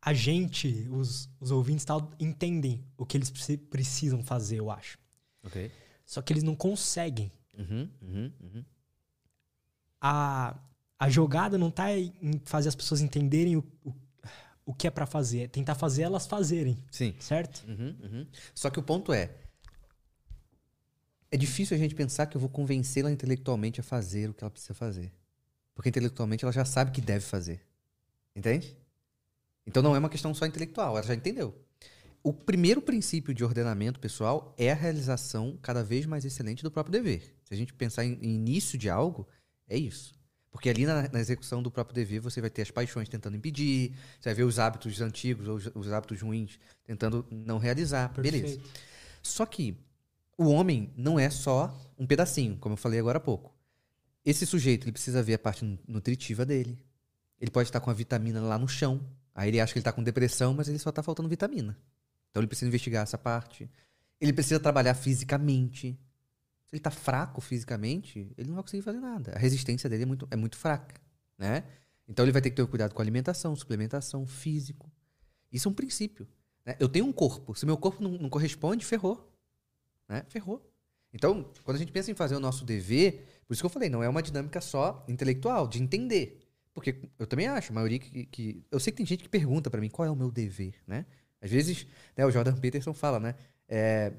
a 0.05 0.13
gente, 0.13 0.87
os, 0.91 1.31
os 1.41 1.51
ouvintes 1.51 1.83
tal, 1.83 2.11
entendem 2.21 2.85
o 2.95 3.07
que 3.07 3.17
eles 3.17 3.33
precisam 3.71 4.23
fazer, 4.23 4.59
eu 4.59 4.71
acho. 4.71 4.99
Só 6.05 6.23
que 6.23 6.33
eles 6.33 6.43
não 6.43 6.55
conseguem. 6.55 7.33
Uhum, 7.59 7.89
uhum, 8.03 8.33
uhum. 8.41 8.65
A, 10.01 10.59
a 10.99 11.09
jogada 11.09 11.57
não 11.57 11.71
tá 11.71 11.97
em 11.97 12.41
fazer 12.45 12.69
as 12.69 12.75
pessoas 12.75 13.01
entenderem 13.01 13.57
o, 13.57 13.65
o, 13.85 13.95
o 14.67 14.75
que 14.75 14.87
é 14.87 14.91
para 14.91 15.07
fazer, 15.07 15.43
é 15.43 15.49
tentar 15.49 15.75
fazer 15.75 16.03
elas 16.03 16.27
fazerem. 16.27 16.83
Sim. 16.91 17.15
Certo? 17.19 17.65
Uhum, 17.69 17.97
uhum. 18.03 18.27
Só 18.55 18.71
que 18.71 18.79
o 18.79 18.83
ponto 18.83 19.13
é. 19.13 19.31
É 21.31 21.37
difícil 21.37 21.77
a 21.77 21.81
gente 21.81 21.95
pensar 21.95 22.27
que 22.27 22.37
eu 22.37 22.41
vou 22.41 22.49
convencê-la 22.49 23.11
intelectualmente 23.11 23.81
a 23.81 23.83
fazer 23.83 24.31
o 24.31 24.35
que 24.35 24.45
ela 24.45 24.51
precisa 24.51 24.75
fazer. 24.75 25.13
Porque 25.75 25.89
intelectualmente 25.89 26.45
ela 26.45 26.53
já 26.53 26.65
sabe 26.65 26.93
que 26.93 27.01
deve 27.01 27.25
fazer. 27.25 27.61
Entende? 28.37 28.77
Então 29.67 29.83
não 29.83 29.97
é 29.97 29.99
uma 29.99 30.09
questão 30.09 30.35
só 30.35 30.47
intelectual, 30.47 30.97
ela 30.97 31.07
já 31.07 31.15
entendeu. 31.15 31.55
O 32.27 32.33
primeiro 32.33 32.81
princípio 32.81 33.35
de 33.35 33.45
ordenamento 33.45 34.01
pessoal 34.01 34.55
é 34.57 34.73
a 34.73 34.75
realização 34.75 35.59
cada 35.61 35.85
vez 35.85 36.07
mais 36.07 36.25
excelente 36.25 36.63
do 36.63 36.71
próprio 36.71 36.91
dever. 36.91 37.37
Se 37.45 37.53
a 37.53 37.57
gente 37.57 37.75
pensar 37.75 38.03
em, 38.03 38.19
início 38.23 38.79
de 38.79 38.89
algo, 38.89 39.29
é 39.69 39.77
isso. 39.77 40.15
Porque 40.51 40.71
ali 40.71 40.87
na, 40.87 41.07
na, 41.07 41.21
execução 41.21 41.63
do 41.63 41.71
próprio 41.71 41.95
dever 41.95 42.21
você 42.21 42.41
vai 42.41 42.49
ter 42.49 42.63
as 42.63 42.71
paixões 42.71 43.11
tentando 43.11 43.37
impedir, 43.37 43.93
você 44.19 44.31
vai 44.31 44.35
ver 44.37 44.45
os 44.45 44.59
hábitos 44.59 45.03
antigos 45.03 45.47
ou 45.47 45.57
os, 45.57 45.67
os 45.75 45.93
hábitos 45.93 46.23
ruins 46.23 46.59
tentando 46.83 47.27
não 47.31 47.59
realizar. 47.59 48.09
Perfeito. 48.15 48.47
Beleza. 48.47 48.61
Só 49.23 49.45
que 49.45 49.77
o 50.39 50.47
homem 50.47 50.95
não 50.97 51.19
é 51.19 51.29
só 51.29 51.79
um 51.99 52.07
pedacinho, 52.07 52.57
como 52.57 52.73
eu 52.73 52.79
falei 52.79 53.01
agora 53.01 53.19
há 53.19 53.21
pouco. 53.21 53.55
Esse 54.25 54.47
sujeito 54.47 54.85
ele 54.85 54.93
precisa 54.93 55.23
ver 55.23 55.35
a 55.35 55.39
parte 55.39 55.79
nutritiva 55.87 56.47
dele. 56.47 56.83
Ele 57.39 57.51
pode 57.51 57.69
estar 57.69 57.81
com 57.81 57.91
a 57.91 57.95
vitamina 57.95 58.41
lá 58.41 58.57
no 58.57 58.67
chão. 58.67 59.07
Aí 59.35 59.51
ele 59.51 59.61
acha 59.61 59.75
que 59.75 59.79
ele 59.79 59.83
está 59.83 59.93
com 59.93 60.03
depressão, 60.03 60.55
mas 60.55 60.69
ele 60.69 60.79
só 60.79 60.89
está 60.89 61.03
faltando 61.03 61.29
vitamina. 61.29 61.77
Então 62.35 62.41
ele 62.41 62.49
precisa 62.49 62.67
investigar 62.67 63.05
essa 63.05 63.17
parte. 63.17 63.71
Ele 64.21 64.33
precisa 64.33 64.59
trabalhar 64.59 64.93
fisicamente. 64.95 65.97
Se 66.67 66.75
ele 66.75 66.81
está 66.81 66.91
fraco 66.91 67.41
fisicamente, 67.41 68.29
ele 68.37 68.49
não 68.49 68.57
vai 68.57 68.65
conseguir 68.65 68.83
fazer 68.83 68.99
nada. 68.99 69.31
A 69.37 69.39
resistência 69.39 69.89
dele 69.89 70.03
é 70.03 70.07
muito, 70.07 70.27
é 70.33 70.35
muito 70.35 70.57
fraca. 70.57 71.01
Né? 71.39 71.63
Então 72.09 72.25
ele 72.25 72.33
vai 72.33 72.43
ter 72.43 72.51
que 72.51 72.57
ter 72.57 72.67
cuidado 72.67 72.93
com 72.93 73.01
a 73.01 73.05
alimentação, 73.05 73.55
suplementação, 73.55 74.27
físico. 74.27 74.91
Isso 75.53 75.69
é 75.69 75.71
um 75.71 75.75
princípio. 75.75 76.27
Né? 76.67 76.75
Eu 76.81 76.89
tenho 76.89 77.07
um 77.07 77.13
corpo. 77.13 77.55
Se 77.55 77.65
meu 77.65 77.77
corpo 77.77 78.03
não, 78.03 78.11
não 78.19 78.29
corresponde, 78.29 78.85
ferrou. 78.85 79.33
Né? 80.09 80.25
Ferrou. 80.29 80.69
Então, 81.13 81.49
quando 81.63 81.77
a 81.77 81.79
gente 81.79 81.93
pensa 81.93 82.11
em 82.11 82.17
fazer 82.17 82.35
o 82.35 82.41
nosso 82.41 82.65
dever, 82.65 83.25
por 83.47 83.55
isso 83.55 83.63
que 83.63 83.67
eu 83.67 83.71
falei, 83.71 83.89
não 83.89 84.03
é 84.03 84.09
uma 84.09 84.21
dinâmica 84.21 84.61
só 84.61 85.05
intelectual, 85.07 85.69
de 85.69 85.81
entender. 85.81 86.41
Porque 86.73 87.01
eu 87.17 87.29
também 87.29 87.47
acho, 87.47 87.71
a 87.71 87.75
maioria 87.77 88.01
que. 88.01 88.27
que 88.27 88.65
eu 88.69 88.81
sei 88.81 88.93
que 88.93 88.97
tem 88.97 89.07
gente 89.07 89.23
que 89.23 89.29
pergunta 89.29 89.71
para 89.71 89.81
mim 89.81 89.89
qual 89.89 90.09
é 90.09 90.11
o 90.11 90.17
meu 90.17 90.33
dever, 90.33 90.75
né? 90.85 91.07
Às 91.45 91.51
vezes, 91.51 91.87
né, 92.17 92.25
o 92.25 92.31
Jordan 92.31 92.57
Peterson 92.57 92.95
fala, 92.95 93.21
né? 93.21 93.35
É, 93.69 94.15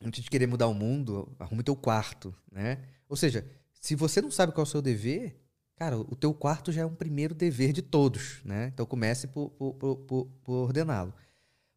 antes 0.00 0.24
de 0.24 0.30
querer 0.30 0.46
mudar 0.46 0.68
o 0.68 0.74
mundo, 0.74 1.30
arrume 1.38 1.62
teu 1.62 1.76
quarto, 1.76 2.34
né? 2.50 2.78
Ou 3.06 3.16
seja, 3.16 3.46
se 3.74 3.94
você 3.94 4.22
não 4.22 4.30
sabe 4.30 4.52
qual 4.52 4.64
é 4.64 4.66
o 4.66 4.70
seu 4.70 4.80
dever, 4.80 5.38
cara, 5.76 5.98
o 5.98 6.16
teu 6.16 6.32
quarto 6.32 6.72
já 6.72 6.80
é 6.80 6.86
um 6.86 6.94
primeiro 6.94 7.34
dever 7.34 7.74
de 7.74 7.82
todos, 7.82 8.40
né? 8.42 8.70
Então 8.72 8.86
comece 8.86 9.26
por, 9.26 9.50
por, 9.50 9.74
por, 9.74 10.26
por 10.42 10.52
ordená-lo. 10.54 11.12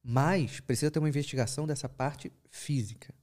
Mas 0.02 0.62
precisa 0.62 0.90
ter 0.90 1.00
uma 1.00 1.10
investigação 1.10 1.68
dessa 1.68 1.90
parte 1.90 2.32
física. 2.50 3.14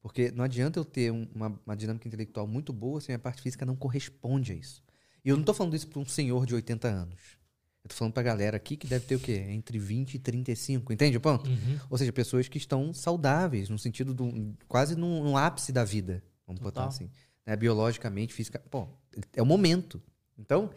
Porque 0.00 0.30
não 0.30 0.44
adianta 0.44 0.78
eu 0.78 0.84
ter 0.84 1.10
uma, 1.10 1.60
uma 1.66 1.76
dinâmica 1.76 2.06
intelectual 2.06 2.46
muito 2.46 2.72
boa 2.72 3.00
se 3.00 3.10
a 3.10 3.12
minha 3.12 3.18
parte 3.18 3.42
física 3.42 3.66
não 3.66 3.74
corresponde 3.74 4.52
a 4.52 4.54
isso. 4.54 4.84
E 5.24 5.30
eu 5.30 5.36
não 5.36 5.42
tô 5.42 5.52
falando 5.52 5.74
isso 5.74 5.88
para 5.88 5.98
um 5.98 6.06
senhor 6.06 6.46
de 6.46 6.54
80 6.54 6.86
anos. 6.86 7.41
Eu 7.84 7.88
tô 7.88 7.96
falando 7.96 8.12
pra 8.14 8.22
galera 8.22 8.56
aqui 8.56 8.76
que 8.76 8.86
deve 8.86 9.06
ter 9.06 9.16
o 9.16 9.20
quê? 9.20 9.44
Entre 9.48 9.78
20 9.78 10.14
e 10.14 10.18
35, 10.18 10.92
entende 10.92 11.16
o 11.16 11.20
ponto? 11.20 11.50
Uhum. 11.50 11.78
Ou 11.90 11.98
seja, 11.98 12.12
pessoas 12.12 12.46
que 12.46 12.56
estão 12.56 12.92
saudáveis, 12.94 13.68
no 13.68 13.78
sentido 13.78 14.14
do. 14.14 14.54
quase 14.68 14.94
no, 14.94 15.24
no 15.24 15.36
ápice 15.36 15.72
da 15.72 15.84
vida. 15.84 16.22
Vamos 16.46 16.60
Total. 16.60 16.84
botar 16.84 16.86
assim. 16.86 17.10
Né? 17.44 17.56
Biologicamente, 17.56 18.32
física. 18.32 18.60
Pô, 18.70 18.86
é 19.34 19.42
o 19.42 19.46
momento. 19.46 20.00
Então, 20.38 20.70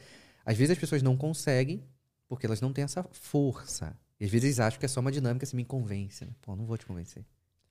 às 0.43 0.57
vezes 0.57 0.71
as 0.71 0.77
pessoas 0.77 1.03
não 1.03 1.15
conseguem 1.15 1.83
porque 2.27 2.45
elas 2.45 2.59
não 2.59 2.73
têm 2.73 2.83
essa 2.83 3.03
força. 3.11 3.95
E 4.19 4.25
às 4.25 4.31
vezes 4.31 4.45
eles 4.45 4.59
acham 4.59 4.79
que 4.79 4.85
é 4.85 4.89
só 4.89 4.99
uma 4.99 5.11
dinâmica, 5.11 5.45
se 5.45 5.55
me 5.55 5.63
convence. 5.63 6.25
Né? 6.25 6.31
Pô, 6.41 6.55
não 6.55 6.65
vou 6.65 6.77
te 6.77 6.85
convencer. 6.85 7.23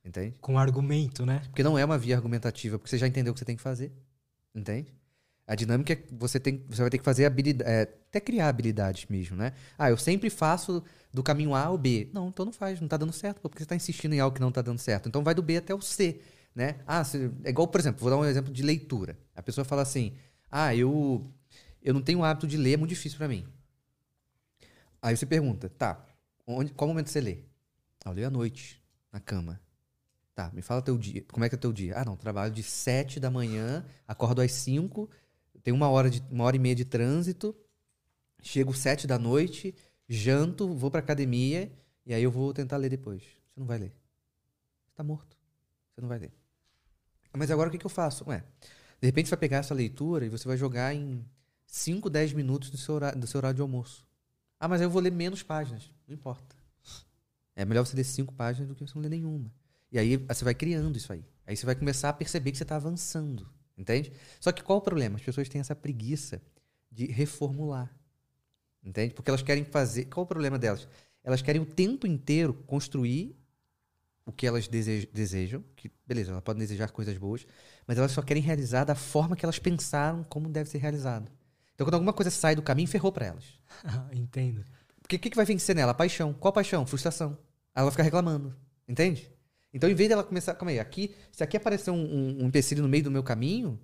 Entende? 0.04 0.38
Com 0.38 0.58
argumento, 0.58 1.24
né? 1.24 1.40
Porque 1.46 1.62
não 1.62 1.78
é 1.78 1.84
uma 1.84 1.96
via 1.96 2.14
argumentativa, 2.14 2.78
porque 2.78 2.90
você 2.90 2.98
já 2.98 3.08
entendeu 3.08 3.32
o 3.32 3.34
que 3.34 3.40
você 3.40 3.44
tem 3.44 3.56
que 3.56 3.62
fazer. 3.62 3.92
Entende? 4.54 4.92
A 5.46 5.54
dinâmica 5.54 5.92
é 5.92 5.96
que 5.96 6.14
você, 6.14 6.40
tem, 6.40 6.64
você 6.68 6.80
vai 6.80 6.90
ter 6.90 6.98
que 6.98 7.04
fazer 7.04 7.26
habilidade, 7.26 7.70
é, 7.70 7.82
até 7.82 8.18
criar 8.18 8.48
habilidades 8.48 9.06
mesmo, 9.10 9.36
né? 9.36 9.52
Ah, 9.76 9.90
eu 9.90 9.96
sempre 9.96 10.30
faço 10.30 10.82
do 11.12 11.22
caminho 11.22 11.54
A 11.54 11.64
ao 11.64 11.76
B. 11.76 12.08
Não, 12.14 12.28
então 12.28 12.46
não 12.46 12.52
faz, 12.52 12.80
não 12.80 12.88
tá 12.88 12.96
dando 12.96 13.12
certo, 13.12 13.40
porque 13.40 13.58
você 13.58 13.64
está 13.64 13.76
insistindo 13.76 14.14
em 14.14 14.20
algo 14.20 14.34
que 14.34 14.40
não 14.40 14.50
tá 14.50 14.62
dando 14.62 14.78
certo. 14.78 15.08
Então 15.08 15.22
vai 15.22 15.34
do 15.34 15.42
B 15.42 15.58
até 15.58 15.74
o 15.74 15.82
C, 15.82 16.20
né? 16.54 16.76
Ah, 16.86 17.04
você, 17.04 17.30
é 17.44 17.50
igual, 17.50 17.68
por 17.68 17.78
exemplo, 17.78 18.00
vou 18.00 18.10
dar 18.10 18.16
um 18.16 18.24
exemplo 18.24 18.52
de 18.52 18.62
leitura. 18.62 19.18
A 19.34 19.42
pessoa 19.42 19.64
fala 19.66 19.82
assim: 19.82 20.14
"Ah, 20.50 20.74
eu 20.74 21.30
eu 21.82 21.92
não 21.92 22.00
tenho 22.00 22.20
o 22.20 22.24
hábito 22.24 22.46
de 22.46 22.56
ler, 22.56 22.74
é 22.74 22.76
muito 22.78 22.90
difícil 22.90 23.18
para 23.18 23.28
mim". 23.28 23.44
Aí 25.02 25.16
você 25.16 25.26
pergunta: 25.26 25.68
"Tá, 25.68 26.04
onde, 26.46 26.72
qual 26.72 26.88
momento 26.88 27.10
você 27.10 27.20
lê?". 27.20 27.38
Ah, 28.04 28.10
eu 28.10 28.14
leio 28.14 28.26
à 28.28 28.30
noite, 28.30 28.82
na 29.12 29.20
cama. 29.20 29.60
Tá, 30.34 30.50
me 30.52 30.62
fala 30.62 30.82
teu 30.82 30.98
dia. 30.98 31.24
Como 31.32 31.44
é 31.44 31.48
que 31.48 31.54
é 31.54 31.58
teu 31.58 31.72
dia? 31.72 31.96
Ah, 31.96 32.04
não, 32.04 32.16
trabalho 32.16 32.52
de 32.52 32.62
7 32.62 33.20
da 33.20 33.30
manhã, 33.30 33.84
acordo 34.06 34.40
às 34.42 34.50
5, 34.52 35.08
tenho 35.64 35.76
uma 35.76 35.88
hora, 35.88 36.10
de, 36.10 36.22
uma 36.30 36.44
hora 36.44 36.54
e 36.54 36.58
meia 36.58 36.74
de 36.74 36.84
trânsito, 36.84 37.56
chego 38.42 38.74
7 38.74 39.06
da 39.06 39.18
noite, 39.18 39.74
janto, 40.06 40.72
vou 40.74 40.90
pra 40.90 41.00
academia 41.00 41.72
e 42.04 42.12
aí 42.12 42.22
eu 42.22 42.30
vou 42.30 42.52
tentar 42.52 42.76
ler 42.76 42.90
depois. 42.90 43.22
Você 43.22 43.58
não 43.58 43.66
vai 43.66 43.78
ler. 43.78 43.96
Você 44.86 44.94
tá 44.94 45.02
morto. 45.02 45.36
Você 45.90 46.02
não 46.02 46.08
vai 46.08 46.18
ler. 46.18 46.32
Mas 47.32 47.50
agora 47.50 47.68
o 47.68 47.72
que, 47.72 47.78
que 47.78 47.86
eu 47.86 47.90
faço? 47.90 48.28
Ué, 48.28 48.44
de 49.00 49.06
repente 49.06 49.26
você 49.26 49.34
vai 49.34 49.40
pegar 49.40 49.56
essa 49.56 49.74
leitura 49.74 50.26
e 50.26 50.28
você 50.28 50.46
vai 50.46 50.56
jogar 50.56 50.94
em 50.94 51.24
5, 51.66 52.10
10 52.10 52.34
minutos 52.34 52.68
do 52.68 52.76
seu, 52.76 52.94
horário, 52.94 53.18
do 53.18 53.26
seu 53.26 53.38
horário 53.38 53.56
de 53.56 53.62
almoço. 53.62 54.06
Ah, 54.60 54.68
mas 54.68 54.82
eu 54.82 54.90
vou 54.90 55.00
ler 55.00 55.12
menos 55.12 55.42
páginas. 55.42 55.90
Não 56.06 56.14
importa. 56.14 56.54
É 57.56 57.64
melhor 57.64 57.86
você 57.86 57.96
ler 57.96 58.04
5 58.04 58.34
páginas 58.34 58.68
do 58.68 58.74
que 58.74 58.86
você 58.86 58.94
não 58.94 59.02
ler 59.02 59.08
nenhuma. 59.08 59.50
E 59.90 59.98
aí 59.98 60.16
você 60.16 60.44
vai 60.44 60.54
criando 60.54 60.96
isso 60.98 61.12
aí. 61.12 61.24
Aí 61.46 61.56
você 61.56 61.64
vai 61.64 61.74
começar 61.74 62.10
a 62.10 62.12
perceber 62.12 62.50
que 62.50 62.58
você 62.58 62.64
está 62.64 62.76
avançando. 62.76 63.48
Entende? 63.76 64.12
Só 64.40 64.52
que 64.52 64.62
qual 64.62 64.78
o 64.78 64.82
problema? 64.82 65.16
As 65.16 65.22
pessoas 65.22 65.48
têm 65.48 65.60
essa 65.60 65.74
preguiça 65.74 66.40
de 66.90 67.06
reformular. 67.06 67.90
Entende? 68.82 69.14
Porque 69.14 69.30
elas 69.30 69.42
querem 69.42 69.64
fazer. 69.64 70.04
Qual 70.06 70.24
o 70.24 70.26
problema 70.26 70.58
delas? 70.58 70.86
Elas 71.22 71.42
querem 71.42 71.60
o 71.60 71.66
tempo 71.66 72.06
inteiro 72.06 72.54
construir 72.66 73.36
o 74.26 74.32
que 74.32 74.46
elas 74.46 74.68
desejam. 74.68 75.64
Que, 75.74 75.90
beleza, 76.06 76.30
elas 76.30 76.42
podem 76.42 76.60
desejar 76.60 76.90
coisas 76.90 77.16
boas, 77.16 77.46
mas 77.86 77.98
elas 77.98 78.12
só 78.12 78.22
querem 78.22 78.42
realizar 78.42 78.84
da 78.84 78.94
forma 78.94 79.34
que 79.34 79.44
elas 79.44 79.58
pensaram 79.58 80.22
como 80.24 80.48
deve 80.48 80.68
ser 80.68 80.78
realizado. 80.78 81.30
Então, 81.74 81.86
quando 81.86 81.94
alguma 81.94 82.12
coisa 82.12 82.30
sai 82.30 82.54
do 82.54 82.62
caminho, 82.62 82.86
ferrou 82.86 83.10
para 83.10 83.26
elas. 83.26 83.44
Entendo. 84.12 84.64
Porque 85.00 85.16
o 85.16 85.18
que, 85.18 85.30
que 85.30 85.36
vai 85.36 85.44
vencer 85.44 85.74
nela? 85.74 85.92
A 85.92 85.94
paixão. 85.94 86.32
Qual 86.32 86.52
paixão? 86.52 86.86
Frustração. 86.86 87.36
Ela 87.74 87.84
vai 87.84 87.90
ficar 87.90 88.04
reclamando. 88.04 88.54
Entende? 88.88 89.30
Então, 89.74 89.90
em 89.90 89.94
vez 89.94 90.08
dela 90.08 90.22
começar. 90.22 90.54
Calma 90.54 90.70
aí, 90.70 90.78
aqui, 90.78 91.12
se 91.32 91.42
aqui 91.42 91.56
aparecer 91.56 91.90
um, 91.90 91.96
um, 91.96 92.44
um 92.44 92.46
empecilho 92.46 92.82
no 92.82 92.88
meio 92.88 93.02
do 93.02 93.10
meu 93.10 93.24
caminho, 93.24 93.78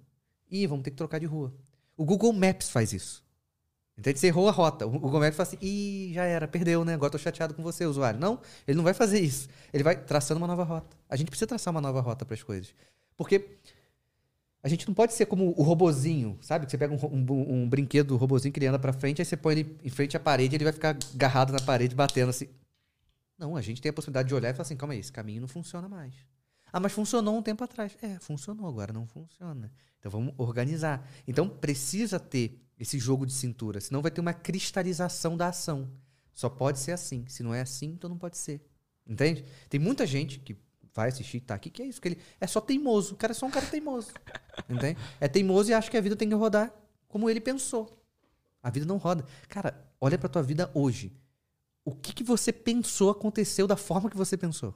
ih, 0.48 0.66
vamos 0.66 0.84
ter 0.84 0.92
que 0.92 0.96
trocar 0.96 1.18
de 1.18 1.26
rua. 1.26 1.52
O 1.96 2.04
Google 2.04 2.32
Maps 2.32 2.70
faz 2.70 2.92
isso. 2.92 3.24
Entende? 3.98 4.18
Você 4.18 4.28
errou 4.28 4.48
a 4.48 4.52
rota. 4.52 4.86
O 4.86 4.90
Google 4.90 5.20
Maps 5.20 5.36
fala 5.36 5.48
assim, 5.48 5.58
ih, 5.60 6.12
já 6.14 6.24
era, 6.24 6.48
perdeu, 6.48 6.84
né? 6.84 6.94
Agora 6.94 7.10
tô 7.10 7.18
chateado 7.18 7.52
com 7.52 7.62
você, 7.62 7.84
usuário. 7.84 8.18
Não, 8.18 8.40
ele 8.66 8.76
não 8.76 8.84
vai 8.84 8.94
fazer 8.94 9.20
isso. 9.20 9.48
Ele 9.74 9.82
vai 9.82 9.96
traçando 9.96 10.38
uma 10.38 10.46
nova 10.46 10.62
rota. 10.62 10.96
A 11.08 11.16
gente 11.16 11.28
precisa 11.28 11.48
traçar 11.48 11.72
uma 11.72 11.80
nova 11.80 12.00
rota 12.00 12.24
para 12.24 12.34
as 12.34 12.42
coisas. 12.42 12.72
Porque 13.16 13.58
a 14.62 14.68
gente 14.68 14.86
não 14.86 14.94
pode 14.94 15.12
ser 15.12 15.26
como 15.26 15.52
o 15.56 15.62
robozinho, 15.62 16.38
sabe? 16.40 16.66
Que 16.66 16.70
você 16.70 16.78
pega 16.78 16.94
um, 16.94 16.98
um, 17.06 17.52
um 17.54 17.68
brinquedo, 17.68 18.14
um 18.14 18.16
robozinho 18.16 18.52
que 18.52 18.60
ele 18.60 18.66
anda 18.66 18.78
pra 18.78 18.92
frente, 18.92 19.20
aí 19.20 19.26
você 19.26 19.36
põe 19.36 19.58
ele 19.58 19.76
em 19.84 19.90
frente 19.90 20.16
à 20.16 20.20
parede 20.20 20.54
e 20.54 20.56
ele 20.56 20.64
vai 20.64 20.72
ficar 20.72 20.96
agarrado 21.14 21.52
na 21.52 21.60
parede, 21.60 21.94
batendo 21.94 22.30
assim. 22.30 22.46
Não, 23.40 23.56
a 23.56 23.62
gente 23.62 23.80
tem 23.80 23.88
a 23.88 23.92
possibilidade 23.92 24.28
de 24.28 24.34
olhar 24.34 24.50
e 24.50 24.52
falar 24.52 24.62
assim, 24.62 24.76
calma 24.76 24.92
aí, 24.92 25.00
esse 25.00 25.10
caminho 25.10 25.40
não 25.40 25.48
funciona 25.48 25.88
mais. 25.88 26.14
Ah, 26.70 26.78
mas 26.78 26.92
funcionou 26.92 27.38
um 27.38 27.42
tempo 27.42 27.64
atrás. 27.64 27.96
É, 28.02 28.18
funcionou, 28.18 28.68
agora 28.68 28.92
não 28.92 29.06
funciona. 29.06 29.72
Então 29.98 30.12
vamos 30.12 30.34
organizar. 30.36 31.08
Então 31.26 31.48
precisa 31.48 32.20
ter 32.20 32.62
esse 32.78 32.98
jogo 32.98 33.24
de 33.24 33.32
cintura, 33.32 33.80
senão 33.80 34.02
vai 34.02 34.10
ter 34.10 34.20
uma 34.20 34.34
cristalização 34.34 35.38
da 35.38 35.48
ação. 35.48 35.90
Só 36.34 36.50
pode 36.50 36.78
ser 36.78 36.92
assim. 36.92 37.24
Se 37.28 37.42
não 37.42 37.54
é 37.54 37.62
assim, 37.62 37.86
então 37.86 38.10
não 38.10 38.18
pode 38.18 38.36
ser. 38.36 38.62
Entende? 39.06 39.42
Tem 39.70 39.80
muita 39.80 40.06
gente 40.06 40.38
que 40.38 40.54
vai 40.92 41.08
assistir, 41.08 41.40
tá 41.40 41.54
aqui, 41.54 41.70
que 41.70 41.80
é 41.80 41.86
isso, 41.86 42.00
que 42.00 42.08
ele 42.08 42.18
é 42.38 42.46
só 42.46 42.60
teimoso. 42.60 43.14
O 43.14 43.16
cara 43.16 43.32
é 43.32 43.34
só 43.34 43.46
um 43.46 43.50
cara 43.50 43.64
teimoso. 43.64 44.12
Entende? 44.68 45.00
É 45.18 45.28
teimoso 45.28 45.70
e 45.70 45.74
acha 45.74 45.90
que 45.90 45.96
a 45.96 46.00
vida 46.00 46.14
tem 46.14 46.28
que 46.28 46.34
rodar 46.34 46.70
como 47.08 47.30
ele 47.30 47.40
pensou. 47.40 47.98
A 48.62 48.68
vida 48.68 48.84
não 48.84 48.98
roda. 48.98 49.24
Cara, 49.48 49.82
olha 49.98 50.18
pra 50.18 50.28
tua 50.28 50.42
vida 50.42 50.70
hoje 50.74 51.18
o 51.90 51.96
que, 51.96 52.12
que 52.12 52.24
você 52.24 52.52
pensou 52.52 53.10
aconteceu 53.10 53.66
da 53.66 53.76
forma 53.76 54.10
que 54.10 54.16
você 54.16 54.36
pensou. 54.36 54.74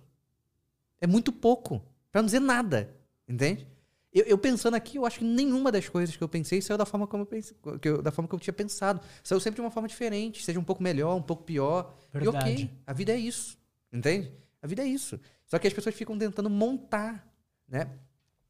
É 1.01 1.07
muito 1.07 1.33
pouco. 1.33 1.83
Pra 2.11 2.23
não 2.23 2.27
dizer 2.27 2.41
nada. 2.41 2.95
Entende? 3.29 3.67
Eu, 4.13 4.25
eu, 4.25 4.39
pensando 4.39 4.75
aqui, 4.75 4.97
eu 4.97 5.05
acho 5.05 5.19
que 5.19 5.25
nenhuma 5.25 5.73
das 5.73 5.89
coisas 5.89 6.17
que 6.17 6.23
eu 6.23 6.29
pensei 6.29 6.63
saiu 6.63 6.79
da 6.79 6.87
forma 6.87 7.05
como 7.07 7.25
eu 7.25 7.27
pensei, 7.27 7.57
eu, 7.83 8.01
da 8.01 8.13
forma 8.13 8.29
que 8.29 8.35
eu 8.35 8.39
tinha 8.39 8.55
pensado. 8.55 9.01
Saiu 9.25 9.41
sempre 9.41 9.57
de 9.57 9.61
uma 9.61 9.73
forma 9.73 9.89
diferente, 9.89 10.45
seja 10.45 10.61
um 10.61 10.65
pouco 10.65 10.83
melhor, 10.83 11.17
um 11.17 11.23
pouco 11.23 11.43
pior. 11.43 11.93
Verdade. 12.13 12.51
E 12.51 12.53
ok, 12.53 12.71
a 12.87 12.93
vida 12.93 13.13
é 13.13 13.17
isso. 13.17 13.59
Entende? 13.93 14.33
A 14.63 14.67
vida 14.67 14.83
é 14.83 14.87
isso. 14.87 15.19
Só 15.47 15.59
que 15.59 15.67
as 15.67 15.73
pessoas 15.73 15.95
ficam 15.95 16.17
tentando 16.17 16.49
montar, 16.49 17.29
né? 17.69 17.91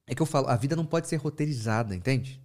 É 0.07 0.15
que 0.15 0.21
eu 0.21 0.27
falo, 0.27 0.49
a 0.49 0.57
vida 0.57 0.77
não 0.77 0.85
pode 0.85 1.09
ser 1.09 1.17
roteirizada, 1.17 1.95
entende? 1.95 2.43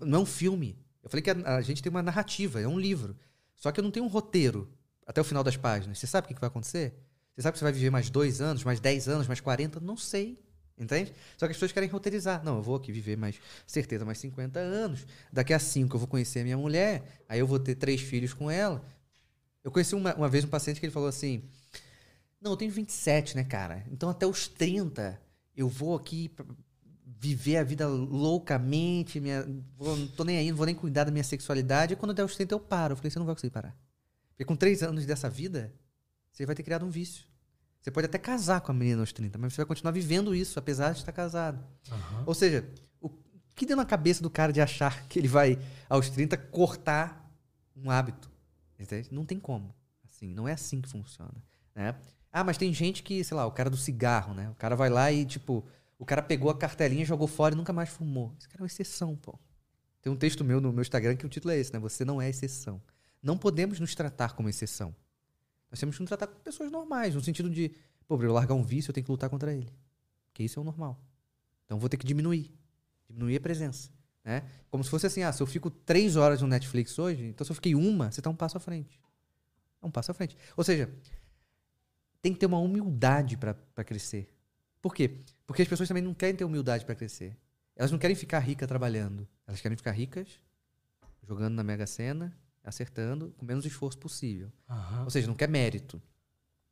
Não 0.00 0.20
é 0.20 0.22
um 0.22 0.26
filme. 0.26 0.78
Eu 1.02 1.10
falei 1.10 1.22
que 1.22 1.30
a, 1.30 1.56
a 1.56 1.60
gente 1.60 1.82
tem 1.82 1.90
uma 1.90 2.02
narrativa, 2.02 2.60
é 2.60 2.68
um 2.68 2.78
livro. 2.78 3.16
Só 3.56 3.72
que 3.72 3.80
eu 3.80 3.84
não 3.84 3.90
tenho 3.90 4.06
um 4.06 4.08
roteiro 4.08 4.70
até 5.06 5.20
o 5.20 5.24
final 5.24 5.42
das 5.44 5.56
páginas. 5.56 5.98
Você 5.98 6.06
sabe 6.06 6.26
o 6.26 6.28
que, 6.28 6.40
vai 6.40 6.48
acontecer? 6.48 6.94
Você 7.34 7.42
sabe 7.42 7.52
que 7.52 7.58
você 7.58 7.64
vai 7.64 7.72
viver 7.72 7.90
mais 7.90 8.10
dois 8.10 8.40
anos, 8.40 8.64
mais 8.64 8.80
dez 8.80 9.08
anos, 9.08 9.26
mais 9.26 9.40
quarenta? 9.40 9.80
Não 9.80 9.96
sei. 9.96 10.38
Entende? 10.76 11.12
Só 11.36 11.46
que 11.46 11.52
as 11.52 11.56
pessoas 11.56 11.72
querem 11.72 11.88
roteirizar. 11.88 12.42
Não, 12.44 12.56
eu 12.56 12.62
vou 12.62 12.74
aqui 12.74 12.90
viver 12.90 13.16
mais, 13.16 13.40
certeza, 13.66 14.04
mais 14.04 14.18
50 14.18 14.58
anos. 14.58 15.06
Daqui 15.32 15.52
a 15.54 15.58
cinco 15.58 15.94
eu 15.94 16.00
vou 16.00 16.08
conhecer 16.08 16.40
a 16.40 16.44
minha 16.44 16.58
mulher. 16.58 17.22
Aí 17.28 17.38
eu 17.38 17.46
vou 17.46 17.60
ter 17.60 17.76
três 17.76 18.00
filhos 18.00 18.34
com 18.34 18.50
ela. 18.50 18.84
Eu 19.62 19.70
conheci 19.70 19.94
uma, 19.94 20.14
uma 20.14 20.28
vez 20.28 20.44
um 20.44 20.48
paciente 20.48 20.80
que 20.80 20.86
ele 20.86 20.92
falou 20.92 21.08
assim: 21.08 21.44
Não, 22.40 22.52
eu 22.52 22.56
tenho 22.56 22.72
27, 22.72 23.36
né, 23.36 23.44
cara? 23.44 23.84
Então 23.90 24.10
até 24.10 24.26
os 24.26 24.48
30 24.48 25.20
eu 25.56 25.68
vou 25.68 25.94
aqui 25.94 26.30
viver 27.06 27.58
a 27.58 27.62
vida 27.62 27.86
loucamente. 27.86 29.20
Minha, 29.20 29.46
vou, 29.76 29.96
não 29.96 30.08
tô 30.08 30.24
nem 30.24 30.38
aí, 30.38 30.50
não 30.50 30.56
vou 30.56 30.66
nem 30.66 30.74
cuidar 30.74 31.04
da 31.04 31.12
minha 31.12 31.24
sexualidade. 31.24 31.92
E 31.92 31.96
quando 31.96 32.12
der 32.12 32.24
os 32.24 32.34
30 32.34 32.52
eu 32.52 32.60
paro. 32.60 32.92
Eu 32.92 32.96
falei: 32.96 33.10
Você 33.10 33.18
não 33.18 33.26
vai 33.26 33.34
conseguir 33.34 33.52
parar. 33.52 33.83
Porque 34.34 34.44
com 34.44 34.56
três 34.56 34.82
anos 34.82 35.06
dessa 35.06 35.30
vida, 35.30 35.72
você 36.32 36.44
vai 36.44 36.54
ter 36.54 36.64
criado 36.64 36.84
um 36.84 36.90
vício. 36.90 37.24
Você 37.80 37.90
pode 37.90 38.06
até 38.06 38.18
casar 38.18 38.60
com 38.60 38.72
a 38.72 38.74
menina 38.74 39.00
aos 39.00 39.12
30, 39.12 39.38
mas 39.38 39.52
você 39.52 39.58
vai 39.58 39.66
continuar 39.66 39.92
vivendo 39.92 40.34
isso, 40.34 40.58
apesar 40.58 40.92
de 40.92 40.98
estar 40.98 41.12
casado. 41.12 41.62
Uhum. 41.90 42.24
Ou 42.26 42.34
seja, 42.34 42.68
o 43.00 43.10
que 43.54 43.66
deu 43.66 43.76
na 43.76 43.84
cabeça 43.84 44.22
do 44.22 44.30
cara 44.30 44.52
de 44.52 44.60
achar 44.60 45.06
que 45.06 45.18
ele 45.18 45.28
vai, 45.28 45.58
aos 45.88 46.08
30, 46.08 46.36
cortar 46.36 47.30
um 47.76 47.90
hábito? 47.90 48.30
Entende? 48.78 49.08
Não 49.12 49.24
tem 49.24 49.38
como. 49.38 49.74
Assim, 50.08 50.32
não 50.32 50.48
é 50.48 50.52
assim 50.52 50.80
que 50.80 50.88
funciona. 50.88 51.34
Né? 51.74 51.94
Ah, 52.32 52.42
mas 52.42 52.56
tem 52.56 52.72
gente 52.72 53.02
que, 53.02 53.22
sei 53.22 53.36
lá, 53.36 53.46
o 53.46 53.52
cara 53.52 53.70
do 53.70 53.76
cigarro, 53.76 54.34
né? 54.34 54.48
O 54.50 54.54
cara 54.54 54.74
vai 54.74 54.88
lá 54.88 55.12
e, 55.12 55.24
tipo, 55.24 55.64
o 55.98 56.04
cara 56.04 56.22
pegou 56.22 56.50
a 56.50 56.56
cartelinha, 56.56 57.04
jogou 57.04 57.28
fora 57.28 57.54
e 57.54 57.56
nunca 57.56 57.72
mais 57.72 57.90
fumou. 57.90 58.34
Esse 58.38 58.48
cara 58.48 58.60
é 58.60 58.62
uma 58.62 58.66
exceção, 58.66 59.14
pô. 59.14 59.38
Tem 60.00 60.12
um 60.12 60.16
texto 60.16 60.42
meu 60.42 60.60
no 60.60 60.72
meu 60.72 60.82
Instagram 60.82 61.16
que 61.16 61.26
o 61.26 61.28
título 61.28 61.52
é 61.52 61.58
esse, 61.58 61.72
né? 61.72 61.78
Você 61.78 62.04
não 62.04 62.20
é 62.20 62.28
exceção. 62.28 62.80
Não 63.24 63.38
podemos 63.38 63.80
nos 63.80 63.94
tratar 63.94 64.34
como 64.34 64.50
exceção. 64.50 64.94
Nós 65.70 65.80
temos 65.80 65.96
que 65.96 66.02
nos 66.02 66.08
tratar 66.08 66.26
como 66.26 66.40
pessoas 66.40 66.70
normais, 66.70 67.14
no 67.14 67.22
sentido 67.22 67.48
de, 67.48 67.74
pô, 68.06 68.22
eu 68.22 68.30
largar 68.30 68.54
um 68.54 68.62
vício, 68.62 68.90
eu 68.90 68.94
tenho 68.94 69.04
que 69.06 69.10
lutar 69.10 69.30
contra 69.30 69.50
ele. 69.50 69.72
Porque 70.26 70.42
isso 70.42 70.58
é 70.58 70.62
o 70.62 70.64
normal. 70.64 71.02
Então 71.64 71.78
vou 71.78 71.88
ter 71.88 71.96
que 71.96 72.06
diminuir. 72.06 72.54
Diminuir 73.08 73.36
a 73.36 73.40
presença. 73.40 73.90
Né? 74.22 74.42
Como 74.70 74.84
se 74.84 74.90
fosse 74.90 75.06
assim, 75.06 75.22
ah, 75.22 75.32
se 75.32 75.42
eu 75.42 75.46
fico 75.46 75.70
três 75.70 76.16
horas 76.16 76.42
no 76.42 76.46
Netflix 76.46 76.98
hoje, 76.98 77.24
então 77.24 77.46
se 77.46 77.50
eu 77.50 77.54
fiquei 77.54 77.74
uma, 77.74 78.12
você 78.12 78.20
tá 78.20 78.28
um 78.28 78.36
passo 78.36 78.58
à 78.58 78.60
frente. 78.60 79.00
É 79.80 79.86
um 79.86 79.90
passo 79.90 80.10
à 80.10 80.14
frente. 80.14 80.36
Ou 80.54 80.62
seja, 80.62 80.94
tem 82.20 82.34
que 82.34 82.38
ter 82.38 82.46
uma 82.46 82.58
humildade 82.58 83.38
para 83.38 83.84
crescer. 83.84 84.30
Por 84.82 84.94
quê? 84.94 85.22
Porque 85.46 85.62
as 85.62 85.68
pessoas 85.68 85.88
também 85.88 86.02
não 86.02 86.12
querem 86.12 86.36
ter 86.36 86.44
humildade 86.44 86.84
para 86.84 86.94
crescer. 86.94 87.34
Elas 87.74 87.90
não 87.90 87.98
querem 87.98 88.14
ficar 88.14 88.40
ricas 88.40 88.68
trabalhando. 88.68 89.26
Elas 89.46 89.62
querem 89.62 89.78
ficar 89.78 89.92
ricas 89.92 90.28
jogando 91.26 91.54
na 91.54 91.64
Mega 91.64 91.86
Sena 91.86 92.36
acertando 92.64 93.34
com 93.36 93.44
menos 93.44 93.64
esforço 93.64 93.98
possível. 93.98 94.50
Uhum. 94.68 95.04
Ou 95.04 95.10
seja, 95.10 95.26
não 95.26 95.34
quer 95.34 95.48
mérito. 95.48 96.00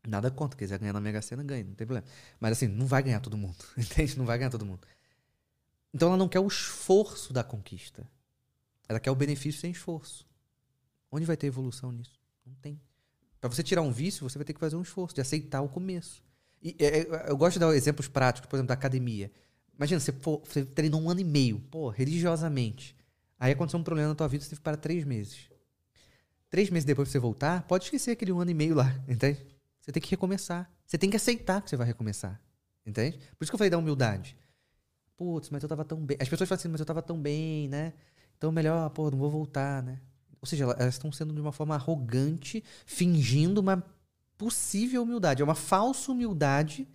Nada 0.06 0.30
contra, 0.30 0.58
quiser 0.58 0.78
ganhar 0.78 0.92
na 0.92 1.00
Mega 1.00 1.22
Sena, 1.22 1.44
ganha, 1.44 1.62
não 1.62 1.74
tem 1.74 1.86
problema. 1.86 2.06
Mas 2.40 2.52
assim, 2.52 2.66
não 2.66 2.86
vai 2.86 3.02
ganhar 3.02 3.20
todo 3.20 3.36
mundo, 3.36 3.56
entende? 3.78 4.18
Não 4.18 4.24
vai 4.24 4.38
ganhar 4.38 4.50
todo 4.50 4.66
mundo. 4.66 4.80
Então 5.94 6.08
ela 6.08 6.16
não 6.16 6.28
quer 6.28 6.40
o 6.40 6.46
esforço 6.48 7.32
da 7.32 7.44
conquista. 7.44 8.04
Ela 8.88 8.98
quer 8.98 9.10
o 9.10 9.14
benefício 9.14 9.60
sem 9.60 9.70
esforço. 9.70 10.26
Onde 11.10 11.26
vai 11.26 11.36
ter 11.36 11.46
evolução 11.46 11.92
nisso? 11.92 12.18
Não 12.44 12.54
tem. 12.54 12.80
Para 13.40 13.50
você 13.50 13.62
tirar 13.62 13.82
um 13.82 13.92
vício, 13.92 14.28
você 14.28 14.38
vai 14.38 14.44
ter 14.44 14.54
que 14.54 14.60
fazer 14.60 14.76
um 14.76 14.82
esforço 14.82 15.14
de 15.14 15.20
aceitar 15.20 15.60
o 15.60 15.68
começo. 15.68 16.22
E 16.62 16.76
é, 16.78 17.00
é, 17.00 17.30
eu 17.30 17.36
gosto 17.36 17.54
de 17.54 17.60
dar 17.60 17.74
exemplos 17.74 18.08
práticos, 18.08 18.48
por 18.48 18.56
exemplo, 18.56 18.68
da 18.68 18.74
academia. 18.74 19.30
Imagina, 19.76 20.00
você, 20.00 20.12
pô, 20.12 20.42
você 20.44 20.64
treinou 20.64 21.00
um 21.00 21.10
ano 21.10 21.20
e 21.20 21.24
meio, 21.24 21.60
pô, 21.70 21.88
religiosamente. 21.88 22.96
Aí 23.38 23.52
aconteceu 23.52 23.80
um 23.80 23.82
problema 23.82 24.10
na 24.10 24.14
tua 24.14 24.28
vida, 24.28 24.44
você 24.44 24.50
teve 24.50 24.60
que 24.60 24.64
parar 24.64 24.76
três 24.76 25.04
meses. 25.04 25.50
Três 26.52 26.68
meses 26.68 26.84
depois 26.84 27.08
que 27.08 27.12
você 27.12 27.18
voltar, 27.18 27.62
pode 27.62 27.84
esquecer 27.84 28.10
aquele 28.10 28.30
um 28.30 28.38
ano 28.38 28.50
e 28.50 28.54
meio 28.54 28.74
lá, 28.74 28.94
entende? 29.08 29.40
Você 29.80 29.90
tem 29.90 30.02
que 30.02 30.10
recomeçar. 30.10 30.70
Você 30.86 30.98
tem 30.98 31.08
que 31.08 31.16
aceitar 31.16 31.62
que 31.62 31.70
você 31.70 31.78
vai 31.78 31.86
recomeçar. 31.86 32.38
Entende? 32.84 33.16
Por 33.38 33.42
isso 33.42 33.50
que 33.50 33.54
eu 33.54 33.58
falei 33.58 33.70
da 33.70 33.78
humildade. 33.78 34.36
Putz, 35.16 35.48
mas 35.48 35.62
eu 35.62 35.68
tava 35.70 35.82
tão 35.82 36.04
bem. 36.04 36.18
As 36.20 36.28
pessoas 36.28 36.46
falam 36.46 36.60
assim, 36.60 36.68
mas 36.68 36.78
eu 36.78 36.84
tava 36.84 37.00
tão 37.00 37.18
bem, 37.18 37.68
né? 37.68 37.94
Então 38.36 38.52
melhor, 38.52 38.90
pô, 38.90 39.10
não 39.10 39.16
vou 39.16 39.30
voltar, 39.30 39.82
né? 39.82 39.98
Ou 40.42 40.46
seja, 40.46 40.64
elas 40.64 40.92
estão 40.92 41.10
sendo 41.10 41.32
de 41.32 41.40
uma 41.40 41.52
forma 41.52 41.74
arrogante, 41.74 42.62
fingindo 42.84 43.58
uma 43.62 43.82
possível 44.36 45.04
humildade. 45.04 45.40
É 45.40 45.44
uma 45.46 45.54
falsa 45.54 46.12
humildade, 46.12 46.86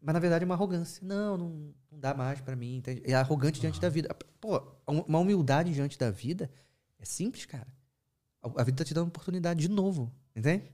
mas 0.00 0.12
na 0.12 0.20
verdade 0.20 0.44
é 0.44 0.46
uma 0.46 0.54
arrogância. 0.54 1.04
Não, 1.04 1.36
não, 1.36 1.74
não 1.90 1.98
dá 1.98 2.14
mais 2.14 2.40
para 2.40 2.54
mim. 2.54 2.76
Entende? 2.76 3.02
É 3.04 3.14
arrogante 3.14 3.60
diante 3.60 3.80
da 3.80 3.88
vida. 3.88 4.14
Pô, 4.40 4.62
uma 4.86 5.18
humildade 5.18 5.74
diante 5.74 5.98
da 5.98 6.08
vida 6.08 6.48
é 7.00 7.04
simples, 7.04 7.44
cara. 7.44 7.66
A 8.42 8.62
vida 8.62 8.70
está 8.70 8.84
te 8.84 8.94
dando 8.94 9.08
oportunidade 9.08 9.60
de 9.60 9.68
novo, 9.68 10.12
entende? 10.34 10.70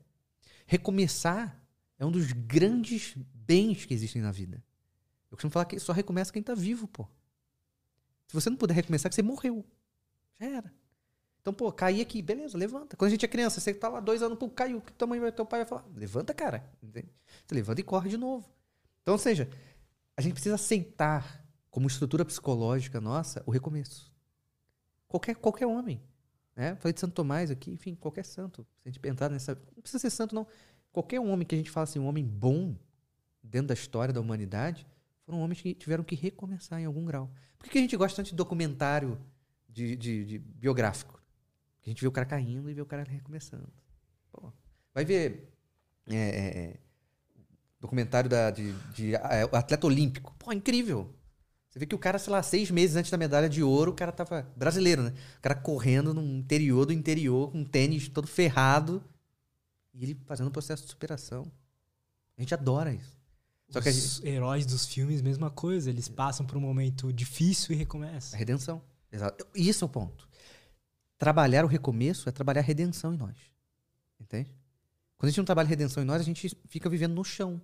Recomeçar 0.67 1.63
é 1.99 2.05
um 2.05 2.11
dos 2.11 2.33
grandes 2.33 3.15
bens 3.35 3.85
que 3.85 3.95
existem 3.95 4.21
na 4.21 4.31
vida. 4.31 4.63
Eu 5.31 5.37
costumo 5.37 5.51
falar 5.51 5.65
que 5.65 5.79
só 5.79 5.93
recomeça 5.93 6.33
quem 6.33 6.41
está 6.41 6.55
vivo, 6.55 6.87
pô. 6.87 7.09
Se 8.27 8.35
você 8.35 8.51
não 8.51 8.57
puder 8.57 8.75
recomeçar, 8.75 9.09
que 9.09 9.15
você 9.15 9.23
morreu. 9.23 9.65
Já 10.39 10.47
era. 10.47 10.75
Então, 11.41 11.53
pô, 11.53 11.71
caí 11.71 12.01
aqui, 12.01 12.23
beleza, 12.23 12.57
levanta. 12.57 12.97
Quando 12.97 13.09
a 13.09 13.11
gente 13.11 13.25
é 13.25 13.29
criança, 13.29 13.61
você 13.61 13.75
tá 13.75 13.89
lá 13.89 14.01
dois 14.01 14.23
anos, 14.23 14.39
pô, 14.39 14.49
caiu. 14.49 14.81
Que 14.81 15.07
mãe 15.07 15.21
vai, 15.21 15.31
teu 15.31 15.45
pai 15.45 15.61
vai 15.61 15.69
falar? 15.69 15.85
Levanta, 15.95 16.33
cara. 16.33 16.65
Você 16.83 17.05
levanta 17.55 17.81
e 17.81 17.85
corre 17.85 18.09
de 18.09 18.17
novo. 18.17 18.49
Então, 19.03 19.13
ou 19.13 19.19
seja, 19.19 19.51
a 20.17 20.23
gente 20.23 20.33
precisa 20.33 20.55
aceitar, 20.55 21.45
como 21.71 21.87
estrutura 21.87 22.25
psicológica 22.25 23.01
nossa, 23.01 23.43
o 23.45 23.51
recomeço. 23.51 24.11
Qualquer, 25.07 25.35
qualquer 25.37 25.67
homem. 25.67 26.01
Né? 26.57 26.77
Falei 26.77 26.93
de 26.93 27.01
Santo 27.01 27.15
Tomás 27.15 27.51
aqui, 27.51 27.71
enfim, 27.71 27.95
qualquer 27.95 28.25
santo. 28.25 28.67
Se 28.83 28.89
a 28.89 28.91
gente 28.91 29.01
pensar 29.01 29.31
nessa. 29.31 29.55
Não 29.75 29.83
precisa 29.83 29.99
ser 29.99 30.11
santo, 30.11 30.35
não. 30.35 30.47
Qualquer 30.93 31.21
homem 31.21 31.47
que 31.47 31.55
a 31.55 31.59
gente 31.59 31.71
fala 31.71 31.85
assim, 31.85 31.99
um 31.99 32.07
homem 32.07 32.25
bom 32.25 32.77
dentro 33.43 33.69
da 33.69 33.75
história 33.75 34.15
da 34.15 34.21
humanidade, 34.21 34.87
foram 35.27 35.41
homens 35.41 35.61
que 35.61 35.75
tiveram 35.75 36.05
que 36.05 36.15
recomeçar 36.15 36.81
em 36.81 36.85
algum 36.85 37.05
grau. 37.05 37.31
Por 37.59 37.69
que 37.69 37.79
a 37.79 37.81
gente 37.81 37.97
gosta 37.97 38.17
tanto 38.17 38.31
de 38.31 38.37
documentário 38.37 39.19
de, 39.69 39.97
de, 39.97 40.25
de 40.25 40.39
biográfico? 40.39 41.21
A 41.85 41.89
gente 41.89 42.01
vê 42.01 42.07
o 42.07 42.13
cara 42.13 42.27
caindo 42.27 42.71
e 42.71 42.75
vê 42.75 42.81
o 42.81 42.87
cara 42.87 43.03
recomeçando. 43.03 43.69
Pô, 44.31 44.53
vai 44.95 45.05
ver 45.05 45.53
é, 46.09 46.17
é, 46.17 46.59
é 46.65 46.77
documentário 47.81 48.31
da, 48.31 48.51
de, 48.51 48.73
de 48.95 49.15
é, 49.15 49.43
atleta 49.53 49.87
olímpico. 49.87 50.35
Pô, 50.39 50.53
incrível. 50.53 51.15
Você 51.75 51.81
vê 51.81 51.87
que 51.87 51.95
o 51.97 51.99
cara, 51.99 52.21
sei 52.21 52.33
lá, 52.33 52.41
seis 52.41 52.71
meses 52.71 52.95
antes 52.95 53.11
da 53.11 53.19
medalha 53.19 53.49
de 53.49 53.61
ouro, 53.61 53.91
o 53.91 53.95
cara 53.97 54.13
tava. 54.13 54.49
Brasileiro, 54.55 55.03
né? 55.03 55.13
O 55.39 55.41
cara 55.41 55.57
correndo 55.57 56.15
no 56.15 56.23
interior 56.23 56.87
do 56.87 56.93
interior, 56.93 57.51
com 57.51 57.59
um 57.59 57.65
tênis 57.65 58.09
todo 58.09 58.29
ferrado. 58.29 59.03
E 59.93 60.05
ele 60.05 60.17
fazendo 60.25 60.47
um 60.47 60.53
processo 60.53 60.85
de 60.85 60.91
superação. 60.91 61.51
A 62.39 62.41
gente 62.41 62.55
adora 62.55 62.95
isso. 62.95 63.19
Só 63.69 63.81
Os 63.81 63.85
que 63.85 63.91
gente... 63.91 64.25
heróis 64.25 64.65
dos 64.65 64.87
filmes, 64.87 65.21
mesma 65.21 65.51
coisa. 65.51 65.91
Eles 65.91 66.09
passam 66.09 66.47
por 66.47 66.57
um 66.57 66.61
momento 66.61 67.13
difícil 67.13 67.75
e 67.75 67.77
recomeçam. 67.77 68.37
A 68.37 68.39
redenção. 68.39 68.81
Exato. 69.11 69.45
Isso 69.53 69.85
é 69.85 69.87
o 69.87 69.89
ponto. 69.89 70.29
Trabalhar 71.19 71.65
o 71.65 71.69
recomeço 71.69 72.29
é 72.29 72.33
trabalhar 72.33 72.61
a 72.61 72.65
redenção 72.65 73.13
em 73.13 73.17
nós. 73.17 73.37
Entende? 74.21 74.49
Quando 75.19 75.27
a 75.27 75.31
gente 75.31 75.39
não 75.39 75.45
trabalha 75.45 75.67
a 75.67 75.71
redenção 75.71 76.05
em 76.05 76.07
nós, 76.07 76.21
a 76.21 76.25
gente 76.25 76.57
fica 76.69 76.89
vivendo 76.89 77.15
no 77.15 77.25
chão. 77.25 77.61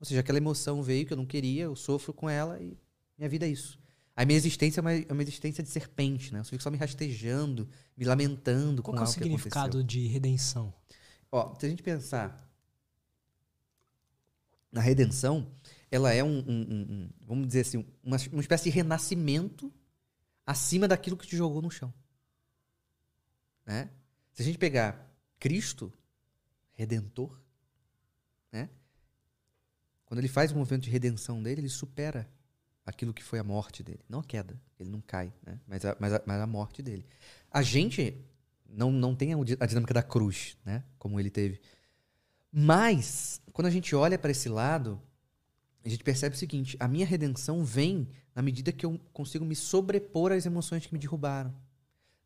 Ou 0.00 0.04
seja, 0.04 0.22
aquela 0.22 0.38
emoção 0.38 0.82
veio 0.82 1.06
que 1.06 1.12
eu 1.12 1.16
não 1.16 1.26
queria, 1.26 1.64
eu 1.64 1.76
sofro 1.76 2.12
com 2.12 2.28
ela 2.28 2.60
e 2.60 2.76
minha 3.18 3.28
vida 3.28 3.46
é 3.46 3.50
isso. 3.50 3.78
A 4.16 4.24
minha 4.24 4.36
existência 4.36 4.80
é 4.80 4.82
uma, 4.82 4.92
é 4.92 5.12
uma 5.12 5.22
existência 5.22 5.62
de 5.62 5.68
serpente, 5.68 6.32
né? 6.32 6.40
Eu 6.40 6.44
fico 6.44 6.62
só 6.62 6.70
me 6.70 6.76
rastejando, 6.76 7.68
me 7.96 8.04
lamentando 8.04 8.82
Qual 8.82 8.96
com 8.96 9.00
é 9.00 9.04
o 9.04 9.06
significado 9.06 9.84
de 9.84 10.06
redenção? 10.06 10.74
Ó, 11.30 11.54
se 11.54 11.66
a 11.66 11.68
gente 11.68 11.82
pensar 11.82 12.48
na 14.72 14.80
redenção, 14.80 15.50
ela 15.90 16.12
é 16.12 16.22
um, 16.22 16.38
um, 16.38 16.62
um 16.70 17.10
vamos 17.26 17.46
dizer 17.46 17.60
assim, 17.60 17.84
uma, 18.02 18.16
uma 18.32 18.40
espécie 18.40 18.64
de 18.64 18.70
renascimento 18.70 19.72
acima 20.44 20.88
daquilo 20.88 21.16
que 21.16 21.26
te 21.26 21.36
jogou 21.36 21.62
no 21.62 21.70
chão. 21.70 21.92
Né? 23.64 23.90
Se 24.32 24.42
a 24.42 24.44
gente 24.44 24.58
pegar 24.58 25.08
Cristo, 25.38 25.92
Redentor, 26.72 27.38
né? 28.52 28.70
Quando 30.06 30.20
ele 30.20 30.28
faz 30.28 30.52
o 30.52 30.56
movimento 30.56 30.84
de 30.84 30.90
redenção 30.90 31.42
dele, 31.42 31.60
ele 31.60 31.68
supera 31.68 32.28
aquilo 32.88 33.12
que 33.12 33.22
foi 33.22 33.38
a 33.38 33.44
morte 33.44 33.82
dele. 33.82 34.00
Não 34.08 34.20
a 34.20 34.24
queda, 34.24 34.58
ele 34.80 34.88
não 34.88 35.00
cai, 35.00 35.30
né? 35.46 35.60
mas, 35.66 35.84
a, 35.84 35.96
mas, 36.00 36.12
a, 36.14 36.22
mas 36.24 36.40
a 36.40 36.46
morte 36.46 36.82
dele. 36.82 37.04
A 37.50 37.62
gente 37.62 38.16
não, 38.66 38.90
não 38.90 39.14
tem 39.14 39.32
a, 39.34 39.66
dinâmica 39.66 39.92
da 39.92 40.02
cruz, 40.02 40.56
né? 40.64 40.82
como 40.98 41.20
ele 41.20 41.28
teve. 41.28 41.60
Mas, 42.50 43.42
quando 43.52 43.66
a 43.66 43.70
gente 43.70 43.94
olha 43.94 44.18
para 44.18 44.30
esse 44.30 44.48
lado, 44.48 45.00
a 45.84 45.88
gente 45.88 46.02
percebe 46.02 46.34
o 46.34 46.38
seguinte: 46.38 46.78
a 46.80 46.88
minha 46.88 47.04
redenção 47.04 47.62
vem 47.62 48.08
na 48.34 48.40
medida 48.40 48.72
que 48.72 48.86
eu 48.86 48.98
consigo 49.12 49.44
me 49.44 49.54
sobrepor 49.54 50.32
às 50.32 50.46
emoções 50.46 50.86
que 50.86 50.92
me 50.94 50.98
derrubaram. 50.98 51.54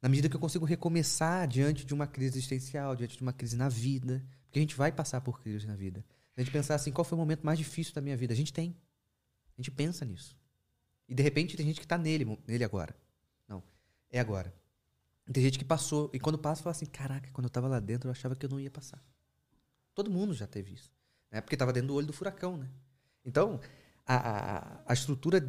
Na 0.01 0.09
medida 0.09 0.28
que 0.28 0.36
eu 0.36 0.40
consigo 0.40 0.64
recomeçar 0.64 1.47
diante 1.48 1.84
de 1.84 1.93
uma 1.93 2.06
crise 2.06 2.39
existencial, 2.39 2.94
diante 2.94 3.16
de 3.16 3.22
uma 3.22 3.32
crise 3.32 3.56
na 3.56 3.68
vida. 3.68 4.24
Porque 4.44 4.59
a 4.59 4.62
gente 4.62 4.76
vai 4.76 4.93
passar 4.93 5.20
por 5.20 5.40
crise 5.40 5.66
na 5.66 5.74
vida. 5.74 6.05
A 6.36 6.40
gente 6.40 6.52
pensar 6.52 6.74
assim, 6.74 6.93
qual 6.93 7.05
foi 7.05 7.16
o 7.16 7.20
momento 7.20 7.44
mais 7.44 7.59
difícil 7.59 7.94
da 7.94 8.01
minha 8.01 8.16
vida? 8.16 8.32
A 8.32 8.36
gente 8.36 8.52
tem. 8.52 8.76
A 9.56 9.62
gente 9.62 9.70
pensa 9.70 10.05
nisso. 10.05 10.36
E 11.08 11.14
de 11.14 11.22
repente 11.22 11.56
tem 11.56 11.66
gente 11.66 11.80
que 11.80 11.84
está 11.84 11.98
nele, 11.98 12.38
nele 12.46 12.64
agora. 12.64 12.96
Não, 13.48 13.62
é 14.10 14.20
agora. 14.20 14.54
Tem 15.32 15.42
gente 15.42 15.58
que 15.58 15.64
passou, 15.64 16.10
e 16.12 16.18
quando 16.18 16.38
passa, 16.38 16.62
fala 16.62 16.72
assim: 16.72 16.86
caraca, 16.86 17.30
quando 17.32 17.44
eu 17.44 17.48
estava 17.48 17.68
lá 17.68 17.80
dentro, 17.80 18.08
eu 18.08 18.12
achava 18.12 18.34
que 18.34 18.44
eu 18.44 18.50
não 18.50 18.60
ia 18.60 18.70
passar. 18.70 19.02
Todo 19.94 20.10
mundo 20.10 20.34
já 20.34 20.46
teve 20.46 20.72
isso. 20.72 20.90
Né? 21.30 21.40
Porque 21.40 21.54
estava 21.54 21.72
dentro 21.72 21.88
do 21.88 21.94
olho 21.94 22.06
do 22.06 22.12
furacão, 22.12 22.56
né? 22.56 22.68
Então, 23.24 23.60
a, 24.06 24.16
a, 24.16 24.82
a 24.86 24.92
estrutura 24.92 25.40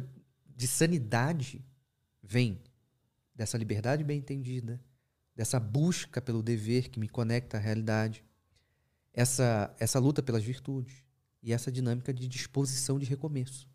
de 0.46 0.66
sanidade 0.66 1.64
vem 2.22 2.60
dessa 3.34 3.58
liberdade 3.58 4.04
bem 4.04 4.18
entendida, 4.18 4.80
dessa 5.34 5.58
busca 5.58 6.20
pelo 6.20 6.42
dever 6.42 6.88
que 6.88 7.00
me 7.00 7.08
conecta 7.08 7.56
à 7.56 7.60
realidade, 7.60 8.24
essa, 9.12 9.74
essa 9.78 9.98
luta 9.98 10.22
pelas 10.22 10.44
virtudes 10.44 11.02
e 11.42 11.52
essa 11.52 11.70
dinâmica 11.70 12.12
de 12.12 12.28
disposição 12.28 12.98
de 12.98 13.06
recomeço. 13.06 13.68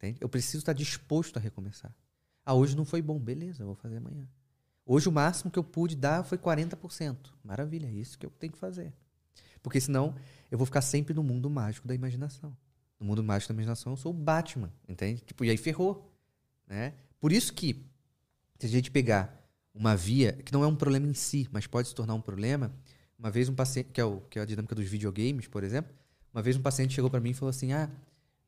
Entende? 0.00 0.18
Eu 0.18 0.30
preciso 0.30 0.58
estar 0.58 0.72
disposto 0.72 1.36
a 1.36 1.40
recomeçar. 1.40 1.94
Ah, 2.44 2.54
hoje 2.54 2.74
não 2.74 2.86
foi 2.86 3.02
bom, 3.02 3.18
beleza, 3.18 3.62
eu 3.62 3.66
vou 3.66 3.74
fazer 3.74 3.98
amanhã. 3.98 4.26
Hoje 4.86 5.10
o 5.10 5.12
máximo 5.12 5.50
que 5.50 5.58
eu 5.58 5.62
pude 5.62 5.94
dar 5.94 6.24
foi 6.24 6.38
40%. 6.38 7.16
Maravilha, 7.44 7.86
é 7.86 7.92
isso 7.92 8.18
que 8.18 8.24
eu 8.24 8.30
tenho 8.30 8.50
que 8.50 8.58
fazer. 8.58 8.94
Porque 9.62 9.78
senão 9.78 10.14
eu 10.50 10.56
vou 10.56 10.64
ficar 10.64 10.80
sempre 10.80 11.12
no 11.12 11.22
mundo 11.22 11.50
mágico 11.50 11.86
da 11.86 11.94
imaginação. 11.94 12.56
No 12.98 13.04
mundo 13.04 13.22
mágico 13.22 13.52
da 13.52 13.56
imaginação 13.56 13.92
eu 13.92 13.96
sou 13.98 14.10
o 14.10 14.16
Batman, 14.16 14.72
entende? 14.88 15.20
Tipo, 15.20 15.44
e 15.44 15.50
aí 15.50 15.58
ferrou. 15.58 16.10
Né? 16.66 16.94
Por 17.20 17.30
isso 17.30 17.52
que, 17.52 17.84
se 18.58 18.64
a 18.64 18.68
gente 18.70 18.90
pegar 18.90 19.38
uma 19.74 19.94
via, 19.94 20.32
que 20.32 20.52
não 20.52 20.64
é 20.64 20.66
um 20.66 20.74
problema 20.74 21.06
em 21.06 21.14
si, 21.14 21.46
mas 21.52 21.66
pode 21.66 21.88
se 21.88 21.94
tornar 21.94 22.14
um 22.14 22.22
problema, 22.22 22.72
uma 23.18 23.30
vez 23.30 23.50
um 23.50 23.54
paciente, 23.54 23.90
que 23.92 24.00
é, 24.00 24.04
o, 24.04 24.22
que 24.22 24.38
é 24.38 24.42
a 24.42 24.46
dinâmica 24.46 24.74
dos 24.74 24.88
videogames, 24.88 25.46
por 25.46 25.62
exemplo, 25.62 25.92
uma 26.32 26.42
vez 26.42 26.56
um 26.56 26.62
paciente 26.62 26.94
chegou 26.94 27.10
para 27.10 27.20
mim 27.20 27.30
e 27.30 27.34
falou 27.34 27.50
assim: 27.50 27.72
ah, 27.72 27.90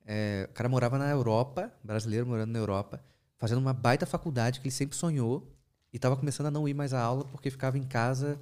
é, 0.05 0.47
o 0.51 0.53
cara 0.53 0.69
morava 0.69 0.99
na 0.99 1.09
Europa, 1.09 1.73
brasileiro 1.83 2.27
morando 2.27 2.51
na 2.51 2.59
Europa, 2.59 3.03
fazendo 3.37 3.59
uma 3.59 3.73
baita 3.73 4.07
faculdade 4.07 4.61
que 4.61 4.66
ele 4.66 4.74
sempre 4.74 4.97
sonhou 4.97 5.53
e 5.93 5.97
estava 5.97 6.16
começando 6.16 6.47
a 6.47 6.51
não 6.51 6.69
ir 6.69 6.74
mais 6.74 6.93
à 6.93 7.01
aula 7.01 7.24
porque 7.27 7.51
ficava 7.51 7.79
em 7.79 7.85
casa 7.85 8.41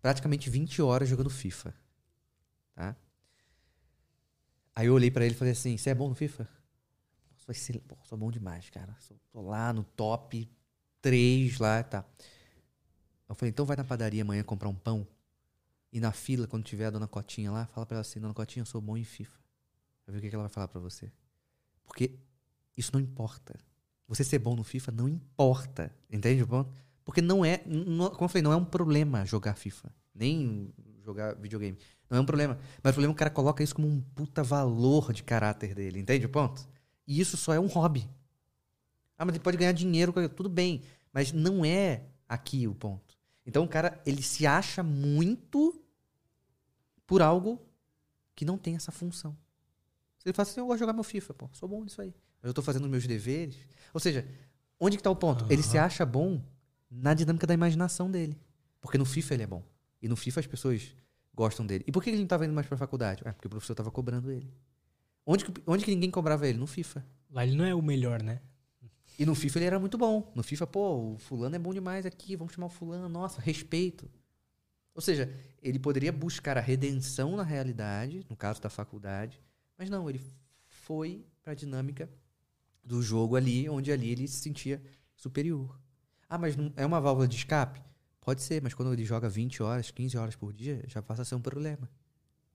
praticamente 0.00 0.50
20 0.50 0.82
horas 0.82 1.08
jogando 1.08 1.30
FIFA. 1.30 1.74
Tá? 2.74 2.96
Aí 4.74 4.86
eu 4.86 4.94
olhei 4.94 5.10
para 5.10 5.24
ele 5.24 5.34
e 5.34 5.38
falei 5.38 5.52
assim: 5.52 5.76
Você 5.76 5.90
é 5.90 5.94
bom 5.94 6.08
no 6.08 6.14
FIFA? 6.14 6.48
Ser, 7.52 7.80
pô, 7.80 7.96
sou 8.04 8.16
bom 8.16 8.30
demais, 8.30 8.70
cara. 8.70 8.96
Tô 9.30 9.42
lá 9.42 9.72
no 9.72 9.84
top 9.84 10.48
3 11.02 11.58
lá, 11.58 11.82
tá. 11.82 12.04
Eu 13.28 13.34
falei: 13.34 13.50
Então 13.50 13.66
vai 13.66 13.76
na 13.76 13.84
padaria 13.84 14.22
amanhã 14.22 14.42
comprar 14.42 14.68
um 14.68 14.74
pão. 14.74 15.06
E 15.92 16.00
na 16.00 16.12
fila, 16.12 16.46
quando 16.46 16.64
tiver 16.64 16.86
a 16.86 16.90
dona 16.90 17.06
Cotinha 17.06 17.50
lá, 17.50 17.66
fala 17.66 17.84
pra 17.84 17.96
ela 17.96 18.00
assim: 18.00 18.20
Dona 18.20 18.32
Cotinha, 18.32 18.62
eu 18.62 18.66
sou 18.66 18.80
bom 18.80 18.96
em 18.96 19.04
FIFA. 19.04 19.41
Ver 20.12 20.18
o 20.18 20.20
que 20.20 20.34
ela 20.34 20.44
vai 20.44 20.52
falar 20.52 20.68
para 20.68 20.80
você. 20.80 21.10
Porque 21.84 22.18
isso 22.76 22.90
não 22.92 23.00
importa. 23.00 23.58
Você 24.06 24.22
ser 24.22 24.38
bom 24.38 24.54
no 24.54 24.62
FIFA 24.62 24.92
não 24.92 25.08
importa. 25.08 25.90
Entende 26.10 26.42
o 26.42 26.46
ponto? 26.46 26.70
Porque 27.04 27.22
não 27.22 27.44
é. 27.44 27.62
Não, 27.66 28.10
como 28.10 28.24
eu 28.24 28.28
falei, 28.28 28.42
não 28.42 28.52
é 28.52 28.56
um 28.56 28.64
problema 28.64 29.24
jogar 29.24 29.54
FIFA. 29.54 29.90
Nem 30.14 30.72
jogar 31.02 31.34
videogame. 31.34 31.78
Não 32.10 32.18
é 32.18 32.20
um 32.20 32.26
problema. 32.26 32.58
Mas 32.82 32.90
o 32.90 32.94
problema 32.94 33.12
é 33.12 33.14
que 33.14 33.16
o 33.16 33.18
cara 33.18 33.30
coloca 33.30 33.62
isso 33.62 33.74
como 33.74 33.88
um 33.88 34.00
puta 34.00 34.42
valor 34.42 35.12
de 35.12 35.22
caráter 35.22 35.74
dele. 35.74 35.98
Entende 35.98 36.26
o 36.26 36.28
ponto? 36.28 36.68
E 37.06 37.18
isso 37.18 37.36
só 37.36 37.54
é 37.54 37.58
um 37.60 37.66
hobby. 37.66 38.08
Ah, 39.16 39.24
mas 39.24 39.34
ele 39.34 39.42
pode 39.42 39.56
ganhar 39.56 39.72
dinheiro, 39.72 40.12
tudo 40.28 40.48
bem. 40.48 40.82
Mas 41.12 41.32
não 41.32 41.64
é 41.64 42.04
aqui 42.28 42.68
o 42.68 42.74
ponto. 42.74 43.16
Então 43.46 43.64
o 43.64 43.68
cara, 43.68 44.00
ele 44.04 44.22
se 44.22 44.46
acha 44.46 44.82
muito 44.82 45.82
por 47.06 47.22
algo 47.22 47.60
que 48.34 48.44
não 48.44 48.58
tem 48.58 48.76
essa 48.76 48.92
função. 48.92 49.36
Ele 50.24 50.32
fala 50.32 50.48
assim, 50.48 50.60
eu 50.60 50.66
vou 50.66 50.76
jogar 50.76 50.92
meu 50.92 51.02
FIFA, 51.02 51.34
pô, 51.34 51.48
sou 51.52 51.68
bom 51.68 51.82
nisso 51.82 52.00
aí. 52.00 52.14
Mas 52.40 52.48
eu 52.48 52.54
tô 52.54 52.62
fazendo 52.62 52.88
meus 52.88 53.06
deveres. 53.06 53.56
Ou 53.92 54.00
seja, 54.00 54.26
onde 54.78 54.96
que 54.96 55.02
tá 55.02 55.10
o 55.10 55.16
ponto? 55.16 55.44
Uhum. 55.44 55.50
Ele 55.50 55.62
se 55.62 55.78
acha 55.78 56.04
bom 56.04 56.42
na 56.90 57.14
dinâmica 57.14 57.46
da 57.46 57.54
imaginação 57.54 58.10
dele. 58.10 58.38
Porque 58.80 58.98
no 58.98 59.04
FIFA 59.04 59.34
ele 59.34 59.42
é 59.42 59.46
bom. 59.46 59.62
E 60.00 60.08
no 60.08 60.16
FIFA 60.16 60.40
as 60.40 60.46
pessoas 60.46 60.94
gostam 61.34 61.64
dele. 61.64 61.84
E 61.86 61.92
por 61.92 62.02
que 62.02 62.10
ele 62.10 62.18
não 62.18 62.24
estava 62.24 62.44
indo 62.44 62.54
mais 62.54 62.66
para 62.66 62.74
a 62.74 62.78
faculdade? 62.78 63.22
É 63.24 63.32
porque 63.32 63.46
o 63.46 63.50
professor 63.50 63.72
estava 63.72 63.90
cobrando 63.90 64.30
ele. 64.30 64.52
Onde 65.24 65.44
que, 65.44 65.62
onde 65.66 65.84
que 65.84 65.90
ninguém 65.90 66.10
cobrava 66.10 66.46
ele? 66.48 66.58
No 66.58 66.66
FIFA. 66.66 67.04
Lá 67.30 67.46
ele 67.46 67.56
não 67.56 67.64
é 67.64 67.74
o 67.74 67.80
melhor, 67.80 68.22
né? 68.22 68.40
E 69.18 69.24
no 69.24 69.34
FIFA 69.34 69.58
ele 69.58 69.66
era 69.66 69.78
muito 69.78 69.96
bom. 69.96 70.32
No 70.34 70.42
FIFA, 70.42 70.66
pô, 70.66 71.12
o 71.12 71.18
fulano 71.18 71.54
é 71.54 71.58
bom 71.58 71.72
demais 71.72 72.04
aqui, 72.04 72.34
vamos 72.34 72.54
chamar 72.54 72.66
o 72.66 72.70
fulano, 72.70 73.08
nossa, 73.08 73.40
respeito. 73.40 74.10
Ou 74.94 75.00
seja, 75.00 75.32
ele 75.62 75.78
poderia 75.78 76.12
buscar 76.12 76.58
a 76.58 76.60
redenção 76.60 77.36
na 77.36 77.42
realidade, 77.42 78.26
no 78.28 78.36
caso 78.36 78.60
da 78.60 78.68
faculdade, 78.68 79.40
mas 79.82 79.90
não, 79.90 80.08
ele 80.08 80.20
foi 80.68 81.26
para 81.42 81.54
a 81.54 81.56
dinâmica 81.56 82.08
do 82.84 83.02
jogo 83.02 83.34
ali, 83.34 83.68
onde 83.68 83.90
ali 83.90 84.10
ele 84.10 84.28
se 84.28 84.36
sentia 84.36 84.80
superior. 85.16 85.76
Ah, 86.28 86.38
mas 86.38 86.54
não 86.54 86.72
é 86.76 86.86
uma 86.86 87.00
válvula 87.00 87.26
de 87.26 87.34
escape? 87.34 87.82
Pode 88.20 88.42
ser, 88.42 88.62
mas 88.62 88.74
quando 88.74 88.92
ele 88.92 89.04
joga 89.04 89.28
20 89.28 89.60
horas, 89.60 89.90
15 89.90 90.16
horas 90.16 90.36
por 90.36 90.52
dia, 90.52 90.84
já 90.86 91.02
passa 91.02 91.22
a 91.22 91.24
ser 91.24 91.34
um 91.34 91.40
problema. 91.40 91.90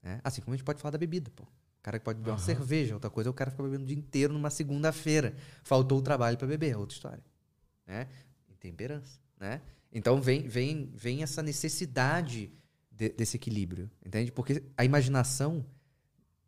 Né? 0.02 0.22
Assim 0.24 0.42
como 0.42 0.54
a 0.54 0.58
gente 0.58 0.64
pode 0.64 0.82
falar 0.82 0.92
da 0.92 0.98
bebida, 0.98 1.30
pô. 1.36 1.44
O 1.44 1.84
cara 1.84 2.00
que 2.00 2.06
pode 2.06 2.18
beber 2.18 2.30
uhum. 2.30 2.38
uma 2.38 2.42
cerveja, 2.42 2.94
outra 2.94 3.10
coisa 3.10 3.30
é 3.30 3.32
o 3.32 3.34
cara 3.34 3.52
ficar 3.52 3.64
bebendo 3.64 3.84
o 3.84 3.88
dia 3.88 3.98
inteiro 3.98 4.32
numa 4.32 4.50
segunda-feira. 4.50 5.36
Faltou 5.64 6.00
o 6.00 6.02
trabalho 6.02 6.38
para 6.38 6.48
beber, 6.48 6.72
é 6.72 6.78
outra 6.78 6.96
história. 6.96 7.24
Né? 7.86 8.08
Intemperança, 8.48 9.20
né? 9.38 9.62
Então 9.92 10.22
vem, 10.22 10.48
vem, 10.48 10.90
vem 10.96 11.24
essa 11.24 11.44
necessidade 11.44 12.54
de, 12.90 13.10
desse 13.10 13.36
equilíbrio, 13.36 13.92
entende? 14.06 14.32
Porque 14.32 14.64
a 14.78 14.86
imaginação, 14.86 15.66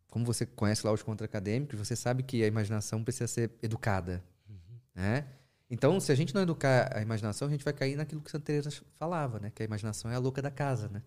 como 0.09 0.25
você 0.25 0.45
conhece 0.45 0.85
lá 0.85 0.91
os 0.91 1.03
contra-acadêmicos, 1.03 1.77
você 1.77 1.95
sabe 1.95 2.23
que 2.23 2.43
a 2.43 2.47
imaginação 2.47 3.03
precisa 3.03 3.27
ser 3.27 3.51
educada, 3.61 4.23
uhum. 4.49 4.55
né? 4.95 5.25
Então, 5.69 5.99
se 5.99 6.11
a 6.11 6.15
gente 6.15 6.33
não 6.33 6.41
educar 6.41 6.97
a 6.97 7.01
imaginação, 7.01 7.47
a 7.47 7.51
gente 7.51 7.63
vai 7.63 7.73
cair 7.73 7.95
naquilo 7.95 8.21
que 8.21 8.31
Santa 8.31 8.45
Teresa 8.45 8.71
falava, 8.95 9.39
né? 9.39 9.51
Que 9.53 9.61
a 9.61 9.65
imaginação 9.65 10.09
é 10.09 10.15
a 10.15 10.19
louca 10.19 10.41
da 10.41 10.49
casa, 10.49 10.89
né? 10.89 11.03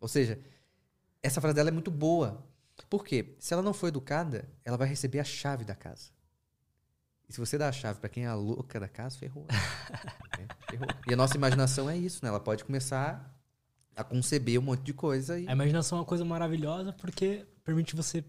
Ou 0.00 0.08
seja, 0.08 0.38
essa 1.22 1.40
frase 1.40 1.54
dela 1.54 1.68
é 1.68 1.72
muito 1.72 1.92
boa. 1.92 2.44
Por 2.90 3.04
quê? 3.04 3.36
Se 3.38 3.54
ela 3.54 3.62
não 3.62 3.72
for 3.72 3.86
educada, 3.86 4.48
ela 4.64 4.76
vai 4.76 4.88
receber 4.88 5.20
a 5.20 5.24
chave 5.24 5.64
da 5.64 5.76
casa. 5.76 6.10
E 7.28 7.32
se 7.32 7.38
você 7.38 7.56
dá 7.56 7.68
a 7.68 7.72
chave 7.72 8.00
para 8.00 8.08
quem 8.08 8.24
é 8.24 8.26
a 8.26 8.34
louca 8.34 8.80
da 8.80 8.88
casa, 8.88 9.16
ferrou. 9.16 9.46
é, 10.38 10.70
ferrou. 10.70 10.88
E 11.08 11.14
a 11.14 11.16
nossa 11.16 11.36
imaginação 11.36 11.88
é 11.88 11.96
isso, 11.96 12.18
né? 12.24 12.30
Ela 12.30 12.40
pode 12.40 12.64
começar 12.64 13.33
a 13.96 14.04
conceber 14.04 14.58
um 14.58 14.62
monte 14.62 14.82
de 14.82 14.92
coisa. 14.92 15.38
E... 15.38 15.48
A 15.48 15.52
imaginação 15.52 15.98
é 15.98 16.00
uma 16.00 16.06
coisa 16.06 16.24
maravilhosa 16.24 16.92
porque 16.92 17.46
permite 17.62 17.94
você 17.94 18.24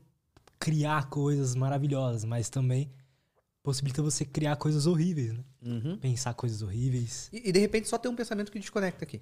criar 0.59 1.09
coisas 1.09 1.55
maravilhosas, 1.55 2.23
mas 2.23 2.49
também 2.49 2.91
possibilita 3.61 4.01
você 4.01 4.23
criar 4.23 4.55
coisas 4.55 4.85
horríveis, 4.85 5.33
né? 5.33 5.43
Uhum. 5.61 5.97
Pensar 5.97 6.33
coisas 6.33 6.61
horríveis. 6.61 7.29
E, 7.33 7.49
e, 7.49 7.51
de 7.51 7.59
repente 7.59 7.87
só 7.87 7.97
ter 7.97 8.07
um 8.07 8.15
pensamento 8.15 8.51
que 8.51 8.59
desconecta 8.59 9.03
aqui. 9.03 9.21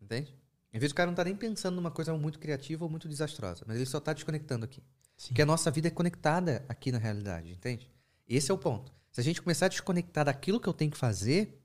Entende? 0.00 0.34
Às 0.72 0.80
vezes 0.80 0.92
o 0.92 0.94
cara 0.94 1.08
não 1.08 1.14
tá 1.14 1.24
nem 1.24 1.36
pensando 1.36 1.76
numa 1.76 1.90
coisa 1.90 2.12
muito 2.16 2.38
criativa 2.38 2.84
ou 2.84 2.90
muito 2.90 3.08
desastrosa, 3.08 3.64
mas 3.66 3.76
ele 3.76 3.86
só 3.86 4.00
tá 4.00 4.12
desconectando 4.12 4.64
aqui. 4.64 4.82
Sim. 5.16 5.28
Porque 5.28 5.42
a 5.42 5.46
nossa 5.46 5.70
vida 5.70 5.86
é 5.86 5.90
conectada 5.90 6.64
aqui 6.68 6.90
na 6.90 6.98
realidade, 6.98 7.52
entende? 7.52 7.88
Esse 8.28 8.50
é 8.50 8.54
o 8.54 8.58
ponto. 8.58 8.92
Se 9.12 9.20
a 9.20 9.24
gente 9.24 9.40
começar 9.40 9.66
a 9.66 9.68
desconectar 9.68 10.24
daquilo 10.24 10.58
que 10.58 10.68
eu 10.68 10.72
tenho 10.72 10.90
que 10.90 10.96
fazer, 10.98 11.60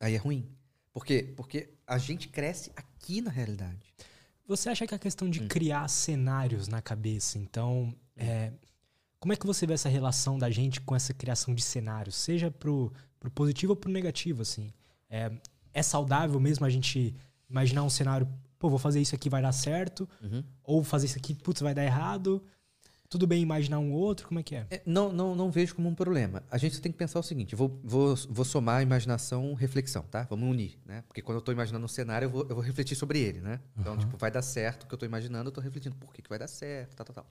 aí 0.00 0.14
é 0.14 0.18
ruim. 0.18 0.50
Por 0.92 1.04
quê? 1.04 1.32
Porque 1.36 1.70
a 1.86 1.96
gente 1.96 2.28
cresce 2.28 2.72
aqui 2.74 2.89
na 3.20 3.30
realidade. 3.30 3.78
Você 4.46 4.68
acha 4.68 4.86
que 4.86 4.94
a 4.94 4.98
questão 4.98 5.30
de 5.30 5.42
hum. 5.42 5.48
criar 5.48 5.86
cenários 5.88 6.68
na 6.68 6.82
cabeça, 6.82 7.38
então, 7.38 7.84
hum. 7.84 7.94
é, 8.16 8.52
como 9.18 9.32
é 9.32 9.36
que 9.36 9.46
você 9.46 9.66
vê 9.66 9.74
essa 9.74 9.88
relação 9.88 10.38
da 10.38 10.50
gente 10.50 10.80
com 10.80 10.96
essa 10.96 11.14
criação 11.14 11.54
de 11.54 11.62
cenários, 11.62 12.16
seja 12.16 12.50
pro, 12.50 12.92
pro 13.18 13.30
positivo 13.30 13.72
ou 13.72 13.76
pro 13.76 13.90
negativo, 13.90 14.42
assim? 14.42 14.72
É, 15.08 15.30
é 15.72 15.82
saudável 15.82 16.40
mesmo 16.40 16.66
a 16.66 16.70
gente 16.70 17.14
imaginar 17.48 17.82
um 17.82 17.90
cenário, 17.90 18.28
pô, 18.58 18.68
vou 18.68 18.78
fazer 18.78 19.00
isso 19.00 19.14
aqui, 19.14 19.28
vai 19.28 19.42
dar 19.42 19.52
certo, 19.52 20.08
uhum. 20.22 20.42
ou 20.62 20.82
fazer 20.82 21.06
isso 21.06 21.18
aqui, 21.18 21.34
putz, 21.34 21.60
vai 21.60 21.74
dar 21.74 21.84
errado. 21.84 22.42
Tudo 23.10 23.26
bem 23.26 23.42
imaginar 23.42 23.80
um 23.80 23.92
outro? 23.92 24.26
Como 24.28 24.40
é 24.40 24.42
que 24.42 24.54
é? 24.54 24.66
é? 24.70 24.82
não, 24.86 25.12
não, 25.12 25.34
não 25.34 25.50
vejo 25.50 25.74
como 25.74 25.88
um 25.88 25.94
problema. 25.94 26.42
A 26.50 26.56
gente 26.56 26.80
tem 26.80 26.90
que 26.90 26.96
pensar 26.96 27.18
o 27.18 27.22
seguinte: 27.22 27.54
vou, 27.54 27.78
vou, 27.84 28.14
vou 28.28 28.44
somar 28.44 28.82
imaginação 28.82 29.52
reflexão, 29.52 30.02
tá? 30.04 30.26
Vamos 30.30 30.48
unir, 30.48 30.78
né? 30.86 31.02
Porque 31.08 31.20
quando 31.20 31.36
eu 31.36 31.40
estou 31.40 31.52
imaginando 31.52 31.84
um 31.84 31.88
cenário, 31.88 32.26
eu 32.26 32.30
vou, 32.30 32.46
eu 32.48 32.54
vou 32.54 32.64
refletir 32.64 32.96
sobre 32.96 33.18
ele, 33.18 33.40
né? 33.40 33.60
Então, 33.76 33.94
uhum. 33.94 33.98
tipo, 33.98 34.16
vai 34.16 34.30
dar 34.30 34.42
certo 34.42 34.84
o 34.84 34.86
que 34.86 34.94
eu 34.94 34.96
estou 34.96 35.08
imaginando, 35.08 35.48
eu 35.48 35.50
estou 35.50 35.62
refletindo 35.62 35.96
por 35.96 36.12
que, 36.12 36.22
que 36.22 36.28
vai 36.28 36.38
dar 36.38 36.46
certo, 36.46 36.94
tal, 36.94 37.04
tal, 37.04 37.14
tal 37.16 37.26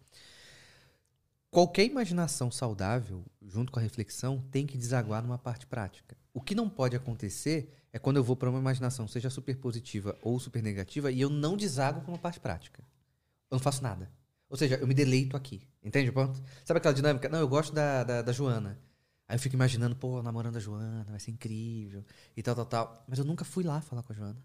qualquer 1.52 1.86
imaginação 1.86 2.52
saudável, 2.52 3.26
junto 3.42 3.72
com 3.72 3.80
a 3.80 3.82
reflexão, 3.82 4.42
tem 4.52 4.66
que 4.66 4.78
desaguar 4.78 5.22
numa 5.22 5.38
parte 5.38 5.66
prática. 5.66 6.16
O 6.34 6.42
que 6.42 6.56
não 6.56 6.70
pode 6.70 6.96
acontecer 6.96 7.74
é 7.92 7.98
quando 7.98 8.18
eu 8.18 8.24
vou 8.24 8.36
para 8.36 8.50
uma 8.50 8.60
imaginação, 8.60 9.08
seja 9.08 9.30
super 9.30 9.58
positiva 9.58 10.18
ou 10.22 10.40
super 10.40 10.62
negativa, 10.62 11.12
e 11.12 11.20
eu 11.20 11.30
não 11.30 11.58
desago 11.58 12.02
para 12.02 12.12
uma 12.12 12.18
parte 12.18 12.40
prática. 12.40 12.84
Eu 13.50 13.56
não 13.56 13.60
faço 13.60 13.82
nada. 13.82 14.10
Ou 14.50 14.58
seja, 14.58 14.76
eu 14.76 14.88
me 14.88 14.94
deleito 14.94 15.38
aqui. 15.38 15.62
Entende 15.84 16.10
o 16.10 16.14
ponto? 16.14 16.42
Sabe 16.66 16.80
aquela 16.80 16.94
dinâmica? 16.94 17.30
Não, 17.30 17.40
eu 17.40 17.48
gosto 17.48 17.74
da, 17.74 18.04
da, 18.04 18.22
da 18.22 18.32
Joana. 18.32 18.80
Aí 19.28 19.36
eu 19.36 19.40
fico 19.40 19.56
imaginando, 19.56 19.96
pô, 19.96 20.24
namorando 20.24 20.56
a 20.58 20.60
Joana, 20.60 21.06
vai 21.08 21.20
ser 21.20 21.30
incrível. 21.30 22.04
E 22.36 22.42
tal, 22.42 22.56
tal, 22.56 22.66
tal. 22.66 23.06
Mas 23.08 23.20
eu 23.20 23.26
nunca 23.26 23.46
fui 23.46 23.64
lá 23.64 23.80
falar 23.80 24.02
com 24.02 24.12
a 24.12 24.16
Joana. 24.16 24.44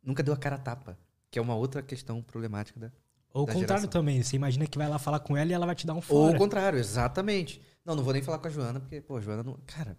Nunca 0.00 0.22
deu 0.22 0.32
a 0.32 0.36
cara 0.36 0.54
a 0.56 0.58
tapa. 0.58 0.96
Que 1.28 1.40
é 1.40 1.42
uma 1.42 1.56
outra 1.56 1.82
questão 1.82 2.22
problemática 2.22 2.78
da. 2.78 2.92
Ou 3.34 3.44
o 3.44 3.46
contrário 3.46 3.66
geração. 3.66 3.90
também. 3.90 4.22
Você 4.22 4.36
imagina 4.36 4.66
que 4.66 4.78
vai 4.78 4.88
lá 4.88 4.98
falar 4.98 5.18
com 5.18 5.36
ela 5.36 5.50
e 5.50 5.54
ela 5.54 5.66
vai 5.66 5.74
te 5.74 5.86
dar 5.86 5.94
um 5.94 5.96
Ou 5.96 6.02
fora. 6.02 6.36
o 6.36 6.38
contrário, 6.38 6.78
exatamente. 6.78 7.60
Não, 7.84 7.96
não 7.96 8.04
vou 8.04 8.12
nem 8.12 8.22
falar 8.22 8.38
com 8.38 8.46
a 8.46 8.50
Joana, 8.50 8.78
porque, 8.78 9.00
pô, 9.00 9.16
a 9.16 9.20
Joana 9.20 9.42
não. 9.42 9.58
Cara, 9.66 9.96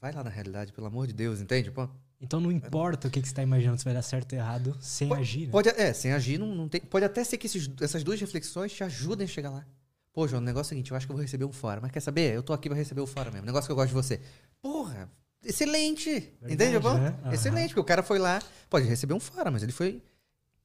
vai 0.00 0.12
lá 0.12 0.22
na 0.22 0.30
realidade, 0.30 0.72
pelo 0.72 0.86
amor 0.86 1.06
de 1.06 1.14
Deus, 1.14 1.40
entende? 1.40 1.70
Pô, 1.70 1.88
Então 2.20 2.40
não 2.40 2.50
importa 2.50 3.08
o 3.08 3.10
que, 3.10 3.20
que 3.20 3.28
você 3.28 3.34
tá 3.34 3.42
imaginando, 3.42 3.78
se 3.78 3.84
vai 3.84 3.92
dar 3.92 4.02
certo 4.02 4.32
ou 4.32 4.38
errado, 4.38 4.76
sem 4.80 5.12
agir, 5.12 5.46
né? 5.46 5.52
Pode, 5.52 5.68
é, 5.68 5.92
sem 5.92 6.12
agir, 6.12 6.38
não, 6.38 6.54
não 6.54 6.68
tem. 6.68 6.80
Pode 6.80 7.04
até 7.04 7.22
ser 7.22 7.36
que 7.36 7.46
esses- 7.46 7.70
essas 7.80 8.02
duas 8.02 8.18
reflexões 8.20 8.72
te 8.72 8.82
ajudem 8.82 9.24
a 9.26 9.28
chegar 9.28 9.50
lá. 9.50 9.66
Pô, 10.12 10.26
João, 10.26 10.40
o 10.40 10.44
negócio 10.44 10.70
é 10.70 10.72
o 10.72 10.76
seguinte, 10.76 10.90
eu 10.90 10.96
acho 10.96 11.06
que 11.06 11.12
eu 11.12 11.16
vou 11.16 11.22
receber 11.22 11.44
um 11.44 11.52
fora. 11.52 11.78
Mas 11.80 11.90
quer 11.90 12.00
saber? 12.00 12.34
Eu 12.34 12.42
tô 12.42 12.54
aqui 12.54 12.70
pra 12.70 12.76
receber 12.78 13.02
o 13.02 13.06
fora 13.06 13.30
mesmo. 13.30 13.44
Negócio 13.44 13.68
que 13.68 13.72
eu 13.72 13.76
gosto 13.76 13.88
de 13.88 13.94
você. 13.94 14.20
Porra, 14.62 15.10
excelente. 15.44 16.32
entende, 16.48 16.80
pô? 16.80 16.94
né? 16.94 17.14
Excelente, 17.32 17.68
porque 17.68 17.80
o 17.80 17.84
cara 17.84 18.02
foi 18.02 18.18
lá, 18.18 18.40
pode 18.70 18.86
receber 18.86 19.12
um 19.12 19.20
fora, 19.20 19.50
mas 19.50 19.62
ele 19.62 19.72
foi. 19.72 20.02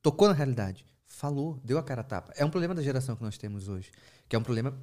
Tocou 0.01 0.27
na 0.29 0.33
realidade. 0.33 0.85
Falou, 1.05 1.59
deu 1.65 1.77
a 1.77 1.83
cara 1.83 1.99
a 1.99 2.03
tapa. 2.03 2.31
É 2.37 2.45
um 2.45 2.49
problema 2.49 2.73
da 2.73 2.81
geração 2.81 3.15
que 3.15 3.21
nós 3.21 3.37
temos 3.37 3.67
hoje. 3.67 3.91
Que 4.29 4.35
é 4.35 4.39
um 4.39 4.43
problema 4.43 4.73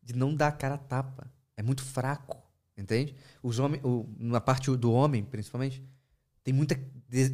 de 0.00 0.14
não 0.14 0.32
dar 0.34 0.48
a 0.48 0.52
cara 0.52 0.76
a 0.76 0.78
tapa. 0.78 1.26
É 1.56 1.62
muito 1.62 1.82
fraco. 1.82 2.40
Entende? 2.78 3.14
Os 3.42 3.58
homens, 3.58 3.82
o- 3.84 4.06
na 4.18 4.40
parte 4.40 4.74
do 4.76 4.92
homem, 4.92 5.22
principalmente, 5.24 5.82
tem 6.44 6.52
muita, 6.52 6.78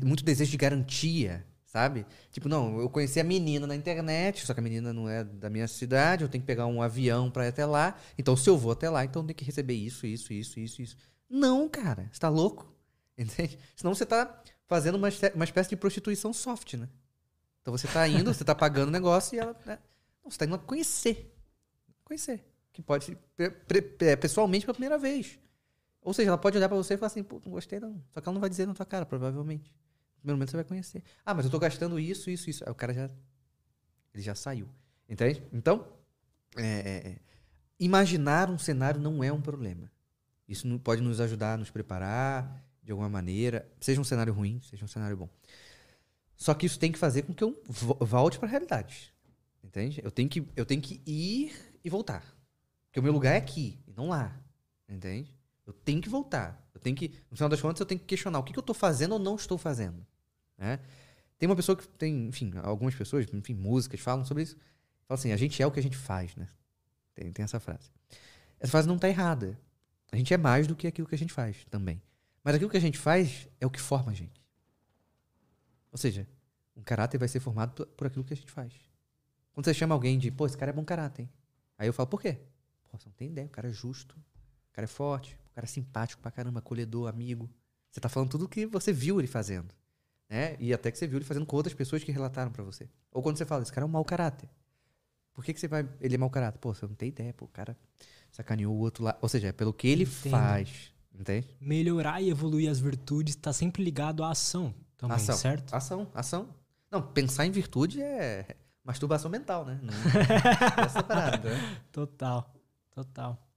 muito 0.02 0.24
desejo 0.24 0.50
de 0.50 0.56
garantia, 0.56 1.46
sabe? 1.64 2.06
Tipo, 2.30 2.48
não, 2.48 2.80
eu 2.80 2.88
conheci 2.88 3.20
a 3.20 3.24
menina 3.24 3.66
na 3.66 3.76
internet, 3.76 4.44
só 4.44 4.54
que 4.54 4.60
a 4.60 4.62
menina 4.62 4.92
não 4.92 5.08
é 5.08 5.24
da 5.24 5.48
minha 5.48 5.68
cidade, 5.68 6.22
eu 6.24 6.28
tenho 6.28 6.42
que 6.42 6.46
pegar 6.46 6.66
um 6.66 6.82
avião 6.82 7.30
pra 7.30 7.44
ir 7.46 7.48
até 7.48 7.64
lá. 7.64 7.96
Então, 8.16 8.36
se 8.36 8.48
eu 8.48 8.56
vou 8.56 8.72
até 8.72 8.88
lá, 8.90 9.04
então 9.04 9.22
eu 9.22 9.26
tenho 9.26 9.36
que 9.36 9.44
receber 9.44 9.74
isso, 9.74 10.06
isso, 10.06 10.32
isso, 10.32 10.58
isso, 10.58 10.82
isso. 10.82 10.96
Não, 11.28 11.68
cara, 11.68 12.08
você 12.12 12.18
tá 12.18 12.28
louco? 12.28 12.72
Entende? 13.16 13.58
Senão 13.76 13.94
você 13.94 14.06
tá 14.06 14.42
fazendo 14.66 14.96
uma, 14.96 15.08
uma 15.34 15.44
espécie 15.44 15.70
de 15.70 15.76
prostituição 15.76 16.32
soft, 16.32 16.74
né? 16.74 16.88
Então 17.60 17.76
você 17.76 17.86
tá 17.86 18.08
indo, 18.08 18.32
você 18.32 18.44
tá 18.44 18.54
pagando 18.54 18.88
o 18.88 18.92
negócio 18.92 19.36
e 19.36 19.38
ela. 19.38 19.54
Né? 19.66 19.78
Não, 20.24 20.30
você 20.30 20.38
tá 20.38 20.44
indo 20.46 20.58
conhecer. 20.60 21.34
Conhecer. 22.04 22.44
Que 22.72 22.80
pode 22.80 23.04
ser 23.04 24.16
pessoalmente 24.18 24.64
pela 24.64 24.74
primeira 24.74 24.96
vez. 24.96 25.38
Ou 26.02 26.12
seja, 26.14 26.30
ela 26.30 26.38
pode 26.38 26.56
olhar 26.56 26.68
pra 26.68 26.76
você 26.76 26.94
e 26.94 26.96
falar 26.96 27.08
assim, 27.08 27.22
pô, 27.22 27.40
não 27.44 27.52
gostei 27.52 27.80
não. 27.80 28.02
Só 28.12 28.20
que 28.20 28.28
ela 28.28 28.34
não 28.34 28.40
vai 28.40 28.50
dizer 28.50 28.66
na 28.66 28.74
tua 28.74 28.86
cara, 28.86 29.04
provavelmente. 29.04 29.70
No 29.70 30.20
primeiro 30.20 30.36
momento 30.38 30.50
você 30.50 30.56
vai 30.56 30.64
conhecer. 30.64 31.02
Ah, 31.24 31.34
mas 31.34 31.44
eu 31.44 31.50
tô 31.50 31.58
gastando 31.58 31.98
isso, 31.98 32.30
isso, 32.30 32.48
isso. 32.50 32.64
Aí 32.64 32.70
o 32.70 32.74
cara 32.74 32.92
já. 32.94 33.10
Ele 34.14 34.22
já 34.22 34.34
saiu. 34.34 34.68
Entende? 35.08 35.42
Então, 35.52 35.86
é, 36.56 36.62
é, 36.62 37.08
é, 37.10 37.18
imaginar 37.78 38.50
um 38.50 38.58
cenário 38.58 39.00
não 39.00 39.22
é 39.22 39.32
um 39.32 39.40
problema. 39.40 39.90
Isso 40.48 40.66
pode 40.80 41.02
nos 41.02 41.20
ajudar 41.20 41.54
a 41.54 41.56
nos 41.56 41.70
preparar 41.70 42.64
de 42.82 42.92
alguma 42.92 43.08
maneira. 43.08 43.70
Seja 43.80 44.00
um 44.00 44.04
cenário 44.04 44.32
ruim, 44.32 44.60
seja 44.62 44.84
um 44.84 44.88
cenário 44.88 45.16
bom. 45.16 45.28
Só 46.36 46.54
que 46.54 46.66
isso 46.66 46.78
tem 46.78 46.92
que 46.92 46.98
fazer 46.98 47.22
com 47.22 47.34
que 47.34 47.42
eu 47.42 47.60
vo- 47.66 47.98
volte 48.00 48.38
para 48.38 48.48
a 48.48 48.50
realidade. 48.50 49.12
Entende? 49.62 50.00
Eu 50.04 50.10
tenho, 50.10 50.28
que, 50.28 50.46
eu 50.56 50.64
tenho 50.64 50.80
que 50.80 51.02
ir 51.06 51.52
e 51.84 51.90
voltar. 51.90 52.22
Porque 52.86 53.00
o 53.00 53.02
meu 53.02 53.12
lugar 53.12 53.34
é 53.34 53.36
aqui, 53.38 53.78
e 53.86 53.92
não 53.92 54.08
lá. 54.08 54.40
Entende? 54.88 55.37
Eu 55.68 55.74
tenho 55.74 56.00
que 56.00 56.08
voltar. 56.08 56.66
Eu 56.72 56.80
tenho 56.80 56.96
que, 56.96 57.10
no 57.30 57.36
final 57.36 57.50
das 57.50 57.60
contas, 57.60 57.78
eu 57.78 57.84
tenho 57.84 58.00
que 58.00 58.06
questionar 58.06 58.38
o 58.38 58.42
que, 58.42 58.54
que 58.54 58.58
eu 58.58 58.62
estou 58.62 58.74
fazendo 58.74 59.12
ou 59.12 59.18
não 59.18 59.36
estou 59.36 59.58
fazendo. 59.58 60.02
Né? 60.56 60.80
Tem 61.38 61.46
uma 61.46 61.54
pessoa 61.54 61.76
que 61.76 61.86
tem, 61.86 62.28
enfim, 62.28 62.52
algumas 62.62 62.94
pessoas, 62.94 63.26
enfim, 63.34 63.52
músicas 63.52 64.00
falam 64.00 64.24
sobre 64.24 64.44
isso. 64.44 64.56
Fala 65.06 65.18
assim, 65.18 65.30
a 65.30 65.36
gente 65.36 65.62
é 65.62 65.66
o 65.66 65.70
que 65.70 65.78
a 65.78 65.82
gente 65.82 65.96
faz, 65.96 66.34
né? 66.36 66.48
Tem, 67.14 67.30
tem 67.30 67.42
essa 67.42 67.60
frase. 67.60 67.90
Essa 68.58 68.70
frase 68.70 68.88
não 68.88 68.96
está 68.96 69.10
errada. 69.10 69.60
A 70.10 70.16
gente 70.16 70.32
é 70.32 70.38
mais 70.38 70.66
do 70.66 70.74
que 70.74 70.86
aquilo 70.86 71.06
que 71.06 71.14
a 71.14 71.18
gente 71.18 71.34
faz 71.34 71.66
também. 71.68 72.00
Mas 72.42 72.54
aquilo 72.54 72.70
que 72.70 72.78
a 72.78 72.80
gente 72.80 72.96
faz 72.96 73.46
é 73.60 73.66
o 73.66 73.70
que 73.70 73.78
forma 73.78 74.10
a 74.10 74.14
gente. 74.14 74.42
Ou 75.92 75.98
seja, 75.98 76.26
um 76.74 76.82
caráter 76.82 77.18
vai 77.18 77.28
ser 77.28 77.40
formado 77.40 77.86
por, 77.88 78.06
aquilo 78.06 78.24
que 78.24 78.32
a 78.32 78.36
gente 78.36 78.50
faz. 78.50 78.72
Quando 79.52 79.66
você 79.66 79.74
chama 79.74 79.94
alguém 79.94 80.18
de, 80.18 80.30
pô, 80.30 80.46
esse 80.46 80.56
cara 80.56 80.70
é 80.70 80.74
bom 80.74 80.84
caráter, 80.84 81.22
hein? 81.22 81.30
Aí 81.76 81.86
eu 81.86 81.92
falo, 81.92 82.08
por 82.08 82.22
quê? 82.22 82.38
Pô, 82.88 82.96
você 82.96 83.06
não 83.06 83.14
tem 83.14 83.28
ideia, 83.28 83.46
o 83.46 83.50
cara 83.50 83.68
é 83.68 83.72
justo, 83.72 84.16
o 84.16 84.72
cara 84.72 84.86
é 84.86 84.88
forte, 84.88 85.38
cara 85.58 85.66
simpático 85.66 86.22
pra 86.22 86.30
caramba, 86.30 86.60
acolhedor, 86.60 87.08
amigo. 87.08 87.50
Você 87.90 87.98
tá 87.98 88.08
falando 88.08 88.30
tudo 88.30 88.48
que 88.48 88.64
você 88.64 88.92
viu 88.92 89.18
ele 89.18 89.26
fazendo. 89.26 89.74
Né? 90.30 90.56
E 90.60 90.72
até 90.72 90.92
que 90.92 90.96
você 90.96 91.06
viu 91.06 91.18
ele 91.18 91.24
fazendo 91.24 91.44
com 91.46 91.56
outras 91.56 91.74
pessoas 91.74 92.04
que 92.04 92.12
relataram 92.12 92.52
pra 92.52 92.62
você. 92.62 92.88
Ou 93.10 93.22
quando 93.22 93.38
você 93.38 93.44
fala, 93.44 93.62
esse 93.62 93.72
cara 93.72 93.84
é 93.84 93.88
um 93.88 93.90
mau 93.90 94.04
caráter. 94.04 94.48
Por 95.32 95.44
que, 95.44 95.52
que 95.52 95.58
você 95.58 95.66
vai. 95.66 95.88
Ele 96.00 96.14
é 96.14 96.18
mau 96.18 96.30
caráter? 96.30 96.58
Pô, 96.60 96.72
você 96.72 96.86
não 96.86 96.94
tem 96.94 97.08
ideia, 97.08 97.34
pô, 97.34 97.46
o 97.46 97.48
cara 97.48 97.76
sacaneou 98.30 98.72
o 98.72 98.78
outro 98.78 99.02
lá. 99.02 99.18
Ou 99.20 99.28
seja, 99.28 99.48
é 99.48 99.52
pelo 99.52 99.72
que 99.72 99.88
ele 99.88 100.04
Entendo. 100.04 100.30
faz. 100.30 100.92
Entende? 101.12 101.48
Melhorar 101.60 102.20
e 102.20 102.30
evoluir 102.30 102.70
as 102.70 102.78
virtudes 102.78 103.34
tá 103.34 103.52
sempre 103.52 103.82
ligado 103.82 104.22
à 104.22 104.30
ação 104.30 104.72
também, 104.96 105.16
ação. 105.16 105.36
certo? 105.36 105.74
Ação, 105.74 106.08
ação. 106.14 106.54
Não, 106.88 107.02
pensar 107.02 107.46
em 107.46 107.50
virtude 107.50 108.00
é 108.00 108.54
masturbação 108.84 109.28
mental, 109.28 109.64
né? 109.64 109.80
Não, 109.82 109.92
é 110.82 110.86
essa 110.86 111.02
parada, 111.02 111.50
né? 111.50 111.82
Total, 111.90 112.54
total. 112.92 113.47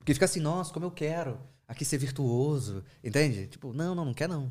Porque 0.00 0.14
fica 0.14 0.24
assim, 0.24 0.40
nossa, 0.40 0.72
como 0.72 0.86
eu 0.86 0.90
quero 0.90 1.38
aqui 1.68 1.84
ser 1.84 1.98
virtuoso, 1.98 2.82
entende? 3.04 3.46
Tipo, 3.46 3.72
não, 3.72 3.94
não, 3.94 4.06
não 4.06 4.14
quer 4.14 4.28
não. 4.28 4.50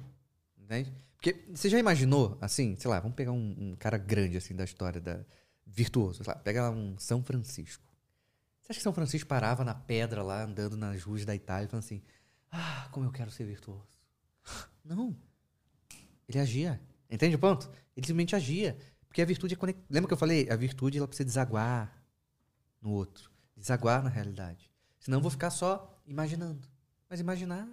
Entende? 0.57 0.93
Porque 1.15 1.43
você 1.53 1.67
já 1.67 1.77
imaginou, 1.77 2.37
assim, 2.39 2.77
sei 2.77 2.89
lá, 2.89 2.99
vamos 2.99 3.15
pegar 3.15 3.31
um, 3.31 3.55
um 3.57 3.75
cara 3.75 3.97
grande, 3.97 4.37
assim, 4.37 4.55
da 4.55 4.63
história 4.63 5.01
da 5.01 5.19
virtuoso, 5.65 6.23
sei 6.23 6.33
lá, 6.33 6.39
pega 6.39 6.61
lá 6.61 6.69
um 6.69 6.97
São 6.97 7.21
Francisco. 7.23 7.83
Você 8.61 8.71
acha 8.71 8.79
que 8.79 8.83
São 8.83 8.93
Francisco 8.93 9.27
parava 9.27 9.65
na 9.65 9.73
pedra 9.73 10.21
lá, 10.23 10.43
andando 10.43 10.77
nas 10.77 11.03
ruas 11.03 11.25
da 11.25 11.35
Itália, 11.35 11.67
falando 11.67 11.83
assim, 11.83 12.01
ah, 12.51 12.87
como 12.91 13.07
eu 13.07 13.11
quero 13.11 13.31
ser 13.31 13.43
virtuoso. 13.43 13.99
Não. 14.85 15.15
Ele 16.27 16.39
agia. 16.39 16.79
Entende 17.09 17.35
o 17.35 17.39
ponto? 17.39 17.67
Ele 17.97 18.05
simplesmente 18.05 18.35
agia. 18.35 18.77
Porque 19.07 19.21
a 19.21 19.25
virtude 19.25 19.55
é 19.55 19.57
conect... 19.57 19.81
Lembra 19.89 20.07
que 20.07 20.13
eu 20.13 20.17
falei? 20.17 20.47
A 20.49 20.55
virtude 20.55 20.99
ela 20.99 21.07
precisa 21.07 21.25
desaguar 21.25 22.01
no 22.79 22.91
outro. 22.91 23.31
Desaguar 23.57 24.03
na 24.03 24.09
realidade. 24.09 24.69
Senão 24.99 25.17
eu 25.17 25.21
vou 25.21 25.31
ficar 25.31 25.49
só 25.49 25.97
imaginando. 26.05 26.59
Mas 27.09 27.19
imaginar. 27.19 27.67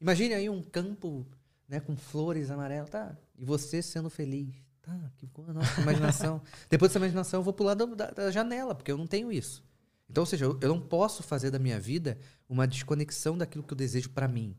Imagine 0.00 0.34
aí 0.34 0.50
um 0.50 0.62
campo 0.62 1.26
né, 1.68 1.80
com 1.80 1.96
flores 1.96 2.50
amarelas, 2.50 2.90
tá? 2.90 3.16
E 3.38 3.44
você 3.44 3.80
sendo 3.80 4.10
feliz. 4.10 4.54
Tá, 4.82 5.12
que 5.16 5.28
coisa, 5.28 5.52
nossa, 5.52 5.80
imaginação. 5.80 6.42
Depois 6.68 6.90
dessa 6.90 6.98
imaginação 6.98 7.40
eu 7.40 7.44
vou 7.44 7.52
pular 7.52 7.74
da, 7.74 7.84
da, 7.86 8.30
janela, 8.32 8.74
porque 8.74 8.90
eu 8.90 8.98
não 8.98 9.06
tenho 9.06 9.30
isso. 9.30 9.64
Então, 10.10 10.22
ou 10.22 10.26
seja, 10.26 10.44
eu, 10.44 10.58
eu 10.60 10.68
não 10.68 10.80
posso 10.80 11.22
fazer 11.22 11.52
da 11.52 11.58
minha 11.58 11.78
vida 11.78 12.18
uma 12.48 12.66
desconexão 12.66 13.38
daquilo 13.38 13.62
que 13.62 13.72
eu 13.72 13.76
desejo 13.76 14.10
pra 14.10 14.26
mim. 14.26 14.56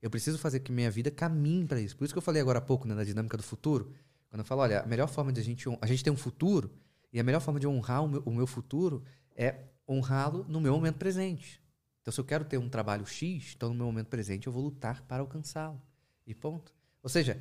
Eu 0.00 0.10
preciso 0.10 0.38
fazer 0.38 0.60
que 0.60 0.72
minha 0.72 0.90
vida 0.90 1.10
caminhe 1.10 1.66
pra 1.66 1.80
isso. 1.80 1.96
Por 1.96 2.04
isso 2.04 2.14
que 2.14 2.18
eu 2.18 2.22
falei 2.22 2.40
agora 2.40 2.58
há 2.58 2.62
pouco, 2.62 2.88
né, 2.88 2.94
na 2.94 3.04
dinâmica 3.04 3.36
do 3.36 3.42
futuro. 3.42 3.92
Quando 4.30 4.40
eu 4.40 4.44
falo, 4.44 4.62
olha, 4.62 4.80
a 4.80 4.86
melhor 4.86 5.06
forma 5.06 5.30
de 5.32 5.40
a 5.40 5.44
gente. 5.44 5.68
A 5.80 5.86
gente 5.86 6.02
tem 6.02 6.12
um 6.12 6.16
futuro, 6.16 6.72
e 7.12 7.20
a 7.20 7.22
melhor 7.22 7.40
forma 7.40 7.60
de 7.60 7.66
honrar 7.66 8.02
o 8.02 8.08
meu, 8.08 8.22
o 8.24 8.34
meu 8.34 8.46
futuro 8.46 9.04
é 9.36 9.68
honrá-lo 9.88 10.44
no 10.48 10.60
meu 10.60 10.74
momento 10.74 10.98
presente. 10.98 11.62
Então, 12.00 12.12
se 12.12 12.20
eu 12.20 12.24
quero 12.24 12.44
ter 12.44 12.58
um 12.58 12.68
trabalho 12.68 13.06
X, 13.06 13.52
então 13.54 13.68
no 13.68 13.74
meu 13.74 13.86
momento 13.86 14.08
presente 14.08 14.46
eu 14.46 14.52
vou 14.52 14.62
lutar 14.62 15.02
para 15.02 15.22
alcançá-lo. 15.22 15.80
E 16.26 16.34
ponto. 16.34 16.74
Ou 17.02 17.08
seja, 17.08 17.40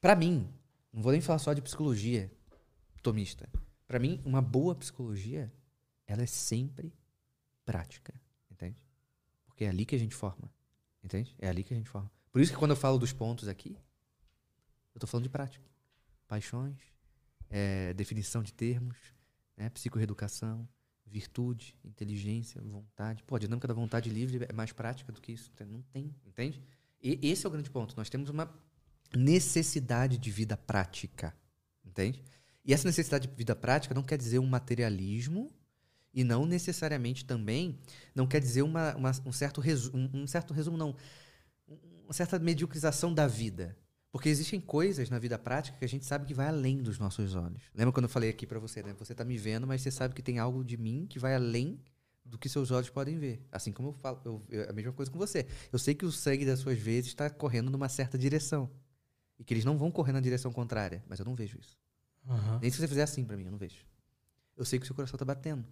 pra 0.00 0.14
mim, 0.14 0.48
não 0.92 1.02
vou 1.02 1.12
nem 1.12 1.20
falar 1.20 1.38
só 1.38 1.52
de 1.52 1.62
psicologia 1.62 2.30
tomista. 3.02 3.48
Pra 3.86 3.98
mim, 3.98 4.20
uma 4.24 4.40
boa 4.40 4.74
psicologia, 4.74 5.52
ela 6.06 6.22
é 6.22 6.26
sempre 6.26 6.92
prática, 7.64 8.14
entende? 8.50 8.82
Porque 9.46 9.64
é 9.64 9.68
ali 9.68 9.84
que 9.84 9.94
a 9.94 9.98
gente 9.98 10.14
forma, 10.14 10.50
entende? 11.02 11.34
É 11.38 11.48
ali 11.48 11.62
que 11.62 11.74
a 11.74 11.76
gente 11.76 11.88
forma. 11.88 12.10
Por 12.32 12.40
isso 12.40 12.52
que 12.52 12.58
quando 12.58 12.72
eu 12.72 12.76
falo 12.76 12.98
dos 12.98 13.12
pontos 13.12 13.46
aqui, 13.46 13.76
eu 14.94 15.00
tô 15.00 15.06
falando 15.06 15.24
de 15.24 15.30
prática. 15.30 15.64
Paixões, 16.26 16.78
é, 17.50 17.92
definição 17.94 18.42
de 18.42 18.52
termos, 18.52 18.96
né? 19.56 19.68
psicoeducação, 19.70 20.68
virtude, 21.06 21.76
inteligência, 21.84 22.60
vontade. 22.62 23.22
Pô, 23.22 23.36
a 23.36 23.38
dinâmica 23.38 23.68
da 23.68 23.74
vontade 23.74 24.10
livre 24.10 24.46
é 24.48 24.52
mais 24.52 24.72
prática 24.72 25.12
do 25.12 25.20
que 25.20 25.32
isso. 25.32 25.50
Não 25.68 25.82
tem, 25.82 26.14
entende? 26.26 26.62
E 27.02 27.18
esse 27.22 27.44
é 27.44 27.48
o 27.48 27.52
grande 27.52 27.70
ponto. 27.70 27.94
Nós 27.96 28.08
temos 28.08 28.30
uma 28.30 28.52
necessidade 29.14 30.18
de 30.18 30.30
vida 30.30 30.56
prática, 30.56 31.34
entende? 31.84 32.22
E 32.64 32.72
essa 32.72 32.88
necessidade 32.88 33.28
de 33.28 33.34
vida 33.34 33.54
prática 33.54 33.94
não 33.94 34.02
quer 34.02 34.16
dizer 34.16 34.38
um 34.38 34.46
materialismo 34.46 35.52
e 36.12 36.24
não 36.24 36.46
necessariamente 36.46 37.24
também 37.24 37.78
não 38.14 38.26
quer 38.26 38.40
dizer 38.40 38.62
uma, 38.62 38.94
uma- 38.96 39.12
um, 39.26 39.32
certo 39.32 39.60
resu, 39.60 39.90
um, 39.94 40.22
um 40.22 40.26
certo 40.26 40.54
resumo, 40.54 40.76
não. 40.76 40.96
Uma 42.04 42.12
certa 42.12 42.38
mediocrização 42.38 43.12
da 43.12 43.26
vida. 43.26 43.76
Porque 44.14 44.28
existem 44.28 44.60
coisas 44.60 45.10
na 45.10 45.18
vida 45.18 45.36
prática 45.36 45.76
que 45.76 45.84
a 45.84 45.88
gente 45.88 46.04
sabe 46.06 46.24
que 46.24 46.32
vai 46.32 46.46
além 46.46 46.80
dos 46.80 47.00
nossos 47.00 47.34
olhos. 47.34 47.64
Lembra 47.74 47.92
quando 47.92 48.04
eu 48.04 48.08
falei 48.08 48.30
aqui 48.30 48.46
pra 48.46 48.60
você, 48.60 48.80
né? 48.80 48.94
Você 48.96 49.12
tá 49.12 49.24
me 49.24 49.36
vendo, 49.36 49.66
mas 49.66 49.82
você 49.82 49.90
sabe 49.90 50.14
que 50.14 50.22
tem 50.22 50.38
algo 50.38 50.62
de 50.64 50.76
mim 50.76 51.04
que 51.10 51.18
vai 51.18 51.34
além 51.34 51.80
do 52.24 52.38
que 52.38 52.48
seus 52.48 52.70
olhos 52.70 52.88
podem 52.88 53.18
ver. 53.18 53.44
Assim 53.50 53.72
como 53.72 53.88
eu 53.88 53.92
falo, 53.94 54.20
eu, 54.24 54.40
eu- 54.50 54.70
a 54.70 54.72
mesma 54.72 54.92
coisa 54.92 55.10
com 55.10 55.18
você. 55.18 55.48
Eu 55.72 55.80
sei 55.80 55.96
que 55.96 56.06
o 56.06 56.12
sangue 56.12 56.46
das 56.46 56.60
suas 56.60 56.78
vezes 56.78 57.08
está 57.08 57.28
correndo 57.28 57.72
numa 57.72 57.88
certa 57.88 58.16
direção. 58.16 58.70
E 59.36 59.42
que 59.42 59.52
eles 59.52 59.64
não 59.64 59.76
vão 59.76 59.90
correr 59.90 60.12
na 60.12 60.20
direção 60.20 60.52
contrária, 60.52 61.02
mas 61.08 61.18
eu 61.18 61.24
não 61.24 61.34
vejo 61.34 61.58
isso. 61.58 61.76
Aham. 62.28 62.60
Nem 62.62 62.70
se 62.70 62.76
você 62.78 62.86
fizer 62.86 63.02
assim 63.02 63.24
pra 63.24 63.36
mim, 63.36 63.46
eu 63.46 63.50
não 63.50 63.58
vejo. 63.58 63.84
Eu 64.56 64.64
sei 64.64 64.78
que 64.78 64.84
o 64.84 64.86
seu 64.86 64.94
coração 64.94 65.18
tá 65.18 65.24
batendo. 65.24 65.66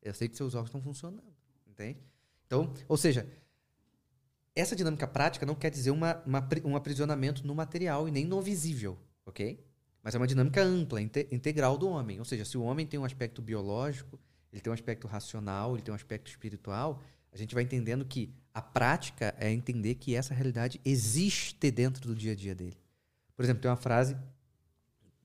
Eu 0.00 0.14
sei 0.14 0.28
que 0.28 0.36
seus 0.36 0.54
órgãos 0.54 0.68
estão 0.68 0.80
funcionando. 0.80 1.34
Entende? 1.66 1.98
Então, 2.46 2.72
ou 2.86 2.96
seja, 2.96 3.26
essa 4.54 4.76
dinâmica 4.76 5.06
prática 5.06 5.46
não 5.46 5.54
quer 5.54 5.70
dizer 5.70 5.90
uma, 5.90 6.22
uma, 6.26 6.48
um 6.64 6.76
aprisionamento 6.76 7.46
no 7.46 7.54
material 7.54 8.08
e 8.08 8.10
nem 8.10 8.24
no 8.26 8.40
visível, 8.42 8.98
ok? 9.24 9.64
Mas 10.02 10.14
é 10.14 10.18
uma 10.18 10.26
dinâmica 10.26 10.62
ampla, 10.62 11.00
inte, 11.00 11.28
integral 11.30 11.78
do 11.78 11.88
homem. 11.88 12.18
Ou 12.18 12.24
seja, 12.24 12.44
se 12.44 12.58
o 12.58 12.62
homem 12.62 12.86
tem 12.86 12.98
um 12.98 13.04
aspecto 13.04 13.40
biológico, 13.40 14.18
ele 14.52 14.60
tem 14.60 14.70
um 14.70 14.74
aspecto 14.74 15.06
racional, 15.06 15.74
ele 15.74 15.82
tem 15.82 15.92
um 15.92 15.96
aspecto 15.96 16.28
espiritual, 16.28 17.00
a 17.32 17.36
gente 17.36 17.54
vai 17.54 17.64
entendendo 17.64 18.04
que 18.04 18.34
a 18.52 18.60
prática 18.60 19.34
é 19.38 19.50
entender 19.50 19.94
que 19.94 20.14
essa 20.14 20.34
realidade 20.34 20.80
existe 20.84 21.70
dentro 21.70 22.06
do 22.06 22.14
dia 22.14 22.32
a 22.32 22.34
dia 22.34 22.54
dele. 22.54 22.76
Por 23.34 23.42
exemplo, 23.42 23.62
tem 23.62 23.70
uma 23.70 23.76
frase 23.76 24.16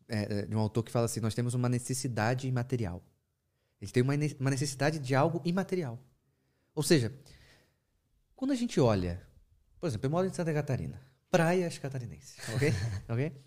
é, 0.07 0.45
de 0.45 0.55
um 0.55 0.59
autor 0.59 0.83
que 0.83 0.91
fala 0.91 1.05
assim: 1.05 1.19
Nós 1.19 1.35
temos 1.35 1.53
uma 1.53 1.67
necessidade 1.67 2.47
imaterial. 2.47 3.03
Ele 3.81 3.91
tem 3.91 4.01
uma 4.01 4.49
necessidade 4.49 4.99
de 4.99 5.13
algo 5.13 5.41
imaterial. 5.43 5.99
Ou 6.73 6.81
seja, 6.81 7.11
quando 8.37 8.51
a 8.51 8.55
gente 8.55 8.79
olha, 8.79 9.27
por 9.79 9.87
exemplo, 9.87 10.05
eu 10.05 10.11
moro 10.11 10.27
em 10.27 10.31
Santa 10.31 10.53
Catarina, 10.53 11.01
praias 11.29 11.79
catarinenses, 11.79 12.37
ok? 12.53 12.71
ok? 13.09 13.43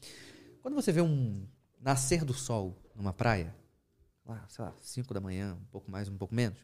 Quando 0.60 0.74
você 0.74 0.90
vê 0.90 1.00
um 1.00 1.48
nascer 1.80 2.24
do 2.24 2.34
sol 2.34 2.76
numa 2.94 3.12
praia, 3.12 3.54
lá, 4.26 4.44
sei 4.48 4.64
lá, 4.64 4.74
5 4.82 5.14
da 5.14 5.20
manhã, 5.20 5.54
um 5.54 5.64
pouco 5.66 5.88
mais, 5.88 6.08
um 6.08 6.18
pouco 6.18 6.34
menos, 6.34 6.58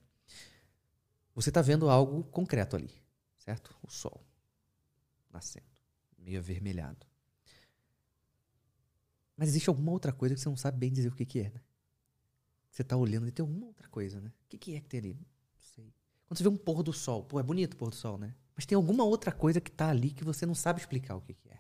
você 1.37 1.51
está 1.51 1.63
vendo 1.63 1.89
algo 1.89 2.25
concreto 2.25 2.75
ali, 2.75 2.91
certo? 3.39 3.75
O 3.81 3.89
sol 3.89 4.27
nascendo, 5.31 5.65
meio 6.19 6.41
avermelhado. 6.41 7.07
Mas 9.37 9.51
existe 9.51 9.69
alguma 9.69 9.93
outra 9.93 10.13
coisa 10.13 10.35
que 10.35 10.41
você 10.41 10.49
não 10.49 10.57
sabe 10.57 10.79
bem 10.79 10.93
dizer 10.93 11.09
o 11.09 11.15
que, 11.15 11.25
que 11.25 11.41
é, 11.41 11.51
né? 11.51 11.61
Você 12.73 12.83
está 12.83 12.97
olhando 12.97 13.29
e 13.29 13.31
tem 13.31 13.43
alguma 13.43 13.67
outra 13.67 13.89
coisa, 13.89 14.21
né? 14.21 14.33
O 14.45 14.49
que, 14.49 14.59
que 14.59 14.75
é 14.75 14.81
que 14.81 14.89
tem 14.89 14.99
ali? 14.99 15.27
Quando 16.27 16.39
você 16.39 16.43
vê 16.43 16.49
um 16.49 16.57
pôr 16.57 16.83
do 16.83 16.93
sol, 16.93 17.23
pô, 17.23 17.39
é 17.39 17.43
bonito 17.43 17.75
o 17.75 17.77
pôr 17.77 17.91
do 17.91 17.97
sol, 17.97 18.19
né? 18.19 18.35
Mas 18.55 18.67
tem 18.67 18.75
alguma 18.75 19.05
outra 19.05 19.31
coisa 19.31 19.61
que 19.61 19.71
tá 19.71 19.89
ali 19.89 20.11
que 20.11 20.25
você 20.25 20.47
não 20.47 20.55
sabe 20.55 20.81
explicar 20.81 21.17
o 21.17 21.21
que, 21.21 21.35
que 21.35 21.49
é. 21.49 21.59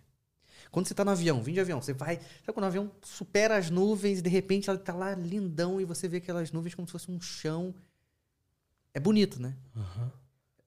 Quando 0.70 0.88
você 0.88 0.94
tá 0.94 1.04
no 1.04 1.10
avião, 1.10 1.42
vindo 1.42 1.54
de 1.54 1.60
avião, 1.60 1.80
você 1.80 1.92
vai. 1.92 2.16
Sabe 2.16 2.52
quando 2.52 2.64
o 2.64 2.66
avião 2.66 2.90
supera 3.02 3.56
as 3.56 3.70
nuvens 3.70 4.18
e 4.18 4.22
de 4.22 4.28
repente 4.28 4.68
ela 4.68 4.78
tá 4.78 4.94
lá 4.94 5.14
lindão 5.14 5.80
e 5.80 5.84
você 5.84 6.08
vê 6.08 6.16
aquelas 6.18 6.50
nuvens 6.50 6.74
como 6.74 6.88
se 6.88 6.92
fosse 6.92 7.10
um 7.10 7.20
chão. 7.20 7.74
É 8.92 8.98
bonito, 8.98 9.40
né? 9.40 9.56
Uhum. 9.74 10.10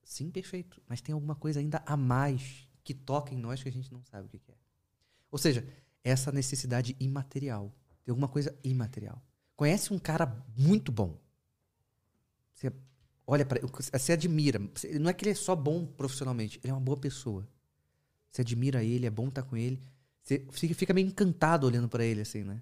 Sim, 0.04 0.32
perfeito. 0.32 0.82
Mas 0.88 1.02
tem 1.02 1.14
alguma 1.14 1.36
coisa 1.36 1.60
ainda 1.60 1.84
a 1.86 1.98
mais 1.98 2.68
que 2.84 2.94
toca 2.94 3.34
em 3.34 3.38
nós 3.38 3.62
que 3.62 3.70
a 3.70 3.72
gente 3.72 3.92
não 3.92 4.04
sabe 4.04 4.26
o 4.26 4.30
que, 4.30 4.40
que 4.40 4.52
é. 4.52 4.56
Ou 5.32 5.38
seja, 5.38 5.68
essa 6.04 6.32
necessidade 6.32 6.96
imaterial. 7.00 7.74
Tem 8.04 8.12
alguma 8.12 8.28
coisa 8.28 8.58
imaterial. 8.64 9.22
Conhece 9.56 9.94
um 9.94 10.00
cara 10.00 10.44
muito 10.58 10.92
bom. 10.92 11.20
Você 12.54 12.72
olha 13.30 13.46
para 13.46 13.62
você 13.94 14.14
admira. 14.14 14.60
Não 15.00 15.10
é 15.10 15.14
que 15.14 15.24
ele 15.24 15.32
é 15.32 15.36
só 15.36 15.56
bom 15.56 15.86
profissionalmente, 15.86 16.60
ele 16.64 16.72
é 16.72 16.74
uma 16.74 16.82
boa 16.82 16.98
pessoa. 16.98 17.48
Você 18.32 18.42
admira 18.42 18.84
ele, 18.84 19.06
é 19.06 19.10
bom 19.10 19.28
estar 19.28 19.44
com 19.44 19.56
ele. 19.56 19.80
Você 20.24 20.74
fica 20.74 20.94
meio 20.94 21.08
encantado 21.08 21.68
olhando 21.68 21.88
para 21.88 22.04
ele 22.04 22.22
assim, 22.22 22.44
né? 22.44 22.62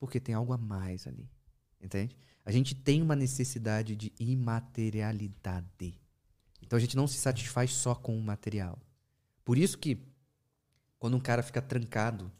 Porque 0.00 0.18
tem 0.18 0.34
algo 0.34 0.52
a 0.52 0.58
mais 0.58 1.06
ali. 1.06 1.30
Entende? 1.80 2.16
A 2.44 2.50
gente 2.50 2.74
tem 2.74 3.00
uma 3.00 3.14
necessidade 3.14 3.94
de 3.94 4.12
imaterialidade. 4.18 5.98
Então 6.60 6.76
a 6.76 6.80
gente 6.80 6.96
não 6.96 7.06
se 7.06 7.18
satisfaz 7.18 7.72
só 7.72 7.94
com 7.94 8.18
o 8.18 8.22
material. 8.22 8.78
Por 9.44 9.56
isso 9.56 9.78
que 9.78 10.04
quando 10.98 11.16
um 11.16 11.20
cara 11.20 11.42
fica 11.42 11.62
trancado 11.62 12.30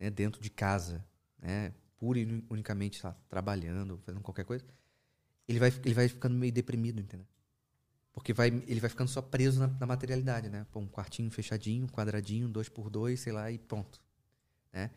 né, 0.00 0.08
dentro 0.10 0.40
de 0.40 0.48
casa, 0.50 1.04
né, 1.38 1.72
pura 1.98 2.18
e 2.18 2.44
unicamente 2.48 3.04
lá, 3.04 3.14
trabalhando, 3.28 3.98
fazendo 4.04 4.22
qualquer 4.22 4.44
coisa, 4.44 4.64
ele 5.46 5.58
vai, 5.58 5.72
ele 5.84 5.94
vai 5.94 6.08
ficando 6.08 6.36
meio 6.36 6.52
deprimido, 6.52 7.00
entendeu? 7.00 7.26
Porque 8.12 8.32
vai, 8.32 8.48
ele 8.48 8.80
vai 8.80 8.88
ficando 8.88 9.08
só 9.08 9.20
preso 9.20 9.60
na, 9.60 9.66
na 9.66 9.86
materialidade, 9.86 10.48
né? 10.48 10.66
Pô, 10.70 10.80
um 10.80 10.86
quartinho 10.86 11.30
fechadinho, 11.30 11.88
quadradinho, 11.88 12.48
dois 12.48 12.68
por 12.68 12.88
dois, 12.88 13.20
sei 13.20 13.32
lá, 13.32 13.50
e 13.50 13.58
ponto. 13.58 14.00
Né? 14.72 14.90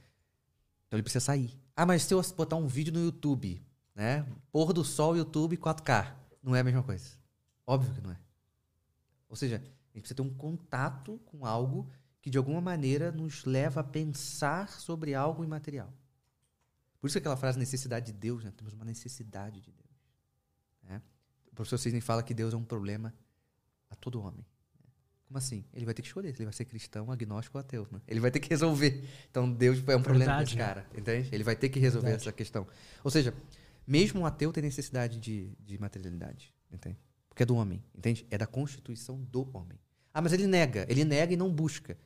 Então 0.87 0.97
ele 0.97 1.03
precisa 1.03 1.23
sair. 1.23 1.57
Ah, 1.75 1.85
mas 1.85 2.03
se 2.03 2.13
eu 2.13 2.21
botar 2.35 2.55
um 2.55 2.67
vídeo 2.67 2.93
no 2.93 2.99
YouTube, 2.99 3.61
né? 3.95 4.25
Pôr 4.51 4.71
do 4.71 4.85
sol, 4.85 5.17
YouTube, 5.17 5.57
4K. 5.57 6.15
Não 6.43 6.55
é 6.55 6.59
a 6.59 6.63
mesma 6.63 6.83
coisa. 6.83 7.09
Óbvio 7.65 7.93
que 7.93 8.01
não 8.01 8.11
é. 8.11 8.19
Ou 9.27 9.35
seja, 9.35 9.55
a 9.55 9.59
gente 9.59 10.01
precisa 10.01 10.15
ter 10.15 10.21
um 10.21 10.33
contato 10.33 11.19
com 11.25 11.45
algo 11.45 11.89
que 12.21 12.29
de 12.29 12.37
alguma 12.37 12.61
maneira 12.61 13.11
nos 13.11 13.43
leva 13.45 13.81
a 13.81 13.83
pensar 13.83 14.69
sobre 14.69 15.15
algo 15.15 15.43
imaterial. 15.43 15.91
Por 16.99 17.07
isso 17.07 17.17
aquela 17.17 17.35
frase 17.35 17.57
necessidade 17.57 18.07
de 18.07 18.13
Deus, 18.13 18.43
né? 18.43 18.51
Temos 18.55 18.73
uma 18.73 18.85
necessidade 18.85 19.59
de 19.59 19.71
Deus. 19.71 19.86
Né? 21.57 21.63
Professor 21.65 21.77
Cisne 21.77 22.01
fala 22.01 22.21
que 22.21 22.33
Deus 22.33 22.53
é 22.53 22.57
um 22.57 22.63
problema 22.63 23.13
a 23.89 23.95
todo 23.95 24.21
homem. 24.21 24.45
Como 25.27 25.37
assim? 25.37 25.65
Ele 25.73 25.83
vai 25.83 25.93
ter 25.93 26.01
que 26.01 26.07
escolher 26.07 26.29
ele 26.29 26.45
vai 26.45 26.53
ser 26.53 26.63
cristão, 26.65 27.11
agnóstico 27.11 27.57
ou 27.57 27.59
ateu. 27.59 27.87
Né? 27.91 27.99
Ele 28.07 28.19
vai 28.19 28.31
ter 28.31 28.39
que 28.39 28.47
resolver. 28.47 29.03
Então 29.29 29.51
Deus 29.51 29.83
é 29.87 29.95
um 29.95 30.01
problema 30.01 30.39
desse 30.39 30.55
cara. 30.55 30.85
Entende? 30.95 31.29
Ele 31.31 31.43
vai 31.43 31.55
ter 31.55 31.69
que 31.69 31.79
resolver 31.79 32.07
Verdade. 32.07 32.29
essa 32.29 32.31
questão. 32.31 32.65
Ou 33.03 33.11
seja, 33.11 33.33
mesmo 33.85 34.21
um 34.21 34.25
ateu 34.25 34.53
tem 34.53 34.63
necessidade 34.63 35.19
de, 35.19 35.51
de 35.59 35.77
materialidade. 35.77 36.53
Entende? 36.71 36.97
Porque 37.27 37.43
é 37.43 37.45
do 37.45 37.55
homem. 37.55 37.83
Entende? 37.93 38.25
É 38.31 38.37
da 38.37 38.47
constituição 38.47 39.21
do 39.21 39.49
homem. 39.53 39.77
Ah, 40.13 40.21
mas 40.21 40.31
ele 40.31 40.47
nega. 40.47 40.85
Ele 40.87 41.03
nega 41.03 41.33
e 41.33 41.37
não 41.37 41.51
busca. 41.51 41.97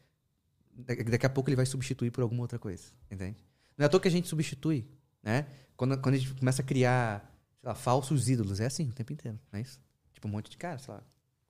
Daqui 0.73 1.25
a 1.25 1.29
pouco 1.29 1.49
ele 1.49 1.55
vai 1.55 1.65
substituir 1.65 2.09
por 2.09 2.21
alguma 2.21 2.41
outra 2.41 2.57
coisa. 2.57 2.85
Entende? 3.09 3.37
Não 3.77 3.83
é 3.83 3.85
à 3.85 3.89
toa 3.89 3.99
que 3.99 4.07
a 4.07 4.11
gente 4.11 4.27
substitui. 4.27 4.87
Né? 5.21 5.45
Quando, 5.77 5.97
quando 5.99 6.15
a 6.15 6.17
gente 6.17 6.33
começa 6.33 6.61
a 6.61 6.65
criar 6.65 7.30
sei 7.61 7.69
lá, 7.69 7.75
falsos 7.75 8.27
ídolos. 8.27 8.59
É 8.59 8.65
assim 8.65 8.89
o 8.89 8.91
tempo 8.91 9.13
inteiro, 9.13 9.39
não 9.51 9.59
é 9.59 9.61
isso? 9.61 9.79
Tipo, 10.13 10.27
um 10.27 10.31
monte 10.31 10.49
de 10.49 10.57
cara, 10.57 10.77
sei 10.77 10.93
lá. 10.93 11.03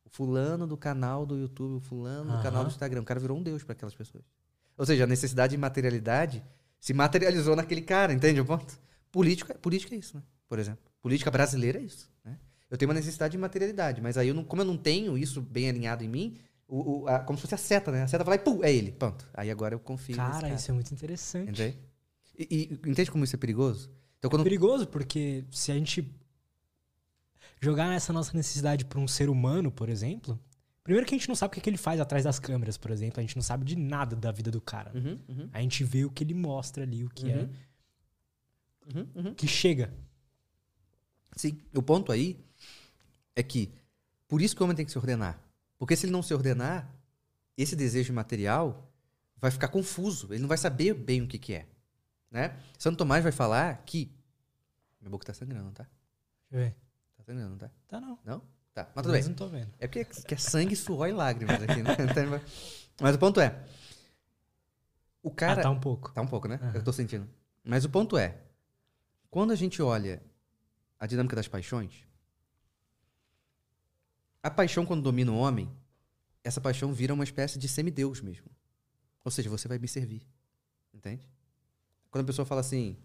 O 0.05 0.09
fulano 0.09 0.67
do 0.67 0.77
canal 0.77 1.25
do 1.25 1.37
YouTube, 1.37 1.75
o 1.75 1.79
fulano 1.79 2.37
do 2.37 2.43
canal 2.43 2.63
do 2.63 2.69
Instagram. 2.69 3.01
O 3.01 3.05
cara 3.05 3.19
virou 3.19 3.37
um 3.37 3.43
deus 3.43 3.63
para 3.63 3.73
aquelas 3.73 3.95
pessoas. 3.95 4.23
Ou 4.77 4.85
seja, 4.85 5.05
a 5.05 5.07
necessidade 5.07 5.51
de 5.51 5.57
materialidade 5.57 6.43
se 6.79 6.93
materializou 6.93 7.55
naquele 7.55 7.81
cara, 7.81 8.13
entende 8.13 8.41
o 8.41 8.45
ponto? 8.45 8.77
Política, 9.11 9.53
política 9.55 9.95
é 9.95 9.97
isso, 9.99 10.17
né? 10.17 10.23
Por 10.47 10.59
exemplo. 10.59 10.83
Política 11.01 11.29
brasileira 11.29 11.79
é 11.79 11.83
isso, 11.83 12.09
né? 12.23 12.37
Eu 12.69 12.77
tenho 12.77 12.89
uma 12.89 12.95
necessidade 12.95 13.33
de 13.33 13.37
materialidade, 13.37 14.01
mas 14.01 14.17
aí, 14.17 14.29
eu 14.29 14.33
não, 14.33 14.43
como 14.43 14.61
eu 14.61 14.65
não 14.65 14.77
tenho 14.77 15.17
isso 15.17 15.41
bem 15.41 15.69
alinhado 15.69 16.03
em 16.03 16.07
mim, 16.07 16.37
o, 16.67 17.01
o, 17.01 17.07
a, 17.07 17.19
como 17.19 17.37
se 17.37 17.41
fosse 17.41 17.55
a 17.55 17.57
seta, 17.57 17.91
né? 17.91 18.03
A 18.03 18.07
seta 18.07 18.23
vai 18.23 18.37
lá 18.37 18.41
e 18.41 18.45
pum, 18.45 18.63
é 18.63 18.73
ele, 18.73 18.91
pronto. 18.91 19.27
Aí 19.33 19.51
agora 19.51 19.75
eu 19.75 19.79
confio 19.79 20.15
cara, 20.15 20.41
cara. 20.41 20.53
isso 20.53 20.71
é 20.71 20.73
muito 20.73 20.91
interessante. 20.91 21.49
Entende? 21.51 21.77
E, 22.39 22.47
e, 22.49 22.89
entende 22.89 23.11
como 23.11 23.23
isso 23.25 23.35
é 23.35 23.39
perigoso? 23.39 23.91
Então, 24.21 24.29
quando... 24.29 24.41
É 24.41 24.43
perigoso, 24.43 24.85
porque 24.85 25.43
se 25.49 25.71
a 25.71 25.75
gente 25.75 26.07
jogar 27.59 27.91
essa 27.95 28.13
nossa 28.13 28.37
necessidade 28.37 28.85
para 28.85 28.99
um 28.99 29.07
ser 29.07 29.29
humano, 29.29 29.71
por 29.71 29.89
exemplo, 29.89 30.39
primeiro 30.83 31.07
que 31.07 31.15
a 31.15 31.17
gente 31.17 31.27
não 31.27 31.35
sabe 31.35 31.49
o 31.49 31.53
que, 31.55 31.59
é 31.59 31.63
que, 31.63 31.69
ele 31.71 31.77
faz 31.77 31.99
atrás 31.99 32.23
das 32.23 32.37
câmeras, 32.37 32.77
por 32.77 32.91
exemplo, 32.91 33.19
a 33.19 33.21
gente 33.23 33.35
não 33.35 33.41
sabe 33.41 33.65
de 33.65 33.75
nada 33.75 34.15
da 34.15 34.31
vida 34.31 34.51
do 34.51 34.61
cara. 34.61 34.91
Uhum, 34.93 35.17
uhum. 35.27 35.49
A 35.51 35.59
gente 35.59 35.83
vê 35.83 36.05
o 36.05 36.11
que 36.11 36.23
ele 36.23 36.35
mostra 36.35 36.83
ali, 36.83 37.03
o 37.03 37.09
que 37.09 37.31
é. 37.31 37.49
uhum. 38.95 39.27
é. 39.27 39.33
Que 39.33 39.47
chega. 39.47 39.91
Sim. 41.35 41.59
O 41.73 41.81
ponto 41.81 42.11
aí 42.11 42.39
é 43.35 43.41
que 43.41 43.71
por 44.27 44.39
isso 44.39 44.55
que 44.55 44.61
o 44.61 44.65
homem 44.65 44.75
tem 44.75 44.85
que 44.85 44.91
se 44.91 44.99
ordenar. 44.99 45.41
Porque 45.79 45.95
se 45.95 46.05
ele 46.05 46.13
não 46.13 46.21
se 46.21 46.31
ordenar, 46.31 46.93
esse 47.57 47.75
desejo 47.75 48.13
material 48.13 48.87
vai 49.37 49.49
ficar 49.49 49.67
confuso. 49.67 50.31
Ele 50.31 50.41
não 50.41 50.47
vai 50.47 50.59
saber 50.59 50.93
bem 50.93 51.23
o 51.23 51.27
que, 51.27 51.39
que 51.39 51.53
é. 51.53 51.65
Né? 52.31 52.57
Santo 52.79 52.97
Tomás 52.97 53.21
vai 53.21 53.31
falar 53.31 53.83
que. 53.85 54.11
Minha 54.99 55.11
boca 55.11 55.25
tá 55.25 55.33
sangrando, 55.33 55.71
tá? 55.71 55.85
Deixa 56.49 56.65
eu 56.65 56.69
ver. 56.69 56.75
Tá 57.17 57.23
sangrando, 57.23 57.57
tá? 57.57 57.69
Tá 57.87 57.99
não. 57.99 58.17
Não? 58.23 58.41
Tá. 58.73 58.89
Mas 58.95 59.03
tudo 59.03 59.11
bem. 59.11 59.23
não 59.23 59.33
tô 59.33 59.47
vendo. 59.47 59.69
É 59.79 59.87
porque 59.87 60.33
é 60.33 60.37
sangue, 60.37 60.75
suor 60.75 61.09
e 61.09 61.11
lágrimas 61.11 61.61
aqui, 61.61 61.83
né? 61.83 61.91
Mas 63.01 63.15
o 63.15 63.19
ponto 63.19 63.41
é. 63.41 63.61
O 65.21 65.29
cara. 65.29 65.59
Ah, 65.59 65.63
tá 65.63 65.69
um 65.69 65.79
pouco. 65.79 66.11
Tá 66.13 66.21
um 66.21 66.27
pouco, 66.27 66.47
né? 66.47 66.59
Uhum. 66.61 66.71
Eu 66.75 66.83
tô 66.83 66.93
sentindo. 66.93 67.27
Mas 67.63 67.83
o 67.83 67.89
ponto 67.89 68.17
é. 68.17 68.37
Quando 69.29 69.51
a 69.51 69.55
gente 69.55 69.81
olha 69.81 70.21
a 70.99 71.05
dinâmica 71.05 71.35
das 71.35 71.47
paixões, 71.47 72.05
a 74.41 74.49
paixão, 74.49 74.85
quando 74.85 75.03
domina 75.03 75.31
o 75.31 75.37
homem, 75.37 75.71
essa 76.43 76.59
paixão 76.61 76.93
vira 76.93 77.13
uma 77.13 77.23
espécie 77.23 77.59
de 77.59 77.67
semideus 77.67 78.21
mesmo. 78.21 78.49
Ou 79.23 79.31
seja, 79.31 79.49
você 79.49 79.67
vai 79.67 79.77
me 79.77 79.87
servir. 79.87 80.25
Entende? 80.93 81.29
Quando 82.11 82.23
a 82.23 82.27
pessoa 82.27 82.45
fala 82.45 82.61
assim, 82.61 82.97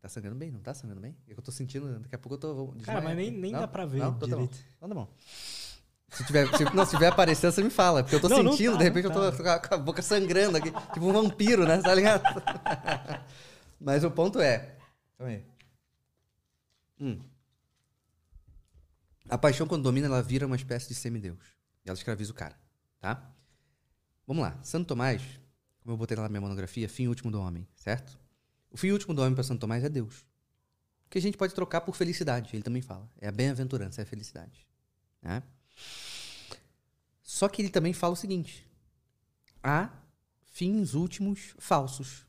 tá 0.00 0.08
sangrando 0.08 0.36
bem, 0.36 0.50
não 0.50 0.60
tá 0.60 0.72
sangrando 0.72 1.02
bem? 1.02 1.16
É 1.28 1.34
que 1.34 1.40
eu 1.40 1.44
tô 1.44 1.50
sentindo, 1.52 1.98
daqui 1.98 2.14
a 2.14 2.18
pouco 2.18 2.36
eu 2.36 2.38
tô. 2.38 2.74
Cara, 2.84 3.00
mas 3.00 3.16
nem, 3.16 3.30
nem 3.30 3.52
dá 3.52 3.66
pra 3.66 3.84
ver 3.84 3.98
não, 3.98 4.14
tô, 4.14 4.26
direito. 4.26 4.56
Tá 4.56 4.86
bom. 4.86 4.88
Não, 4.88 4.88
tá 4.88 4.94
bom. 4.94 5.08
Se 6.12 6.24
tiver, 6.24 6.46
se, 6.56 6.64
não, 6.74 6.84
se 6.84 6.92
tiver 6.92 7.08
aparecendo, 7.08 7.52
você 7.52 7.62
me 7.62 7.70
fala. 7.70 8.02
Porque 8.02 8.16
eu 8.16 8.20
tô 8.20 8.28
não, 8.28 8.36
sentindo, 8.36 8.72
não 8.72 8.78
tá, 8.78 8.78
de 8.78 8.84
repente 8.84 9.04
eu 9.06 9.10
tô 9.10 9.32
tá. 9.32 9.58
com 9.58 9.74
a 9.74 9.78
boca 9.78 10.02
sangrando 10.02 10.58
aqui. 10.58 10.70
Tipo 10.70 11.06
um 11.06 11.12
vampiro, 11.12 11.66
né? 11.66 11.80
Tá 11.80 11.94
ligado? 11.94 12.22
Mas 13.80 14.04
o 14.04 14.10
ponto 14.10 14.38
é. 14.38 14.76
Calma 15.18 15.32
aí. 15.32 15.44
Hum. 17.00 17.18
A 19.28 19.38
paixão, 19.38 19.66
quando 19.66 19.82
domina, 19.82 20.06
ela 20.06 20.22
vira 20.22 20.46
uma 20.46 20.56
espécie 20.56 20.86
de 20.86 20.94
semideus. 20.94 21.38
E 21.84 21.88
ela 21.88 21.96
escraviza 21.96 22.30
o 22.30 22.34
cara. 22.34 22.56
Tá? 23.00 23.32
Vamos 24.26 24.42
lá. 24.42 24.58
Santo 24.62 24.86
Tomás, 24.86 25.22
como 25.82 25.94
eu 25.94 25.96
botei 25.96 26.16
lá 26.16 26.24
na 26.24 26.28
minha 26.28 26.40
monografia, 26.40 26.88
fim 26.88 27.08
último 27.08 27.30
do 27.30 27.40
homem, 27.40 27.66
certo? 27.74 28.21
O 28.72 28.76
fim 28.76 28.90
último 28.90 29.14
do 29.14 29.20
homem 29.20 29.34
para 29.34 29.44
Santo 29.44 29.60
Tomás 29.60 29.84
é 29.84 29.88
Deus. 29.88 30.24
Que 31.10 31.18
a 31.18 31.20
gente 31.20 31.36
pode 31.36 31.54
trocar 31.54 31.82
por 31.82 31.94
felicidade, 31.94 32.50
ele 32.54 32.62
também 32.62 32.80
fala. 32.80 33.08
É 33.20 33.28
a 33.28 33.32
bem-aventurança, 33.32 34.00
é 34.00 34.04
a 34.04 34.06
felicidade. 34.06 34.66
Né? 35.20 35.42
Só 37.22 37.48
que 37.48 37.60
ele 37.60 37.68
também 37.68 37.92
fala 37.92 38.14
o 38.14 38.16
seguinte: 38.16 38.66
há 39.62 39.90
fins 40.46 40.94
últimos 40.94 41.54
falsos. 41.58 42.26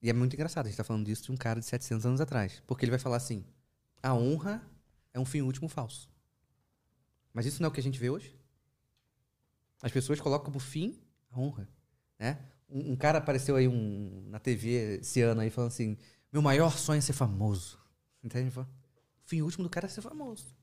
E 0.00 0.08
é 0.08 0.12
muito 0.12 0.34
engraçado, 0.34 0.66
a 0.66 0.68
gente 0.68 0.76
tá 0.76 0.84
falando 0.84 1.04
disso 1.04 1.24
de 1.24 1.32
um 1.32 1.36
cara 1.36 1.60
de 1.60 1.66
700 1.66 2.06
anos 2.06 2.20
atrás. 2.22 2.62
Porque 2.66 2.84
ele 2.86 2.90
vai 2.90 2.98
falar 2.98 3.18
assim: 3.18 3.44
a 4.02 4.14
honra 4.14 4.62
é 5.12 5.20
um 5.20 5.24
fim 5.26 5.42
último 5.42 5.68
falso. 5.68 6.10
Mas 7.34 7.44
isso 7.44 7.60
não 7.60 7.66
é 7.66 7.68
o 7.68 7.72
que 7.72 7.80
a 7.80 7.82
gente 7.82 7.98
vê 7.98 8.08
hoje? 8.08 8.34
As 9.82 9.92
pessoas 9.92 10.20
colocam 10.20 10.46
como 10.46 10.58
fim 10.58 10.98
a 11.30 11.38
honra. 11.38 11.68
Né? 12.18 12.38
Um, 12.68 12.92
um 12.92 12.96
cara 12.96 13.18
apareceu 13.18 13.56
aí 13.56 13.68
um, 13.68 14.24
na 14.28 14.38
TV 14.38 14.98
esse 15.00 15.20
ano 15.22 15.40
aí 15.40 15.50
falando 15.50 15.68
assim: 15.68 15.96
meu 16.32 16.42
maior 16.42 16.76
sonho 16.76 16.98
é 16.98 17.00
ser 17.00 17.12
famoso. 17.12 17.78
Entende? 18.22 18.58
O 18.58 18.66
fim 19.24 19.42
último 19.42 19.64
do 19.64 19.70
cara 19.70 19.86
é 19.86 19.88
ser 19.88 20.02
famoso. 20.02 20.54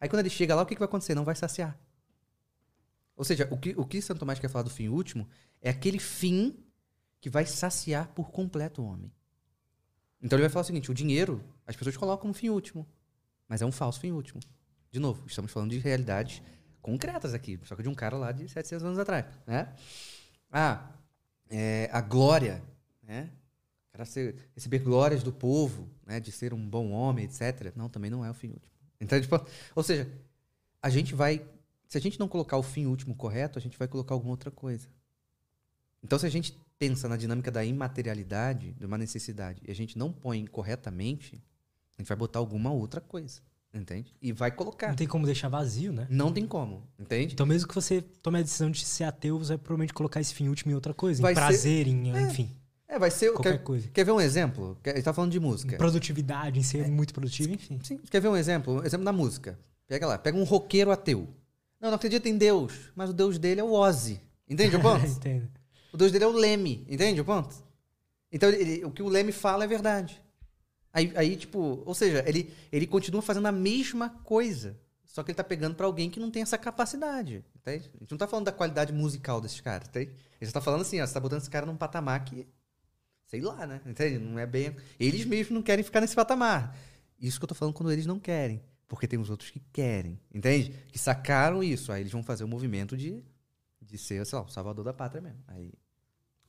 Aí 0.00 0.08
quando 0.08 0.20
ele 0.20 0.30
chega 0.30 0.54
lá, 0.54 0.62
o 0.62 0.66
que, 0.66 0.74
que 0.74 0.80
vai 0.80 0.86
acontecer? 0.86 1.14
Não 1.14 1.24
vai 1.24 1.34
saciar. 1.34 1.78
Ou 3.16 3.24
seja, 3.24 3.46
o 3.50 3.56
que, 3.56 3.74
o 3.76 3.84
que 3.84 4.00
Santo 4.00 4.20
Tomás 4.20 4.38
quer 4.38 4.48
falar 4.48 4.64
do 4.64 4.70
fim 4.70 4.88
último 4.88 5.28
é 5.60 5.70
aquele 5.70 5.98
fim 5.98 6.56
que 7.20 7.30
vai 7.30 7.46
saciar 7.46 8.08
por 8.08 8.30
completo 8.30 8.82
o 8.82 8.86
homem. 8.86 9.12
Então 10.20 10.36
ele 10.36 10.42
vai 10.42 10.50
falar 10.50 10.62
o 10.62 10.66
seguinte: 10.66 10.90
o 10.90 10.94
dinheiro, 10.94 11.42
as 11.66 11.76
pessoas 11.76 11.96
colocam 11.96 12.22
como 12.22 12.34
fim 12.34 12.48
último, 12.48 12.86
mas 13.48 13.62
é 13.62 13.66
um 13.66 13.72
falso 13.72 14.00
fim 14.00 14.12
último. 14.12 14.40
De 14.90 14.98
novo, 14.98 15.24
estamos 15.26 15.52
falando 15.52 15.70
de 15.70 15.78
realidades 15.78 16.42
concretas 16.80 17.32
aqui, 17.32 17.58
só 17.64 17.76
que 17.76 17.82
de 17.82 17.88
um 17.88 17.94
cara 17.94 18.16
lá 18.16 18.32
de 18.32 18.48
700 18.48 18.84
anos 18.84 18.98
atrás, 18.98 19.26
né? 19.46 19.72
Ah, 20.52 20.92
é, 21.48 21.88
a 21.90 22.00
glória, 22.02 22.62
né? 23.02 23.30
Cara 23.90 24.04
ser, 24.04 24.36
receber 24.54 24.78
glórias 24.80 25.22
do 25.22 25.32
povo, 25.32 25.88
né? 26.06 26.20
De 26.20 26.30
ser 26.30 26.52
um 26.52 26.68
bom 26.68 26.90
homem, 26.90 27.24
etc. 27.24 27.72
Não, 27.74 27.88
também 27.88 28.10
não 28.10 28.24
é 28.24 28.30
o 28.30 28.34
fim 28.34 28.48
último. 28.48 28.70
Então, 29.00 29.20
tipo, 29.20 29.44
ou 29.74 29.82
seja, 29.82 30.10
a 30.82 30.90
gente 30.90 31.14
vai, 31.14 31.44
se 31.88 31.96
a 31.96 32.00
gente 32.00 32.20
não 32.20 32.28
colocar 32.28 32.56
o 32.58 32.62
fim 32.62 32.86
último 32.86 33.14
correto, 33.14 33.58
a 33.58 33.62
gente 33.62 33.78
vai 33.78 33.88
colocar 33.88 34.14
alguma 34.14 34.32
outra 34.32 34.50
coisa. 34.50 34.86
Então, 36.02 36.18
se 36.18 36.26
a 36.26 36.30
gente 36.30 36.56
pensa 36.78 37.08
na 37.08 37.16
dinâmica 37.16 37.50
da 37.50 37.64
imaterialidade, 37.64 38.72
de 38.72 38.84
uma 38.84 38.98
necessidade, 38.98 39.62
e 39.66 39.70
a 39.70 39.74
gente 39.74 39.96
não 39.96 40.12
põe 40.12 40.44
corretamente, 40.46 41.42
a 41.96 42.02
gente 42.02 42.08
vai 42.08 42.16
botar 42.16 42.40
alguma 42.40 42.72
outra 42.72 43.00
coisa. 43.00 43.40
Entende? 43.74 44.14
E 44.20 44.32
vai 44.32 44.50
colocar. 44.50 44.88
Não 44.88 44.94
tem 44.94 45.06
como 45.06 45.24
deixar 45.24 45.48
vazio, 45.48 45.92
né? 45.92 46.06
Não 46.10 46.30
tem 46.30 46.46
como, 46.46 46.86
entende? 46.98 47.32
Então, 47.32 47.46
mesmo 47.46 47.66
que 47.66 47.74
você 47.74 48.02
tome 48.02 48.38
a 48.38 48.42
decisão 48.42 48.70
de 48.70 48.84
ser 48.84 49.04
ateu, 49.04 49.38
você 49.38 49.48
vai 49.48 49.58
provavelmente 49.58 49.94
colocar 49.94 50.20
esse 50.20 50.34
fim 50.34 50.48
último 50.48 50.72
em 50.72 50.74
outra 50.74 50.92
coisa. 50.92 51.22
Vai 51.22 51.32
em 51.32 51.34
prazer, 51.34 51.86
ser... 51.86 51.90
em, 51.90 52.14
é. 52.14 52.22
enfim. 52.22 52.50
É, 52.86 52.98
vai 52.98 53.10
ser. 53.10 53.32
Qualquer 53.32 53.58
quer, 53.58 53.64
coisa. 53.64 53.88
Quer 53.88 54.04
ver 54.04 54.12
um 54.12 54.20
exemplo? 54.20 54.78
Quer, 54.82 54.94
ele 54.94 55.02
tá 55.02 55.14
falando 55.14 55.32
de 55.32 55.40
música. 55.40 55.78
Produtividade, 55.78 56.60
em 56.60 56.62
ser 56.62 56.84
é. 56.84 56.88
muito 56.88 57.14
produtivo, 57.14 57.54
enfim. 57.54 57.80
Sim. 57.82 57.98
Quer 58.10 58.20
ver 58.20 58.28
um 58.28 58.36
exemplo? 58.36 58.80
Um 58.80 58.84
exemplo 58.84 59.06
da 59.06 59.12
música. 59.12 59.58
Pega 59.88 60.06
lá, 60.06 60.18
pega 60.18 60.36
um 60.36 60.44
roqueiro 60.44 60.90
ateu. 60.90 61.26
Não, 61.80 61.88
não 61.88 61.96
acredita 61.96 62.28
em 62.28 62.36
Deus, 62.36 62.92
mas 62.94 63.08
o 63.08 63.14
Deus 63.14 63.38
dele 63.38 63.62
é 63.62 63.64
o 63.64 63.72
Ozzy. 63.72 64.20
Entende 64.46 64.76
o 64.76 64.80
ponto? 64.82 65.06
Entendo. 65.06 65.48
O 65.92 65.96
Deus 65.96 66.12
dele 66.12 66.24
é 66.24 66.28
o 66.28 66.32
Leme. 66.32 66.86
Entende 66.88 67.20
o 67.20 67.24
ponto? 67.24 67.54
Então, 68.30 68.50
ele, 68.50 68.84
o 68.84 68.90
que 68.90 69.02
o 69.02 69.08
Leme 69.08 69.32
fala 69.32 69.64
é 69.64 69.66
verdade. 69.66 70.21
Aí, 70.92 71.12
aí, 71.16 71.36
tipo, 71.36 71.82
ou 71.86 71.94
seja, 71.94 72.22
ele, 72.26 72.52
ele 72.70 72.86
continua 72.86 73.22
fazendo 73.22 73.46
a 73.46 73.52
mesma 73.52 74.10
coisa. 74.10 74.78
Só 75.06 75.22
que 75.22 75.30
ele 75.30 75.36
tá 75.36 75.44
pegando 75.44 75.74
para 75.74 75.86
alguém 75.86 76.10
que 76.10 76.18
não 76.18 76.30
tem 76.30 76.42
essa 76.42 76.56
capacidade. 76.56 77.44
Entende? 77.54 77.90
A 77.94 77.98
gente 78.00 78.10
não 78.10 78.18
tá 78.18 78.26
falando 78.26 78.46
da 78.46 78.52
qualidade 78.52 78.92
musical 78.92 79.40
desses 79.40 79.60
caras, 79.60 79.88
entende? 79.88 80.12
Ele 80.40 80.50
tá 80.50 80.60
falando 80.60 80.82
assim, 80.82 81.00
ó, 81.00 81.06
você 81.06 81.14
tá 81.14 81.20
botando 81.20 81.40
esse 81.40 81.50
cara 81.50 81.66
num 81.66 81.76
patamar 81.76 82.24
que. 82.24 82.46
Sei 83.26 83.40
lá, 83.40 83.66
né? 83.66 83.80
Entende? 83.86 84.18
Não 84.18 84.38
é 84.38 84.46
bem. 84.46 84.76
Eles 84.98 85.24
mesmos 85.24 85.54
não 85.54 85.62
querem 85.62 85.84
ficar 85.84 86.00
nesse 86.00 86.14
patamar. 86.14 86.76
Isso 87.18 87.38
que 87.38 87.44
eu 87.44 87.48
tô 87.48 87.54
falando 87.54 87.74
quando 87.74 87.92
eles 87.92 88.04
não 88.06 88.18
querem. 88.18 88.62
Porque 88.88 89.06
tem 89.06 89.18
os 89.18 89.30
outros 89.30 89.50
que 89.50 89.60
querem. 89.72 90.18
Entende? 90.34 90.74
Que 90.88 90.98
sacaram 90.98 91.62
isso. 91.62 91.92
Aí 91.92 92.02
eles 92.02 92.12
vão 92.12 92.22
fazer 92.22 92.44
o 92.44 92.48
movimento 92.48 92.96
de, 92.96 93.22
de 93.80 93.96
ser, 93.96 94.24
sei 94.26 94.38
lá, 94.38 94.44
o 94.44 94.48
salvador 94.48 94.84
da 94.84 94.92
pátria 94.92 95.22
mesmo. 95.22 95.42
Aí 95.46 95.72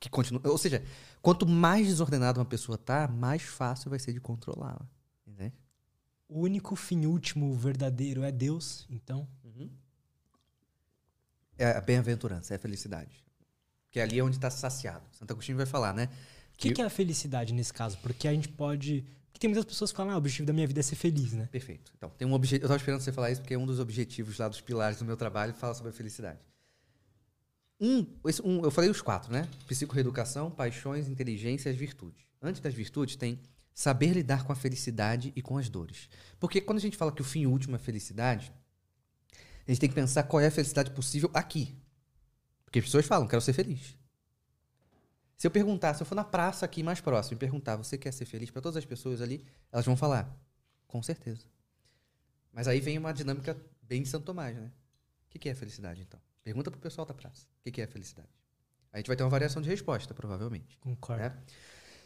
que 0.03 0.09
continua. 0.09 0.41
Ou 0.45 0.57
seja, 0.57 0.84
quanto 1.21 1.47
mais 1.47 1.88
desordenada 1.88 2.39
uma 2.39 2.45
pessoa 2.45 2.77
tá, 2.77 3.07
mais 3.07 3.41
fácil 3.41 3.89
vai 3.89 3.99
ser 3.99 4.13
de 4.13 4.19
controlá-la. 4.19 4.88
O 6.33 6.41
único 6.41 6.75
fim 6.75 7.06
último 7.06 7.53
verdadeiro 7.53 8.23
é 8.23 8.32
Deus, 8.32 8.88
então. 8.90 9.27
Uhum. 9.43 9.69
É 11.56 11.77
a 11.77 11.80
bem-aventurança, 11.80 12.56
é 12.56 12.57
a 12.57 12.59
felicidade. 12.59 13.23
Que 13.91 13.99
ali 13.99 14.17
é 14.17 14.23
onde 14.23 14.38
está 14.38 14.49
saciado. 14.49 15.06
Santo 15.11 15.32
Agostinho 15.32 15.57
vai 15.57 15.67
falar, 15.67 15.93
né? 15.93 16.09
O 16.56 16.57
que, 16.57 16.73
que, 16.73 16.82
é 16.82 16.85
a 16.85 16.90
felicidade 16.90 17.53
nesse 17.53 17.72
caso? 17.72 17.99
Porque 17.99 18.27
a 18.27 18.33
gente 18.33 18.49
pode. 18.49 19.06
Porque 19.27 19.40
tem 19.40 19.48
muitas 19.48 19.65
pessoas 19.65 19.91
que 19.91 19.98
falam, 19.98 20.14
ah, 20.14 20.15
o 20.15 20.17
objetivo 20.17 20.48
da 20.48 20.53
minha 20.53 20.65
vida 20.65 20.80
é 20.80 20.83
ser 20.83 20.95
feliz, 20.95 21.33
né? 21.33 21.48
Perfeito. 21.51 21.93
Então, 21.95 22.09
tem 22.17 22.27
um 22.27 22.33
objetivo. 22.33 22.64
Eu 22.64 22.65
estava 22.65 22.77
esperando 22.77 23.01
você 23.01 23.11
falar 23.11 23.30
isso, 23.30 23.41
porque 23.41 23.53
é 23.53 23.57
um 23.57 23.67
dos 23.67 23.80
objetivos 23.80 24.40
lá 24.40 24.48
dos 24.48 24.59
pilares 24.59 24.98
do 24.98 25.06
meu 25.06 25.15
trabalho 25.15 25.53
fala 25.53 25.75
sobre 25.75 25.91
a 25.91 25.93
felicidade. 25.93 26.40
Um, 27.85 28.07
esse, 28.25 28.41
um, 28.41 28.63
eu 28.63 28.71
falei 28.71 28.89
os 28.89 29.01
quatro, 29.01 29.29
né? 29.29 29.45
Psicorreeducação, 29.67 30.49
paixões, 30.49 31.09
inteligência 31.09 31.69
e 31.69 31.73
virtudes. 31.73 32.23
Antes 32.41 32.61
das 32.61 32.73
virtudes 32.73 33.17
tem 33.17 33.41
saber 33.73 34.13
lidar 34.13 34.45
com 34.45 34.53
a 34.53 34.55
felicidade 34.55 35.33
e 35.35 35.41
com 35.41 35.57
as 35.57 35.67
dores. 35.67 36.07
Porque 36.39 36.61
quando 36.61 36.77
a 36.77 36.81
gente 36.81 36.95
fala 36.95 37.11
que 37.11 37.21
o 37.21 37.25
fim 37.25 37.45
último 37.45 37.75
é 37.75 37.79
felicidade, 37.79 38.53
a 39.67 39.71
gente 39.71 39.81
tem 39.81 39.89
que 39.89 39.95
pensar 39.95 40.23
qual 40.23 40.39
é 40.39 40.47
a 40.47 40.51
felicidade 40.51 40.91
possível 40.91 41.29
aqui. 41.33 41.75
Porque 42.63 42.79
as 42.79 42.85
pessoas 42.85 43.05
falam, 43.05 43.27
quero 43.27 43.41
ser 43.41 43.51
feliz. 43.51 43.97
Se 45.35 45.45
eu 45.45 45.51
perguntar, 45.51 45.93
se 45.93 46.03
eu 46.03 46.05
for 46.05 46.15
na 46.15 46.23
praça 46.23 46.63
aqui 46.63 46.81
mais 46.81 47.01
próximo 47.01 47.35
e 47.35 47.37
perguntar, 47.37 47.75
você 47.75 47.97
quer 47.97 48.13
ser 48.13 48.23
feliz 48.23 48.49
para 48.49 48.61
todas 48.61 48.77
as 48.77 48.85
pessoas 48.85 49.19
ali, 49.19 49.45
elas 49.69 49.85
vão 49.85 49.97
falar, 49.97 50.33
com 50.87 51.03
certeza. 51.03 51.45
Mas 52.53 52.65
aí 52.65 52.79
vem 52.79 52.97
uma 52.97 53.13
dinâmica 53.13 53.57
bem 53.81 54.03
de 54.03 54.07
Santo 54.07 54.23
Tomás, 54.23 54.55
né? 54.55 54.71
O 55.35 55.37
que 55.37 55.49
é 55.49 55.53
felicidade, 55.53 56.01
então? 56.01 56.21
Pergunta 56.43 56.69
pro 56.69 56.80
pessoal 56.80 57.05
da 57.05 57.13
praça. 57.13 57.47
O 57.65 57.72
que 57.72 57.81
é 57.81 57.88
felicidade? 57.88 58.30
A 58.91 58.97
gente 58.97 59.07
vai 59.07 59.15
ter 59.15 59.23
uma 59.23 59.30
variação 59.30 59.61
de 59.61 59.69
resposta, 59.69 60.13
provavelmente. 60.13 60.77
Concordo. 60.80 61.23
Né? 61.23 61.35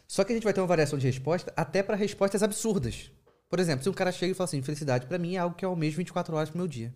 Só 0.06 0.24
que 0.24 0.32
a 0.32 0.34
gente 0.34 0.44
vai 0.44 0.54
ter 0.54 0.60
uma 0.60 0.66
variação 0.66 0.98
de 0.98 1.06
resposta 1.06 1.52
até 1.54 1.82
para 1.82 1.96
respostas 1.96 2.42
absurdas. 2.42 3.10
Por 3.48 3.58
exemplo, 3.58 3.82
se 3.82 3.90
um 3.90 3.92
cara 3.92 4.10
chega 4.10 4.32
e 4.32 4.34
fala 4.34 4.46
assim, 4.46 4.62
felicidade 4.62 5.06
para 5.06 5.18
mim 5.18 5.34
é 5.34 5.38
algo 5.38 5.54
que 5.54 5.64
é 5.64 5.68
o 5.68 5.76
mesmo 5.76 5.98
24 5.98 6.34
horas 6.34 6.48
pro 6.48 6.58
meu 6.58 6.68
dia. 6.68 6.94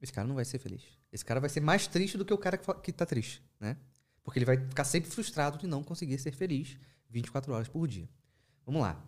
Esse 0.00 0.12
cara 0.12 0.28
não 0.28 0.36
vai 0.36 0.44
ser 0.44 0.58
feliz. 0.58 0.82
Esse 1.12 1.24
cara 1.24 1.40
vai 1.40 1.48
ser 1.48 1.60
mais 1.60 1.86
triste 1.88 2.16
do 2.16 2.24
que 2.24 2.32
o 2.32 2.38
cara 2.38 2.56
que 2.56 2.92
tá 2.92 3.04
triste, 3.04 3.42
né? 3.58 3.76
Porque 4.22 4.38
ele 4.38 4.46
vai 4.46 4.58
ficar 4.58 4.84
sempre 4.84 5.10
frustrado 5.10 5.58
de 5.58 5.66
não 5.66 5.82
conseguir 5.82 6.18
ser 6.18 6.32
feliz 6.32 6.76
24 7.10 7.52
horas 7.52 7.66
por 7.66 7.88
dia. 7.88 8.08
Vamos 8.64 8.82
lá. 8.82 9.02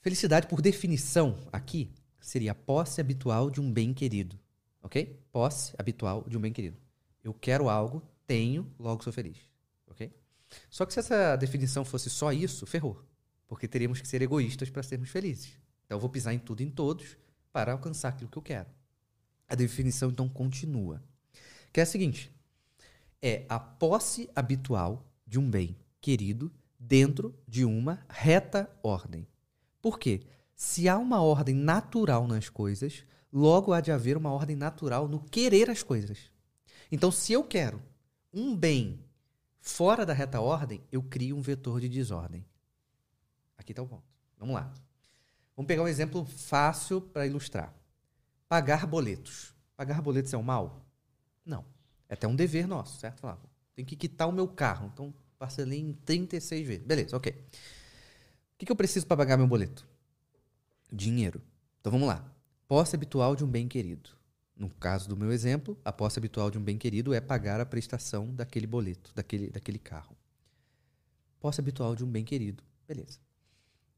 Felicidade, 0.00 0.46
por 0.46 0.62
definição, 0.62 1.38
aqui, 1.52 1.92
seria 2.20 2.52
a 2.52 2.54
posse 2.54 3.00
habitual 3.00 3.50
de 3.50 3.60
um 3.60 3.70
bem 3.70 3.92
querido. 3.92 4.38
Ok? 4.82 5.20
Posse 5.30 5.74
habitual 5.78 6.24
de 6.26 6.36
um 6.36 6.40
bem 6.40 6.52
querido. 6.52 6.76
Eu 7.22 7.34
quero 7.34 7.68
algo, 7.68 8.02
tenho, 8.26 8.72
logo 8.78 9.02
sou 9.04 9.12
feliz. 9.12 9.38
Ok? 9.86 10.12
Só 10.68 10.86
que 10.86 10.92
se 10.92 11.00
essa 11.00 11.36
definição 11.36 11.84
fosse 11.84 12.08
só 12.08 12.32
isso, 12.32 12.66
ferrou. 12.66 13.04
Porque 13.46 13.68
teríamos 13.68 14.00
que 14.00 14.08
ser 14.08 14.22
egoístas 14.22 14.70
para 14.70 14.82
sermos 14.82 15.10
felizes. 15.10 15.58
Então 15.84 15.96
eu 15.96 16.00
vou 16.00 16.08
pisar 16.08 16.32
em 16.32 16.38
tudo 16.38 16.62
e 16.62 16.64
em 16.64 16.70
todos 16.70 17.16
para 17.52 17.72
alcançar 17.72 18.10
aquilo 18.10 18.30
que 18.30 18.38
eu 18.38 18.42
quero. 18.42 18.68
A 19.48 19.54
definição 19.54 20.10
então 20.10 20.28
continua. 20.28 21.02
Que 21.72 21.80
é 21.80 21.82
a 21.82 21.86
seguinte: 21.86 22.32
é 23.20 23.44
a 23.48 23.58
posse 23.58 24.30
habitual 24.34 25.04
de 25.26 25.38
um 25.38 25.50
bem 25.50 25.76
querido 26.00 26.52
dentro 26.78 27.34
de 27.46 27.64
uma 27.64 28.04
reta 28.08 28.70
ordem. 28.82 29.26
Por 29.82 29.98
quê? 29.98 30.22
Se 30.54 30.88
há 30.88 30.96
uma 30.98 31.20
ordem 31.20 31.54
natural 31.54 32.26
nas 32.26 32.48
coisas, 32.48 33.04
logo 33.32 33.72
há 33.72 33.80
de 33.80 33.92
haver 33.92 34.16
uma 34.16 34.32
ordem 34.32 34.56
natural 34.56 35.08
no 35.08 35.20
querer 35.20 35.70
as 35.70 35.82
coisas. 35.82 36.18
Então, 36.90 37.10
se 37.10 37.32
eu 37.32 37.44
quero 37.44 37.80
um 38.32 38.56
bem 38.56 39.04
fora 39.60 40.04
da 40.04 40.12
reta 40.12 40.40
ordem, 40.40 40.82
eu 40.90 41.02
crio 41.02 41.36
um 41.36 41.42
vetor 41.42 41.80
de 41.80 41.88
desordem. 41.88 42.44
Aqui 43.56 43.72
está 43.72 43.82
o 43.82 43.86
ponto. 43.86 44.04
Vamos 44.38 44.54
lá. 44.54 44.72
Vamos 45.54 45.68
pegar 45.68 45.82
um 45.82 45.88
exemplo 45.88 46.24
fácil 46.24 47.00
para 47.00 47.26
ilustrar. 47.26 47.74
Pagar 48.48 48.86
boletos. 48.86 49.54
Pagar 49.76 50.00
boletos 50.00 50.32
é 50.32 50.36
um 50.36 50.42
mal? 50.42 50.84
Não. 51.44 51.64
É 52.08 52.14
até 52.14 52.26
um 52.26 52.34
dever 52.34 52.66
nosso, 52.66 52.98
certo? 52.98 53.22
Tem 53.74 53.84
que 53.84 53.94
quitar 53.94 54.28
o 54.28 54.32
meu 54.32 54.48
carro. 54.48 54.90
Então, 54.92 55.14
parcelei 55.38 55.78
em 55.78 55.92
36 55.92 56.66
vezes. 56.66 56.84
Beleza, 56.84 57.16
ok. 57.16 57.32
O 57.32 58.58
que, 58.58 58.66
que 58.66 58.72
eu 58.72 58.76
preciso 58.76 59.06
para 59.06 59.18
pagar 59.18 59.36
meu 59.36 59.46
boleto? 59.46 59.86
Dinheiro. 60.90 61.40
Então, 61.80 61.92
vamos 61.92 62.08
lá. 62.08 62.24
Posse 62.70 62.94
habitual 62.94 63.34
de 63.34 63.44
um 63.44 63.48
bem 63.48 63.66
querido. 63.66 64.10
No 64.54 64.70
caso 64.70 65.08
do 65.08 65.16
meu 65.16 65.32
exemplo, 65.32 65.76
a 65.84 65.92
posse 65.92 66.20
habitual 66.20 66.52
de 66.52 66.56
um 66.56 66.62
bem 66.62 66.78
querido 66.78 67.12
é 67.12 67.20
pagar 67.20 67.60
a 67.60 67.66
prestação 67.66 68.32
daquele 68.32 68.64
boleto, 68.64 69.12
daquele, 69.12 69.50
daquele 69.50 69.80
carro. 69.80 70.16
Posse 71.40 71.60
habitual 71.60 71.96
de 71.96 72.04
um 72.04 72.06
bem 72.06 72.24
querido. 72.24 72.62
Beleza. 72.86 73.18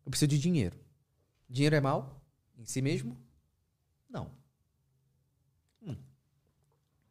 Eu 0.07 0.10
preciso 0.10 0.31
de 0.31 0.39
dinheiro. 0.39 0.81
Dinheiro 1.51 1.76
é 1.76 1.83
mal 1.83 2.25
em 2.57 2.65
si 2.65 2.81
mesmo? 2.81 3.15
Não. 4.09 4.31
Hum. 5.83 5.97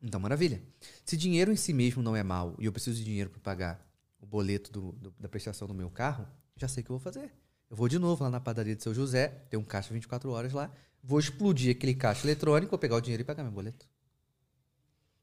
Então, 0.02 0.20
maravilha. 0.20 0.64
Se 1.06 1.16
dinheiro 1.16 1.52
em 1.52 1.58
si 1.58 1.74
mesmo 1.74 2.02
não 2.02 2.16
é 2.16 2.24
mal 2.24 2.56
e 2.58 2.66
eu 2.66 2.72
preciso 2.72 2.98
de 2.98 3.06
dinheiro 3.06 3.30
para 3.30 3.40
pagar 3.40 3.88
o 4.20 4.26
boleto 4.26 4.72
do, 4.72 4.94
do, 4.94 5.12
da 5.20 5.30
prestação 5.30 5.68
do 5.68 5.76
meu 5.76 5.92
carro, 5.92 6.28
já 6.58 6.68
sei 6.68 6.82
o 6.82 6.86
que 6.88 6.92
eu 6.92 6.98
vou 6.98 7.04
fazer. 7.04 7.32
Eu 7.72 7.78
vou 7.78 7.88
de 7.88 7.98
novo 7.98 8.22
lá 8.22 8.30
na 8.30 8.42
padaria 8.42 8.76
de 8.76 8.84
seu 8.84 8.94
José, 8.94 9.30
tem 9.50 9.58
um 9.58 9.64
caixa 9.64 9.94
24 9.94 10.30
horas 10.30 10.52
lá, 10.52 10.70
vou 11.02 11.18
explodir 11.18 11.74
aquele 11.74 11.96
caixa 11.96 12.28
eletrônico, 12.28 12.72
vou 12.72 12.78
pegar 12.78 12.98
o 12.98 13.02
dinheiro 13.02 13.22
e 13.22 13.26
pagar 13.26 13.44
meu 13.44 13.52
boleto. 13.54 13.88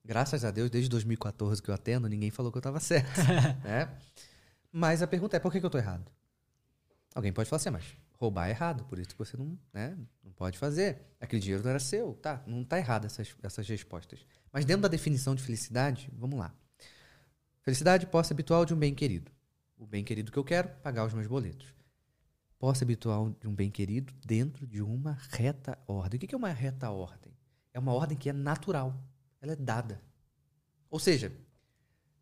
Graças 0.02 0.46
a 0.46 0.50
Deus, 0.50 0.70
desde 0.70 0.88
2014 0.88 1.62
que 1.62 1.68
eu 1.68 1.74
atendo, 1.74 2.08
ninguém 2.08 2.30
falou 2.30 2.50
que 2.50 2.56
eu 2.56 2.60
estava 2.60 2.80
certo. 2.80 3.20
né? 3.62 3.94
Mas 4.72 5.02
a 5.02 5.06
pergunta 5.06 5.36
é, 5.36 5.40
por 5.40 5.52
que, 5.52 5.60
que 5.60 5.66
eu 5.66 5.68
estou 5.68 5.78
errado? 5.78 6.10
Alguém 7.14 7.34
pode 7.34 7.50
falar 7.50 7.58
assim, 7.58 7.68
mas 7.68 7.84
roubar 8.12 8.48
é 8.48 8.50
errado, 8.50 8.82
por 8.84 8.98
isso 8.98 9.10
que 9.10 9.18
você 9.18 9.36
não, 9.36 9.58
né, 9.70 9.94
não 10.24 10.32
pode 10.32 10.56
fazer. 10.56 11.02
Aquele 11.20 11.42
dinheiro 11.42 11.62
não 11.62 11.68
era 11.68 11.78
seu. 11.78 12.14
Tá, 12.14 12.42
não 12.46 12.62
está 12.62 12.78
errado 12.78 13.04
essas, 13.04 13.36
essas 13.42 13.68
respostas. 13.68 14.24
Mas 14.50 14.64
dentro 14.64 14.80
da 14.80 14.88
definição 14.88 15.34
de 15.34 15.42
felicidade, 15.42 16.10
vamos 16.16 16.38
lá. 16.38 16.54
Felicidade, 17.60 18.06
posse 18.06 18.32
habitual 18.32 18.64
de 18.64 18.72
um 18.72 18.78
bem 18.78 18.94
querido. 18.94 19.30
O 19.76 19.86
bem 19.86 20.02
querido 20.02 20.32
que 20.32 20.38
eu 20.38 20.44
quero, 20.44 20.70
pagar 20.82 21.04
os 21.04 21.12
meus 21.12 21.26
boletos. 21.26 21.77
Posse 22.58 22.82
habitual 22.82 23.30
de 23.40 23.46
um 23.46 23.54
bem 23.54 23.70
querido 23.70 24.12
dentro 24.24 24.66
de 24.66 24.82
uma 24.82 25.16
reta 25.30 25.78
ordem. 25.86 26.18
O 26.18 26.20
que 26.26 26.34
é 26.34 26.38
uma 26.38 26.50
reta 26.50 26.90
ordem? 26.90 27.32
É 27.72 27.78
uma 27.78 27.92
ordem 27.92 28.18
que 28.18 28.28
é 28.28 28.32
natural. 28.32 29.00
Ela 29.40 29.52
é 29.52 29.56
dada. 29.56 30.02
Ou 30.90 30.98
seja, 30.98 31.32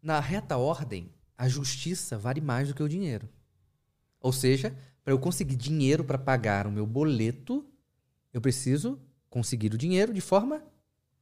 na 0.02 0.20
reta 0.20 0.58
ordem, 0.58 1.10
a 1.38 1.48
justiça 1.48 2.18
vale 2.18 2.40
mais 2.40 2.68
do 2.68 2.74
que 2.74 2.82
o 2.82 2.88
dinheiro. 2.88 3.28
Ou 4.20 4.32
seja, 4.32 4.76
para 5.02 5.12
eu 5.12 5.18
conseguir 5.18 5.56
dinheiro 5.56 6.04
para 6.04 6.18
pagar 6.18 6.66
o 6.66 6.72
meu 6.72 6.86
boleto, 6.86 7.64
eu 8.32 8.40
preciso 8.40 9.00
conseguir 9.30 9.72
o 9.72 9.78
dinheiro 9.78 10.12
de 10.12 10.20
forma 10.20 10.62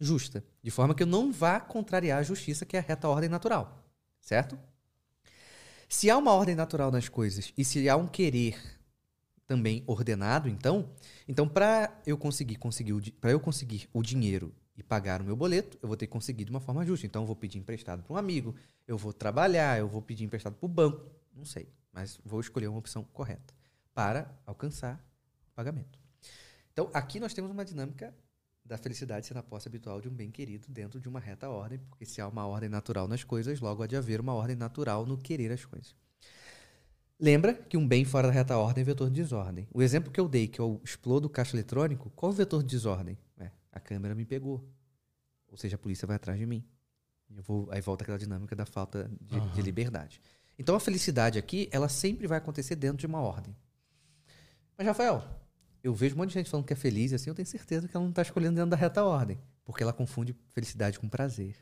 justa, 0.00 0.44
de 0.62 0.70
forma 0.70 0.94
que 0.94 1.02
eu 1.02 1.06
não 1.06 1.32
vá 1.32 1.60
contrariar 1.60 2.18
a 2.18 2.22
justiça, 2.22 2.66
que 2.66 2.76
é 2.76 2.80
a 2.80 2.82
reta 2.82 3.08
ordem 3.08 3.28
natural, 3.28 3.84
certo? 4.20 4.58
Se 5.88 6.10
há 6.10 6.16
uma 6.16 6.32
ordem 6.32 6.54
natural 6.54 6.90
nas 6.90 7.08
coisas 7.08 7.52
e 7.56 7.64
se 7.64 7.88
há 7.88 7.96
um 7.96 8.08
querer 8.08 8.73
também 9.46 9.82
ordenado, 9.86 10.48
então, 10.48 10.90
então 11.28 11.48
para 11.48 12.00
eu 12.06 12.16
conseguir 12.16 12.56
conseguir 12.56 13.12
para 13.12 13.30
eu 13.30 13.40
conseguir 13.40 13.88
o 13.92 14.02
dinheiro 14.02 14.54
e 14.76 14.82
pagar 14.82 15.20
o 15.20 15.24
meu 15.24 15.36
boleto, 15.36 15.78
eu 15.82 15.88
vou 15.88 15.96
ter 15.96 16.06
que 16.06 16.12
conseguir 16.12 16.44
de 16.44 16.50
uma 16.50 16.60
forma 16.60 16.84
justa. 16.84 17.06
Então 17.06 17.22
eu 17.22 17.26
vou 17.26 17.36
pedir 17.36 17.58
emprestado 17.58 18.02
para 18.02 18.12
um 18.12 18.16
amigo, 18.16 18.54
eu 18.86 18.98
vou 18.98 19.12
trabalhar, 19.12 19.78
eu 19.78 19.88
vou 19.88 20.02
pedir 20.02 20.24
emprestado 20.24 20.54
para 20.54 20.66
o 20.66 20.68
banco, 20.68 21.08
não 21.34 21.44
sei, 21.44 21.68
mas 21.92 22.18
vou 22.24 22.40
escolher 22.40 22.68
uma 22.68 22.78
opção 22.78 23.04
correta 23.04 23.54
para 23.94 24.36
alcançar 24.44 24.96
o 25.48 25.54
pagamento. 25.54 25.98
Então, 26.72 26.90
aqui 26.92 27.20
nós 27.20 27.32
temos 27.32 27.52
uma 27.52 27.64
dinâmica 27.64 28.12
da 28.64 28.76
felicidade 28.76 29.26
ser 29.26 29.36
a 29.36 29.42
posse 29.42 29.68
habitual 29.68 30.00
de 30.00 30.08
um 30.08 30.12
bem 30.12 30.30
querido 30.30 30.66
dentro 30.68 30.98
de 30.98 31.08
uma 31.08 31.20
reta 31.20 31.48
ordem, 31.48 31.78
porque 31.88 32.04
se 32.04 32.20
há 32.20 32.26
uma 32.26 32.46
ordem 32.46 32.68
natural 32.68 33.06
nas 33.06 33.22
coisas, 33.22 33.60
logo 33.60 33.82
há 33.82 33.86
de 33.86 33.94
haver 33.94 34.20
uma 34.20 34.34
ordem 34.34 34.56
natural 34.56 35.06
no 35.06 35.16
querer 35.16 35.52
as 35.52 35.64
coisas. 35.64 35.94
Lembra 37.18 37.54
que 37.54 37.76
um 37.76 37.86
bem 37.86 38.04
fora 38.04 38.28
da 38.28 38.34
reta 38.34 38.56
ordem 38.56 38.82
é 38.82 38.84
vetor 38.84 39.08
de 39.08 39.22
desordem. 39.22 39.68
O 39.72 39.82
exemplo 39.82 40.10
que 40.10 40.20
eu 40.20 40.28
dei, 40.28 40.48
que 40.48 40.60
eu 40.60 40.80
explodo 40.84 41.26
o 41.28 41.30
caixa 41.30 41.54
eletrônico, 41.54 42.10
qual 42.10 42.32
o 42.32 42.34
vetor 42.34 42.62
de 42.62 42.68
desordem? 42.68 43.16
É, 43.38 43.50
a 43.72 43.78
câmera 43.78 44.14
me 44.14 44.24
pegou. 44.24 44.68
Ou 45.48 45.56
seja, 45.56 45.76
a 45.76 45.78
polícia 45.78 46.06
vai 46.06 46.16
atrás 46.16 46.38
de 46.38 46.44
mim. 46.44 46.64
Eu 47.34 47.42
vou, 47.42 47.68
aí 47.70 47.80
volta 47.80 48.04
aquela 48.04 48.18
dinâmica 48.18 48.54
da 48.56 48.66
falta 48.66 49.10
de, 49.20 49.38
uhum. 49.38 49.52
de 49.52 49.62
liberdade. 49.62 50.20
Então 50.58 50.74
a 50.74 50.80
felicidade 50.80 51.38
aqui, 51.38 51.68
ela 51.72 51.88
sempre 51.88 52.26
vai 52.26 52.38
acontecer 52.38 52.76
dentro 52.76 52.98
de 52.98 53.06
uma 53.06 53.20
ordem. 53.20 53.56
Mas, 54.76 54.86
Rafael, 54.86 55.24
eu 55.82 55.94
vejo 55.94 56.14
um 56.14 56.18
monte 56.18 56.28
de 56.28 56.34
gente 56.34 56.50
falando 56.50 56.66
que 56.66 56.72
é 56.72 56.76
feliz, 56.76 57.12
assim, 57.12 57.30
eu 57.30 57.34
tenho 57.34 57.46
certeza 57.46 57.86
que 57.86 57.96
ela 57.96 58.04
não 58.04 58.10
está 58.10 58.22
escolhendo 58.22 58.56
dentro 58.56 58.70
da 58.70 58.76
reta 58.76 59.04
ordem. 59.04 59.38
Porque 59.64 59.82
ela 59.82 59.92
confunde 59.92 60.36
felicidade 60.48 60.98
com 60.98 61.08
prazer. 61.08 61.56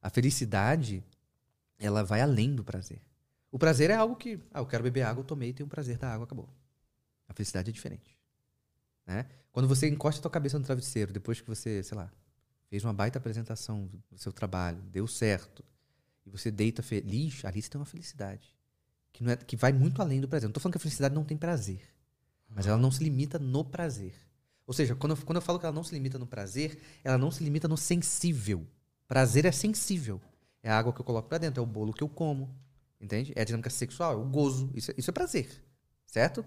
A 0.00 0.10
felicidade, 0.10 1.02
ela 1.78 2.04
vai 2.04 2.20
além 2.20 2.54
do 2.54 2.62
prazer. 2.62 3.00
O 3.50 3.58
prazer 3.58 3.90
é 3.90 3.94
algo 3.94 4.16
que, 4.16 4.40
ah, 4.52 4.60
eu 4.60 4.66
quero 4.66 4.82
beber 4.82 5.02
água, 5.02 5.20
eu 5.20 5.24
tomei, 5.24 5.52
tenho 5.52 5.66
o 5.66 5.70
prazer 5.70 5.98
da 5.98 6.12
água, 6.12 6.24
acabou. 6.24 6.48
A 7.28 7.32
felicidade 7.32 7.70
é 7.70 7.72
diferente. 7.72 8.18
Né? 9.06 9.26
Quando 9.52 9.66
você 9.66 9.88
encosta 9.88 10.20
a 10.20 10.22
tua 10.22 10.30
cabeça 10.30 10.58
no 10.58 10.64
travesseiro, 10.64 11.12
depois 11.12 11.40
que 11.40 11.48
você, 11.48 11.82
sei 11.82 11.96
lá, 11.96 12.12
fez 12.68 12.84
uma 12.84 12.92
baita 12.92 13.18
apresentação 13.18 13.90
do 14.10 14.18
seu 14.18 14.32
trabalho, 14.32 14.80
deu 14.90 15.06
certo, 15.06 15.64
e 16.26 16.30
você 16.30 16.50
deita 16.50 16.82
feliz, 16.82 17.44
ali 17.44 17.62
você 17.62 17.70
tem 17.70 17.80
uma 17.80 17.86
felicidade 17.86 18.58
que, 19.12 19.24
não 19.24 19.32
é, 19.32 19.36
que 19.36 19.56
vai 19.56 19.72
muito 19.72 20.00
além 20.00 20.20
do 20.20 20.28
prazer. 20.28 20.46
Não 20.46 20.50
estou 20.50 20.62
falando 20.62 20.74
que 20.74 20.78
a 20.78 20.80
felicidade 20.80 21.14
não 21.14 21.24
tem 21.24 21.36
prazer, 21.36 21.80
mas 22.48 22.66
ela 22.66 22.78
não 22.78 22.90
se 22.90 23.02
limita 23.02 23.38
no 23.38 23.64
prazer. 23.64 24.14
Ou 24.66 24.74
seja, 24.74 24.94
quando 24.94 25.16
eu, 25.16 25.24
quando 25.24 25.36
eu 25.36 25.42
falo 25.42 25.58
que 25.58 25.64
ela 25.64 25.74
não 25.74 25.82
se 25.82 25.94
limita 25.94 26.18
no 26.18 26.26
prazer, 26.26 26.78
ela 27.02 27.18
não 27.18 27.30
se 27.30 27.42
limita 27.42 27.66
no 27.66 27.76
sensível. 27.76 28.66
Prazer 29.06 29.44
é 29.46 29.52
sensível. 29.52 30.20
É 30.62 30.70
a 30.70 30.78
água 30.78 30.92
que 30.92 31.00
eu 31.00 31.04
coloco 31.04 31.28
para 31.28 31.38
dentro, 31.38 31.60
é 31.60 31.62
o 31.62 31.66
bolo 31.66 31.92
que 31.92 32.02
eu 32.02 32.08
como. 32.08 32.54
Entende? 33.00 33.32
É 33.36 33.42
a 33.42 33.44
dinâmica 33.44 33.70
sexual, 33.70 34.12
é 34.12 34.16
o 34.16 34.24
gozo. 34.24 34.70
Isso, 34.74 34.90
é, 34.90 34.94
isso 34.96 35.10
é 35.10 35.12
prazer. 35.12 35.48
Certo? 36.06 36.44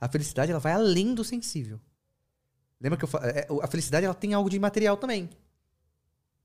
A 0.00 0.08
felicidade 0.08 0.50
ela 0.50 0.60
vai 0.60 0.72
além 0.72 1.14
do 1.14 1.24
sensível. 1.24 1.80
Lembra 2.80 2.98
que 2.98 3.04
eu 3.04 3.10
é, 3.20 3.46
a 3.62 3.66
felicidade 3.66 4.04
ela 4.04 4.14
tem 4.14 4.34
algo 4.34 4.48
de 4.48 4.56
imaterial 4.56 4.96
também. 4.96 5.28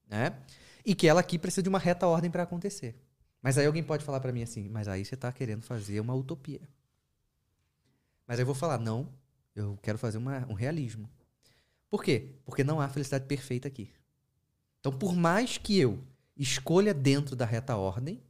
Né? 0.08 0.36
E 0.84 0.96
que 0.96 1.08
ela 1.08 1.20
aqui 1.20 1.38
precisa 1.38 1.62
de 1.62 1.70
uma 1.70 1.80
reta 1.80 2.08
ordem 2.08 2.32
para 2.32 2.44
acontecer. 2.44 2.96
Mas 3.42 3.58
aí 3.58 3.66
alguém 3.66 3.84
pode 3.84 4.04
falar 4.04 4.20
para 4.20 4.32
mim 4.32 4.42
assim, 4.42 4.70
mas 4.70 4.88
aí 4.88 5.04
você 5.04 5.16
está 5.16 5.32
querendo 5.32 5.64
fazer 5.64 6.00
uma 6.00 6.16
utopia. 6.16 6.62
Mas 8.26 8.40
eu 8.40 8.46
vou 8.46 8.56
falar, 8.56 8.80
não, 8.80 9.10
eu 9.54 9.78
quero 9.82 9.98
fazer 9.98 10.18
uma, 10.18 10.48
um 10.48 10.54
realismo. 10.54 11.10
Por 11.90 12.04
quê? 12.04 12.32
Porque 12.46 12.64
não 12.64 12.82
há 12.82 12.88
felicidade 12.88 13.26
perfeita 13.26 13.68
aqui. 13.68 13.92
Então, 14.80 14.92
por 14.92 15.16
mais 15.16 15.58
que 15.58 15.78
eu 15.78 16.02
escolha 16.36 16.94
dentro 16.94 17.36
da 17.36 17.46
reta 17.46 17.76
ordem, 17.76 18.22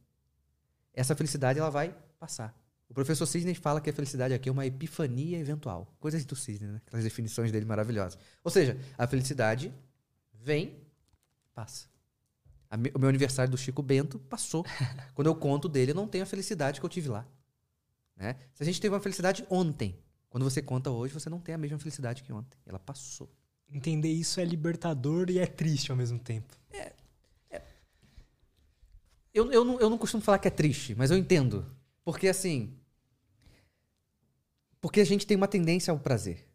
essa 0.94 1.14
felicidade 1.14 1.58
ela 1.58 1.70
vai 1.70 1.94
passar. 2.18 2.58
O 2.88 2.94
professor 2.94 3.26
Sidney 3.26 3.54
fala 3.54 3.80
que 3.80 3.90
a 3.90 3.92
felicidade 3.92 4.32
aqui 4.34 4.48
é 4.48 4.52
uma 4.52 4.66
epifania 4.66 5.38
eventual. 5.38 5.92
Coisas 5.98 6.24
do 6.24 6.36
Sidney, 6.36 6.70
né? 6.70 6.80
Aquelas 6.86 7.04
definições 7.04 7.50
dele 7.50 7.64
maravilhosas. 7.64 8.18
Ou 8.42 8.50
seja, 8.50 8.78
a 8.96 9.06
felicidade 9.06 9.74
vem, 10.32 10.76
passa 11.54 11.88
o 12.94 12.98
meu 12.98 13.08
aniversário 13.08 13.50
do 13.50 13.56
Chico 13.56 13.82
Bento 13.82 14.18
passou. 14.18 14.64
Quando 15.14 15.26
eu 15.26 15.34
conto 15.34 15.68
dele, 15.68 15.92
eu 15.92 15.94
não 15.94 16.08
tenho 16.08 16.24
a 16.24 16.26
felicidade 16.26 16.80
que 16.80 16.86
eu 16.86 16.90
tive 16.90 17.08
lá. 17.08 17.26
Né? 18.16 18.36
Se 18.54 18.62
a 18.62 18.66
gente 18.66 18.80
teve 18.80 18.94
uma 18.94 19.00
felicidade 19.00 19.44
ontem, 19.50 19.98
quando 20.28 20.44
você 20.44 20.62
conta 20.62 20.90
hoje, 20.90 21.14
você 21.14 21.28
não 21.28 21.40
tem 21.40 21.54
a 21.54 21.58
mesma 21.58 21.78
felicidade 21.78 22.22
que 22.22 22.32
ontem. 22.32 22.58
Ela 22.66 22.78
passou. 22.78 23.30
Entender 23.70 24.10
isso 24.10 24.40
é 24.40 24.44
libertador 24.44 25.30
e 25.30 25.38
é 25.38 25.46
triste 25.46 25.90
ao 25.90 25.96
mesmo 25.96 26.18
tempo. 26.18 26.54
É. 26.72 26.92
Eu, 29.34 29.50
eu, 29.50 29.64
não, 29.64 29.80
eu 29.80 29.90
não 29.90 29.98
costumo 29.98 30.22
falar 30.22 30.38
que 30.38 30.46
é 30.46 30.50
triste, 30.50 30.94
mas 30.94 31.10
eu 31.10 31.18
entendo. 31.18 31.66
Porque 32.04 32.28
assim. 32.28 32.72
Porque 34.80 35.00
a 35.00 35.04
gente 35.04 35.26
tem 35.26 35.36
uma 35.36 35.48
tendência 35.48 35.90
ao 35.90 35.98
prazer. 35.98 36.46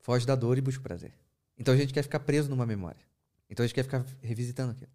Foge 0.00 0.26
da 0.26 0.34
dor 0.34 0.58
e 0.58 0.60
busca 0.60 0.80
o 0.80 0.82
prazer. 0.82 1.12
Então 1.56 1.72
a 1.72 1.76
gente 1.76 1.94
quer 1.94 2.02
ficar 2.02 2.20
preso 2.20 2.50
numa 2.50 2.66
memória. 2.66 3.00
Então 3.48 3.62
a 3.62 3.66
gente 3.66 3.74
quer 3.74 3.84
ficar 3.84 4.04
revisitando 4.20 4.72
aquilo. 4.72 4.90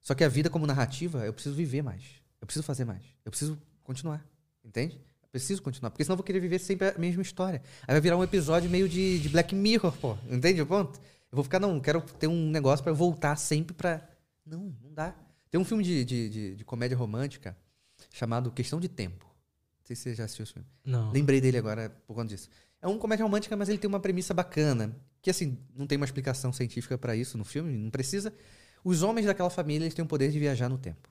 Só 0.00 0.14
que 0.14 0.22
a 0.22 0.28
vida 0.28 0.48
como 0.48 0.66
narrativa, 0.66 1.24
eu 1.24 1.32
preciso 1.32 1.54
viver 1.54 1.82
mais. 1.82 2.02
Eu 2.40 2.46
preciso 2.46 2.64
fazer 2.64 2.84
mais. 2.84 3.02
Eu 3.24 3.30
preciso 3.30 3.60
continuar. 3.82 4.24
Entende? 4.64 5.00
Eu 5.22 5.28
preciso 5.30 5.62
continuar. 5.62 5.90
Porque 5.90 6.04
senão 6.04 6.14
eu 6.14 6.18
vou 6.18 6.24
querer 6.24 6.40
viver 6.40 6.58
sempre 6.58 6.88
a 6.88 6.98
mesma 6.98 7.22
história. 7.22 7.62
Aí 7.82 7.94
vai 7.94 8.00
virar 8.00 8.16
um 8.16 8.22
episódio 8.22 8.70
meio 8.70 8.88
de, 8.88 9.18
de 9.18 9.28
Black 9.28 9.54
Mirror, 9.54 9.92
pô. 9.98 10.16
Entende 10.28 10.62
o 10.62 10.66
ponto? 10.66 10.98
Eu 11.30 11.36
vou 11.36 11.44
ficar, 11.44 11.60
não, 11.60 11.80
quero 11.80 12.00
ter 12.00 12.26
um 12.26 12.50
negócio 12.50 12.82
para 12.82 12.92
voltar 12.92 13.36
sempre 13.36 13.74
pra. 13.74 14.08
Não, 14.44 14.74
não 14.82 14.92
dá. 14.92 15.14
Tem 15.50 15.60
um 15.60 15.64
filme 15.64 15.82
de, 15.82 16.04
de, 16.04 16.28
de, 16.28 16.56
de, 16.56 16.64
comédia 16.64 16.96
romântica 16.96 17.56
chamado 18.12 18.50
Questão 18.50 18.78
de 18.78 18.88
Tempo. 18.88 19.26
Não 19.26 19.84
sei 19.84 19.96
se 19.96 20.02
você 20.02 20.14
já 20.14 20.24
assistiu 20.24 20.44
esse 20.44 20.52
filme. 20.52 20.68
Não. 20.84 21.10
Lembrei 21.10 21.40
dele 21.40 21.58
agora 21.58 21.90
por 22.06 22.14
conta 22.14 22.28
disso. 22.28 22.48
É 22.80 22.86
um 22.86 22.98
comédia 22.98 23.24
romântica, 23.24 23.56
mas 23.56 23.68
ele 23.68 23.78
tem 23.78 23.88
uma 23.88 24.00
premissa 24.00 24.32
bacana. 24.32 24.96
Que, 25.20 25.28
assim, 25.28 25.58
não 25.74 25.86
tem 25.86 25.96
uma 25.96 26.04
explicação 26.04 26.52
científica 26.52 26.96
para 26.96 27.14
isso 27.16 27.36
no 27.36 27.44
filme, 27.44 27.76
não 27.76 27.90
precisa. 27.90 28.32
Os 28.84 29.02
homens 29.02 29.26
daquela 29.26 29.50
família 29.50 29.84
eles 29.84 29.94
têm 29.94 30.04
o 30.04 30.08
poder 30.08 30.30
de 30.30 30.38
viajar 30.38 30.68
no 30.68 30.78
tempo. 30.78 31.10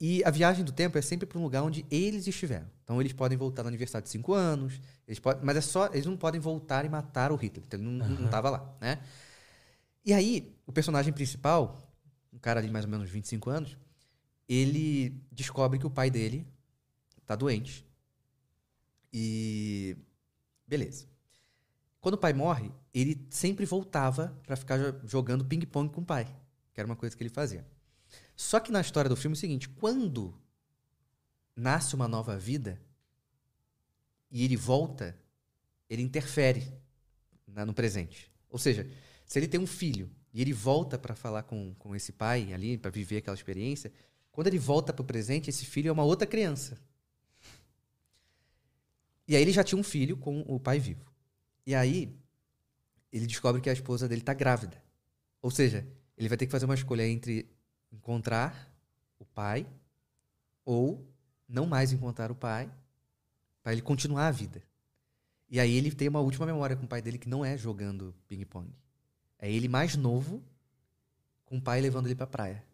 E 0.00 0.22
a 0.24 0.30
viagem 0.30 0.64
do 0.64 0.72
tempo 0.72 0.98
é 0.98 1.02
sempre 1.02 1.26
para 1.26 1.38
um 1.38 1.42
lugar 1.42 1.62
onde 1.62 1.86
eles 1.90 2.26
estiveram. 2.26 2.66
Então 2.84 3.00
eles 3.00 3.12
podem 3.12 3.36
voltar 3.36 3.62
no 3.62 3.68
aniversário 3.68 4.04
de 4.04 4.10
5 4.10 4.34
anos, 4.34 4.80
eles 5.06 5.18
podem, 5.18 5.42
mas 5.42 5.56
é 5.56 5.60
só 5.60 5.86
eles 5.86 6.04
não 6.04 6.16
podem 6.16 6.40
voltar 6.40 6.84
e 6.84 6.88
matar 6.88 7.32
o 7.32 7.36
Hitler. 7.36 7.64
Então 7.66 7.80
ele 7.80 7.88
não 7.88 8.26
estava 8.26 8.50
lá, 8.50 8.76
né? 8.80 8.98
E 10.04 10.12
aí, 10.12 10.54
o 10.66 10.72
personagem 10.72 11.12
principal, 11.12 11.85
um 12.36 12.38
cara 12.38 12.62
de 12.62 12.70
mais 12.70 12.84
ou 12.84 12.90
menos 12.90 13.10
25 13.10 13.50
anos, 13.50 13.76
ele 14.48 15.10
descobre 15.32 15.78
que 15.78 15.86
o 15.86 15.90
pai 15.90 16.10
dele 16.10 16.46
está 17.20 17.34
doente. 17.34 17.84
E 19.12 19.96
beleza. 20.66 21.06
Quando 22.00 22.14
o 22.14 22.18
pai 22.18 22.32
morre, 22.32 22.70
ele 22.94 23.26
sempre 23.30 23.64
voltava 23.64 24.38
para 24.46 24.54
ficar 24.54 24.78
jogando 25.04 25.44
ping-pong 25.44 25.92
com 25.92 26.02
o 26.02 26.04
pai 26.04 26.32
que 26.76 26.80
era 26.80 26.86
uma 26.86 26.94
coisa 26.94 27.16
que 27.16 27.22
ele 27.22 27.30
fazia. 27.30 27.66
Só 28.36 28.60
que 28.60 28.70
na 28.70 28.82
história 28.82 29.08
do 29.08 29.16
filme 29.16 29.34
é 29.34 29.38
o 29.38 29.40
seguinte: 29.40 29.66
quando 29.66 30.38
nasce 31.56 31.94
uma 31.94 32.06
nova 32.06 32.38
vida 32.38 32.78
e 34.30 34.44
ele 34.44 34.58
volta, 34.58 35.18
ele 35.88 36.02
interfere 36.02 36.70
no 37.46 37.72
presente. 37.72 38.30
Ou 38.50 38.58
seja, 38.58 38.86
se 39.24 39.38
ele 39.38 39.48
tem 39.48 39.58
um 39.58 39.66
filho 39.66 40.10
e 40.36 40.42
ele 40.42 40.52
volta 40.52 40.98
para 40.98 41.14
falar 41.14 41.44
com, 41.44 41.72
com 41.78 41.96
esse 41.96 42.12
pai 42.12 42.52
ali, 42.52 42.76
para 42.76 42.90
viver 42.90 43.16
aquela 43.16 43.34
experiência, 43.34 43.90
quando 44.30 44.48
ele 44.48 44.58
volta 44.58 44.92
para 44.92 45.00
o 45.00 45.06
presente, 45.06 45.48
esse 45.48 45.64
filho 45.64 45.88
é 45.88 45.92
uma 45.92 46.04
outra 46.04 46.26
criança. 46.26 46.78
E 49.26 49.34
aí 49.34 49.40
ele 49.40 49.50
já 49.50 49.64
tinha 49.64 49.78
um 49.78 49.82
filho 49.82 50.14
com 50.14 50.42
o 50.42 50.60
pai 50.60 50.78
vivo. 50.78 51.10
E 51.64 51.74
aí 51.74 52.14
ele 53.10 53.26
descobre 53.26 53.62
que 53.62 53.70
a 53.70 53.72
esposa 53.72 54.06
dele 54.06 54.20
tá 54.20 54.34
grávida. 54.34 54.76
Ou 55.40 55.50
seja, 55.50 55.88
ele 56.18 56.28
vai 56.28 56.36
ter 56.36 56.44
que 56.44 56.52
fazer 56.52 56.66
uma 56.66 56.74
escolha 56.74 57.08
entre 57.08 57.50
encontrar 57.90 58.70
o 59.18 59.24
pai 59.24 59.66
ou 60.66 61.10
não 61.48 61.64
mais 61.64 61.94
encontrar 61.94 62.30
o 62.30 62.34
pai 62.34 62.70
para 63.62 63.72
ele 63.72 63.80
continuar 63.80 64.26
a 64.26 64.32
vida. 64.32 64.62
E 65.48 65.58
aí 65.58 65.74
ele 65.74 65.90
tem 65.92 66.08
uma 66.08 66.20
última 66.20 66.44
memória 66.44 66.76
com 66.76 66.84
o 66.84 66.88
pai 66.88 67.00
dele 67.00 67.16
que 67.16 67.26
não 67.26 67.42
é 67.42 67.56
jogando 67.56 68.14
ping-pong. 68.28 68.70
É 69.38 69.50
ele 69.50 69.68
mais 69.68 69.96
novo 69.96 70.42
com 71.44 71.58
o 71.58 71.62
pai 71.62 71.80
levando 71.80 72.06
ele 72.06 72.14
para 72.14 72.26
praia. 72.26 72.64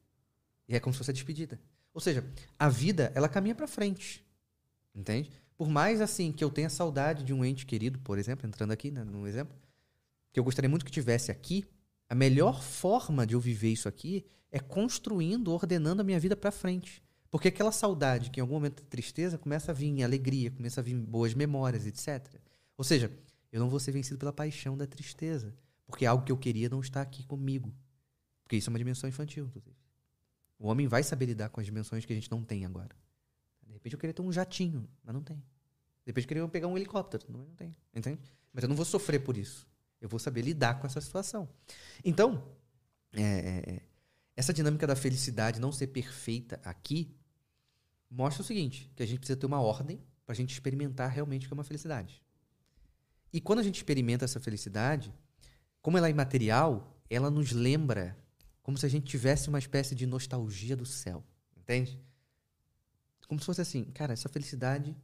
E 0.68 0.74
é 0.74 0.81
como 0.81 0.92
se 0.92 0.99
fosse 0.99 1.10
a 1.10 1.15
despedida. 1.15 1.60
Ou 1.92 2.00
seja, 2.00 2.24
a 2.58 2.68
vida, 2.68 3.12
ela 3.15 3.28
caminha 3.28 3.55
para 3.55 3.66
frente. 3.66 4.24
Entende? 4.94 5.31
Por 5.57 5.68
mais 5.68 6.00
assim 6.00 6.32
que 6.32 6.42
eu 6.42 6.50
tenha 6.50 6.70
saudade 6.70 7.24
de 7.24 7.32
um 7.32 7.44
ente 7.44 7.66
querido, 7.66 7.99
por 7.99 8.18
exemplo, 8.18 8.47
entrando 8.47 8.73
aqui 8.73 8.91
né, 8.91 9.05
no 9.05 9.26
exemplo, 9.26 9.55
que 10.32 10.41
eu 10.41 10.44
gostaria 10.44 10.68
muito 10.68 10.84
que 10.84 10.91
tivesse 10.91 11.31
aqui, 11.31 11.65
a 12.08 12.15
melhor 12.15 12.62
forma 12.62 13.26
de 13.26 13.34
eu 13.34 13.41
viver 13.41 13.70
isso 13.70 13.89
aqui 13.89 14.24
é 14.50 14.58
construindo, 14.58 15.52
ordenando 15.52 16.02
a 16.02 16.05
minha 16.05 16.20
vida 16.20 16.36
para 16.36 16.50
frente. 16.50 17.02
Porque 17.31 17.49
aquela 17.49 17.73
saudade, 17.73 18.31
que 18.31 18.41
em 18.41 18.42
algum 18.42 18.55
momento 18.55 18.82
de 18.82 18.89
tristeza, 18.89 19.39
começa 19.39 19.73
a 19.73 19.74
vir 19.74 20.02
alegria, 20.02 20.50
começa 20.50 20.81
a 20.81 20.84
vir 20.84 20.94
boas 20.94 21.32
memórias, 21.32 21.86
etc. 21.86 22.28
Ou 22.76 22.84
seja, 22.84 23.10
eu 23.50 23.60
não 23.60 23.70
vou 23.70 23.81
ser 23.81 23.92
vencido 23.92 24.18
pela 24.18 24.32
paixão 24.32 24.76
da 24.76 24.86
tristeza. 24.86 25.55
Porque 25.86 26.07
algo 26.07 26.25
que 26.25 26.33
eu 26.33 26.36
queria 26.36 26.69
não 26.69 26.81
está 26.81 27.01
aqui 27.01 27.25
comigo. 27.25 27.75
Porque 28.43 28.57
isso 28.57 28.69
é 28.69 28.70
uma 28.70 28.78
dimensão 28.78 29.09
infantil, 29.09 29.47
inclusive. 29.47 29.77
O 30.59 30.69
homem 30.69 30.86
vai 30.86 31.02
saber 31.02 31.27
lidar 31.27 31.49
com 31.49 31.61
as 31.61 31.67
dimensões 31.67 32.05
que 32.05 32.12
a 32.12 32.17
gente 32.17 32.31
não 32.31 32.43
tem 32.43 32.65
agora. 32.65 32.94
De 33.67 33.73
repente 33.73 33.94
eu 33.94 33.99
queria 33.99 34.15
ter 34.15 34.23
um 34.23 34.33
jatinho, 34.33 34.89
mas 35.02 35.15
não 35.15 35.23
tem. 35.23 35.36
De 35.36 36.07
repente 36.07 36.25
eu 36.25 36.28
queria 36.28 36.49
pegar 36.49 36.69
um 36.69 36.77
helicóptero, 36.77 37.27
mas 37.28 37.41
não 37.41 37.55
tem. 37.55 37.77
Entende? 37.94 38.20
Mas 38.52 38.62
eu 38.62 38.69
não 38.69 38.77
vou 38.77 38.85
sofrer 38.85 39.20
por 39.20 39.36
isso. 39.36 39.67
Eu 40.01 40.09
vou 40.09 40.19
saber 40.19 40.43
lidar 40.43 40.81
com 40.81 40.86
essa 40.86 41.01
situação. 41.01 41.49
Então, 42.05 42.47
é, 43.12 43.23
é, 43.23 43.75
é 43.75 43.83
essa 44.36 44.52
dinâmica 44.52 44.86
da 44.86 44.97
felicidade 44.97 45.61
não 45.61 45.73
ser 45.73 45.89
perfeita 45.89 46.61
aqui 46.65 47.15
mostra 48.11 48.43
o 48.43 48.47
seguinte: 48.47 48.91
que 48.94 49.02
a 49.02 49.07
gente 49.07 49.19
precisa 49.19 49.39
ter 49.39 49.47
uma 49.47 49.61
ordem 49.61 50.01
para 50.25 50.33
a 50.33 50.36
gente 50.36 50.52
experimentar 50.52 51.11
realmente 51.11 51.47
o 51.47 51.49
que 51.49 51.55
é 51.55 51.57
uma 51.57 51.65
felicidade. 51.65 52.23
E 53.33 53.41
quando 53.41 53.61
a 53.61 53.62
gente 53.62 53.77
experimenta 53.77 54.25
essa 54.25 54.39
felicidade, 54.39 55.12
como 55.83 55.99
ela 55.99 56.07
é 56.07 56.11
imaterial, 56.11 56.97
ela 57.11 57.31
nos 57.31 57.52
lembra 57.52 58.17
como 58.62 58.78
se 58.78 58.86
a 58.86 58.89
gente 58.89 59.05
tivesse 59.05 59.49
uma 59.49 59.59
espécie 59.59 59.94
de 59.94 60.07
nostalgia 60.07 60.77
do 60.77 60.86
céu. 60.86 61.23
Entende? 61.57 62.01
Como 63.28 63.41
se 63.41 63.47
fosse 63.47 63.61
assim, 63.61 63.85
cara, 63.85 64.12
essa 64.12 64.28
felicidade 64.28 64.97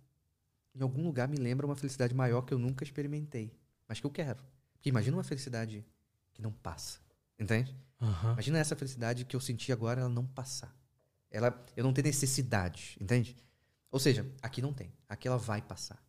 em 0.75 0.83
algum 0.83 1.05
lugar 1.05 1.29
me 1.29 1.37
lembra 1.37 1.67
uma 1.67 1.75
felicidade 1.75 2.15
maior 2.15 2.43
que 2.43 2.55
eu 2.55 2.59
nunca 2.59 2.85
experimentei, 2.85 3.53
mas 3.87 3.99
que 3.99 4.07
eu 4.07 4.11
quero. 4.11 4.43
Porque 4.73 4.89
imagina 4.89 5.17
uma 5.17 5.25
felicidade 5.25 5.85
que 6.33 6.41
não 6.41 6.53
passa. 6.53 7.01
Entende? 7.39 7.75
Uhum. 8.01 8.33
Imagina 8.33 8.59
essa 8.59 8.77
felicidade 8.77 9.25
que 9.25 9.35
eu 9.35 9.41
senti 9.41 9.73
agora, 9.73 10.01
ela 10.01 10.09
não 10.09 10.27
passar. 10.27 10.75
Ela, 11.31 11.65
eu 11.77 11.85
não 11.85 11.93
ter 11.93 12.03
necessidade, 12.03 12.97
entende? 13.01 13.37
Ou 13.91 13.99
seja, 13.99 14.27
aqui 14.41 14.63
não 14.63 14.73
tem. 14.73 14.93
Aqui 15.09 15.27
ela 15.27 15.37
vai 15.37 15.61
passar. 15.61 16.03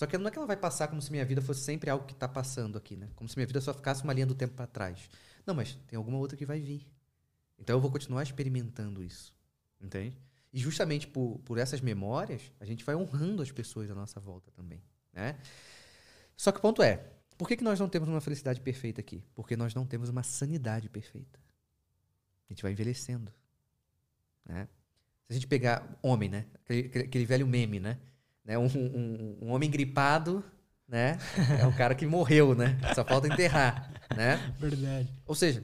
Só 0.00 0.06
que 0.06 0.16
não 0.16 0.28
é 0.28 0.30
que 0.30 0.38
ela 0.38 0.46
vai 0.46 0.56
passar 0.56 0.88
como 0.88 1.02
se 1.02 1.10
minha 1.10 1.26
vida 1.26 1.42
fosse 1.42 1.60
sempre 1.60 1.90
algo 1.90 2.06
que 2.06 2.14
está 2.14 2.26
passando 2.26 2.78
aqui, 2.78 2.96
né? 2.96 3.10
Como 3.14 3.28
se 3.28 3.36
minha 3.36 3.46
vida 3.46 3.60
só 3.60 3.74
ficasse 3.74 4.02
uma 4.02 4.14
linha 4.14 4.24
do 4.24 4.34
tempo 4.34 4.54
para 4.54 4.66
trás. 4.66 5.10
Não, 5.44 5.54
mas 5.54 5.74
tem 5.86 5.98
alguma 5.98 6.16
outra 6.16 6.38
que 6.38 6.46
vai 6.46 6.58
vir. 6.58 6.90
Então 7.58 7.76
eu 7.76 7.80
vou 7.82 7.90
continuar 7.90 8.22
experimentando 8.22 9.04
isso. 9.04 9.36
Entende? 9.78 10.16
E 10.54 10.58
justamente 10.58 11.06
por, 11.06 11.38
por 11.40 11.58
essas 11.58 11.82
memórias, 11.82 12.50
a 12.58 12.64
gente 12.64 12.82
vai 12.82 12.96
honrando 12.96 13.42
as 13.42 13.52
pessoas 13.52 13.90
à 13.90 13.94
nossa 13.94 14.18
volta 14.18 14.50
também. 14.52 14.82
Né? 15.12 15.38
Só 16.34 16.50
que 16.50 16.56
o 16.56 16.62
ponto 16.62 16.82
é: 16.82 17.04
por 17.36 17.46
que, 17.46 17.58
que 17.58 17.62
nós 17.62 17.78
não 17.78 17.86
temos 17.86 18.08
uma 18.08 18.22
felicidade 18.22 18.58
perfeita 18.58 19.02
aqui? 19.02 19.22
Porque 19.34 19.54
nós 19.54 19.74
não 19.74 19.84
temos 19.84 20.08
uma 20.08 20.22
sanidade 20.22 20.88
perfeita. 20.88 21.38
A 22.48 22.54
gente 22.54 22.62
vai 22.62 22.72
envelhecendo. 22.72 23.30
Né? 24.46 24.66
Se 25.26 25.32
a 25.32 25.34
gente 25.34 25.46
pegar 25.46 25.98
homem, 26.00 26.30
né? 26.30 26.46
Aquele, 26.64 27.04
aquele 27.04 27.26
velho 27.26 27.46
meme, 27.46 27.78
né? 27.78 27.98
Né? 28.44 28.58
Um, 28.58 28.66
um, 28.66 29.38
um, 29.42 29.50
homem 29.50 29.70
gripado, 29.70 30.44
né? 30.86 31.18
É 31.60 31.66
o 31.66 31.76
cara 31.76 31.94
que 31.94 32.06
morreu, 32.06 32.54
né? 32.54 32.78
Só 32.94 33.04
falta 33.04 33.28
enterrar, 33.28 33.92
né? 34.16 34.36
Verdade. 34.58 35.08
Ou 35.26 35.34
seja, 35.34 35.62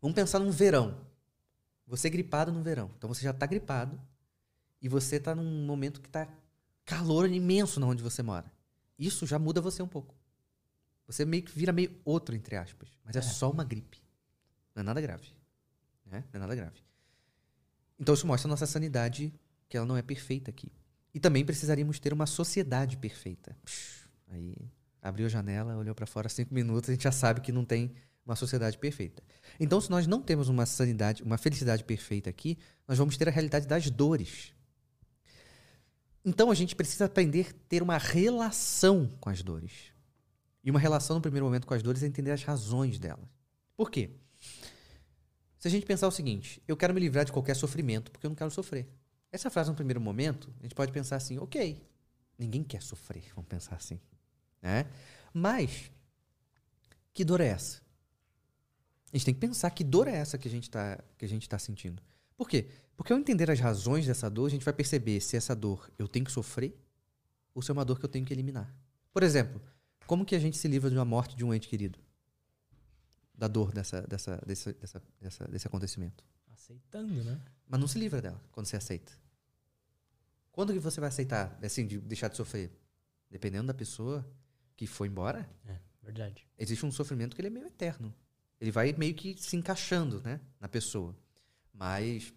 vamos 0.00 0.14
pensar 0.14 0.38
num 0.38 0.50
verão. 0.50 0.96
Você 1.86 2.08
é 2.08 2.10
gripado 2.10 2.52
no 2.52 2.62
verão. 2.62 2.90
Então 2.96 3.08
você 3.08 3.22
já 3.22 3.30
está 3.30 3.46
gripado 3.46 4.00
e 4.80 4.88
você 4.88 5.16
está 5.16 5.34
num 5.34 5.66
momento 5.66 6.00
que 6.00 6.08
está 6.08 6.28
calor 6.84 7.28
imenso 7.28 7.80
na 7.80 7.86
onde 7.86 8.02
você 8.02 8.22
mora. 8.22 8.50
Isso 8.98 9.26
já 9.26 9.38
muda 9.38 9.60
você 9.60 9.82
um 9.82 9.88
pouco. 9.88 10.14
Você 11.06 11.24
meio 11.24 11.42
que 11.42 11.52
vira 11.52 11.72
meio 11.72 11.94
outro, 12.04 12.34
entre 12.34 12.56
aspas. 12.56 12.88
Mas 13.04 13.16
é, 13.16 13.18
é 13.18 13.22
só 13.22 13.50
uma 13.50 13.64
gripe. 13.64 14.02
Não 14.74 14.80
é 14.80 14.84
nada 14.84 15.00
grave. 15.00 15.28
Né? 16.06 16.24
Não 16.32 16.38
é 16.38 16.40
nada 16.40 16.54
grave. 16.54 16.82
Então 17.98 18.14
isso 18.14 18.26
mostra 18.26 18.48
a 18.48 18.50
nossa 18.50 18.66
sanidade, 18.66 19.32
que 19.68 19.76
ela 19.76 19.86
não 19.86 19.96
é 19.96 20.02
perfeita 20.02 20.50
aqui. 20.50 20.72
E 21.14 21.20
também 21.20 21.44
precisaríamos 21.44 21.98
ter 21.98 22.12
uma 22.12 22.26
sociedade 22.26 22.96
perfeita. 22.96 23.56
Aí 24.28 24.54
abriu 25.00 25.26
a 25.26 25.28
janela, 25.28 25.76
olhou 25.76 25.94
para 25.94 26.06
fora 26.06 26.28
cinco 26.28 26.54
minutos, 26.54 26.88
a 26.88 26.92
gente 26.92 27.02
já 27.02 27.12
sabe 27.12 27.40
que 27.40 27.52
não 27.52 27.64
tem 27.64 27.92
uma 28.24 28.36
sociedade 28.36 28.78
perfeita. 28.78 29.22
Então, 29.58 29.80
se 29.80 29.90
nós 29.90 30.06
não 30.06 30.22
temos 30.22 30.48
uma 30.48 30.64
sanidade, 30.64 31.22
uma 31.22 31.36
felicidade 31.36 31.82
perfeita 31.82 32.30
aqui, 32.30 32.56
nós 32.86 32.96
vamos 32.96 33.16
ter 33.16 33.28
a 33.28 33.32
realidade 33.32 33.66
das 33.66 33.90
dores. 33.90 34.52
Então, 36.24 36.50
a 36.50 36.54
gente 36.54 36.76
precisa 36.76 37.06
aprender 37.06 37.48
a 37.50 37.54
ter 37.68 37.82
uma 37.82 37.98
relação 37.98 39.08
com 39.20 39.28
as 39.28 39.42
dores. 39.42 39.92
E 40.62 40.70
uma 40.70 40.78
relação, 40.78 41.16
no 41.16 41.22
primeiro 41.22 41.44
momento, 41.44 41.66
com 41.66 41.74
as 41.74 41.82
dores 41.82 42.02
é 42.04 42.06
entender 42.06 42.30
as 42.30 42.44
razões 42.44 42.98
delas. 42.98 43.28
Por 43.76 43.90
quê? 43.90 44.10
Se 45.58 45.66
a 45.66 45.70
gente 45.70 45.84
pensar 45.84 46.06
o 46.06 46.12
seguinte, 46.12 46.62
eu 46.66 46.76
quero 46.76 46.94
me 46.94 47.00
livrar 47.00 47.24
de 47.24 47.32
qualquer 47.32 47.56
sofrimento 47.56 48.10
porque 48.12 48.26
eu 48.26 48.30
não 48.30 48.36
quero 48.36 48.50
sofrer. 48.50 48.88
Essa 49.32 49.48
frase, 49.48 49.70
no 49.70 49.74
primeiro 49.74 50.00
momento, 50.00 50.52
a 50.60 50.62
gente 50.62 50.74
pode 50.74 50.92
pensar 50.92 51.16
assim, 51.16 51.38
ok, 51.38 51.82
ninguém 52.38 52.62
quer 52.62 52.82
sofrer, 52.82 53.24
vamos 53.34 53.48
pensar 53.48 53.74
assim. 53.74 53.98
Né? 54.60 54.86
Mas, 55.32 55.90
que 57.14 57.24
dor 57.24 57.40
é 57.40 57.46
essa? 57.46 57.80
A 59.10 59.16
gente 59.16 59.24
tem 59.24 59.34
que 59.34 59.40
pensar 59.40 59.70
que 59.70 59.82
dor 59.82 60.06
é 60.06 60.16
essa 60.16 60.36
que 60.36 60.46
a 60.46 60.50
gente 60.50 60.64
está 60.64 61.02
tá 61.48 61.58
sentindo. 61.58 62.02
Por 62.36 62.48
quê? 62.48 62.68
Porque 62.96 63.12
ao 63.12 63.18
entender 63.18 63.50
as 63.50 63.58
razões 63.58 64.06
dessa 64.06 64.28
dor, 64.28 64.46
a 64.46 64.50
gente 64.50 64.64
vai 64.64 64.74
perceber 64.74 65.20
se 65.20 65.36
essa 65.36 65.56
dor 65.56 65.90
eu 65.98 66.06
tenho 66.06 66.24
que 66.24 66.32
sofrer 66.32 66.78
ou 67.54 67.62
se 67.62 67.70
é 67.70 67.72
uma 67.72 67.84
dor 67.84 67.98
que 67.98 68.04
eu 68.04 68.08
tenho 68.08 68.24
que 68.24 68.32
eliminar. 68.32 68.74
Por 69.12 69.22
exemplo, 69.22 69.60
como 70.06 70.24
que 70.24 70.34
a 70.34 70.38
gente 70.38 70.56
se 70.56 70.68
livra 70.68 70.90
de 70.90 70.96
uma 70.96 71.04
morte 71.04 71.36
de 71.36 71.44
um 71.44 71.52
ente 71.52 71.68
querido? 71.68 71.98
Da 73.34 73.48
dor 73.48 73.72
dessa, 73.72 74.02
dessa, 74.02 74.40
dessa, 74.46 75.02
dessa, 75.20 75.48
desse 75.48 75.66
acontecimento. 75.66 76.24
Aceitando, 76.62 77.24
né? 77.24 77.40
Mas 77.66 77.80
não 77.80 77.88
se 77.88 77.98
livra 77.98 78.22
dela 78.22 78.40
quando 78.52 78.66
você 78.66 78.76
aceita. 78.76 79.10
Quando 80.52 80.72
que 80.72 80.78
você 80.78 81.00
vai 81.00 81.08
aceitar, 81.08 81.58
assim, 81.60 81.84
de 81.84 81.98
deixar 81.98 82.28
de 82.28 82.36
sofrer? 82.36 82.70
Dependendo 83.28 83.66
da 83.66 83.74
pessoa 83.74 84.24
que 84.76 84.86
foi 84.86 85.08
embora. 85.08 85.50
É, 85.66 85.76
verdade. 86.00 86.46
Existe 86.56 86.86
um 86.86 86.92
sofrimento 86.92 87.34
que 87.34 87.40
ele 87.40 87.48
é 87.48 87.50
meio 87.50 87.66
eterno. 87.66 88.14
Ele 88.60 88.70
vai 88.70 88.92
meio 88.92 89.12
que 89.12 89.36
se 89.42 89.56
encaixando, 89.56 90.20
né, 90.22 90.40
na 90.60 90.68
pessoa. 90.68 91.16
Mas 91.74 92.32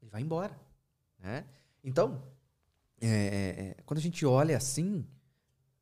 ele 0.00 0.10
vai 0.10 0.22
embora, 0.22 0.58
né? 1.18 1.44
Então, 1.82 2.26
é, 2.98 3.08
é, 3.08 3.60
é, 3.60 3.76
quando 3.84 3.98
a 3.98 4.02
gente 4.02 4.24
olha 4.24 4.56
assim, 4.56 5.06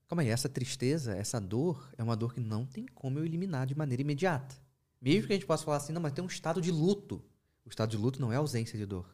calma 0.09 0.23
aí, 0.23 0.31
essa 0.31 0.49
tristeza, 0.49 1.15
essa 1.15 1.41
dor, 1.41 1.93
é 1.97 2.03
uma 2.03 2.17
dor 2.17 2.35
que 2.35 2.41
não 2.41 2.67
tem 2.67 2.87
como 2.87 3.21
eu 3.21 3.25
eliminar 3.25 3.69
de 3.69 3.77
maneira 3.77 4.03
imediata. 4.03 4.57
Mesmo 5.01 5.29
que 5.29 5.33
a 5.33 5.37
gente 5.37 5.47
possa 5.47 5.65
falar 5.65 5.77
assim, 5.77 5.93
não, 5.93 6.03
mas 6.03 6.13
tem 6.13 6.25
um 6.25 6.27
estado 6.27 6.61
de 6.61 6.73
luto. 6.73 7.25
O 7.65 7.69
estado 7.69 7.91
de 7.91 7.97
luto 7.97 8.21
não 8.21 8.33
é 8.33 8.37
ausência 8.37 8.79
de 8.79 8.87
dor. 8.87 9.07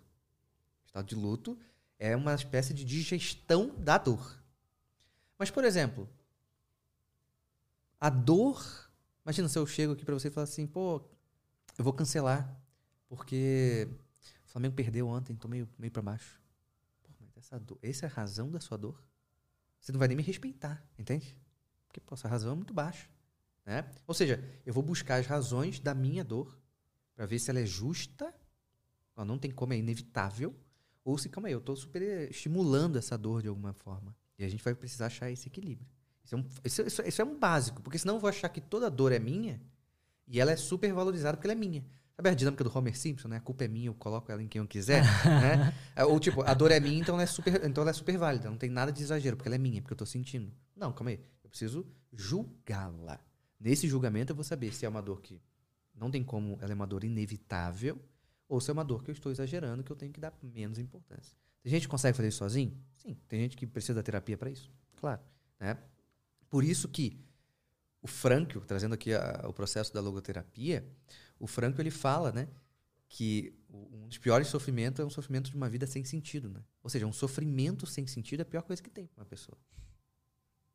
O 0.84 0.86
estado 0.86 1.06
de 1.06 1.14
luto 1.14 1.58
é 1.98 2.16
uma 2.16 2.34
espécie 2.34 2.72
de 2.72 2.84
digestão 2.84 3.74
da 3.78 3.98
dor. 3.98 4.42
Mas, 5.38 5.50
por 5.50 5.64
exemplo, 5.64 6.08
a 8.00 8.08
dor. 8.10 8.64
Imagina 9.24 9.48
se 9.48 9.58
eu 9.58 9.66
chego 9.66 9.92
aqui 9.92 10.04
para 10.04 10.14
você 10.14 10.28
e 10.28 10.30
falar 10.30 10.44
assim, 10.44 10.66
pô, 10.66 11.02
eu 11.76 11.84
vou 11.84 11.92
cancelar, 11.92 12.56
porque 13.08 13.88
o 14.46 14.50
Flamengo 14.50 14.74
perdeu 14.74 15.06
ontem, 15.06 15.36
tô 15.36 15.46
meio, 15.48 15.68
meio 15.78 15.92
para 15.92 16.02
baixo. 16.02 16.40
Pô, 17.02 17.10
mas 17.20 17.36
essa 17.36 17.58
dor, 17.58 17.78
essa 17.82 18.06
é 18.06 18.08
a 18.08 18.12
razão 18.12 18.50
da 18.50 18.60
sua 18.60 18.78
dor? 18.78 19.02
Você 19.80 19.92
não 19.92 19.98
vai 19.98 20.08
nem 20.08 20.16
me 20.16 20.22
respeitar, 20.22 20.82
entende? 20.98 21.36
Porque 21.86 22.00
pô, 22.00 22.14
essa 22.14 22.28
razão 22.28 22.52
é 22.52 22.54
muito 22.54 22.72
baixa. 22.72 23.08
Né? 23.64 23.88
Ou 24.06 24.14
seja, 24.14 24.42
eu 24.64 24.72
vou 24.72 24.82
buscar 24.82 25.16
as 25.16 25.26
razões 25.26 25.78
da 25.78 25.94
minha 25.94 26.24
dor 26.24 26.58
para 27.14 27.26
ver 27.26 27.38
se 27.38 27.50
ela 27.50 27.60
é 27.60 27.66
justa, 27.66 28.34
ela 29.18 29.26
não 29.26 29.38
tem 29.38 29.50
como, 29.50 29.72
é 29.72 29.76
inevitável, 29.76 30.54
ou 31.04 31.18
se, 31.18 31.28
calma 31.28 31.48
aí, 31.48 31.54
eu 31.54 31.58
estou 31.58 31.74
super 31.74 32.02
estimulando 32.30 32.96
essa 32.96 33.16
dor 33.16 33.42
de 33.42 33.48
alguma 33.48 33.72
forma. 33.72 34.14
E 34.38 34.44
a 34.44 34.48
gente 34.48 34.62
vai 34.62 34.74
precisar 34.74 35.06
achar 35.06 35.30
esse 35.30 35.48
equilíbrio. 35.48 35.88
Isso 36.24 36.34
é 36.34 36.38
um, 36.38 36.44
isso, 36.64 36.82
isso, 36.82 37.02
isso 37.02 37.22
é 37.22 37.24
um 37.24 37.38
básico, 37.38 37.82
porque 37.82 37.98
senão 37.98 38.14
eu 38.14 38.20
vou 38.20 38.28
achar 38.28 38.48
que 38.48 38.60
toda 38.60 38.90
dor 38.90 39.12
é 39.12 39.18
minha 39.18 39.60
e 40.26 40.38
ela 40.38 40.52
é 40.52 40.56
super 40.56 40.92
valorizada 40.92 41.36
porque 41.36 41.46
ela 41.46 41.54
é 41.54 41.56
minha. 41.58 41.84
Sabe 42.14 42.28
a 42.28 42.34
dinâmica 42.34 42.62
do 42.62 42.76
Homer 42.76 42.96
Simpson, 42.98 43.28
né? 43.28 43.36
A 43.36 43.40
culpa 43.40 43.64
é 43.64 43.68
minha, 43.68 43.86
eu 43.86 43.94
coloco 43.94 44.30
ela 44.30 44.42
em 44.42 44.48
quem 44.48 44.60
eu 44.60 44.66
quiser, 44.66 45.02
né? 45.24 45.74
É, 45.96 46.04
Ou 46.04 46.20
tipo, 46.20 46.42
a 46.42 46.52
dor 46.52 46.70
é 46.70 46.78
minha, 46.78 47.00
então 47.00 47.14
ela 47.14 47.22
é 47.22 47.26
super, 47.26 47.64
então 47.64 47.82
ela 47.82 47.90
é 47.90 47.94
super 47.94 48.18
válida, 48.18 48.50
não 48.50 48.58
tem 48.58 48.68
nada 48.68 48.92
de 48.92 49.02
exagero, 49.02 49.36
porque 49.36 49.48
ela 49.48 49.54
é 49.54 49.58
minha, 49.58 49.80
porque 49.80 49.94
eu 49.94 49.98
tô 49.98 50.06
sentindo. 50.06 50.52
Não, 50.76 50.92
calma 50.92 51.10
aí. 51.10 51.20
Eu 51.42 51.48
preciso 51.48 51.86
julgá-la. 52.12 53.20
Nesse 53.58 53.88
julgamento 53.88 54.32
eu 54.32 54.36
vou 54.36 54.44
saber 54.44 54.72
se 54.74 54.84
é 54.84 54.88
uma 54.88 55.00
dor 55.00 55.20
que 55.22 55.40
não 55.94 56.10
tem 56.10 56.22
como, 56.22 56.58
ela 56.60 56.72
é 56.72 56.74
uma 56.74 56.86
dor 56.86 57.04
inevitável, 57.04 57.98
ou 58.48 58.60
se 58.60 58.70
é 58.70 58.72
uma 58.72 58.84
dor 58.84 59.02
que 59.04 59.10
eu 59.10 59.12
estou 59.12 59.30
exagerando, 59.30 59.82
que 59.84 59.92
eu 59.92 59.96
tenho 59.96 60.12
que 60.12 60.20
dar 60.20 60.32
menos 60.42 60.78
importância. 60.78 61.36
Tem 61.62 61.70
gente 61.70 61.82
que 61.82 61.88
consegue 61.88 62.16
fazer 62.16 62.28
isso 62.28 62.38
sozinho? 62.38 62.76
Sim. 62.96 63.16
Tem 63.28 63.40
gente 63.40 63.56
que 63.56 63.66
precisa 63.66 63.94
da 63.94 64.02
terapia 64.02 64.36
para 64.38 64.48
isso? 64.50 64.70
Claro. 64.96 65.20
Né? 65.60 65.76
Por 66.48 66.64
isso 66.64 66.88
que 66.88 67.20
o 68.00 68.06
Frankl, 68.06 68.60
trazendo 68.60 68.94
aqui 68.94 69.12
a- 69.12 69.44
o 69.46 69.52
processo 69.52 69.92
da 69.92 70.00
logoterapia, 70.00 70.88
o 71.38 71.46
Frankl 71.46 71.80
ele 71.80 71.90
fala, 71.90 72.32
né, 72.32 72.48
que 73.08 73.52
um 73.70 74.06
dos 74.08 74.18
piores 74.18 74.48
sofrimentos 74.48 75.00
é 75.00 75.04
um 75.04 75.10
sofrimento 75.10 75.50
de 75.50 75.56
uma 75.56 75.68
vida 75.68 75.86
sem 75.86 76.04
sentido, 76.04 76.48
né? 76.48 76.62
Ou 76.82 76.88
seja, 76.90 77.06
um 77.06 77.12
sofrimento 77.12 77.86
sem 77.86 78.06
sentido 78.06 78.40
é 78.40 78.42
a 78.42 78.46
pior 78.46 78.62
coisa 78.62 78.82
que 78.82 78.90
tem 78.90 79.06
para 79.06 79.20
uma 79.22 79.26
pessoa. 79.26 79.58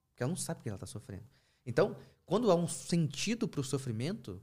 Porque 0.10 0.24
ela 0.24 0.30
não 0.30 0.36
sabe 0.36 0.60
o 0.60 0.64
que 0.64 0.70
ela 0.70 0.76
está 0.76 0.86
sofrendo. 0.86 1.24
Então, 1.66 1.96
quando 2.26 2.52
há 2.52 2.56
um 2.56 2.68
sentido 2.68 3.48
para 3.48 3.62
o 3.62 3.64
sofrimento, 3.64 4.42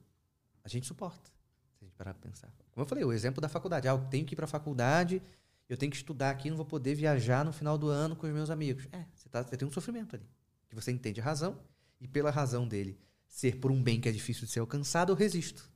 a 0.65 0.68
gente 0.68 0.86
suporta. 0.86 1.31
Se 1.78 1.84
a 1.84 1.84
gente 1.84 1.94
parar 1.97 2.15
para 2.15 2.28
pensar. 2.31 2.52
Como 2.81 2.86
eu 2.86 2.89
falei, 2.89 3.05
o 3.05 3.12
exemplo 3.12 3.42
da 3.42 3.49
faculdade. 3.49 3.86
Ah, 3.86 3.91
eu 3.91 3.99
tenho 4.07 4.25
que 4.25 4.33
ir 4.33 4.36
para 4.36 4.47
a 4.47 4.49
faculdade, 4.49 5.23
eu 5.68 5.76
tenho 5.76 5.91
que 5.91 5.99
estudar 5.99 6.31
aqui, 6.31 6.49
não 6.49 6.57
vou 6.57 6.65
poder 6.65 6.94
viajar 6.94 7.44
no 7.44 7.52
final 7.52 7.76
do 7.76 7.89
ano 7.89 8.17
com 8.17 8.26
os 8.26 8.33
meus 8.33 8.49
amigos. 8.49 8.89
É, 8.91 9.05
você, 9.15 9.28
tá, 9.28 9.42
você 9.42 9.55
tem 9.55 9.68
um 9.68 9.70
sofrimento 9.70 10.17
ali. 10.17 10.25
Que 10.67 10.75
você 10.75 10.91
entende 10.91 11.20
a 11.20 11.25
razão, 11.25 11.59
e 12.00 12.09
pela 12.09 12.31
razão 12.31 12.67
dele 12.67 12.99
ser 13.28 13.57
por 13.57 13.70
um 13.70 13.83
bem 13.83 14.00
que 14.00 14.09
é 14.09 14.12
difícil 14.12 14.47
de 14.47 14.52
ser 14.52 14.60
alcançado, 14.60 15.12
eu 15.12 15.17
resisto. 15.17 15.70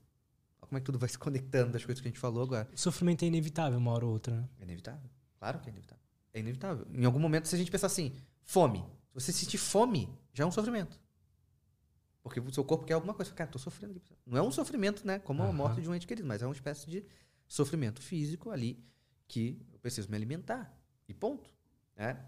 Olha 0.63 0.67
como 0.67 0.79
é 0.79 0.81
que 0.81 0.87
tudo 0.87 0.99
vai 0.99 1.11
se 1.11 1.19
conectando 1.19 1.73
das 1.73 1.85
coisas 1.85 2.01
que 2.01 2.09
a 2.09 2.11
gente 2.11 2.19
falou 2.19 2.43
agora. 2.43 2.71
O 2.73 2.79
sofrimento 2.79 3.23
é 3.23 3.27
inevitável 3.27 3.79
uma 3.79 3.93
hora 3.93 4.07
ou 4.07 4.13
outra, 4.13 4.35
né? 4.35 4.49
É 4.59 4.63
inevitável. 4.63 5.11
Claro 5.39 5.59
que 5.59 5.69
é 5.69 5.73
inevitável. 5.73 6.05
É 6.33 6.41
inevitável. 6.41 6.87
Em 6.91 7.05
algum 7.05 7.19
momento, 7.19 7.49
se 7.49 7.55
a 7.55 7.59
gente 7.59 7.71
pensar 7.71 7.89
assim, 7.89 8.17
fome. 8.45 8.79
Se 9.09 9.13
você 9.13 9.31
sentir 9.31 9.59
fome, 9.59 10.09
já 10.33 10.45
é 10.45 10.47
um 10.47 10.51
sofrimento. 10.51 10.99
Porque 12.25 12.41
o 12.41 12.53
seu 12.53 12.65
corpo 12.65 12.87
quer 12.87 12.95
alguma 12.95 13.13
coisa. 13.13 13.31
Cara, 13.33 13.51
tô 13.51 13.59
sofrendo. 13.59 13.99
aqui. 13.99 14.17
Não 14.27 14.39
é 14.39 14.43
um 14.43 14.51
sofrimento, 14.51 15.07
né? 15.07 15.19
Como 15.19 15.43
a 15.43 15.53
morte 15.53 15.83
de 15.83 15.89
um 15.91 15.95
ente 15.95 16.07
querido, 16.07 16.27
mas 16.27 16.43
é 16.43 16.47
uma 16.47 16.55
espécie 16.55 16.89
de 16.89 17.05
sofrimento 17.47 18.01
físico 18.01 18.51
ali 18.51 18.83
que 19.29 19.61
eu 19.71 19.79
preciso 19.79 20.11
me 20.11 20.17
alimentar. 20.17 20.75
E 21.07 21.13
ponto. 21.13 21.51
né? 21.95 22.19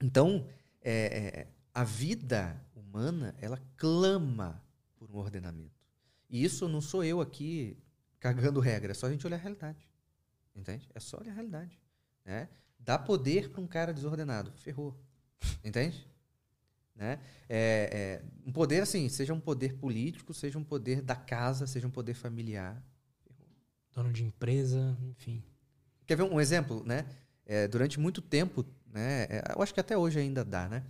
Então, 0.00 0.46
é, 0.80 0.92
é, 0.94 1.48
a 1.74 1.82
vida 1.82 2.64
humana, 2.72 3.34
ela 3.40 3.60
clama 3.76 4.62
por 4.94 5.10
um 5.10 5.16
ordenamento. 5.16 5.82
E 6.30 6.44
isso 6.44 6.68
não 6.68 6.80
sou 6.80 7.02
eu 7.02 7.20
aqui 7.20 7.76
cagando 8.20 8.60
regra, 8.60 8.92
é 8.92 8.94
só 8.94 9.08
a 9.08 9.10
gente 9.10 9.26
olhar 9.26 9.38
a 9.38 9.40
realidade. 9.40 9.90
Entende? 10.54 10.88
É 10.94 11.00
só 11.00 11.18
olhar 11.18 11.32
a 11.32 11.34
realidade. 11.34 11.76
Né? 12.24 12.48
Dá 12.78 12.96
poder 12.96 13.50
para 13.50 13.60
um 13.60 13.66
cara 13.66 13.92
desordenado. 13.92 14.52
Ferrou. 14.52 14.96
Entende? 15.64 16.06
Né? 17.02 17.18
É, 17.48 17.90
é, 17.92 18.22
um 18.46 18.52
poder 18.52 18.80
assim, 18.80 19.08
seja 19.08 19.34
um 19.34 19.40
poder 19.40 19.74
político, 19.74 20.32
seja 20.32 20.56
um 20.56 20.62
poder 20.62 21.02
da 21.02 21.16
casa, 21.16 21.66
seja 21.66 21.84
um 21.88 21.90
poder 21.90 22.14
familiar. 22.14 22.80
Dono 23.92 24.12
de 24.12 24.22
empresa, 24.22 24.96
enfim. 25.10 25.42
Quer 26.06 26.16
ver 26.16 26.22
um 26.22 26.40
exemplo, 26.40 26.84
né? 26.86 27.04
É, 27.44 27.66
durante 27.66 27.98
muito 27.98 28.22
tempo, 28.22 28.64
né? 28.86 29.24
é, 29.24 29.42
eu 29.56 29.60
acho 29.60 29.74
que 29.74 29.80
até 29.80 29.98
hoje 29.98 30.20
ainda 30.20 30.44
dá, 30.44 30.68
né? 30.68 30.84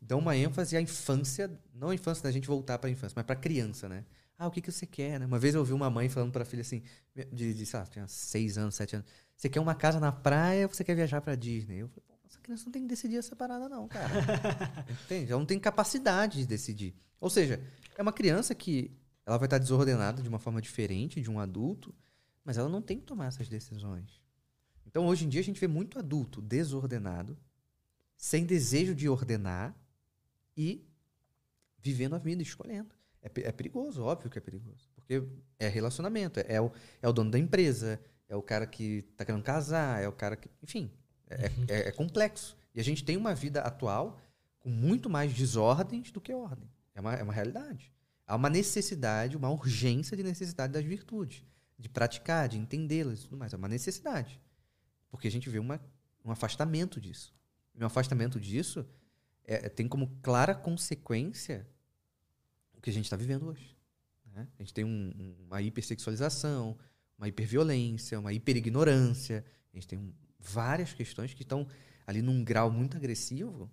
Dão 0.00 0.18
uma 0.18 0.34
ênfase 0.34 0.78
à 0.78 0.80
infância, 0.80 1.50
não 1.74 1.90
a 1.90 1.94
infância 1.94 2.22
da 2.22 2.30
gente 2.30 2.48
voltar 2.48 2.78
para 2.78 2.88
a 2.88 2.90
infância, 2.90 3.12
mas 3.14 3.26
para 3.26 3.34
a 3.34 3.38
criança, 3.38 3.86
né? 3.86 4.06
Ah, 4.38 4.46
o 4.46 4.50
que, 4.50 4.62
que 4.62 4.72
você 4.72 4.86
quer, 4.86 5.20
né? 5.20 5.26
Uma 5.26 5.38
vez 5.38 5.54
eu 5.54 5.60
ouvi 5.60 5.74
uma 5.74 5.90
mãe 5.90 6.08
falando 6.08 6.32
para 6.32 6.40
a 6.40 6.46
filha 6.46 6.62
assim, 6.62 6.82
de, 7.30 7.52
de 7.52 7.66
sei 7.66 7.78
lá, 7.78 7.84
tinha 7.84 8.08
seis 8.08 8.56
anos, 8.56 8.76
sete 8.76 8.96
anos, 8.96 9.06
você 9.36 9.50
quer 9.50 9.60
uma 9.60 9.74
casa 9.74 10.00
na 10.00 10.10
praia 10.10 10.66
ou 10.66 10.72
você 10.72 10.82
quer 10.82 10.94
viajar 10.94 11.20
para 11.20 11.34
Disney? 11.34 11.82
Eu 11.82 11.88
falei, 11.88 12.09
criança 12.50 12.64
não 12.64 12.72
tem 12.72 12.82
que 12.82 12.88
decidir 12.88 13.16
essa 13.16 13.36
parada 13.36 13.68
não, 13.68 13.86
cara. 13.86 14.10
Entende? 15.04 15.30
Ela 15.30 15.38
não 15.38 15.46
tem 15.46 15.58
capacidade 15.58 16.38
de 16.38 16.46
decidir. 16.46 16.94
Ou 17.20 17.30
seja, 17.30 17.60
é 17.96 18.02
uma 18.02 18.12
criança 18.12 18.54
que 18.54 18.90
ela 19.24 19.38
vai 19.38 19.46
estar 19.46 19.58
desordenada 19.58 20.22
de 20.22 20.28
uma 20.28 20.38
forma 20.38 20.60
diferente 20.60 21.20
de 21.20 21.30
um 21.30 21.38
adulto, 21.38 21.94
mas 22.44 22.58
ela 22.58 22.68
não 22.68 22.82
tem 22.82 22.98
que 22.98 23.06
tomar 23.06 23.26
essas 23.26 23.48
decisões. 23.48 24.20
Então, 24.86 25.06
hoje 25.06 25.24
em 25.24 25.28
dia, 25.28 25.40
a 25.40 25.44
gente 25.44 25.60
vê 25.60 25.68
muito 25.68 25.98
adulto 25.98 26.42
desordenado, 26.42 27.38
sem 28.16 28.44
desejo 28.44 28.94
de 28.94 29.08
ordenar 29.08 29.76
e 30.56 30.84
vivendo 31.78 32.16
a 32.16 32.18
vida, 32.18 32.42
escolhendo. 32.42 32.94
É, 33.22 33.30
é 33.42 33.52
perigoso, 33.52 34.02
óbvio 34.02 34.30
que 34.30 34.38
é 34.38 34.40
perigoso. 34.40 34.90
Porque 34.94 35.22
é 35.58 35.68
relacionamento, 35.68 36.40
é, 36.40 36.60
o, 36.60 36.72
é 37.00 37.08
o 37.08 37.12
dono 37.12 37.30
da 37.30 37.38
empresa, 37.38 38.00
é 38.28 38.34
o 38.34 38.42
cara 38.42 38.66
que 38.66 39.02
tá 39.16 39.24
querendo 39.24 39.44
casar, 39.44 40.02
é 40.02 40.08
o 40.08 40.12
cara 40.12 40.36
que. 40.36 40.50
Enfim, 40.62 40.90
é, 41.30 41.50
é- 41.68 41.88
é 41.88 41.92
complexo. 41.92 42.56
E 42.74 42.80
a 42.80 42.84
gente 42.84 43.04
tem 43.04 43.16
uma 43.16 43.34
vida 43.34 43.60
atual 43.62 44.20
com 44.58 44.68
muito 44.68 45.08
mais 45.08 45.32
desordens 45.32 46.10
do 46.12 46.20
que 46.20 46.32
ordem. 46.32 46.68
É 46.94 47.00
uma, 47.00 47.14
é 47.14 47.22
uma 47.22 47.32
realidade. 47.32 47.92
Há 48.26 48.36
uma 48.36 48.50
necessidade, 48.50 49.36
uma 49.36 49.48
urgência 49.50 50.16
de 50.16 50.22
necessidade 50.22 50.72
das 50.72 50.84
virtudes, 50.84 51.44
de 51.78 51.88
praticar, 51.88 52.48
de 52.48 52.58
entendê-las 52.58 53.20
e 53.20 53.22
tudo 53.24 53.36
mais. 53.36 53.52
É 53.52 53.56
uma 53.56 53.68
necessidade. 53.68 54.40
Porque 55.10 55.26
a 55.26 55.30
gente 55.30 55.48
vê 55.48 55.58
uma, 55.58 55.80
um 56.24 56.30
afastamento 56.30 57.00
disso. 57.00 57.34
E 57.74 57.82
um 57.82 57.86
afastamento 57.86 58.38
disso 58.38 58.86
é- 59.44 59.68
tem 59.68 59.88
como 59.88 60.16
clara 60.22 60.54
consequência 60.54 61.66
o 62.76 62.80
que 62.80 62.90
a 62.90 62.92
gente 62.92 63.04
está 63.06 63.16
vivendo 63.16 63.46
hoje. 63.48 63.76
né? 64.32 64.46
A 64.58 64.62
gente 64.62 64.72
tem 64.72 64.84
um- 64.84 65.34
uma 65.48 65.60
hipersexualização, 65.60 66.78
uma 67.18 67.26
hiperviolência, 67.26 68.18
uma 68.20 68.32
hiperignorância. 68.32 69.44
A 69.72 69.76
gente 69.76 69.88
tem 69.88 69.98
um- 69.98 70.12
várias 70.40 70.92
questões 70.92 71.34
que 71.34 71.42
estão 71.42 71.66
ali 72.06 72.22
num 72.22 72.42
grau 72.42 72.70
muito 72.70 72.96
agressivo 72.96 73.70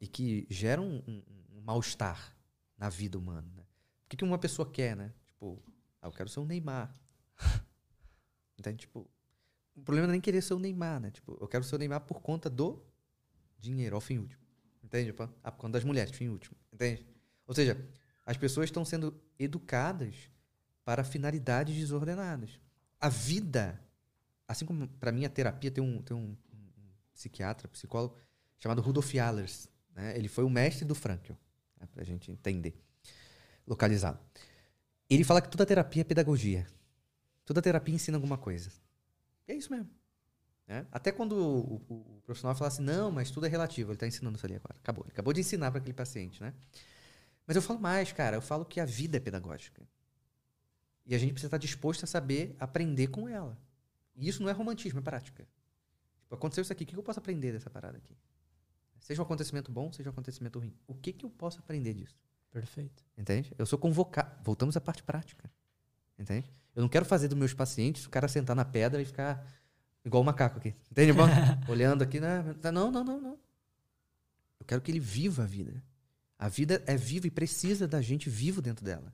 e 0.00 0.06
que 0.06 0.46
geram 0.48 1.02
um, 1.06 1.22
um- 1.52 1.60
mal-estar 1.62 2.36
na 2.78 2.88
vida 2.88 3.18
humana. 3.18 3.50
Né? 3.56 3.62
O 3.62 4.08
que, 4.08 4.16
que 4.16 4.24
uma 4.24 4.38
pessoa 4.38 4.70
quer, 4.70 4.96
né? 4.96 5.12
Tipo, 5.26 5.60
ah, 6.00 6.06
eu 6.06 6.12
quero 6.12 6.28
ser 6.28 6.40
um 6.40 6.46
Neymar. 6.46 6.94
Entende? 8.58 8.78
Tipo, 8.78 9.08
o 9.74 9.82
problema 9.82 10.06
não 10.06 10.12
é 10.12 10.16
nem 10.16 10.20
querer 10.20 10.42
ser 10.42 10.54
o 10.54 10.58
Neymar, 10.58 11.00
né? 11.00 11.10
Tipo, 11.10 11.36
eu 11.40 11.48
quero 11.48 11.64
ser 11.64 11.74
o 11.74 11.78
Neymar 11.78 12.00
por 12.02 12.20
conta 12.20 12.48
do 12.48 12.82
dinheiro, 13.58 13.96
ao 13.96 14.00
fim 14.00 14.18
último. 14.18 14.42
Entende? 14.82 15.12
Ah, 15.42 15.50
por 15.50 15.58
conta 15.62 15.72
das 15.72 15.84
mulheres, 15.84 16.16
fim 16.16 16.28
último. 16.28 16.56
Entende? 16.72 17.04
Ou 17.46 17.54
seja, 17.54 17.76
as 18.24 18.36
pessoas 18.36 18.66
estão 18.66 18.84
sendo 18.84 19.20
educadas 19.38 20.30
para 20.84 21.02
finalidades 21.02 21.76
desordenadas. 21.76 22.60
A 23.00 23.08
vida, 23.08 23.80
assim 24.48 24.64
como 24.66 24.86
para 24.88 25.12
mim 25.12 25.24
a 25.24 25.28
terapia 25.30 25.70
tem 25.70 25.82
um, 25.82 26.02
tem 26.02 26.16
um, 26.16 26.36
um- 26.52 26.90
psiquiatra, 27.12 27.66
psicólogo 27.68 28.16
chamado 28.58 28.82
Rudolf 28.82 29.14
Allers. 29.16 29.68
Né? 29.94 30.16
Ele 30.18 30.28
foi 30.28 30.44
o 30.44 30.50
mestre 30.50 30.84
do 30.84 30.94
Frankl, 30.94 31.32
né? 31.80 31.86
para 31.92 32.02
a 32.02 32.04
gente 32.04 32.30
entender, 32.30 32.78
localizado. 33.66 34.18
Ele 35.08 35.24
fala 35.24 35.40
que 35.40 35.48
toda 35.48 35.64
terapia 35.64 36.02
é 36.02 36.04
pedagogia. 36.04 36.66
Toda 37.44 37.62
terapia 37.62 37.94
ensina 37.94 38.16
alguma 38.16 38.36
coisa. 38.36 38.70
E 39.46 39.52
é 39.52 39.54
isso 39.54 39.70
mesmo. 39.72 39.88
né? 40.66 40.86
Até 40.90 41.12
quando 41.12 41.32
o, 41.32 41.76
o- 41.88 42.16
o 42.18 42.22
profissional 42.22 42.56
fala 42.56 42.68
assim, 42.68 42.82
não, 42.82 43.10
mas 43.12 43.30
tudo 43.30 43.46
é 43.46 43.48
relativo, 43.48 43.90
ele 43.90 43.96
está 43.96 44.06
ensinando 44.06 44.36
isso 44.36 44.46
ali 44.46 44.56
agora. 44.56 44.74
Acabou. 44.82 45.04
Ele 45.04 45.12
acabou 45.12 45.32
de 45.32 45.40
ensinar 45.40 45.70
para 45.70 45.78
aquele 45.78 45.94
paciente, 45.94 46.42
né? 46.42 46.52
Mas 47.46 47.54
eu 47.56 47.62
falo 47.62 47.78
mais, 47.80 48.12
cara. 48.12 48.36
Eu 48.36 48.42
falo 48.42 48.64
que 48.64 48.80
a 48.80 48.84
vida 48.84 49.16
é 49.16 49.20
pedagógica. 49.20 49.82
E 51.06 51.14
a 51.14 51.18
gente 51.18 51.32
precisa 51.32 51.46
estar 51.48 51.58
disposto 51.58 52.02
a 52.02 52.06
saber 52.06 52.56
aprender 52.58 53.06
com 53.08 53.28
ela. 53.28 53.56
E 54.16 54.28
isso 54.28 54.42
não 54.42 54.48
é 54.48 54.52
romantismo, 54.52 54.98
é 54.98 55.02
prática. 55.02 55.46
Tipo, 56.22 56.34
aconteceu 56.34 56.62
isso 56.62 56.72
aqui, 56.72 56.84
o 56.84 56.86
que 56.86 56.96
eu 56.96 57.02
posso 57.02 57.18
aprender 57.18 57.52
dessa 57.52 57.70
parada 57.70 57.98
aqui? 57.98 58.16
Seja 58.98 59.22
um 59.22 59.24
acontecimento 59.24 59.70
bom, 59.70 59.92
seja 59.92 60.08
um 60.08 60.12
acontecimento 60.12 60.58
ruim. 60.58 60.74
O 60.86 60.94
que, 60.94 61.12
que 61.12 61.24
eu 61.24 61.30
posso 61.30 61.60
aprender 61.60 61.94
disso? 61.94 62.16
Perfeito. 62.50 63.04
Entende? 63.16 63.52
Eu 63.56 63.66
sou 63.66 63.78
convocado. 63.78 64.42
Voltamos 64.42 64.76
à 64.76 64.80
parte 64.80 65.02
prática. 65.02 65.48
Entende? 66.18 66.50
Eu 66.74 66.82
não 66.82 66.88
quero 66.88 67.04
fazer 67.04 67.28
dos 67.28 67.38
meus 67.38 67.54
pacientes 67.54 68.06
o 68.06 68.10
cara 68.10 68.26
sentar 68.26 68.56
na 68.56 68.64
pedra 68.64 69.00
e 69.00 69.04
ficar 69.04 69.46
igual 70.04 70.22
o 70.22 70.26
macaco 70.26 70.58
aqui. 70.58 70.74
Entende, 70.90 71.10
irmão? 71.10 71.28
Olhando 71.68 72.02
aqui, 72.02 72.18
né? 72.18 72.42
Não, 72.72 72.90
não, 72.90 73.04
não, 73.04 73.20
não. 73.20 73.38
Eu 74.58 74.66
quero 74.66 74.80
que 74.80 74.90
ele 74.90 75.00
viva 75.00 75.42
a 75.44 75.46
vida. 75.46 75.82
A 76.38 76.48
vida 76.48 76.82
é 76.86 76.96
viva 76.96 77.26
e 77.26 77.30
precisa 77.30 77.86
da 77.86 78.00
gente 78.00 78.28
vivo 78.28 78.60
dentro 78.60 78.84
dela. 78.84 79.12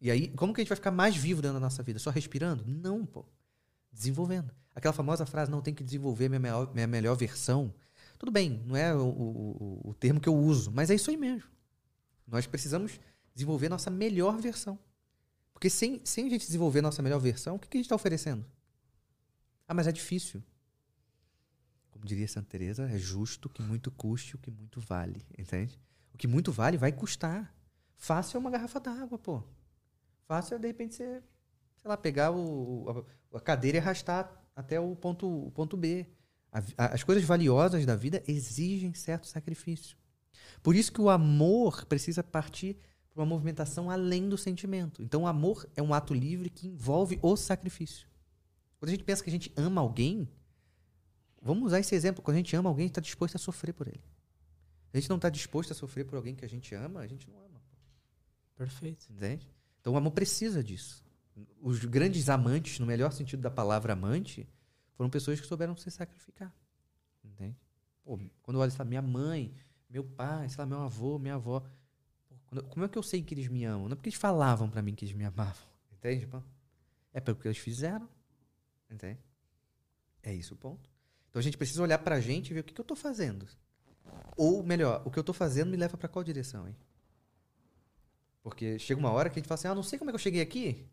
E 0.00 0.10
aí, 0.10 0.28
como 0.28 0.54
que 0.54 0.60
a 0.60 0.62
gente 0.62 0.70
vai 0.70 0.76
ficar 0.76 0.90
mais 0.90 1.14
vivo 1.14 1.42
dentro 1.42 1.54
da 1.54 1.60
nossa 1.60 1.82
vida? 1.82 1.98
Só 1.98 2.10
respirando? 2.10 2.64
Não, 2.66 3.04
pô. 3.04 3.26
Desenvolvendo. 3.92 4.52
Aquela 4.74 4.92
famosa 4.92 5.26
frase, 5.26 5.50
não 5.50 5.60
tem 5.60 5.74
que 5.74 5.82
desenvolver 5.82 6.28
minha 6.28 6.38
melhor, 6.40 6.72
minha 6.72 6.86
melhor 6.86 7.16
versão. 7.16 7.74
Tudo 8.18 8.30
bem, 8.30 8.62
não 8.66 8.76
é 8.76 8.94
o, 8.94 9.00
o, 9.08 9.80
o- 9.90 9.94
termo 9.94 10.20
que 10.20 10.28
eu 10.28 10.36
uso, 10.36 10.70
mas 10.70 10.90
é 10.90 10.94
isso 10.94 11.10
aí 11.10 11.16
mesmo. 11.16 11.48
Nós 12.26 12.46
precisamos 12.46 13.00
desenvolver 13.34 13.68
nossa 13.68 13.90
melhor 13.90 14.38
versão. 14.38 14.78
Porque 15.52 15.68
sem, 15.68 16.00
sem 16.04 16.26
a 16.26 16.30
gente 16.30 16.46
desenvolver 16.46 16.80
nossa 16.80 17.02
melhor 17.02 17.18
versão, 17.18 17.56
o 17.56 17.58
que, 17.58 17.68
que 17.68 17.76
a 17.76 17.78
gente 17.78 17.86
está 17.86 17.94
oferecendo? 17.94 18.44
Ah, 19.66 19.74
mas 19.74 19.86
é 19.86 19.92
difícil. 19.92 20.42
Como 21.90 22.04
diria 22.06 22.26
Santa 22.28 22.48
Teresa, 22.48 22.88
é 22.88 22.98
justo 22.98 23.48
que 23.48 23.62
muito 23.62 23.90
custe 23.90 24.36
o 24.36 24.38
que 24.38 24.50
muito 24.50 24.80
vale, 24.80 25.22
entende? 25.38 25.78
O 26.14 26.18
que 26.18 26.26
muito 26.26 26.52
vale 26.52 26.76
vai 26.78 26.92
custar. 26.92 27.54
Fácil 27.96 28.36
é 28.36 28.40
uma 28.40 28.50
garrafa 28.50 28.80
d'água, 28.80 29.18
pô. 29.18 29.42
Fácil 30.26 30.54
é, 30.54 30.58
de 30.58 30.66
repente, 30.66 30.94
você 30.94 31.22
sei 31.80 31.88
lá, 31.88 31.96
pegar 31.96 32.30
o, 32.30 33.04
a, 33.32 33.38
a 33.38 33.40
cadeira 33.40 33.78
e 33.78 33.80
arrastar 33.80 34.30
até 34.54 34.78
o 34.78 34.94
ponto, 34.94 35.46
o 35.46 35.50
ponto 35.50 35.76
B. 35.76 36.06
A, 36.52 36.58
a, 36.76 36.94
as 36.94 37.02
coisas 37.02 37.24
valiosas 37.24 37.86
da 37.86 37.96
vida 37.96 38.22
exigem 38.26 38.92
certo 38.94 39.26
sacrifício. 39.26 39.96
Por 40.62 40.74
isso 40.74 40.92
que 40.92 41.00
o 41.00 41.08
amor 41.08 41.86
precisa 41.86 42.22
partir 42.22 42.76
para 43.10 43.20
uma 43.22 43.26
movimentação 43.26 43.90
além 43.90 44.28
do 44.28 44.36
sentimento. 44.36 45.02
Então, 45.02 45.22
o 45.22 45.26
amor 45.26 45.68
é 45.74 45.82
um 45.82 45.94
ato 45.94 46.14
livre 46.14 46.50
que 46.50 46.68
envolve 46.68 47.18
o 47.22 47.36
sacrifício. 47.36 48.08
Quando 48.78 48.90
a 48.90 48.92
gente 48.92 49.04
pensa 49.04 49.22
que 49.22 49.30
a 49.30 49.32
gente 49.32 49.52
ama 49.56 49.80
alguém, 49.80 50.28
vamos 51.40 51.64
usar 51.66 51.80
esse 51.80 51.94
exemplo. 51.94 52.22
Quando 52.22 52.36
a 52.36 52.38
gente 52.38 52.54
ama 52.54 52.68
alguém, 52.68 52.84
a 52.84 52.86
gente 52.86 52.92
está 52.92 53.00
disposto 53.00 53.36
a 53.36 53.38
sofrer 53.38 53.72
por 53.72 53.88
ele. 53.88 54.02
Se 54.90 54.96
a 54.96 55.00
gente 55.00 55.10
não 55.10 55.16
está 55.16 55.28
disposto 55.28 55.72
a 55.72 55.74
sofrer 55.74 56.04
por 56.04 56.16
alguém 56.16 56.34
que 56.34 56.44
a 56.44 56.48
gente 56.48 56.74
ama, 56.74 57.00
a 57.00 57.06
gente 57.06 57.28
não 57.28 57.38
ama. 57.38 57.60
Perfeito. 58.56 59.06
Entende? 59.10 59.48
Então, 59.80 59.94
o 59.94 59.96
amor 59.96 60.12
precisa 60.12 60.62
disso. 60.62 61.04
Os 61.60 61.84
grandes 61.84 62.28
amantes, 62.28 62.78
no 62.78 62.86
melhor 62.86 63.12
sentido 63.12 63.40
da 63.40 63.50
palavra 63.50 63.92
amante, 63.92 64.48
foram 64.94 65.10
pessoas 65.10 65.40
que 65.40 65.46
souberam 65.46 65.76
se 65.76 65.90
sacrificar. 65.90 66.54
Entende? 67.24 67.56
Pô, 68.04 68.18
quando 68.42 68.56
eu 68.56 68.60
olho, 68.60 68.70
sabe, 68.70 68.90
minha 68.90 69.02
mãe, 69.02 69.54
meu 69.88 70.04
pai, 70.04 70.48
sei 70.48 70.58
lá, 70.58 70.66
meu 70.66 70.80
avô, 70.80 71.18
minha 71.18 71.34
avó. 71.34 71.62
Pô, 72.28 72.62
como 72.64 72.84
é 72.84 72.88
que 72.88 72.98
eu 72.98 73.02
sei 73.02 73.22
que 73.22 73.34
eles 73.34 73.48
me 73.48 73.64
amam? 73.64 73.86
Não 73.86 73.92
é 73.92 73.94
porque 73.94 74.08
eles 74.08 74.18
falavam 74.18 74.68
para 74.68 74.82
mim 74.82 74.94
que 74.94 75.04
eles 75.04 75.14
me 75.14 75.24
amavam. 75.24 75.68
Entende? 75.92 76.26
Pô? 76.26 76.42
É 77.12 77.20
pelo 77.20 77.36
que 77.36 77.46
eles 77.46 77.58
fizeram. 77.58 78.08
Entende? 78.90 79.20
É 80.22 80.34
isso 80.34 80.54
o 80.54 80.56
ponto. 80.56 80.90
Então 81.28 81.38
a 81.38 81.42
gente 81.42 81.56
precisa 81.56 81.82
olhar 81.82 81.98
pra 81.98 82.20
gente 82.20 82.50
e 82.50 82.54
ver 82.54 82.60
o 82.60 82.64
que, 82.64 82.74
que 82.74 82.80
eu 82.80 82.84
tô 82.84 82.96
fazendo. 82.96 83.46
Ou 84.36 84.62
melhor, 84.62 85.02
o 85.04 85.10
que 85.10 85.18
eu 85.18 85.24
tô 85.24 85.32
fazendo 85.32 85.70
me 85.70 85.76
leva 85.76 85.96
para 85.96 86.08
qual 86.08 86.24
direção, 86.24 86.66
hein? 86.66 86.76
Porque 88.42 88.78
chega 88.78 88.98
uma 88.98 89.10
hora 89.10 89.28
que 89.28 89.38
a 89.38 89.40
gente 89.40 89.48
fala 89.48 89.58
assim, 89.58 89.68
ah, 89.68 89.74
não 89.74 89.82
sei 89.82 89.98
como 89.98 90.10
é 90.10 90.12
que 90.12 90.16
eu 90.16 90.20
cheguei 90.20 90.40
aqui. 90.40 90.88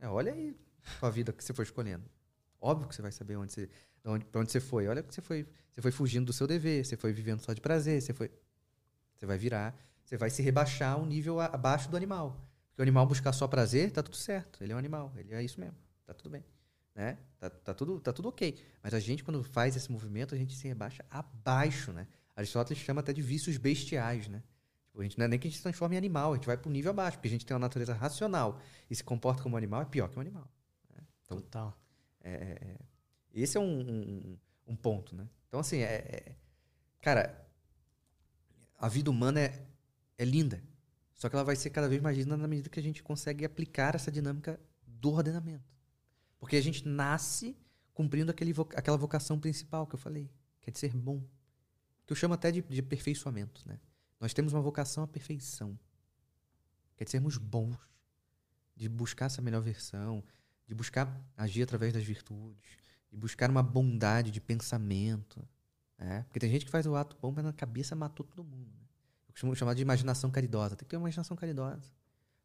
É, 0.00 0.08
olha 0.08 0.32
aí 0.32 0.56
a 1.00 1.10
vida 1.10 1.32
que 1.32 1.44
você 1.44 1.52
foi 1.52 1.64
escolhendo. 1.64 2.04
Óbvio 2.60 2.88
que 2.88 2.94
você 2.94 3.02
vai 3.02 3.12
saber 3.12 3.36
onde 3.36 3.52
você, 3.52 3.70
onde, 4.04 4.24
pra 4.24 4.40
onde 4.40 4.50
você 4.50 4.60
foi. 4.60 4.88
Olha 4.88 5.02
que 5.02 5.14
você 5.14 5.20
foi, 5.20 5.46
você 5.72 5.80
foi 5.80 5.90
fugindo 5.90 6.26
do 6.26 6.32
seu 6.32 6.46
dever, 6.46 6.84
você 6.84 6.96
foi 6.96 7.12
vivendo 7.12 7.40
só 7.40 7.52
de 7.52 7.60
prazer, 7.60 8.00
você 8.00 8.12
foi. 8.12 8.30
Você 9.16 9.26
vai 9.26 9.38
virar, 9.38 9.78
você 10.04 10.16
vai 10.16 10.30
se 10.30 10.42
rebaixar 10.42 10.98
um 10.98 11.06
nível 11.06 11.40
abaixo 11.40 11.90
do 11.90 11.96
animal. 11.96 12.48
Porque 12.68 12.80
o 12.80 12.82
animal 12.82 13.06
buscar 13.06 13.32
só 13.32 13.46
prazer, 13.46 13.90
tá 13.90 14.02
tudo 14.02 14.16
certo. 14.16 14.62
Ele 14.62 14.72
é 14.72 14.74
um 14.74 14.78
animal, 14.78 15.12
ele 15.16 15.34
é 15.34 15.42
isso 15.42 15.60
mesmo. 15.60 15.76
Tá 16.06 16.14
tudo 16.14 16.30
bem. 16.30 16.44
Né? 16.94 17.18
Tá, 17.38 17.50
tá, 17.50 17.74
tudo, 17.74 18.00
tá 18.00 18.12
tudo 18.12 18.28
ok. 18.28 18.58
Mas 18.82 18.94
a 18.94 19.00
gente, 19.00 19.22
quando 19.22 19.42
faz 19.44 19.76
esse 19.76 19.90
movimento, 19.92 20.34
a 20.34 20.38
gente 20.38 20.56
se 20.56 20.66
rebaixa 20.66 21.04
abaixo, 21.10 21.92
né? 21.92 22.06
Aristóteles 22.34 22.82
chama 22.82 23.00
até 23.00 23.12
de 23.12 23.22
vícios 23.22 23.56
bestiais, 23.58 24.28
né? 24.28 24.42
Tipo, 24.90 25.00
a 25.00 25.04
gente 25.04 25.18
não 25.18 25.24
é 25.24 25.28
nem 25.28 25.38
que 25.38 25.46
a 25.46 25.50
gente 25.50 25.58
se 25.58 25.62
transforma 25.62 25.94
em 25.94 25.98
animal, 25.98 26.32
a 26.32 26.36
gente 26.36 26.46
vai 26.46 26.56
para 26.56 26.68
um 26.68 26.72
nível 26.72 26.90
abaixo, 26.90 27.16
porque 27.16 27.28
a 27.28 27.30
gente 27.30 27.46
tem 27.46 27.54
uma 27.54 27.60
natureza 27.60 27.94
racional 27.94 28.60
e 28.90 28.94
se 28.94 29.04
comporta 29.04 29.42
como 29.42 29.54
um 29.54 29.58
animal, 29.58 29.82
é 29.82 29.84
pior 29.84 30.08
que 30.08 30.18
um 30.18 30.20
animal. 30.20 30.48
Né? 30.94 31.02
Então, 31.24 31.40
Total. 31.40 31.78
É, 32.20 32.30
é, 32.30 32.58
é, 32.60 32.78
esse 33.32 33.56
é 33.56 33.60
um, 33.60 33.80
um, 33.80 34.38
um, 34.66 34.76
ponto, 34.76 35.14
né? 35.14 35.28
Então, 35.48 35.60
assim, 35.60 35.78
é, 35.78 35.94
é, 35.94 36.36
cara, 37.00 37.48
a 38.76 38.88
vida 38.88 39.10
humana 39.10 39.40
é, 39.40 39.66
é 40.18 40.24
linda. 40.24 40.62
Só 41.14 41.28
que 41.28 41.36
ela 41.36 41.44
vai 41.44 41.54
ser 41.54 41.70
cada 41.70 41.88
vez 41.88 42.00
mais 42.00 42.16
linda 42.16 42.36
na 42.36 42.48
medida 42.48 42.68
que 42.68 42.80
a 42.80 42.82
gente 42.82 43.02
consegue 43.02 43.44
aplicar 43.44 43.94
essa 43.94 44.10
dinâmica 44.10 44.58
do 44.86 45.12
ordenamento. 45.12 45.70
Porque 46.38 46.56
a 46.56 46.62
gente 46.62 46.86
nasce 46.88 47.56
cumprindo 47.92 48.30
aquele, 48.30 48.52
aquela 48.74 48.96
vocação 48.96 49.38
principal 49.38 49.86
que 49.86 49.94
eu 49.94 49.98
falei, 49.98 50.30
que 50.60 50.70
é 50.70 50.72
de 50.72 50.78
ser 50.78 50.92
bom. 50.94 51.22
Que 52.06 52.12
eu 52.12 52.16
chamo 52.16 52.34
até 52.34 52.50
de, 52.50 52.62
de 52.62 52.80
aperfeiçoamento, 52.80 53.62
né? 53.68 53.78
Nós 54.20 54.34
temos 54.34 54.52
uma 54.52 54.60
vocação 54.60 55.02
à 55.02 55.08
perfeição. 55.08 55.78
Que 56.96 57.02
é 57.02 57.04
de 57.04 57.10
sermos 57.10 57.38
bons. 57.38 57.76
De 58.76 58.88
buscar 58.88 59.26
essa 59.26 59.42
melhor 59.42 59.62
versão, 59.62 60.22
de 60.66 60.74
buscar 60.74 61.20
agir 61.36 61.62
através 61.62 61.92
das 61.92 62.02
virtudes, 62.02 62.78
de 63.10 63.16
buscar 63.16 63.50
uma 63.50 63.62
bondade 63.62 64.30
de 64.30 64.40
pensamento. 64.40 65.46
Né? 65.98 66.22
Porque 66.24 66.38
tem 66.38 66.50
gente 66.50 66.64
que 66.64 66.70
faz 66.70 66.86
o 66.86 66.94
ato 66.94 67.16
bom, 67.20 67.32
mas 67.34 67.44
na 67.44 67.52
cabeça 67.52 67.94
matou 67.96 68.24
todo 68.24 68.44
mundo. 68.44 68.70
Né? 68.70 68.86
Eu 69.28 69.32
costumo 69.32 69.54
chamar 69.56 69.74
de 69.74 69.82
imaginação 69.82 70.30
caridosa. 70.30 70.76
Tem 70.76 70.84
que 70.84 70.90
ter 70.90 70.96
uma 70.96 71.08
imaginação 71.08 71.36
caridosa. 71.36 71.92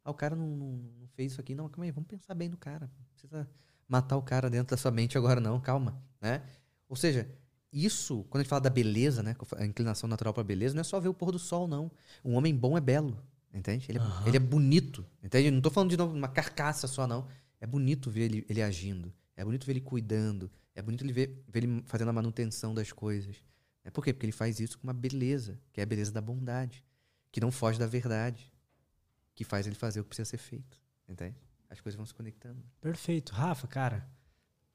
Ah, 0.03 0.11
o 0.11 0.13
cara 0.13 0.35
não, 0.35 0.47
não, 0.47 0.71
não, 0.99 1.07
fez 1.09 1.31
isso 1.31 1.41
aqui. 1.41 1.55
Não, 1.55 1.69
calma 1.69 1.85
aí, 1.85 1.91
vamos 1.91 2.07
pensar 2.07 2.35
bem 2.35 2.49
no 2.49 2.57
cara. 2.57 2.91
Não 2.97 3.05
precisa 3.05 3.49
matar 3.87 4.17
o 4.17 4.21
cara 4.21 4.49
dentro 4.49 4.75
da 4.75 4.81
sua 4.81 4.91
mente 4.91 5.17
agora, 5.17 5.39
não. 5.39 5.59
Calma. 5.59 6.01
Né? 6.21 6.43
Ou 6.87 6.95
seja, 6.95 7.29
isso, 7.75 8.23
quando 8.29 8.39
a 8.39 8.43
gente 8.43 8.49
fala 8.49 8.61
da 8.61 8.69
beleza, 8.69 9.21
né? 9.21 9.35
A 9.57 9.65
inclinação 9.65 10.07
natural 10.07 10.33
para 10.33 10.41
a 10.41 10.45
beleza, 10.45 10.73
não 10.73 10.81
é 10.81 10.83
só 10.83 10.97
ver 10.99 11.09
o 11.09 11.13
pôr 11.13 11.31
do 11.31 11.37
sol, 11.37 11.67
não. 11.67 11.91
Um 12.23 12.35
homem 12.35 12.55
bom 12.55 12.77
é 12.77 12.81
belo. 12.81 13.21
Entende? 13.53 13.85
Ele 13.89 13.97
é, 13.97 14.01
uhum. 14.01 14.27
ele 14.27 14.37
é 14.37 14.39
bonito. 14.39 15.05
Entende? 15.21 15.51
Não 15.51 15.57
estou 15.57 15.71
falando 15.71 15.95
de 15.95 16.01
uma 16.01 16.27
carcaça 16.27 16.87
só, 16.87 17.05
não. 17.05 17.27
É 17.59 17.67
bonito 17.67 18.09
ver 18.09 18.23
ele, 18.23 18.45
ele 18.49 18.61
agindo. 18.61 19.13
É 19.35 19.43
bonito 19.43 19.65
ver 19.65 19.73
ele 19.73 19.81
cuidando. 19.81 20.49
É 20.73 20.81
bonito 20.81 21.03
ele 21.03 21.13
ver, 21.13 21.43
ver 21.47 21.63
ele 21.63 21.83
fazendo 21.85 22.09
a 22.09 22.13
manutenção 22.13 22.73
das 22.73 22.91
coisas. 22.91 23.35
É 23.83 23.91
por 23.91 24.03
quê? 24.03 24.13
Porque 24.13 24.25
ele 24.25 24.33
faz 24.33 24.59
isso 24.59 24.77
com 24.77 24.87
uma 24.87 24.93
beleza, 24.93 25.59
que 25.71 25.79
é 25.79 25.83
a 25.83 25.85
beleza 25.85 26.11
da 26.11 26.21
bondade, 26.21 26.83
que 27.31 27.39
não 27.39 27.51
foge 27.51 27.77
da 27.77 27.87
verdade, 27.87 28.51
que 29.33 29.43
faz 29.43 29.67
ele 29.67 29.75
fazer 29.75 29.99
o 29.99 30.03
que 30.03 30.09
precisa 30.09 30.29
ser 30.29 30.37
feito. 30.37 30.77
Entende? 31.07 31.35
As 31.69 31.79
coisas 31.79 31.95
vão 31.95 32.05
se 32.05 32.13
conectando. 32.13 32.63
Perfeito. 32.81 33.33
Rafa, 33.33 33.67
cara, 33.67 34.09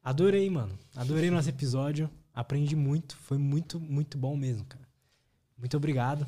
adorei, 0.02 0.48
mano. 0.48 0.78
Adorei 0.94 1.30
nosso 1.30 1.48
episódio. 1.48 2.10
Aprendi 2.34 2.76
muito. 2.76 3.16
Foi 3.16 3.38
muito, 3.38 3.78
muito 3.78 4.16
bom 4.16 4.36
mesmo, 4.36 4.64
cara. 4.64 4.88
Muito 5.56 5.76
obrigado. 5.76 6.26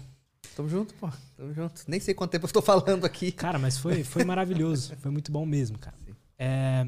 Tamo 0.54 0.68
junto, 0.68 0.94
pô. 0.94 1.08
Tamo 1.36 1.54
junto. 1.54 1.82
Nem 1.86 2.00
sei 2.00 2.14
quanto 2.14 2.30
tempo 2.30 2.44
eu 2.44 2.48
estou 2.48 2.62
falando 2.62 3.04
aqui. 3.04 3.32
Cara, 3.32 3.58
mas 3.58 3.78
foi, 3.78 4.04
foi 4.04 4.24
maravilhoso. 4.24 4.94
foi 5.00 5.10
muito 5.10 5.32
bom 5.32 5.46
mesmo, 5.46 5.78
cara. 5.78 5.96
É, 6.38 6.86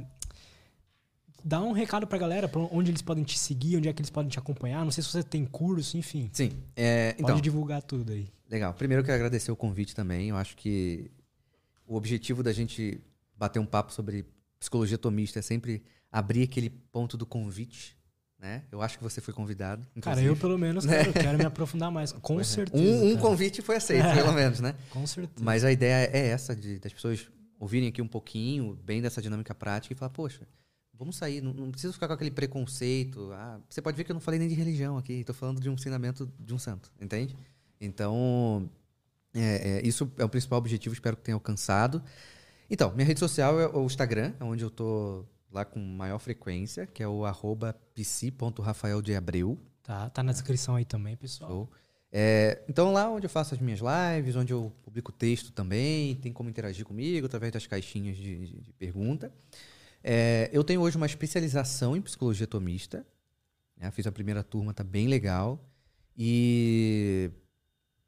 dá 1.44 1.60
um 1.60 1.72
recado 1.72 2.06
pra 2.06 2.18
galera, 2.18 2.48
pra 2.48 2.60
onde 2.60 2.90
eles 2.90 3.02
podem 3.02 3.22
te 3.22 3.38
seguir, 3.38 3.76
onde 3.76 3.88
é 3.88 3.92
que 3.92 4.00
eles 4.00 4.10
podem 4.10 4.30
te 4.30 4.38
acompanhar. 4.38 4.84
Não 4.84 4.90
sei 4.90 5.04
se 5.04 5.10
você 5.10 5.22
tem 5.22 5.44
curso, 5.44 5.96
enfim. 5.96 6.30
Sim. 6.32 6.52
É, 6.74 7.12
Pode 7.12 7.22
então, 7.22 7.40
divulgar 7.40 7.82
tudo 7.82 8.12
aí. 8.12 8.28
Legal. 8.50 8.72
Primeiro 8.74 9.02
eu 9.02 9.04
quero 9.04 9.16
agradecer 9.16 9.52
o 9.52 9.56
convite 9.56 9.94
também. 9.94 10.28
Eu 10.30 10.36
acho 10.36 10.56
que 10.56 11.10
o 11.86 11.96
objetivo 11.96 12.42
da 12.42 12.52
gente 12.52 13.00
bater 13.36 13.58
um 13.58 13.66
papo 13.66 13.92
sobre 13.92 14.26
psicologia 14.58 14.96
tomista 14.96 15.38
é 15.38 15.42
sempre 15.42 15.82
abrir 16.10 16.44
aquele 16.44 16.70
ponto 16.70 17.16
do 17.16 17.26
convite. 17.26 17.96
Né? 18.44 18.62
Eu 18.70 18.82
acho 18.82 18.98
que 18.98 19.02
você 19.02 19.22
foi 19.22 19.32
convidado. 19.32 19.80
Inclusive. 19.96 20.02
Cara, 20.02 20.22
eu 20.22 20.36
pelo 20.36 20.58
menos 20.58 20.84
né? 20.84 20.98
quero, 20.98 21.12
quero 21.14 21.38
me 21.38 21.46
aprofundar 21.46 21.90
mais. 21.90 22.12
Com 22.12 22.38
é. 22.38 22.44
certeza. 22.44 22.84
Um, 22.84 23.12
um 23.12 23.16
convite 23.16 23.62
foi 23.62 23.76
aceito, 23.76 24.04
é. 24.04 24.14
pelo 24.14 24.32
menos, 24.36 24.60
né? 24.60 24.74
Com 24.90 25.06
certeza. 25.06 25.42
Mas 25.42 25.64
a 25.64 25.72
ideia 25.72 26.10
é 26.12 26.28
essa, 26.28 26.54
de, 26.54 26.78
das 26.78 26.92
pessoas 26.92 27.26
ouvirem 27.58 27.88
aqui 27.88 28.02
um 28.02 28.06
pouquinho, 28.06 28.78
bem 28.84 29.00
dessa 29.00 29.22
dinâmica 29.22 29.54
prática 29.54 29.94
e 29.94 29.96
falar, 29.96 30.10
poxa, 30.10 30.46
vamos 30.92 31.16
sair, 31.16 31.40
não, 31.40 31.54
não 31.54 31.70
precisa 31.70 31.90
ficar 31.94 32.06
com 32.06 32.12
aquele 32.12 32.30
preconceito. 32.30 33.32
Ah, 33.32 33.58
você 33.66 33.80
pode 33.80 33.96
ver 33.96 34.04
que 34.04 34.12
eu 34.12 34.14
não 34.14 34.20
falei 34.20 34.38
nem 34.38 34.48
de 34.50 34.54
religião 34.54 34.98
aqui, 34.98 35.14
estou 35.14 35.34
falando 35.34 35.58
de 35.58 35.70
um 35.70 35.72
ensinamento 35.72 36.30
de 36.38 36.52
um 36.52 36.58
santo, 36.58 36.92
entende? 37.00 37.34
Então, 37.80 38.68
é, 39.32 39.78
é, 39.78 39.86
isso 39.86 40.12
é 40.18 40.24
o 40.24 40.28
principal 40.28 40.58
objetivo, 40.58 40.92
espero 40.92 41.16
que 41.16 41.22
tenha 41.22 41.34
alcançado. 41.34 42.02
Então, 42.68 42.92
minha 42.92 43.06
rede 43.06 43.20
social 43.20 43.58
é 43.58 43.68
o 43.68 43.86
Instagram, 43.86 44.34
é 44.38 44.44
onde 44.44 44.62
eu 44.62 44.70
tô 44.70 45.24
lá 45.54 45.64
com 45.64 45.78
maior 45.78 46.18
frequência, 46.18 46.86
que 46.86 47.02
é 47.02 47.08
o 47.08 47.24
arroba 47.24 47.74
psi.rafael 47.94 49.00
de 49.00 49.14
Abreu. 49.14 49.58
Tá, 49.82 50.10
tá 50.10 50.22
na 50.22 50.32
descrição 50.32 50.74
aí 50.74 50.84
também, 50.84 51.16
pessoal. 51.16 51.70
É, 52.10 52.62
então, 52.68 52.92
lá 52.92 53.08
onde 53.08 53.26
eu 53.26 53.30
faço 53.30 53.54
as 53.54 53.60
minhas 53.60 53.80
lives, 53.80 54.36
onde 54.36 54.52
eu 54.52 54.72
publico 54.82 55.12
texto 55.12 55.52
também, 55.52 56.16
tem 56.16 56.32
como 56.32 56.48
interagir 56.48 56.84
comigo 56.84 57.26
através 57.26 57.52
das 57.52 57.66
caixinhas 57.66 58.16
de, 58.16 58.46
de, 58.46 58.60
de 58.60 58.72
pergunta. 58.72 59.32
É, 60.02 60.50
eu 60.52 60.62
tenho 60.62 60.80
hoje 60.80 60.96
uma 60.96 61.06
especialização 61.06 61.96
em 61.96 62.02
psicologia 62.02 62.46
tomista. 62.46 63.06
Né? 63.76 63.90
Fiz 63.90 64.06
a 64.06 64.12
primeira 64.12 64.42
turma, 64.42 64.74
tá 64.74 64.84
bem 64.84 65.08
legal. 65.08 65.58
E 66.16 67.30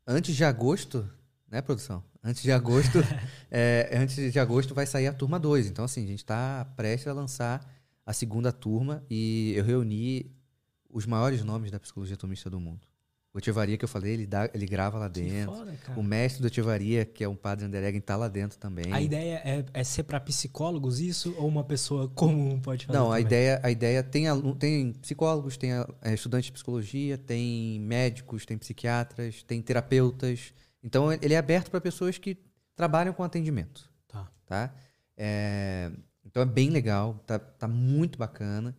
antes 0.06 0.34
de 0.34 0.44
agosto, 0.44 1.08
né, 1.48 1.60
produção? 1.62 2.02
Antes 2.26 2.42
de 2.42 2.50
agosto, 2.50 2.98
é, 3.48 3.88
antes 3.92 4.32
de 4.32 4.38
agosto 4.40 4.74
vai 4.74 4.84
sair 4.84 5.06
a 5.06 5.12
turma 5.12 5.38
2. 5.38 5.68
Então, 5.68 5.84
assim, 5.84 6.02
a 6.02 6.06
gente 6.08 6.18
está 6.18 6.64
prestes 6.76 7.06
a 7.06 7.12
lançar 7.12 7.64
a 8.04 8.12
segunda 8.12 8.52
turma 8.52 9.04
e 9.08 9.52
eu 9.54 9.64
reuni 9.64 10.34
os 10.90 11.06
maiores 11.06 11.44
nomes 11.44 11.70
da 11.70 11.78
psicologia 11.78 12.16
tomista 12.16 12.50
do 12.50 12.58
mundo. 12.58 12.80
O 13.32 13.38
Echevaria 13.38 13.76
que 13.76 13.84
eu 13.84 13.88
falei, 13.88 14.14
ele, 14.14 14.26
dá, 14.26 14.48
ele 14.54 14.64
grava 14.64 14.98
lá 14.98 15.08
dentro. 15.08 15.54
Foda, 15.54 15.78
o 15.94 16.02
mestre 16.02 16.40
do 16.40 16.48
Echevaria, 16.48 17.04
que 17.04 17.22
é 17.22 17.28
um 17.28 17.36
padre 17.36 17.66
Andereggen, 17.66 18.00
tá 18.00 18.16
lá 18.16 18.28
dentro 18.28 18.58
também. 18.58 18.90
A 18.90 19.00
ideia 19.00 19.42
é, 19.44 19.64
é 19.74 19.84
ser 19.84 20.04
para 20.04 20.18
psicólogos 20.18 21.00
isso 21.00 21.34
ou 21.36 21.46
uma 21.46 21.62
pessoa 21.62 22.08
comum 22.08 22.58
pode 22.58 22.86
fazer? 22.86 22.98
Não, 22.98 23.12
a 23.12 23.20
ideia, 23.20 23.60
a 23.62 23.70
ideia 23.70 24.02
tem, 24.02 24.24
tem 24.58 24.92
psicólogos, 24.94 25.58
tem 25.58 25.70
é, 26.00 26.14
estudantes 26.14 26.46
de 26.46 26.52
psicologia, 26.52 27.18
tem 27.18 27.78
médicos, 27.78 28.46
tem 28.46 28.56
psiquiatras, 28.56 29.42
tem 29.42 29.60
terapeutas. 29.60 30.54
Então 30.86 31.12
ele 31.12 31.34
é 31.34 31.36
aberto 31.36 31.68
para 31.68 31.80
pessoas 31.80 32.16
que 32.16 32.38
trabalham 32.76 33.12
com 33.12 33.24
atendimento. 33.24 33.90
Tá. 34.06 34.30
tá? 34.46 34.72
É, 35.16 35.90
então 36.24 36.40
é 36.40 36.46
bem 36.46 36.70
legal, 36.70 37.14
tá, 37.26 37.40
tá 37.40 37.66
muito 37.66 38.16
bacana. 38.16 38.76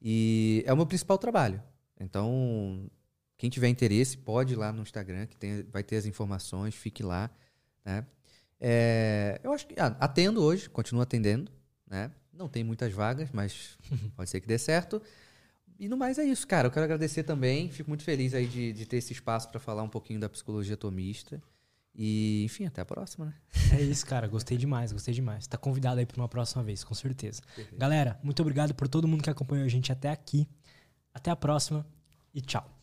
E 0.00 0.64
é 0.66 0.72
o 0.72 0.76
meu 0.76 0.86
principal 0.86 1.18
trabalho. 1.18 1.62
Então, 2.00 2.90
quem 3.36 3.50
tiver 3.50 3.68
interesse, 3.68 4.16
pode 4.16 4.54
ir 4.54 4.56
lá 4.56 4.72
no 4.72 4.80
Instagram, 4.80 5.26
que 5.26 5.36
tem, 5.36 5.62
vai 5.64 5.82
ter 5.82 5.96
as 5.96 6.06
informações, 6.06 6.74
fique 6.74 7.02
lá. 7.02 7.30
Né? 7.84 8.06
É, 8.58 9.38
eu 9.44 9.52
acho 9.52 9.66
que 9.66 9.78
ah, 9.78 9.94
atendo 10.00 10.42
hoje, 10.42 10.70
continuo 10.70 11.02
atendendo. 11.02 11.52
né? 11.86 12.10
Não 12.32 12.48
tem 12.48 12.64
muitas 12.64 12.90
vagas, 12.90 13.28
mas 13.34 13.76
pode 14.16 14.30
ser 14.30 14.40
que 14.40 14.46
dê 14.46 14.56
certo. 14.56 15.02
E 15.80 15.88
no 15.88 15.96
mais 15.96 16.18
é 16.18 16.24
isso, 16.24 16.46
cara. 16.46 16.68
Eu 16.68 16.70
quero 16.70 16.84
agradecer 16.84 17.22
também. 17.22 17.70
Fico 17.70 17.88
muito 17.88 18.04
feliz 18.04 18.34
aí 18.34 18.46
de, 18.46 18.70
de 18.70 18.84
ter 18.84 18.98
esse 18.98 19.14
espaço 19.14 19.48
para 19.48 19.58
falar 19.58 19.82
um 19.82 19.88
pouquinho 19.88 20.20
da 20.20 20.28
psicologia 20.28 20.76
tomista. 20.76 21.42
E, 21.94 22.44
enfim, 22.44 22.66
até 22.66 22.82
a 22.82 22.84
próxima, 22.84 23.24
né? 23.24 23.34
É 23.72 23.80
isso, 23.80 24.04
cara. 24.04 24.28
Gostei 24.28 24.58
demais, 24.58 24.92
gostei 24.92 25.14
demais. 25.14 25.46
Tá 25.46 25.56
convidado 25.56 25.98
aí 25.98 26.04
para 26.04 26.20
uma 26.20 26.28
próxima 26.28 26.62
vez, 26.62 26.84
com 26.84 26.94
certeza. 26.94 27.40
Perfeito. 27.56 27.78
Galera, 27.80 28.20
muito 28.22 28.40
obrigado 28.42 28.74
por 28.74 28.88
todo 28.88 29.08
mundo 29.08 29.22
que 29.22 29.30
acompanhou 29.30 29.64
a 29.64 29.68
gente 29.68 29.90
até 29.90 30.10
aqui. 30.10 30.46
Até 31.14 31.30
a 31.30 31.36
próxima 31.36 31.86
e 32.34 32.42
tchau. 32.42 32.79